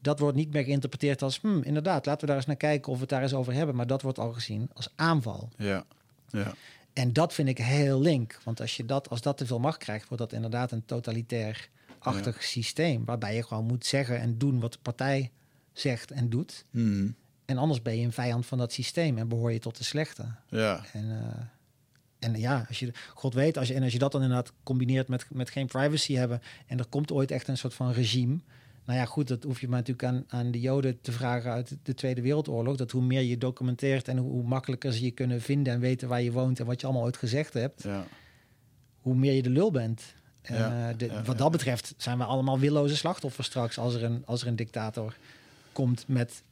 dat 0.01 0.19
wordt 0.19 0.35
niet 0.35 0.53
meer 0.53 0.63
geïnterpreteerd 0.63 1.21
als, 1.21 1.39
hmm, 1.41 1.63
inderdaad, 1.63 2.05
laten 2.05 2.21
we 2.21 2.27
daar 2.27 2.35
eens 2.35 2.45
naar 2.45 2.55
kijken 2.55 2.91
of 2.91 2.95
we 2.95 3.01
het 3.01 3.09
daar 3.09 3.21
eens 3.21 3.33
over 3.33 3.53
hebben. 3.53 3.75
Maar 3.75 3.87
dat 3.87 4.01
wordt 4.01 4.19
al 4.19 4.33
gezien 4.33 4.69
als 4.73 4.91
aanval. 4.95 5.49
Ja. 5.57 5.85
Ja. 6.29 6.53
En 6.93 7.13
dat 7.13 7.33
vind 7.33 7.47
ik 7.47 7.57
heel 7.57 8.01
link. 8.01 8.39
Want 8.43 8.61
als, 8.61 8.77
je 8.77 8.85
dat, 8.85 9.09
als 9.09 9.21
dat 9.21 9.37
te 9.37 9.45
veel 9.45 9.59
macht 9.59 9.77
krijgt, 9.77 10.07
wordt 10.07 10.23
dat 10.23 10.33
inderdaad 10.33 10.71
een 10.71 10.85
totalitair-achtig 10.85 12.43
systeem. 12.43 13.05
Waarbij 13.05 13.35
je 13.35 13.43
gewoon 13.43 13.65
moet 13.65 13.85
zeggen 13.85 14.19
en 14.19 14.37
doen 14.37 14.59
wat 14.59 14.73
de 14.73 14.79
partij 14.81 15.31
zegt 15.73 16.11
en 16.11 16.29
doet. 16.29 16.65
Mhm. 16.71 17.09
En 17.49 17.57
anders 17.57 17.81
ben 17.81 17.97
je 17.97 18.05
een 18.05 18.11
vijand 18.11 18.45
van 18.45 18.57
dat 18.57 18.71
systeem 18.73 19.17
en 19.17 19.27
behoor 19.27 19.51
je 19.51 19.59
tot 19.59 19.77
de 19.77 19.83
slechte. 19.83 20.25
Ja. 20.49 20.81
En, 20.93 21.09
eh, 21.11 22.29
en 22.29 22.39
ja, 22.39 22.65
als 22.67 22.79
je, 22.79 22.91
God 23.13 23.33
weet, 23.33 23.57
als 23.57 23.67
je, 23.67 23.73
en 23.73 23.83
als 23.83 23.91
je 23.93 23.99
dat 23.99 24.11
dan 24.11 24.21
inderdaad 24.21 24.51
combineert 24.63 25.07
met, 25.07 25.25
met 25.31 25.49
geen 25.49 25.67
privacy 25.67 26.13
hebben 26.13 26.41
en 26.67 26.77
er 26.79 26.85
komt 26.87 27.11
ooit 27.11 27.31
echt 27.31 27.47
een 27.47 27.57
soort 27.57 27.73
van 27.73 27.91
regime. 27.91 28.39
Nou 28.85 28.99
ja, 28.99 29.05
goed, 29.05 29.27
dat 29.27 29.43
hoef 29.43 29.61
je 29.61 29.67
maar 29.67 29.77
natuurlijk 29.79 30.07
aan, 30.07 30.23
aan 30.27 30.51
de 30.51 30.59
Joden 30.59 31.01
te 31.01 31.11
vragen 31.11 31.51
uit 31.51 31.77
de 31.83 31.93
Tweede 31.93 32.21
Wereldoorlog. 32.21 32.75
Dat 32.75 32.91
hoe 32.91 33.01
meer 33.01 33.21
je 33.21 33.37
documenteert 33.37 34.07
en 34.07 34.17
hoe, 34.17 34.31
hoe 34.31 34.43
makkelijker 34.47 34.93
ze 34.93 35.03
je 35.03 35.11
kunnen 35.11 35.41
vinden 35.41 35.73
en 35.73 35.79
weten 35.79 36.07
waar 36.07 36.21
je 36.21 36.31
woont 36.31 36.59
en 36.59 36.65
wat 36.65 36.79
je 36.81 36.85
allemaal 36.87 37.05
ooit 37.05 37.17
gezegd 37.17 37.53
hebt, 37.53 37.83
Ja. 37.83 38.05
hoe 39.01 39.15
meer 39.15 39.33
je 39.33 39.41
de 39.41 39.49
lul 39.49 39.71
bent. 39.71 40.03
Ja, 40.43 40.89
eh, 40.89 40.97
de- 40.97 41.05
ja, 41.05 41.23
wat 41.23 41.37
dat 41.37 41.51
betreft 41.51 41.93
zijn 41.97 42.17
we 42.17 42.23
allemaal 42.23 42.59
willoze 42.59 42.95
slachtoffers 42.95 43.47
straks 43.47 43.77
als 43.77 43.93
er 43.93 44.03
een, 44.03 44.23
als 44.25 44.41
er 44.41 44.47
een 44.47 44.55
dictator 44.55 45.15
komt 45.71 46.03
met, 46.07 46.43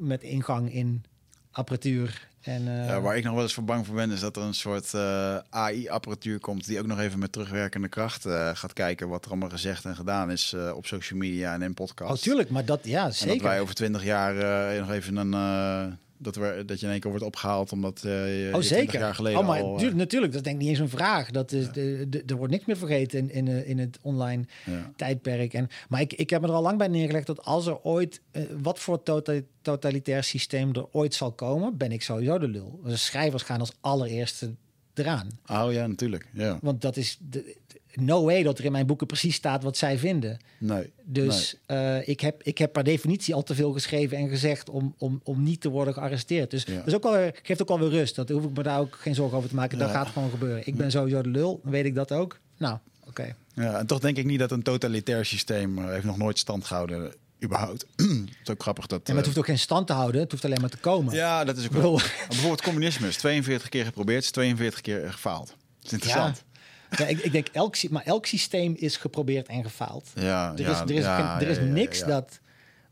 met 0.00 0.22
ingang 0.22 0.72
in 0.72 1.04
apparatuur. 1.50 2.28
En, 2.40 2.68
eh, 2.68 2.86
Ja, 2.86 3.00
waar 3.00 3.16
ik 3.16 3.24
nog 3.24 3.34
wel 3.34 3.42
eens 3.42 3.54
voor 3.54 3.64
bang 3.64 3.86
voor 3.86 3.94
ben, 3.94 4.10
is 4.10 4.20
dat 4.20 4.36
er 4.36 4.42
een 4.42 4.54
soort 4.54 4.94
eh, 4.94 5.36
AI-apparatuur 5.50 6.38
komt 6.38 6.66
die 6.66 6.78
ook 6.78 6.86
nog 6.86 6.98
even 6.98 7.18
met 7.18 7.32
terugwerkende 7.32 7.88
kracht 7.88 8.24
eh, 8.24 8.50
gaat 8.54 8.72
kijken 8.72 9.08
wat 9.08 9.24
er 9.24 9.30
allemaal 9.30 9.48
gezegd 9.48 9.84
en 9.84 9.96
gedaan 9.96 10.30
is 10.30 10.54
op 10.74 10.86
social 10.86 11.18
media 11.18 11.52
en 11.54 11.62
in 11.62 11.74
podcasts. 11.74 12.18
Oh, 12.18 12.22
tuurlijk, 12.22 12.50
maar 12.50 12.64
dat, 12.64 12.80
ja, 12.82 13.04
En 13.04 13.14
zeker. 13.14 13.34
dat 13.34 13.46
wij 13.46 13.60
over 13.60 13.74
twintig 13.74 14.04
jaar 14.04 14.34
nog 14.80 14.90
even 14.90 15.16
een 15.16 15.98
dat, 16.22 16.36
we, 16.36 16.62
dat 16.66 16.80
je 16.80 16.86
in 16.86 16.92
één 16.92 17.00
keer 17.00 17.10
wordt 17.10 17.26
opgehaald 17.26 17.72
omdat 17.72 18.04
eh 18.04 18.10
je 18.42 18.46
Oh, 18.54 18.60
20 18.60 18.64
zeker. 18.64 19.00
jaar 19.00 19.14
geleden 19.14 19.38
oh, 19.38 19.46
maar 19.46 19.60
al... 19.62 19.72
eh, 19.72 19.78
tuurlijk, 19.78 19.98
natuurlijk, 19.98 20.32
dat 20.32 20.40
is 20.40 20.46
denk 20.46 20.56
ik 20.60 20.62
niet 20.62 20.78
eens 20.78 20.90
een 20.92 20.98
vraag. 20.98 21.30
Dat 21.30 21.52
is, 21.52 21.70
de, 21.72 22.06
de, 22.08 22.22
er 22.26 22.36
wordt 22.36 22.52
niks 22.52 22.64
meer 22.64 22.76
vergeten 22.76 23.18
in, 23.18 23.30
in, 23.30 23.48
eh, 23.48 23.68
in 23.68 23.78
het 23.78 23.98
online 24.02 24.44
ja. 24.66 24.92
tijdperk. 24.96 25.54
En, 25.54 25.68
maar 25.88 26.00
ik, 26.00 26.12
ik 26.12 26.30
heb 26.30 26.40
me 26.40 26.46
er 26.48 26.54
al 26.54 26.62
lang 26.62 26.78
bij 26.78 26.88
neergelegd 26.88 27.26
dat 27.26 27.44
als 27.44 27.66
er 27.66 27.82
ooit, 27.82 28.20
wat 28.62 28.78
voor 28.78 29.02
tota- 29.02 29.40
totalitair 29.62 30.24
systeem 30.24 30.72
er 30.74 30.86
ooit 30.92 31.14
zal 31.14 31.32
komen, 31.32 31.76
ben 31.76 31.92
ik 31.92 32.02
sowieso 32.02 32.38
de 32.38 32.48
lul. 32.48 32.80
De 32.84 32.96
schrijvers 32.96 33.42
gaan 33.42 33.60
als 33.60 33.72
allereerste 33.80 34.54
eraan. 34.94 35.28
Oh 35.46 35.72
ja, 35.72 35.86
natuurlijk. 35.86 36.26
Ja. 36.32 36.58
Want 36.62 36.80
dat 36.80 36.96
is 36.96 37.18
de, 37.30 37.56
no 37.94 38.24
way 38.24 38.42
dat 38.42 38.58
er 38.58 38.64
in 38.64 38.72
mijn 38.72 38.86
boeken 38.86 39.06
precies 39.06 39.34
staat 39.34 39.62
wat 39.62 39.76
zij 39.76 39.98
vinden. 39.98 40.38
Nee. 40.58 40.92
Dus 41.04 41.56
eh, 41.66 42.08
ik, 42.08 42.20
heb, 42.20 42.42
ik 42.42 42.58
heb 42.58 42.72
per 42.72 42.84
definitie 42.84 43.34
al 43.34 43.42
te 43.42 43.54
veel 43.54 43.72
geschreven 43.72 44.16
en 44.16 44.28
gezegd 44.28 44.70
om, 44.70 44.94
om, 44.98 45.20
om 45.24 45.42
niet 45.42 45.60
te 45.60 45.68
worden 45.68 45.94
gearresteerd. 45.94 46.50
Dus 46.50 46.62
Ja. 46.64 46.74
dat 46.74 46.86
is 46.86 46.94
ook 46.94 47.02
wel, 47.02 47.12
weer- 47.12 47.38
geeft 47.42 47.62
ook 47.62 47.68
wel 47.68 47.78
weer 47.78 47.88
rust. 47.90 48.14
Dat 48.16 48.28
hoef 48.28 48.44
ik 48.44 48.56
me 48.56 48.62
daar 48.62 48.80
ook 48.80 48.96
geen 49.00 49.14
zorgen 49.14 49.36
over 49.36 49.48
te 49.48 49.54
maken. 49.54 49.78
Dat 49.78 49.90
gaat 49.90 50.08
gewoon 50.08 50.30
gebeuren. 50.30 50.66
Ik 50.66 50.76
ben 50.76 50.90
sowieso 50.90 51.22
de 51.22 51.28
lul, 51.28 51.60
dan 51.62 51.72
weet 51.72 51.84
ik 51.84 51.94
dat 51.94 52.12
ook. 52.12 52.38
Nou, 52.56 52.78
oké. 53.06 53.36
Ja, 53.54 53.78
en 53.78 53.86
toch 53.86 53.98
denk 53.98 54.16
ik 54.16 54.24
niet 54.24 54.38
dat 54.38 54.50
een 54.50 54.62
totalitair 54.62 55.24
systeem 55.24 55.78
eh, 55.78 55.84
heeft 55.88 56.04
nog 56.04 56.16
nooit 56.16 56.38
stand 56.38 56.64
gehouden, 56.64 57.14
überhaupt. 57.44 57.86
het 57.96 58.28
is 58.42 58.50
ook 58.50 58.62
grappig 58.62 58.86
dat... 58.86 58.98
En 59.08 59.10
het 59.10 59.18
eh, 59.18 59.24
hoeft 59.24 59.38
ook 59.38 59.44
geen 59.46 59.58
stand 59.58 59.86
te 59.86 59.92
houden. 59.92 60.20
Het 60.20 60.30
hoeft 60.30 60.44
alleen 60.44 60.60
maar 60.60 60.70
te 60.70 60.76
komen. 60.76 61.14
Ja, 61.14 61.44
dat 61.44 61.56
is 61.56 61.64
ook 61.64 61.72
wel. 61.72 62.00
Bijvoorbeeld 62.28 62.62
communisme 62.62 63.08
is 63.08 63.16
42 63.16 63.68
keer 63.68 63.84
geprobeerd, 63.84 64.22
is 64.22 64.30
42 64.30 64.80
keer 64.80 65.12
gefaald. 65.12 65.46
Dat 65.46 65.56
is 65.86 65.92
interessant. 65.92 66.42
Ja, 66.90 67.06
ik, 67.06 67.18
ik 67.18 67.32
denk, 67.32 67.48
elk, 67.48 67.90
maar 67.90 68.04
elk 68.04 68.26
systeem 68.26 68.74
is 68.76 68.96
geprobeerd 68.96 69.48
en 69.48 69.62
gefaald. 69.62 70.10
Ja, 70.14 70.52
Er 70.52 70.60
ja, 70.60 70.70
is, 70.70 70.78
er 70.80 70.90
is, 70.90 71.04
ja, 71.04 71.36
geen- 71.38 71.46
er 71.48 71.50
is 71.52 71.58
niks 71.72 71.98
ja. 71.98 72.06
dat 72.06 72.40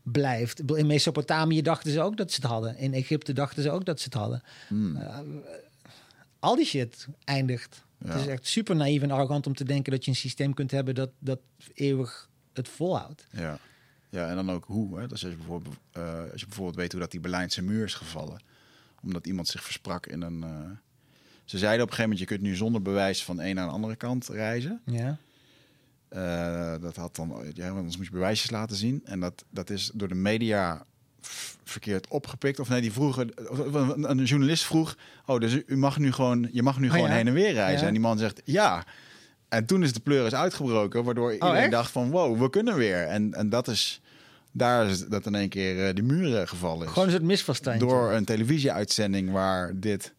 blijft. 0.03 0.61
In 0.71 0.87
Mesopotamië 0.87 1.61
dachten 1.61 1.91
ze 1.91 2.01
ook 2.01 2.17
dat 2.17 2.31
ze 2.31 2.41
het 2.41 2.49
hadden. 2.51 2.77
In 2.77 2.93
Egypte 2.93 3.33
dachten 3.33 3.63
ze 3.63 3.71
ook 3.71 3.85
dat 3.85 3.99
ze 3.99 4.05
het 4.05 4.13
hadden. 4.13 4.43
Hmm. 4.67 4.95
Eh, 4.95 5.19
al 6.39 6.55
die 6.55 6.65
shit 6.65 7.07
eindigt. 7.23 7.83
Ja. 7.97 8.11
Het 8.11 8.21
is 8.21 8.27
echt 8.27 8.47
super 8.47 8.75
naïef 8.75 9.01
en 9.01 9.11
arrogant 9.11 9.47
om 9.47 9.55
te 9.55 9.63
denken 9.63 9.91
dat 9.91 10.03
je 10.05 10.11
een 10.11 10.17
systeem 10.17 10.53
kunt 10.53 10.71
hebben 10.71 10.95
dat, 10.95 11.09
dat 11.19 11.39
eeuwig 11.73 12.29
het 12.53 12.69
volhoudt. 12.69 13.25
Ja. 13.31 13.59
ja, 14.09 14.29
en 14.29 14.35
dan 14.35 14.51
ook 14.51 14.65
hoe. 14.65 14.99
Hè? 14.99 15.07
Dus 15.07 15.23
als, 15.23 15.31
je 15.31 15.37
bijvoorbeeld, 15.37 15.75
eh, 15.91 16.19
als 16.31 16.39
je 16.41 16.45
bijvoorbeeld 16.45 16.75
weet 16.77 16.91
hoe 16.91 17.01
dat 17.01 17.11
die 17.11 17.19
Berlijnse 17.19 17.61
muur 17.61 17.85
is 17.85 17.93
gevallen. 17.93 18.41
Omdat 19.03 19.27
iemand 19.27 19.47
zich 19.47 19.63
versprak 19.63 20.05
in 20.05 20.21
een... 20.21 20.43
eh, 20.43 20.49
Ze 21.49 21.57
zeiden 21.57 21.83
op 21.83 21.89
een 21.89 21.95
gegeven 21.95 22.11
moment, 22.11 22.19
je 22.29 22.35
kunt 22.35 22.41
nu 22.49 22.55
zonder 22.55 22.81
bewijs 22.81 23.23
van 23.23 23.39
een 23.41 23.55
naar 23.55 23.63
een 23.67 23.73
andere 23.73 23.95
kant 23.95 24.27
reizen. 24.27 24.81
Ja. 24.85 25.17
Eh, 26.09 26.81
dat 26.81 26.95
had 26.95 27.15
dan, 27.15 27.33
ja, 27.53 27.65
want 27.65 27.77
anders 27.77 27.97
moet 27.97 28.05
je 28.05 28.11
bewijsjes 28.11 28.49
laten 28.49 28.75
zien. 28.75 29.01
En 29.05 29.19
dat, 29.19 29.43
dat 29.49 29.69
is 29.69 29.91
door 29.93 30.07
de 30.07 30.15
media 30.15 30.85
verkeerd 31.63 32.07
opgepikt. 32.07 32.59
Of 32.59 32.69
nee, 32.69 32.81
die 32.81 32.91
vroegen, 32.91 33.31
een, 34.09 34.23
journalist 34.23 34.63
vroeg, 34.63 34.97
oh, 35.25 35.39
dus 35.39 35.61
u 35.65 35.77
mag 35.77 35.97
nu 35.97 36.11
gewoon, 36.11 36.49
je 36.51 36.63
mag 36.63 36.79
nu 36.79 36.87
Oh, 36.87 36.93
gewoon 36.93 37.09
ja? 37.09 37.15
heen 37.15 37.27
en 37.27 37.33
weer 37.33 37.51
reizen. 37.53 37.81
Ja. 37.81 37.87
En 37.87 37.93
die 37.93 38.01
man 38.01 38.17
zegt, 38.17 38.41
ja. 38.45 38.83
En 39.47 39.65
toen 39.65 39.83
is 39.83 39.93
de 39.93 39.99
pleuris 39.99 40.35
uitgebroken, 40.35 41.03
waardoor 41.03 41.33
iedereen 41.33 41.55
Oh, 41.55 41.61
echt? 41.61 41.71
dacht 41.71 41.91
van, 41.91 42.09
wow, 42.09 42.41
we 42.41 42.49
kunnen 42.49 42.75
weer. 42.75 43.07
En, 43.07 43.33
en 43.33 43.49
dat 43.49 43.67
is, 43.67 44.01
daar 44.51 44.87
is 44.89 45.07
dat 45.07 45.25
in 45.25 45.35
één 45.35 45.49
keer 45.49 45.87
eh, 45.87 45.93
die 45.95 46.03
muren 46.03 46.47
gevallen 46.47 46.85
is. 46.85 46.91
Gewoon 46.91 47.07
een 47.07 47.13
soort 47.13 47.25
misverstand. 47.25 47.79
door 47.79 48.11
een 48.11 48.25
televisieuitzending 48.25 49.31
waar 49.31 49.79
dit, 49.79 50.13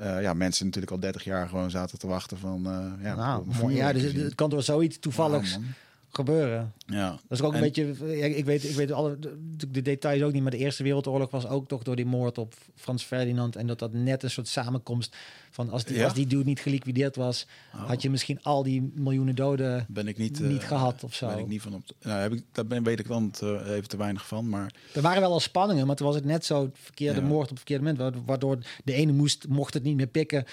eh, 0.00 0.22
ja, 0.22 0.34
mensen 0.34 0.64
natuurlijk 0.64 0.92
al 0.92 1.00
30 1.00 1.24
jaar 1.24 1.48
gewoon 1.48 1.70
zaten 1.70 1.98
te 1.98 2.06
wachten 2.06 2.38
van, 2.38 2.66
eh, 2.66 3.04
ja, 3.04 3.14
Nou, 3.14 3.44
mooi. 3.60 3.76
ja, 3.76 3.92
dus 3.92 4.02
het 4.12 4.34
kan 4.34 4.50
door 4.50 4.62
zoiets 4.62 4.98
toevalligs 4.98 5.52
man. 5.52 5.66
gebeuren. 6.08 6.72
Ja. 6.90 7.10
Dat 7.10 7.20
is 7.38 7.42
ook 7.42 7.50
een 7.50 7.54
En- 7.56 7.60
beetje. 7.62 8.36
Ik 8.36 8.44
weet, 8.44 8.64
ik 8.64 8.74
weet 8.76 8.92
alle 8.92 9.18
de, 9.18 9.70
de 9.70 9.82
details 9.82 10.22
ook 10.22 10.32
niet, 10.32 10.42
maar 10.42 10.50
de 10.50 10.56
Eerste 10.56 10.82
Wereldoorlog 10.82 11.30
was 11.30 11.46
ook 11.46 11.68
toch 11.68 11.82
door 11.82 11.96
die 11.96 12.04
moord 12.06 12.38
op 12.38 12.54
Frans 12.74 13.02
Ferdinand. 13.02 13.56
En 13.56 13.66
dat 13.66 13.78
dat 13.78 13.92
net 13.92 14.22
een 14.22 14.30
soort 14.30 14.48
samenkomst 14.48 15.16
van 15.50 15.70
als 15.70 15.84
die, 15.84 15.96
Ja? 15.96 16.04
als 16.04 16.14
die 16.14 16.26
dude 16.26 16.44
niet 16.44 16.60
geliquideerd 16.60 17.16
was, 17.16 17.46
Oh. 17.74 17.86
had 17.88 18.02
je 18.02 18.10
misschien 18.10 18.42
al 18.42 18.62
die 18.62 18.92
miljoenen 18.94 19.34
doden 19.34 19.86
Ben 19.88 20.08
ik 20.08 20.18
niet, 20.18 20.40
niet 20.40 20.60
eh, 20.62 20.66
gehad 20.68 21.04
of 21.04 21.14
zo. 21.14 21.26
Ben 21.28 21.38
ik 21.38 21.46
niet 21.48 21.62
van 21.62 21.74
op. 21.74 21.82
Nou, 22.02 22.20
heb 22.20 22.32
ik, 22.32 22.42
daar 22.52 22.66
ben, 22.66 22.82
weet 22.82 22.98
ik 22.98 23.08
dan 23.08 23.30
te- 23.30 23.62
even 23.66 23.88
te 23.88 23.96
weinig 23.96 24.26
van. 24.26 24.48
Maar 24.48 24.72
Er 24.94 25.02
waren 25.02 25.20
wel 25.20 25.32
al 25.32 25.40
spanningen, 25.40 25.86
maar 25.86 25.96
toen 25.96 26.06
was 26.06 26.14
het 26.16 26.24
net 26.24 26.44
zo 26.44 26.70
verkeerde 26.72 27.20
Ja. 27.20 27.26
moord 27.26 27.42
op 27.42 27.48
het 27.48 27.58
verkeerde 27.58 27.84
moment. 27.84 27.98
wa- 28.16 28.22
Waardoor 28.26 28.58
de 28.84 28.92
ene 28.92 29.12
moest, 29.12 29.48
mocht 29.48 29.74
het 29.74 29.82
niet 29.82 29.96
meer 29.96 30.06
pikken 30.06 30.44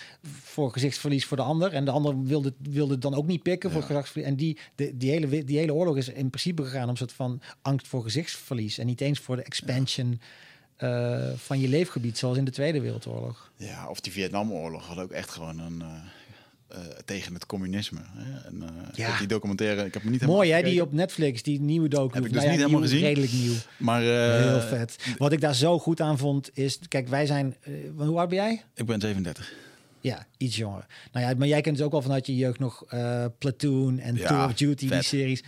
voor 0.44 0.72
gezichtsverlies 0.72 1.26
voor 1.26 1.38
de 1.38 1.44
ander. 1.44 1.74
En 1.74 1.86
de 1.86 1.92
ander 1.92 2.24
wilde, 2.24 2.54
wilde 2.60 2.94
het 2.94 3.02
dan 3.02 3.14
ook 3.16 3.28
niet 3.28 3.44
pikken 3.44 3.72
voor 3.72 3.82
gezichtsverlies. 3.84 4.30
En 4.30 4.36
die, 4.36 4.58
de, 4.76 4.98
die, 4.98 5.10
hele, 5.12 5.44
die 5.44 5.58
hele 5.58 5.74
oorlog 5.74 5.98
is 5.98 6.10
in 6.10 6.27
principe 6.30 6.64
gegaan 6.64 6.84
om 6.84 6.90
een 6.90 6.98
soort 6.98 7.14
van 7.14 7.42
angst 7.62 7.88
voor 7.88 8.04
gezichtsverlies. 8.04 8.78
En 8.78 8.86
niet 8.86 9.02
eens 9.02 9.20
voor 9.20 9.36
de 9.36 9.44
expansion 9.44 10.22
eh, 10.78 11.30
van 11.36 11.60
je 11.60 11.68
leefgebied, 11.68 12.18
zoals 12.18 12.38
in 12.38 12.46
de 12.46 12.52
Tweede 12.52 12.82
Wereldoorlog. 12.82 13.52
ja, 13.56 13.88
of 13.90 14.00
die 14.00 14.12
Vietnamoorlog 14.12 14.86
had 14.88 14.98
ook 14.98 15.12
echt 15.12 15.30
gewoon 15.30 15.60
een. 15.60 15.82
eh, 15.82 15.88
eh, 16.68 16.80
tegen 17.06 17.34
het 17.34 17.46
communisme. 17.46 18.00
Hè? 18.04 18.48
En, 18.48 18.64
Ja. 18.94 19.18
die 19.18 19.28
documentaire, 19.28 19.86
ik 19.86 19.94
heb 19.94 20.02
hem 20.02 20.12
niet 20.12 20.20
helemaal 20.22 20.42
Mooi 20.42 20.54
hè, 20.56 20.62
die 20.64 20.82
op 20.82 20.92
Netflix, 20.94 21.44
die 21.44 21.60
nieuwe 21.62 21.88
docu. 21.88 22.14
Heb 22.16 22.26
ik 22.26 22.34
dus 22.34 22.44
Nou 22.44 22.46
ja, 22.46 22.50
niet 22.52 22.60
helemaal 22.60 22.80
nieuw, 22.80 22.90
gezien. 22.90 23.06
Redelijk 23.08 23.32
nieuw. 23.32 23.54
Maar 23.78 24.02
Heel 24.02 24.62
vet. 24.62 24.96
Wat 25.18 25.32
ik 25.32 25.42
daar 25.42 25.56
zo 25.56 25.80
goed 25.80 26.02
aan 26.02 26.18
vond 26.18 26.50
is, 26.54 26.80
kijk, 26.88 27.08
wij 27.08 27.26
zijn, 27.26 27.56
hoe 27.96 28.18
oud 28.20 28.30
ben 28.30 28.38
jij? 28.38 28.64
Ik 28.76 28.86
ben 28.86 29.00
37. 29.00 29.54
Ja, 30.00 30.28
iets 30.38 30.56
jonger. 30.56 30.86
Nou 31.12 31.26
ja, 31.26 31.34
maar 31.38 31.48
jij 31.48 31.62
kent 31.62 31.78
het 31.78 31.86
ook 31.86 31.94
al 31.94 32.02
vanuit 32.02 32.26
je 32.26 32.36
jeugd 32.36 32.60
nog 32.60 32.84
Platoon 33.38 34.00
en 34.00 34.16
Ja, 34.16 34.28
Tour 34.28 34.46
of 34.46 34.54
Duty, 34.54 34.90
die 34.90 35.02
series. 35.02 35.44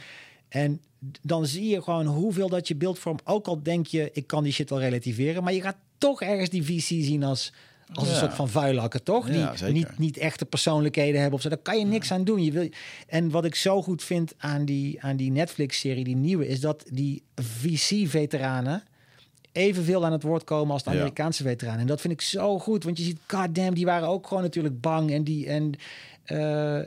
En 0.50 0.82
dan 1.22 1.46
zie 1.46 1.70
je 1.70 1.82
gewoon 1.82 2.06
hoeveel 2.06 2.50
dat 2.50 2.68
je 2.68 2.76
beeldvorm, 2.76 3.20
ook 3.24 3.48
al 3.48 3.64
denk 3.64 3.88
je, 3.88 4.10
ik 4.14 4.28
kan 4.28 4.44
die 4.44 4.54
shit 4.54 4.70
wel 4.70 4.80
relativeren, 4.80 5.44
maar 5.44 5.54
je 5.54 5.62
gaat 5.62 5.78
toch 5.98 6.22
ergens 6.22 6.50
die 6.50 6.64
VC 6.66 7.04
zien 7.04 7.24
als, 7.24 7.54
als 7.94 8.10
een 8.10 8.16
soort 8.16 8.34
van 8.34 8.50
vuilakken, 8.50 9.04
toch? 9.04 9.30
Ja, 9.30 9.52
die 9.52 9.74
niet, 9.74 9.98
niet 9.98 10.18
echte 10.18 10.46
persoonlijkheden 10.46 11.20
hebben 11.20 11.38
of 11.38 11.42
zo. 11.42 11.50
Daar 11.50 11.58
kan 11.58 11.80
je 11.80 11.86
niks 11.86 12.12
aan 12.12 12.24
doen. 12.24 12.44
Je 12.44 12.52
wil, 12.52 12.70
en 13.08 13.30
wat 13.30 13.46
ik 13.46 13.56
zo 13.56 13.82
goed 13.82 14.04
vind 14.04 14.34
aan 14.38 14.66
die, 14.66 15.02
aan 15.02 15.16
die 15.16 15.32
Netflix-serie, 15.32 16.04
die 16.04 16.16
nieuwe, 16.16 16.48
is 16.48 16.60
dat 16.60 16.86
die 16.92 17.24
VC-veteranen 17.36 18.84
evenveel 19.52 20.06
aan 20.06 20.12
het 20.12 20.24
woord 20.24 20.44
komen 20.44 20.74
als 20.74 20.84
de. 20.84 20.90
Amerikaanse 20.90 21.44
veteranen. 21.44 21.80
En 21.80 21.88
dat 21.88 22.02
vind 22.02 22.14
ik 22.14 22.22
zo 22.22 22.60
goed, 22.60 22.84
want 22.84 22.98
je 22.98 23.04
ziet, 23.04 23.20
goddamn, 23.28 23.74
die 23.74 23.86
waren 23.86 24.08
ook 24.08 24.28
gewoon 24.28 24.44
natuurlijk 24.44 24.82
bang. 24.82 25.12
En 25.12 25.24
die, 25.24 25.48
en 25.48 25.74
eh, 26.24 26.80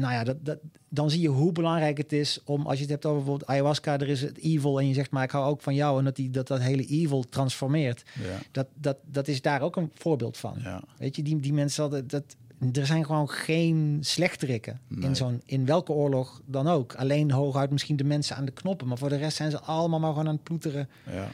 nou 0.00 0.12
ja, 0.12 0.24
dat, 0.24 0.36
dat, 0.44 0.58
dan 0.88 1.10
zie 1.10 1.20
je 1.20 1.28
hoe 1.28 1.52
belangrijk 1.52 1.96
het 1.98 2.12
is 2.12 2.40
om, 2.44 2.66
als 2.66 2.74
je 2.74 2.80
het 2.80 2.90
hebt 2.90 3.04
over 3.04 3.18
bijvoorbeeld 3.18 3.50
ayahuasca, 3.50 3.98
er 3.98 4.08
is 4.08 4.20
het 4.22 4.38
evil 4.38 4.78
en 4.80 4.88
je 4.88 4.94
zegt, 4.94 5.10
maar 5.10 5.22
ik 5.24 5.30
hou 5.30 5.44
ook 5.46 5.62
van 5.62 5.74
jou. 5.74 5.98
En 5.98 6.04
dat 6.04 6.16
die, 6.16 6.30
dat, 6.30 6.46
dat 6.46 6.60
hele 6.60 6.86
evil 6.86 7.22
transformeert. 7.28 8.02
Ja. 8.22 8.38
Dat, 8.50 8.66
dat, 8.74 8.96
dat 9.06 9.28
is 9.28 9.42
daar 9.42 9.62
ook 9.62 9.76
een 9.76 9.90
voorbeeld 9.94 10.36
van. 10.36 10.54
Ja. 10.62 10.82
Weet 10.98 11.16
je, 11.16 11.22
die, 11.22 11.40
die 11.40 11.52
mensen 11.52 11.82
hadden 11.82 12.08
dat. 12.08 12.24
Er 12.72 12.86
zijn 12.86 13.04
gewoon 13.06 13.28
geen 13.28 13.98
slechterikken 14.00 14.80
Nee. 14.88 15.08
in 15.08 15.16
zo'n 15.16 15.42
in 15.44 15.64
welke 15.66 15.92
oorlog 15.92 16.42
dan 16.46 16.68
ook. 16.68 16.94
Alleen 16.94 17.30
hooguit 17.30 17.70
misschien 17.70 17.96
de 17.96 18.04
mensen 18.04 18.36
aan 18.36 18.44
de 18.44 18.52
knoppen, 18.52 18.88
maar 18.88 18.98
voor 18.98 19.08
de 19.08 19.16
rest 19.16 19.36
zijn 19.36 19.50
ze 19.50 19.60
allemaal 19.60 20.00
maar 20.00 20.10
gewoon 20.10 20.28
aan 20.28 20.34
het 20.34 20.42
ploeteren 20.42 20.88
Ja. 21.10 21.28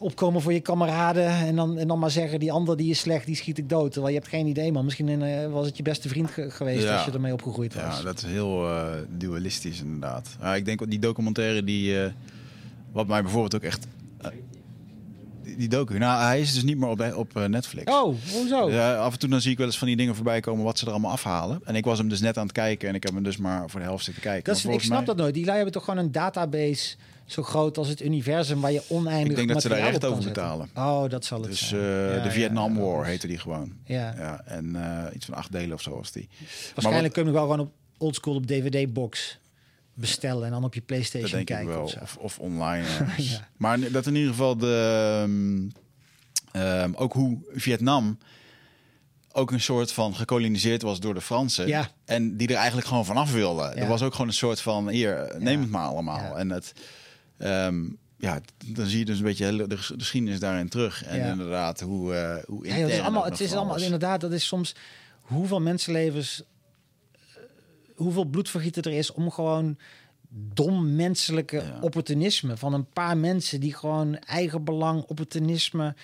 Opkomen 0.00 0.42
voor 0.42 0.52
je 0.52 0.60
kameraden 0.60 1.26
en 1.26 1.56
dan, 1.56 1.78
en 1.78 1.88
dan 1.88 1.98
maar 1.98 2.10
zeggen 2.10 2.40
die 2.40 2.52
ander 2.52 2.76
die 2.76 2.90
is 2.90 2.98
slecht, 2.98 3.26
die 3.26 3.34
schiet 3.36 3.58
ik 3.58 3.68
dood. 3.68 3.92
Terwijl 3.92 4.12
je 4.14 4.18
hebt 4.20 4.30
geen 4.30 4.46
idee, 4.46 4.72
man. 4.72 4.84
Misschien 4.84 5.22
eh, 5.22 5.52
was 5.52 5.66
het 5.66 5.76
je 5.76 5.82
beste 5.82 6.08
vriend 6.08 6.30
ge- 6.30 6.50
geweest 6.50 6.82
Ja. 6.82 6.94
als 6.96 7.04
je 7.04 7.10
ermee 7.10 7.32
opgegroeid 7.32 7.74
was. 7.74 7.96
ja, 7.98 8.02
dat 8.04 8.16
is 8.18 8.24
heel 8.24 8.68
eh, 8.68 8.86
dualistisch 9.16 9.80
inderdaad. 9.80 10.28
Ja, 10.40 10.54
ik 10.54 10.64
denk 10.64 10.90
die 10.90 10.98
documentaire 10.98 11.64
die, 11.64 12.02
eh, 12.02 12.10
wat 12.92 13.06
mij 13.06 13.22
bijvoorbeeld 13.22 13.54
ook 13.54 13.62
echt, 13.62 13.86
die, 15.42 15.56
die 15.56 15.68
docu, 15.68 15.98
nou 15.98 16.22
hij 16.22 16.40
is 16.40 16.54
dus 16.54 16.62
niet 16.62 16.78
meer 16.78 16.88
op, 16.88 17.12
op 17.16 17.46
Netflix. 17.48 17.92
Oh, 17.92 18.14
hoezo? 18.32 18.70
Af 18.78 19.12
en 19.12 19.18
toe 19.18 19.28
dan 19.28 19.40
zie 19.40 19.50
ik 19.52 19.58
wel 19.58 19.66
eens 19.66 19.78
van 19.78 19.86
die 19.86 19.96
dingen 19.96 20.14
voorbij 20.14 20.40
komen 20.40 20.64
wat 20.64 20.78
ze 20.78 20.84
er 20.84 20.90
allemaal 20.90 21.10
afhalen. 21.10 21.60
En 21.64 21.74
ik 21.74 21.84
was 21.84 21.98
hem 21.98 22.08
dus 22.08 22.20
net 22.20 22.36
aan 22.38 22.42
het 22.44 22.52
kijken 22.52 22.88
en 22.88 22.94
ik 22.94 23.02
heb 23.02 23.14
hem 23.14 23.22
dus 23.22 23.36
maar 23.36 23.70
voor 23.70 23.80
de 23.80 23.86
helft 23.86 24.04
zitten 24.04 24.22
kijken. 24.22 24.44
dat 24.44 24.56
is, 24.56 24.64
ik 24.64 24.80
snap 24.80 24.96
mij- 24.96 25.06
dat 25.06 25.16
nooit. 25.16 25.34
Die 25.34 25.44
lui 25.44 25.54
hebben 25.56 25.74
toch 25.74 25.84
gewoon 25.84 26.04
een 26.04 26.12
database 26.12 26.96
zo 27.32 27.42
groot 27.42 27.78
als 27.78 27.88
het 27.88 28.02
universum 28.02 28.60
waar 28.60 28.72
je 28.72 28.82
oneindig 28.88 29.30
Ik 29.30 29.36
denk 29.36 29.48
dat 29.48 29.62
ze 29.62 29.68
daar 29.68 29.78
echt 29.78 30.04
over 30.04 30.24
betalen. 30.24 30.70
Oh, 30.74 31.08
dat 31.08 31.24
zal 31.24 31.40
het 31.40 31.50
Dus 31.50 31.68
zijn. 31.68 31.80
eh, 31.82 32.16
Ja, 32.16 32.22
de 32.22 32.30
Vietnam 32.30 32.78
War 32.78 33.04
heette 33.04 33.26
die 33.26 33.38
gewoon. 33.38 33.72
Ja. 33.84 34.14
Ja, 34.16 34.42
en 34.44 34.76
eh, 34.76 35.14
iets 35.14 35.26
van 35.26 35.34
acht 35.34 35.52
delen 35.52 35.72
of 35.72 35.82
zo 35.82 35.96
was 35.96 36.12
die. 36.12 36.28
Waarschijnlijk 36.74 37.12
kun 37.14 37.22
je 37.24 37.28
hem 37.30 37.38
wel 37.38 37.48
gewoon 37.50 37.66
op 37.66 37.72
oldschool 37.98 38.34
op 38.34 38.46
DVD-box 38.46 39.38
bestellen 39.94 40.44
en 40.44 40.50
dan 40.50 40.64
op 40.64 40.74
je 40.74 40.80
PlayStation 40.80 41.44
kijken. 41.44 41.66
wel. 41.74 41.82
Of. 41.82 41.94
Of, 42.02 42.16
of 42.16 42.38
online. 42.38 42.84
Ja. 43.16 43.48
Maar 43.56 43.90
dat 43.92 44.06
in 44.06 44.14
ieder 44.14 44.30
geval 44.30 44.56
de... 44.56 45.20
ehm, 45.22 45.68
ehm, 46.62 46.92
ook 46.94 47.12
hoe 47.12 47.38
Vietnam 47.52 48.18
ook 49.32 49.50
een 49.50 49.60
soort 49.60 49.92
van 49.92 50.14
gekoloniseerd 50.14 50.82
was 50.82 51.00
door 51.00 51.14
de 51.14 51.20
Fransen. 51.20 51.66
Ja. 51.66 51.90
En 52.04 52.36
die 52.36 52.48
er 52.48 52.54
eigenlijk 52.54 52.86
gewoon 52.86 53.04
vanaf 53.04 53.32
wilden. 53.32 53.64
Ja. 53.74 53.74
Er 53.82 53.88
was 53.88 54.02
ook 54.02 54.12
gewoon 54.12 54.26
een 54.28 54.32
soort 54.34 54.60
van, 54.60 54.88
hier, 54.88 55.34
neem 55.38 55.60
het 55.60 55.70
maar 55.70 55.86
allemaal. 55.86 56.38
En 56.38 56.50
het, 56.50 56.72
ehm, 57.40 57.84
ja, 58.16 58.40
dan 58.66 58.86
zie 58.86 58.98
je 58.98 59.04
dus 59.04 59.18
een 59.18 59.24
beetje 59.24 59.44
hele- 59.44 59.66
de, 59.66 59.74
de 59.76 59.76
geschiedenis 59.98 60.40
daarin 60.40 60.68
terug. 60.68 61.04
En 61.04 61.18
Ja. 61.18 61.30
inderdaad, 61.30 61.80
hoe, 61.80 62.14
eh 62.14 62.44
hoe 62.46 62.66
Ja, 62.66 62.80
dat 62.80 62.90
is 62.90 63.00
allemaal, 63.00 63.24
het 63.24 63.40
is 63.40 63.52
allemaal 63.54 63.80
inderdaad, 63.82 64.20
dat 64.20 64.32
is 64.32 64.46
soms 64.46 64.74
hoeveel 65.20 65.60
mensenlevens, 65.60 66.42
eh, 67.12 67.18
hoeveel 67.96 68.24
bloedvergieten 68.24 68.82
er 68.82 68.92
is 68.92 69.12
om 69.12 69.30
gewoon 69.30 69.78
dom 70.28 70.94
menselijke 70.94 71.56
Ja. 71.56 71.78
opportunisme 71.80 72.56
van 72.56 72.72
een 72.74 72.86
paar 72.86 73.16
mensen 73.16 73.60
die 73.60 73.74
gewoon 73.74 74.16
eigen 74.18 74.64
belang, 74.64 75.02
opportunisme, 75.02 75.94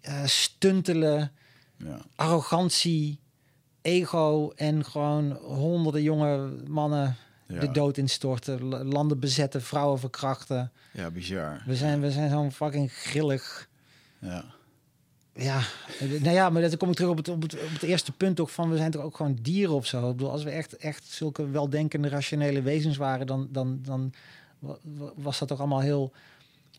eh, 0.00 0.24
stuntelen, 0.24 1.32
Ja. 1.76 2.00
arrogantie, 2.16 3.18
ego 3.82 4.52
en 4.56 4.84
gewoon 4.84 5.32
honderden 5.32 6.02
jonge 6.02 6.52
mannen 6.68 7.16
Ja. 7.46 7.60
de 7.60 7.70
dood 7.70 7.96
instorten, 7.96 8.64
landen 8.84 9.18
bezetten, 9.18 9.62
vrouwen 9.62 9.98
verkrachten. 9.98 10.72
ja, 10.92 11.10
bizar. 11.10 11.62
We 11.66 11.76
zijn, 11.76 12.00
we 12.00 12.10
zijn 12.10 12.30
zo'n 12.30 12.52
fucking 12.52 12.92
grillig. 12.92 13.68
Ja. 14.18 14.44
Ja, 15.36 15.60
nou 16.00 16.30
ja, 16.34 16.50
maar 16.50 16.62
dan 16.62 16.76
kom 16.76 16.88
ik 16.88 16.94
terug 16.94 17.10
op 17.10 17.16
het, 17.16 17.28
op, 17.28 17.42
het, 17.42 17.54
op 17.54 17.72
het 17.72 17.82
eerste 17.82 18.12
punt 18.12 18.36
toch 18.36 18.52
van 18.52 18.70
we 18.70 18.76
zijn 18.76 18.90
toch 18.90 19.02
ook 19.02 19.16
gewoon 19.16 19.38
dieren 19.42 19.74
of 19.74 19.86
zo. 19.86 20.10
Ik 20.10 20.16
bedoel, 20.16 20.30
als 20.30 20.44
we 20.44 20.50
echt, 20.50 20.76
echt 20.76 21.04
zulke 21.06 21.50
weldenkende, 21.50 22.08
rationele 22.08 22.62
wezens 22.62 22.96
waren, 22.96 23.26
dan, 23.26 23.48
dan, 23.50 23.78
dan 23.82 24.12
wa- 24.58 24.76
wa- 24.82 25.12
was 25.16 25.38
dat 25.38 25.48
toch 25.48 25.58
allemaal 25.58 25.80
heel 25.80 26.12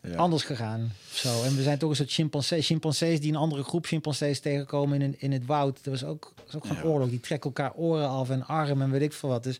Ja. 0.02 0.16
anders 0.16 0.44
gegaan. 0.44 0.92
Zo. 1.12 1.44
En 1.44 1.56
we 1.56 1.62
zijn 1.64 1.78
toch 1.78 1.90
een 1.90 1.96
soort 1.96 2.12
chimpansees, 2.12 2.66
chimpansees 2.66 3.20
die 3.20 3.30
een 3.32 3.38
andere 3.38 3.64
groep 3.64 3.86
chimpansees 3.86 4.40
tegenkomen 4.40 5.02
in, 5.02 5.16
in 5.20 5.32
het 5.32 5.46
woud. 5.46 5.84
Dat 5.84 5.94
was 6.02 6.04
ook, 6.10 6.34
was 6.46 6.56
ook 6.56 6.66
gewoon 6.66 6.84
Ja. 6.84 6.90
oorlog. 6.90 7.10
Die 7.10 7.20
trekken 7.20 7.50
elkaar 7.54 7.74
oren 7.74 8.10
af 8.10 8.30
en 8.30 8.46
armen 8.48 8.82
en 8.86 8.92
weet 8.92 9.02
ik 9.02 9.14
veel 9.14 9.30
wat. 9.30 9.44
Dus 9.44 9.60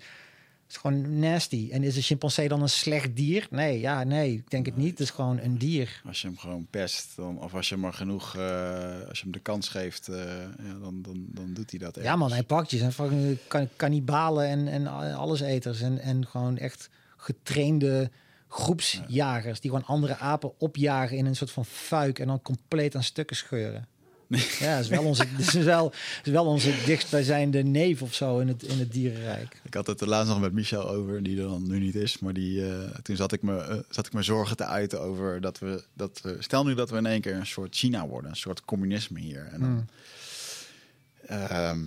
is 0.70 0.78
gewoon 0.78 1.20
nasty. 1.20 1.70
En 1.72 1.84
is 1.84 1.96
een 1.96 2.02
chimpansee 2.02 2.48
dan 2.48 2.62
een 2.62 2.70
slecht 2.70 3.16
dier? 3.16 3.48
Nee, 3.50 3.80
ja, 3.80 4.04
nee, 4.04 4.34
ik 4.34 4.50
denk 4.50 4.66
het 4.66 4.78
niet. 4.78 4.90
Het 4.90 5.00
is 5.00 5.10
gewoon 5.10 5.40
een 5.40 5.58
dier. 5.58 6.02
Als 6.06 6.22
je 6.22 6.28
hem 6.28 6.38
gewoon 6.38 6.68
pest, 6.70 7.16
dan, 7.16 7.40
of 7.42 7.54
als 7.54 7.68
je 7.68 7.74
hem 7.74 7.84
maar 7.84 7.94
genoeg, 7.94 8.36
eh, 8.36 9.08
als 9.08 9.18
je 9.18 9.24
hem 9.24 9.32
de 9.32 9.40
kans 9.40 9.70
geeft, 9.70 10.08
eh, 10.08 10.18
ja, 10.58 10.74
dan, 10.82 11.02
dan, 11.02 11.26
dan 11.28 11.54
doet 11.54 11.70
hij 11.70 11.80
dat. 11.80 11.96
Ja, 12.02 12.16
man, 12.16 12.32
hij 12.32 12.44
pakt 12.44 12.72
je. 12.72 12.78
Zijn 12.78 13.38
kan- 13.48 13.70
kannibalen 13.76 14.48
en, 14.48 14.68
en 14.68 14.88
alleseters. 15.16 15.82
En, 15.82 16.00
en 16.00 16.28
gewoon 16.28 16.58
echt 16.58 16.90
getrainde 17.18 18.12
groepsjagers. 18.48 19.60
Die 19.60 19.72
gewoon 19.72 19.86
andere 19.86 20.18
apen 20.18 20.60
opjagen 20.60 21.18
in 21.18 21.26
een 21.26 21.36
soort 21.36 21.52
van 21.52 21.66
fuik. 21.66 22.20
En 22.20 22.28
dan 22.28 22.42
compleet 22.42 22.96
aan 22.96 23.04
stukken 23.04 23.36
scheuren. 23.36 23.88
Ja, 24.60 24.76
dat 24.76 24.84
is 24.84 24.90
wel 24.90 25.04
onze, 25.04 25.26
dat 25.38 25.48
is 25.56 25.64
wel, 25.64 25.94
is 26.24 26.32
wel 26.32 26.46
onze 26.46 26.74
dichtstbijzijnde 26.86 27.64
neef 27.64 28.02
of 28.02 28.14
zo 28.14 28.40
in 28.40 28.48
het, 28.48 28.64
in 28.64 28.80
het 28.80 28.92
dierenrijk. 28.92 29.62
Ik 29.64 29.74
had 29.74 29.88
het 29.88 30.02
er 30.02 30.08
laatst 30.08 30.30
nog 30.30 30.40
met 30.40 30.54
Michel 30.54 30.90
over, 30.90 31.24
die 31.24 31.38
er 31.42 31.48
dan 31.48 31.68
nu 31.68 31.80
niet 31.80 31.96
is. 31.96 32.20
Maar 32.20 32.34
die, 32.34 32.70
eh, 32.72 32.90
toen 33.04 33.16
zat 33.16 33.32
ik, 33.32 33.42
me, 33.42 33.58
eh, 33.58 33.78
zat 33.90 34.06
ik 34.06 34.14
me 34.14 34.22
zorgen 34.24 34.58
te 34.58 34.66
uiten 34.66 35.02
over 35.02 35.42
dat 35.42 35.60
we, 35.60 35.84
dat 35.94 36.20
we... 36.24 36.38
Stel 36.40 36.64
nu 36.66 36.74
dat 36.74 36.90
we 36.90 36.98
in 36.98 37.06
één 37.06 37.22
keer 37.22 37.36
een 37.36 37.46
soort 37.46 37.76
China 37.76 38.08
worden, 38.08 38.30
een 38.30 38.36
soort 38.38 38.66
communisme 38.66 39.20
hier. 39.20 39.48
En 39.52 39.60
dan, 39.60 39.70
Hmm. 39.70 39.86
ehm, 41.28 41.80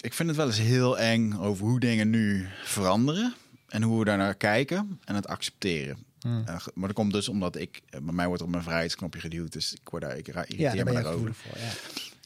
ik 0.00 0.14
vind 0.14 0.28
het 0.28 0.38
wel 0.38 0.46
eens 0.46 0.58
heel 0.58 0.98
eng 0.98 1.32
over 1.32 1.66
hoe 1.66 1.80
dingen 1.80 2.10
nu 2.10 2.48
veranderen. 2.64 3.34
En 3.68 3.82
hoe 3.82 3.98
we 3.98 4.04
daarnaar 4.04 4.34
kijken 4.34 5.00
en 5.04 5.14
het 5.14 5.26
accepteren. 5.26 5.98
Hmm. 6.24 6.42
Eh, 6.46 6.56
maar 6.74 6.86
dat 6.88 6.96
komt 6.96 7.12
dus 7.12 7.28
omdat 7.28 7.56
ik... 7.56 7.80
eh, 7.90 8.00
Bij 8.00 8.14
mij 8.14 8.26
wordt 8.26 8.40
er 8.40 8.46
op 8.46 8.52
mijn 8.52 8.64
vrijheidsknopje 8.64 9.20
geduwd. 9.20 9.52
Dus 9.52 9.72
ik 9.72 9.88
word 9.88 10.02
daar... 10.02 10.16
Ik 10.16 10.26
Ja, 10.26 10.44
irriteer 10.46 10.84
daar 10.84 10.94
me 10.94 11.02
daarover. 11.02 11.34
voor. 11.34 11.58
Ja. 11.58 11.70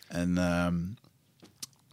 En 0.08 0.38
ehm, 0.38 0.76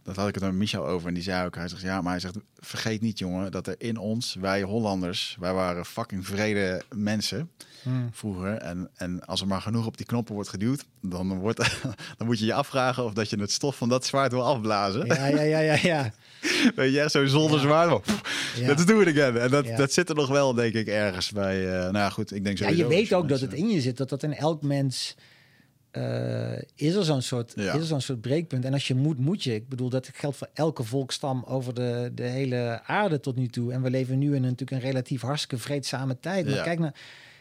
dat 0.02 0.16
had 0.16 0.28
ik 0.28 0.34
het 0.34 0.44
met 0.44 0.52
Michel 0.52 0.86
over. 0.86 1.08
En 1.08 1.14
die 1.14 1.22
zei 1.22 1.46
ook, 1.46 1.54
hij 1.54 1.68
zegt, 1.68 1.82
ja, 1.82 2.00
maar 2.00 2.10
hij 2.10 2.20
zegt, 2.20 2.36
vergeet 2.58 3.00
niet 3.00 3.18
jongen, 3.18 3.50
dat 3.52 3.66
er 3.66 3.74
in 3.78 3.96
ons, 3.98 4.34
wij 4.34 4.62
Hollanders, 4.62 5.36
wij 5.40 5.52
waren 5.52 5.84
fucking 5.84 6.26
vrede 6.26 6.82
mensen 6.94 7.50
Hmm. 7.82 8.08
vroeger. 8.12 8.54
En, 8.56 8.90
en 8.94 9.24
als 9.26 9.40
er 9.40 9.46
maar 9.46 9.60
genoeg 9.60 9.86
op 9.86 9.96
die 9.96 10.06
knoppen 10.06 10.34
wordt 10.34 10.48
geduwd, 10.48 10.84
dan, 11.00 11.38
wordt, 11.38 11.58
dan 12.16 12.26
moet 12.26 12.38
je 12.38 12.44
je 12.46 12.54
afvragen 12.54 13.04
of 13.04 13.12
dat 13.12 13.30
je 13.30 13.40
het 13.40 13.50
stof 13.50 13.76
van 13.76 13.88
dat 13.88 14.06
zwaard 14.06 14.32
wil 14.32 14.44
afblazen. 14.44 15.06
Ja, 15.06 15.26
ja, 15.26 15.40
ja, 15.40 15.58
ja, 15.58 15.78
ja. 15.82 16.12
Weet 16.76 16.92
je, 16.94 17.04
zo'n 17.08 17.28
zonder 17.28 17.60
zwaard. 17.60 17.88
maar 17.90 18.00
pff, 18.00 18.54
Ja. 18.60 18.66
Let's 18.66 18.84
do 18.86 19.00
it 19.00 19.08
again. 19.08 19.36
En 19.38 19.50
dat, 19.50 19.66
Ja. 19.66 19.76
dat 19.76 19.92
zit 19.92 20.08
er 20.08 20.14
nog 20.14 20.28
wel, 20.28 20.54
denk 20.54 20.74
ik, 20.74 20.86
ergens 20.86 21.30
bij. 21.32 21.66
eh, 21.66 21.72
nou 21.80 21.92
ja, 21.96 22.10
goed, 22.10 22.34
ik 22.34 22.44
denk 22.44 22.58
Ja, 22.58 22.64
sowieso. 22.64 22.88
je 22.88 22.94
weet 22.96 23.12
ook 23.14 23.28
dat 23.28 23.40
het 23.40 23.52
in 23.52 23.68
je 23.68 23.80
zit. 23.80 23.96
Dat 23.96 24.08
dat 24.08 24.22
in 24.22 24.34
elk 24.34 24.62
mens 24.62 25.14
eh, 25.90 26.58
is 26.74 26.94
er 26.94 27.04
zo'n 27.04 27.22
soort, 27.22 27.52
Ja. 27.56 27.72
is 27.72 27.80
er 27.80 27.86
zo'n 27.86 28.00
soort 28.00 28.20
breekpunt. 28.20 28.64
En 28.64 28.72
als 28.72 28.86
je 28.88 28.94
moet, 28.94 29.18
moet 29.18 29.42
je. 29.42 29.54
Ik 29.54 29.68
bedoel, 29.68 29.88
dat 29.88 30.10
geldt 30.14 30.36
voor 30.36 30.48
elke 30.54 30.82
volkstam 30.82 31.44
over 31.46 31.74
de, 31.74 32.10
de 32.14 32.22
hele 32.22 32.80
aarde 32.86 33.20
tot 33.20 33.36
nu 33.36 33.48
toe. 33.48 33.72
En 33.72 33.82
we 33.82 33.90
leven 33.90 34.18
nu 34.18 34.26
in 34.26 34.34
een, 34.34 34.40
natuurlijk 34.50 34.70
een 34.82 34.88
relatief 34.90 35.20
hartstikke 35.20 35.58
vreedzame 35.58 36.16
tijd. 36.20 36.44
Maar 36.46 36.54
Ja. 36.54 36.62
kijk, 36.62 36.78
naar, 36.78 36.94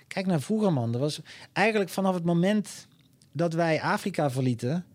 kijk 0.08 0.26
naar 0.26 0.42
vroeger, 0.42 0.74
man. 0.74 0.94
Er 0.94 1.00
was 1.00 1.20
eigenlijk 1.54 1.90
vanaf 1.90 2.14
het 2.14 2.24
moment 2.24 2.88
dat 3.32 3.54
wij 3.54 3.82
Afrika 3.82 4.32
verlieten... 4.32 4.86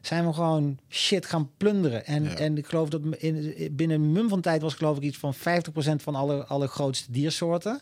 zijn 0.00 0.26
we 0.26 0.32
gewoon 0.32 0.78
shit 0.88 1.26
gaan 1.26 1.50
plunderen. 1.56 2.06
En, 2.06 2.22
Ja. 2.24 2.34
en 2.34 2.58
ik 2.58 2.66
geloof 2.66 2.88
dat 2.88 3.00
in, 3.18 3.54
binnen 3.76 4.00
een 4.00 4.12
mum 4.12 4.28
van 4.28 4.40
tijd 4.40 4.62
was 4.62 4.74
geloof 4.74 4.96
ik 4.96 5.02
iets 5.02 5.18
van 5.18 5.34
50% 5.34 6.02
van 6.02 6.14
alle, 6.14 6.44
alle 6.44 6.66
grootste 6.66 7.12
diersoorten 7.12 7.80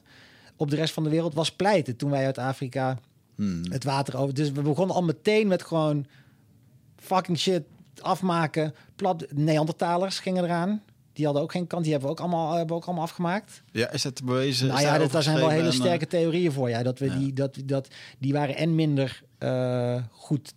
op 0.57 0.71
de 0.71 0.77
rest 0.77 0.95
van 0.95 1.03
de 1.03 1.11
wereld 1.11 1.35
was 1.35 1.53
pleiten 1.53 1.97
toen 1.97 2.11
wij 2.11 2.25
uit 2.27 2.39
Afrika 2.39 2.99
Hmm. 3.35 3.63
het 3.71 3.85
water 3.85 4.17
over. 4.19 4.35
Dus 4.35 4.53
we 4.53 4.63
begonnen 4.63 4.97
al 4.97 5.03
meteen 5.03 5.47
met 5.49 5.63
gewoon 5.63 6.07
fucking 6.97 7.39
shit 7.39 7.63
afmaken. 8.01 8.75
Plat 8.97 9.27
Neandertalers 9.35 10.19
gingen 10.19 10.45
eraan. 10.45 10.83
Die 11.13 11.25
hadden 11.25 11.43
ook 11.43 11.53
geen 11.53 11.67
kant. 11.67 11.83
Die 11.83 11.93
hebben 11.93 12.11
we 12.11 12.17
ook 12.17 12.23
allemaal, 12.23 12.49
hebben 12.51 12.69
we 12.69 12.75
ook 12.75 12.85
allemaal 12.85 13.05
afgemaakt. 13.05 13.63
Ja, 13.73 13.91
is 13.91 14.03
dat 14.03 14.25
bewezen? 14.25 14.67
nou 14.69 14.81
ja, 14.81 14.99
dat, 14.99 15.11
daar 15.13 15.23
zijn 15.23 15.37
wel 15.37 15.49
hele 15.49 15.63
en, 15.63 15.69
eh, 15.69 15.75
sterke 15.75 16.07
theorieën 16.07 16.53
voor. 16.53 16.69
Ja, 16.69 16.83
dat 16.83 16.99
we 16.99 17.05
Ja. 17.07 17.15
die, 17.19 17.33
dat, 17.33 17.57
dat, 17.65 17.89
die 18.19 18.33
waren 18.33 18.57
en 18.57 18.75
minder 18.75 19.23
eh, 19.39 20.03
goed 20.11 20.55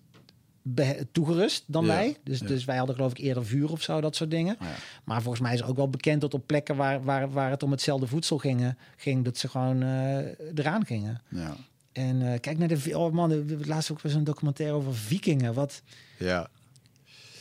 toegerust 1.12 1.64
dan 1.68 1.86
Ja, 1.86 1.88
wij. 1.90 2.18
Dus, 2.24 2.40
ja. 2.40 2.48
dus 2.48 2.66
wij 2.66 2.78
hadden 2.78 2.96
geloof 2.96 3.12
ik 3.12 3.18
eerder 3.18 3.46
vuur 3.46 3.72
of 3.72 3.82
zo, 3.82 4.02
dat 4.02 4.16
soort 4.16 4.32
dingen. 4.32 4.56
Ja. 4.60 4.68
Maar 5.04 5.22
volgens 5.22 5.44
mij 5.44 5.54
is 5.54 5.64
ook 5.64 5.76
wel 5.76 5.90
bekend 5.90 6.22
dat 6.22 6.34
op 6.34 6.48
plekken 6.48 6.76
waar, 6.76 7.04
waar, 7.04 7.32
waar 7.32 7.50
het 7.50 7.64
om 7.64 7.72
hetzelfde 7.72 8.08
voedsel 8.08 8.38
ging, 8.38 8.76
ging 8.96 9.26
dat 9.26 9.38
ze 9.38 9.48
gewoon 9.48 9.82
eh, 9.82 10.18
eraan 10.56 10.86
gingen. 10.86 11.22
Ja. 11.28 11.56
En 11.92 12.34
eh, 12.34 12.40
kijk 12.40 12.58
naar 12.58 12.68
de... 12.68 12.98
Oh 12.98 13.14
man, 13.14 13.46
laatst 13.66 13.92
ook 13.92 14.02
weer 14.02 14.12
zo'n 14.12 14.24
documentaire 14.24 14.76
over 14.76 14.96
vikingen. 14.96 15.54
Wat... 15.54 15.82
ja. 16.18 16.50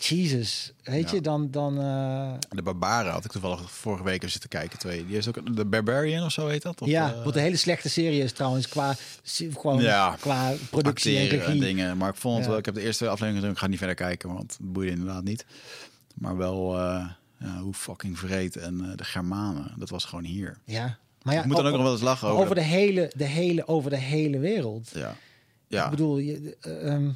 Jesus. 0.04 0.72
Weet 0.82 1.08
Ja. 1.10 1.14
je, 1.14 1.20
dan... 1.20 1.50
dan 1.50 1.80
eh, 1.80 2.32
De 2.50 2.62
Barbaren 2.62 3.12
had 3.12 3.24
ik 3.24 3.30
toevallig 3.30 3.70
vorige 3.70 4.04
week 4.04 4.16
even 4.16 4.30
zitten 4.30 4.50
kijken. 4.50 4.78
Twee. 4.78 5.06
Die 5.06 5.16
is 5.16 5.28
ook 5.28 5.56
de 5.56 5.64
Barbarian 5.64 6.24
of 6.24 6.32
zo 6.32 6.46
heet 6.48 6.62
dat? 6.62 6.80
Of, 6.80 6.88
ja, 6.88 7.12
eh, 7.14 7.24
wat 7.24 7.36
een 7.36 7.42
hele 7.42 7.56
slechte 7.56 7.88
serie 7.88 8.22
is 8.22 8.32
trouwens. 8.32 8.68
Qua, 8.68 8.94
gewoon, 9.24 9.80
Ja, 9.80 10.16
qua 10.20 10.52
productie 10.70 11.16
en 11.16 11.22
acteren 11.22 11.44
en 11.44 11.52
regie. 11.52 11.60
dingen. 11.64 11.96
Maar 11.96 12.08
ik 12.08 12.16
vond 12.16 12.34
het 12.34 12.44
Ja. 12.44 12.50
wel. 12.50 12.58
Ik 12.58 12.64
heb 12.64 12.74
de 12.74 12.80
eerste 12.82 13.04
aflevering 13.04 13.36
gezien. 13.36 13.50
Ik 13.52 13.58
ga 13.58 13.66
niet 13.66 13.78
verder 13.78 13.96
kijken, 13.96 14.32
want 14.32 14.56
het 14.58 14.72
boeide 14.72 14.92
inderdaad 14.92 15.24
niet. 15.24 15.44
Maar 16.14 16.36
wel 16.36 16.78
eh, 16.78 17.06
ja, 17.38 17.58
hoe 17.60 17.74
fucking 17.74 18.18
vreed 18.18 18.56
en 18.56 18.92
de 18.96 19.04
Germanen. 19.04 19.72
Dat 19.76 19.88
was 19.90 20.04
gewoon 20.04 20.24
hier. 20.24 20.58
Ja. 20.64 20.98
Maar 21.22 21.34
ja, 21.34 21.40
ik 21.40 21.46
moet 21.46 21.56
dan 21.56 21.66
ook 21.66 21.72
nog 21.72 21.82
wel 21.82 21.92
eens 21.92 22.00
lachen 22.00 22.28
over, 22.28 22.42
over. 22.42 22.54
de, 22.54 22.60
hele, 22.62 23.12
de 23.16 23.24
hele, 23.24 23.68
over 23.68 23.90
de 23.90 23.96
hele 23.98 24.38
wereld. 24.38 24.90
Ja. 24.94 25.16
Ja. 25.68 25.84
Ik 25.84 25.90
bedoel, 25.90 26.18
je, 26.18 26.56
eh, 26.60 26.92
ehm, 26.92 27.10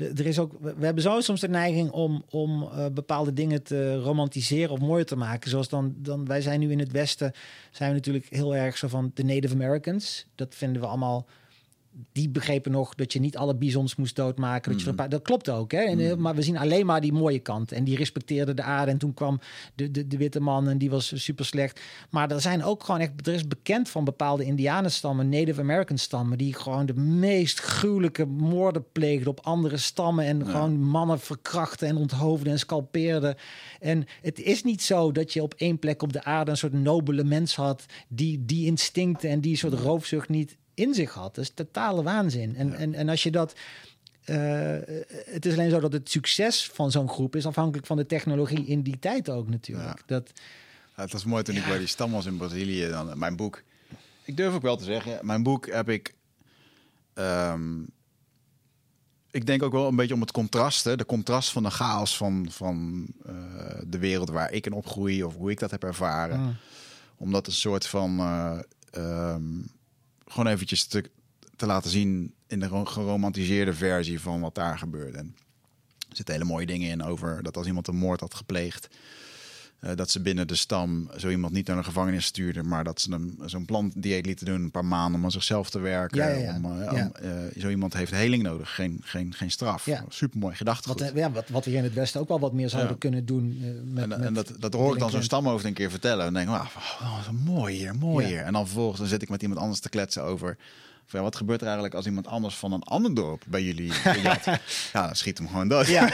er 0.00 0.26
is 0.26 0.38
ook, 0.38 0.52
we 0.60 0.74
we 0.74 0.84
hebben 0.84 1.02
zo 1.02 1.20
soms 1.20 1.40
de 1.40 1.48
neiging 1.48 1.90
om, 1.90 2.24
om 2.30 2.62
eh, 2.62 2.86
bepaalde 2.92 3.32
dingen 3.32 3.62
te 3.62 3.96
romantiseren 3.96 4.70
of 4.70 4.80
mooier 4.80 5.06
te 5.06 5.16
maken. 5.16 5.50
Zoals 5.50 5.68
dan, 5.68 5.94
dan, 5.96 6.26
wij 6.26 6.40
zijn 6.40 6.60
nu 6.60 6.70
in 6.70 6.78
het 6.78 6.92
Westen, 6.92 7.32
zijn 7.70 7.90
we 7.90 7.96
natuurlijk 7.96 8.26
heel 8.30 8.56
erg 8.56 8.76
zo 8.76 8.88
van 8.88 9.10
de 9.14 9.24
Native 9.24 9.54
Americans. 9.54 10.26
Dat 10.34 10.54
vinden 10.54 10.82
we 10.82 10.88
allemaal 10.88 11.26
die 12.12 12.28
begrepen 12.28 12.72
nog 12.72 12.94
dat 12.94 13.12
je 13.12 13.20
niet 13.20 13.36
alle 13.36 13.54
bizons 13.54 13.96
moest 13.96 14.16
doodmaken. 14.16 14.72
Dat, 14.72 14.80
je 14.80 14.88
een 14.88 14.94
paar, 14.94 15.08
dat 15.08 15.22
klopt 15.22 15.48
ook. 15.48 15.72
Hè? 15.72 15.78
En, 15.78 16.00
eh, 16.00 16.14
Maar 16.14 16.34
we 16.34 16.42
zien 16.42 16.58
alleen 16.58 16.86
maar 16.86 17.00
die 17.00 17.12
mooie 17.12 17.38
kant. 17.38 17.72
En 17.72 17.84
die 17.84 17.96
respecteerden 17.96 18.56
de 18.56 18.62
aarde. 18.62 18.90
En 18.90 18.98
toen 18.98 19.14
kwam 19.14 19.40
de, 19.74 19.90
de, 19.90 20.06
de 20.06 20.16
witte 20.16 20.40
man 20.40 20.68
en 20.68 20.78
die 20.78 20.90
was 20.90 21.24
super 21.24 21.44
slecht. 21.44 21.80
Maar 22.10 22.30
er 22.30 22.40
zijn 22.40 22.64
ook 22.64 22.84
gewoon 22.84 23.00
echt, 23.00 23.26
er 23.26 23.34
is 23.34 23.48
bekend 23.48 23.88
van 23.88 24.04
bepaalde 24.04 24.44
Indianenstammen, 24.44 25.28
Native 25.28 25.60
American 25.60 25.98
stammen, 25.98 26.38
die 26.38 26.54
gewoon 26.54 26.86
de 26.86 26.94
meest 26.94 27.60
gruwelijke 27.60 28.24
moorden 28.24 28.84
pleegden 28.92 29.28
op 29.28 29.40
andere 29.40 29.76
stammen. 29.76 30.24
En 30.24 30.46
gewoon 30.46 30.80
mannen 30.80 31.20
verkrachten 31.20 31.88
en 31.88 31.96
onthoofden 31.96 32.52
en 32.52 32.58
scalpeerden. 32.58 33.36
En 33.80 34.04
het 34.22 34.40
is 34.40 34.62
niet 34.62 34.82
zo 34.82 35.12
dat 35.12 35.32
je 35.32 35.42
op 35.42 35.54
één 35.54 35.78
plek 35.78 36.02
op 36.02 36.12
de 36.12 36.24
aarde 36.24 36.50
een 36.50 36.56
soort 36.56 36.72
nobele 36.72 37.24
mens 37.24 37.56
had 37.56 37.84
die 38.08 38.44
die 38.44 38.66
instincten 38.66 39.30
en 39.30 39.40
die 39.40 39.56
soort 39.56 39.74
roofzucht 39.74 40.28
niet 40.28 40.56
in 40.78 40.94
zich 40.94 41.12
had. 41.14 41.34
Dat 41.34 41.44
is 41.44 41.50
totale 41.54 42.02
waanzin. 42.02 42.56
En, 42.56 42.74
en, 42.74 42.94
en 42.94 43.08
als 43.08 43.22
je 43.22 43.30
dat. 43.30 43.52
eh, 44.24 44.36
het 45.26 45.46
is 45.46 45.52
alleen 45.52 45.70
zo 45.70 45.80
dat 45.80 45.92
het 45.92 46.10
succes 46.10 46.70
van 46.72 46.90
zo'n 46.90 47.08
groep 47.08 47.36
is 47.36 47.46
afhankelijk 47.46 47.86
van 47.86 47.96
de 47.96 48.06
technologie 48.06 48.66
in 48.66 48.82
die 48.82 48.98
tijd 48.98 49.30
ook 49.30 49.48
natuurlijk. 49.48 50.02
Dat, 50.06 50.30
Ja, 50.96 51.02
het 51.02 51.12
was 51.12 51.24
mooi 51.24 51.42
toen 51.42 51.56
ik 51.56 51.66
bij 51.66 51.78
die 51.78 51.86
stam 51.86 52.10
was 52.12 52.26
in 52.26 52.36
Brazilië. 52.36 52.88
Dan, 52.88 53.18
mijn 53.18 53.36
boek. 53.36 53.62
Ik 54.24 54.36
durf 54.36 54.54
ook 54.54 54.62
wel 54.62 54.76
te 54.76 54.84
zeggen, 54.84 55.26
mijn 55.26 55.42
boek 55.42 55.66
heb 55.66 55.88
ik. 55.88 56.14
ehm, 57.14 57.80
ik 59.30 59.46
denk 59.46 59.62
ook 59.62 59.72
wel 59.72 59.88
een 59.88 59.96
beetje 59.96 60.14
om 60.14 60.20
het 60.20 60.30
contrast, 60.32 60.84
hè, 60.84 60.96
de 60.96 61.06
contrast 61.06 61.50
van 61.50 61.62
de 61.62 61.70
chaos 61.70 62.16
van, 62.16 62.46
van 62.50 63.06
eh, 63.26 63.34
de 63.86 63.98
wereld 63.98 64.30
waar 64.30 64.52
ik 64.52 64.66
in 64.66 64.72
opgroei 64.72 65.24
of 65.24 65.34
hoe 65.36 65.50
ik 65.50 65.58
dat 65.58 65.70
heb 65.70 65.84
ervaren. 65.84 66.40
Mm. 66.40 66.56
Om 67.16 67.32
dat 67.32 67.46
een 67.46 67.52
soort 67.52 67.86
van 67.86 68.18
eh, 68.18 68.58
ehm, 68.90 69.42
gewoon 70.30 70.46
eventjes 70.52 70.84
te, 70.84 71.10
te 71.56 71.66
laten 71.66 71.90
zien 71.90 72.34
in 72.46 72.60
de 72.60 72.66
ro- 72.66 72.84
geromantiseerde 72.84 73.74
versie 73.74 74.20
van 74.20 74.40
wat 74.40 74.54
daar 74.54 74.78
gebeurde. 74.78 75.18
Er 75.18 76.16
zitten 76.16 76.34
hele 76.34 76.46
mooie 76.46 76.66
dingen 76.66 76.90
in 76.90 77.02
over 77.02 77.42
dat 77.42 77.56
als 77.56 77.66
iemand 77.66 77.88
een 77.88 77.96
moord 77.96 78.20
had 78.20 78.34
gepleegd, 78.34 78.88
eh, 79.80 79.90
dat 79.94 80.10
ze 80.10 80.20
binnen 80.20 80.46
de 80.46 80.54
stam 80.54 81.10
zo 81.16 81.28
iemand 81.28 81.52
niet 81.52 81.66
naar 81.66 81.76
de 81.76 81.84
gevangenis 81.84 82.24
stuurden, 82.24 82.68
maar 82.68 82.84
dat 82.84 83.00
ze 83.00 83.10
hem 83.10 83.36
zo'n 83.44 83.64
plantdieet 83.64 84.26
lieten 84.26 84.46
doen 84.46 84.62
een 84.62 84.70
paar 84.70 84.84
maanden 84.84 85.18
om 85.18 85.24
aan 85.24 85.30
zichzelf 85.30 85.70
te 85.70 85.78
werken. 85.78 86.18
Ja, 86.18 86.28
ja, 86.28 86.38
ja. 86.38 86.56
Om, 86.56 86.82
eh, 86.82 86.92
om, 86.92 87.12
eh, 87.14 87.30
zo 87.60 87.68
iemand 87.68 87.94
heeft 87.94 88.12
heling 88.12 88.42
nodig, 88.42 88.74
geen, 88.74 89.00
geen, 89.02 89.34
geen 89.34 89.50
straf. 89.50 89.84
Ja. 89.86 90.04
Supermooi 90.08 90.54
gedachtegoed. 90.54 91.00
wat, 91.00 91.12
ja, 91.14 91.30
wat, 91.30 91.48
wat 91.48 91.64
we 91.64 91.70
hier 91.70 91.78
in 91.78 91.84
het 91.84 91.94
Westen 91.94 92.20
ook 92.20 92.28
wel 92.28 92.40
wat 92.40 92.52
meer 92.52 92.68
zouden 92.68 92.98
kunnen 92.98 93.26
doen. 93.26 93.58
met, 93.84 94.02
en, 94.02 94.08
met 94.08 94.20
en 94.20 94.34
dat, 94.34 94.52
dat 94.58 94.72
hoor 94.72 94.92
ik 94.92 95.00
dan 95.00 95.10
zo'n 95.10 95.22
stamhoofd 95.22 95.64
een 95.64 95.72
keer 95.72 95.90
vertellen. 95.90 96.26
En 96.26 96.32
denk 96.32 96.48
ik, 96.48 96.54
wauw, 96.54 96.66
oh, 97.00 97.28
mooi 97.44 97.76
hier, 97.76 97.94
mooi 97.94 98.26
hier. 98.26 98.42
En 98.42 98.52
dan 98.52 98.64
vervolgens 98.66 98.98
dan 98.98 99.08
zit 99.08 99.22
ik 99.22 99.28
met 99.28 99.42
iemand 99.42 99.60
anders 99.60 99.80
te 99.80 99.88
kletsen 99.88 100.22
over... 100.22 100.56
Van, 101.08 101.18
ja, 101.18 101.24
wat 101.24 101.36
gebeurt 101.36 101.60
er 101.60 101.66
eigenlijk 101.66 101.94
als 101.96 102.06
iemand 102.06 102.26
anders 102.26 102.54
van 102.54 102.72
een 102.72 102.82
ander 102.82 103.14
dorp 103.14 103.42
bij 103.46 103.62
jullie 103.62 103.92
jat? 104.22 104.44
ja, 104.92 105.06
dan 105.06 105.16
schiet 105.16 105.38
hem 105.38 105.48
gewoon 105.48 105.68
dood. 105.68 105.86
Ja, 105.96 106.06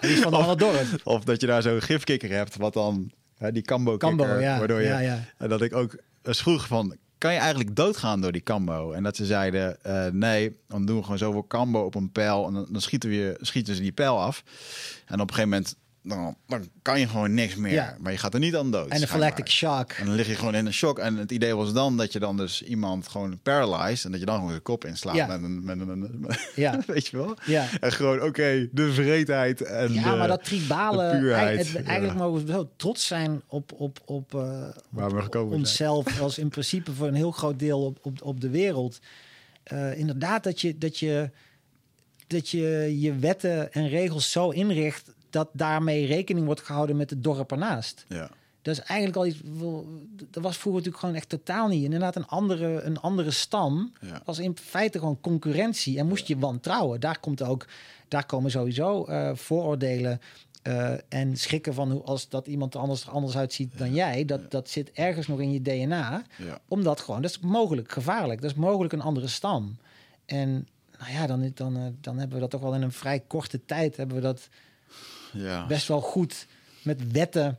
die 0.00 0.10
is 0.10 0.20
van 0.20 0.32
een 0.32 0.38
Of- 0.38 0.46
ander 0.46 0.58
dorp. 0.58 0.86
Of 1.04 1.24
dat 1.24 1.40
je 1.40 1.46
daar 1.46 1.62
zo'n 1.62 1.82
gifkikker 1.82 2.30
hebt, 2.30 2.56
wat 2.56 2.72
dan... 2.72 3.10
Hè, 3.38 3.52
die 3.52 3.62
kambo 3.62 3.96
Kambo, 3.96 4.26
ja, 4.38 4.58
waardoor 4.58 4.80
je... 4.80 4.86
ja, 4.86 4.98
ja. 4.98 5.24
En 5.38 5.48
dat 5.48 5.62
ik 5.62 5.74
ook 5.74 5.96
eens 6.22 6.42
vroeg 6.42 6.66
van... 6.66 6.96
Kan 7.18 7.32
je 7.32 7.38
eigenlijk 7.38 7.76
doodgaan 7.76 8.20
door 8.20 8.32
die 8.32 8.40
kambo? 8.40 8.92
En 8.92 9.02
dat 9.02 9.16
ze 9.16 9.26
zeiden, 9.26 9.82
eh, 9.84 10.06
nee, 10.12 10.56
dan 10.68 10.84
doen 10.86 10.96
we 10.96 11.02
gewoon 11.02 11.18
zoveel 11.18 11.42
kambo 11.42 11.80
op 11.80 11.94
een 11.94 12.10
pijl... 12.12 12.46
en 12.46 12.52
dan, 12.52 12.66
dan 12.70 12.80
schieten, 12.80 13.08
we, 13.10 13.16
je- 13.16 13.38
schieten 13.40 13.74
ze 13.74 13.80
die 13.82 13.92
pijl 13.92 14.20
af. 14.20 14.42
En 15.06 15.14
op 15.20 15.28
een 15.28 15.34
gegeven 15.34 15.48
moment, 15.48 15.76
dan, 16.04 16.36
dan 16.46 16.68
kan 16.82 17.00
je 17.00 17.08
gewoon 17.08 17.34
niks 17.34 17.54
meer. 17.56 17.72
Ja. 17.72 17.96
Maar 18.00 18.12
je 18.12 18.18
gaat 18.18 18.34
er 18.34 18.40
niet 18.40 18.56
aan 18.56 18.70
dood. 18.70 18.90
Anaphylactic 18.90 19.46
schijnbaar. 19.48 19.80
shock. 19.88 19.98
En 19.98 20.06
dan 20.06 20.14
lig 20.14 20.26
je 20.26 20.34
gewoon 20.34 20.54
in 20.54 20.66
een 20.66 20.72
shock. 20.72 20.98
En 20.98 21.16
het 21.16 21.30
idee 21.32 21.56
was 21.56 21.72
dan 21.72 21.96
dat 21.96 22.12
je 22.12 22.18
dan 22.18 22.36
dus 22.36 22.62
iemand 22.62 23.08
gewoon 23.08 23.38
paralyzed... 23.42 24.04
en 24.04 24.10
dat 24.10 24.20
je 24.20 24.26
dan 24.26 24.34
gewoon 24.34 24.50
zijn 24.50 24.62
kop 24.62 24.84
inslaat 24.84 25.14
Ja. 25.14 25.26
met 25.26 25.42
een... 25.42 25.64
Met 25.64 25.80
een, 25.80 26.20
met- 26.20 26.50
Ja. 26.54 26.80
weet 26.86 27.06
je 27.06 27.16
wel? 27.16 27.36
Ja. 27.44 27.66
En 27.80 27.92
gewoon, 27.92 28.22
oké, 28.22 28.68
de 28.72 28.92
vreedheid 28.92 29.60
en 29.62 29.92
Ja, 29.92 30.10
de- 30.10 30.16
maar 30.16 30.28
dat 30.28 30.44
tribale, 30.44 31.20
de 31.20 31.32
eigenlijk, 31.32 31.84
ja. 31.84 31.90
eigenlijk 31.90 32.18
mogen 32.18 32.46
we 32.46 32.52
zo 32.52 32.70
trots 32.76 33.06
zijn 33.06 33.42
op, 33.46 33.72
op, 33.72 33.98
op, 34.04 34.30
Waar 34.88 35.14
we 35.14 35.26
zijn. 35.30 35.44
onszelf, 35.44 36.20
als 36.20 36.38
in 36.38 36.48
principe 36.48 36.92
voor 36.92 37.06
een 37.06 37.14
heel 37.14 37.30
groot 37.32 37.58
deel 37.58 37.84
op, 37.84 37.98
op, 38.02 38.22
op 38.22 38.40
de 38.40 38.50
wereld. 38.50 38.98
Eh, 39.62 39.98
inderdaad, 39.98 40.44
dat 40.44 40.60
je, 40.60 40.78
dat, 40.78 40.98
je, 40.98 41.30
dat 42.26 42.48
je 42.48 42.96
je 43.00 43.14
wetten 43.16 43.72
en 43.72 43.88
regels 43.88 44.30
zo 44.30 44.50
inricht 44.50 45.10
dat 45.32 45.48
daarmee 45.52 46.06
rekening 46.06 46.46
wordt 46.46 46.60
gehouden 46.60 46.96
met 46.96 47.10
het 47.10 47.24
dorp 47.24 47.50
ernaast. 47.52 48.04
Ja. 48.08 48.30
Dat 48.62 48.74
is 48.74 48.80
eigenlijk 48.80 49.18
al 49.18 49.26
iets. 49.26 49.40
Dat 50.30 50.42
was 50.42 50.56
vroeger 50.56 50.72
natuurlijk 50.72 50.98
gewoon 50.98 51.14
echt 51.14 51.28
totaal 51.28 51.68
niet. 51.68 51.84
Inderdaad, 51.84 52.16
een 52.16 52.26
andere, 52.26 52.82
een 52.82 53.00
andere 53.00 53.30
stam 53.30 53.92
Ja. 54.00 54.22
was 54.24 54.38
in 54.38 54.56
feite 54.58 54.98
gewoon 54.98 55.20
concurrentie 55.20 55.98
en 55.98 56.06
moest 56.08 56.26
je 56.26 56.38
wantrouwen. 56.38 57.00
Daar 57.00 57.18
komt 57.20 57.42
ook, 57.42 57.66
daar 58.08 58.26
komen 58.26 58.50
sowieso 58.50 59.04
eh, 59.04 59.30
vooroordelen 59.34 60.20
eh, 60.62 60.92
en 61.08 61.36
schrikken 61.36 61.74
van 61.74 61.90
hoe 61.90 62.02
als 62.02 62.28
dat 62.28 62.46
iemand 62.46 62.74
er 62.74 62.80
anders, 62.80 63.08
anders 63.08 63.36
uitziet 63.36 63.78
dan 63.78 63.94
jij. 63.94 64.24
Dat, 64.24 64.50
dat 64.50 64.68
zit 64.68 64.90
ergens 64.92 65.26
nog 65.26 65.40
in 65.40 65.52
je 65.52 65.62
DNA. 65.62 66.22
Ja. 66.38 66.60
Omdat 66.68 67.00
gewoon, 67.00 67.22
dat 67.22 67.30
is 67.30 67.38
mogelijk 67.38 67.92
gevaarlijk. 67.92 68.40
Dat 68.40 68.50
is 68.50 68.56
mogelijk 68.56 68.92
een 68.92 69.00
andere 69.00 69.28
stam. 69.28 69.76
En 70.26 70.68
nou 70.98 71.12
ja, 71.12 71.26
dan, 71.26 71.50
dan, 71.54 71.76
eh, 71.76 71.82
dan 72.00 72.18
hebben 72.18 72.34
we 72.34 72.40
dat 72.42 72.50
toch 72.50 72.60
wel 72.60 72.74
in 72.74 72.82
een 72.82 72.92
vrij 72.92 73.20
korte 73.20 73.64
tijd 73.64 73.96
hebben 73.96 74.16
we 74.16 74.22
dat 74.22 74.48
Ja. 75.32 75.66
best 75.66 75.88
wel 75.88 76.00
goed 76.00 76.46
met 76.82 77.12
wetten 77.12 77.58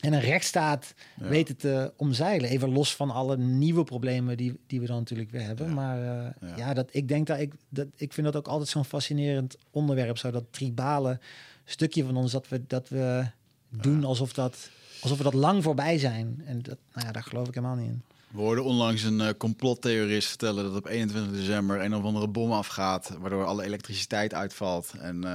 en 0.00 0.12
een 0.12 0.20
rechtsstaat 0.20 0.94
Ja. 1.20 1.28
weten 1.28 1.56
te 1.56 1.92
omzeilen. 1.96 2.50
Even 2.50 2.72
los 2.72 2.96
van 2.96 3.10
alle 3.10 3.36
nieuwe 3.36 3.84
problemen 3.84 4.36
die, 4.36 4.58
die 4.66 4.80
we 4.80 4.86
dan 4.86 4.96
natuurlijk 4.96 5.30
weer 5.30 5.42
hebben. 5.42 5.66
Ja. 5.66 5.72
Maar 5.74 5.98
eh, 5.98 6.48
Ja. 6.48 6.56
ja. 6.56 6.74
dat, 6.74 6.88
ik 6.92 7.08
denk 7.08 7.26
dat 7.26 7.38
ik, 7.38 7.54
dat 7.68 7.86
ik 7.96 8.12
vind 8.12 8.26
dat 8.26 8.36
ook 8.36 8.48
altijd 8.48 8.68
zo'n 8.68 8.84
fascinerend 8.84 9.56
onderwerp. 9.70 10.18
Zo 10.18 10.30
dat 10.30 10.44
tribale 10.50 11.18
stukje 11.64 12.04
van 12.04 12.16
ons 12.16 12.32
dat 12.32 12.48
we, 12.48 12.62
dat 12.66 12.88
we 12.88 13.26
doen 13.68 14.04
alsof, 14.04 14.32
dat, 14.32 14.70
alsof 15.00 15.18
we 15.18 15.24
dat 15.24 15.34
lang 15.34 15.62
voorbij 15.62 15.98
zijn. 15.98 16.42
En 16.46 16.62
dat, 16.62 16.78
nou 16.94 17.06
ja, 17.06 17.12
daar 17.12 17.22
geloof 17.22 17.48
ik 17.48 17.54
helemaal 17.54 17.76
niet 17.76 17.88
in. 17.90 18.02
We 18.34 18.40
hoorden 18.40 18.64
onlangs 18.64 19.02
een 19.02 19.20
eh, 19.20 19.28
complottheorist 19.38 20.28
vertellen 20.28 20.64
dat 20.64 20.76
op 20.76 20.86
21 20.86 21.32
december 21.32 21.80
een 21.84 21.94
of 21.94 22.04
andere 22.04 22.28
bom 22.28 22.52
afgaat, 22.52 23.10
waardoor 23.20 23.44
alle 23.44 23.64
elektriciteit 23.64 24.34
uitvalt 24.34 24.92
en 24.98 25.24
eh, 25.24 25.30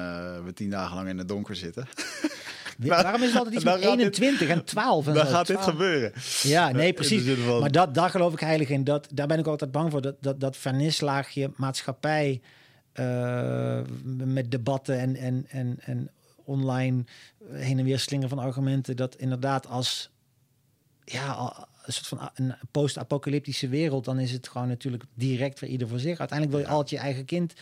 we 0.46 0.54
tien 0.54 0.70
dagen 0.70 0.96
lang 0.96 1.08
in 1.10 1.18
het 1.18 1.28
donker 1.28 1.56
zitten. 1.56 1.88
Wa- 2.78 3.02
Waarom 3.04 3.22
is 3.22 3.28
het 3.28 3.38
altijd 3.38 3.56
iets 3.56 3.64
met 3.64 3.74
gaat 3.74 3.82
dit- 3.82 3.92
21 4.00 4.48
en 4.50 4.64
12? 4.66 5.08
En 5.08 5.14
Dan 5.14 5.26
gaat 5.26 5.48
dit 5.48 5.56
12. 5.58 5.72
gebeuren. 5.72 6.12
Ja, 6.42 6.72
nee, 6.72 6.88
In 6.88 6.94
precies. 6.94 7.38
van- 7.46 7.60
Maar 7.60 7.72
dat, 7.72 7.94
daar 7.94 8.10
geloof 8.10 8.34
ik 8.34 8.40
heilig 8.40 8.70
in. 8.70 8.84
Dat, 8.84 9.08
daar 9.14 9.28
ben 9.28 9.40
ik 9.40 9.48
altijd 9.48 9.72
bang 9.72 9.92
voor. 9.92 10.02
Dat, 10.02 10.16
dat, 10.22 10.40
dat 10.40 10.58
vernislaagje 10.58 11.52
maatschappij 11.56 12.42
eh, 12.94 13.80
met 14.14 14.52
debatten 14.52 15.00
en, 15.00 15.16
en, 15.16 15.46
en, 15.50 15.78
en 15.80 16.10
online 16.44 17.04
heen 17.52 17.80
en 17.80 17.86
weer 17.86 18.00
slingen 18.00 18.30
van 18.30 18.40
argumenten. 18.40 18.96
Dat 18.96 19.16
inderdaad 19.16 19.68
als 19.68 20.10
ja, 21.06 21.68
een 21.98 22.06
soort 22.06 22.20
van 22.22 22.30
een 22.34 22.56
post-apocalyptische 22.72 23.68
wereld, 23.68 24.06
dan 24.06 24.20
is 24.20 24.32
het 24.32 24.48
gewoon 24.48 24.68
natuurlijk 24.68 25.03
direct 25.14 25.60
weer 25.60 25.70
ieder 25.70 25.88
voor 25.88 25.99
zich. 25.99 26.20
Uiteindelijk 26.20 26.57
wil 26.57 26.68
je 26.68 26.74
altijd 26.74 26.90
je 26.90 26.98
eigen 26.98 27.26
kind, 27.26 27.53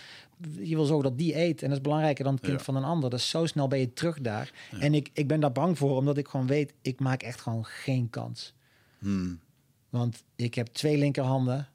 je 0.60 0.76
wil 0.76 0.86
zorgen 0.86 1.10
dat 1.10 1.18
die 1.18 1.38
eet. 1.38 1.62
En 1.62 1.68
dat 1.68 1.78
is 1.78 1.84
belangrijker 1.84 2.24
dan 2.24 2.34
het 2.34 2.44
kind 2.44 2.58
Ja. 2.58 2.64
van 2.64 2.76
een 2.76 2.84
ander. 2.84 3.10
Dus 3.10 3.30
zo 3.30 3.46
snel 3.46 3.68
ben 3.68 3.80
je 3.80 3.94
terug 3.94 4.22
daar. 4.22 4.52
En 4.80 4.94
ik, 4.94 5.10
ik 5.14 5.28
ben 5.28 5.40
daar 5.40 5.52
bang 5.52 5.78
voor, 5.78 5.96
omdat 5.98 6.18
ik 6.18 6.28
gewoon 6.28 6.48
weet, 6.48 6.74
ik 6.82 7.00
maak 7.00 7.24
echt 7.24 7.42
gewoon 7.42 7.66
geen 7.66 8.10
kans. 8.10 8.54
Hmm. 9.00 9.40
Want 9.90 10.24
ik 10.36 10.54
heb 10.56 10.68
twee 10.68 10.98
linkerhanden. 10.98 11.68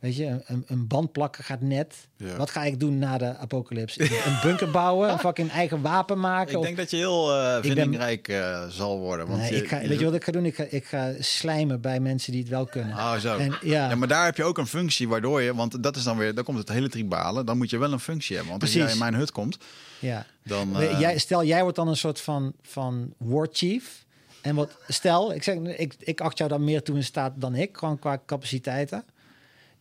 Weet 0.00 0.16
je, 0.16 0.40
een- 0.66 0.86
band 0.86 1.12
plakken 1.12 1.44
gaat 1.44 1.60
net. 1.60 1.94
Ja. 2.16 2.36
Wat 2.36 2.50
ga 2.50 2.64
ik 2.64 2.80
doen 2.80 2.98
na 2.98 3.18
de 3.18 3.36
apocalypse? 3.36 4.02
Een 4.26 4.38
bunker 4.42 4.70
bouwen, 4.70 5.10
een 5.10 5.18
fucking 5.18 5.50
eigen 5.50 5.80
wapen 5.82 6.20
maken? 6.20 6.52
Ik 6.52 6.58
of- 6.58 6.64
denk 6.64 6.76
dat 6.76 6.90
je 6.90 6.96
heel 6.96 7.26
ben- 7.26 7.62
vindingrijk 7.62 8.28
eh, 8.28 8.68
zal 8.68 8.98
worden. 8.98 9.26
Want 9.26 9.40
Nee, 9.40 9.50
je, 9.52 9.56
ik 9.62 9.68
ga, 9.68 9.78
je- 9.80 9.88
weet 9.88 9.98
je 9.98 10.04
wat 10.04 10.14
ik 10.14 10.24
ga 10.24 10.32
doen? 10.32 10.44
Ik 10.44 10.54
ga, 10.54 10.64
ik 10.68 10.84
ga 10.84 11.12
slijmen 11.18 11.80
bij 11.80 12.00
mensen 12.00 12.32
die 12.32 12.40
het 12.40 12.50
wel 12.50 12.66
kunnen. 12.66 12.96
Oh, 12.96 13.16
zo. 13.16 13.36
En, 13.36 13.56
ja, 13.62 13.88
Ja, 13.90 13.94
maar 13.94 14.08
daar 14.08 14.24
heb 14.24 14.36
je 14.36 14.44
ook 14.44 14.58
een 14.58 14.66
functie 14.66 15.08
waardoor 15.08 15.42
je, 15.42 15.54
want 15.54 15.82
dat 15.82 15.96
is 15.96 16.02
dan 16.02 16.16
weer, 16.18 16.34
dan 16.34 16.44
komt 16.44 16.58
het 16.58 16.68
hele 16.68 16.88
tribale, 16.88 17.44
dan 17.44 17.56
moet 17.56 17.70
je 17.70 17.78
wel 17.78 17.92
een 17.92 18.00
functie 18.00 18.36
hebben. 18.36 18.50
Want 18.52 18.62
als 18.62 18.70
Precies. 18.72 18.88
jij 18.90 18.98
in 19.00 19.04
mijn 19.10 19.20
hut 19.20 19.32
komt, 19.32 19.58
ja. 19.98 20.26
dan. 20.44 20.80
Eh, 20.80 21.00
jij, 21.00 21.18
stel, 21.18 21.44
jij 21.44 21.62
wordt 21.62 21.76
dan 21.76 21.88
een 21.88 21.96
soort 21.96 22.20
van, 22.20 22.52
van 22.62 23.14
war 23.18 23.48
chief. 23.52 24.04
En 24.40 24.54
wat, 24.54 24.70
stel, 24.88 25.34
ik, 25.34 25.42
zeg, 25.42 25.56
ik, 25.56 25.94
ik 25.98 26.20
acht 26.20 26.38
jou 26.38 26.50
dan 26.50 26.64
meer 26.64 26.82
toe 26.82 26.96
in 26.96 27.04
staat 27.04 27.32
dan 27.36 27.54
ik, 27.54 27.76
gewoon 27.76 27.98
qua 27.98 28.20
capaciteiten. 28.26 29.04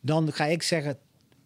Dan 0.01 0.33
ga 0.33 0.45
ik 0.45 0.63
zeggen, 0.63 0.97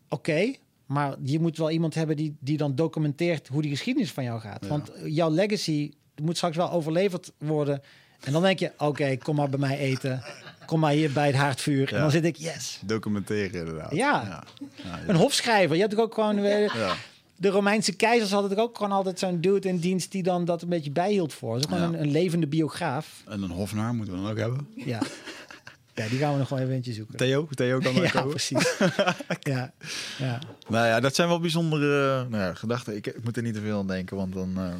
oké, 0.09 0.53
maar 0.85 1.15
je 1.23 1.39
moet 1.39 1.57
wel 1.57 1.69
iemand 1.69 1.95
hebben 1.95 2.15
die, 2.15 2.35
die 2.39 2.57
dan 2.57 2.75
documenteert 2.75 3.47
hoe 3.47 3.61
die 3.61 3.71
geschiedenis 3.71 4.11
van 4.11 4.23
jou 4.23 4.39
gaat. 4.39 4.63
Ja. 4.63 4.69
Want 4.69 4.91
jouw 5.05 5.29
legacy 5.29 5.91
moet 6.21 6.35
straks 6.35 6.55
wel 6.55 6.71
overleverd 6.71 7.31
worden. 7.37 7.81
En 8.23 8.31
dan 8.31 8.41
denk 8.41 8.59
je, 8.59 8.71
oké, 8.77 9.17
kom 9.17 9.35
maar 9.35 9.49
bij 9.49 9.59
mij 9.59 9.77
eten. 9.77 10.23
Kom 10.65 10.79
maar 10.79 10.91
hier 10.91 11.11
bij 11.11 11.27
het 11.27 11.35
haardvuur. 11.35 11.93
En 11.93 11.99
dan 11.99 12.11
zit 12.11 12.25
ik, 12.25 12.35
yes. 12.35 12.79
documenteren 12.85 13.59
inderdaad. 13.59 13.95
Ja. 13.95 14.43
Een 15.07 15.15
hofschrijver. 15.15 15.75
Je 15.75 15.81
hebt 15.81 15.99
ook 15.99 16.13
gewoon... 16.13 16.35
de 17.35 17.49
Romeinse 17.49 17.93
keizers 17.95 18.31
hadden 18.31 18.51
er 18.51 18.59
ook 18.63 18.77
gewoon 18.77 18.91
altijd 18.91 19.19
zo'n 19.19 19.41
dude 19.41 19.67
in 19.67 19.77
dienst 19.77 20.11
die 20.11 20.23
dan 20.23 20.45
dat 20.45 20.61
een 20.61 20.69
beetje 20.69 20.91
bijhield 20.91 21.33
voor. 21.33 21.61
Zo 21.61 21.67
gewoon 21.67 21.93
een, 21.93 22.01
een 22.01 22.11
levende 22.11 22.47
biograaf. 22.47 23.23
En 23.27 23.41
een 23.41 23.49
hofnaar 23.49 23.93
moeten 23.93 24.15
we 24.15 24.21
dan 24.21 24.31
ook 24.31 24.37
hebben. 24.37 24.67
Ja. 24.75 24.99
Ja, 25.95 26.07
die 26.07 26.19
gaan 26.19 26.31
we 26.31 26.37
nog 26.37 26.47
gewoon 26.47 26.63
even 26.63 26.75
eentje 26.75 26.93
zoeken. 26.93 27.17
Theo, 27.17 27.47
Theo 27.49 27.79
kan 27.79 27.93
daar 27.93 28.03
ja, 28.03 28.09
komen. 28.09 28.29
precies. 28.29 28.77
ja, 29.53 29.73
ja. 30.17 30.41
Nou 30.67 30.87
ja, 30.87 30.99
dat 30.99 31.15
zijn 31.15 31.27
wel 31.27 31.39
bijzondere 31.39 32.23
uh, 32.23 32.31
nou 32.31 32.43
ja, 32.43 32.53
gedachten. 32.53 32.95
Ik, 32.95 33.07
ik, 33.07 33.23
moet 33.23 33.37
er 33.37 33.43
niet 33.43 33.53
te 33.53 33.61
veel 33.61 33.79
aan 33.79 33.87
denken, 33.87 34.17
want 34.17 34.33
dan... 34.33 34.53
Uh... 34.57 34.73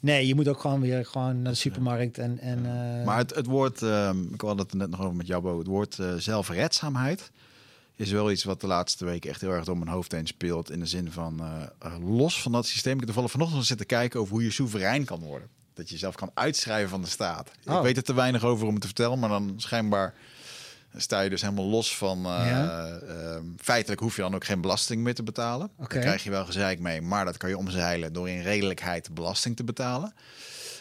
Nee, 0.00 0.26
je 0.26 0.34
moet 0.34 0.48
ook 0.48 0.60
gewoon 0.60 0.80
weer 0.80 1.06
gewoon 1.06 1.42
naar 1.42 1.52
de 1.52 1.58
supermarkt 1.58 2.18
en... 2.18 2.38
en 2.38 2.58
uh... 2.58 3.04
Maar 3.04 3.18
het, 3.18 3.34
het 3.34 3.46
woord, 3.46 3.80
um, 3.80 4.30
ik 4.32 4.40
had 4.40 4.58
het 4.58 4.74
net 4.74 4.90
nog 4.90 5.00
over 5.00 5.16
met 5.16 5.26
jou, 5.26 5.42
Bo, 5.42 5.58
het 5.58 5.66
woord 5.66 5.98
zelfredzaamheid 6.18 7.30
is 7.94 8.10
wel 8.10 8.30
iets 8.30 8.44
wat 8.44 8.60
de 8.60 8.66
laatste 8.66 9.04
weken 9.04 9.30
echt 9.30 9.40
heel 9.40 9.50
erg 9.50 9.64
door 9.64 9.78
mijn 9.78 9.90
hoofd 9.90 10.12
heen 10.12 10.26
speelt. 10.26 10.70
In 10.70 10.80
de 10.80 10.86
zin 10.86 11.12
van, 11.12 11.42
los 12.04 12.42
van 12.42 12.52
dat 12.52 12.66
systeem. 12.66 12.92
Ik 12.92 12.98
heb 12.98 13.06
toevallig 13.06 13.30
vanochtend 13.30 13.66
zitten 13.66 13.86
kijken 13.86 14.20
over 14.20 14.32
hoe 14.32 14.42
je 14.42 14.50
soeverein 14.50 15.04
kan 15.04 15.20
worden. 15.20 15.48
Dat 15.74 15.88
je 15.88 15.92
jezelf 15.92 16.14
kan 16.14 16.30
uitschrijven 16.34 16.90
van 16.90 17.02
de 17.02 17.08
staat. 17.08 17.50
Oh. 17.66 17.76
Ik 17.76 17.82
weet 17.82 17.96
er 17.96 18.02
te 18.02 18.14
weinig 18.14 18.44
over 18.44 18.66
om 18.66 18.72
het 18.72 18.80
te 18.80 18.86
vertellen, 18.86 19.18
maar 19.18 19.28
dan 19.28 19.54
schijnbaar 19.56 20.14
sta 20.96 21.20
je 21.20 21.30
dus 21.30 21.42
helemaal 21.42 21.64
los 21.64 21.96
van. 21.96 22.18
Uh, 22.18 22.24
ja. 22.24 23.00
uh, 23.02 23.36
feitelijk 23.56 24.00
hoef 24.00 24.16
je 24.16 24.22
dan 24.22 24.34
ook 24.34 24.44
geen 24.44 24.60
belasting 24.60 25.02
meer 25.02 25.14
te 25.14 25.22
betalen. 25.22 25.70
Okay. 25.76 25.88
Dan 25.88 26.00
krijg 26.00 26.24
je 26.24 26.30
wel 26.30 26.44
gezeik 26.44 26.78
mee, 26.80 27.00
maar 27.00 27.24
dat 27.24 27.36
kan 27.36 27.48
je 27.48 27.58
omzeilen 27.58 28.12
door 28.12 28.28
in 28.28 28.42
redelijkheid 28.42 29.14
belasting 29.14 29.56
te 29.56 29.64
betalen. 29.64 30.12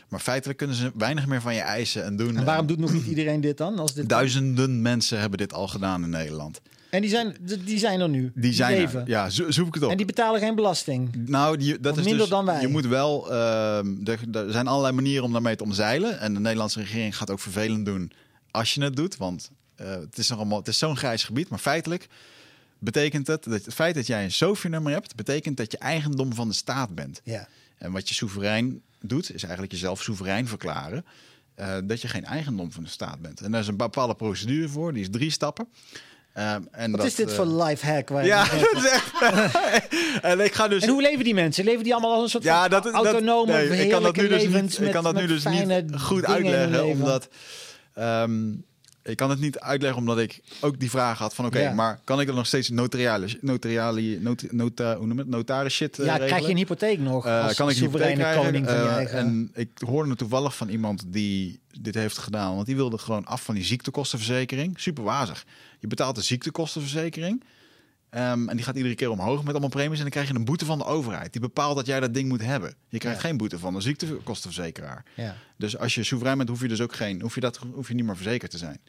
Maar 0.08 0.20
feitelijk 0.20 0.58
kunnen 0.58 0.76
ze 0.76 0.92
weinig 0.96 1.28
meer 1.28 1.42
van 1.42 1.54
je 1.54 1.62
eisen 1.62 2.04
en 2.04 2.16
doen. 2.16 2.38
En 2.38 2.46
waarom 2.46 2.68
doet 2.68 2.80
nog 2.80 2.94
niet 2.94 3.06
iedereen 3.06 3.42
dit 3.42 3.58
dan? 3.58 3.80
Als 3.80 3.94
dit 3.94 4.10
Duizenden 4.10 4.82
mensen 4.82 5.20
hebben 5.20 5.38
dit 5.38 5.54
al 5.54 5.68
gedaan 5.68 6.04
in 6.04 6.10
Nederland. 6.10 6.62
En 6.90 7.02
die 7.02 7.10
zijn, 7.10 7.36
die 7.66 7.78
zijn 7.78 8.00
er 8.00 8.10
nu. 8.10 8.32
Die 8.36 8.54
zijn 8.54 8.78
leven. 8.78 9.02
Er. 9.02 9.08
Ja, 9.08 9.30
zo, 9.30 9.52
zoek 9.52 9.68
ik 9.68 9.74
het 9.74 9.84
op. 9.84 9.92
En 9.92 9.98
die 9.98 10.06
betalen 10.06 10.40
geen 10.40 10.56
belasting. 10.56 11.28
Nou, 11.28 11.58
die, 11.58 11.80
dat 11.80 11.92
of 11.92 11.98
is 11.98 12.04
minder 12.04 12.22
dus, 12.22 12.30
dan 12.30 12.46
wij. 12.46 12.62
Je 12.62 12.68
moet 12.68 12.88
wel. 12.88 13.32
Uh, 13.32 13.78
er, 13.78 14.20
er, 14.32 14.52
zijn 14.52 14.68
allerlei 14.68 14.94
manieren 14.94 15.24
om 15.24 15.32
daarmee 15.32 15.56
te 15.56 15.64
omzeilen. 15.64 16.20
En 16.20 16.34
de 16.34 16.40
Nederlandse 16.40 16.80
regering 16.80 17.18
gaat 17.18 17.30
ook 17.30 17.40
vervelend 17.40 17.86
doen 17.86 18.12
als 18.52 18.74
je 18.74 18.84
het 18.84 18.96
doet. 18.96 19.18
Want 19.18 19.52
uh, 19.82 19.90
het 19.90 20.18
is 20.18 20.30
nog 20.30 20.38
allemaal, 20.38 20.58
het 20.58 20.68
is 20.68 20.78
zo'n 20.78 20.98
grijs 20.98 21.24
gebied. 21.24 21.50
Maar 21.50 21.60
feitelijk 21.60 22.08
betekent 22.80 23.28
het 23.28 23.44
dat 23.44 23.66
het 23.66 23.74
feit 23.74 23.96
dat 23.96 24.08
jij 24.08 24.24
een 24.24 24.32
SOFI-nummer 24.32 24.92
hebt, 24.92 25.16
betekent 25.16 25.58
dat 25.58 25.72
je 25.72 25.78
eigendom 25.78 26.34
van 26.34 26.48
de 26.48 26.54
staat 26.54 26.96
bent. 26.96 27.22
Ja. 27.24 27.48
En 27.78 27.92
wat 27.92 28.10
je 28.10 28.16
soeverein 28.16 28.82
doet, 29.02 29.34
is 29.34 29.44
eigenlijk 29.44 29.72
jezelf 29.72 30.02
soeverein 30.02 30.48
verklaren. 30.48 31.06
Uh, 31.60 31.76
dat 31.84 32.02
je 32.02 32.08
geen 32.08 32.26
eigendom 32.26 32.72
van 32.72 32.84
de 32.84 32.90
staat 32.90 33.22
bent. 33.22 33.42
En 33.42 33.52
daar 33.52 33.62
is 33.62 33.68
een 33.68 33.78
bepaalde 33.78 34.16
procedure 34.16 34.70
voor, 34.70 34.94
die 34.94 35.02
is 35.02 35.10
drie 35.12 35.32
stappen. 35.32 35.68
Um, 36.38 36.68
en 36.72 36.92
Wat 36.92 37.00
dat, 37.00 37.10
is 37.10 37.16
dit 37.16 37.30
uh, 37.30 37.36
voor 37.36 37.46
life 37.46 37.86
hack? 37.86 38.10
Waar 38.10 38.26
ja, 38.36 38.48
en 40.32 40.40
ik 40.40 40.54
ga 40.54 40.68
dus. 40.68 40.84
En 40.84 40.90
hoe 40.90 41.02
leven 41.02 41.24
die 41.24 41.34
mensen? 41.34 41.64
Leven 41.64 41.84
die 41.84 41.94
allemaal 41.94 42.14
als 42.14 42.24
een 42.24 42.30
soort 42.30 42.44
ja, 42.44 42.68
dat, 42.68 42.92
autonome, 42.92 43.52
dat, 43.52 43.70
nee, 43.70 43.84
ik 43.84 43.90
kan 43.90 44.04
dat 44.04 44.16
nu 44.16 44.28
dus 44.28 44.48
niet, 44.48 44.82
ik 44.82 44.92
kan 44.92 45.04
dat 45.04 45.16
nu 45.16 45.28
dus 45.28 45.46
niet 45.46 45.84
goed 45.96 46.26
uitleggen, 46.26 46.86
omdat. 46.86 47.28
Um, 48.00 48.66
ik 49.08 49.18
kan 49.18 49.30
het 49.30 49.40
niet 49.40 49.60
uitleggen 49.60 50.00
omdat 50.00 50.18
ik 50.20 50.40
ook 50.62 50.80
die 50.80 50.90
vraag 50.90 51.18
had 51.18 51.36
van 51.36 51.46
oké, 51.46 51.58
okay, 51.58 51.70
ja. 51.70 51.76
maar 51.76 52.00
kan 52.04 52.20
ik 52.20 52.28
er 52.28 52.34
nog 52.34 52.46
steeds 52.46 52.70
notariale, 52.70 53.38
notariale 53.42 54.20
not, 54.20 54.52
nota, 54.52 54.98
hoe 54.98 55.08
noem 55.08 55.18
het, 55.18 55.28
notaris 55.28 55.74
shit 55.74 56.00
uh, 56.00 56.06
Ja, 56.06 56.12
regelen? 56.12 56.28
krijg 56.30 56.46
je 56.46 56.52
een 56.52 56.58
hypotheek 56.58 57.00
nog 57.00 57.26
uh, 57.26 57.44
als 57.44 57.56
kan 57.56 57.70
ik 57.70 57.76
soevereine 57.76 58.36
koning 58.36 58.66
van 58.66 58.76
je 58.76 58.82
uh, 58.82 58.96
eigen... 58.96 59.18
En 59.18 59.52
ik 59.54 59.70
hoorde 59.86 60.16
toevallig 60.16 60.56
van 60.56 60.70
iemand 60.70 61.04
die 61.08 61.60
dit 61.82 61.96
heeft 61.96 62.18
gedaan, 62.18 62.54
want 62.54 62.66
die 62.66 62.76
wilde 62.76 62.98
gewoon 62.98 63.26
af 63.26 63.44
van 63.44 63.56
die 63.56 63.64
ziektekostenverzekering. 63.64 64.80
Super 64.80 65.04
wazig. 65.04 65.46
Je 65.80 65.88
betaalt 65.88 66.16
de 66.16 66.22
ziektekostenverzekering. 66.22 67.44
Um, 68.12 68.50
en 68.50 68.56
die 68.56 68.66
gaat 68.66 68.76
iedere 68.76 68.96
keer 68.96 69.10
omhoog 69.10 69.40
met 69.40 69.52
allemaal 69.52 69.70
premies. 69.70 69.96
En 69.96 70.02
dan 70.02 70.12
krijg 70.12 70.28
je 70.28 70.36
een 70.36 70.46
boete 70.46 70.66
van 70.66 70.78
de 70.78 70.86
overheid. 70.86 71.32
Die 71.32 71.42
bepaalt 71.42 71.76
dat 71.76 71.86
jij 71.86 72.00
dat 72.00 72.14
ding 72.14 72.30
moet 72.30 72.42
hebben. 72.42 72.74
Je 72.90 72.98
krijgt 72.98 73.22
ja. 73.22 73.28
geen 73.28 73.38
boete 73.38 73.60
van 73.60 73.74
de 73.74 73.82
ziektekostenverzekeraar. 73.82 75.06
Ja. 75.14 75.36
Dus 75.58 75.78
als 75.78 75.96
je 75.96 76.04
soeverein 76.04 76.38
bent, 76.38 76.50
hoef 76.50 76.62
je 76.62 76.68
dus 76.68 76.82
ook 76.82 76.96
geen, 76.96 77.22
hoef 77.22 77.36
je 77.36 77.42
dat, 77.42 77.60
hoef 77.74 77.88
je 77.88 77.94
niet 77.94 78.06
meer 78.06 78.16
verzekerd 78.16 78.52
te 78.52 78.58
zijn. 78.58 78.80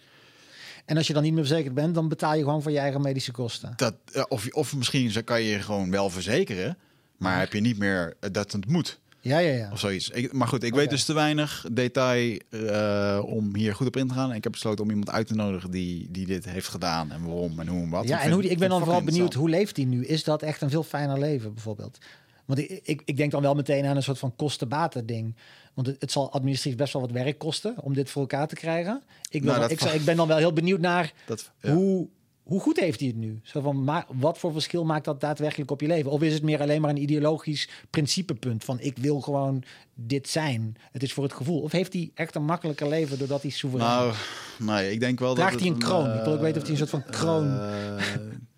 En 0.84 0.96
als 0.96 1.06
je 1.06 1.12
dan 1.12 1.22
niet 1.22 1.32
meer 1.32 1.46
verzekerd 1.46 1.74
bent, 1.74 1.94
dan 1.94 2.08
betaal 2.08 2.34
je 2.34 2.42
gewoon 2.42 2.62
voor 2.62 2.72
je 2.72 2.78
eigen 2.78 3.00
medische 3.00 3.32
kosten. 3.32 3.72
Dat, 3.76 3.94
of, 4.28 4.48
of 4.50 4.76
misschien 4.76 5.24
kan 5.24 5.42
je 5.42 5.50
je 5.50 5.58
gewoon 5.58 5.90
wel 5.90 6.10
verzekeren, 6.10 6.78
maar 7.16 7.32
ja. 7.32 7.38
heb 7.38 7.52
je 7.52 7.60
niet 7.60 7.78
meer 7.78 8.16
dat 8.32 8.52
het 8.52 8.68
moet. 8.68 9.00
Ja, 9.28 9.38
ja, 9.38 9.52
ja. 9.52 9.68
Of 9.72 9.78
zoiets. 9.78 10.10
Ik, 10.10 10.32
maar 10.32 10.48
goed, 10.48 10.62
ik 10.62 10.68
okay. 10.72 10.80
weet 10.80 10.90
dus 10.90 11.04
te 11.04 11.12
weinig 11.12 11.66
detail 11.72 12.38
uh, 12.50 13.20
om 13.24 13.54
hier 13.54 13.74
goed 13.74 13.86
op 13.86 13.96
in 13.96 14.08
te 14.08 14.14
gaan. 14.14 14.30
En 14.30 14.36
ik 14.36 14.42
heb 14.42 14.52
besloten 14.52 14.84
om 14.84 14.90
iemand 14.90 15.10
uit 15.10 15.26
te 15.26 15.34
nodigen 15.34 15.70
die, 15.70 16.08
die 16.10 16.26
dit 16.26 16.44
heeft 16.44 16.68
gedaan 16.68 17.12
en 17.12 17.24
waarom 17.24 17.60
en 17.60 17.68
hoe 17.68 17.82
en 17.82 17.90
wat. 17.90 18.08
Ja, 18.08 18.18
ik 18.18 18.24
en 18.24 18.32
hoe 18.32 18.42
die, 18.42 18.50
ik 18.50 18.58
ben 18.58 18.68
dan 18.68 18.80
vooral 18.80 19.02
benieuwd, 19.02 19.34
hoe 19.34 19.48
leeft 19.48 19.76
hij 19.76 19.84
nu? 19.84 20.04
Is 20.04 20.24
dat 20.24 20.42
echt 20.42 20.60
een 20.60 20.70
veel 20.70 20.82
fijner 20.82 21.18
leven 21.18 21.54
bijvoorbeeld? 21.54 21.98
Want 22.44 22.60
ik, 22.60 22.80
ik, 22.82 23.02
ik 23.04 23.16
denk 23.16 23.30
dan 23.30 23.42
wel 23.42 23.54
meteen 23.54 23.86
aan 23.86 23.96
een 23.96 24.02
soort 24.02 24.18
van 24.18 24.36
kosten-baten 24.36 25.06
ding. 25.06 25.36
Want 25.74 25.86
het, 25.86 25.96
het, 26.00 26.12
zal 26.12 26.32
administratief 26.32 26.78
best 26.78 26.92
wel 26.92 27.02
wat 27.02 27.10
werk 27.10 27.38
kosten 27.38 27.74
om 27.82 27.94
dit 27.94 28.10
voor 28.10 28.22
elkaar 28.22 28.48
te 28.48 28.54
krijgen. 28.54 29.02
Ik, 29.30 29.42
wil, 29.42 29.52
nou, 29.52 29.70
ik, 29.70 29.80
ik, 29.80 30.04
ben 30.04 30.16
dan 30.16 30.28
wel 30.28 30.36
heel 30.36 30.52
benieuwd 30.52 30.80
naar 30.80 31.12
dat, 31.26 31.50
ja. 31.60 31.72
hoe, 31.72 32.08
hoe 32.48 32.60
goed 32.60 32.80
heeft 32.80 33.00
hij 33.00 33.08
het 33.08 33.16
nu? 33.16 33.40
Zo 33.42 33.60
van, 33.60 33.84
maar 33.84 34.06
wat 34.08 34.38
voor 34.38 34.52
verschil 34.52 34.84
maakt 34.84 35.04
dat 35.04 35.20
daadwerkelijk 35.20 35.70
op 35.70 35.80
je 35.80 35.86
leven? 35.86 36.10
Of 36.10 36.22
is 36.22 36.32
het 36.32 36.42
meer 36.42 36.60
alleen 36.60 36.80
maar 36.80 36.90
een 36.90 37.02
ideologisch 37.02 37.68
principepunt 37.90 38.64
van 38.64 38.80
ik 38.80 38.98
wil 38.98 39.20
gewoon 39.20 39.62
dit 39.94 40.28
zijn? 40.28 40.76
Het 40.92 41.02
is 41.02 41.12
voor 41.12 41.24
het 41.24 41.32
gevoel. 41.32 41.60
Of 41.60 41.72
heeft 41.72 41.92
hij 41.92 42.10
echt 42.14 42.34
een 42.34 42.44
makkelijker 42.44 42.88
leven 42.88 43.18
doordat 43.18 43.42
hij 43.42 43.50
soeverein 43.50 43.90
nou, 43.90 44.14
Nee, 44.58 44.92
ik 44.92 45.00
denk 45.00 45.18
wel 45.18 45.34
Draagt 45.34 45.52
dat 45.52 45.60
hij 45.60 45.70
een 45.70 45.78
kroon? 45.78 46.06
Uh, 46.06 46.16
ik 46.16 46.24
wil 46.24 46.32
ook 46.32 46.40
weten 46.40 46.56
of 46.56 46.62
hij 46.62 46.70
een 46.70 46.88
soort 46.88 46.90
van 46.90 47.04
kroon... 47.04 47.46
Uh, 47.46 48.02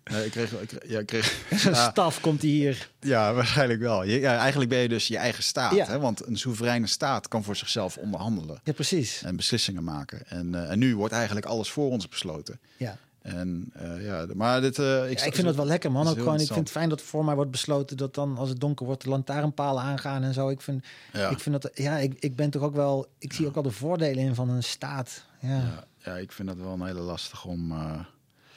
nee, 0.03 0.25
ik 0.25 0.31
kreeg... 0.31 0.51
Ik 0.51 0.67
kreeg, 0.67 0.89
ja, 0.89 0.99
ik 0.99 1.05
kreeg 1.05 1.45
Zo'n 1.61 1.73
ja, 1.73 1.89
staf 1.89 2.21
komt 2.21 2.41
hij 2.41 2.51
hier. 2.51 2.89
Ja, 2.99 3.33
waarschijnlijk 3.33 3.79
wel. 3.79 4.03
Je, 4.03 4.19
ja, 4.19 4.37
eigenlijk 4.37 4.69
ben 4.69 4.79
je 4.79 4.89
dus 4.89 5.07
je 5.07 5.17
eigen 5.17 5.43
staat. 5.43 5.75
Ja. 5.75 5.85
Hè? 5.85 5.99
Want 5.99 6.27
een 6.27 6.37
soevereine 6.37 6.87
staat 6.87 7.27
kan 7.27 7.43
voor 7.43 7.55
zichzelf 7.55 7.97
onderhandelen. 7.97 8.61
Ja, 8.63 8.73
precies. 8.73 9.21
En 9.23 9.35
beslissingen 9.35 9.83
maken. 9.83 10.27
En, 10.27 10.47
uh, 10.53 10.71
en 10.71 10.79
nu 10.79 10.95
wordt 10.95 11.13
eigenlijk 11.13 11.45
alles 11.45 11.69
voor 11.69 11.89
ons 11.89 12.07
besloten. 12.07 12.59
Ja. 12.77 12.97
En 13.21 13.73
uh, 13.81 14.05
ja, 14.05 14.25
maar 14.33 14.61
dit. 14.61 14.77
Uh, 14.77 15.09
ik, 15.09 15.19
ja, 15.19 15.25
ik 15.25 15.33
vind 15.33 15.47
dat 15.47 15.55
wel 15.55 15.65
lekker, 15.65 15.91
man. 15.91 16.07
Ook 16.07 16.17
gewoon, 16.17 16.39
ik 16.39 16.47
vind 16.47 16.59
het 16.59 16.71
fijn 16.71 16.89
dat 16.89 17.01
voor 17.01 17.25
mij 17.25 17.35
wordt 17.35 17.51
besloten 17.51 17.97
dat 17.97 18.13
dan 18.13 18.37
als 18.37 18.49
het 18.49 18.59
donker 18.59 18.85
wordt 18.85 19.03
de 19.03 19.09
lantaarnpalen 19.09 19.83
aangaan 19.83 20.23
en 20.23 20.33
zo. 20.33 20.49
Ik 20.49 20.61
vind, 20.61 20.85
ja. 21.13 21.29
ik 21.29 21.39
vind 21.39 21.61
dat, 21.61 21.71
ja, 21.73 21.97
ik, 21.97 22.15
ik 22.19 22.35
ben 22.35 22.49
toch 22.49 22.61
ook 22.61 22.75
wel, 22.75 23.07
ik 23.17 23.33
zie 23.33 23.47
ook 23.47 23.53
wel 23.53 23.63
de 23.63 23.71
voordelen 23.71 24.23
in 24.23 24.35
van 24.35 24.49
een 24.49 24.63
staat. 24.63 25.25
Ja, 25.39 25.49
ja, 25.49 25.83
ja 25.97 26.17
ik 26.17 26.31
vind 26.31 26.47
dat 26.47 26.57
wel 26.57 26.73
een 26.73 26.85
hele 26.85 26.99
lastig 26.99 27.45
om. 27.45 27.71
Uh... 27.71 27.99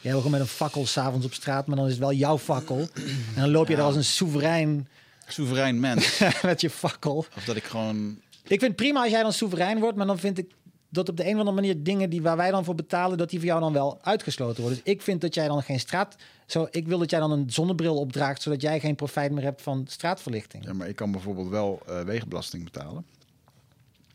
Jij 0.01 0.13
wil 0.13 0.21
gewoon 0.21 0.39
met 0.39 0.49
een 0.49 0.55
fakkel 0.55 0.87
s'avonds 0.87 1.27
op 1.27 1.35
straat, 1.35 1.67
maar 1.67 1.77
dan 1.77 1.85
is 1.85 1.91
het 1.91 2.01
wel 2.01 2.13
jouw 2.13 2.39
fakkel. 2.39 2.89
en 3.35 3.41
dan 3.41 3.51
loop 3.51 3.69
je 3.69 3.77
er 3.77 3.83
als 3.83 3.97
een 3.97 4.05
soeverein. 4.05 4.89
Soeverein 5.27 5.81
mens. 5.81 6.21
met 6.43 6.61
je 6.61 6.71
fakkel. 6.71 7.17
Of 7.37 7.45
dat 7.45 7.57
ik 7.57 7.65
gewoon. 7.65 8.21
Ik 8.47 8.61
vind 8.61 8.77
prima 8.77 9.01
als 9.01 9.11
jij 9.11 9.23
dan 9.23 9.33
soeverein 9.33 9.81
wordt, 9.81 9.97
maar 9.97 10.07
dan 10.07 10.19
vind 10.19 10.39
ik 10.39 10.51
dat 10.95 11.09
op 11.09 11.17
de 11.17 11.23
een 11.23 11.33
of 11.33 11.39
andere 11.39 11.57
manier 11.57 11.83
dingen 11.83 12.11
die 12.11 12.23
waar 12.23 12.37
wij 12.37 12.51
dan 12.51 12.65
voor 12.65 12.75
betalen, 12.75 13.19
dat 13.19 13.31
die 13.31 13.39
voor 13.39 13.49
jou 13.49 13.61
dan 13.61 13.73
wel 13.73 13.99
uitgesloten 14.03 14.63
worden. 14.63 14.83
Dus 14.85 14.93
ik 14.93 15.03
vind 15.03 15.21
dat 15.21 15.35
jij 15.35 15.47
dan 15.47 15.63
geen 15.63 15.81
straat. 15.81 16.17
Zo, 16.47 16.67
ik 16.71 16.87
wil 16.87 16.99
dat 16.99 17.11
jij 17.11 17.21
dan 17.21 17.31
een 17.31 17.51
zonnebril 17.51 17.97
opdraagt, 17.97 18.43
zodat 18.43 18.61
jij 18.61 18.81
geen 18.81 18.95
profijt 18.95 19.33
meer 19.33 19.45
hebt 19.45 19.63
van 19.63 19.85
straatverlichting. 19.89 20.65
Ja, 20.65 20.73
maar 20.73 20.89
ik 20.89 20.97
kan 20.97 21.11
bijvoorbeeld 21.11 21.49
wel 21.49 21.83
uh, 21.89 22.01
wegenbelasting 22.01 22.65
betalen. 22.65 23.05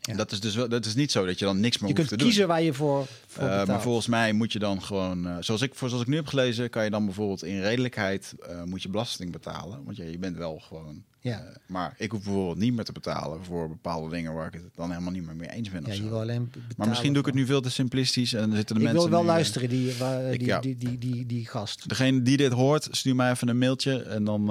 Ja. 0.00 0.14
Dat 0.14 0.32
is 0.32 0.40
dus 0.40 0.54
wel, 0.54 0.68
dat 0.68 0.84
is 0.84 0.94
niet 0.94 1.12
zo 1.12 1.26
dat 1.26 1.38
je 1.38 1.44
dan 1.44 1.60
niks 1.60 1.78
meer 1.78 1.90
je 1.90 1.96
hoeft 1.96 2.08
te 2.08 2.16
doen. 2.16 2.26
Je 2.26 2.32
kunt 2.32 2.46
kiezen 2.46 2.48
waar 2.48 2.62
je 2.62 2.72
voor, 2.72 3.06
voor 3.26 3.44
uh, 3.44 3.66
Maar 3.66 3.82
volgens 3.82 4.06
mij 4.06 4.32
moet 4.32 4.52
je 4.52 4.58
dan 4.58 4.82
gewoon, 4.82 5.26
uh, 5.26 5.36
zoals 5.40 5.62
ik, 5.62 5.74
zoals 5.74 6.00
ik 6.00 6.06
nu 6.06 6.16
heb 6.16 6.26
gelezen, 6.26 6.70
kan 6.70 6.84
je 6.84 6.90
dan 6.90 7.04
bijvoorbeeld 7.04 7.44
in 7.44 7.60
redelijkheid 7.60 8.34
uh, 8.50 8.62
moet 8.62 8.82
je 8.82 8.88
belasting 8.88 9.32
betalen, 9.32 9.84
want 9.84 9.96
ja, 9.96 10.04
je 10.04 10.18
bent 10.18 10.36
wel 10.36 10.58
gewoon. 10.58 11.04
Ja. 11.22 11.42
maar 11.66 11.94
ik 11.96 12.10
hoef 12.10 12.24
bijvoorbeeld 12.24 12.58
niet 12.58 12.72
meer 12.72 12.84
te 12.84 12.92
betalen 12.92 13.44
voor 13.44 13.68
bepaalde 13.68 14.10
dingen 14.10 14.32
waar 14.32 14.46
ik 14.46 14.52
het 14.52 14.62
dan 14.74 14.90
helemaal 14.90 15.12
niet 15.12 15.26
meer 15.26 15.36
mee 15.36 15.50
eens 15.50 15.70
ben. 15.70 15.86
Ja, 15.86 15.92
je 15.92 16.08
wil 16.08 16.20
alleen 16.20 16.52
maar 16.76 16.88
misschien 16.88 17.12
doe 17.12 17.20
ik 17.20 17.26
het 17.26 17.34
nu 17.34 17.46
veel 17.46 17.60
te 17.60 17.70
simplistisch 17.70 18.32
en 18.32 18.48
dan 18.48 18.56
zitten 18.56 18.74
de 18.74 18.80
ik 18.80 18.86
mensen. 18.86 19.04
Ik 19.04 19.10
wil 19.10 19.24
wel 19.24 19.34
luisteren 19.34 19.68
die, 19.68 19.94
waar, 19.94 20.32
ik, 20.32 20.38
die, 20.38 20.48
ja. 20.48 20.60
die, 20.60 20.76
die, 20.76 20.98
die, 20.98 21.26
die, 21.26 21.46
gast. 21.46 21.88
Degene 21.88 22.22
die 22.22 22.36
dit 22.36 22.52
hoort, 22.52 22.88
stuur 22.90 23.16
mij 23.16 23.30
even 23.30 23.48
een 23.48 23.58
mailtje 23.58 24.02
en 24.02 24.24
dan 24.24 24.48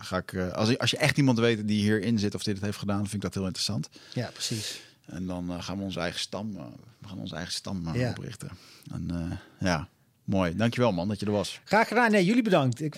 ga 0.00 0.16
ik, 0.16 0.32
uh, 0.32 0.52
als, 0.52 0.78
als 0.78 0.90
je 0.90 0.96
echt 0.96 1.16
iemand 1.16 1.38
weet 1.38 1.68
die 1.68 1.80
hierin 1.80 2.18
zit 2.18 2.34
of 2.34 2.42
dit 2.42 2.54
het 2.54 2.64
heeft 2.64 2.78
gedaan, 2.78 3.00
vind 3.00 3.14
ik 3.14 3.20
dat 3.20 3.34
heel 3.34 3.44
interessant. 3.44 3.88
Ja, 4.14 4.30
precies. 4.32 4.80
En 5.06 5.26
dan 5.26 5.50
uh, 5.50 5.62
gaan 5.62 5.78
we 5.78 5.84
onze 5.84 6.00
eigen 6.00 6.20
stam, 6.20 6.50
uh, 6.56 6.62
we 6.98 7.08
gaan 7.08 7.18
onze 7.18 7.34
eigen 7.34 7.52
stam 7.52 7.94
ja. 7.94 8.10
oprichten. 8.10 8.50
En 8.92 9.38
ja, 9.58 9.88
mooi. 10.24 10.56
Dankjewel 10.56 10.92
man 10.92 11.08
dat 11.08 11.20
je 11.20 11.26
er 11.26 11.32
was. 11.32 11.60
Graag 11.64 11.88
gedaan. 11.88 12.10
Nee, 12.10 12.24
jullie 12.24 12.42
bedankt. 12.42 12.80
Ik, 12.80 12.96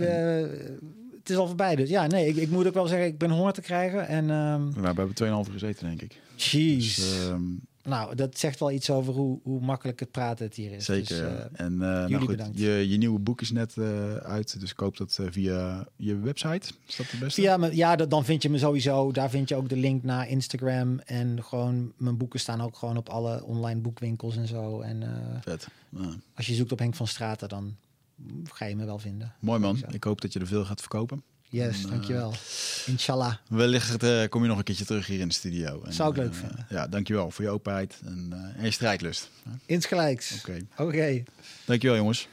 het 1.20 1.30
is 1.30 1.36
al 1.36 1.46
voorbij 1.46 1.76
dus. 1.76 1.88
Ja, 1.88 2.06
nee, 2.06 2.28
ik, 2.28 2.36
ik, 2.36 2.50
moet 2.50 2.66
ook 2.66 2.74
wel 2.74 2.86
zeggen, 2.86 3.06
ik 3.06 3.18
ben 3.18 3.30
honger 3.30 3.52
te 3.52 3.60
krijgen. 3.60 4.08
En, 4.08 4.30
um... 4.30 4.72
nou, 4.80 4.94
we 4.94 5.20
hebben 5.20 5.46
2,5 5.46 5.52
gezeten 5.52 5.86
denk 5.86 6.02
ik. 6.02 6.20
Jeez. 6.36 6.96
Dus, 6.96 7.26
um... 7.26 7.60
Nou, 7.82 8.14
dat 8.14 8.38
zegt 8.38 8.60
wel 8.60 8.70
iets 8.70 8.90
over 8.90 9.14
hoe, 9.14 9.40
hoe 9.42 9.60
makkelijk 9.60 10.00
het 10.00 10.10
praten 10.10 10.44
het 10.44 10.54
hier 10.54 10.72
is. 10.72 10.84
Zeker. 10.84 11.08
Dus, 11.08 11.18
uh, 11.18 11.60
en 11.60 11.72
uh, 11.72 11.78
nou 11.78 12.16
goed, 12.16 12.48
je, 12.52 12.88
je 12.88 12.96
nieuwe 12.96 13.18
boek 13.18 13.40
is 13.40 13.50
net 13.50 13.76
uh, 13.76 14.14
uit, 14.14 14.60
dus 14.60 14.74
koop 14.74 14.96
dat 14.96 15.18
via 15.30 15.86
je 15.96 16.18
website. 16.18 16.72
Is 16.86 16.96
dat 16.96 17.10
het 17.10 17.20
beste? 17.20 17.40
Via 17.40 17.56
me, 17.56 17.76
ja, 17.76 17.96
dat, 17.96 18.10
dan 18.10 18.24
vind 18.24 18.42
je 18.42 18.50
me 18.50 18.58
sowieso. 18.58 19.12
Daar 19.12 19.30
vind 19.30 19.48
je 19.48 19.56
ook 19.56 19.68
de 19.68 19.76
link 19.76 20.02
naar 20.02 20.28
Instagram. 20.28 20.98
En 20.98 21.44
gewoon, 21.44 21.92
mijn 21.96 22.16
boeken 22.16 22.40
staan 22.40 22.60
ook 22.60 22.76
gewoon 22.76 22.96
op 22.96 23.08
alle 23.08 23.44
online 23.44 23.80
boekwinkels 23.80 24.36
en 24.36 24.46
zo. 24.46 24.80
En 24.80 25.02
Vet. 25.40 25.68
Ja. 25.88 26.14
als 26.34 26.46
je 26.46 26.54
zoekt 26.54 26.72
op 26.72 26.78
Henk 26.78 26.94
van 26.94 27.06
Straten, 27.06 27.48
dan 27.48 27.76
ga 28.44 28.64
je 28.64 28.76
me 28.76 28.84
wel 28.84 28.98
vinden. 28.98 29.34
Mooi 29.40 29.60
man. 29.60 29.82
Ik 29.90 30.04
hoop 30.04 30.20
dat 30.20 30.32
je 30.32 30.40
er 30.40 30.46
veel 30.46 30.64
gaat 30.64 30.80
verkopen. 30.80 31.22
Yes, 31.48 31.78
En, 31.78 31.84
eh, 31.84 31.90
dankjewel. 31.90 32.34
Inshallah. 32.86 33.34
Wellicht 33.48 34.02
eh, 34.02 34.28
kom 34.28 34.42
je 34.42 34.48
nog 34.48 34.58
een 34.58 34.64
keertje 34.64 34.84
terug 34.84 35.06
hier 35.06 35.20
in 35.20 35.28
de 35.28 35.34
studio. 35.34 35.82
En, 35.84 35.92
Zou 35.92 36.10
ik 36.10 36.16
leuk 36.16 36.30
eh, 36.32 36.38
vinden. 36.38 36.66
Ja, 36.68 36.86
dankjewel 36.88 37.30
voor 37.30 37.44
je 37.44 37.50
openheid 37.50 38.00
en, 38.04 38.52
en 38.56 38.64
je 38.64 38.70
strijdlust. 38.70 39.30
Insgelijks. 39.66 40.38
Oké. 40.38 40.66
Oké. 40.76 41.22
Dankjewel 41.64 41.96
jongens. 41.96 42.28